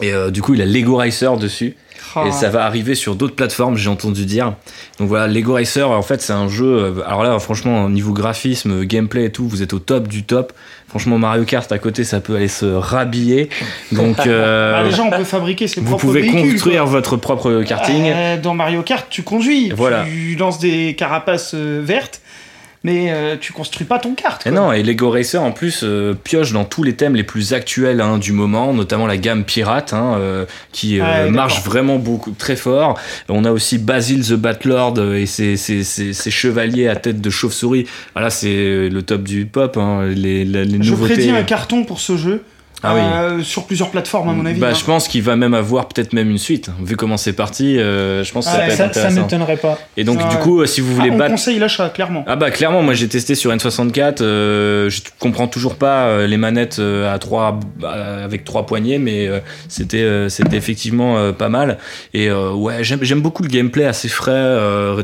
et 0.00 0.12
euh, 0.12 0.30
du 0.30 0.42
coup 0.42 0.54
il 0.54 0.62
a 0.62 0.66
Lego 0.66 0.96
Racer 0.96 1.36
dessus. 1.36 1.76
Ah. 2.14 2.24
Et 2.26 2.32
ça 2.32 2.50
va 2.50 2.66
arriver 2.66 2.94
sur 2.94 3.14
d'autres 3.14 3.34
plateformes, 3.36 3.76
j'ai 3.78 3.88
entendu 3.88 4.26
dire. 4.26 4.52
Donc 4.98 5.08
voilà, 5.08 5.28
Lego 5.28 5.54
Racer, 5.54 5.88
en 5.90 6.02
fait, 6.02 6.20
c'est 6.20 6.34
un 6.34 6.46
jeu. 6.48 6.66
euh, 6.66 6.92
Alors 7.06 7.22
là, 7.22 7.38
franchement, 7.38 7.84
au 7.86 7.88
niveau 7.88 8.12
graphisme, 8.12 8.84
gameplay 8.84 9.26
et 9.26 9.32
tout, 9.32 9.48
vous 9.48 9.62
êtes 9.62 9.72
au 9.72 9.78
top 9.78 10.08
du 10.08 10.24
top. 10.24 10.52
Franchement, 10.88 11.16
Mario 11.16 11.44
Kart 11.44 11.70
à 11.72 11.78
côté, 11.78 12.04
ça 12.04 12.20
peut 12.20 12.36
aller 12.36 12.48
se 12.48 12.66
rhabiller. 12.66 13.48
Donc, 13.92 14.18
euh, 14.26 14.74
Ah, 14.76 14.84
déjà 14.84 15.02
on 15.04 15.10
peut 15.10 15.24
fabriquer 15.24 15.68
ses 15.68 15.80
vous 15.80 15.96
pouvez 15.96 16.26
construire 16.26 16.82
quoi. 16.82 16.90
votre 16.92 17.16
propre 17.16 17.62
karting. 17.62 18.04
Euh, 18.14 18.36
dans 18.38 18.52
Mario 18.52 18.82
Kart, 18.82 19.06
tu 19.08 19.22
conduis, 19.22 19.70
Voilà. 19.74 20.04
tu 20.04 20.34
lances 20.36 20.58
des 20.58 20.94
carapaces 20.94 21.52
euh, 21.54 21.80
vertes, 21.82 22.20
mais 22.84 23.12
euh, 23.12 23.36
tu 23.40 23.52
construis 23.52 23.86
pas 23.86 23.98
ton 23.98 24.14
kart. 24.14 24.46
Et 24.46 24.50
non, 24.50 24.72
et 24.72 24.82
Lego 24.82 25.10
Racer 25.10 25.42
en 25.42 25.52
plus 25.52 25.80
euh, 25.84 26.14
pioche 26.14 26.52
dans 26.52 26.64
tous 26.64 26.82
les 26.82 26.94
thèmes 26.94 27.14
les 27.14 27.22
plus 27.22 27.52
actuels 27.52 28.00
hein, 28.00 28.18
du 28.18 28.32
moment, 28.32 28.72
notamment 28.74 29.06
la 29.06 29.16
gamme 29.16 29.44
pirate 29.44 29.92
hein, 29.92 30.16
euh, 30.18 30.44
qui 30.72 31.00
euh, 31.00 31.30
marche 31.30 31.62
vraiment 31.62 31.98
beaucoup 31.98 32.32
très 32.32 32.56
fort. 32.56 32.98
On 33.28 33.44
a 33.44 33.52
aussi 33.52 33.78
Basil 33.78 34.26
the 34.26 34.32
Batlord 34.34 34.94
euh, 34.98 35.14
et 35.14 35.26
ses, 35.26 35.56
ses, 35.56 35.84
ses, 35.84 36.12
ses 36.12 36.30
chevaliers 36.30 36.88
à 36.88 36.96
tête 36.96 37.20
de 37.20 37.30
chauve-souris. 37.30 37.86
Voilà, 38.14 38.30
c'est 38.30 38.48
euh, 38.48 38.88
le 38.88 39.02
top 39.02 39.22
du 39.22 39.46
pop. 39.46 39.76
Hein, 39.76 40.06
les, 40.08 40.44
les, 40.44 40.64
les 40.64 40.82
Je 40.82 40.90
nouveautés. 40.90 41.14
prédis 41.14 41.30
un 41.30 41.42
carton 41.44 41.84
pour 41.84 42.00
ce 42.00 42.16
jeu. 42.16 42.42
Ah 42.82 42.94
oui. 42.94 43.00
euh, 43.00 43.42
sur 43.42 43.64
plusieurs 43.66 43.90
plateformes 43.90 44.28
à 44.28 44.32
mon 44.32 44.44
avis. 44.46 44.60
Bah, 44.60 44.68
hein. 44.70 44.74
je 44.78 44.84
pense 44.84 45.08
qu'il 45.08 45.22
va 45.22 45.36
même 45.36 45.54
avoir 45.54 45.88
peut-être 45.88 46.12
même 46.12 46.30
une 46.30 46.38
suite. 46.38 46.70
Vu 46.82 46.96
comment 46.96 47.16
c'est 47.16 47.32
parti, 47.32 47.78
euh, 47.78 48.24
je 48.24 48.32
pense 48.32 48.46
que 48.46 48.52
ça 48.52 48.58
Ah, 48.62 48.66
peut 48.66 48.72
être 48.82 48.94
Ça, 48.94 49.10
m'étonnerait 49.10 49.56
pas. 49.56 49.78
Et 49.96 50.04
donc, 50.04 50.18
Ah, 50.20 50.28
du 50.28 50.36
ouais. 50.36 50.42
coup, 50.42 50.60
euh, 50.60 50.66
si 50.66 50.80
vous 50.80 50.92
Ah, 50.92 50.96
voulez 51.00 51.10
on 51.10 51.16
battre. 51.16 51.30
conseille 51.32 51.58
l'achat, 51.58 51.88
clairement. 51.90 52.24
Ah 52.26 52.36
bah 52.36 52.50
clairement 52.50 52.82
moi 52.82 52.94
j'ai 52.94 53.08
testé 53.08 53.34
sur 53.34 53.50
N64 53.52 54.20
euh, 54.22 54.88
je 54.90 55.00
comprends 55.18 55.46
toujours 55.46 55.76
pas 55.76 56.26
les 56.26 56.36
manettes 56.36 56.78
à 56.80 57.18
trois 57.18 57.58
avec 57.82 58.44
trois 58.44 58.66
poignées 58.66 58.98
mais 58.98 59.28
c'était 59.68 60.28
c'était 60.28 60.56
effectivement 60.56 61.32
pas 61.32 61.48
mal 61.48 61.78
et 62.14 62.30
ouais 62.32 62.82
j'aime 62.82 63.20
beaucoup 63.20 63.42
le 63.42 63.48
gameplay 63.48 63.84
assez 63.84 64.08
frais 64.08 64.56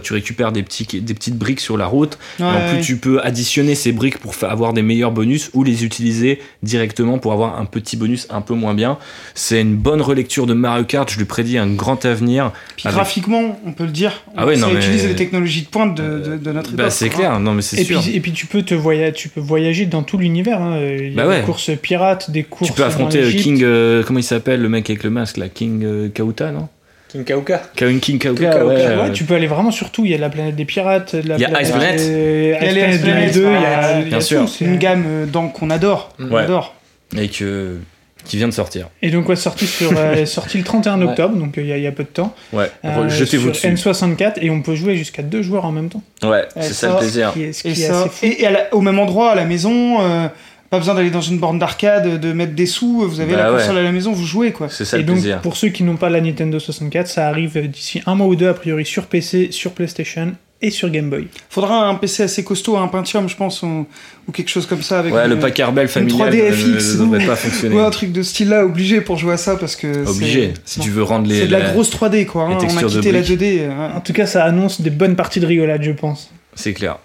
tu 0.02 0.12
récupères 0.12 0.52
des 0.52 0.62
petits 0.62 1.00
des 1.00 1.14
petites 1.14 1.36
briques 1.36 1.60
sur 1.60 1.76
la 1.76 1.86
route 1.86 2.18
et 2.40 2.42
en 2.42 2.48
Ouais, 2.58 2.74
plus 2.74 2.80
tu 2.80 2.96
peux 2.96 3.20
additionner 3.22 3.74
ces 3.74 3.92
briques 3.92 4.18
pour 4.18 4.34
avoir 4.42 4.72
des 4.72 4.82
meilleurs 4.82 5.12
bonus 5.12 5.50
ou 5.54 5.62
les 5.64 5.84
utiliser 5.84 6.40
directement 6.62 7.18
pour 7.18 7.32
avoir 7.32 7.58
un 7.60 7.64
petit 7.70 7.96
bonus 7.96 8.26
un 8.30 8.40
peu 8.40 8.54
moins 8.54 8.74
bien 8.74 8.98
c'est 9.34 9.60
une 9.60 9.76
bonne 9.76 10.00
relecture 10.02 10.46
de 10.46 10.54
Mario 10.54 10.84
Kart 10.84 11.10
je 11.10 11.18
lui 11.18 11.24
prédis 11.24 11.58
un 11.58 11.68
grand 11.68 12.04
avenir 12.04 12.52
Puis 12.76 12.86
avec- 12.86 12.94
graphiquement, 12.96 13.58
on 13.66 13.72
peut 13.72 13.84
le 13.84 13.90
dire, 13.90 14.22
Ah 14.36 14.46
ouais, 14.46 14.56
non, 14.56 14.68
mais- 14.68 14.78
utilise 14.80 15.06
les 15.06 15.14
technologies 15.16 15.62
de 15.62 15.68
pointe 15.68 15.94
de, 15.96 16.18
de- 16.18 16.36
de 16.36 16.52
notre 16.52 16.70
époque. 16.70 16.84
bah 16.84 16.90
c'est 16.90 17.08
quoi. 17.08 17.18
clair 17.18 17.40
non 17.40 17.52
mais 17.54 17.62
c'est 17.62 17.80
Et 17.80 17.84
sûr 17.84 18.00
puis, 18.00 18.16
et 18.16 18.20
puis 18.20 18.32
tu 18.32 18.46
peux 18.46 18.62
te 18.62 18.74
voyager, 18.74 19.12
tu 19.12 19.28
peux 19.28 19.40
voyager 19.40 19.86
dans 19.86 20.02
tout 20.02 20.18
l'univers. 20.18 20.60
hein. 20.60 20.78
Il 20.80 21.08
y 21.10 21.12
a 21.12 21.16
Bah 21.22 21.28
ouais. 21.28 21.40
des 21.40 21.44
courses 21.46 21.70
pirates, 21.80 22.30
des 22.30 22.42
courses. 22.44 22.70
Tu 22.70 22.74
peux 22.74 22.82
dans 22.82 22.88
affronter 22.88 23.20
l'Égypte. 23.22 23.42
King, 23.44 23.60
euh, 23.62 24.02
comment 24.06 24.18
il 24.18 24.22
s'appelle 24.24 24.60
le 24.60 24.68
mec 24.68 24.88
avec 24.90 25.04
le 25.04 25.10
masque 25.10 25.36
là, 25.36 25.48
King 25.48 25.82
euh, 25.84 26.08
Kauta 26.14 26.50
non? 26.52 26.68
King 27.08 27.24
Kauka. 27.24 27.62
King 27.74 28.00
King 28.00 28.22
ouais. 28.22 28.38
Ouais, 28.38 28.50
euh, 28.50 29.10
tu 29.12 29.24
peux 29.24 29.34
aller 29.34 29.46
vraiment 29.46 29.70
sur 29.70 29.90
tout. 29.90 30.04
Il 30.04 30.10
y 30.10 30.14
a 30.14 30.18
la 30.18 30.28
planète 30.28 30.56
des 30.56 30.66
pirates, 30.66 31.14
la 31.14 31.36
Il 31.36 31.40
y 31.40 31.44
a 31.46 31.62
Ice 31.62 31.70
Planet. 31.70 31.98
Il 31.98 32.48
y 32.50 32.52
a 32.52 32.66
Ice 32.66 32.74
Planet 32.74 32.94
Ice 32.96 33.00
Planet, 33.00 33.32
2002, 33.34 33.40
il 33.40 33.44
y 33.62 33.64
a, 33.64 34.00
y 34.00 34.04
bien 34.04 34.20
sûr. 34.20 34.42
tout, 34.42 34.48
C'est 34.48 34.64
une 34.66 34.76
gamme 34.76 35.04
euh, 35.06 35.24
dans- 35.26 35.48
qu'on 35.48 35.70
adore. 35.70 36.10
Ouais. 36.20 36.42
adore. 36.42 36.74
Et 37.16 37.28
que 37.28 37.76
qui 38.24 38.36
vient 38.36 38.48
de 38.48 38.52
sortir. 38.52 38.88
Et 39.00 39.10
donc, 39.10 39.28
ouais, 39.28 39.36
sorti, 39.36 39.66
sur, 39.66 39.90
euh, 39.96 40.26
sorti 40.26 40.58
le 40.58 40.64
31 40.64 41.00
Ouais. 41.00 41.06
octobre, 41.08 41.36
donc 41.36 41.56
euh, 41.56 41.62
il 41.62 41.68
y, 41.68 41.72
a- 41.72 41.78
il 41.78 41.82
y 41.82 41.86
a 41.86 41.92
peu 41.92 42.02
de 42.02 42.08
temps. 42.08 42.34
Ouais, 42.52 42.70
Euh, 42.84 43.08
jetez-vous 43.08 43.54
sur 43.54 43.70
dessus. 43.70 43.88
N64, 43.88 44.34
et 44.42 44.50
on 44.50 44.60
peut 44.60 44.74
jouer 44.74 44.96
jusqu'à 44.96 45.22
deux 45.22 45.40
joueurs 45.40 45.64
en 45.64 45.72
même 45.72 45.88
temps. 45.88 46.02
Ouais, 46.24 46.42
Et 46.56 46.62
c'est 46.62 46.74
ça, 46.74 46.88
ça, 46.88 46.92
le 46.94 46.98
plaisir. 46.98 47.30
Ce 47.30 47.34
qui 47.34 47.42
est, 47.44 47.52
ce 47.52 47.62
qui 47.62 47.68
Et, 47.70 47.74
ça, 47.74 48.08
et, 48.22 48.42
et 48.42 48.46
à 48.46 48.50
la- 48.50 48.74
au 48.74 48.80
même 48.82 48.98
endroit, 48.98 49.30
à 49.30 49.34
la 49.34 49.44
maison, 49.46 50.02
euh, 50.02 50.28
pas 50.68 50.78
besoin 50.78 50.94
d'aller 50.94 51.10
dans 51.10 51.22
une 51.22 51.38
borne 51.38 51.58
d'arcade, 51.58 52.20
de 52.20 52.32
mettre 52.34 52.52
des 52.54 52.66
sous, 52.66 53.06
vous 53.08 53.20
avez 53.20 53.32
Bah 53.32 53.38
la 53.44 53.52
ouais. 53.52 53.58
console 53.60 53.78
à 53.78 53.82
la 53.82 53.92
maison, 53.92 54.12
vous 54.12 54.26
jouez 54.26 54.52
quoi. 54.52 54.68
C'est 54.68 54.84
ça 54.84 54.98
Et 54.98 55.00
le 55.00 55.06
donc, 55.06 55.16
plaisir. 55.16 55.40
pour 55.40 55.56
ceux 55.56 55.68
qui 55.68 55.82
n'ont 55.84 55.96
pas 55.96 56.10
la 56.10 56.20
Nintendo 56.20 56.58
64, 56.58 57.06
ça 57.06 57.28
arrive 57.28 57.56
euh, 57.56 57.66
d'ici 57.68 58.02
un 58.04 58.14
mois 58.16 58.26
ou 58.26 58.36
deux, 58.36 58.48
a 58.48 58.54
priori, 58.54 58.84
sur 58.84 59.06
PC, 59.06 59.48
sur 59.52 59.72
PlayStation 59.72 60.32
et 60.60 60.70
sur 60.70 60.90
Game 60.90 61.08
Boy. 61.08 61.28
Faudra 61.50 61.86
un 61.88 61.94
PC 61.94 62.24
assez 62.24 62.42
costaud, 62.42 62.76
un 62.76 62.88
Pentium, 62.88 63.28
je 63.28 63.36
pense, 63.36 63.62
ou, 63.62 63.86
ou 64.26 64.32
quelque 64.32 64.48
chose 64.48 64.66
comme 64.66 64.82
ça. 64.82 64.98
Avec 64.98 65.14
Ouais, 65.14 65.24
une- 65.24 65.30
le 65.30 65.38
pack 65.38 65.58
Arbel 65.60 65.86
familial 65.88 66.30
3D 66.32 66.42
ne- 66.50 66.52
FX 66.52 66.96
ne 66.98 67.04
ou- 67.04 67.26
pas 67.26 67.36
fonctionner. 67.36 67.76
Ouais, 67.76 67.82
un 67.82 67.90
truc 67.90 68.10
de 68.12 68.22
ce 68.22 68.30
style-là, 68.30 68.64
obligé 68.64 69.00
pour 69.00 69.16
jouer 69.18 69.34
à 69.34 69.36
ça 69.36 69.56
parce 69.56 69.76
que. 69.76 70.06
Obligé. 70.08 70.54
Si 70.64 70.80
non. 70.80 70.84
tu 70.84 70.90
veux 70.90 71.02
rendre 71.04 71.28
les. 71.28 71.40
C'est 71.40 71.46
de 71.46 71.52
la 71.52 71.60
la- 71.60 71.70
grosse 71.72 71.90
3D 71.90 72.26
quoi. 72.26 72.44
hein. 72.44 72.58
On 72.60 72.76
a 72.76 72.82
quitté 72.84 73.12
la 73.12 73.20
briques. 73.20 73.38
2D. 73.38 73.68
hein. 73.70 73.92
En 73.96 74.00
tout 74.00 74.12
cas, 74.12 74.26
ça 74.26 74.44
annonce 74.44 74.80
des 74.80 74.90
bonnes 74.90 75.14
parties 75.16 75.40
de 75.40 75.46
rigolade, 75.46 75.82
je 75.82 75.92
pense. 75.92 76.30
C'est 76.54 76.72
clair. 76.74 76.98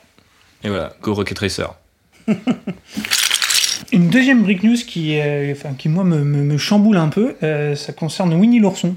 Et 0.64 0.70
voilà, 0.70 0.94
Go 1.02 1.14
Rocket 1.14 1.38
Racer. 1.38 1.74
Une 3.92 4.10
deuxième 4.10 4.42
break 4.44 4.64
news 4.64 4.78
qui, 4.88 5.20
euh, 5.20 5.52
enfin, 5.52 5.76
qui 5.78 5.90
moi, 5.90 6.04
me, 6.04 6.24
me- 6.24 6.44
me 6.44 6.58
chamboule 6.58 6.98
un 6.98 7.10
peu, 7.10 7.36
euh, 7.44 7.76
ça 7.76 7.94
concerne 7.94 8.34
Winnie 8.34 8.60
l'ourson. 8.60 8.96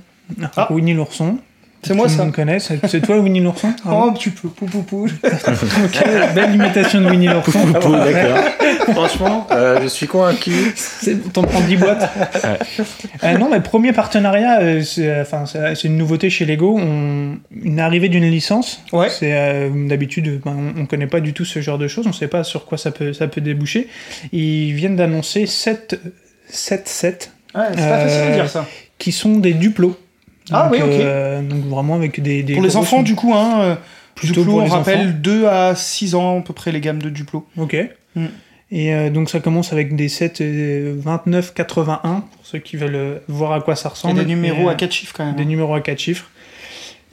Ah. 0.57 0.73
Winnie 0.73 0.95
l'ourson. 0.95 1.39
C'est 1.87 1.95
moi 1.95 2.07
Tout 2.07 2.13
le 2.13 2.17
ça. 2.17 2.25
monde 2.25 2.35
connaît, 2.35 2.59
c'est 2.59 3.01
toi 3.01 3.19
Winnie 3.19 3.41
l'ourson 3.41 3.73
Oh, 3.91 4.13
tu 4.19 4.31
peux, 4.31 4.49
pou 4.49 4.67
pou 4.67 4.83
pou. 4.83 5.07
Ok, 5.25 6.05
belle 6.35 6.55
imitation 6.55 7.01
de 7.01 7.11
Winnie 7.11 7.29
l'ourson. 7.29 7.59
d'accord. 7.71 8.39
Franchement, 8.93 9.47
euh, 9.51 9.81
je 9.83 9.89
suis 9.89 10.07
convaincu. 10.07 10.53
T'en 11.33 11.43
prends 11.43 11.61
10 11.61 11.77
boîtes. 11.77 12.09
Euh, 13.25 13.39
non, 13.39 13.49
mais 13.51 13.61
premier 13.61 13.93
partenariat, 13.93 14.61
euh, 14.61 14.83
c'est 14.83 15.21
enfin, 15.21 15.45
c'est- 15.47 15.85
une 15.85 15.97
nouveauté 15.97 16.31
chez 16.31 16.45
Lego. 16.45 16.77
On, 16.79 17.37
une 17.63 17.81
arrivée 17.81 18.09
d'une 18.09 18.29
licence. 18.29 18.81
Ouais. 18.93 19.09
C'est 19.09 19.33
euh, 19.35 19.89
d'habitude, 19.89 20.41
ben, 20.45 20.73
on, 20.77 20.83
on 20.83 20.87
connaît 20.87 21.07
pas 21.07 21.21
du 21.21 21.33
tout 21.33 21.45
ce 21.45 21.61
genre 21.61 21.79
de 21.79 21.89
choses. 21.89 22.07
On 22.07 22.13
sait 22.13 22.29
pas 22.29 22.45
sur 22.45 22.65
quoi 22.65 22.79
ça 22.79 22.91
peut, 22.91 23.13
ça 23.13 23.27
peut 23.29 23.41
déboucher. 23.41 23.89
Ils 24.33 24.73
viennent 24.73 24.97
d'annoncer 24.97 25.47
7 25.47 26.01
7 26.49 26.89
sets 26.89 27.19
Ouais, 27.55 27.63
c'est 27.75 27.89
pas 27.89 27.99
facile 28.01 28.21
à 28.21 28.35
dire 28.35 28.51
ça. 28.51 28.67
qui 28.99 29.13
sont 29.13 29.37
des 29.37 29.55
duplos. 29.55 29.97
Ah 30.52 30.68
oui, 30.70 30.78
ok. 30.81 30.89
euh, 30.90 31.43
donc 31.43 31.64
vraiment 31.64 31.94
avec 31.97 32.20
des. 32.23 32.43
des 32.43 32.55
Pour 32.55 32.62
les 32.62 32.77
enfants, 32.77 33.02
du 33.02 33.14
coup, 33.14 33.35
hein, 33.35 33.60
euh, 33.60 33.74
Plutôt 34.14 34.40
Duplo, 34.40 34.52
pour 34.52 34.60
on 34.62 34.64
les 34.64 34.70
rappelle 34.70 35.01
enfants. 35.09 35.18
2 35.20 35.47
à 35.47 35.74
6 35.74 36.14
ans 36.14 36.39
à 36.39 36.43
peu 36.43 36.52
près 36.55 36.73
les 36.73 36.81
gammes 36.81 37.02
de 37.02 37.10
Duplo. 37.10 37.47
Ok. 37.59 37.77
Mm. 38.14 38.27
Et 38.73 38.94
euh, 38.94 39.10
donc 39.10 39.31
ça 39.31 39.39
commence 39.40 39.73
avec 39.73 39.94
des 39.94 40.09
sets 40.09 40.32
euh, 40.40 40.97
29-81 41.01 42.01
pour 42.01 42.23
ceux 42.43 42.59
qui 42.59 42.77
veulent 42.77 43.20
voir 43.28 43.52
à 43.52 43.60
quoi 43.60 43.77
ça 43.77 43.89
ressemble. 43.90 44.18
des 44.18 44.24
numéros 44.24 44.68
Et, 44.68 44.73
à 44.73 44.74
4 44.74 44.90
chiffres 44.93 45.14
quand 45.16 45.24
même. 45.27 45.36
des 45.36 45.44
numéros 45.44 45.74
à 45.74 45.81
4 45.81 45.98
chiffres. 45.98 46.31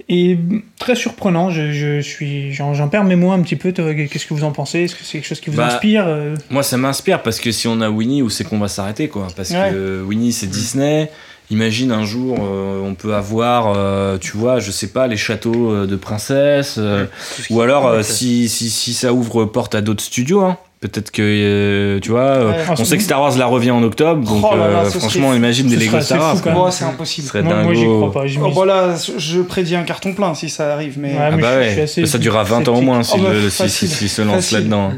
Et 0.09 0.35
mm, 0.35 0.61
très 0.79 0.95
surprenant, 0.95 1.49
je, 1.49 1.71
je 1.71 1.99
suis, 2.01 2.53
j'en, 2.53 2.73
j'en 2.73 2.87
perds 2.87 3.03
mes 3.03 3.15
mots 3.15 3.31
un 3.31 3.41
petit 3.41 3.55
peu. 3.57 3.71
Qu'est-ce 3.71 4.25
que 4.25 4.33
vous 4.33 4.43
en 4.45 4.51
pensez? 4.51 4.79
Est-ce 4.83 4.95
que 4.95 5.03
c'est 5.03 5.17
quelque 5.19 5.27
chose 5.27 5.41
qui 5.41 5.49
vous 5.49 5.57
Bah, 5.57 5.67
inspire 5.67 6.07
Moi, 6.49 6.63
ça 6.63 6.77
m'inspire 6.77 7.21
parce 7.21 7.39
que 7.39 7.51
si 7.51 7.67
on 7.67 7.81
a 7.81 7.89
Winnie, 7.89 8.21
où 8.21 8.29
c'est 8.29 8.43
qu'on 8.45 8.59
va 8.59 8.67
s'arrêter, 8.67 9.07
quoi? 9.09 9.27
Parce 9.35 9.51
Ouais. 9.51 9.69
que 9.71 10.01
Winnie, 10.03 10.31
c'est 10.31 10.47
Disney. 10.47 11.11
Imagine 11.51 11.91
un 11.91 12.05
jour, 12.05 12.37
euh, 12.41 12.79
on 12.83 12.95
peut 12.95 13.13
avoir, 13.13 13.73
euh, 13.75 14.17
tu 14.17 14.37
vois, 14.37 14.59
je 14.59 14.71
sais 14.71 14.87
pas, 14.87 15.07
les 15.07 15.17
châteaux 15.17 15.71
euh, 15.71 15.85
de 15.87 15.95
princesses. 15.95 16.75
euh, 16.77 17.05
ou 17.49 17.61
alors, 17.61 18.03
si, 18.03 18.49
si, 18.49 18.69
si 18.69 18.93
ça 18.93 19.13
ouvre 19.13 19.45
porte 19.45 19.75
à 19.75 19.81
d'autres 19.81 20.03
studios, 20.03 20.41
hein. 20.41 20.57
Peut-être 20.79 21.11
que, 21.11 21.21
euh, 21.23 21.99
tu 22.01 22.09
vois, 22.11 22.21
euh, 22.21 22.51
Ouais. 22.51 22.57
on 22.77 22.83
sait 22.83 22.97
que 22.97 23.03
Star 23.03 23.21
Wars 23.21 23.37
la 23.37 23.45
revient 23.45 23.71
en 23.71 23.81
octobre, 23.83 24.21
donc 24.27 24.43
Oh 24.51 24.53
là 24.53 24.67
là, 24.67 24.79
euh, 24.79 24.89
ce 24.89 24.97
franchement, 24.99 25.27
serait- 25.27 25.37
imagine 25.37 25.67
des 25.67 25.77
Lego 25.77 26.01
Star 26.01 26.19
Wars. 26.19 26.73
c'est 26.73 26.83
impossible. 26.83 27.29
Moi, 27.41 27.63
moi, 27.63 27.73
j'y 27.73 27.85
crois 27.85 28.11
pas. 28.11 28.23
Oh, 28.43 28.51
bah 28.53 28.65
là, 28.65 28.95
je 29.17 29.39
prédis 29.41 29.75
un 29.77 29.83
carton 29.83 30.13
plein 30.13 30.33
si 30.33 30.49
ça 30.49 30.73
arrive, 30.73 30.99
mais. 30.99 31.13
Ouais, 31.13 31.19
Ah 31.21 31.31
bah 31.31 31.37
je- 31.37 31.41
je 31.41 31.59
ouais, 31.59 31.71
suis 31.71 31.81
assez 31.81 32.05
ça 32.05 32.17
durera 32.17 32.43
20 32.43 32.67
ans 32.67 32.75
au 32.75 32.81
moins 32.81 33.01
si, 33.01 33.13
Oh 33.17 33.21
bah, 33.21 33.29
si, 33.49 33.69
si- 33.69 33.87
si 33.87 34.09
se 34.09 34.21
lance 34.23 34.51
là-dedans. 34.51 34.91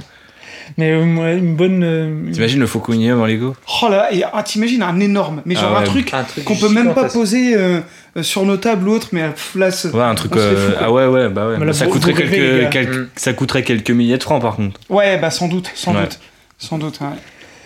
Mais 0.77 0.91
euh, 0.91 1.05
ouais, 1.15 1.37
une 1.37 1.55
bonne. 1.55 1.83
euh, 1.83 2.31
T'imagines 2.33 2.59
le 2.59 2.67
fauconnier 2.67 3.13
en 3.13 3.25
Lego? 3.25 3.55
Oh 3.81 3.87
là, 3.89 4.13
et 4.13 4.23
ah, 4.31 4.43
t'imagines 4.43 4.81
un 4.83 4.99
énorme, 4.99 5.41
mais 5.45 5.55
genre 5.55 5.73
Ah 5.75 5.79
un 5.79 5.83
truc 5.83 6.13
Un 6.13 6.23
truc 6.23 6.43
qu'on 6.43 6.55
peut 6.57 6.67
même 6.69 6.93
pas 6.93 7.05
poser 7.05 7.55
euh, 7.55 7.79
sur 8.21 8.45
nos 8.45 8.57
tables 8.57 8.87
ou 8.89 8.91
autre, 8.93 9.07
mais 9.13 9.29
pff, 9.29 9.55
là, 9.55 9.71
c'est- 9.71 9.89
Ouais, 9.95 10.03
un 10.03 10.15
truc. 10.15 10.35
Euh, 10.35 10.71
ah 10.79 10.91
ouais, 10.91 11.05
ouais, 11.07 11.29
bah 11.29 11.47
ouais. 11.47 11.63
Là, 11.65 11.71
ça, 11.71 11.85
vous- 11.85 11.91
coûterait 11.91 12.11
vous 12.11 12.17
rêvez, 12.17 12.37
quelques, 12.69 12.71
quelques- 12.71 12.95
Mm. 12.97 13.07
ça 13.15 13.33
coûterait 13.33 13.63
quelques 13.63 13.91
milliers 13.91 14.17
de 14.17 14.23
francs 14.23 14.41
par 14.41 14.57
contre. 14.57 14.79
ouais, 14.89 15.17
bah 15.17 15.31
sans 15.31 15.47
doute, 15.47 15.71
sans 15.75 15.93
Ouais. 15.95 16.01
doute, 16.01 16.19
sans 16.57 16.77
doute. 16.77 16.99
ouais. 16.99 17.07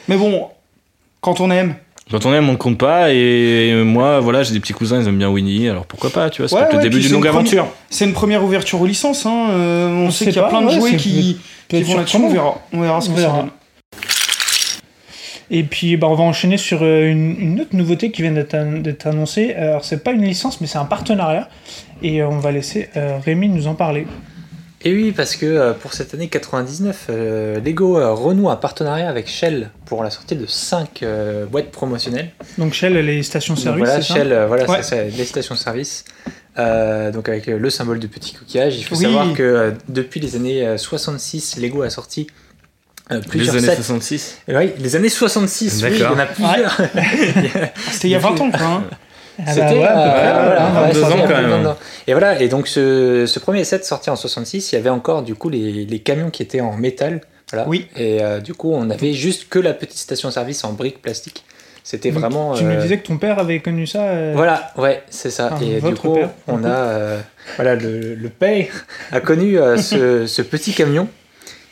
Mais 0.08 0.16
bon, 0.16 0.48
quand 1.22 1.40
on 1.42 1.50
aime, 1.50 1.76
Quand 2.12 2.26
on 2.26 2.34
aime, 2.34 2.50
on 2.50 2.54
ne 2.54 2.58
compte 2.58 2.78
pas. 2.78 3.14
Et 3.14 3.74
moi, 3.86 4.20
voilà, 4.20 4.42
j'ai 4.44 4.54
des 4.54 4.60
petits 4.60 4.74
cousins, 4.74 5.00
ils 5.02 5.08
aiment 5.08 5.18
bien 5.20 5.30
Winnie. 5.30 5.70
Alors 5.70 5.86
pourquoi 5.86 6.10
pas, 6.10 6.30
tu 6.30 6.42
vois, 6.42 6.50
c'est 6.50 6.56
Ouais, 6.56 6.62
peut-être 6.62 6.78
ouais, 6.78 6.84
le 6.84 6.90
début 6.90 7.02
d'une 7.02 7.12
longue 7.14 7.28
aventure. 7.28 7.68
c'est 7.90 8.06
une 8.06 8.14
première 8.14 8.44
ouverture 8.44 8.82
aux 8.82 8.86
licences. 8.88 9.26
Hein, 9.26 9.48
euh, 9.52 9.90
on, 9.90 10.08
On 10.08 10.12
sait 10.12 10.26
sait 10.26 10.32
qu'il 10.32 10.36
y 10.38 10.40
a 10.40 10.44
pas, 10.44 10.50
plein 10.50 10.62
de 10.62 10.68
ouais, 10.68 10.76
jouets 10.80 10.96
qui, 10.96 11.38
qui 11.68 11.76
être 11.78 11.84
vont 11.86 11.98
là-dessus. 11.98 12.18
On 12.18 12.30
verra, 12.30 12.62
on 12.74 12.82
verra 12.82 13.02
ce 13.02 13.10
On 13.12 13.14
que 13.14 13.20
ça 13.22 13.28
verra. 13.28 13.38
donne. 13.42 13.50
Et 15.52 15.64
puis 15.64 15.98
bah, 15.98 16.08
on 16.10 16.14
va 16.16 16.24
enchaîner 16.24 16.58
sur 16.58 16.80
euh, 16.84 17.10
une, 17.10 17.36
une 17.40 17.62
autre 17.62 17.76
nouveauté 17.76 18.12
qui 18.12 18.22
vient 18.22 18.32
d'être 18.32 18.54
an- 18.56 18.80
d'être 18.80 19.08
annoncée. 19.08 19.54
Alors 19.54 19.84
c'est 19.84 20.04
pas 20.04 20.12
une 20.12 20.24
licence 20.24 20.62
mais 20.62 20.68
c'est 20.68 20.78
un 20.78 20.86
partenariat. 20.86 21.50
Et 22.04 22.22
euh, 22.22 22.28
on 22.30 22.38
va 22.38 22.52
laisser 22.52 22.90
euh, 22.98 23.18
Rémi 23.24 23.50
nous 23.50 23.68
en 23.68 23.74
parler. 23.74 24.06
Et 24.82 24.94
oui, 24.94 25.12
parce 25.12 25.36
que 25.36 25.46
euh, 25.46 25.74
pour 25.74 25.94
cette 25.94 26.14
année 26.14 26.30
99, 26.30 27.08
euh, 27.10 27.60
Lego 27.60 28.00
euh, 28.00 28.14
renoue 28.14 28.50
un 28.50 28.56
partenariat 28.56 29.10
avec 29.10 29.28
Shell 29.28 29.72
pour 29.86 30.04
la 30.04 30.10
sortie 30.10 30.36
de 30.38 30.46
5 30.46 31.04
boîtes 31.52 31.72
promotionnelles. 31.72 32.30
Donc 32.58 32.74
Shell, 32.74 32.94
les 32.94 33.24
stations 33.24 33.56
Donc 33.56 33.64
service, 33.64 33.84
voilà, 33.86 34.02
c'est 34.02 34.08
ça 34.08 34.14
Shell, 34.16 34.46
voilà, 34.48 34.70
Ouais. 34.70 34.78
c'est 34.82 35.10
c'est 35.12 35.18
les 35.18 35.26
stations-service. 35.26 36.06
Euh, 36.58 37.12
donc 37.12 37.30
avec 37.30 37.48
le 37.48 37.70
symbole 37.70 38.00
de 38.00 38.08
petit 38.08 38.34
coquillage. 38.34 38.78
Il 38.78 38.84
faut 38.84 38.96
Oui. 38.96 39.04
savoir 39.04 39.34
que 39.34 39.74
depuis 39.88 40.20
les 40.20 40.36
années 40.36 40.66
euh, 40.66 40.78
66, 40.78 41.58
Lego 41.58 41.82
a 41.84 41.90
sorti 41.90 42.28
euh, 43.12 43.16
Les 43.16 43.22
plusieurs 43.28 43.56
années 43.58 43.66
sets. 43.68 43.76
66. 43.78 44.38
Et 44.48 44.56
oui, 44.56 44.72
les 44.78 44.96
années 44.96 45.10
66, 45.10 45.84
oui, 45.84 45.90
il 45.94 46.00
y 46.00 46.06
en 46.06 46.20
a 46.20 46.26
plusieurs. 46.26 46.78
C'était 47.92 48.08
il 48.08 48.12
y 48.12 48.16
a 48.16 48.20
20 48.20 48.40
ans, 48.42 48.52
quoi. 48.52 48.62
hein. 48.66 48.84
Ah 49.46 49.54
C'était 49.54 49.66
bah 49.66 49.72
ouais, 49.74 49.84
à 49.86 49.94
peu 49.94 50.00
euh, 50.00 50.12
près, 50.12 50.28
ouais, 50.28 50.46
voilà, 50.46 50.66
hein, 50.68 50.74
ouais, 50.82 50.88
22 50.94 51.00
sorti 51.00 51.14
ans, 51.14 51.16
il 51.18 51.20
y 51.20 51.24
a 51.24 51.28
quand 51.28 51.42
même. 51.42 51.50
22 51.52 51.68
ans. 51.70 51.78
Et 52.08 52.12
voilà, 52.14 52.42
et 52.42 52.48
donc 52.48 52.68
ce, 52.68 53.26
ce 53.26 53.40
premier 53.40 53.64
set 53.64 53.86
sorti 53.86 54.10
en 54.10 54.16
66, 54.16 54.72
il 54.72 54.76
y 54.76 54.78
avait 54.78 54.90
encore 54.90 55.24
du 55.24 55.36
coup 55.36 55.50
les, 55.50 55.86
les 55.86 56.00
camions 56.00 56.30
qui 56.30 56.44
étaient 56.44 56.62
en 56.62 56.76
métal. 56.76 57.22
Voilà. 57.52 57.68
Oui. 57.68 57.88
Et 57.96 58.22
euh, 58.22 58.40
du 58.42 58.54
coup, 58.54 58.72
on 58.74 58.90
avait 58.90 59.14
juste 59.14 59.50
que 59.50 59.58
la 59.60 59.74
petite 59.74 59.98
station-service 59.98 60.64
en 60.64 60.74
briques 60.74 61.02
plastique. 61.02 61.44
C'était 61.84 62.12
Donc, 62.12 62.20
vraiment. 62.20 62.54
Tu 62.54 62.64
euh, 62.64 62.76
nous 62.76 62.82
disais 62.82 62.98
que 63.00 63.08
ton 63.08 63.18
père 63.18 63.40
avait 63.40 63.60
connu 63.62 63.88
ça. 63.88 64.04
euh, 64.04 64.34
Voilà, 64.36 64.72
ouais, 64.78 65.02
c'est 65.10 65.32
ça. 65.32 65.58
Et 65.62 65.82
du 65.82 65.96
coup, 65.96 66.14
père, 66.14 66.30
on 66.48 66.64
a. 66.64 66.68
euh, 66.70 67.20
voilà, 67.56 67.74
le, 67.76 68.14
le 68.14 68.30
père 68.30 68.68
a 69.12 69.20
connu 69.22 69.58
euh, 69.58 69.78
ce, 69.78 70.28
ce 70.28 70.42
petit 70.44 70.74
camion. 70.74 71.08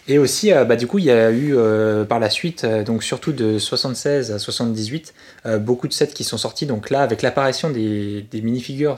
Et 0.08 0.20
aussi, 0.20 0.54
euh, 0.54 0.64
bah, 0.64 0.76
du 0.76 0.88
coup, 0.88 1.00
il 1.00 1.06
y 1.06 1.12
a 1.12 1.32
eu 1.32 1.56
euh, 1.56 2.06
par 2.06 2.20
la 2.20 2.30
suite, 2.30 2.64
euh, 2.64 2.84
donc 2.84 3.04
surtout 3.04 3.34
de 3.34 3.60
76 3.60 4.32
à 4.32 4.40
78, 4.40 5.14
euh, 5.46 5.58
beaucoup 5.58 5.88
de 5.88 5.94
sets 5.94 6.08
qui 6.08 6.24
sont 6.24 6.38
sortis. 6.38 6.66
Donc 6.66 6.90
là, 6.90 7.02
avec 7.02 7.22
l'apparition 7.22 7.70
des, 7.70 8.26
des 8.32 8.42
minifigures, 8.42 8.98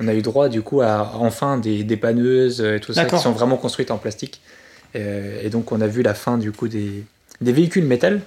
on 0.00 0.08
a 0.08 0.14
eu 0.14 0.22
droit 0.22 0.48
du 0.48 0.62
coup 0.62 0.80
à 0.80 1.12
enfin 1.14 1.58
des 1.58 1.84
dépanneuses 1.84 2.60
euh, 2.60 2.76
et 2.76 2.80
tout 2.80 2.92
ça 2.92 3.04
qui 3.04 3.18
sont 3.18 3.32
vraiment 3.32 3.56
construites 3.56 3.90
en 3.90 3.98
plastique. 3.98 4.40
Et 4.94 5.50
donc, 5.50 5.70
on 5.70 5.80
a 5.82 5.86
vu 5.86 6.02
la 6.02 6.14
fin 6.14 6.38
du 6.38 6.50
coup 6.50 6.66
des, 6.66 7.04
des 7.40 7.52
véhicules 7.52 7.84
métal. 7.84 8.20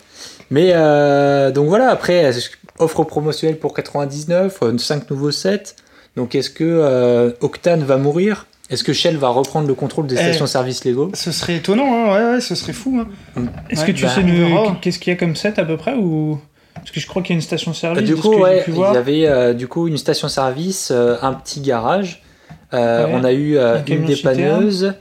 Mais 0.49 0.71
euh, 0.73 1.51
donc 1.51 1.67
voilà, 1.67 1.89
après, 1.89 2.31
offre 2.79 3.03
promotionnelle 3.03 3.57
pour 3.57 3.73
99, 3.73 4.77
5 4.77 5.09
nouveaux 5.09 5.31
sets. 5.31 5.75
Donc 6.15 6.35
est-ce 6.35 6.49
que 6.49 6.63
euh, 6.63 7.31
Octane 7.41 7.83
va 7.83 7.97
mourir? 7.97 8.47
Est-ce 8.71 8.83
que 8.83 8.93
Shell 8.93 9.17
va 9.17 9.29
reprendre 9.29 9.67
le 9.67 9.73
contrôle 9.75 10.07
des 10.07 10.15
Eh. 10.15 10.19
stations-service 10.23 10.85
Lego? 10.85 11.11
Ce 11.13 11.31
serait 11.31 11.57
étonnant, 11.57 11.85
hein, 11.93 12.13
ouais, 12.13 12.31
ouais, 12.35 12.41
ce 12.41 12.55
serait 12.55 12.73
fou. 12.73 12.99
hein. 13.01 13.43
Est-ce 13.69 13.81
Ouais, 13.81 13.87
que 13.87 13.91
tu 13.91 14.05
bah, 14.05 14.09
sais 14.15 14.23
nous- 14.23 14.73
qu'est-ce 14.81 14.97
qu'il 14.99 15.11
y 15.11 15.15
a 15.15 15.19
comme 15.19 15.35
set 15.35 15.59
à 15.59 15.65
peu 15.65 15.77
près 15.77 15.93
ou 15.93 16.39
parce 16.73 16.89
que 16.91 16.99
je 16.99 17.05
crois 17.07 17.21
qu'il 17.21 17.31
y 17.31 17.33
a 17.33 17.35
une 17.35 17.41
station 17.41 17.73
service. 17.73 18.03
Du 18.07 18.15
coup, 18.15 18.33
ouais, 18.37 18.63
il 18.67 18.75
y 18.77 18.83
avait 18.83 19.27
euh, 19.27 19.53
du 19.53 19.67
coup 19.67 19.87
une 19.87 19.97
station-service, 19.97 20.89
euh, 20.91 21.17
un 21.21 21.33
petit 21.33 21.61
garage. 21.61 22.23
Euh, 22.73 23.05
Ouais. 23.05 23.11
On 23.13 23.23
a 23.25 23.33
eu 23.33 23.57
euh, 23.57 23.77
Un 23.79 23.85
une 23.85 24.05
dépanneuse. 24.05 24.93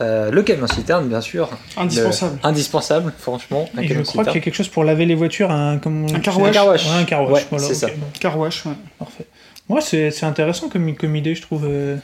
euh, 0.00 0.30
le 0.30 0.42
camion 0.42 0.66
citerne, 0.66 1.06
bien 1.08 1.20
sûr. 1.20 1.50
Indispensable. 1.76 2.38
Le- 2.42 2.48
indispensable, 2.48 3.12
franchement. 3.18 3.68
Un 3.76 3.82
Et 3.82 3.88
je 3.88 4.00
crois 4.00 4.24
qu'il 4.24 4.34
y 4.34 4.38
a 4.38 4.40
quelque 4.40 4.54
chose 4.54 4.68
pour 4.68 4.82
laver 4.84 5.04
les 5.04 5.14
voitures, 5.14 5.50
un, 5.50 5.76
comme 5.78 6.06
Un 6.12 6.18
car 6.20 6.40
wash. 6.40 6.48
Un 6.48 6.52
car 6.52 6.66
wash. 6.66 6.84
Ouais, 6.86 6.92
un 7.00 7.04
car 7.04 7.22
wash, 7.22 7.32
Ouais, 7.42 7.46
voilà, 7.50 7.66
c'est 7.66 7.74
ça. 7.74 7.86
Car 8.18 8.38
wash, 8.38 8.64
ouais. 8.66 8.72
parfait. 8.98 9.26
Moi, 9.72 9.80
c'est 9.80 10.10
c'est 10.10 10.26
intéressant 10.26 10.68
comme, 10.68 10.94
comme 10.94 11.16
idée, 11.16 11.34
je 11.34 11.40
trouve. 11.42 11.64
euh. 11.66 11.96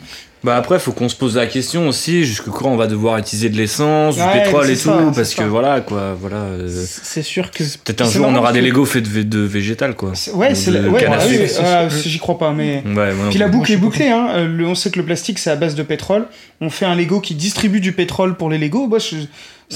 Bah 0.45 0.57
après, 0.57 0.78
faut 0.78 0.93
qu'on 0.93 1.09
se 1.09 1.16
pose 1.16 1.36
la 1.36 1.47
question 1.49 1.89
aussi 1.89 2.24
jusqu'à 2.24 2.51
quand 2.53 2.70
on 2.70 2.77
va 2.77 2.86
devoir 2.86 3.19
utiliser 3.19 3.51
de 3.51 3.57
l'essence, 3.57 4.15
du 4.15 4.23
Ouais, 4.23 4.45
pétrole 4.45 4.70
et 4.70 4.77
tout, 4.77 4.89
parce 5.12 5.35
que 5.35 5.43
ça. 5.43 5.47
voilà 5.49 5.81
quoi, 5.81 6.15
voilà. 6.19 6.36
euh, 6.36 6.69
C'est 6.86 7.23
sûr 7.24 7.51
que. 7.51 7.65
Peut-être 7.85 8.03
un 8.03 8.09
jour 8.11 8.27
on 8.28 8.35
aura 8.36 8.53
des 8.53 8.61
Lego 8.62 8.85
faits 8.85 9.03
de, 9.12 9.23
de 9.23 9.40
végétal 9.40 9.95
quoi. 9.97 10.12
Ouais, 10.35 10.53
Ou 10.53 10.55
c'est 10.55 10.70
la- 10.70 10.89
ouais, 10.89 11.07
bah 11.09 11.19
oui, 11.28 11.39
euh, 11.61 11.90
j'y 11.90 12.19
crois 12.20 12.39
pas, 12.39 12.53
mais. 12.53 12.85
Ouais, 12.86 13.11
Puis 13.31 13.39
la 13.40 13.49
boucle 13.49 13.73
est 13.73 13.77
bouclée, 13.77 14.09
hein. 14.11 14.28
euh, 14.36 14.47
le- 14.49 14.66
on 14.66 14.74
sait 14.77 14.90
que 14.93 14.99
le 15.01 15.05
plastique 15.05 15.39
c'est 15.40 15.51
à 15.51 15.57
base 15.57 15.74
de 15.74 15.82
pétrole. 15.82 16.27
On 16.61 16.70
fait 16.70 16.86
un 16.86 16.95
Lego 16.95 17.20
qui 17.20 17.35
distribue 17.35 17.81
du 17.81 17.93
pétrole 17.93 18.36
pour 18.36 18.49
les 18.49 18.59
Lego. 18.59 18.86
Bah, 18.86 18.99
je- 19.01 19.16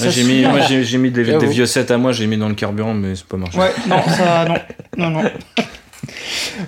j'ai 0.09 0.23
mis, 0.23 0.41
moi, 0.45 0.59
j'ai 0.61 0.97
mis 0.97 1.11
des, 1.11 1.23
des 1.25 1.45
vieux 1.45 1.65
sets 1.67 1.91
à 1.91 1.97
moi, 1.97 2.13
j'ai 2.13 2.25
mis 2.25 2.37
dans 2.37 2.47
le 2.49 2.55
carburant, 2.55 2.93
mais 2.95 3.15
c'est 3.15 3.25
pas 3.27 3.37
marché. 3.37 3.59
Ouais, 3.59 3.71
non, 3.87 4.01
ça, 4.07 4.45
non, 4.97 5.09
non, 5.09 5.21
non. 5.21 5.29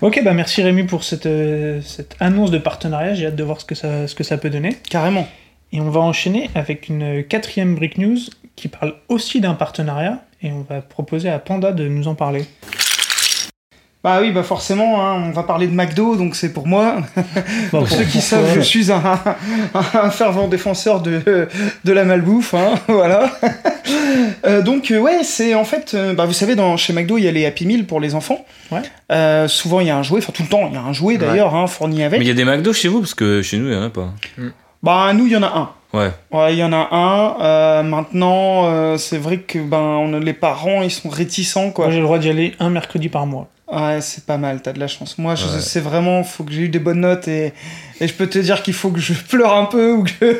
Ok, 0.01 0.21
bah 0.23 0.33
merci 0.33 0.61
Rémi 0.61 0.83
pour 0.83 1.03
cette, 1.03 1.25
euh, 1.25 1.81
cette 1.81 2.15
annonce 2.19 2.51
de 2.51 2.57
partenariat. 2.57 3.13
J'ai 3.13 3.27
hâte 3.27 3.35
de 3.35 3.43
voir 3.43 3.59
ce 3.59 3.65
que 3.65 3.75
ça, 3.75 4.07
ce 4.07 4.15
que 4.15 4.23
ça 4.23 4.37
peut 4.37 4.49
donner. 4.49 4.75
Carrément. 4.89 5.27
Et 5.71 5.81
on 5.81 5.89
va 5.89 5.99
enchaîner 5.99 6.49
avec 6.55 6.89
une 6.89 7.23
quatrième 7.23 7.75
Brick 7.75 7.97
News 7.97 8.17
qui 8.55 8.67
parle 8.67 8.95
aussi 9.09 9.41
d'un 9.41 9.53
partenariat. 9.53 10.23
Et 10.41 10.51
on 10.51 10.61
va 10.61 10.81
proposer 10.81 11.29
à 11.29 11.39
Panda 11.39 11.71
de 11.71 11.87
nous 11.87 12.07
en 12.07 12.15
parler. 12.15 12.45
Bah 14.05 14.19
oui, 14.21 14.31
bah 14.31 14.43
forcément, 14.43 15.03
hein, 15.03 15.23
on 15.25 15.31
va 15.31 15.41
parler 15.41 15.65
de 15.65 15.73
McDo, 15.73 16.15
donc 16.15 16.35
c'est 16.35 16.53
pour 16.53 16.67
moi. 16.67 16.97
Bon, 17.71 17.79
Pour 17.79 17.89
ceux 17.89 18.03
qui 18.03 18.21
savent, 18.21 18.53
je 18.53 18.61
suis 18.61 18.91
un, 18.91 19.01
un 19.73 20.09
fervent 20.11 20.47
défenseur 20.47 21.01
de, 21.01 21.47
de 21.83 21.91
la 21.91 22.05
malbouffe, 22.05 22.53
hein, 22.53 22.75
voilà. 22.87 23.31
Euh, 24.45 24.61
donc 24.61 24.91
euh, 24.91 24.99
ouais, 24.99 25.23
c'est 25.23 25.55
en 25.55 25.63
fait, 25.63 25.95
euh, 25.95 26.13
bah, 26.13 26.25
vous 26.25 26.33
savez, 26.33 26.53
dans, 26.53 26.77
chez 26.77 26.93
McDo, 26.93 27.17
il 27.17 27.23
y 27.23 27.27
a 27.27 27.31
les 27.31 27.47
Happy 27.47 27.65
Meal 27.65 27.87
pour 27.87 27.99
les 27.99 28.13
enfants. 28.13 28.45
Ouais. 28.71 28.83
Euh, 29.11 29.47
souvent, 29.47 29.79
il 29.79 29.87
y 29.87 29.89
a 29.89 29.97
un 29.97 30.03
jouet, 30.03 30.19
enfin 30.19 30.31
tout 30.35 30.43
le 30.43 30.49
temps, 30.49 30.67
il 30.69 30.75
y 30.75 30.77
a 30.77 30.83
un 30.83 30.93
jouet 30.93 31.17
d'ailleurs, 31.17 31.55
hein, 31.55 31.65
fourni 31.65 32.03
avec. 32.03 32.19
Mais 32.19 32.25
il 32.25 32.27
y 32.27 32.31
a 32.31 32.35
des 32.35 32.45
McDo 32.45 32.73
chez 32.73 32.89
vous 32.89 32.99
parce 32.99 33.15
que 33.15 33.41
chez 33.41 33.57
nous 33.57 33.69
il 33.69 33.73
y 33.73 33.75
en 33.75 33.81
a 33.81 33.89
pas. 33.89 34.13
Bah 34.83 35.13
nous, 35.15 35.25
il 35.25 35.31
y 35.31 35.35
en 35.35 35.41
a 35.41 35.47
un. 35.47 35.69
Ouais. 35.97 36.11
Ouais, 36.31 36.53
il 36.53 36.59
y 36.59 36.63
en 36.63 36.73
a 36.73 36.89
un. 36.91 37.41
Euh, 37.41 37.81
maintenant, 37.81 38.65
euh, 38.67 38.97
c'est 38.97 39.17
vrai 39.17 39.37
que 39.39 39.57
ben, 39.57 39.79
on 39.79 40.13
a- 40.13 40.19
les 40.19 40.33
parents, 40.33 40.83
ils 40.83 40.91
sont 40.91 41.09
réticents, 41.09 41.71
quoi. 41.71 41.85
Moi, 41.85 41.93
j'ai 41.93 41.99
le 42.01 42.05
droit 42.05 42.19
d'y 42.19 42.29
aller 42.29 42.53
un 42.59 42.69
mercredi 42.69 43.09
par 43.09 43.25
mois. 43.25 43.47
Ouais, 43.71 43.99
c'est 43.99 44.25
pas 44.25 44.37
mal, 44.37 44.61
t'as 44.61 44.73
de 44.73 44.79
la 44.79 44.87
chance. 44.87 45.17
Moi, 45.17 45.33
je- 45.33 45.45
Ouais. 45.45 45.59
c'est 45.59 45.79
vraiment, 45.79 46.23
faut 46.23 46.43
que 46.43 46.51
j'ai 46.51 46.61
eu 46.61 46.69
des 46.69 46.77
bonnes 46.77 46.99
notes 46.99 47.27
et, 47.27 47.51
et 47.99 48.07
je 48.07 48.13
peux 48.13 48.27
te 48.27 48.37
dire 48.37 48.61
qu'il 48.61 48.75
faut 48.75 48.91
que 48.91 48.99
je 48.99 49.13
pleure 49.29 49.55
un 49.55 49.65
peu 49.65 49.91
ou 49.93 50.03
que 50.03 50.11
je, 50.21 50.33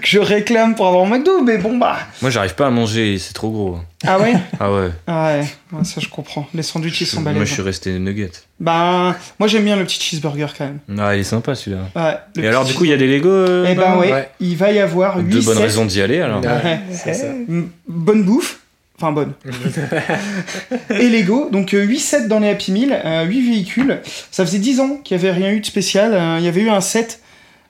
que 0.00 0.06
je 0.06 0.18
réclame 0.18 0.74
pour 0.74 0.88
avoir 0.88 1.04
un 1.04 1.08
McDo, 1.08 1.42
mais 1.42 1.58
bon, 1.58 1.78
bah. 1.78 1.96
Moi, 2.22 2.30
j'arrive 2.32 2.56
pas 2.56 2.66
à 2.66 2.70
manger, 2.70 3.18
c'est 3.20 3.34
trop 3.34 3.50
gros. 3.50 3.78
Ah 4.04 4.18
ouais 4.18 4.34
Ah 4.58 4.72
ouais. 4.72 4.90
Ah 5.06 5.26
ouais, 5.36 5.46
ouais, 5.78 5.84
ça 5.84 6.00
je 6.00 6.08
comprends. 6.08 6.48
Les 6.54 6.64
sandwichs, 6.64 7.00
ils 7.02 7.06
sont 7.06 7.20
Moi, 7.20 7.30
balèzes. 7.32 7.48
je 7.48 7.52
suis 7.52 7.62
resté 7.62 7.96
nugget. 8.00 8.32
Ben, 8.58 9.14
moi 9.38 9.46
j'aime 9.48 9.64
bien 9.64 9.76
le 9.76 9.84
petit 9.84 10.00
cheeseburger 10.00 10.48
quand 10.58 10.64
même. 10.64 10.78
Ah, 10.98 11.14
il 11.14 11.20
est 11.20 11.24
sympa 11.24 11.54
celui-là. 11.54 11.84
Ouais, 11.94 12.16
le 12.34 12.44
Et 12.44 12.48
alors, 12.48 12.64
du 12.64 12.74
coup, 12.74 12.84
il 12.84 12.90
y 12.90 12.94
a 12.94 12.96
des 12.96 13.06
Lego 13.06 13.28
euh, 13.28 13.66
Eh 13.70 13.74
ben 13.76 13.80
là 13.82 13.98
ouais, 13.98 14.12
Ouais. 14.12 14.28
il 14.40 14.56
va 14.56 14.72
y 14.72 14.80
avoir 14.80 15.18
8 15.18 15.24
Deux 15.32 15.40
bonnes 15.42 15.56
sets. 15.56 15.62
raisons 15.62 15.84
d'y 15.86 16.00
aller 16.02 16.20
alors. 16.20 16.40
Ouais. 16.42 16.80
C'est 16.90 17.14
ça. 17.14 17.26
Bonne 17.86 18.24
bouffe. 18.24 18.58
Enfin, 19.02 19.12
bonne. 19.12 19.32
et 20.90 21.08
Lego. 21.08 21.48
Donc, 21.50 21.70
8 21.72 21.98
sets 21.98 22.28
dans 22.28 22.38
les 22.38 22.48
Happy 22.48 22.70
Meal, 22.72 22.96
8 23.28 23.50
véhicules. 23.50 23.98
Ça 24.30 24.46
faisait 24.46 24.58
10 24.58 24.80
ans 24.80 25.00
qu'il 25.02 25.16
n'y 25.16 25.24
avait 25.24 25.32
rien 25.36 25.50
eu 25.52 25.60
de 25.60 25.66
spécial. 25.66 26.12
Euh, 26.14 26.36
Il 26.38 26.44
y 26.44 26.48
avait 26.48 26.60
eu 26.62 26.70
un 26.70 26.80
set 26.80 27.20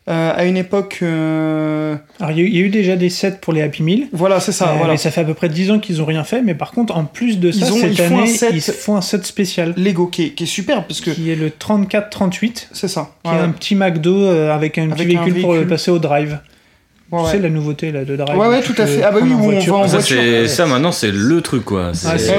euh, 0.08 0.32
à 0.36 0.44
une 0.44 0.56
époque. 0.56 0.98
euh, 1.02 1.94
Alors, 2.20 2.32
il 2.32 2.38
y, 2.38 2.40
a 2.40 2.44
eu- 2.44 2.48
il 2.48 2.56
y 2.56 2.58
a 2.58 2.62
eu 2.62 2.68
déjà 2.70 2.96
des 2.96 3.08
sets 3.08 3.38
pour 3.40 3.52
les 3.52 3.62
Happy 3.62 3.82
Meal. 3.82 4.08
Voilà, 4.12 4.40
c'est 4.40 4.52
ça. 4.52 4.70
Euh, 4.70 4.74
voilà. 4.76 4.92
Mais 4.92 4.96
ça 4.98 5.10
fait 5.10 5.20
à 5.20 5.24
peu 5.24 5.34
près 5.34 5.48
10 5.48 5.70
ans 5.70 5.78
qu'ils 5.78 6.02
ont 6.02 6.04
rien 6.04 6.24
fait. 6.24 6.42
Mais 6.42 6.54
par 6.54 6.72
contre, 6.72 6.96
en 6.96 7.04
plus 7.04 7.38
de 7.38 7.50
ça, 7.52 7.66
Ils 7.66 7.72
ont- 7.72 7.76
cette 7.76 7.92
ils 7.92 7.96
font 7.98 8.18
un 8.18 8.22
année, 8.22 8.26
set- 8.26 8.50
ils 8.52 8.60
font 8.60 8.96
un 8.96 9.00
set 9.00 9.24
spécial. 9.24 9.74
Lego 9.76 10.06
qui 10.08 10.24
est, 10.24 10.30
qui 10.30 10.42
est 10.44 10.46
super 10.46 10.86
parce 10.86 11.00
que 11.00 11.10
Qui 11.12 11.30
est 11.30 11.36
le 11.36 11.50
3438. 11.50 12.68
c'est 12.72 12.88
ça. 12.88 13.10
Qui 13.24 13.30
Ouais, 13.30 13.36
est 13.36 13.40
un 13.40 13.50
petit 13.50 13.74
McDo 13.76 14.22
euh, 14.24 14.52
avec 14.54 14.76
un 14.78 14.88
petit 14.88 15.02
Avec 15.02 15.16
un 15.16 15.22
véhicule, 15.24 15.42
pour 15.42 15.54
le 15.54 15.66
passer 15.66 15.90
au 15.90 15.98
drive. 15.98 16.38
Ouais, 17.12 17.18
Tu 17.20 17.24
ouais. 17.26 17.30
sais, 17.32 17.38
la 17.38 17.48
nouveauté 17.50 17.92
là, 17.92 18.04
de 18.04 18.16
drive. 18.16 18.36
Ouais, 18.38 18.48
ouais, 18.48 18.60
tout 18.62 18.72
à 18.72 18.82
peux 18.82 18.86
fait. 18.86 19.02
Ah 19.04 19.10
bah 19.12 19.18
oui, 19.22 19.30
on 19.34 19.42
voiture. 19.42 19.74
va 19.76 19.80
en 19.84 19.86
Ça, 19.88 19.98
voiture. 19.98 20.16
c'est 20.20 20.48
ça 20.48 20.66
maintenant, 20.66 20.90
c'est 20.92 21.10
le 21.12 21.40
truc 21.40 21.64
quoi. 21.64 21.90
C'est 21.92 22.08
Ah, 22.08 22.18
c'est 22.18 22.32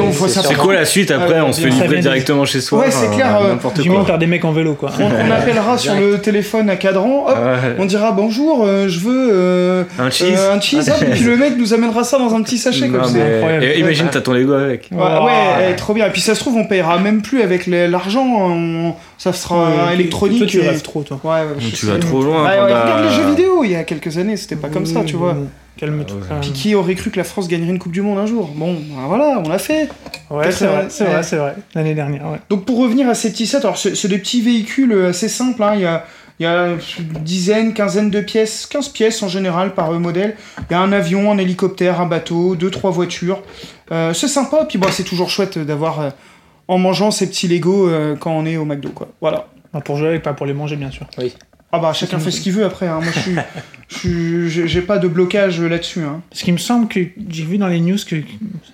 c'est 0.43 0.55
quoi 0.55 0.73
la 0.73 0.85
suite 0.85 1.11
après 1.11 1.35
Ah, 1.37 1.45
On 1.45 1.53
se 1.53 1.61
fait 1.61 1.69
livrer 1.69 1.99
directement 1.99 2.43
chez 2.45 2.59
soi. 2.61 2.79
Ouais, 2.79 2.91
c'est 2.91 3.09
clair, 3.11 3.39
euh, 3.41 3.55
Du 3.81 3.89
quoi. 3.89 4.03
t'as 4.05 4.17
des 4.17 4.27
mecs 4.27 4.43
en 4.45 4.51
vélo 4.51 4.73
quoi. 4.73 4.89
On, 4.99 5.03
on 5.05 5.31
appellera 5.31 5.77
sur 5.77 5.93
le 5.95 6.17
téléphone 6.19 6.69
à 6.69 6.75
cadran. 6.75 7.27
Hop, 7.27 7.37
Ouais. 7.37 7.75
on 7.79 7.85
dira 7.85 8.11
bonjour, 8.11 8.63
euh, 8.65 8.87
je 8.87 8.99
veux 8.99 9.29
euh, 9.31 9.83
Un 9.99 10.09
cheese. 10.09 10.35
euh, 10.37 10.55
un 10.55 10.59
cheese. 10.61 10.89
hop, 10.89 11.01
et 11.01 11.11
puis 11.11 11.23
le 11.23 11.37
mec 11.37 11.53
nous 11.57 11.73
amènera 11.73 12.03
ça 12.03 12.17
dans 12.17 12.33
un 12.35 12.41
petit 12.41 12.57
sachet 12.57 12.87
Non, 12.87 12.99
comme 12.99 13.09
ça. 13.09 13.17
mais- 13.17 13.35
incroyable. 13.37 13.65
et 13.65 13.79
imagine, 13.79 14.07
t'as 14.11 14.21
ton 14.21 14.33
Lego 14.33 14.53
avec. 14.53 14.89
Ouais, 14.91 14.97
ouais, 15.01 15.71
eh, 15.71 15.75
trop 15.75 15.93
bien. 15.93 16.07
Et 16.07 16.09
puis 16.09 16.21
ça 16.21 16.35
se 16.35 16.39
trouve, 16.39 16.55
on 16.57 16.65
payera 16.65 16.97
même 16.99 17.21
plus 17.21 17.41
avec 17.41 17.67
l'argent. 17.67 18.95
Ça 19.23 19.31
sera 19.31 19.69
Ouais, 19.87 19.93
électronique. 19.93 20.39
Toi, 20.39 20.47
tu 20.47 20.59
et- 20.59 20.67
rêves 20.67 20.81
trop, 20.81 21.01
toi. 21.01 21.17
Ouais, 21.23 21.29
ouais, 21.31 21.55
je 21.59 21.69
Tu 21.69 21.85
vas 21.85 21.97
trop 21.97 22.21
loin. 22.21 22.43
Ouais, 22.43 22.49
ouais, 22.49 22.57
Panda. 22.57 22.81
regarde 22.83 23.03
les 23.05 23.09
jeux 23.15 23.29
vidéo, 23.29 23.63
il 23.63 23.71
y 23.71 23.75
a 23.75 23.83
quelques 23.85 24.17
années, 24.17 24.35
c'était 24.35 24.57
pas 24.57 24.67
comme 24.67 24.85
ça, 24.85 25.01
tu 25.05 25.15
vois. 25.15 25.37
Calme-toi. 25.77 26.17
Ouais. 26.17 26.23
quand 26.27 26.33
même. 26.35 26.41
Puis 26.41 26.51
qui 26.51 26.75
aurait 26.75 26.95
cru 26.95 27.09
que 27.09 27.17
la 27.17 27.23
France 27.23 27.47
gagnerait 27.47 27.71
une 27.71 27.79
Coupe 27.79 27.93
du 27.93 28.01
Monde 28.01 28.19
un 28.19 28.25
jour 28.25 28.51
Bon, 28.53 28.73
ben 28.73 29.07
voilà, 29.07 29.41
on 29.43 29.47
l'a 29.47 29.57
fait. 29.59 29.87
Ouais, 30.29 30.51
c'est 30.51 30.67
vrai, 30.67 30.87
c'est 30.89 31.05
vrai, 31.05 31.23
c'est 31.23 31.37
vrai. 31.37 31.55
L'année 31.73 31.95
dernière, 31.95 32.29
ouais. 32.31 32.39
Donc 32.49 32.65
pour 32.65 32.77
revenir 32.79 33.07
à 33.07 33.15
ces 33.15 33.31
petits 33.31 33.47
sets, 33.47 33.59
alors 33.59 33.77
c'est 33.77 34.07
des 34.07 34.17
petits 34.19 34.41
véhicules 34.41 34.93
assez 35.05 35.29
simples, 35.29 35.63
hein, 35.63 35.71
il 35.75 35.81
y 35.81 35.85
a... 35.85 36.05
Il 36.39 36.43
y 36.43 36.47
a 36.47 36.69
une 36.97 37.23
dizaine, 37.23 37.73
quinzaine 37.75 38.09
de 38.09 38.19
pièces, 38.19 38.65
15 38.65 38.89
pièces 38.89 39.21
en 39.21 39.27
général 39.27 39.75
par 39.75 39.91
euh, 39.93 39.99
modèle. 39.99 40.35
Il 40.69 40.73
y 40.73 40.75
a 40.75 40.79
un 40.81 40.91
avion, 40.91 41.31
un 41.31 41.37
hélicoptère, 41.37 42.01
un 42.01 42.07
bateau, 42.07 42.55
deux, 42.55 42.71
trois 42.71 42.89
voitures. 42.89 43.43
Euh, 43.91 44.13
c'est 44.13 44.27
sympa, 44.27 44.65
puis 44.67 44.79
bon, 44.79 44.87
c'est 44.91 45.03
toujours 45.03 45.29
chouette 45.29 45.59
d'avoir 45.59 46.01
euh, 46.01 46.09
en 46.67 46.77
mangeant 46.77 47.11
ces 47.11 47.27
petits 47.27 47.47
Lego 47.47 47.89
euh, 47.89 48.15
quand 48.15 48.31
on 48.31 48.45
est 48.45 48.57
au 48.57 48.65
McDo, 48.65 48.89
quoi. 48.89 49.09
Voilà. 49.21 49.47
Bah, 49.73 49.81
pour 49.81 49.97
jouer, 49.97 50.19
pas 50.19 50.33
pour 50.33 50.45
les 50.45 50.53
manger, 50.53 50.75
bien 50.75 50.91
sûr. 50.91 51.07
Ah 51.75 51.79
bah 51.79 51.91
chacun 51.91 52.19
fait 52.19 52.29
ce 52.29 52.39
qu'il 52.39 52.53
veut 52.53 52.63
après. 52.65 52.87
Hein. 52.87 52.99
Moi 53.01 53.11
je 53.89 53.97
suis, 53.97 54.67
j'ai- 54.67 54.81
pas 54.81 54.99
de 54.99 55.07
blocage 55.07 55.59
là-dessus. 55.59 56.01
Hein. 56.03 56.21
Parce 56.29 56.43
qu'il 56.43 56.53
me 56.53 56.59
semble 56.59 56.87
que 56.87 56.99
j'ai 57.29 57.43
vu 57.45 57.57
dans 57.57 57.67
les 57.67 57.79
news 57.79 57.97
que 58.07 58.17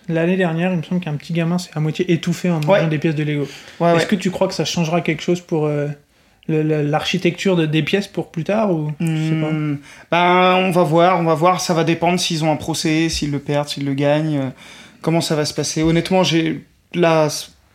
l'année 0.09 0.35
dernière, 0.35 0.71
il 0.73 0.79
me 0.79 0.83
semble 0.83 0.99
qu'un 0.99 1.13
petit 1.13 1.31
gamin 1.31 1.57
s'est 1.57 1.69
à 1.75 1.79
moitié 1.79 2.11
étouffé 2.11 2.49
en 2.49 2.55
mangeant 2.55 2.71
Ouais. 2.71 2.87
des 2.87 2.97
pièces 2.97 3.15
de 3.15 3.23
Lego. 3.23 3.47
Ouais, 3.79 3.91
Est-ce 3.91 3.99
ouais. 4.01 4.05
que 4.07 4.15
tu 4.15 4.31
crois 4.31 4.49
que 4.49 4.53
ça 4.53 4.65
changera 4.65 4.99
quelque 4.99 5.21
chose 5.23 5.39
pour 5.39 5.65
euh, 5.67 5.87
le- 6.49 6.61
le- 6.61 6.81
l'architecture 6.83 7.55
de, 7.55 7.65
des 7.65 7.83
pièces 7.83 8.07
pour 8.07 8.31
plus 8.31 8.43
tard 8.43 8.69
ou 8.73 8.91
je 8.99 9.05
sais 9.05 9.41
pas? 9.41 9.49
Hmm, 9.49 9.77
Ben 10.11 10.55
on 10.67 10.71
va 10.71 10.83
voir, 10.83 11.21
on 11.21 11.23
va 11.23 11.35
voir. 11.35 11.61
Ça 11.61 11.73
va 11.73 11.85
dépendre 11.85 12.19
s'ils 12.19 12.43
ont 12.43 12.51
un 12.51 12.57
procès, 12.57 13.07
s'ils 13.07 13.31
le 13.31 13.39
perdent, 13.39 13.69
s'ils 13.69 13.85
le 13.85 13.93
gagnent. 13.93 14.37
euh, 14.37 14.49
comment 15.01 15.21
ça 15.21 15.35
va 15.37 15.45
se 15.45 15.53
passer. 15.53 15.83
Honnêtement, 15.83 16.23
j'ai 16.23 16.65
là, 16.93 17.29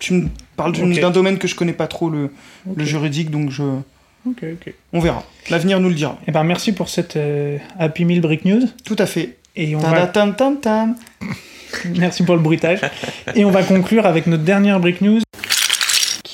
tu 0.05 0.13
me 0.13 0.29
parles 0.57 0.73
d'un 0.73 1.11
domaine 1.11 1.39
que 1.39 1.49
je 1.49 1.55
connais 1.55 1.73
pas 1.73 1.87
trop 1.87 2.11
le, 2.11 2.31
juridique, 2.79 3.31
donc 3.31 3.51
je, 3.51 3.63
Ok, 4.27 4.43
ok. 4.43 4.75
on 4.93 5.01
verra. 5.01 5.25
L'avenir 5.49 5.81
nous 5.81 5.89
le 5.89 5.95
dira. 5.95 6.19
Eh 6.27 6.31
ben 6.31 6.45
merci 6.45 6.73
pour 6.73 6.91
cette 6.91 7.17
euh, 7.17 7.57
Happy 7.79 8.05
Meal 8.05 8.21
Brick 8.21 8.45
News. 8.45 8.63
Tout 8.85 8.97
à 8.99 9.07
fait. 9.07 9.39
Et 9.57 9.75
on 9.75 9.79
va... 9.79 10.07
tam 10.07 10.37
tam 10.37 10.61
tam. 10.61 10.97
Merci 11.97 12.23
pour 12.23 12.37
le 12.37 12.41
bruitage. 12.41 12.81
Et 13.35 13.45
on 13.45 13.51
va 13.51 13.65
conclure 13.65 14.07
avec 14.07 14.29
notre 14.29 14.45
dernière 14.45 14.79
Brick 14.79 15.01
News 15.01 15.21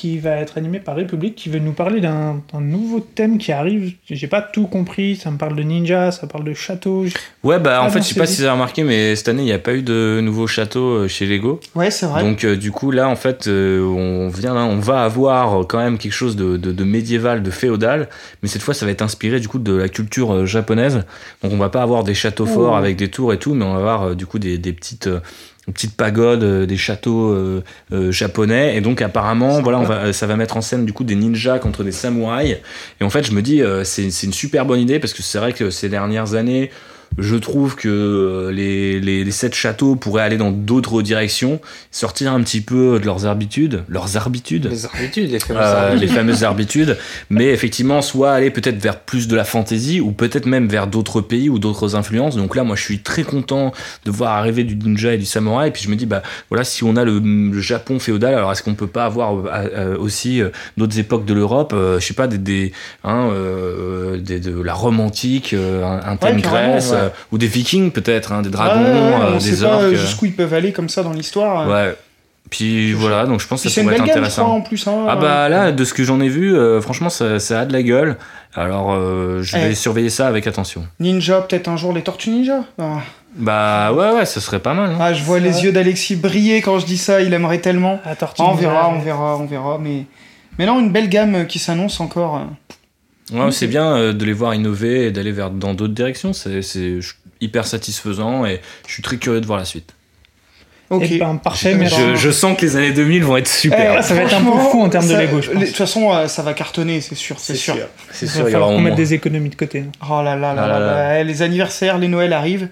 qui 0.00 0.18
va 0.18 0.36
être 0.36 0.56
animée 0.56 0.80
par 0.80 0.96
République, 0.96 1.34
qui 1.34 1.50
veut 1.50 1.58
nous 1.58 1.72
parler 1.72 2.00
d'un 2.00 2.40
nouveau 2.58 3.00
thème 3.00 3.36
qui 3.36 3.52
arrive. 3.52 3.92
J'ai 4.08 4.26
pas 4.28 4.40
tout 4.40 4.66
compris, 4.66 5.16
ça 5.16 5.30
me 5.30 5.36
parle 5.36 5.54
de 5.56 5.62
ninja, 5.62 6.10
ça 6.10 6.26
parle 6.26 6.44
de 6.44 6.54
château. 6.54 7.04
Ouais, 7.44 7.58
bah 7.58 7.82
en 7.82 7.90
fait, 7.90 7.98
je 8.00 8.04
sais 8.08 8.14
pas 8.14 8.26
si 8.26 8.38
vous 8.38 8.44
avez 8.44 8.52
remarqué, 8.52 8.82
mais 8.82 9.14
cette 9.16 9.28
année, 9.28 9.42
il 9.42 9.46
n'y 9.46 9.52
a 9.52 9.58
pas 9.58 9.74
eu 9.74 9.82
de 9.82 10.20
nouveau 10.22 10.46
château 10.46 10.80
euh, 10.84 11.08
chez 11.08 11.26
Lego. 11.26 11.60
Ouais, 11.74 11.90
c'est 11.90 12.06
vrai. 12.06 12.22
Donc, 12.22 12.44
euh, 12.44 12.56
du 12.56 12.70
coup, 12.70 12.90
là, 12.90 13.08
en 13.08 13.16
fait, 13.16 13.46
euh, 13.46 13.82
on 13.82 14.28
vient, 14.28 14.54
on 14.56 14.78
va 14.78 15.04
avoir 15.04 15.66
quand 15.66 15.78
même 15.78 15.98
quelque 15.98 16.12
chose 16.12 16.34
de, 16.36 16.56
de- 16.56 16.72
de 16.72 16.84
médiéval, 16.84 17.42
de 17.42 17.50
féodal, 17.50 18.08
mais 18.42 18.48
cette 18.48 18.62
fois, 18.62 18.72
ça 18.72 18.86
va 18.86 18.92
être 18.92 19.02
inspiré 19.02 19.38
du 19.38 19.48
coup 19.48 19.58
de 19.58 19.74
la 19.74 19.88
culture 19.90 20.46
japonaise. 20.46 21.04
Donc, 21.42 21.52
on 21.52 21.58
va 21.58 21.68
pas 21.68 21.82
avoir 21.82 22.04
des 22.04 22.14
châteaux 22.14 22.46
forts 22.46 22.72
Oh. 22.72 22.76
avec 22.76 22.96
des 22.96 23.08
tours 23.08 23.32
et 23.34 23.38
tout, 23.38 23.52
mais 23.54 23.64
on 23.66 23.72
va 23.74 23.78
avoir 23.78 24.16
du 24.16 24.24
coup 24.24 24.38
des, 24.38 24.56
des 24.56 24.72
petites. 24.72 25.08
Des 25.66 25.72
petites 25.72 25.96
pagodes, 25.96 26.42
euh, 26.42 26.66
des 26.66 26.76
châteaux 26.76 27.32
euh, 27.32 27.62
euh, 27.92 28.10
japonais, 28.10 28.76
et 28.76 28.80
donc 28.80 29.02
apparemment, 29.02 29.60
voilà, 29.60 29.78
on 29.78 29.84
va, 29.84 30.12
ça 30.12 30.26
va 30.26 30.36
mettre 30.36 30.56
en 30.56 30.60
scène 30.60 30.84
du 30.84 30.92
coup 30.92 31.04
des 31.04 31.14
ninjas 31.14 31.58
contre 31.58 31.84
des 31.84 31.92
samouraïs. 31.92 32.58
Et 33.00 33.04
en 33.04 33.10
fait, 33.10 33.24
je 33.24 33.32
me 33.32 33.42
dis, 33.42 33.62
euh, 33.62 33.84
c'est 33.84 34.10
c'est 34.10 34.26
une 34.26 34.32
super 34.32 34.64
bonne 34.64 34.80
idée 34.80 34.98
parce 34.98 35.12
que 35.12 35.22
c'est 35.22 35.38
vrai 35.38 35.52
que 35.52 35.70
ces 35.70 35.88
dernières 35.88 36.34
années, 36.34 36.70
je 37.18 37.36
trouve 37.36 37.76
que 37.76 37.88
euh, 37.88 38.52
les, 38.52 39.00
les, 39.00 39.24
les 39.24 39.30
sept 39.30 39.54
châteaux 39.54 39.96
pourraient 39.96 40.22
aller 40.22 40.36
dans 40.36 40.50
d'autres 40.50 41.02
directions, 41.02 41.60
sortir 41.90 42.32
un 42.32 42.40
petit 42.42 42.60
peu 42.60 42.98
de 42.98 43.04
leurs 43.04 43.26
habitudes, 43.26 43.84
leurs 43.88 44.16
habitudes, 44.16 44.68
Les 44.70 44.86
habitudes, 44.86 45.30
les 45.30 45.38
fameuses 45.40 45.62
euh, 45.62 45.88
habitudes. 45.88 46.00
les 46.08 46.14
fameuses 46.14 46.44
habitudes, 46.44 46.96
mais 47.28 47.46
effectivement, 47.46 48.00
soit 48.00 48.32
aller 48.32 48.50
peut-être 48.50 48.78
vers 48.80 49.00
plus 49.00 49.28
de 49.28 49.36
la 49.36 49.44
fantaisie, 49.44 50.00
ou 50.00 50.12
peut-être 50.12 50.46
même 50.46 50.68
vers 50.68 50.86
d'autres 50.86 51.20
pays 51.20 51.48
ou 51.48 51.58
d'autres 51.58 51.96
influences. 51.96 52.36
Donc 52.36 52.54
là, 52.56 52.64
moi, 52.64 52.76
je 52.76 52.82
suis 52.82 53.00
très 53.00 53.22
content 53.24 53.72
de 54.04 54.10
voir 54.10 54.32
arriver 54.32 54.64
du 54.64 54.76
ninja 54.76 55.12
et 55.14 55.18
du 55.18 55.26
samouraï, 55.26 55.68
et 55.68 55.72
puis 55.72 55.82
je 55.82 55.90
me 55.90 55.96
dis, 55.96 56.06
bah 56.06 56.22
voilà, 56.48 56.64
si 56.64 56.84
on 56.84 56.96
a 56.96 57.04
le, 57.04 57.18
le 57.18 57.60
Japon 57.60 57.98
féodal, 57.98 58.34
alors 58.34 58.52
est-ce 58.52 58.62
qu'on 58.62 58.74
peut 58.74 58.86
pas 58.86 59.04
avoir 59.04 59.34
euh, 59.34 59.42
euh, 59.74 59.96
aussi 59.98 60.40
euh, 60.40 60.50
d'autres 60.76 60.98
époques 60.98 61.24
de 61.26 61.34
l'Europe, 61.34 61.72
euh, 61.74 61.98
je 62.00 62.06
sais 62.06 62.14
pas, 62.14 62.26
des, 62.28 62.38
des, 62.38 62.72
hein, 63.04 63.28
euh, 63.32 64.18
des- 64.18 64.40
de 64.40 64.60
la 64.62 64.74
Rome 64.74 65.00
antique, 65.00 65.52
euh, 65.54 65.84
un, 65.84 66.12
un 66.12 66.16
thème 66.16 66.36
Ouais, 66.36 66.42
Grèce, 66.42 66.92
ouais. 66.92 66.99
Euh, 67.00 67.08
ou 67.32 67.38
des 67.38 67.46
Vikings 67.46 67.90
peut-être, 67.90 68.32
hein, 68.32 68.42
des 68.42 68.50
dragons, 68.50 68.82
Ouais, 68.84 68.90
ouais, 68.90 68.94
ouais, 68.94 69.14
euh, 69.14 69.30
on 69.34 69.38
des 69.38 69.40
sait 69.40 69.64
pas 69.64 69.72
orques. 69.74 69.82
euh, 69.82 69.92
euh, 69.92 69.96
jusqu'où 69.96 70.26
ils 70.26 70.34
peuvent 70.34 70.54
aller 70.54 70.72
comme 70.72 70.88
ça 70.88 71.02
dans 71.02 71.12
l'histoire. 71.12 71.68
Ouais. 71.68 71.94
Puis 72.48 72.92
voilà, 72.94 73.26
donc 73.26 73.40
je 73.40 73.46
pense 73.46 73.62
que 73.62 73.68
ça 73.68 73.74
c'est 73.76 73.80
une 73.82 73.86
pourrait 73.88 74.00
belle 74.00 74.08
être 74.08 74.14
gamme, 74.16 74.24
je 74.24 74.30
crois, 74.30 74.44
intéressant. 74.44 74.56
en 74.56 74.60
plus. 74.62 74.86
Hein. 74.88 75.06
Ah 75.08 75.14
bah 75.16 75.48
là, 75.48 75.70
de 75.70 75.84
ce 75.84 75.94
que 75.94 76.02
j'en 76.02 76.20
ai 76.20 76.28
vu, 76.28 76.56
euh, 76.56 76.80
franchement, 76.80 77.08
ça, 77.10 77.38
ça 77.38 77.60
a 77.60 77.64
de 77.64 77.72
la 77.72 77.82
gueule. 77.82 78.16
Alors, 78.56 78.92
euh, 78.92 79.40
je 79.42 79.56
vais 79.56 79.70
Eh. 79.70 79.74
surveiller 79.76 80.10
ça 80.10 80.26
avec 80.26 80.46
attention. 80.48 80.84
Ninja, 80.98 81.42
peut-être 81.42 81.68
un 81.68 81.76
jour 81.76 81.92
les 81.92 82.02
Tortues 82.02 82.30
Ninja. 82.30 82.64
Ah, 82.80 82.98
Bah 83.36 83.92
ouais, 83.92 84.12
ouais, 84.14 84.24
ça 84.26 84.40
serait 84.40 84.58
pas 84.58 84.74
mal. 84.74 84.90
hein. 84.90 84.98
Ah, 85.00 85.12
je 85.12 85.22
vois 85.22 85.38
les 85.38 85.50
vrai. 85.50 85.60
yeux 85.62 85.72
d'Alexis 85.72 86.16
briller 86.16 86.60
quand 86.62 86.80
je 86.80 86.86
dis 86.86 86.98
ça, 86.98 87.20
il 87.20 87.32
aimerait 87.32 87.60
tellement. 87.60 88.00
Ah, 88.04 88.16
Tortue 88.16 88.42
Ah, 88.44 88.48
on 88.50 88.54
verra, 88.54 88.88
on 88.88 88.98
verra, 88.98 89.36
on 89.36 89.46
verra. 89.46 89.78
Mais, 89.80 90.06
mais 90.58 90.66
non, 90.66 90.80
une 90.80 90.90
belle 90.90 91.08
gamme 91.08 91.46
qui 91.46 91.60
s'annonce 91.60 92.00
encore. 92.00 92.40
Ouais, 93.32 93.50
c'est 93.52 93.66
bien 93.66 93.96
euh, 93.96 94.12
de 94.12 94.24
les 94.24 94.32
voir 94.32 94.54
innover 94.54 95.06
et 95.06 95.10
d'aller 95.10 95.32
vers 95.32 95.50
dans 95.50 95.74
d'autres 95.74 95.94
directions. 95.94 96.32
C'est 96.32 96.60
hyper 97.40 97.66
satisfaisant 97.66 98.44
et 98.44 98.60
je 98.86 98.92
suis 98.92 99.02
très 99.02 99.16
curieux 99.16 99.40
de 99.40 99.46
voir 99.46 99.58
la 99.58 99.64
suite. 99.64 99.94
Ok. 100.90 101.04
Eh 101.08 101.18
ben, 101.18 101.36
parfait, 101.36 101.72
Je- 101.72 101.76
merci. 101.78 101.96
Je, 102.00 102.16
je 102.16 102.30
sens 102.32 102.56
que 102.56 102.62
les 102.66 102.74
années 102.74 102.90
2000 102.90 103.22
vont 103.22 103.36
être 103.36 103.46
super. 103.48 103.98
Eh, 104.00 104.02
ça 104.02 104.12
va 104.12 104.22
être 104.22 104.34
un 104.34 104.42
peu 104.42 104.58
fou 104.58 104.82
en 104.82 104.88
termes 104.88 105.06
de 105.06 105.12
ça- 105.12 105.22
Lego, 105.22 105.36
pense. 105.36 105.46
les- 105.46 105.60
De 105.60 105.66
toute 105.66 105.76
façon, 105.76 106.12
euh, 106.12 106.26
ça 106.26 106.42
va 106.42 106.52
cartonner, 106.52 107.00
c'est 107.00 107.14
sûr, 107.14 107.38
c'est 107.38 107.54
sûr. 107.54 107.76
C'est 108.10 108.26
Il 108.26 108.28
va 108.28 108.32
sûr, 108.34 108.40
il 108.40 108.42
aura 108.42 108.50
falloir 108.50 108.70
qu'on 108.70 108.80
mette 108.80 108.96
des 108.96 109.14
économies 109.14 109.50
de 109.50 109.54
côté. 109.54 109.84
hein. 109.86 109.92
Oh 110.10 110.20
là 110.22 110.34
là 110.34 110.52
là 110.52 110.62
Ah 110.64 110.66
là 110.66 110.66
là 110.66 110.78
là. 110.80 110.86
là. 110.94 111.20
Eh, 111.20 111.24
Les 111.24 111.42
anniversaires, 111.42 111.96
les 111.98 112.08
Noëls 112.08 112.32
arrivent. 112.32 112.68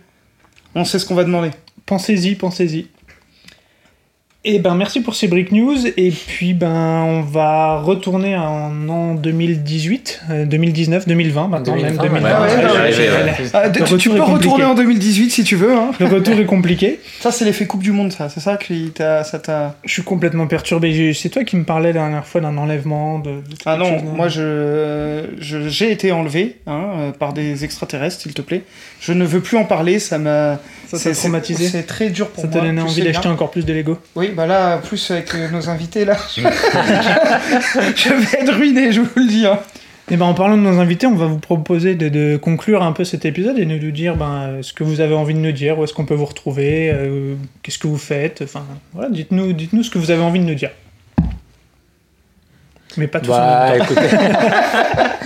On 0.74 0.85
sait 0.85 0.98
ce 0.98 1.06
qu'on 1.06 1.14
va 1.14 1.22
demander. 1.22 1.51
Pensez-y, 1.86 2.35
pensez-y. 2.35 2.89
Et 4.44 4.60
ben 4.60 4.77
merci 4.77 5.01
pour 5.01 5.16
ces 5.16 5.27
break 5.27 5.51
news 5.51 5.74
et 5.97 6.10
puis 6.12 6.55
ben 6.55 7.02
on 7.05 7.23
va 7.23 7.81
retourner 7.81 8.36
en 8.36 8.89
an 8.89 9.15
2018, 9.15 10.20
euh, 10.31 10.44
2019, 10.47 11.09
2020 11.09 11.48
maintenant 11.48 11.74
2020, 11.74 12.02
même 12.05 12.12
ouais. 12.12 12.20
2020. 12.20 12.31
Ah 12.32 12.43
ouais, 12.43 12.89
Ouais. 12.89 13.51
Ah, 13.52 13.69
tu- 13.69 14.10
peux 14.10 14.23
retourner 14.23 14.65
en 14.65 14.74
2018 14.74 15.31
si 15.31 15.43
tu 15.43 15.56
veux. 15.56 15.74
Hein. 15.74 15.90
Le 15.98 16.06
retour 16.06 16.39
est 16.39 16.44
compliqué. 16.47 17.01
Ça, 17.20 17.32
c'est 17.32 17.44
l'effet 17.44 17.66
Coupe 17.66 17.82
du 17.82 17.90
Monde, 17.90 18.12
ça. 18.12 18.28
C'est 18.28 18.39
ça 18.40 18.56
qui 18.56 18.90
t'a. 18.94 19.24
Ça 19.24 19.40
t'a... 19.40 19.74
Je 19.85 19.93
suis 19.93 20.02
complètement 20.05 20.47
perturbé. 20.47 21.12
C'est 21.15 21.31
toi 21.31 21.43
qui 21.43 21.56
me 21.56 21.65
parlais 21.65 21.89
la 21.93 22.01
dernière 22.01 22.24
fois 22.27 22.40
d'un 22.40 22.56
enlèvement. 22.59 23.19
De, 23.19 23.31
de 23.31 23.43
Ah 23.66 23.77
non, 23.77 23.98
chose, 23.98 24.02
moi 24.15 24.28
je, 24.28 25.24
je- 25.40 25.69
j'ai 25.69 25.90
été 25.90 26.12
enlevé 26.12 26.59
hein, 26.69 26.85
euh, 26.98 27.10
par 27.10 27.32
des 27.32 27.65
extraterrestres, 27.65 28.20
s'il 28.20 28.35
te 28.35 28.43
plaît. 28.43 28.62
Je 29.01 29.12
ne 29.12 29.24
veux 29.24 29.40
plus 29.40 29.56
en 29.56 29.65
parler, 29.65 29.98
ça 29.98 30.19
m'a. 30.19 30.59
Ça 30.90 30.98
t'a 30.98 31.15
traumatisé 31.15 31.69
C'est 31.69 31.82
très 31.82 32.09
dur 32.09 32.28
pour 32.28 32.43
Ça 32.44 32.48
moi. 32.48 32.60
t'a 32.60 32.66
donné 32.66 32.81
envie 32.81 33.02
d'acheter 33.02 33.23
bien. 33.24 33.32
encore 33.32 33.51
plus 33.51 33.66
de 33.66 33.73
Lego 33.74 33.98
Oui, 34.16 34.27
bah 34.30 34.46
là, 34.46 34.78
plus 34.78 35.10
avec 35.10 35.34
euh, 35.34 35.48
nos 35.50 35.68
invités 35.68 36.05
là, 36.05 36.16
je... 36.36 38.14
vais 38.14 38.38
être 38.40 38.55
ruiné, 38.55 38.92
je 38.92 39.00
vous 39.00 39.09
le 39.16 39.26
dis. 39.26 39.46
hein. 39.46 39.59
Et 40.10 40.16
ben 40.16 40.24
en 40.24 40.32
parlant 40.34 40.56
de 40.56 40.62
nos 40.62 40.78
invités, 40.80 41.06
on 41.06 41.14
va 41.14 41.26
vous 41.26 41.38
proposer 41.38 41.94
de, 41.94 42.09
de 42.09 42.38
conclure 42.38 42.82
un 42.82 42.92
peu 42.92 43.05
cet 43.05 43.26
épisode 43.26 43.59
et 43.59 43.66
de 43.66 43.74
nous 43.74 43.90
dire 43.90 44.16
ben, 44.16 44.60
ce 44.62 44.72
que 44.72 44.82
vous 44.82 45.00
avez 45.00 45.14
envie 45.14 45.34
de 45.34 45.38
nous 45.40 45.52
dire, 45.52 45.78
où 45.78 45.84
est-ce 45.84 45.92
qu'on 45.92 46.06
peut 46.06 46.14
vous 46.14 46.24
retrouver, 46.24 46.90
euh, 46.90 47.34
qu'est-ce 47.62 47.78
que 47.78 47.86
vous 47.86 47.98
faites, 47.98 48.40
enfin 48.42 48.64
voilà, 48.94 49.10
dites-nous 49.10 49.52
dites-nous 49.52 49.82
ce 49.82 49.90
que 49.90 49.98
vous 49.98 50.10
avez 50.10 50.22
envie 50.22 50.40
de 50.40 50.44
nous 50.46 50.55
dire. 50.55 50.70
Mais 52.96 53.06
pas 53.06 53.20
tous 53.20 53.32
en 53.32 53.36
Bah 53.36 53.72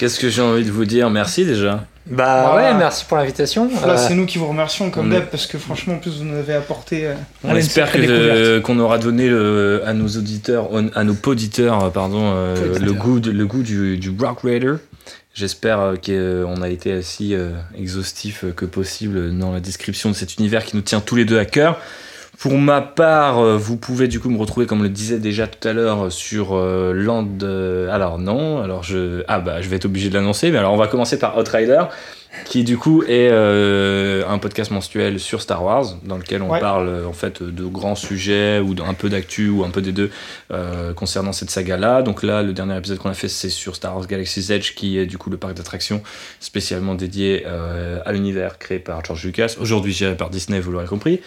Qu'est-ce 0.00 0.18
que 0.18 0.30
j'ai 0.30 0.42
envie 0.42 0.64
de 0.64 0.70
vous 0.70 0.86
dire? 0.86 1.10
Merci 1.10 1.44
déjà. 1.44 1.84
Bah 2.10 2.50
Voilà. 2.52 2.72
ouais, 2.72 2.78
merci 2.78 3.04
pour 3.04 3.16
l'invitation. 3.16 3.68
Là, 3.86 3.92
Euh, 3.92 3.96
c'est 3.96 4.14
nous 4.14 4.26
qui 4.26 4.38
vous 4.38 4.46
remercions 4.48 4.90
comme 4.90 5.06
on 5.06 5.10
d'hab 5.10 5.26
parce 5.26 5.46
que 5.46 5.58
franchement, 5.58 5.94
en 5.94 5.98
plus, 5.98 6.18
vous 6.18 6.24
nous 6.24 6.36
avez 6.38 6.54
apporté. 6.54 7.06
euh, 7.06 7.14
On 7.44 7.54
espère 7.54 7.88
euh, 7.94 8.60
qu'on 8.60 8.78
aura 8.78 8.98
donné 8.98 9.28
le- 9.28 9.82
à 9.84 9.92
nos 9.92 10.08
auditeurs, 10.08 10.68
à 10.94 11.04
nos 11.04 11.14
poditeurs, 11.14 11.90
pardon, 11.92 12.32
euh, 12.34 12.54
Poditeurs. 12.54 12.82
le 12.84 12.92
goût, 12.92 13.20
de- 13.20 13.30
le 13.30 13.46
goût 13.46 13.62
du, 13.62 13.98
du 13.98 14.10
Rock 14.18 14.40
Raider. 14.44 14.74
J'espère 15.34 15.94
qu'on 16.04 16.62
a 16.62 16.68
été 16.68 16.94
aussi 16.96 17.34
euh, 17.34 17.50
exhaustif 17.78 18.44
que 18.56 18.64
possible 18.64 19.36
dans 19.38 19.52
la 19.52 19.60
description 19.60 20.10
de 20.10 20.14
cet 20.14 20.36
univers 20.38 20.64
qui 20.64 20.74
nous 20.76 20.82
tient 20.82 21.00
tous 21.00 21.14
les 21.14 21.24
deux 21.24 21.38
à 21.38 21.44
cœur. 21.44 21.78
Pour 22.40 22.56
ma 22.56 22.80
part, 22.80 23.40
euh, 23.40 23.56
vous 23.56 23.76
pouvez 23.76 24.06
du 24.06 24.20
coup 24.20 24.30
me 24.30 24.38
retrouver, 24.38 24.66
comme 24.66 24.84
le 24.84 24.88
disait 24.88 25.18
déjà 25.18 25.48
tout 25.48 25.66
à 25.66 25.72
l'heure, 25.72 26.12
sur 26.12 26.54
euh, 26.56 26.92
Land. 26.92 27.26
euh, 27.42 27.90
alors 27.92 28.18
non, 28.20 28.62
alors 28.62 28.84
je. 28.84 29.24
Ah 29.26 29.40
bah 29.40 29.60
je 29.60 29.68
vais 29.68 29.74
être 29.76 29.86
obligé 29.86 30.08
de 30.08 30.14
l'annoncer, 30.14 30.52
mais 30.52 30.58
alors 30.58 30.72
on 30.72 30.76
va 30.76 30.86
commencer 30.86 31.18
par 31.18 31.36
Outrider, 31.36 31.82
qui 32.44 32.62
du 32.62 32.78
coup 32.78 33.02
est 33.02 33.28
euh, 33.32 34.22
un 34.28 34.38
podcast 34.38 34.70
mensuel 34.70 35.18
sur 35.18 35.42
Star 35.42 35.64
Wars, 35.64 35.96
dans 36.04 36.16
lequel 36.16 36.42
on 36.42 36.50
Ouais. 36.52 36.60
parle 36.60 36.86
euh, 36.88 37.06
en 37.08 37.12
fait 37.12 37.42
de 37.42 37.64
grands 37.64 37.96
sujets 37.96 38.60
ou 38.60 38.74
d'un 38.74 38.94
peu 38.94 39.08
d'actu 39.08 39.48
ou 39.48 39.64
un 39.64 39.70
peu 39.70 39.82
des 39.82 39.90
deux 39.92 40.12
euh, 40.52 40.92
concernant 40.92 41.32
cette 41.32 41.50
saga-là. 41.50 42.02
Donc 42.02 42.22
là, 42.22 42.44
le 42.44 42.52
dernier 42.52 42.76
épisode 42.78 42.98
qu'on 42.98 43.10
a 43.10 43.14
fait, 43.14 43.26
c'est 43.28 43.48
sur 43.50 43.74
Star 43.74 43.96
Wars 43.96 44.06
Galaxy's 44.06 44.50
Edge, 44.50 44.74
qui 44.76 44.96
est 44.96 45.06
du 45.06 45.18
coup 45.18 45.28
le 45.30 45.38
parc 45.38 45.54
d'attractions 45.54 46.02
spécialement 46.38 46.94
dédié 46.94 47.42
euh, 47.48 47.98
à 48.06 48.12
l'univers 48.12 48.58
créé 48.58 48.78
par 48.78 49.04
George 49.04 49.24
Lucas, 49.24 49.56
aujourd'hui 49.58 49.92
géré 49.92 50.16
par 50.16 50.30
Disney, 50.30 50.60
vous 50.60 50.70
l'aurez 50.70 50.86
compris. 50.86 51.20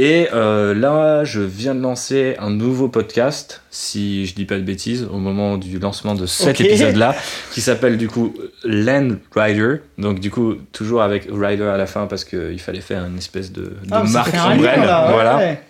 Et 0.00 0.28
euh, 0.32 0.74
là, 0.74 1.24
je 1.24 1.40
viens 1.40 1.74
de 1.74 1.80
lancer 1.80 2.36
un 2.38 2.50
nouveau 2.50 2.86
podcast, 2.86 3.62
si 3.72 4.26
je 4.26 4.34
dis 4.36 4.44
pas 4.44 4.54
de 4.54 4.62
bêtises, 4.62 5.08
au 5.12 5.18
moment 5.18 5.58
du 5.58 5.80
lancement 5.80 6.14
de 6.14 6.24
cet 6.24 6.60
épisode-là, 6.60 7.16
qui 7.52 7.60
s'appelle 7.60 7.96
du 7.98 8.06
coup 8.06 8.32
Land 8.62 9.16
Rider. 9.34 9.78
Donc 9.98 10.20
du 10.20 10.30
coup, 10.30 10.54
toujours 10.70 11.02
avec 11.02 11.26
Rider 11.28 11.64
à 11.64 11.76
la 11.76 11.86
fin, 11.86 12.06
parce 12.06 12.24
qu'il 12.24 12.60
fallait 12.60 12.80
faire 12.80 13.04
une 13.06 13.18
espèce 13.18 13.50
de, 13.50 13.62
de 13.62 13.72
Ah, 13.90 14.04
marque 14.04 14.30
fait 14.30 14.36
un 14.36 14.50
lien, 14.50 14.54
ombrelle, 14.54 14.80
là, 14.80 15.06
ouais, 15.06 15.12
voilà, 15.12 15.36
ouais. 15.38 15.60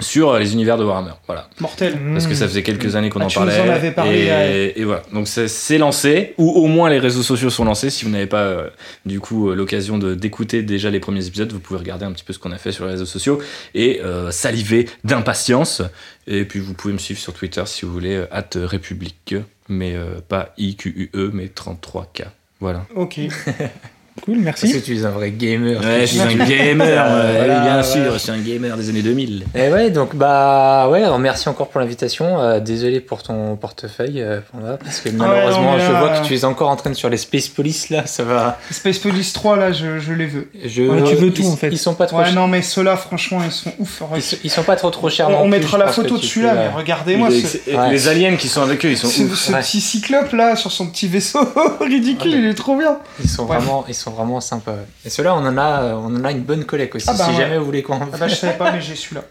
Sur 0.00 0.30
euh, 0.30 0.38
les 0.38 0.52
univers 0.52 0.76
de 0.78 0.84
Warhammer. 0.84 1.12
Voilà. 1.26 1.48
Mortel. 1.60 1.98
Parce 2.12 2.26
que 2.26 2.34
ça 2.34 2.46
faisait 2.46 2.62
quelques 2.62 2.94
années 2.96 3.10
qu'on 3.10 3.20
Ah, 3.20 3.26
en 3.26 3.30
parlait. 3.30 3.60
en 3.60 3.68
avais 3.68 3.90
parlé, 3.90 4.24
et, 4.24 4.30
ouais. 4.30 4.72
et 4.76 4.84
voilà. 4.84 5.02
Donc 5.12 5.26
c'est 5.28 5.78
lancé, 5.78 6.34
ou 6.38 6.48
au 6.50 6.66
moins 6.66 6.88
les 6.90 6.98
réseaux 6.98 7.22
sociaux 7.22 7.50
sont 7.50 7.64
lancés. 7.64 7.90
Si 7.90 8.04
vous 8.04 8.10
n'avez 8.10 8.26
pas 8.26 8.42
euh, 8.42 8.68
du 9.06 9.20
coup 9.20 9.50
euh, 9.50 9.54
l'occasion 9.54 9.98
d'écouter 9.98 10.62
déjà 10.62 10.90
les 10.90 11.00
premiers 11.00 11.26
épisodes, 11.26 11.50
vous 11.52 11.60
pouvez 11.60 11.78
regarder 11.80 12.04
un 12.04 12.12
petit 12.12 12.24
peu 12.24 12.32
ce 12.32 12.38
qu'on 12.38 12.52
a 12.52 12.58
fait 12.58 12.72
sur 12.72 12.84
les 12.84 12.92
réseaux 12.92 13.06
sociaux 13.06 13.40
et 13.74 14.00
euh, 14.04 14.30
saliver 14.30 14.88
d'impatience. 15.04 15.82
Et 16.26 16.44
puis 16.44 16.60
vous 16.60 16.74
pouvez 16.74 16.92
me 16.94 16.98
suivre 16.98 17.20
sur 17.20 17.32
Twitter 17.32 17.62
si 17.66 17.84
vous 17.84 17.92
voulez, 17.92 18.24
at 18.30 18.50
République, 18.54 19.34
mais 19.68 19.94
euh, 19.96 20.20
pas 20.28 20.52
IQUE, 20.58 21.10
mais 21.32 21.46
33K. 21.46 22.24
Voilà. 22.60 22.86
Ok. 22.94 23.18
Cool, 24.28 24.44
Parce 24.44 24.60
que 24.60 24.66
merci. 24.66 24.82
tu 24.82 24.98
es 24.98 25.04
un 25.06 25.10
vrai 25.10 25.30
gamer. 25.30 25.80
Ouais, 25.80 26.00
je 26.02 26.06
suis 26.06 26.20
un 26.20 26.26
gamer, 26.46 27.06
Euh, 27.08 27.60
bien 27.64 27.82
sûr, 27.82 28.12
je 28.12 28.18
suis 28.18 28.30
un 28.30 28.38
gamer 28.38 28.76
des 28.76 28.90
années 28.90 29.00
2000. 29.00 29.44
Et 29.54 29.68
ouais, 29.70 29.90
donc 29.90 30.14
bah 30.14 30.86
ouais, 30.90 31.02
alors 31.02 31.18
merci 31.18 31.48
encore 31.48 31.68
pour 31.68 31.80
l'invitation. 31.80 32.38
Euh, 32.38 32.60
désolé 32.60 33.00
pour 33.00 33.22
ton 33.22 33.56
portefeuille, 33.56 34.20
euh, 34.20 34.40
Panda, 34.52 34.76
parce 34.84 35.00
que 35.00 35.08
malheureusement, 35.08 35.62
non, 35.72 35.76
mais 35.78 35.86
je 35.86 35.92
là, 35.92 35.98
vois 36.00 36.10
euh, 36.10 36.20
que 36.20 36.26
tu 36.26 36.34
es 36.34 36.44
encore 36.44 36.68
en 36.68 36.76
train 36.76 36.90
de 36.90 36.94
sur 36.94 37.08
les 37.08 37.16
Space 37.16 37.48
Police 37.48 37.88
là, 37.88 38.04
ça 38.06 38.22
va. 38.22 38.58
Space 38.70 38.98
Police 38.98 39.32
3, 39.32 39.56
là, 39.56 39.72
je, 39.72 39.98
je 39.98 40.12
les 40.12 40.26
veux. 40.26 40.48
Je, 40.62 40.82
Ouais, 40.82 41.02
tu 41.04 41.14
veux 41.14 41.28
ils- 41.28 41.32
tout, 41.32 41.46
en 41.46 41.56
fait. 41.56 41.68
Ils 41.70 41.78
sont 41.78 41.94
pas 41.94 42.04
trop. 42.06 42.18
Ouais, 42.18 42.26
chers. 42.26 42.34
non, 42.34 42.48
mais 42.48 42.60
ceux-là, 42.60 42.96
franchement, 42.96 43.40
ils 43.44 43.50
sont 43.52 43.72
ouf. 43.78 44.02
Ils, 44.14 44.20
sont, 44.22 44.36
ils 44.44 44.50
sont 44.50 44.62
pas 44.62 44.76
trop 44.76 44.90
trop 44.90 45.08
chers. 45.08 45.28
On, 45.28 45.32
non 45.32 45.38
on 45.38 45.42
plus, 45.44 45.50
mettra 45.58 45.78
la 45.78 45.88
photo 45.88 46.16
de 46.16 46.20
tu 46.20 46.26
celui-là, 46.26 46.50
peux, 46.52 46.56
mais 46.58 46.64
euh, 46.66 46.76
regardez-moi 46.76 47.28
Les- 47.30 47.40
ce, 47.42 47.58
Ouais. 47.70 47.90
Les 47.92 48.08
aliens 48.08 48.36
qui 48.36 48.48
sont 48.48 48.60
avec 48.62 48.84
eux, 48.84 48.90
ils 48.90 48.96
sont 48.98 49.06
ce, 49.08 49.22
ouf. 49.22 49.34
ce 49.38 49.52
petit 49.52 49.80
cyclope 49.80 50.32
là 50.32 50.54
sur 50.56 50.70
son 50.70 50.86
petit 50.86 51.06
vaisseau 51.08 51.38
ridicule, 51.80 52.34
il 52.34 52.44
est 52.46 52.54
trop 52.54 52.76
bien. 52.76 52.98
Ils 53.22 53.28
sont 53.30 53.46
vraiment, 53.46 53.84
ils 53.88 53.94
sont 53.94 54.10
vraiment 54.18 54.40
sympas. 54.40 54.72
ouais. 54.72 54.86
Et 55.04 55.10
ceux-là, 55.10 55.34
on 55.34 55.38
en 55.46 55.56
a, 55.56 55.82
euh, 55.82 55.92
on 55.94 56.14
en 56.14 56.24
a 56.24 56.30
une 56.30 56.42
bonne 56.42 56.64
collecte 56.64 56.94
aussi. 56.94 57.06
Ah 57.08 57.14
bah 57.16 57.24
si 57.24 57.30
ouais. 57.30 57.36
jamais 57.36 57.58
vous 57.58 57.64
voulez 57.64 57.82
qu'on. 57.82 57.98
Ah 58.00 58.16
bah, 58.18 58.28
je 58.28 58.34
savais 58.34 58.56
pas, 58.58 58.72
mais 58.72 58.80
j'ai 58.80 58.94
celui-là. 58.94 59.22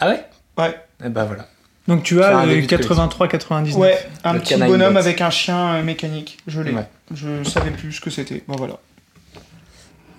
Ah 0.00 0.08
ouais? 0.08 0.24
Ouais. 0.56 0.74
Et 1.04 1.08
bah 1.08 1.24
voilà. 1.24 1.46
Donc 1.86 2.02
tu 2.02 2.22
as 2.22 2.44
le 2.44 2.54
début 2.54 2.66
de 2.66 2.76
83-99. 2.76 3.74
Ouais, 3.76 3.98
un 4.22 4.34
Le 4.34 4.40
petit 4.40 4.56
bonhomme 4.56 4.96
avec 4.98 5.20
un 5.22 5.30
chien 5.30 5.74
euh, 5.74 5.82
mécanique. 5.82 6.38
Je 6.46 6.60
l'ai. 6.60 6.72
Ouais. 6.72 6.86
Je 7.14 7.42
savais 7.44 7.70
plus 7.70 7.92
ce 7.92 8.00
que 8.00 8.10
c'était. 8.10 8.44
Bon 8.46 8.56
voilà. 8.56 8.74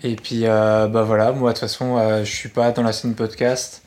Et 0.02 0.16
puis 0.16 0.41
euh, 0.46 0.88
bah 0.88 1.04
voilà, 1.04 1.32
moi 1.32 1.52
de 1.52 1.54
toute 1.54 1.62
façon, 1.62 1.98
euh, 1.98 2.24
je 2.24 2.32
suis 2.32 2.50
pas 2.50 2.72
dans 2.72 2.82
la 2.82 2.91
scène 2.91 3.14
podcast. 3.14 3.84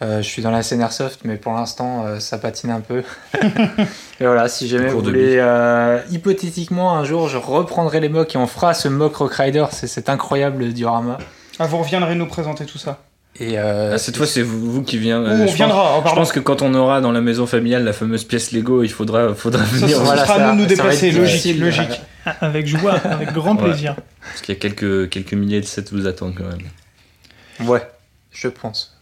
Euh, 0.00 0.22
je 0.22 0.28
suis 0.28 0.42
dans 0.42 0.52
la 0.52 0.62
scène 0.62 0.80
airsoft, 0.80 1.20
mais 1.24 1.36
pour 1.36 1.52
l'instant, 1.54 2.04
euh, 2.06 2.20
ça 2.20 2.38
patine 2.38 2.70
un 2.70 2.80
peu. 2.80 3.02
et 3.42 4.24
voilà, 4.24 4.48
si 4.48 4.68
jamais 4.68 4.88
vous 4.88 5.00
voulez, 5.00 5.36
euh, 5.38 6.00
hypothétiquement, 6.10 6.94
un 6.96 7.02
jour, 7.04 7.28
je 7.28 7.36
reprendrai 7.36 7.98
les 7.98 8.08
mocks 8.08 8.32
et 8.34 8.38
on 8.38 8.46
fera 8.46 8.74
ce 8.74 8.86
mock 8.86 9.16
Rock 9.16 9.34
Rider. 9.34 9.66
C'est 9.72 9.88
cet 9.88 10.08
incroyable 10.08 10.68
diorama. 10.72 11.18
Ah, 11.58 11.66
vous 11.66 11.78
reviendrez 11.78 12.14
nous 12.14 12.26
présenter 12.26 12.64
tout 12.64 12.78
ça. 12.78 13.00
Et 13.40 13.58
euh, 13.58 13.92
Ah, 13.94 13.98
cette 13.98 14.16
fois, 14.16 14.26
c'est 14.26 14.42
vous, 14.42 14.70
vous 14.70 14.82
qui 14.82 14.98
vient. 14.98 15.20
Euh, 15.20 15.30
on 15.34 15.38
je 15.38 15.44
pense- 15.46 15.54
viendra. 15.56 15.98
oh, 15.98 16.02
Je 16.08 16.14
pense 16.14 16.30
que 16.32 16.40
quand 16.40 16.62
on 16.62 16.74
aura 16.74 17.00
dans 17.00 17.10
la 17.12 17.20
maison 17.20 17.46
familiale 17.46 17.82
la 17.82 17.92
fameuse 17.92 18.22
pièce 18.22 18.52
Lego, 18.52 18.84
il 18.84 18.90
faudra, 18.92 19.34
faudra 19.34 19.64
venir. 19.64 19.96
ça, 19.96 20.02
Voilà, 20.04 20.22
sera 20.24 20.34
à 20.34 20.38
ça- 20.38 20.46
nous 20.52 20.56
de 20.58 20.60
nous 20.62 20.66
déplacer. 20.66 21.10
Logique, 21.10 21.58
logique. 21.58 22.00
Ah, 22.24 22.36
Avec 22.42 22.66
joie, 22.68 22.94
avec 23.04 23.32
grand 23.32 23.56
Ouais. 23.56 23.64
plaisir. 23.70 23.96
Parce 24.22 24.42
qu'il 24.42 24.54
y 24.54 24.58
a 24.58 24.60
quelques, 24.60 25.08
quelques 25.08 25.34
milliers 25.34 25.60
de 25.60 25.66
sets 25.66 25.84
vous 25.90 26.06
attendent 26.06 26.34
quand 26.36 26.44
même. 26.44 27.68
Ouais, 27.68 27.82
je 28.30 28.46
pense. 28.48 28.97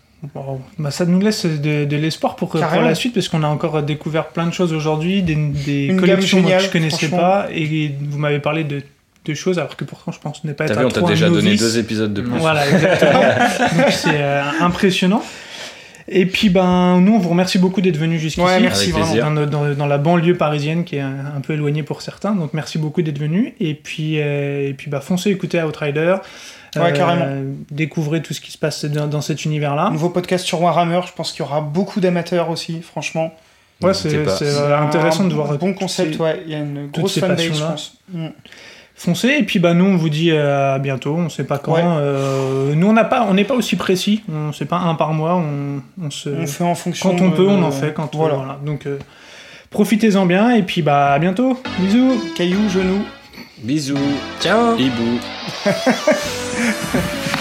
Bah, 0.78 0.90
ça 0.90 1.05
nous 1.05 1.20
laisse 1.20 1.44
de, 1.47 1.84
de 1.84 1.97
l'espoir 1.97 2.36
pour, 2.36 2.48
pour 2.48 2.60
la 2.60 2.94
suite 2.94 3.14
parce 3.14 3.28
qu'on 3.28 3.43
a 3.43 3.47
encore 3.48 3.82
découvert 3.82 4.28
plein 4.28 4.47
de 4.47 4.52
choses 4.52 4.72
aujourd'hui, 4.72 5.22
des, 5.22 5.34
des 5.36 5.94
collections 5.98 6.40
moi, 6.40 6.52
que 6.56 6.62
je 6.64 6.70
connaissais 6.70 7.06
franchement. 7.09 7.18
pas 7.18 7.47
et 7.52 7.93
vous 8.01 8.18
m'avez 8.18 8.40
parlé 8.40 8.64
de, 8.64 8.82
de 9.24 9.34
choses 9.34 9.59
alors 9.59 9.76
que 9.76 9.84
pourtant 9.84 10.12
je 10.12 10.18
pense 10.18 10.43
ne 10.44 10.52
pas 10.52 10.64
être 10.64 10.78
vu, 10.78 10.84
on 10.84 10.88
t'a 10.88 11.02
déjà 11.02 11.28
donné 11.28 11.55
deux 11.56 11.78
épisodes 11.78 12.12
de 12.14 12.22
plus. 12.22 12.30
Voilà, 12.38 12.68
exactement. 12.68 13.20
Donc 13.76 13.90
c'est 13.93 14.09
euh, 14.14 14.43
impressionnant. 14.60 15.22
Et 16.09 16.24
puis 16.26 16.48
ben 16.51 17.01
nous 17.01 17.14
on 17.14 17.18
vous 17.18 17.28
remercie 17.30 17.59
beaucoup 17.59 17.80
d'être 17.80 17.97
venus 17.98 18.20
jusqu'ici. 18.20 18.47
Ouais, 18.47 18.59
merci 18.60 18.84
Avec 18.84 18.93
vraiment. 18.94 19.06
plaisir. 19.06 19.24
Dans, 19.24 19.30
notre- 19.32 19.51
dans- 19.51 19.74
dans 19.74 19.86
la 19.86 19.98
banlieue 19.98 20.36
parisienne 20.36 20.84
qui 20.84 20.97
est 20.97 21.01
un, 21.01 21.32
un 21.36 21.40
peu 21.40 21.52
éloignée 21.55 21.82
pour 21.82 22.01
certains. 22.01 22.32
Donc 22.34 22.55
merci 22.55 22.78
beaucoup 22.78 23.02
d'être 23.02 23.18
venus. 23.18 23.52
Et 23.60 23.74
puis, 23.74 24.20
euh, 24.20 24.68
et 24.68 24.74
puis 24.74 24.88
bah, 24.88 25.01
foncez 25.01 25.30
écouter 25.30 25.60
Outrider. 25.62 26.16
Ouais, 26.85 26.93
carrément. 26.93 27.27
Découvrez 27.70 28.23
tout 28.23 28.35
ce 28.35 28.40
qui 28.40 28.51
se 28.53 28.59
passe 28.59 28.85
dans, 28.85 29.07
dans 29.07 29.20
cet 29.20 29.44
univers-là. 29.44 29.90
Nouveau 29.90 30.11
podcast 30.11 30.44
sur 30.44 30.61
Warhammer. 30.62 31.01
Je 31.07 31.12
pense 31.12 31.32
qu'il 31.32 31.40
y 31.44 31.48
aura 31.48 31.61
beaucoup 31.61 32.01
d'amateurs 32.01 32.51
aussi, 32.51 32.82
franchement. 32.82 33.32
Ouais, 33.82 33.93
c'est 33.93 34.15
euh, 34.15 34.78
intéressant 34.81 35.24
un 35.24 35.28
de 35.28 35.35
voir 35.35 35.53
Bon 35.59 35.74
concept, 35.74 36.15
ces- 36.15 36.20
ouais. 36.20 36.43
Il 36.47 36.53
y 36.53 36.55
a 36.55 36.59
une 36.59 36.86
grosse 36.89 37.19
fanbase, 37.20 37.43
je 37.43 37.51
pense. 37.62 37.94
Mm. 38.12 38.28
Foncez 38.98 39.28
et 39.40 39.43
puis 39.43 39.59
bah 39.59 39.74
nous 39.74 39.85
on 39.85 39.97
vous 39.98 40.09
dit 40.09 40.31
euh, 40.31 40.77
à 40.77 40.78
bientôt. 40.78 41.15
On 41.15 41.28
sait 41.28 41.44
pas 41.44 41.59
quand. 41.59 41.74
Ouais. 41.74 41.82
Euh, 41.85 42.74
nous 42.74 42.86
on 42.86 42.94
n'a 42.94 43.05
pas, 43.05 43.27
on 43.28 43.35
n'est 43.35 43.44
pas 43.44 43.53
aussi 43.53 43.77
précis. 43.77 44.23
On 44.32 44.55
sait 44.55 44.65
pas 44.65 44.78
un 44.78 44.94
par 44.94 45.12
mois. 45.12 45.35
On, 45.36 45.82
on 46.03 46.11
se 46.11 46.31
On 46.31 46.47
fait 46.47 46.65
en 46.65 46.74
fonction. 46.74 47.11
quand 47.15 47.23
on 47.23 47.28
de- 47.28 47.36
peut, 47.36 47.47
on 47.47 47.62
en 47.62 47.70
fait. 47.70 47.93
Quand 47.93 48.15
on- 48.15 48.19
voilà. 48.19 48.36
voilà. 48.36 48.59
Donc 48.65 48.86
euh, 48.86 48.98
profitez-en 49.69 50.24
bien 50.24 50.53
et 50.55 50.62
puis 50.62 50.81
bah 50.81 51.12
à 51.12 51.19
bientôt. 51.19 51.61
Bisous. 51.78 52.19
Cailloux, 52.35 52.70
genoux. 52.70 53.05
Bisous, 53.62 53.98
Ciao 54.40 54.78
hibou. 54.78 55.19
Yeah. 56.77 57.27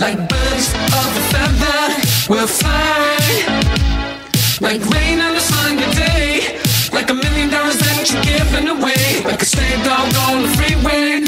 like 0.00 0.16
birds 0.28 0.74
of 0.74 1.10
a 1.16 1.24
feather. 1.32 1.82
We'll 2.28 2.46
fly 2.46 3.18
like 4.60 4.84
rain 4.90 5.20
on 5.20 5.36
a 5.36 5.40
sunny 5.40 5.86
day, 5.94 6.60
like 6.92 7.10
a 7.10 7.14
million 7.14 7.50
dollars 7.50 7.78
that 7.78 8.10
you're 8.10 8.22
giving 8.22 8.68
away, 8.68 9.22
like 9.24 9.42
a 9.42 9.44
stray 9.44 9.76
dog 9.82 10.12
on 10.26 10.42
the 10.42 10.48
freeway. 10.56 11.27